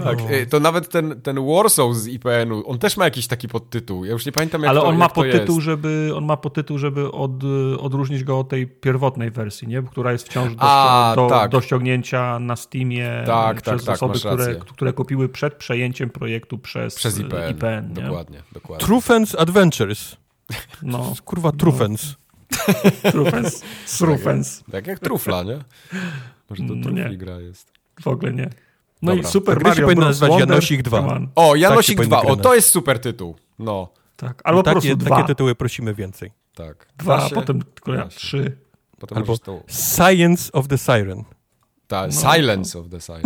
[0.05, 0.29] Tak, no.
[0.51, 4.05] to nawet ten, ten Warsaw z IPN-u, on też ma jakiś taki podtytuł.
[4.05, 7.13] Ja już nie pamiętam, jak Ale to, on ma podtytuł, żeby on ma podtytuł, żeby
[7.13, 7.33] od,
[7.79, 9.83] odróżnić go od tej pierwotnej wersji, nie?
[9.83, 11.51] która jest wciąż do, A, do, tak.
[11.51, 16.95] do ściągnięcia na Steamie tak, przez tak, osoby, które, które kupiły przed przejęciem projektu przez,
[16.95, 17.51] przez IPN.
[17.51, 18.87] IPN dokładnie, dokładnie.
[18.87, 20.17] Trufens Adventures.
[20.83, 21.15] No.
[21.25, 22.17] Kurwa, Trufens.
[22.51, 22.75] No.
[23.13, 23.63] Trufens.
[23.99, 24.59] Trufens.
[24.59, 25.59] Tak, tak jak trufla, nie?
[26.51, 27.73] Może to no trufli gra jest.
[28.03, 28.51] W ogóle nie.
[29.03, 29.29] No Dobra.
[29.29, 31.21] i Super Mario powinno nazywać Janosik 2.
[31.35, 33.37] O, Janosik tak 2, o to jest super tytuł.
[33.59, 33.89] No.
[34.17, 35.17] Tak, albo takie, po prostu dwa.
[35.17, 36.33] Takie tytuły prosimy więcej.
[36.55, 36.89] Tak.
[36.97, 38.57] Dwa, a potem tylko trzy.
[38.99, 39.63] Potem albo to...
[39.69, 41.25] Science of the Siren.
[41.87, 42.35] Tak, no.
[42.35, 43.23] Silence of the Siren.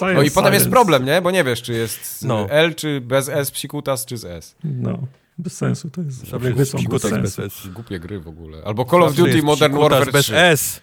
[0.14, 1.22] no i potem jest problem, nie?
[1.22, 2.50] Bo nie wiesz, czy jest no.
[2.50, 4.56] L, czy bez S psikutas, czy z S.
[4.64, 4.98] No.
[5.38, 6.28] Bez sensu to jest.
[6.28, 7.22] Zawsze gry są bez sensu.
[7.22, 7.68] Bez S.
[7.74, 8.62] Głupie gry w ogóle.
[8.64, 10.12] Albo Call of Duty Modern Warfare 3.
[10.12, 10.80] bez S.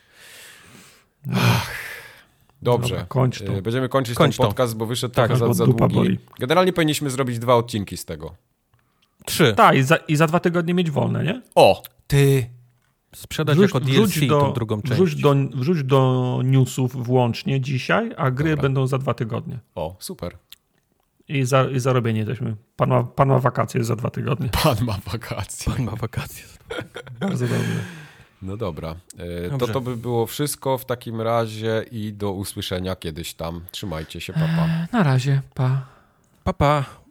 [1.34, 1.93] Ach.
[2.64, 2.90] Dobrze.
[2.90, 3.54] Dobra, kończ to.
[3.54, 4.80] E, będziemy kończyć kończ ten podcast, to.
[4.80, 5.96] bo wyszedł tak, za, za długi.
[5.96, 6.20] Boli.
[6.40, 8.36] Generalnie powinniśmy zrobić dwa odcinki z tego.
[9.26, 9.54] Trzy.
[9.58, 11.42] Tak, i za, i za dwa tygodnie mieć wolne, nie?
[11.56, 11.84] O!
[12.08, 12.50] Ty!
[13.16, 14.94] Sprzedać wrzuć, jako DLC do, tą drugą część.
[14.94, 18.62] Wrzuć do, wrzuć do newsów włącznie dzisiaj, a gry Dobra.
[18.62, 19.60] będą za dwa tygodnie.
[19.76, 20.38] O, super.
[21.28, 22.56] I, za, i zarobienie jesteśmy.
[22.76, 24.50] Pan ma, pan ma wakacje za dwa tygodnie.
[24.64, 25.74] Pan ma wakacje.
[25.74, 26.46] Pan ma wakacje.
[27.20, 28.03] Bardzo dobrze.
[28.44, 28.96] No dobra.
[29.18, 33.62] E, to to by było wszystko w takim razie i do usłyszenia kiedyś tam.
[33.72, 34.68] Trzymajcie się, papa.
[34.92, 34.98] Pa.
[34.98, 35.86] Na razie, pa.
[36.44, 36.84] Papa.
[36.84, 37.03] Pa.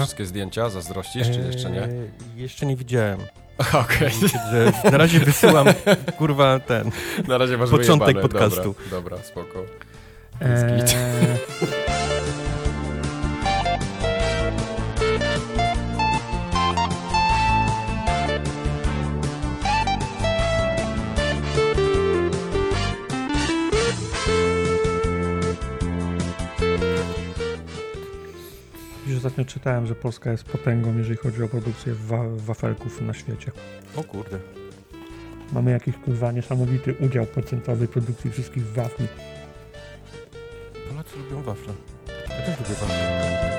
[0.00, 0.70] Wszystkie zdjęcia?
[0.70, 1.82] Zazdrościsz, czy jeszcze nie?
[1.82, 3.18] Eee, jeszcze nie widziałem.
[3.84, 4.12] Okej.
[4.26, 4.90] Okay.
[4.92, 5.66] Na razie wysyłam,
[6.18, 6.90] kurwa, ten.
[7.28, 8.28] Na razie masz Początek wyjebane.
[8.28, 8.74] podcastu.
[8.90, 9.58] Dobra, dobra spoko.
[10.40, 10.84] Eee...
[29.26, 33.52] ostatnio czytałem, że Polska jest potęgą, jeżeli chodzi o produkcję wa wafelków na świecie.
[33.96, 34.38] O kurde.
[35.52, 39.06] Mamy jakiś kurwa niesamowity udział procentowy produkcji wszystkich wafli.
[40.88, 41.72] Polacy lubią wafle.
[42.28, 43.53] Ja też lubię wafle.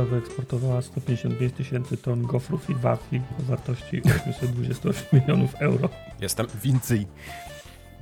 [0.00, 5.88] Polska wyeksportowała 152 tysięcy ton gofrów i wafli o wartości 828 milionów euro.
[6.20, 6.46] Jestem.
[6.62, 7.06] Więcej.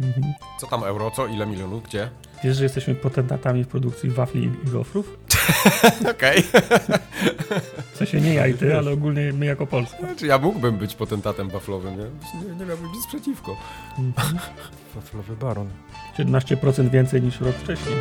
[0.00, 0.34] Mhm.
[0.60, 1.10] Co tam euro?
[1.10, 1.26] Co?
[1.26, 1.82] Ile milionów?
[1.82, 2.10] Gdzie?
[2.44, 5.18] Wiesz, że jesteśmy potentatami w produkcji wafli i gofrów?
[6.12, 6.42] Okej.
[7.92, 9.98] W sensie nie ja i ty, ale ogólnie my jako Polska.
[9.98, 12.04] Znaczy ja mógłbym być potentatem waflowym, nie?
[12.48, 13.56] Nie, nie miałbym nic przeciwko.
[13.98, 14.38] Mhm.
[14.94, 15.68] Waflowy baron.
[16.18, 17.96] 17% więcej niż rok wcześniej.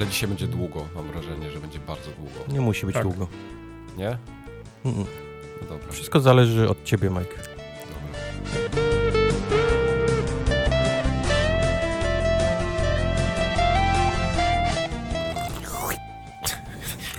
[0.00, 2.52] Ale dzisiaj będzie długo, mam wrażenie, że będzie bardzo długo.
[2.52, 3.02] Nie musi być tak.
[3.02, 3.28] długo.
[3.96, 4.08] Nie?
[4.84, 5.04] Mm -mm.
[5.60, 5.92] No dobra.
[5.92, 7.34] Wszystko zależy od ciebie, Mike.
[7.36, 7.64] Dobra.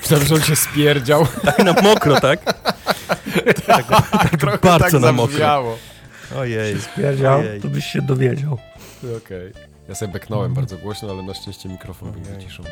[0.01, 1.27] Myślałem, że on się spierdział.
[1.45, 2.43] Tak na mokro, tak?
[3.67, 5.77] tak, tak, tak bardzo tak na mokro.
[6.37, 6.81] Ojej.
[6.81, 7.61] Spierdział, Ojej.
[7.61, 8.57] to byś się dowiedział.
[9.17, 9.49] Okej.
[9.49, 9.70] Okay.
[9.91, 12.21] Ja sobie beknąłem bardzo głośno, ale na szczęście mikrofon okay.
[12.21, 12.69] był wyciszony.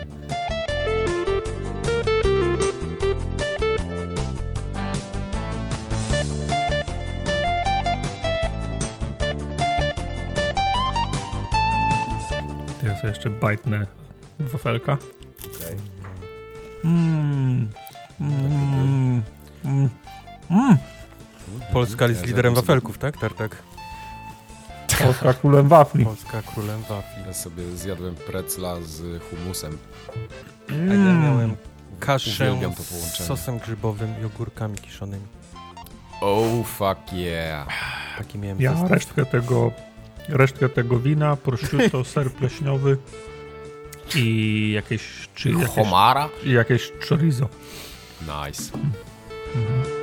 [12.84, 13.88] Ja sobie jeszcze bajtnę
[14.40, 14.94] wafelka.
[14.94, 15.52] Okej.
[15.52, 15.78] Okay.
[16.84, 17.70] Mmm.
[18.20, 19.22] Mmm.
[19.66, 20.78] Mmm.
[21.74, 23.18] Polska jest liderem wafelków, tak?
[23.18, 23.69] Tartak.
[25.04, 26.06] Polska królem wafli.
[26.06, 27.24] Polska królem wafli.
[27.28, 29.78] Ja sobie zjadłem precla z humusem.
[30.70, 30.92] Mm.
[30.92, 31.56] A ja miałem
[32.00, 32.60] kaszę
[33.14, 35.26] z sosem grzybowym i ogórkami kiszonymi.
[36.22, 37.68] Oh fuck yeah.
[38.18, 38.92] Taki miałem Ja zestaw.
[38.92, 39.72] resztkę tego,
[40.30, 42.98] resztkę tego wina, prosciutto, ser pleśniowy
[44.16, 45.30] i jakieś...
[45.36, 46.30] Czy jakieś, Homara?
[46.44, 47.50] I jakieś chorizo.
[48.22, 48.78] Nice.
[49.56, 49.99] Mhm.